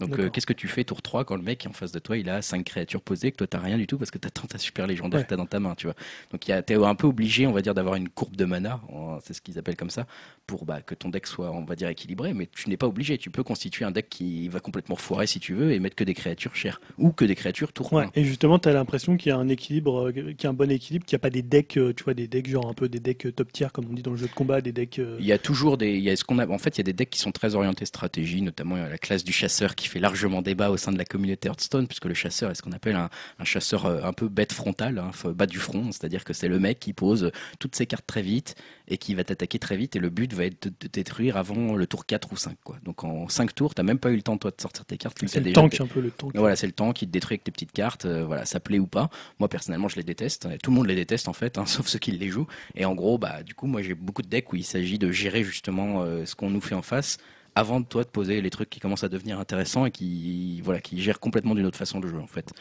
Donc 0.00 0.18
euh, 0.18 0.28
qu'est-ce 0.30 0.46
que 0.46 0.52
tu 0.52 0.68
fais 0.68 0.84
tour 0.84 1.02
3 1.02 1.24
quand 1.24 1.36
le 1.36 1.42
mec 1.42 1.64
est 1.64 1.68
en 1.68 1.72
face 1.72 1.92
de 1.92 1.98
toi, 1.98 2.16
il 2.16 2.28
a 2.28 2.42
5 2.42 2.64
créatures 2.64 3.02
posées, 3.02 3.32
que 3.32 3.36
toi 3.36 3.46
t'as 3.46 3.58
rien 3.58 3.78
du 3.78 3.86
tout 3.86 3.98
parce 3.98 4.10
que 4.10 4.18
t'attends 4.18 4.46
ta 4.46 4.58
super 4.58 4.86
légendaire 4.86 5.22
que 5.22 5.28
t'as 5.28 5.36
dans 5.36 5.46
ta 5.46 5.60
main, 5.60 5.74
tu 5.74 5.86
vois. 5.86 5.96
Donc 6.32 6.40
t'es 6.40 6.74
un 6.74 6.94
peu 6.94 7.06
obligé, 7.06 7.46
on 7.46 7.52
va 7.52 7.62
dire, 7.62 7.74
d'avoir 7.74 7.94
une 7.94 8.08
courbe 8.08 8.36
de 8.36 8.44
mana, 8.44 8.80
c'est 9.22 9.34
ce 9.34 9.40
qu'ils 9.40 9.58
appellent 9.58 9.76
comme 9.76 9.90
ça, 9.90 10.06
pour 10.46 10.64
bah, 10.64 10.80
que 10.80 10.94
ton 10.94 11.08
deck 11.08 11.26
soit, 11.26 11.50
on 11.50 11.64
va 11.64 11.76
dire, 11.76 11.88
équilibré, 11.88 12.34
mais 12.34 12.46
tu 12.46 12.68
n'es 12.68 12.76
pas 12.76 12.86
obligé. 12.86 13.18
Tu 13.18 13.30
peux 13.30 13.42
constituer 13.42 13.84
un 13.84 13.90
deck 13.90 14.08
qui 14.08 14.48
va 14.48 14.60
complètement 14.60 14.96
foirer 14.96 15.26
si 15.26 15.40
tu 15.40 15.54
veux 15.54 15.72
et 15.72 15.80
mettre 15.80 15.96
que 15.96 16.04
des 16.04 16.14
créatures 16.14 16.54
chères 16.54 16.80
ou 16.98 17.10
que 17.10 17.24
des 17.24 17.34
créatures 17.34 17.72
tour 17.72 17.92
ouais, 17.92 18.06
Et 18.14 18.24
justement, 18.24 18.58
tu 18.58 18.68
as 18.68 18.72
l'impression 18.72 19.16
qu'il 19.16 19.30
y 19.30 19.32
a 19.32 19.38
un 19.38 19.48
équilibre, 19.48 20.08
euh, 20.08 20.12
qu'il 20.12 20.44
y 20.44 20.46
a 20.46 20.50
un 20.50 20.54
bon 20.54 20.70
équilibre, 20.70 21.04
qu'il 21.04 21.16
n'y 21.16 21.20
a 21.20 21.22
pas 21.22 21.30
des 21.30 21.42
decks, 21.42 21.76
euh, 21.76 21.92
tu 21.94 22.04
vois, 22.04 22.14
des 22.14 22.28
decks 22.28 22.48
genre 22.48 22.68
un 22.68 22.74
peu 22.74 22.88
des 22.88 23.00
decks 23.00 23.34
top 23.34 23.52
tier 23.52 23.68
comme 23.72 23.86
on 23.90 23.94
dit 23.94 24.02
dans 24.02 24.12
le 24.12 24.16
jeu 24.16 24.26
de 24.26 24.32
combat, 24.32 24.60
des 24.60 24.72
decks. 24.72 25.00
Il 25.18 25.24
y 25.24 25.32
a 25.32 25.38
toujours 25.38 25.76
des, 25.76 25.94
il 25.94 26.02
y 26.02 26.10
a 26.10 26.16
ce 26.16 26.24
qu'on 26.24 26.38
a, 26.38 26.46
en 26.48 26.58
fait, 26.58 26.76
il 26.76 26.78
y 26.78 26.80
a 26.82 26.84
des 26.84 26.92
decks 26.92 27.10
qui 27.10 27.18
sont 27.18 27.32
très 27.32 27.54
orientés 27.54 27.86
stratégie, 27.86 28.42
notamment 28.42 28.76
la 28.76 28.98
classe 28.98 29.24
du 29.24 29.32
chasseur 29.32 29.74
qui 29.74 29.85
fait 29.88 29.98
largement 29.98 30.42
débat 30.42 30.70
au 30.70 30.76
sein 30.76 30.92
de 30.92 30.98
la 30.98 31.04
communauté 31.04 31.48
Hearthstone, 31.48 31.86
puisque 31.86 32.06
le 32.06 32.14
chasseur 32.14 32.50
est 32.50 32.54
ce 32.54 32.62
qu'on 32.62 32.72
appelle 32.72 32.96
un, 32.96 33.10
chasseur 33.44 33.86
euh, 33.86 34.02
un 34.02 34.12
peu 34.12 34.28
bête 34.28 34.52
frontal, 34.52 34.98
hein, 34.98 35.10
bas 35.32 35.46
du 35.46 35.58
front, 35.58 35.92
c'est-à-dire 35.92 36.24
que 36.24 36.32
c'est 36.32 36.48
le 36.48 36.58
mec 36.58 36.78
qui 36.78 36.92
pose 36.92 37.30
toutes 37.58 37.76
ses 37.76 37.86
cartes 37.86 38.06
très 38.06 38.22
vite 38.22 38.54
et 38.88 38.98
qui 38.98 39.14
va 39.14 39.24
t'attaquer 39.24 39.58
très 39.58 39.76
vite, 39.76 39.96
et 39.96 39.98
le 39.98 40.10
but 40.10 40.32
va 40.32 40.44
être 40.44 40.68
de 40.68 40.68
te 40.70 40.86
détruire 40.86 41.36
avant 41.36 41.74
le 41.74 41.86
tour 41.86 42.06
4 42.06 42.32
ou 42.32 42.36
5. 42.36 42.56
Quoi. 42.64 42.76
Donc 42.84 43.04
en 43.04 43.28
5 43.28 43.54
tours, 43.54 43.74
tu 43.74 43.82
même 43.82 43.98
pas 43.98 44.10
eu 44.10 44.16
le 44.16 44.22
temps 44.22 44.36
toi 44.36 44.50
de 44.50 44.60
sortir 44.60 44.84
tes 44.84 44.96
cartes. 44.96 45.16
C'est 45.26 45.40
le 45.40 45.52
tank 45.52 45.80
un 45.80 45.86
peu 45.86 46.00
le 46.00 46.10
tank. 46.10 46.32
Voilà, 46.34 46.56
c'est 46.56 46.66
le 46.66 46.72
tank 46.72 46.94
qui 46.96 47.06
te 47.06 47.12
détruit 47.12 47.34
avec 47.34 47.44
tes 47.44 47.52
petites 47.52 47.72
cartes. 47.72 48.04
Euh, 48.04 48.24
voilà, 48.24 48.44
ça 48.44 48.60
plaît 48.60 48.78
ou 48.78 48.86
pas. 48.86 49.10
Moi 49.38 49.48
personnellement, 49.48 49.88
je 49.88 49.96
les 49.96 50.02
déteste. 50.02 50.48
Tout 50.62 50.70
le 50.70 50.76
monde 50.76 50.86
les 50.86 50.94
déteste 50.94 51.28
en 51.28 51.32
fait, 51.32 51.58
hein, 51.58 51.66
sauf 51.66 51.86
ceux 51.86 51.98
qui 51.98 52.12
les 52.12 52.28
jouent. 52.28 52.48
Et 52.74 52.84
en 52.84 52.94
gros, 52.94 53.18
bah 53.18 53.42
du 53.42 53.54
coup, 53.54 53.66
moi 53.66 53.82
j'ai 53.82 53.94
beaucoup 53.94 54.22
de 54.22 54.28
decks 54.28 54.52
où 54.52 54.56
il 54.56 54.64
s'agit 54.64 54.98
de 54.98 55.10
gérer 55.10 55.44
justement 55.44 56.02
euh, 56.02 56.26
ce 56.26 56.34
qu'on 56.34 56.50
nous 56.50 56.60
fait 56.60 56.74
en 56.74 56.82
face 56.82 57.18
avant 57.56 57.80
de 57.80 57.86
toi 57.86 58.04
de 58.04 58.08
poser 58.08 58.40
les 58.42 58.50
trucs 58.50 58.70
qui 58.70 58.78
commencent 58.78 59.02
à 59.02 59.08
devenir 59.08 59.40
intéressants 59.40 59.86
et 59.86 59.90
qui 59.90 60.60
voilà 60.62 60.80
qui 60.80 61.00
gèrent 61.00 61.18
complètement 61.18 61.54
d'une 61.54 61.66
autre 61.66 61.78
façon 61.78 61.98
le 61.98 62.08
jeu 62.08 62.18
en 62.18 62.26
fait. 62.26 62.52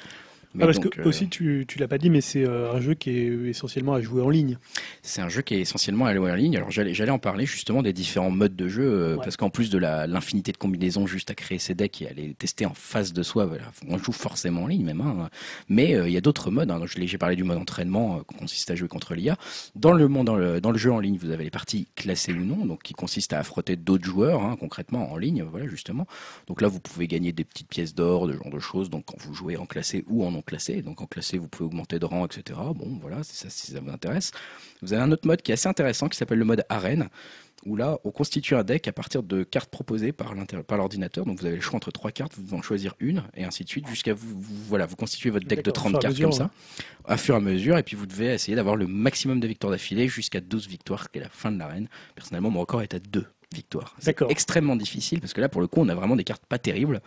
Ah, 0.60 0.66
parce 0.66 0.80
que 0.80 0.88
euh, 1.00 1.06
aussi, 1.06 1.28
tu, 1.28 1.66
tu 1.68 1.80
l'as 1.80 1.88
pas 1.88 1.98
dit, 1.98 2.10
mais 2.10 2.22
c'est 2.22 2.46
euh, 2.46 2.74
un 2.74 2.80
jeu 2.80 2.94
qui 2.94 3.10
est 3.10 3.50
essentiellement 3.50 3.94
à 3.94 4.02
jouer 4.02 4.22
en 4.22 4.30
ligne. 4.30 4.58
C'est 5.02 5.22
un 5.22 5.30
jeu 5.30 5.42
qui 5.42 5.56
est 5.56 5.62
essentiellement 5.62 6.06
à 6.06 6.16
jouer 6.16 6.32
en 6.32 6.36
ligne. 6.36 6.58
Alors 6.58 6.72
j'allais, 6.72 6.94
j'allais 6.94 7.12
en 7.12 7.20
parler 7.20 7.46
justement 7.46 7.82
des 7.82 7.94
différents 7.94 8.32
modes 8.32 8.56
de 8.56 8.68
jeu, 8.68 8.84
euh, 8.84 9.18
parce 9.18 9.38
qu'en 9.38 9.50
plus 9.50 9.70
de 9.70 9.78
l'infinité 9.78 10.52
de 10.52 10.58
combinaisons 10.58 11.08
juste 11.08 11.32
à 11.32 11.36
créer 11.36 11.60
ses 11.60 11.76
decks 11.76 12.02
et 12.02 12.10
à 12.10 12.14
les 12.14 12.34
tester 12.34 12.66
en 12.66 12.74
face 12.74 13.14
de 13.14 13.24
soi, 13.24 13.46
voilà, 13.46 13.66
on 13.88 13.98
joue 13.98 14.12
forcément 14.12 14.64
en 14.64 14.68
ligne 14.68 14.86
même. 14.86 15.02
Hein. 15.02 15.30
Mais 15.68 15.92
il 15.92 16.12
y 16.12 16.18
a 16.18 16.22
d'autres 16.22 16.52
modes. 16.52 16.72
Hein. 16.72 16.82
j'ai 16.86 17.18
parlé 17.18 17.36
du 17.36 17.44
mode 17.44 17.58
entraînement 17.58 18.22
qui 18.30 18.38
consiste 18.38 18.72
à 18.72 18.76
jouer 18.76 18.88
contre 18.88 19.16
l'IA. 19.16 19.38
Dans 19.76 19.94
le, 19.94 20.08
monde, 20.08 20.28
dans, 20.28 20.36
le, 20.36 20.62
dans 20.62 20.72
le 20.72 20.78
jeu 20.78 20.92
en 20.92 21.00
ligne, 21.00 21.18
vous 21.18 21.32
avez 21.32 21.44
les 21.44 21.50
parties 21.50 21.88
classées 21.96 22.34
ou 22.34 22.44
non, 22.44 22.66
donc 22.66 22.84
qui 22.84 22.94
consistent 22.94 23.34
à 23.34 23.40
affronter 23.40 23.76
d'autres 23.76 24.06
joueurs, 24.06 24.44
hein, 24.44 24.56
concrètement 24.60 25.12
en 25.12 25.18
ligne, 25.18 25.44
voilà 25.44 25.68
justement. 25.68 26.08
Donc 26.48 26.62
là, 26.62 26.68
vous 26.68 26.80
pouvez 26.80 27.08
gagner 27.08 27.32
des 27.32 27.44
petites 27.44 27.68
pièces 27.68 27.94
d'or, 27.96 28.28
de 28.28 28.34
genre 28.34 28.50
de 28.50 28.60
choses. 28.60 28.90
Donc 28.90 29.06
quand 29.06 29.20
vous 29.20 29.34
jouez 29.34 29.58
en 29.58 29.66
classé 29.66 30.04
ou 30.08 30.26
en 30.26 30.32
non 30.32 30.42
classé, 30.46 30.82
donc 30.82 31.02
en 31.02 31.06
classé, 31.06 31.38
vous 31.38 31.48
pouvez 31.48 31.66
augmenter 31.66 32.00
de 32.00 32.06
rang, 32.06 32.26
etc. 32.26 32.60
Bon, 32.76 32.98
voilà, 33.02 33.24
si 33.24 33.36
ça, 33.36 33.50
si 33.50 33.72
ça 33.72 33.80
vous 33.80 33.92
intéresse. 33.92 34.32
Vous 34.82 34.94
avez 34.94 35.02
un 35.02 35.12
autre 35.12 35.28
mode 35.28 35.42
qui 35.42 35.52
est 35.52 35.56
assez 35.56 35.68
intéressant 35.68 36.08
qui 36.08 36.18
s'appelle 36.18 36.40
le 36.40 36.46
mode 36.46 36.64
arène 36.70 37.10
où 37.66 37.76
là, 37.76 37.98
on 38.04 38.12
constitue 38.12 38.54
un 38.54 38.64
deck 38.64 38.88
à 38.88 38.92
partir 38.92 39.24
de 39.24 39.44
cartes 39.44 39.72
proposées 39.72 40.12
par 40.12 40.36
l'ordinateur. 40.36 41.26
Donc 41.26 41.40
vous 41.40 41.48
avez 41.48 41.56
le 41.56 41.62
choix 41.62 41.78
entre 41.78 41.90
trois 41.90 42.12
cartes, 42.12 42.34
vous 42.38 42.56
en 42.56 42.62
choisir 42.62 42.94
une, 43.00 43.24
et 43.34 43.44
ainsi 43.44 43.64
de 43.64 43.70
suite, 43.70 43.88
jusqu'à 43.88 44.14
vous, 44.14 44.40
voilà, 44.68 44.86
vous 44.86 44.96
constituez 44.96 45.32
votre 45.32 45.48
deck 45.48 45.64
de 45.64 45.72
30 45.72 46.00
cartes 46.00 46.20
comme 46.20 46.32
ça, 46.32 46.52
à 47.06 47.18
fur 47.18 47.34
et 47.34 47.38
à 47.38 47.42
mesure, 47.42 47.78
et 47.78 47.84
puis 47.84 47.96
vous 47.96 48.06
devez 48.06 48.34
essayer 48.34 48.56
d'avoir 48.56 48.76
le 48.76 48.86
maximum 48.86 49.40
de 49.40 49.48
victoires 49.48 49.72
d'affilée 49.72 50.08
jusqu'à 50.08 50.42
12 50.42 50.68
victoires, 50.68 51.10
qui 51.10 51.18
est 51.18 51.22
la 51.22 51.30
fin 51.30 51.52
de 51.52 51.58
l'arène. 51.58 51.88
Personnellement, 52.14 52.52
mon 52.52 52.60
record 52.60 52.84
est 52.84 52.94
à 52.94 53.00
2 53.00 53.26
victoires. 53.54 53.96
C'est 54.00 54.22
extrêmement 54.30 54.76
difficile 54.76 55.22
parce 55.22 55.34
que 55.34 55.42
là, 55.42 55.50
pour 55.50 55.62
le 55.62 55.68
coup, 55.68 55.80
on 55.80 55.90
a 55.90 55.96
vraiment 55.96 56.16
des 56.16 56.26
cartes 56.26 56.46
pas 56.46 56.60
terribles. 56.60 57.02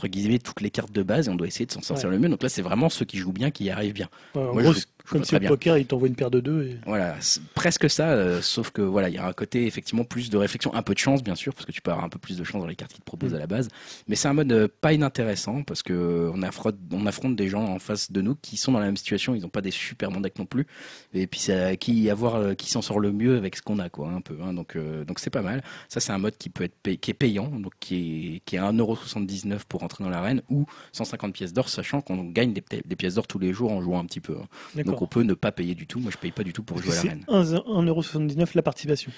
Entre 0.00 0.08
guillemets, 0.08 0.38
toutes 0.38 0.62
les 0.62 0.70
cartes 0.70 0.92
de 0.92 1.02
base 1.02 1.28
et 1.28 1.30
on 1.30 1.34
doit 1.34 1.46
essayer 1.46 1.66
de 1.66 1.72
s'en 1.72 1.82
sortir 1.82 2.08
le 2.08 2.18
mieux. 2.18 2.30
Donc 2.30 2.42
là, 2.42 2.48
c'est 2.48 2.62
vraiment 2.62 2.88
ceux 2.88 3.04
qui 3.04 3.18
jouent 3.18 3.34
bien 3.34 3.50
qui 3.50 3.64
y 3.64 3.70
arrivent 3.70 3.92
bien. 3.92 4.08
Moi, 4.34 4.62
comme 5.10 5.24
si 5.24 5.34
le 5.34 5.46
poker, 5.48 5.78
il 5.78 5.86
t'envoie 5.86 6.08
une 6.08 6.14
paire 6.14 6.30
de 6.30 6.40
deux. 6.40 6.64
Et... 6.64 6.78
Voilà, 6.86 7.16
presque 7.54 7.90
ça, 7.90 8.10
euh, 8.10 8.40
sauf 8.40 8.70
que 8.70 8.82
voilà, 8.82 9.08
il 9.08 9.14
y 9.14 9.18
a 9.18 9.26
un 9.26 9.32
côté 9.32 9.66
effectivement 9.66 10.04
plus 10.04 10.30
de 10.30 10.36
réflexion, 10.36 10.72
un 10.74 10.82
peu 10.82 10.94
de 10.94 10.98
chance 10.98 11.22
bien 11.22 11.34
sûr, 11.34 11.54
parce 11.54 11.66
que 11.66 11.72
tu 11.72 11.82
peux 11.82 11.90
avoir 11.90 12.04
un 12.04 12.08
peu 12.08 12.18
plus 12.18 12.38
de 12.38 12.44
chance 12.44 12.60
dans 12.60 12.68
les 12.68 12.76
cartes 12.76 12.92
qu'ils 12.92 13.00
te 13.00 13.04
proposent 13.04 13.32
mm. 13.32 13.36
à 13.36 13.38
la 13.40 13.46
base. 13.46 13.68
Mais 14.08 14.16
c'est 14.16 14.28
un 14.28 14.32
mode 14.32 14.52
euh, 14.52 14.68
pas 14.80 14.92
inintéressant 14.92 15.62
parce 15.62 15.82
que 15.82 16.30
on 16.32 16.42
affronte, 16.42 16.76
on 16.92 17.06
affronte 17.06 17.36
des 17.36 17.48
gens 17.48 17.64
en 17.64 17.78
face 17.78 18.12
de 18.12 18.20
nous 18.20 18.36
qui 18.36 18.56
sont 18.56 18.72
dans 18.72 18.78
la 18.78 18.86
même 18.86 18.96
situation, 18.96 19.34
ils 19.34 19.42
n'ont 19.42 19.48
pas 19.48 19.62
des 19.62 19.70
super 19.70 20.10
bons 20.10 20.20
decks 20.20 20.38
non 20.38 20.46
plus. 20.46 20.66
Et 21.12 21.26
puis 21.26 21.40
c'est 21.40 21.60
à 21.60 21.76
qui 21.76 22.08
avoir 22.10 22.36
euh, 22.36 22.54
qui 22.54 22.70
s'en 22.70 22.82
sort 22.82 23.00
le 23.00 23.12
mieux 23.12 23.36
avec 23.36 23.56
ce 23.56 23.62
qu'on 23.62 23.78
a 23.78 23.88
quoi, 23.88 24.08
un 24.08 24.20
peu. 24.20 24.36
Hein. 24.42 24.54
donc 24.54 24.76
donc 25.06 25.18
c'est 25.18 25.30
pas 25.30 25.42
mal. 25.42 25.62
Ça 25.88 26.00
c'est 26.00 26.12
un 26.12 26.18
mode 26.18 26.36
qui 26.38 26.50
peut 26.50 26.64
être 26.64 27.00
qui 27.00 27.10
est 27.10 27.14
payant, 27.14 27.48
donc 27.48 27.72
qui 27.80 28.36
est 28.36 28.40
qui 28.44 28.56
est 28.56 28.60
1,79€ 28.60 29.60
pour 29.68 29.82
entrer 29.90 30.04
dans 30.04 30.10
l'arène 30.10 30.42
ou 30.48 30.66
150 30.92 31.32
pièces 31.32 31.52
d'or, 31.52 31.68
sachant 31.68 32.00
qu'on 32.00 32.24
gagne 32.24 32.52
des, 32.52 32.62
des 32.84 32.96
pièces 32.96 33.14
d'or 33.14 33.26
tous 33.26 33.38
les 33.38 33.52
jours 33.52 33.72
en 33.72 33.80
jouant 33.82 33.98
un 33.98 34.04
petit 34.04 34.20
peu. 34.20 34.36
Hein 34.36 34.82
on 34.86 35.06
peut 35.06 35.22
ne 35.22 35.34
pas 35.34 35.50
payer 35.52 35.74
du 35.74 35.86
tout. 35.86 35.98
Moi, 35.98 36.10
je 36.12 36.18
paye 36.18 36.30
pas 36.30 36.44
du 36.44 36.52
tout 36.52 36.62
pour 36.62 36.78
jouer 36.78 36.92
à 36.92 37.04
l'arène. 37.04 37.24
C'est 37.28 37.56
1,79€ 37.56 38.50
la 38.54 38.62
participation. 38.62 39.10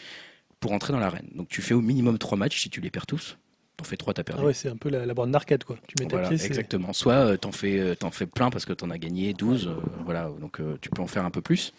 Pour 0.61 0.73
entrer 0.73 0.93
dans 0.93 1.01
l'arène. 1.01 1.29
Donc 1.35 1.49
tu 1.49 1.61
fais 1.61 1.75
au 1.75 1.81
minimum 1.81 2.19
3 2.19 2.39
matchs. 2.39 2.63
Si 2.63 2.71
tu 2.71 2.81
les 2.81 2.91
perds 2.91 3.07
tous, 3.07 3.37
t'en 3.77 3.85
fais 3.85 3.97
3, 3.97 4.15
t'as 4.15 4.25
perdu. 4.25 4.43
Ah 4.43 4.47
ouais, 4.47 4.55
c'est 4.55 4.69
un 4.69 4.77
peu 4.77 4.89
la, 4.89 5.05
la 5.05 5.15
borne 5.15 5.33
d'arcade, 5.33 5.65
quoi. 5.65 5.77
Tu 5.87 6.03
mets 6.03 6.09
voilà, 6.09 6.31
Exactement. 6.31 6.93
Soit 6.93 7.15
euh, 7.15 7.37
t'en 7.37 7.53
fais, 7.53 7.79
euh, 7.79 7.95
fais 8.13 8.27
plein 8.27 8.51
parce 8.51 8.65
que 8.65 8.73
t'en 8.73 8.91
as 8.91 8.99
gagné 8.99 9.35
12. 9.35 9.67
Euh, 9.67 9.75
voilà, 10.05 10.31
donc 10.41 10.61
tu 10.81 10.89
peux 10.91 11.03
en 11.03 11.07
faire 11.07 11.25
un 11.25 11.31
peu 11.31 11.43
plus. 11.43 11.73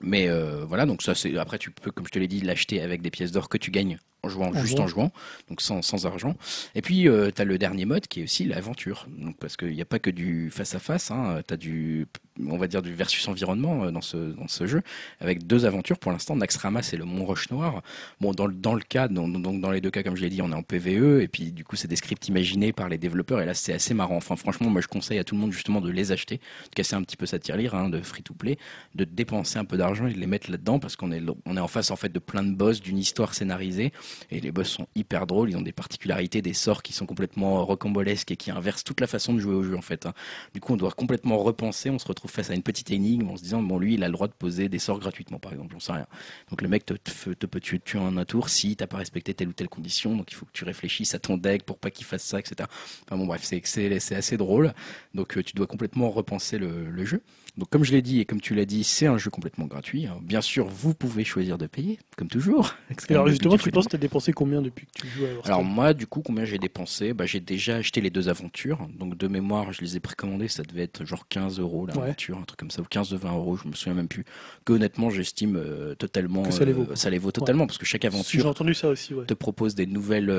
Mais 0.00 0.28
voilà, 0.68 0.84
donc 0.86 1.02
ça 1.02 1.14
c'est 1.14 1.36
après 1.38 1.58
tu 1.58 1.70
peux, 1.70 1.90
comme 1.90 2.06
je 2.06 2.12
te 2.12 2.18
l'ai 2.18 2.28
dit, 2.28 2.40
l'acheter 2.40 2.80
avec 2.82 3.02
des 3.02 3.10
pièces 3.10 3.32
d'or 3.32 3.48
que 3.48 3.56
tu 3.58 3.70
gagnes 3.70 3.98
en 4.26 4.28
jouant, 4.28 4.52
juste 4.54 4.80
en 4.80 4.86
jouant, 4.86 5.10
donc 5.48 5.60
sans, 5.60 5.82
sans 5.82 6.06
argent. 6.06 6.34
Et 6.74 6.82
puis 6.82 7.02
tu 7.04 7.40
as 7.42 7.44
le 7.44 7.58
dernier 7.58 7.84
mode 7.84 8.06
qui 8.06 8.20
est 8.20 8.24
aussi 8.24 8.44
l'aventure, 8.44 9.06
donc 9.18 9.36
parce 9.38 9.56
qu'il 9.56 9.72
n'y 9.72 9.82
a 9.82 9.86
pas 9.86 9.98
que 9.98 10.10
du 10.10 10.50
face 10.50 10.74
à 10.74 10.78
face, 10.78 11.10
hein, 11.10 11.40
tu 11.46 11.54
as 11.54 11.56
du 11.56 12.06
on 12.44 12.56
va 12.56 12.66
dire 12.66 12.82
du 12.82 12.92
versus 12.94 13.26
environnement 13.28 13.84
euh, 13.84 13.90
dans 13.90 14.00
ce, 14.00 14.16
dans 14.16 14.48
ce 14.48 14.66
jeu, 14.66 14.82
avec 15.20 15.46
deux 15.46 15.64
aventures 15.64 15.98
pour 15.98 16.12
l'instant, 16.12 16.36
Naxxramas 16.36 16.90
et 16.92 16.96
le 16.96 17.04
Mont 17.04 17.24
Roche 17.24 17.50
Noir. 17.50 17.82
Bon, 18.20 18.32
dans, 18.32 18.48
dans 18.48 18.74
le 18.74 18.82
cas, 18.82 19.08
donc 19.08 19.60
dans 19.60 19.70
les 19.70 19.80
deux 19.80 19.90
cas, 19.90 20.02
comme 20.02 20.16
je 20.16 20.22
l'ai 20.22 20.30
dit, 20.30 20.42
on 20.42 20.50
est 20.50 20.54
en 20.54 20.62
PVE, 20.62 21.20
et 21.20 21.28
puis 21.28 21.52
du 21.52 21.64
coup, 21.64 21.76
c'est 21.76 21.88
des 21.88 21.96
scripts 21.96 22.28
imaginés 22.28 22.72
par 22.72 22.88
les 22.88 22.98
développeurs, 22.98 23.40
et 23.40 23.46
là, 23.46 23.54
c'est 23.54 23.72
assez 23.72 23.94
marrant. 23.94 24.16
Enfin, 24.16 24.36
franchement, 24.36 24.70
moi, 24.70 24.80
je 24.80 24.88
conseille 24.88 25.18
à 25.18 25.24
tout 25.24 25.34
le 25.34 25.40
monde 25.40 25.52
justement 25.52 25.80
de 25.80 25.90
les 25.90 26.12
acheter, 26.12 26.36
de 26.36 26.74
casser 26.74 26.94
un 26.94 27.02
petit 27.02 27.16
peu 27.16 27.26
sa 27.26 27.38
tirelire, 27.38 27.74
hein, 27.74 27.88
de 27.88 28.00
free-to-play, 28.00 28.58
de 28.94 29.04
dépenser 29.04 29.58
un 29.58 29.64
peu 29.64 29.76
d'argent 29.76 30.06
et 30.06 30.12
de 30.12 30.18
les 30.18 30.26
mettre 30.26 30.50
là-dedans, 30.50 30.78
parce 30.78 30.96
qu'on 30.96 31.12
est, 31.12 31.22
on 31.44 31.56
est 31.56 31.60
en 31.60 31.68
face, 31.68 31.90
en 31.90 31.96
fait, 31.96 32.12
de 32.12 32.18
plein 32.18 32.42
de 32.42 32.54
boss, 32.54 32.80
d'une 32.80 32.98
histoire 32.98 33.34
scénarisée, 33.34 33.92
et 34.30 34.40
les 34.40 34.52
boss 34.52 34.68
sont 34.68 34.86
hyper 34.94 35.26
drôles, 35.26 35.50
ils 35.50 35.56
ont 35.56 35.62
des 35.62 35.72
particularités, 35.72 36.42
des 36.42 36.54
sorts 36.54 36.82
qui 36.82 36.92
sont 36.92 37.06
complètement 37.06 37.64
rocambolesques 37.64 38.30
et 38.30 38.36
qui 38.36 38.50
inversent 38.50 38.84
toute 38.84 39.00
la 39.00 39.06
façon 39.06 39.34
de 39.34 39.40
jouer 39.40 39.54
au 39.54 39.62
jeu, 39.62 39.76
en 39.76 39.82
fait. 39.82 40.06
Hein. 40.06 40.14
Du 40.54 40.60
coup, 40.60 40.72
on 40.72 40.76
doit 40.76 40.92
complètement 40.92 41.38
repenser, 41.38 41.90
on 41.90 41.98
se 41.98 42.06
retrouve 42.06 42.30
face 42.30 42.50
à 42.50 42.54
une 42.54 42.62
petite 42.62 42.90
énigme 42.90 43.28
en 43.30 43.36
se 43.36 43.42
disant 43.42 43.62
bon 43.62 43.78
lui 43.78 43.94
il 43.94 44.04
a 44.04 44.06
le 44.06 44.12
droit 44.12 44.28
de 44.28 44.32
poser 44.32 44.68
des 44.68 44.78
sorts 44.78 44.98
gratuitement 44.98 45.38
par 45.38 45.52
exemple, 45.52 45.72
j'en 45.72 45.80
sais 45.80 45.92
rien. 45.92 46.06
Donc 46.50 46.62
le 46.62 46.68
mec 46.68 46.84
te, 46.84 46.94
te, 46.94 47.46
peut 47.46 47.60
tuer, 47.60 47.78
tuer 47.78 47.98
en 47.98 48.16
un 48.16 48.24
tour 48.24 48.48
si 48.48 48.76
t'as 48.76 48.86
pas 48.86 48.98
respecté 48.98 49.34
telle 49.34 49.48
ou 49.48 49.52
telle 49.52 49.68
condition, 49.68 50.16
donc 50.16 50.32
il 50.32 50.34
faut 50.34 50.46
que 50.46 50.52
tu 50.52 50.64
réfléchisses 50.64 51.14
à 51.14 51.18
ton 51.18 51.36
deck 51.36 51.64
pour 51.64 51.78
pas 51.78 51.90
qu'il 51.90 52.06
fasse 52.06 52.24
ça, 52.24 52.38
etc. 52.38 52.68
Enfin 53.04 53.16
bon 53.16 53.26
bref, 53.26 53.42
c'est 53.42 54.14
assez 54.14 54.36
drôle, 54.36 54.74
donc 55.14 55.36
euh, 55.36 55.42
tu 55.42 55.54
dois 55.54 55.66
complètement 55.66 56.10
repenser 56.10 56.58
le 56.58 57.04
jeu. 57.04 57.22
Donc 57.56 57.70
comme 57.70 57.84
je 57.84 57.92
l'ai 57.92 58.02
dit 58.02 58.20
et 58.20 58.26
comme 58.26 58.40
tu 58.40 58.54
l'as 58.54 58.66
dit, 58.66 58.84
c'est 58.84 59.06
un 59.06 59.16
jeu 59.16 59.30
complètement 59.30 59.64
gratuit. 59.64 60.06
Bien 60.20 60.42
sûr, 60.42 60.66
vous 60.66 60.92
pouvez 60.92 61.24
choisir 61.24 61.56
de 61.56 61.66
payer, 61.66 61.98
comme 62.16 62.28
toujours. 62.28 62.74
Alors 63.08 63.28
justement, 63.28 63.56
tu 63.56 63.70
penses 63.70 63.86
as 63.92 63.98
dépensé 63.98 64.32
combien 64.32 64.60
depuis 64.60 64.86
que 64.86 65.00
tu 65.00 65.08
joues 65.08 65.24
à 65.24 65.28
Hearthstone 65.28 65.52
Alors 65.52 65.64
moi, 65.64 65.94
du 65.94 66.06
coup, 66.06 66.20
combien 66.20 66.44
j'ai 66.44 66.58
dépensé? 66.58 67.14
Bah, 67.14 67.24
J'ai 67.24 67.40
déjà 67.40 67.76
acheté 67.76 68.00
les 68.00 68.10
deux 68.10 68.28
aventures. 68.28 68.86
Donc 68.98 69.16
de 69.16 69.26
mémoire, 69.26 69.72
je 69.72 69.80
les 69.80 69.96
ai 69.96 70.00
précommandées. 70.00 70.48
Ça 70.48 70.64
devait 70.64 70.82
être 70.82 71.04
genre 71.06 71.26
15 71.28 71.58
euros 71.58 71.86
l'aventure, 71.86 72.38
un 72.38 72.42
truc 72.42 72.60
comme 72.60 72.70
ça, 72.70 72.82
ou 72.82 72.84
15 72.84 73.14
ou 73.14 73.18
20 73.18 73.32
euros, 73.32 73.56
je 73.56 73.68
me 73.68 73.72
souviens 73.72 73.94
même 73.94 74.08
plus. 74.08 74.24
Que 74.66 74.74
honnêtement, 74.74 75.08
j'estime 75.08 75.56
euh, 75.56 75.94
totalement. 75.94 76.42
Que 76.42 76.50
ça 76.50 76.64
les 76.66 76.72
vaut. 76.72 76.94
ça 76.94 77.08
les 77.08 77.18
vaut 77.18 77.32
totalement 77.32 77.66
parce 77.66 77.78
que 77.78 77.86
chaque 77.86 78.04
aventure. 78.04 78.42
J'ai 78.42 78.48
entendu 78.48 78.74
ça 78.74 78.88
aussi. 78.88 79.14
Te 79.26 79.34
propose 79.34 79.74
des 79.74 79.86
nouvelles, 79.86 80.30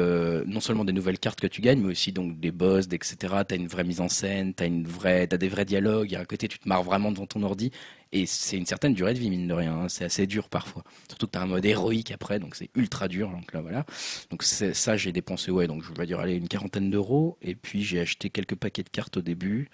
non 0.46 0.60
seulement 0.60 0.86
des 0.86 0.94
nouvelles 0.94 1.20
cartes 1.20 1.40
que 1.40 1.48
tu 1.48 1.62
gagnes, 1.62 1.82
mais 1.82 1.92
aussi 1.92 2.12
donc 2.12 2.40
des 2.40 2.52
boss, 2.52 2.86
etc. 2.92 3.34
T'as 3.48 3.56
une 3.56 3.68
vraie 3.68 3.84
mise 3.84 4.02
en 4.02 4.08
scène, 4.08 4.54
t'as 4.54 4.68
une 4.68 4.86
vraie, 4.86 5.28
as 5.32 5.38
des 5.38 5.50
vrais 5.50 5.66
dialogues. 5.66 6.14
Un 6.14 6.26
côté, 6.26 6.48
tu 6.48 6.60
te 6.60 6.70
marres 6.70 6.84
vraiment 6.84 7.07
devant 7.12 7.26
ton 7.26 7.44
ordi. 7.44 7.72
Et 8.12 8.26
c'est 8.26 8.58
une 8.58 8.66
certaine 8.66 8.94
durée 8.94 9.14
de 9.14 9.20
vie, 9.20 9.30
mine 9.30 9.48
de 9.48 9.54
rien. 9.54 9.74
Hein. 9.74 9.90
C'est 9.90 10.06
assez 10.06 10.28
dur 10.28 10.50
parfois. 10.50 10.84
Surtout 11.10 11.28
que 11.28 11.32
tu 11.34 11.38
as 11.38 11.42
un 11.42 11.48
mode 11.48 11.66
héroïque 11.66 12.12
après, 12.12 12.40
donc 12.40 12.56
c'est 12.56 12.70
ultra 12.76 13.08
dur. 13.08 13.30
Donc 13.30 13.52
là, 13.54 13.62
voilà. 13.62 13.86
Donc 14.30 14.44
ça, 14.44 14.98
j'ai 14.98 15.12
dépensé, 15.12 15.52
ouais, 15.52 15.68
donc 15.68 15.84
je 15.84 15.92
vais 15.94 16.06
dire, 16.06 16.20
aller 16.20 16.36
une 16.36 16.48
quarantaine 16.48 16.90
d'euros. 16.90 17.38
Et 17.42 17.56
puis 17.56 17.84
j'ai 17.84 18.00
acheté 18.00 18.30
quelques 18.30 18.56
paquets 18.56 18.84
de 18.84 18.90
cartes 18.90 19.18
au 19.18 19.22
début, 19.22 19.70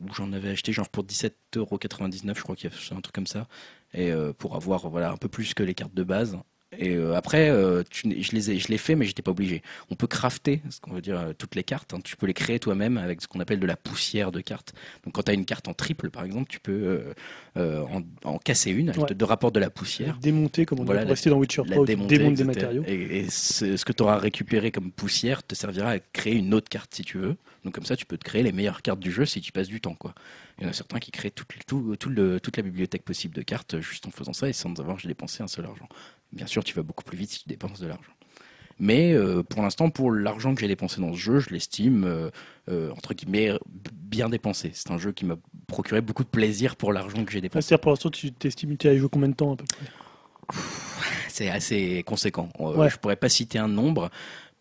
où 0.00 0.12
j'en 0.12 0.32
avais 0.32 0.50
acheté 0.50 0.72
genre 0.72 0.88
pour 0.88 1.04
17,99€, 1.04 2.36
je 2.36 2.42
crois 2.42 2.56
qu'il 2.56 2.70
y 2.70 2.72
a 2.72 2.96
un 2.96 3.00
truc 3.00 3.14
comme 3.14 3.26
ça. 3.26 3.46
Et 3.94 4.10
euh, 4.10 4.32
pour 4.32 4.56
avoir 4.56 4.88
voilà, 4.88 5.12
un 5.12 5.16
peu 5.16 5.28
plus 5.28 5.54
que 5.54 5.62
les 5.62 5.74
cartes 5.74 5.94
de 5.94 6.04
base. 6.04 6.38
Et 6.76 6.96
euh, 6.96 7.14
après, 7.14 7.48
euh, 7.48 7.82
je 7.90 8.32
les 8.32 8.50
ai, 8.50 8.58
je 8.58 8.68
l'ai 8.68 8.76
fait, 8.76 8.94
mais 8.94 9.06
j'étais 9.06 9.22
pas 9.22 9.30
obligé. 9.30 9.62
On 9.90 9.94
peut 9.94 10.06
crafter, 10.06 10.60
ce 10.68 10.80
qu'on 10.80 10.92
veut 10.92 11.00
dire, 11.00 11.18
euh, 11.18 11.32
toutes 11.36 11.54
les 11.54 11.64
cartes. 11.64 11.94
Hein. 11.94 12.00
Tu 12.04 12.14
peux 12.16 12.26
les 12.26 12.34
créer 12.34 12.58
toi-même 12.58 12.98
avec 12.98 13.22
ce 13.22 13.28
qu'on 13.28 13.40
appelle 13.40 13.58
de 13.58 13.66
la 13.66 13.76
poussière 13.76 14.32
de 14.32 14.40
cartes. 14.40 14.74
Donc, 15.04 15.14
quand 15.14 15.22
tu 15.22 15.30
as 15.30 15.34
une 15.34 15.46
carte 15.46 15.66
en 15.68 15.72
triple, 15.72 16.10
par 16.10 16.24
exemple, 16.24 16.46
tu 16.48 16.60
peux 16.60 17.00
en, 17.56 18.38
casser 18.38 18.70
une 18.70 18.90
avec 18.90 19.16
de, 19.16 19.24
rapport 19.24 19.50
de 19.50 19.60
la 19.60 19.70
poussière. 19.70 20.18
démonter, 20.18 20.66
comme 20.66 20.80
on 20.80 20.84
voilà, 20.84 21.04
rester 21.04 21.30
dans 21.30 21.38
Witcher 21.38 21.62
3, 21.66 21.86
démonter, 21.86 22.18
des 22.18 22.44
matériaux. 22.44 22.84
Et, 22.86 23.30
ce, 23.30 23.82
que 23.84 23.92
tu 23.92 24.02
auras 24.02 24.18
récupéré 24.18 24.70
comme 24.70 24.92
poussière 24.92 25.42
te 25.42 25.54
servira 25.54 25.90
à 25.92 25.98
créer 25.98 26.34
une 26.34 26.52
autre 26.52 26.68
carte 26.68 26.94
si 26.94 27.02
tu 27.02 27.18
veux. 27.18 27.36
Donc, 27.64 27.74
comme 27.74 27.84
ça, 27.84 27.96
tu 27.96 28.04
peux 28.04 28.18
te 28.18 28.24
créer 28.24 28.42
les 28.42 28.52
meilleures 28.52 28.82
cartes 28.82 29.00
du 29.00 29.10
jeu 29.10 29.24
si 29.24 29.40
tu 29.40 29.52
passes 29.52 29.68
du 29.68 29.80
temps, 29.80 29.94
quoi. 29.94 30.14
Il 30.58 30.64
y 30.64 30.66
en 30.66 30.70
a 30.70 30.72
certains 30.72 30.98
qui 30.98 31.12
créent 31.12 31.30
tout, 31.30 31.44
tout, 31.66 31.96
tout 31.96 32.10
le, 32.10 32.40
toute 32.40 32.56
la 32.56 32.64
bibliothèque 32.64 33.04
possible 33.04 33.34
de 33.34 33.42
cartes 33.42 33.80
juste 33.80 34.06
en 34.06 34.10
faisant 34.10 34.32
ça 34.32 34.48
et 34.48 34.52
sans 34.52 34.78
avoir 34.80 34.96
dépensé 35.04 35.42
un 35.42 35.46
seul 35.46 35.66
argent. 35.66 35.88
Bien 36.32 36.46
sûr, 36.46 36.62
tu 36.64 36.74
vas 36.74 36.82
beaucoup 36.82 37.04
plus 37.04 37.16
vite 37.16 37.30
si 37.30 37.42
tu 37.42 37.48
dépenses 37.48 37.80
de 37.80 37.86
l'argent. 37.86 38.12
Mais 38.80 39.12
euh, 39.12 39.42
pour 39.42 39.62
l'instant, 39.62 39.90
pour 39.90 40.12
l'argent 40.12 40.54
que 40.54 40.60
j'ai 40.60 40.68
dépensé 40.68 41.00
dans 41.00 41.12
ce 41.12 41.18
jeu, 41.18 41.40
je 41.40 41.50
l'estime 41.50 42.04
euh, 42.04 42.30
euh, 42.70 42.92
entre 42.92 43.12
guillemets 43.12 43.52
bien 43.92 44.28
dépensé. 44.28 44.70
C'est 44.74 44.90
un 44.90 44.98
jeu 44.98 45.12
qui 45.12 45.24
m'a 45.24 45.36
procuré 45.66 46.00
beaucoup 46.00 46.22
de 46.22 46.28
plaisir 46.28 46.76
pour 46.76 46.92
l'argent 46.92 47.24
que 47.24 47.32
j'ai 47.32 47.40
dépensé. 47.40 47.66
C'est-à-dire 47.66 47.80
pour 47.80 47.90
l'instant, 47.90 48.10
tu 48.10 48.32
t'estimes 48.32 48.76
tu 48.76 48.88
as 48.88 48.96
joué 48.96 49.08
combien 49.10 49.28
de 49.28 49.34
temps 49.34 49.54
à 49.54 49.56
peu 49.56 49.64
près? 49.64 50.58
C'est 51.28 51.50
assez 51.50 52.02
conséquent. 52.04 52.48
Je 52.58 52.96
pourrais 52.96 53.16
pas 53.16 53.28
citer 53.28 53.58
un 53.58 53.68
nombre, 53.68 54.10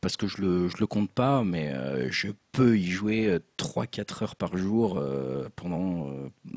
parce 0.01 0.17
que 0.17 0.27
je 0.27 0.41
le, 0.41 0.67
je 0.69 0.77
le 0.79 0.87
compte 0.87 1.09
pas, 1.11 1.43
mais 1.43 1.69
euh, 1.69 2.07
je 2.11 2.27
peux 2.51 2.77
y 2.77 2.89
jouer 2.89 3.39
3-4 3.57 3.99
euh, 3.99 4.23
heures 4.23 4.35
par 4.35 4.57
jour 4.57 4.97
euh, 4.97 5.47
pendant. 5.55 6.09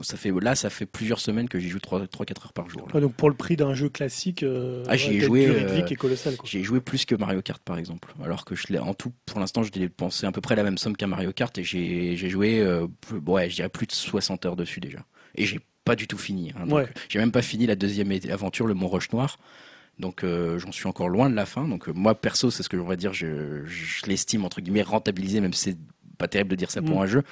ça 0.02 0.17
fait, 0.17 0.31
là, 0.31 0.55
ça 0.55 0.70
fait 0.70 0.86
plusieurs 0.86 1.20
semaines 1.20 1.49
que 1.49 1.59
j'y 1.59 1.69
joue 1.69 1.78
3-4 1.78 2.44
heures 2.44 2.52
par 2.52 2.69
jour. 2.69 2.86
donc 2.89 3.15
pour 3.15 3.28
le 3.28 3.35
prix 3.35 3.57
d'un 3.57 3.75
jeu 3.75 3.89
classique, 3.89 4.44
ah, 4.89 4.97
j'ai 4.97 5.20
joué, 5.20 5.44
est 5.44 5.97
colossal. 5.97 6.35
J'ai 6.44 6.62
joué 6.62 6.81
plus 6.81 7.05
que 7.05 7.15
Mario 7.15 7.43
Kart 7.43 7.62
par 7.62 7.78
exemple. 7.78 8.15
Alors 8.23 8.44
que 8.44 8.55
je 8.55 8.77
en 8.78 8.94
tout, 8.94 9.12
pour 9.27 9.41
l'instant, 9.41 9.62
je 9.62 9.70
dépensé 9.70 10.27
à 10.27 10.33
peu 10.33 10.41
près 10.41 10.57
la 10.57 10.62
même 10.62 10.78
somme 10.78 10.97
qu'un 10.97 11.07
Mario 11.07 11.33
Kart 11.33 11.57
et 11.59 11.65
j'ai 11.65 12.17
joué, 12.17 12.65
ouais, 13.27 13.51
je 13.51 13.57
dirais 13.57 13.69
plus 13.69 13.86
de 13.86 13.93
60 13.93 14.47
heures 14.47 14.57
dessus 14.57 14.81
déjà. 14.81 14.99
Et 15.35 15.47
j'ai 15.47 15.60
pas 15.85 15.97
du 15.97 16.07
tout 16.07 16.19
fini. 16.19 16.52
Hein, 16.57 16.85
J'ai 17.09 17.19
même 17.19 17.33
pas 17.33 17.43
fini 17.43 17.67
la 17.67 17.77
deuxième 17.77 18.12
aventure, 18.31 18.67
le 18.67 18.75
Mont 18.75 18.89
Roche 18.89 19.10
Noir. 19.12 19.39
Donc 20.00 20.24
euh, 20.24 20.58
j'en 20.58 20.72
suis 20.72 20.86
encore 20.86 21.08
loin 21.08 21.30
de 21.30 21.36
la 21.36 21.46
fin. 21.46 21.68
Donc 21.68 21.88
euh, 21.88 21.92
moi 21.94 22.14
perso, 22.14 22.50
c'est 22.50 22.62
ce 22.62 22.68
que 22.68 22.76
on 22.76 22.86
va 22.86 22.96
dire, 22.96 23.12
je, 23.12 23.62
l'estime 24.06 24.44
entre 24.44 24.60
guillemets 24.60 24.82
rentabilisé, 24.82 25.40
même 25.40 25.52
si 25.52 25.70
c'est 25.70 25.78
pas 26.18 26.28
terrible 26.28 26.50
de 26.50 26.56
dire 26.56 26.70
ça 26.70 26.82
pour 26.82 26.98
mm. 26.98 27.02
un 27.02 27.06
jeu, 27.06 27.22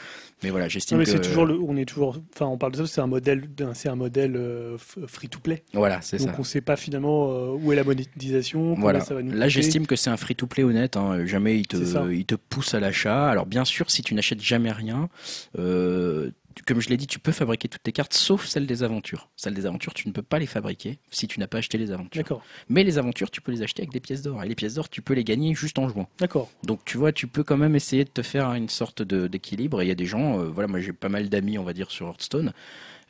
mais 0.42 0.48
voilà, 0.48 0.66
j'estime 0.66 0.98
que 0.98 1.05
c'est 1.05 1.20
toujours 1.20 1.44
le, 1.44 1.58
on 1.60 1.76
est 1.76 1.84
toujours, 1.84 2.22
enfin 2.34 2.47
on 2.47 2.56
parle 2.56 2.72
de 2.72 2.78
ça, 2.78 2.86
c'est 2.86 3.00
un 3.02 3.06
modèle, 3.06 3.47
c'est 3.74 3.90
un 3.90 3.97
modèle 3.97 4.34
euh, 4.34 4.78
free 4.78 5.28
to 5.28 5.40
play. 5.40 5.62
Voilà, 5.74 6.00
c'est 6.00 6.18
ça. 6.18 6.24
Donc 6.24 6.38
on 6.38 6.42
sait 6.42 6.62
pas 6.62 6.76
finalement 6.76 7.52
où 7.55 7.72
est 7.72 7.76
la 7.76 7.84
monétisation. 7.84 8.74
Voilà. 8.74 9.05
Là, 9.10 9.48
j'estime 9.48 9.86
que 9.86 9.97
c'est 9.97 10.10
un 10.10 10.16
free 10.16 10.36
to 10.36 10.47
play 10.47 10.62
honnête. 10.62 10.97
Hein. 10.97 11.26
Jamais 11.26 11.58
il 11.58 11.66
te, 11.66 11.76
il 12.12 12.24
te 12.24 12.34
pousse 12.34 12.72
à 12.72 12.80
l'achat. 12.80 13.28
Alors 13.28 13.44
bien 13.44 13.66
sûr, 13.66 13.90
si 13.90 14.02
tu 14.02 14.14
n'achètes 14.14 14.40
jamais 14.40 14.72
rien, 14.72 15.10
comme 16.67 16.81
je 16.81 16.89
l'ai 16.89 16.97
dit, 16.97 17.07
tu 17.07 17.19
peux 17.19 17.33
fabriquer 17.33 17.69
toutes 17.69 17.83
tes 17.83 17.93
cartes 17.93 18.15
sauf 18.15 18.47
celles 18.47 18.67
des 18.67 18.83
aventures. 18.83 19.28
Celles 19.37 19.55
des 19.55 19.67
aventures, 19.67 19.95
tu 19.95 20.09
ne 20.09 20.12
peux 20.12 20.23
pas 20.23 20.39
les 20.39 20.47
fabriquer 20.47 20.99
si 21.11 21.27
tu 21.27 21.41
n'as 21.41 21.47
pas 21.47 21.59
acheté 21.59 21.78
les 21.78 21.91
aventures. 21.91 22.23
D'accord. 22.23 22.43
Mais 22.69 22.85
les 22.85 22.99
aventures, 22.99 23.31
tu 23.31 23.41
peux 23.41 23.53
les 23.53 23.62
acheter 23.62 23.83
avec 23.83 23.93
des 23.93 24.01
pièces 24.01 24.23
d'or. 24.23 24.43
Et 24.43 24.49
les 24.49 24.55
pièces 24.55 24.75
d'or, 24.75 24.89
tu 24.89 25.03
peux 25.03 25.15
les 25.15 25.25
gagner 25.25 25.55
juste 25.55 25.78
en 25.78 25.89
jouant. 25.89 26.09
D'accord. 26.19 26.51
Donc 26.65 26.85
tu 26.85 26.99
vois, 26.99 27.12
tu 27.12 27.27
peux 27.27 27.43
quand 27.43 27.57
même 27.57 27.77
essayer 27.77 28.05
de 28.05 28.11
te 28.11 28.23
faire 28.23 28.53
une 28.55 28.69
sorte 28.69 29.03
d'équilibre. 29.03 29.83
Et 29.83 29.87
il 29.87 29.89
y 29.89 29.93
a 29.93 29.97
des 29.97 30.07
gens, 30.07 30.41
euh, 30.41 30.45
voilà, 30.49 30.69
moi 30.69 30.81
j'ai 30.81 30.93
pas 30.93 31.09
mal 31.09 31.28
d'amis, 31.28 31.59
on 31.59 31.65
va 31.65 31.73
dire, 31.73 31.91
sur 31.91 32.07
Hearthstone. 32.07 32.53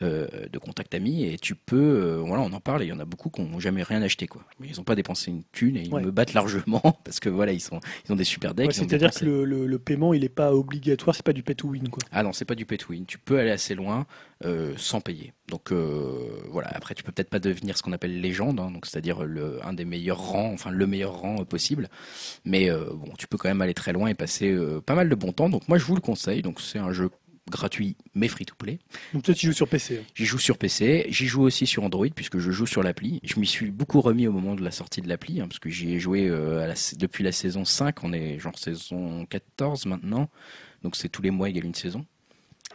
Euh, 0.00 0.28
de 0.52 0.58
contact 0.60 0.94
amis 0.94 1.24
et 1.24 1.38
tu 1.38 1.56
peux, 1.56 1.76
euh, 1.76 2.22
voilà, 2.24 2.44
on 2.44 2.52
en 2.52 2.60
parle. 2.60 2.84
Il 2.84 2.86
y 2.86 2.92
en 2.92 3.00
a 3.00 3.04
beaucoup 3.04 3.30
qui 3.30 3.42
n'ont 3.42 3.58
jamais 3.58 3.82
rien 3.82 4.00
acheté, 4.00 4.28
quoi. 4.28 4.42
Mais 4.60 4.68
ils 4.68 4.76
n'ont 4.76 4.84
pas 4.84 4.94
dépensé 4.94 5.32
une 5.32 5.42
thune 5.50 5.76
et 5.76 5.82
ils 5.82 5.92
me 5.92 6.12
battent 6.12 6.34
largement 6.34 6.80
parce 7.04 7.18
que 7.18 7.28
voilà, 7.28 7.50
ils 7.50 7.60
sont, 7.60 7.80
ils 8.06 8.12
ont 8.12 8.16
des 8.16 8.22
super 8.22 8.54
decks. 8.54 8.72
C'est-à-dire 8.72 9.10
que 9.10 9.24
le, 9.24 9.44
le, 9.44 9.78
paiement, 9.80 10.14
il 10.14 10.20
n'est 10.20 10.28
pas 10.28 10.54
obligatoire, 10.54 11.16
c'est 11.16 11.24
pas 11.24 11.32
du 11.32 11.42
pay 11.42 11.56
to 11.56 11.66
win, 11.66 11.88
quoi. 11.88 12.00
Ah 12.12 12.22
non, 12.22 12.32
c'est 12.32 12.44
pas 12.44 12.54
du 12.54 12.64
pay 12.64 12.78
to 12.78 12.92
win. 12.92 13.06
Tu 13.06 13.18
peux 13.18 13.40
aller 13.40 13.50
assez 13.50 13.74
loin 13.74 14.06
euh, 14.44 14.72
sans 14.76 15.00
payer. 15.00 15.32
Donc 15.48 15.72
voilà. 15.72 16.68
Après, 16.68 16.94
tu 16.94 17.02
peux 17.02 17.10
peut-être 17.10 17.30
pas 17.30 17.40
devenir 17.40 17.76
ce 17.76 17.82
qu'on 17.82 17.92
appelle 17.92 18.20
légende, 18.20 18.60
hein, 18.60 18.70
donc 18.70 18.86
c'est-à-dire 18.86 19.24
le 19.24 19.58
un 19.66 19.72
des 19.72 19.84
meilleurs 19.84 20.20
rangs, 20.20 20.52
enfin 20.52 20.70
le 20.70 20.86
meilleur 20.86 21.18
rang 21.18 21.44
possible. 21.44 21.88
Mais 22.44 22.70
bon, 22.70 23.14
tu 23.18 23.26
peux 23.26 23.36
quand 23.36 23.48
même 23.48 23.62
aller 23.62 23.74
très 23.74 23.92
loin 23.92 24.06
et 24.06 24.14
passer 24.14 24.56
pas 24.86 24.94
mal 24.94 25.08
de 25.08 25.14
bon 25.16 25.32
temps. 25.32 25.48
Donc 25.48 25.66
moi, 25.66 25.76
je 25.76 25.84
vous 25.84 25.96
le 25.96 26.00
conseille. 26.00 26.42
Donc 26.42 26.60
c'est 26.60 26.78
un 26.78 26.92
jeu 26.92 27.10
gratuit 27.50 27.96
mais 28.14 28.28
free 28.28 28.44
to 28.44 28.54
play. 28.56 28.78
Donc 29.12 29.22
toi 29.22 29.34
tu 29.34 29.46
joues 29.46 29.52
sur 29.52 29.68
PC 29.68 29.98
hein. 29.98 30.06
J'y 30.14 30.24
joue 30.24 30.38
sur 30.38 30.58
PC, 30.58 31.06
j'y 31.10 31.26
joue 31.26 31.42
aussi 31.42 31.66
sur 31.66 31.84
Android 31.84 32.08
puisque 32.14 32.38
je 32.38 32.50
joue 32.50 32.66
sur 32.66 32.82
l'appli. 32.82 33.20
Je 33.24 33.38
m'y 33.38 33.46
suis 33.46 33.70
beaucoup 33.70 34.00
remis 34.00 34.26
au 34.26 34.32
moment 34.32 34.54
de 34.54 34.62
la 34.62 34.70
sortie 34.70 35.00
de 35.00 35.08
l'appli 35.08 35.40
hein, 35.40 35.48
parce 35.48 35.58
que 35.58 35.70
j'y 35.70 35.92
ai 35.92 35.98
joué 35.98 36.28
euh, 36.28 36.72
depuis 36.96 37.24
la 37.24 37.32
saison 37.32 37.64
5, 37.64 38.04
on 38.04 38.12
est 38.12 38.38
genre 38.38 38.58
saison 38.58 39.26
14 39.26 39.86
maintenant. 39.86 40.28
Donc 40.82 40.96
c'est 40.96 41.08
tous 41.08 41.22
les 41.22 41.30
mois 41.30 41.48
il 41.48 41.56
y 41.56 41.60
a 41.60 41.64
une 41.64 41.74
saison. 41.74 42.04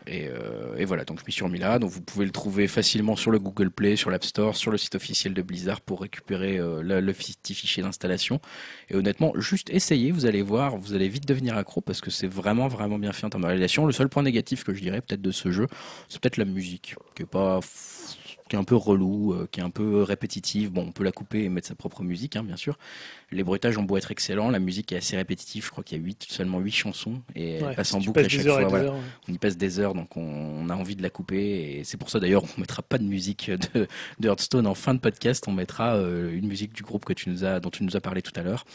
Euh, 0.10 0.76
et, 0.78 0.86
voilà, 0.86 1.06
donc 1.06 1.20
je 1.26 1.32
suis 1.32 1.44
remis 1.44 1.60
là. 1.60 1.80
Donc 1.80 1.92
vous 1.92 2.02
pouvez 2.02 2.26
le 2.26 2.32
trouver 2.32 2.68
facilement 2.68 3.16
sur 3.16 3.32
le 3.32 3.40
Google 3.40 3.72
Play, 3.72 3.96
sur 3.96 4.10
l'App 4.10 4.24
Store, 4.24 4.56
sur 4.56 4.72
le 4.72 4.78
site 4.78 4.96
officiel 4.96 5.34
de 5.34 5.42
Blizzard 5.42 5.82
pour 5.82 6.02
récupérer 6.02 6.58
euh, 6.58 6.82
le, 6.82 7.14
petit 7.14 7.54
fichier 7.54 7.84
d'installation. 7.84 8.40
Et 8.90 8.96
honnêtement, 8.96 9.34
juste 9.36 9.70
essayez, 9.70 10.12
vous 10.12 10.26
allez 10.26 10.42
voir, 10.42 10.78
vous 10.78 10.94
allez 10.94 11.08
vite 11.08 11.28
devenir 11.28 11.58
accro 11.58 11.82
parce 11.82 12.02
que 12.02 12.12
c'est 12.12 12.28
vraiment 12.28 12.68
vraiment 12.68 13.00
bien 13.00 13.14
fait 13.14 13.26
en 13.26 13.30
termes 13.30 13.44
de 13.44 13.48
réalisation. 13.48 13.86
Le 13.86 13.94
seul 13.94 14.10
point 14.10 14.24
négatif 14.24 14.64
que 14.64 14.74
je 14.74 14.82
dirais 14.82 15.02
peut-être 15.02 15.22
de 15.22 15.32
ce 15.32 15.52
jeu, 15.52 15.68
c'est 16.10 16.20
peut-être 16.20 16.38
la 16.38 16.46
musique, 16.46 16.96
qui 17.16 17.24
pas 17.24 17.60
qui 18.54 18.58
est 18.58 18.60
un 18.60 18.64
peu 18.64 18.76
relou, 18.76 19.34
euh, 19.34 19.48
qui 19.52 19.62
est 19.62 19.64
un 19.64 19.72
peu 19.72 20.04
répétitive. 20.04 20.72
Bon, 20.72 20.86
on 20.88 20.92
peut 20.92 21.04
la 21.04 21.12
couper 21.12 21.46
et 21.46 21.50
mettre 21.50 21.68
sa 21.68 21.74
propre 21.74 22.04
musique, 22.04 22.36
hein, 22.36 22.44
bien 22.44 22.56
sûr. 22.56 22.78
Les 23.32 23.44
bruitages 23.44 23.80
ont 23.80 23.84
beau 23.84 23.98
être 23.98 24.12
excellents, 24.12 24.52
la 24.52 24.60
musique 24.60 24.92
est 24.92 24.98
assez 24.98 25.18
répétitive. 25.18 25.66
Je 25.66 25.72
crois 25.72 25.84
qu'il 25.84 26.08
y 26.08 26.12
a 26.12 26.14
seulement 26.28 26.60
8 26.60 26.72
chansons 26.72 27.24
et 27.36 27.56
elle 27.56 27.74
passe 27.76 27.96
en 27.96 28.00
boucle 28.00 28.20
à 28.20 28.30
chaque 28.30 28.44
fois. 28.44 28.96
On 29.28 29.34
y 29.34 29.40
passe 29.40 29.58
des 29.58 29.80
heures, 29.80 29.96
donc 29.96 30.16
on, 30.18 30.70
a 30.70 30.76
envie 30.76 30.96
de 30.96 31.02
la 31.02 31.10
couper. 31.10 31.80
Et 31.80 31.84
c'est 31.84 31.98
pour 31.98 32.12
ça 32.12 32.20
d'ailleurs, 32.20 32.44
on 32.44 32.62
mettra 32.62 32.84
pas 32.84 33.00
de 33.00 33.06
musique 33.06 33.50
de, 33.50 33.88
de 34.20 34.28
Hearthstone 34.28 34.68
en 34.68 34.76
fin 34.76 34.94
de 34.94 35.00
podcast. 35.00 35.46
On 35.48 35.52
mettra 35.52 35.96
euh, 35.96 36.32
une 36.32 36.46
musique 36.46 36.74
du 36.74 36.84
groupe 36.84 37.06
que 37.06 37.14
tu 37.14 37.32
nous 37.32 37.46
as, 37.46 37.60
dont 37.60 37.72
tu 37.72 37.84
nous 37.84 37.98
as 37.98 38.02
parlé 38.02 38.22
tout 38.22 38.34
à 38.36 38.44
l'heure. 38.44 38.66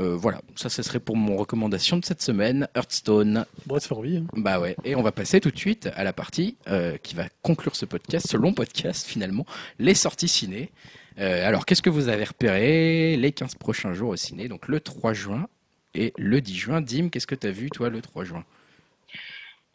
Euh, 0.00 0.14
voilà, 0.14 0.40
ça, 0.54 0.68
ce 0.68 0.82
serait 0.82 1.00
pour 1.00 1.16
mon 1.16 1.36
recommandation 1.36 1.96
de 1.96 2.04
cette 2.04 2.22
semaine, 2.22 2.68
Hearthstone. 2.76 3.46
Bon, 3.66 3.78
ça 3.80 3.88
fait 3.88 3.94
envie. 3.94 4.18
Hein. 4.18 4.26
Bah 4.34 4.60
ouais, 4.60 4.76
et 4.84 4.94
on 4.94 5.02
va 5.02 5.10
passer 5.10 5.40
tout 5.40 5.50
de 5.50 5.58
suite 5.58 5.88
à 5.96 6.04
la 6.04 6.12
partie 6.12 6.56
euh, 6.68 6.96
qui 6.98 7.16
va 7.16 7.24
conclure 7.42 7.74
ce 7.74 7.84
podcast, 7.84 8.28
ce 8.28 8.36
long 8.36 8.52
podcast 8.52 9.06
finalement, 9.06 9.44
les 9.78 9.94
sorties 9.94 10.28
ciné. 10.28 10.70
Euh, 11.18 11.46
alors, 11.46 11.66
qu'est-ce 11.66 11.82
que 11.82 11.90
vous 11.90 12.08
avez 12.08 12.24
repéré 12.24 13.16
les 13.16 13.32
15 13.32 13.56
prochains 13.56 13.92
jours 13.92 14.10
au 14.10 14.16
ciné? 14.16 14.46
Donc 14.46 14.68
le 14.68 14.78
3 14.78 15.14
juin 15.14 15.48
et 15.94 16.12
le 16.16 16.40
10 16.40 16.54
juin. 16.56 16.80
Dim, 16.80 17.08
qu'est-ce 17.08 17.26
que 17.26 17.34
tu 17.34 17.48
as 17.48 17.50
vu 17.50 17.68
toi 17.68 17.88
le 17.90 18.00
3 18.00 18.24
juin? 18.24 18.44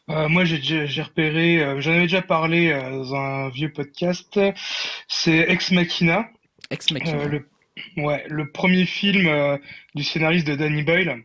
Moi, 0.06 0.44
j'ai 0.44 1.02
repéré, 1.02 1.80
j'en 1.80 1.92
avais 1.92 2.02
déjà 2.02 2.20
parlé 2.20 2.70
dans 2.70 3.14
un 3.14 3.48
vieux 3.48 3.72
podcast, 3.72 4.38
c'est 5.08 5.38
Ex 5.48 5.70
Machina. 5.70 6.28
Ex 6.70 6.90
Machina. 6.90 7.40
Ouais, 7.96 8.24
le 8.28 8.50
premier 8.50 8.86
film 8.86 9.26
euh, 9.26 9.58
du 9.94 10.04
scénariste 10.04 10.46
de 10.46 10.54
Danny 10.54 10.82
Boyle, 10.82 11.22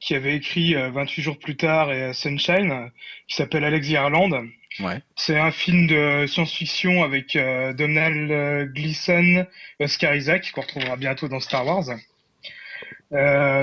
qui 0.00 0.14
avait 0.14 0.36
écrit 0.36 0.74
28 0.74 1.20
euh, 1.20 1.24
jours 1.24 1.38
plus 1.38 1.56
tard 1.56 1.92
et 1.92 2.02
euh, 2.02 2.12
Sunshine, 2.12 2.90
qui 3.28 3.36
s'appelle 3.36 3.64
Alex 3.64 3.88
Ireland. 3.88 4.44
Ouais. 4.80 5.00
C'est 5.14 5.38
un 5.38 5.52
film 5.52 5.86
de 5.86 6.26
science-fiction 6.26 7.04
avec 7.04 7.38
Donald 7.76 8.72
Gleason, 8.72 9.46
Oscar 9.78 10.16
Isaac, 10.16 10.50
qu'on 10.50 10.62
retrouvera 10.62 10.96
bientôt 10.96 11.28
dans 11.28 11.38
Star 11.38 11.64
Wars. 11.64 11.84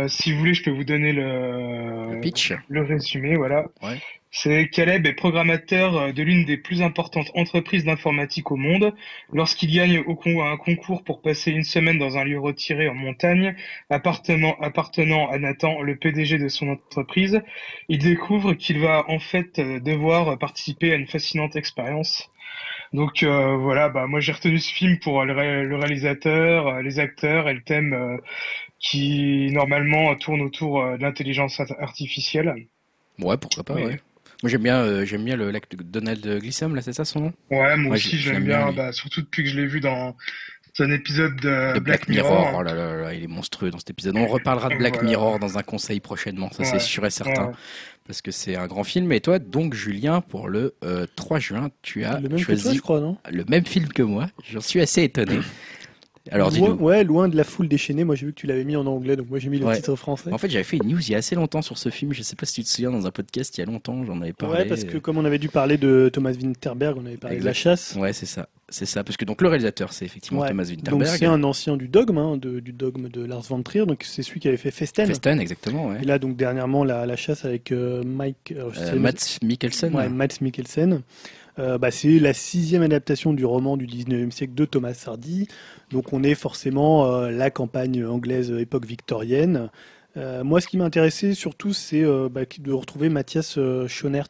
si 0.10 0.32
vous 0.32 0.40
voulez, 0.40 0.54
je 0.54 0.64
peux 0.64 0.72
vous 0.72 0.86
donner 0.86 1.12
le, 1.12 2.14
le 2.14 2.22
pitch, 2.22 2.54
le 2.70 2.84
résumé, 2.84 3.36
voilà. 3.36 3.66
Ouais. 3.82 4.00
C'est 4.34 4.70
Caleb 4.70 5.06
est 5.06 5.14
programmateur 5.14 5.98
euh, 5.98 6.12
de 6.14 6.24
l'une 6.24 6.46
des 6.46 6.56
plus 6.56 6.82
importantes 6.82 7.30
entreprises 7.36 7.84
d'informatique 7.84 8.50
au 8.50 8.56
monde. 8.56 8.94
Lorsqu'il 9.34 9.76
gagne 9.76 10.00
au 10.00 10.42
un 10.42 10.56
concours 10.56 11.04
pour 11.04 11.22
passer 11.22 11.52
une 11.52 11.66
semaine 11.66 11.98
dans 11.98 12.18
un 12.18 12.24
lieu 12.24 12.40
retiré 12.40 12.88
en 12.88 12.94
montagne, 12.94 13.56
appartenant, 13.90 14.56
appartenant 14.62 15.30
à 15.30 15.38
Nathan, 15.38 15.82
le 15.82 15.98
PDG 15.98 16.38
de 16.38 16.48
son 16.48 16.70
entreprise, 16.70 17.42
il 17.90 18.00
découvre 18.00 18.54
qu'il 18.54 18.80
va 18.80 19.04
en 19.10 19.20
fait 19.20 19.60
euh, 19.60 19.82
devoir 19.82 20.38
participer 20.40 20.94
à 20.94 20.96
une 20.96 21.08
fascinante 21.08 21.58
expérience. 21.58 22.30
Donc 22.94 23.24
euh, 23.24 23.58
voilà, 23.58 23.90
bah 23.90 24.08
moi 24.08 24.22
j'ai 24.22 24.32
retenu 24.32 24.60
ce 24.60 24.74
film 24.74 24.98
pour 25.00 25.26
le, 25.26 25.34
réalisateur, 25.34 26.82
les 26.82 27.00
acteurs 27.00 27.50
et 27.50 27.54
le 27.54 27.64
thème 27.64 28.20
qui 28.80 29.50
normalement 29.52 30.16
tourne 30.16 30.42
autour 30.42 30.84
de 30.84 31.02
l'intelligence 31.02 31.60
artificielle. 31.80 32.68
Ouais, 33.20 33.38
pourquoi 33.38 33.64
pas, 33.64 33.76
ouais. 33.76 34.00
Moi 34.44 34.50
j'aime 34.50 34.64
bien, 34.64 34.78
euh, 34.78 35.06
j'aime 35.06 35.24
bien 35.24 35.36
le 35.36 35.52
lac 35.52 35.70
de 35.70 35.84
Donald 35.84 36.26
Glissom, 36.40 36.74
là, 36.74 36.82
c'est 36.82 36.94
ça 36.94 37.06
son 37.06 37.20
nom? 37.20 37.34
Ouais, 37.52 37.78
moi 37.78 37.96
aussi 37.96 38.18
j'aime 38.18 38.46
bien, 38.46 38.72
bah, 38.72 38.92
surtout 38.92 39.22
depuis 39.22 39.44
que 39.44 39.50
je 39.50 39.60
l'ai 39.60 39.68
vu 39.68 39.80
dans 39.80 40.16
un 40.80 40.92
épisode 40.92 41.36
de, 41.36 41.80
Black, 41.80 42.08
Mirror. 42.08 42.56
Oh 42.58 42.64
là, 42.64 42.74
là 42.74 42.96
là 42.96 43.14
il 43.14 43.24
est 43.24 43.28
monstrueux 43.28 43.70
dans 43.70 43.78
cet 43.78 43.92
épisode. 43.92 44.18
On 44.18 44.26
reparlera 44.26 44.70
de 44.70 44.76
Black 44.76 45.04
Mirror 45.04 45.38
dans 45.38 45.58
un 45.58 45.64
conseil 45.64 46.00
prochainement, 46.00 46.52
ça 46.52 46.64
c'est 46.64 46.80
sûr 46.80 47.06
et 47.06 47.12
certain. 47.12 47.52
Parce 48.08 48.22
que 48.22 48.32
c'est 48.32 48.56
un 48.56 48.68
grand 48.68 48.84
film. 48.84 49.12
Et 49.12 49.22
toi, 49.22 49.38
donc, 49.38 49.74
Julien, 49.74 50.22
pour 50.22 50.50
le 50.50 50.76
3 51.16 51.38
euh, 51.38 51.40
juin, 51.40 51.70
tu 51.82 52.04
as 52.04 52.20
choisi 52.38 52.76
je 52.76 52.82
crois, 52.82 53.00
non? 53.00 53.18
le 53.30 53.46
même 53.48 53.66
film 53.66 53.88
que 53.90 54.02
moi. 54.02 54.28
J'en 54.50 54.60
suis 54.60 54.82
assez 54.82 55.04
étonné. 55.04 55.40
Alors 56.32 56.50
dis-nous. 56.50 56.74
Ouais, 56.74 57.04
loin 57.04 57.28
de 57.28 57.36
la 57.36 57.44
foule 57.44 57.68
déchaînée. 57.68 58.04
Moi, 58.04 58.16
j'ai 58.16 58.26
vu 58.26 58.34
que 58.34 58.40
tu 58.40 58.48
l'avais 58.48 58.64
mis 58.64 58.76
en 58.76 58.86
anglais, 58.88 59.16
donc 59.16 59.30
moi 59.30 59.40
j'ai 59.40 59.50
mis 59.50 59.60
le 59.60 59.74
titre 59.76 59.96
français. 59.96 60.32
En 60.32 60.38
fait, 60.38 60.50
j'avais 60.50 60.64
fait 60.64 60.78
une 60.78 60.90
news 60.90 61.00
il 61.00 61.12
y 61.12 61.16
a 61.16 61.18
assez 61.18 61.36
longtemps 61.36 61.62
sur 61.62 61.78
ce 61.78 61.90
film. 61.90 62.14
Je 62.14 62.24
sais 62.24 62.36
pas 62.36 62.46
si 62.46 62.56
tu 62.56 62.64
te 62.64 62.70
souviens 62.70 62.92
dans 62.92 63.06
un 63.06 63.12
podcast 63.12 63.58
il 63.58 63.62
y 63.62 63.64
a 63.64 63.68
longtemps, 63.68 64.04
j'en 64.06 64.22
avais 64.22 64.34
parlé. 64.34 64.60
Ouais, 64.60 64.66
parce 64.66 64.84
que 64.84 64.98
comme 64.98 65.18
on 65.18 65.26
avait 65.26 65.40
dû 65.40 65.50
parler 65.50 65.78
de 65.78 66.10
Thomas 66.12 66.32
Winterberg, 66.32 66.98
on 66.98 67.06
avait 67.06 67.18
parlé 67.18 67.40
de 67.40 67.46
La 67.46 67.54
Chasse. 67.54 67.96
Ouais, 68.00 68.14
c'est 68.14 68.26
ça. 68.26 68.48
C'est 68.74 68.86
ça, 68.86 69.04
parce 69.04 69.18
que 69.18 69.26
donc 69.26 69.42
le 69.42 69.50
réalisateur, 69.50 69.92
c'est 69.92 70.06
effectivement 70.06 70.46
Thomas 70.46 70.64
Winterberg. 70.64 71.04
Donc 71.04 71.18
c'est 71.18 71.26
un 71.26 71.44
ancien 71.44 71.76
du 71.76 71.90
dogme, 71.90 72.18
hein, 72.18 72.38
du 72.38 72.72
dogme 72.72 73.10
de 73.10 73.26
Lars 73.26 73.42
von 73.42 73.62
Trier. 73.62 73.86
Donc 73.86 74.04
c'est 74.04 74.24
celui 74.24 74.40
qui 74.40 74.48
avait 74.48 74.56
fait 74.56 74.72
Festen. 74.72 75.08
Festen, 75.08 75.42
exactement. 75.42 75.88
Ouais. 75.88 75.98
Et 76.02 76.06
là, 76.06 76.20
donc 76.20 76.38
dernièrement, 76.38 76.86
la, 76.86 77.06
la 77.06 77.18
chasse 77.18 77.44
avec 77.44 77.74
euh, 77.74 78.02
Mike. 78.06 78.54
Euh, 78.56 78.72
euh 78.78 78.96
Mats 78.98 79.40
Mikkelsen. 79.44 79.94
Ouais, 79.94 80.08
Mats 80.08 80.40
Mikkelsen. 80.40 81.02
Euh, 81.60 81.78
bah, 81.78 81.92
c'est 81.92 82.20
la 82.20 82.34
sixième 82.34 82.82
adaptation 82.82 83.34
du 83.34 83.46
roman 83.46 83.78
du 83.78 83.86
19e 83.86 84.32
siècle 84.32 84.54
de 84.54 84.66
Thomas 84.66 85.04
Hardy. 85.06 85.48
Donc 85.92 86.14
on 86.14 86.24
est 86.24 86.36
forcément 86.36 87.06
euh, 87.06 87.32
la 87.32 87.50
campagne 87.50 88.06
anglaise 88.06 88.52
époque 88.52 88.86
victorienne. 88.86 89.70
Euh, 90.18 90.44
moi, 90.44 90.60
ce 90.60 90.68
qui 90.68 90.78
m'a 90.78 90.84
intéressé 90.84 91.34
surtout, 91.34 91.74
c'est 91.74 92.04
bah, 92.30 92.42
de 92.60 92.72
retrouver 92.72 93.10
Mathias 93.10 93.58
Schonert, 93.88 94.28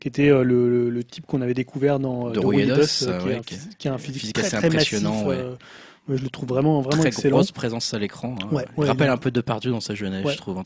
qui 0.00 0.08
était 0.08 0.30
le, 0.30 1.02
type 1.04 1.26
qu'on 1.26 1.42
avait 1.42 1.54
découvert 1.54 1.98
dans 1.98 2.30
The 2.30 2.38
Weirdos, 2.38 3.42
qui, 3.78 3.88
a 3.88 3.94
un 3.94 3.98
physique, 3.98 4.34
très, 4.34 4.48
très 4.48 4.66
impressionnant. 4.66 5.26
je 6.08 6.22
le 6.22 6.28
trouve 6.30 6.48
vraiment, 6.48 6.80
vraiment 6.80 7.02
très 7.02 7.08
excellent. 7.08 7.36
grosse 7.36 7.52
présence 7.52 7.92
à 7.92 7.98
l'écran. 7.98 8.34
Hein. 8.50 8.62
il 8.78 8.84
rappelle 8.84 9.10
un 9.10 9.18
peu 9.18 9.30
de 9.30 9.36
Depardieu 9.36 9.70
dans 9.70 9.80
sa 9.80 9.94
jeunesse, 9.94 10.26
je 10.26 10.36
trouve. 10.38 10.62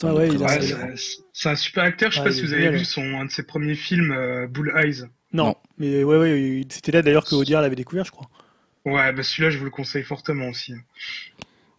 c'est 1.32 1.48
un 1.48 1.56
super 1.56 1.82
acteur. 1.82 2.12
Je 2.12 2.20
ne 2.20 2.24
sais 2.24 2.30
pas 2.30 2.34
si 2.36 2.42
vous 2.42 2.52
avez 2.52 2.70
vu 2.70 2.84
son, 2.84 3.02
un 3.02 3.24
de 3.24 3.30
ses 3.32 3.42
premiers 3.42 3.74
films, 3.74 4.46
Bull 4.52 4.72
Eyes. 4.76 5.04
Non, 5.32 5.56
mais 5.78 6.04
ouais, 6.04 6.18
ouais, 6.18 6.62
c'était 6.70 6.92
là 6.92 7.02
d'ailleurs 7.02 7.24
que 7.24 7.34
Audiard 7.34 7.62
l'avait 7.62 7.76
découvert, 7.76 8.04
je 8.04 8.10
crois. 8.10 8.28
Ouais, 8.84 9.12
bah 9.12 9.22
celui-là, 9.22 9.50
je 9.50 9.58
vous 9.58 9.64
le 9.64 9.70
conseille 9.70 10.02
fortement 10.02 10.48
aussi. 10.48 10.72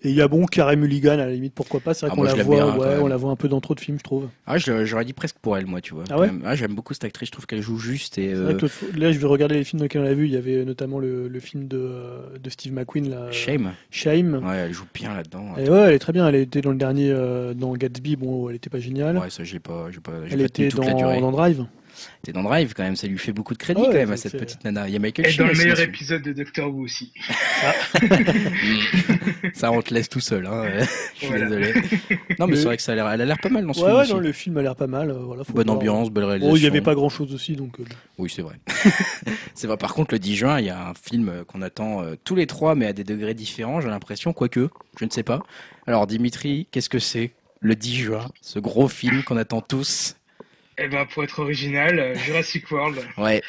Et 0.02 0.10
il 0.10 0.16
y 0.16 0.22
a 0.22 0.30
bon 0.30 0.46
Carré 0.46 0.78
Mulligan 0.78 1.14
à 1.14 1.18
la 1.18 1.32
limite, 1.32 1.54
pourquoi 1.54 1.82
pas? 1.82 1.94
C'est 1.94 2.06
vrai 2.06 2.14
ah, 2.14 2.16
qu'on 2.16 2.24
la 2.24 2.44
voit, 2.44 2.78
ouais, 2.78 3.00
on 3.02 3.08
la 3.08 3.18
voit 3.18 3.32
un 3.32 3.36
peu 3.36 3.50
dans 3.50 3.60
trop 3.60 3.76
de 3.76 3.82
films, 3.82 3.98
je 3.98 4.04
trouve. 4.04 4.30
Ah, 4.48 4.58
j'aurais 4.58 5.04
dit 5.04 5.12
presque 5.12 5.36
pour 5.42 5.58
elle, 5.58 5.66
moi, 5.66 5.82
tu 5.82 5.94
vois. 5.94 6.06
Ah 6.10 6.18
ouais? 6.18 6.30
Ah, 6.46 6.56
J'aime 6.56 6.74
beaucoup 6.74 6.94
cette 6.94 7.04
actrice, 7.04 7.28
je 7.28 7.34
trouve 7.34 7.46
qu'elle 7.48 7.62
joue 7.62 7.78
juste. 7.78 8.18
Et, 8.18 8.32
euh, 8.34 8.58
là, 8.96 9.12
je 9.12 9.20
vais 9.20 9.28
regarder 9.28 9.56
les 9.56 9.66
films 9.66 9.80
dans 9.80 9.86
lesquels 9.86 10.02
on 10.02 10.06
l'a 10.06 10.14
vu. 10.14 10.26
Il 10.26 10.32
y 10.32 10.38
avait 10.38 10.64
notamment 10.64 11.00
le, 11.00 11.28
le 11.28 11.40
film 11.42 11.68
de, 11.68 11.78
euh, 11.78 12.38
de 12.42 12.50
Steve 12.50 12.72
McQueen, 12.72 13.10
là. 13.10 13.30
Shame. 13.32 13.74
Shame. 13.92 14.42
Ouais, 14.46 14.56
elle 14.56 14.74
joue 14.74 14.86
bien 14.94 15.14
là-dedans. 15.14 15.56
Et 15.58 15.70
ouais, 15.70 15.80
elle 15.80 15.96
est 15.96 16.00
très 16.00 16.14
bien. 16.14 16.26
Elle 16.30 16.36
était 16.36 16.62
dans 16.62 16.72
le 16.72 16.78
dernier, 16.78 17.12
euh, 17.12 17.54
dans 17.54 17.74
Gatsby, 17.74 18.16
bon, 18.16 18.50
elle 18.50 18.56
était 18.56 18.70
pas 18.70 18.80
géniale. 18.80 19.18
Ouais, 19.18 19.30
ça, 19.30 19.44
j'ai 19.44 19.60
pas, 19.60 19.90
pas, 20.02 20.14
Elle 20.32 20.42
était 20.42 20.70
dans, 20.70 21.20
dans 21.20 21.32
Drive. 21.32 21.66
T'es 22.24 22.32
dans 22.32 22.44
Drive 22.44 22.74
quand 22.74 22.84
même, 22.84 22.96
ça 22.96 23.08
lui 23.08 23.18
fait 23.18 23.32
beaucoup 23.32 23.54
de 23.54 23.60
crédit 23.60 23.82
quand 23.82 23.94
même 23.94 24.12
à 24.12 24.18
cette 24.18 24.38
petite 24.38 24.64
nana. 24.64 24.88
Il 24.88 24.94
y 24.94 24.96
a 24.96 25.00
Michael 25.00 25.28
Et 25.28 25.34
dans 25.36 25.48
le 25.48 25.54
meilleur 25.54 25.80
épisode 25.80 26.22
de 26.22 26.34
Doctor 26.34 26.74
Who 26.74 26.84
aussi. 26.84 27.14
Ah. 27.64 27.74
ça, 29.54 29.72
on 29.72 29.82
te 29.82 29.94
laisse 29.94 30.10
tout 30.10 30.20
seul. 30.20 30.46
Hein. 30.46 30.66
Je 31.16 31.26
suis 31.26 31.34
désolé. 31.34 31.74
Non, 32.40 32.48
mais, 32.48 32.56
c'est 32.56 32.66
vrai 32.66 32.78
que 32.78 32.84
ça 32.84 32.94
a 32.94 32.96
l'air, 32.96 33.10
elle 33.10 33.22
a 33.22 33.26
l'air 33.26 33.40
pas 33.40 33.50
mal 33.50 33.66
dans 33.66 33.74
ce 33.74 33.80
film. 33.80 33.92
Ouais, 33.92 34.08
non, 34.08 34.20
le 34.20 34.32
film 34.32 34.58
a 34.58 34.62
l'air 34.62 34.76
pas 34.76 34.88
mal. 34.88 35.10
Euh, 35.12 35.20
voilà, 35.20 35.44
bonne 35.54 35.70
ambiance, 35.70 36.10
belle 36.10 36.26
réalisation. 36.26 36.54
Oh, 36.54 36.58
il 36.58 36.62
n'y 36.62 36.68
avait 36.68 36.82
pas 36.82 36.96
grand 36.96 37.10
chose 37.10 37.34
aussi, 37.34 37.56
donc. 37.56 37.80
Euh, 37.80 37.84
oui, 38.18 38.32
c'est 38.34 38.42
vrai. 38.42 38.56
c'est 39.54 39.68
vrai. 39.68 39.78
Par 39.78 39.94
contre, 39.94 40.14
le 40.14 40.20
10 40.20 40.36
juin, 40.36 40.60
il 40.60 40.66
y 40.66 40.70
a 40.70 40.90
un 40.90 40.94
film 40.94 41.44
qu'on 41.48 41.62
attend 41.62 42.04
euh, 42.04 42.16
tous 42.24 42.36
les 42.36 42.48
trois, 42.48 42.76
mais 42.76 42.86
à 42.86 42.94
des 42.94 43.04
degrés 43.04 43.34
différents. 43.34 43.82
J'ai 43.82 43.90
l'impression, 43.90 44.34
quoique, 44.34 44.70
je 45.00 45.06
ne 45.06 45.10
sais 45.10 45.24
pas. 45.24 45.42
Alors, 45.88 46.08
Dimitri, 46.08 46.68
qu'est-ce 46.72 46.90
que 46.90 47.00
c'est 47.00 47.32
le 47.62 47.76
10 47.76 47.96
juin, 47.96 48.28
ce 48.42 48.60
gros 48.60 48.88
film 48.88 49.24
qu'on 49.24 49.38
attend 49.38 49.62
tous? 49.62 50.16
Eh 50.82 50.88
ben, 50.88 51.06
pour 51.06 51.24
être 51.24 51.40
original, 51.40 52.00
euh, 52.00 52.16
Jurassic 52.16 52.70
World. 52.72 53.00
Ouais. 53.18 53.42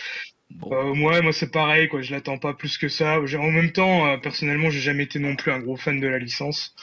Euh, 0.71 0.95
moi, 0.95 1.21
moi 1.23 1.33
c'est 1.33 1.51
pareil, 1.51 1.89
quoi. 1.89 2.03
Je 2.03 2.13
l'attends 2.13 2.39
pas 2.39 2.55
plus 2.55 2.77
que 2.79 2.89
ça. 2.89 3.21
En 3.21 3.51
même 3.51 3.73
temps, 3.73 4.07
euh, 4.07 4.17
personnellement, 4.17 4.71
j'ai 4.71 4.81
jamais 4.81 5.05
été 5.05 5.19
non 5.19 5.37
plus 5.37 5.53
un 5.53 5.61
gros 5.61 5.77
fan 5.77 6.01
de 6.01 6.09
la 6.09 6.19
licence. 6.19 6.75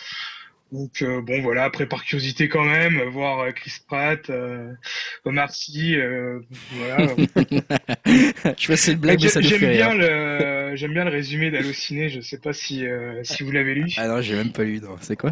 Donc 0.73 1.01
bon, 1.01 1.41
voilà. 1.41 1.63
Après, 1.63 1.85
par 1.85 2.03
curiosité 2.03 2.49
quand 2.49 2.65
même, 2.65 3.01
voir 3.03 3.53
Chris 3.53 3.77
Pratt, 3.87 4.29
Omar 5.23 5.49
Sy, 5.49 5.95
voilà. 6.71 7.15
je 8.57 8.75
c'est 8.75 8.91
le 8.91 8.97
blague, 8.97 9.21
mais 9.21 9.29
ça 9.29 9.39
J'aime 9.39 9.71
bien 9.71 9.93
le, 9.93 10.75
j'aime 10.75 10.91
bien 10.91 11.05
le 11.05 11.09
résumé 11.09 11.51
d'Allociné. 11.51 12.09
Je 12.09 12.19
sais 12.19 12.39
pas 12.39 12.51
si 12.51 12.83
si 13.23 13.43
vous 13.43 13.51
l'avez 13.51 13.75
lu. 13.75 13.93
Ah 13.95 14.09
non, 14.09 14.21
j'ai 14.21 14.35
même 14.35 14.51
pas 14.51 14.65
lu. 14.65 14.81
C'est 14.99 15.15
quoi? 15.15 15.31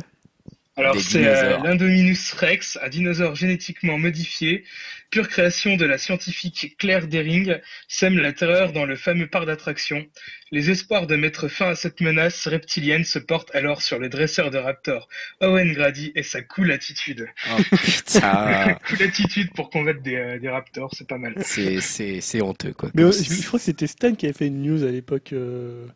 Alors 0.78 1.00
c'est 1.00 1.26
euh, 1.26 1.58
l'Indominus 1.60 2.34
rex, 2.34 2.78
un 2.82 2.90
dinosaure 2.90 3.36
génétiquement 3.36 3.98
modifié, 3.98 4.66
pure 5.12 5.28
création 5.28 5.76
de 5.76 5.86
la 5.86 5.98
scientifique 5.98 6.76
Claire 6.78 7.08
Dering, 7.08 7.58
sème 7.88 8.18
la 8.18 8.34
terreur 8.34 8.74
dans 8.74 8.86
le 8.86 8.96
fameux 8.96 9.28
parc 9.28 9.46
d'attractions. 9.46 10.06
Les 10.52 10.70
espoirs 10.70 11.08
de 11.08 11.16
mettre 11.16 11.48
fin 11.48 11.70
à 11.70 11.76
cette 11.76 12.02
menace 12.02 12.48
reptilienne 12.48 13.04
se 13.04 13.20
portent 13.20 13.54
alors 13.56 13.82
sur 13.82 14.00
le 14.00 14.10
dresseur 14.10 14.52
de 14.52 14.58
raptors, 14.58 15.08
Owen 15.42 15.74
Grady, 15.74 16.12
et 16.16 16.24
sa 16.24 16.42
cool 16.42 16.72
attitude. 16.72 17.28
Oh 17.52 17.62
putain 17.76 18.78
Cool 18.88 19.04
attitude 19.04 19.52
pour 19.54 19.70
combattre 19.70 20.02
des, 20.02 20.16
euh, 20.16 20.40
des 20.40 20.50
raptors, 20.50 20.92
c'est 20.96 21.08
pas 21.08 21.18
mal. 21.18 21.36
C'est 21.44 22.42
honteux 22.42 22.74
quoi. 22.74 22.90
Mais 22.94 23.04
je 23.12 23.48
crois 23.48 23.60
que 23.60 23.66
c'était 23.66 23.88
Stan 23.88 24.14
qui 24.14 24.26
avait 24.26 24.34
fait 24.34 24.48
une 24.48 24.62
news 24.62 24.84
à 24.84 24.92
l'époque... 24.92 25.34
Euh, 25.34 25.88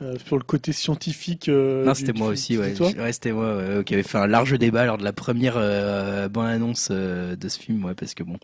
euh, 0.00 0.16
sur 0.24 0.36
le 0.36 0.44
côté 0.44 0.72
scientifique. 0.72 1.48
Euh, 1.48 1.84
non, 1.84 1.94
c'était 1.94 2.12
moi 2.12 2.28
aussi, 2.28 2.56
ouais. 2.56 2.74
c'était 3.10 3.32
moi 3.32 3.82
qui 3.84 3.94
avait 3.94 4.02
fait 4.02 4.18
un 4.18 4.28
large 4.28 4.56
débat 4.58 4.86
lors 4.86 4.98
de 4.98 5.04
la 5.04 5.12
première 5.12 5.54
euh, 5.56 6.28
bonne 6.28 6.46
annonce 6.46 6.90
de 6.90 7.48
ce 7.48 7.58
film, 7.58 7.84
ouais, 7.84 7.94
parce 7.94 8.14
que 8.14 8.22
bon, 8.22 8.38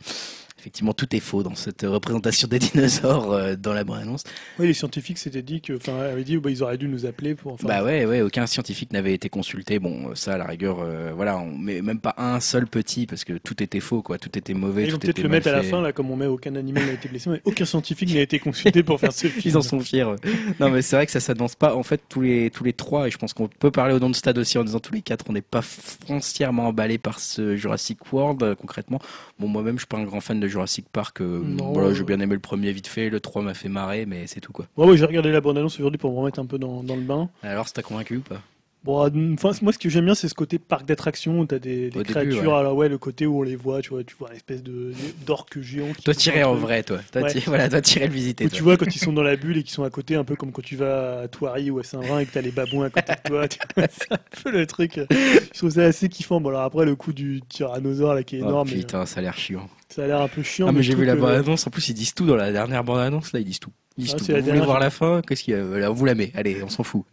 effectivement, 0.65 0.95
tout 0.95 1.15
est 1.15 1.21
faux 1.21 1.43
dans 1.43 1.55
cette 1.55 1.83
représentation 1.83 2.49
des 2.49 2.59
dinosaures 2.73 3.33
euh, 3.33 3.55
dans 3.55 3.75
la 3.75 3.85
bande-annonce. 3.85 4.25
Oui, 4.59 4.67
les 4.67 4.73
scientifiques 4.73 5.19
s'étaient 5.19 5.43
dit 5.43 5.61
que, 5.61 5.75
enfin, 5.75 6.01
avaient 6.01 6.25
dit, 6.25 6.39
bah, 6.39 6.51
ils 6.51 6.63
auraient 6.63 6.79
dû 6.79 6.89
nous 6.89 7.05
appeler 7.05 7.35
pour. 7.35 7.53
Enfin... 7.53 7.69
Bah 7.69 7.85
ouais, 7.85 8.07
ouais, 8.07 8.23
aucun 8.23 8.47
scientifique 8.47 8.91
n'avait 8.91 9.13
été 9.13 9.29
consulté. 9.29 9.79
Bon, 9.79 10.15
ça, 10.15 10.35
à 10.35 10.39
la 10.39 10.47
rigueur, 10.47 10.79
euh, 10.81 11.13
voilà, 11.15 11.37
on 11.37 11.55
met 11.55 11.83
même 11.83 12.01
pas 12.01 12.15
un 12.17 12.41
seul 12.41 12.67
petit 12.67 13.05
parce 13.07 13.25
que 13.25 13.35
tout 13.35 13.63
était 13.63 13.81
faux, 13.81 14.01
quoi, 14.01 14.17
tout 14.17 14.39
était 14.39 14.55
mauvais. 14.55 14.85
ils 14.85 14.93
vont 14.93 14.99
peut-être 14.99 15.23
le 15.23 15.29
mettre 15.29 15.49
à 15.49 15.53
la 15.53 15.63
fin, 15.63 15.83
là, 15.83 15.93
comme 15.93 16.11
on 16.11 16.17
met 16.17 16.27
aucun 16.27 16.57
animal 16.57 16.87
n'a 16.87 16.93
été 16.93 17.11
blessé, 17.11 17.29
mais 17.29 17.43
aucun 17.45 17.67
scientifique 17.67 18.15
n'a 18.15 18.23
été 18.23 18.39
consulté 18.39 18.83
pour 18.83 18.99
faire 18.99 19.13
ce 19.13 19.27
film. 19.29 19.43
Ils 19.45 19.59
en 19.59 19.63
sont 19.63 19.81
fiers. 19.81 20.15
Non, 20.61 20.71
mais 20.71 20.81
c'est 20.81 20.97
vrai 20.97 21.05
que 21.05 21.13
ça 21.13 21.21
s'annonce 21.21 21.57
pas. 21.57 21.75
En 21.75 21.83
fait, 21.83 22.01
tous 22.09 22.23
les 22.23 22.49
tous 22.49 22.65
les 22.65 22.73
trois, 22.73 23.07
et 23.07 23.11
je 23.11 23.19
pense 23.19 23.35
qu'on 23.35 23.49
peut 23.49 23.71
parler 23.71 23.95
au 23.95 23.99
nom 23.99 24.09
de 24.09 24.17
Stade 24.17 24.39
aussi 24.39 24.57
en 24.57 24.65
disant 24.65 24.81
tous 24.81 24.95
les 24.95 25.03
quatre, 25.03 25.27
on 25.29 25.35
n'est 25.35 25.43
pas 25.43 25.61
foncièrement 25.63 26.69
emballé 26.69 26.97
par 26.97 27.21
ce 27.21 27.55
Jurassic 27.55 28.11
World 28.11 28.43
euh, 28.43 28.55
concrètement. 28.55 28.99
Bon, 29.39 29.49
moi-même, 29.49 29.75
je 29.75 29.81
suis 29.81 29.87
pas 29.87 29.99
un 29.99 30.05
grand 30.05 30.21
fan 30.21 30.41
de 30.41 30.49
Jurassic 30.55 30.87
Park. 30.89 31.21
Voilà, 31.21 31.93
j'ai 31.95 32.05
bien 32.05 32.21
aimé 32.21 32.35
le 32.35 32.41
premier 32.41 32.71
vite 32.71 32.87
fait, 32.87 33.11
le 33.11 33.19
3 33.19 33.43
m'a 33.43 33.55
fait 33.55 33.69
marrer, 33.69 34.07
mais 34.07 34.29
c'est 34.29 34.41
tout 34.41 34.53
quoi. 34.53 34.67
Ouais, 34.77 34.97
j'ai 34.97 35.05
regardé 35.05 35.33
la 35.33 35.41
bande-annonce 35.41 35.81
aujourd'hui 35.81 35.99
pour 35.99 36.13
me 36.13 36.19
remettre 36.19 36.39
un 36.39 36.47
peu 36.47 36.59
dans, 36.59 36.85
dans 36.85 36.95
le 36.95 37.03
bain. 37.03 37.29
Alors, 37.43 37.67
ça 37.67 37.75
t'a 37.75 37.83
convaincu 37.83 38.19
ou 38.19 38.21
pas 38.21 38.41
Bon, 38.85 39.01
enfin, 39.33 39.53
moi, 39.63 39.73
ce 39.73 39.79
que 39.79 39.89
j'aime 39.89 40.05
bien, 40.05 40.15
c'est 40.15 40.29
ce 40.29 40.35
côté 40.35 40.59
parc 40.59 40.85
d'attractions 40.85 41.41
où 41.41 41.47
t'as 41.47 41.59
des, 41.59 41.89
des 41.89 42.03
créatures. 42.03 42.43
ouais. 42.43 42.59
Alors, 42.59 42.77
ouais, 42.77 42.91
le 42.91 42.99
côté 42.99 43.25
où 43.25 43.39
on 43.39 43.43
les 43.43 43.57
voit, 43.57 43.81
tu 43.81 43.89
vois, 43.89 44.05
tu 44.05 44.15
vois 44.19 44.29
une 44.29 44.37
espèce 44.37 44.63
de 44.63 44.93
d'orque 45.25 45.59
géant. 45.63 45.91
Qui 45.95 46.03
toi, 46.03 46.15
tirer 46.15 46.45
en 46.45 46.55
vrai, 46.55 46.83
toi. 46.83 46.99
Toi, 47.11 47.29
voilà, 47.47 47.71
toi, 47.71 47.81
tirer 47.81 48.09
le 48.09 48.13
visiter. 48.13 48.47
tu 48.51 48.63
vois, 48.63 48.77
quand 48.77 48.95
ils 48.95 48.99
sont 48.99 49.15
dans 49.15 49.23
la 49.23 49.37
bulle 49.37 49.57
et 49.57 49.63
qu'ils 49.63 49.73
sont 49.73 49.85
à 49.85 49.91
côté, 49.91 50.17
un 50.17 50.25
peu 50.25 50.37
comme 50.37 50.53
quand 50.53 50.61
tu 50.61 50.77
vas 50.77 51.21
à 51.21 51.29
Thoiry 51.29 51.71
ou 51.71 51.79
à 51.79 51.83
Saint-Vin 51.83 52.19
et 52.19 52.27
que 52.27 52.33
t'as 52.33 52.43
les 52.43 52.51
babouins 52.51 52.87
à 52.87 52.91
côté 52.91 53.13
de 53.13 53.29
toi. 53.29 53.47
c'est 53.91 54.13
un 54.13 54.19
peu 54.43 54.51
le 54.51 54.67
truc. 54.67 55.01
Je 55.11 55.59
trouve 55.59 55.71
ça 55.71 55.85
assez 55.85 56.11
kiffant. 56.11 56.43
Bon, 56.43 56.51
alors 56.51 56.63
après, 56.63 56.85
le 56.85 56.95
coup 56.95 57.15
du 57.15 57.41
tyrannosaure 57.49 58.13
là 58.13 58.23
qui 58.23 58.37
est 58.37 58.43
oh, 58.43 58.49
énorme. 58.49 58.69
putain, 58.69 59.07
ça 59.07 59.21
a 59.21 59.23
l'air 59.23 59.39
chiant. 59.39 59.67
Ça 59.89 60.05
a 60.05 60.07
l'air 60.07 60.21
un 60.21 60.29
peu 60.29 60.43
chiant. 60.43 60.67
Ah, 60.69 60.73
mais, 60.73 60.83
j'ai 60.83 60.95
vu 60.95 61.07
la 61.07 61.17
bande-annonce. 61.17 61.67
En 61.67 61.71
plus, 61.71 61.89
ils 61.89 61.95
disent 61.95 62.13
tout 62.13 62.27
dans 62.27 62.37
la 62.37 62.53
dernière 62.53 62.85
bande-annonce. 62.85 63.33
Là, 63.33 63.41
ils 63.41 63.47
disent 63.47 63.61
tout. 63.61 63.73
Ils 63.97 64.05
disent 64.05 64.15
ah, 64.15 64.19
tout. 64.19 64.25
Vous 64.27 64.43
voulez 64.43 64.61
voir 64.61 64.79
la 64.79 64.91
fin? 64.91 65.23
Qu'est-ce 65.27 65.43
qu'il 65.43 65.55
y 65.55 65.57
a? 65.57 65.91
On 65.91 65.95
vous 65.95 66.05
la 66.05 66.15
met. 66.15 66.33
Allez, 66.35 66.63
on 66.63 66.69
s'en 66.69 66.83
fout. 66.83 67.05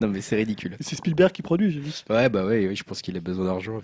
Non 0.00 0.08
mais 0.08 0.20
c'est 0.20 0.36
ridicule. 0.36 0.76
C'est 0.80 0.96
Spielberg 0.96 1.32
qui 1.32 1.42
produit, 1.42 1.70
j'ai 1.70 1.80
vu. 1.80 1.90
Ouais 2.08 2.28
bah 2.28 2.44
ouais, 2.44 2.74
je 2.74 2.82
pense 2.82 3.02
qu'il 3.02 3.16
a 3.16 3.20
besoin 3.20 3.46
d'argent. 3.46 3.80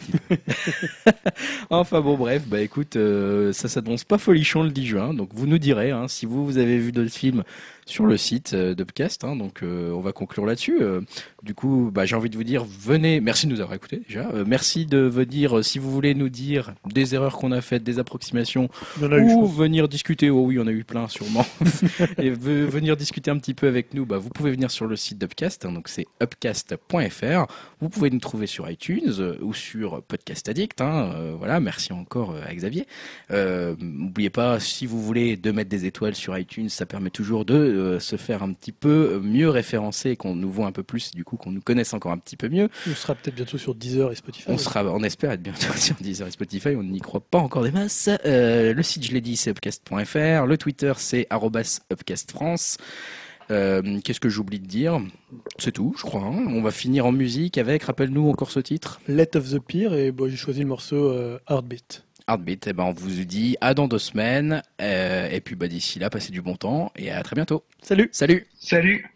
enfin 1.71 2.01
bon 2.01 2.17
bref, 2.17 2.47
bah 2.47 2.61
écoute, 2.61 2.97
euh, 2.97 3.53
ça 3.53 3.69
s'annonce 3.69 4.05
pas 4.05 4.19
folichon 4.19 4.63
le 4.63 4.71
10 4.71 4.87
juin, 4.87 5.15
donc 5.15 5.31
vous 5.33 5.47
nous 5.47 5.59
direz 5.59 5.91
hein, 5.91 6.09
si 6.09 6.27
vous, 6.27 6.45
vous 6.45 6.59
avez 6.59 6.79
vu 6.79 6.93
d'autres 6.93 7.15
films 7.15 7.45
sur 7.87 8.05
le 8.05 8.17
site 8.17 8.53
euh, 8.53 8.75
d'Upcast. 8.75 9.25
Hein, 9.25 9.37
donc 9.37 9.63
euh, 9.63 9.93
on 9.93 10.01
va 10.01 10.13
conclure 10.13 10.45
là-dessus. 10.45 10.79
Euh, 10.81 11.01
du 11.43 11.55
coup, 11.55 11.91
bah, 11.95 12.05
j'ai 12.05 12.17
envie 12.17 12.29
de 12.29 12.37
vous 12.37 12.45
dire, 12.45 12.65
venez, 12.65 13.21
merci 13.21 13.47
de 13.47 13.53
nous 13.53 13.61
avoir 13.61 13.77
écoutés 13.77 14.03
déjà. 14.07 14.29
merci 14.45 14.85
de 14.85 14.99
venir, 14.99 15.65
si 15.65 15.79
vous 15.79 15.93
voulez 15.93 16.15
nous 16.15 16.29
dire 16.29 16.75
des 16.85 17.15
erreurs 17.15 17.39
qu'on 17.39 17.53
a 17.53 17.61
faites, 17.61 17.85
des 17.85 18.01
approximations, 18.01 18.69
ou 19.01 19.47
venir 19.47 19.89
discuter. 19.89 20.29
Oh 20.29 20.43
oui, 20.43 20.59
on 20.59 20.67
a 20.67 20.73
eu 20.73 20.83
plein 20.83 21.07
sûrement. 21.07 21.47
et 22.19 22.31
venir 22.31 22.97
discuter 22.97 23.31
un 23.31 23.39
petit 23.39 23.55
peu 23.55 23.69
avec 23.69 23.95
nous, 23.95 24.05
bah, 24.05 24.19
vous 24.19 24.31
pouvez 24.31 24.51
venir 24.51 24.73
sur 24.73 24.87
le 24.87 24.97
site 24.97 25.19
d'Upcast. 25.19 25.65
Hein, 25.65 25.73
donc 25.73 25.89
c'est 25.89 26.07
upcast.fr. 26.21 27.47
Vous 27.81 27.89
pouvez 27.89 28.11
nous 28.11 28.19
trouver 28.19 28.49
sur 28.49 28.69
iTunes 28.69 29.37
ou 29.41 29.55
sur 29.55 30.03
Podcast 30.03 30.49
Addict. 30.49 30.81
Hein, 30.81 31.37
voilà, 31.39 31.61
merci 31.61 31.93
encore 31.93 32.35
à 32.35 32.53
Xavier. 32.53 32.89
N'oubliez 33.31 34.31
pas, 34.31 34.59
si 34.59 34.87
vous 34.87 35.01
voulez, 35.01 35.37
de 35.37 35.53
mettre 35.53 35.71
des 35.71 35.87
étoiles 35.87 36.17
sur 36.17 36.37
iTunes, 36.37 36.69
ça 36.69 36.87
permet 36.87 37.11
toujours 37.11 37.45
de 37.45 37.76
euh, 37.77 38.01
se 38.01 38.17
faire 38.17 38.43
un 38.43 38.53
petit 38.53 38.73
peu 38.73 39.21
mieux 39.23 39.49
référencer, 39.49 40.17
qu'on 40.17 40.35
nous 40.35 40.51
voit 40.51 40.67
un 40.67 40.73
peu 40.73 40.83
plus, 40.83 41.13
du 41.13 41.25
coup 41.25 41.37
qu'on 41.37 41.51
nous 41.51 41.61
connaisse 41.61 41.95
encore 41.95 42.13
un 42.13 42.19
petit 42.19 42.37
peu 42.37 42.49
mieux. 42.49 42.69
On 42.91 42.95
sera 42.95 43.15
peut-être 43.15 43.35
bientôt 43.35 43.59
sur 43.59 43.75
Deezer 43.75 44.13
et 44.13 44.15
Spotify. 44.15 44.47
On 44.49 44.59
sera, 44.59 44.85
on 44.85 45.03
espère 45.03 45.31
être 45.33 45.43
bientôt 45.43 45.73
sur 45.77 45.97
Deezer 45.97 46.29
et 46.29 46.31
Spotify. 46.31 46.71
On 46.77 46.83
n'y 46.83 47.01
croit 47.01 47.21
pas 47.21 47.39
encore 47.39 47.63
des 47.63 47.73
masses. 47.73 48.09
Euh, 48.25 48.75
le 48.75 48.83
site, 48.83 49.05
je 49.05 49.13
l'ai 49.13 49.21
dit, 49.21 49.37
c'est 49.37 49.51
upcast.fr. 49.51 50.47
Le 50.47 50.57
Twitter, 50.57 50.93
c'est 50.97 51.27
@upcastfrance. 51.91 52.79
Euh, 53.51 54.01
Qu'est-ce 54.05 54.21
que 54.21 54.29
j'oublie 54.29 54.59
de 54.59 54.67
dire? 54.67 55.01
C'est 55.59 55.73
tout, 55.73 55.95
je 55.97 56.03
crois. 56.03 56.23
Hein. 56.23 56.47
On 56.49 56.63
va 56.63 56.71
finir 56.71 57.07
en 57.07 57.13
musique 57.13 57.59
avec, 57.59 57.85
rappelle-nous 57.85 58.29
encore 58.29 58.51
ce 58.51 58.61
titre? 58.61 59.01
Let 59.09 59.37
of 59.37 59.51
the 59.51 59.59
Peer, 59.59 59.95
et 59.95 60.13
bon, 60.13 60.29
j'ai 60.29 60.37
choisi 60.37 60.61
le 60.61 60.67
morceau 60.67 61.11
euh, 61.11 61.39
Heartbeat. 61.49 62.06
Heartbeat, 62.29 62.67
et 62.67 62.71
eh 62.71 62.73
ben 62.73 62.85
on 62.85 62.93
vous 62.93 63.25
dit 63.25 63.57
à 63.61 63.75
dans 63.75 63.89
deux 63.89 63.99
semaines. 63.99 64.63
Euh, 64.81 65.29
et 65.31 65.41
puis 65.41 65.55
bah, 65.55 65.69
d'ici 65.69 65.99
là, 65.99 66.11
passez 66.11 66.33
du 66.33 66.43
bon 66.43 66.57
temps 66.57 66.93
et 66.97 67.11
à 67.11 67.23
très 67.23 67.35
bientôt. 67.35 67.65
Salut 67.83 68.09
Salut 68.13 68.47
Salut 68.59 69.16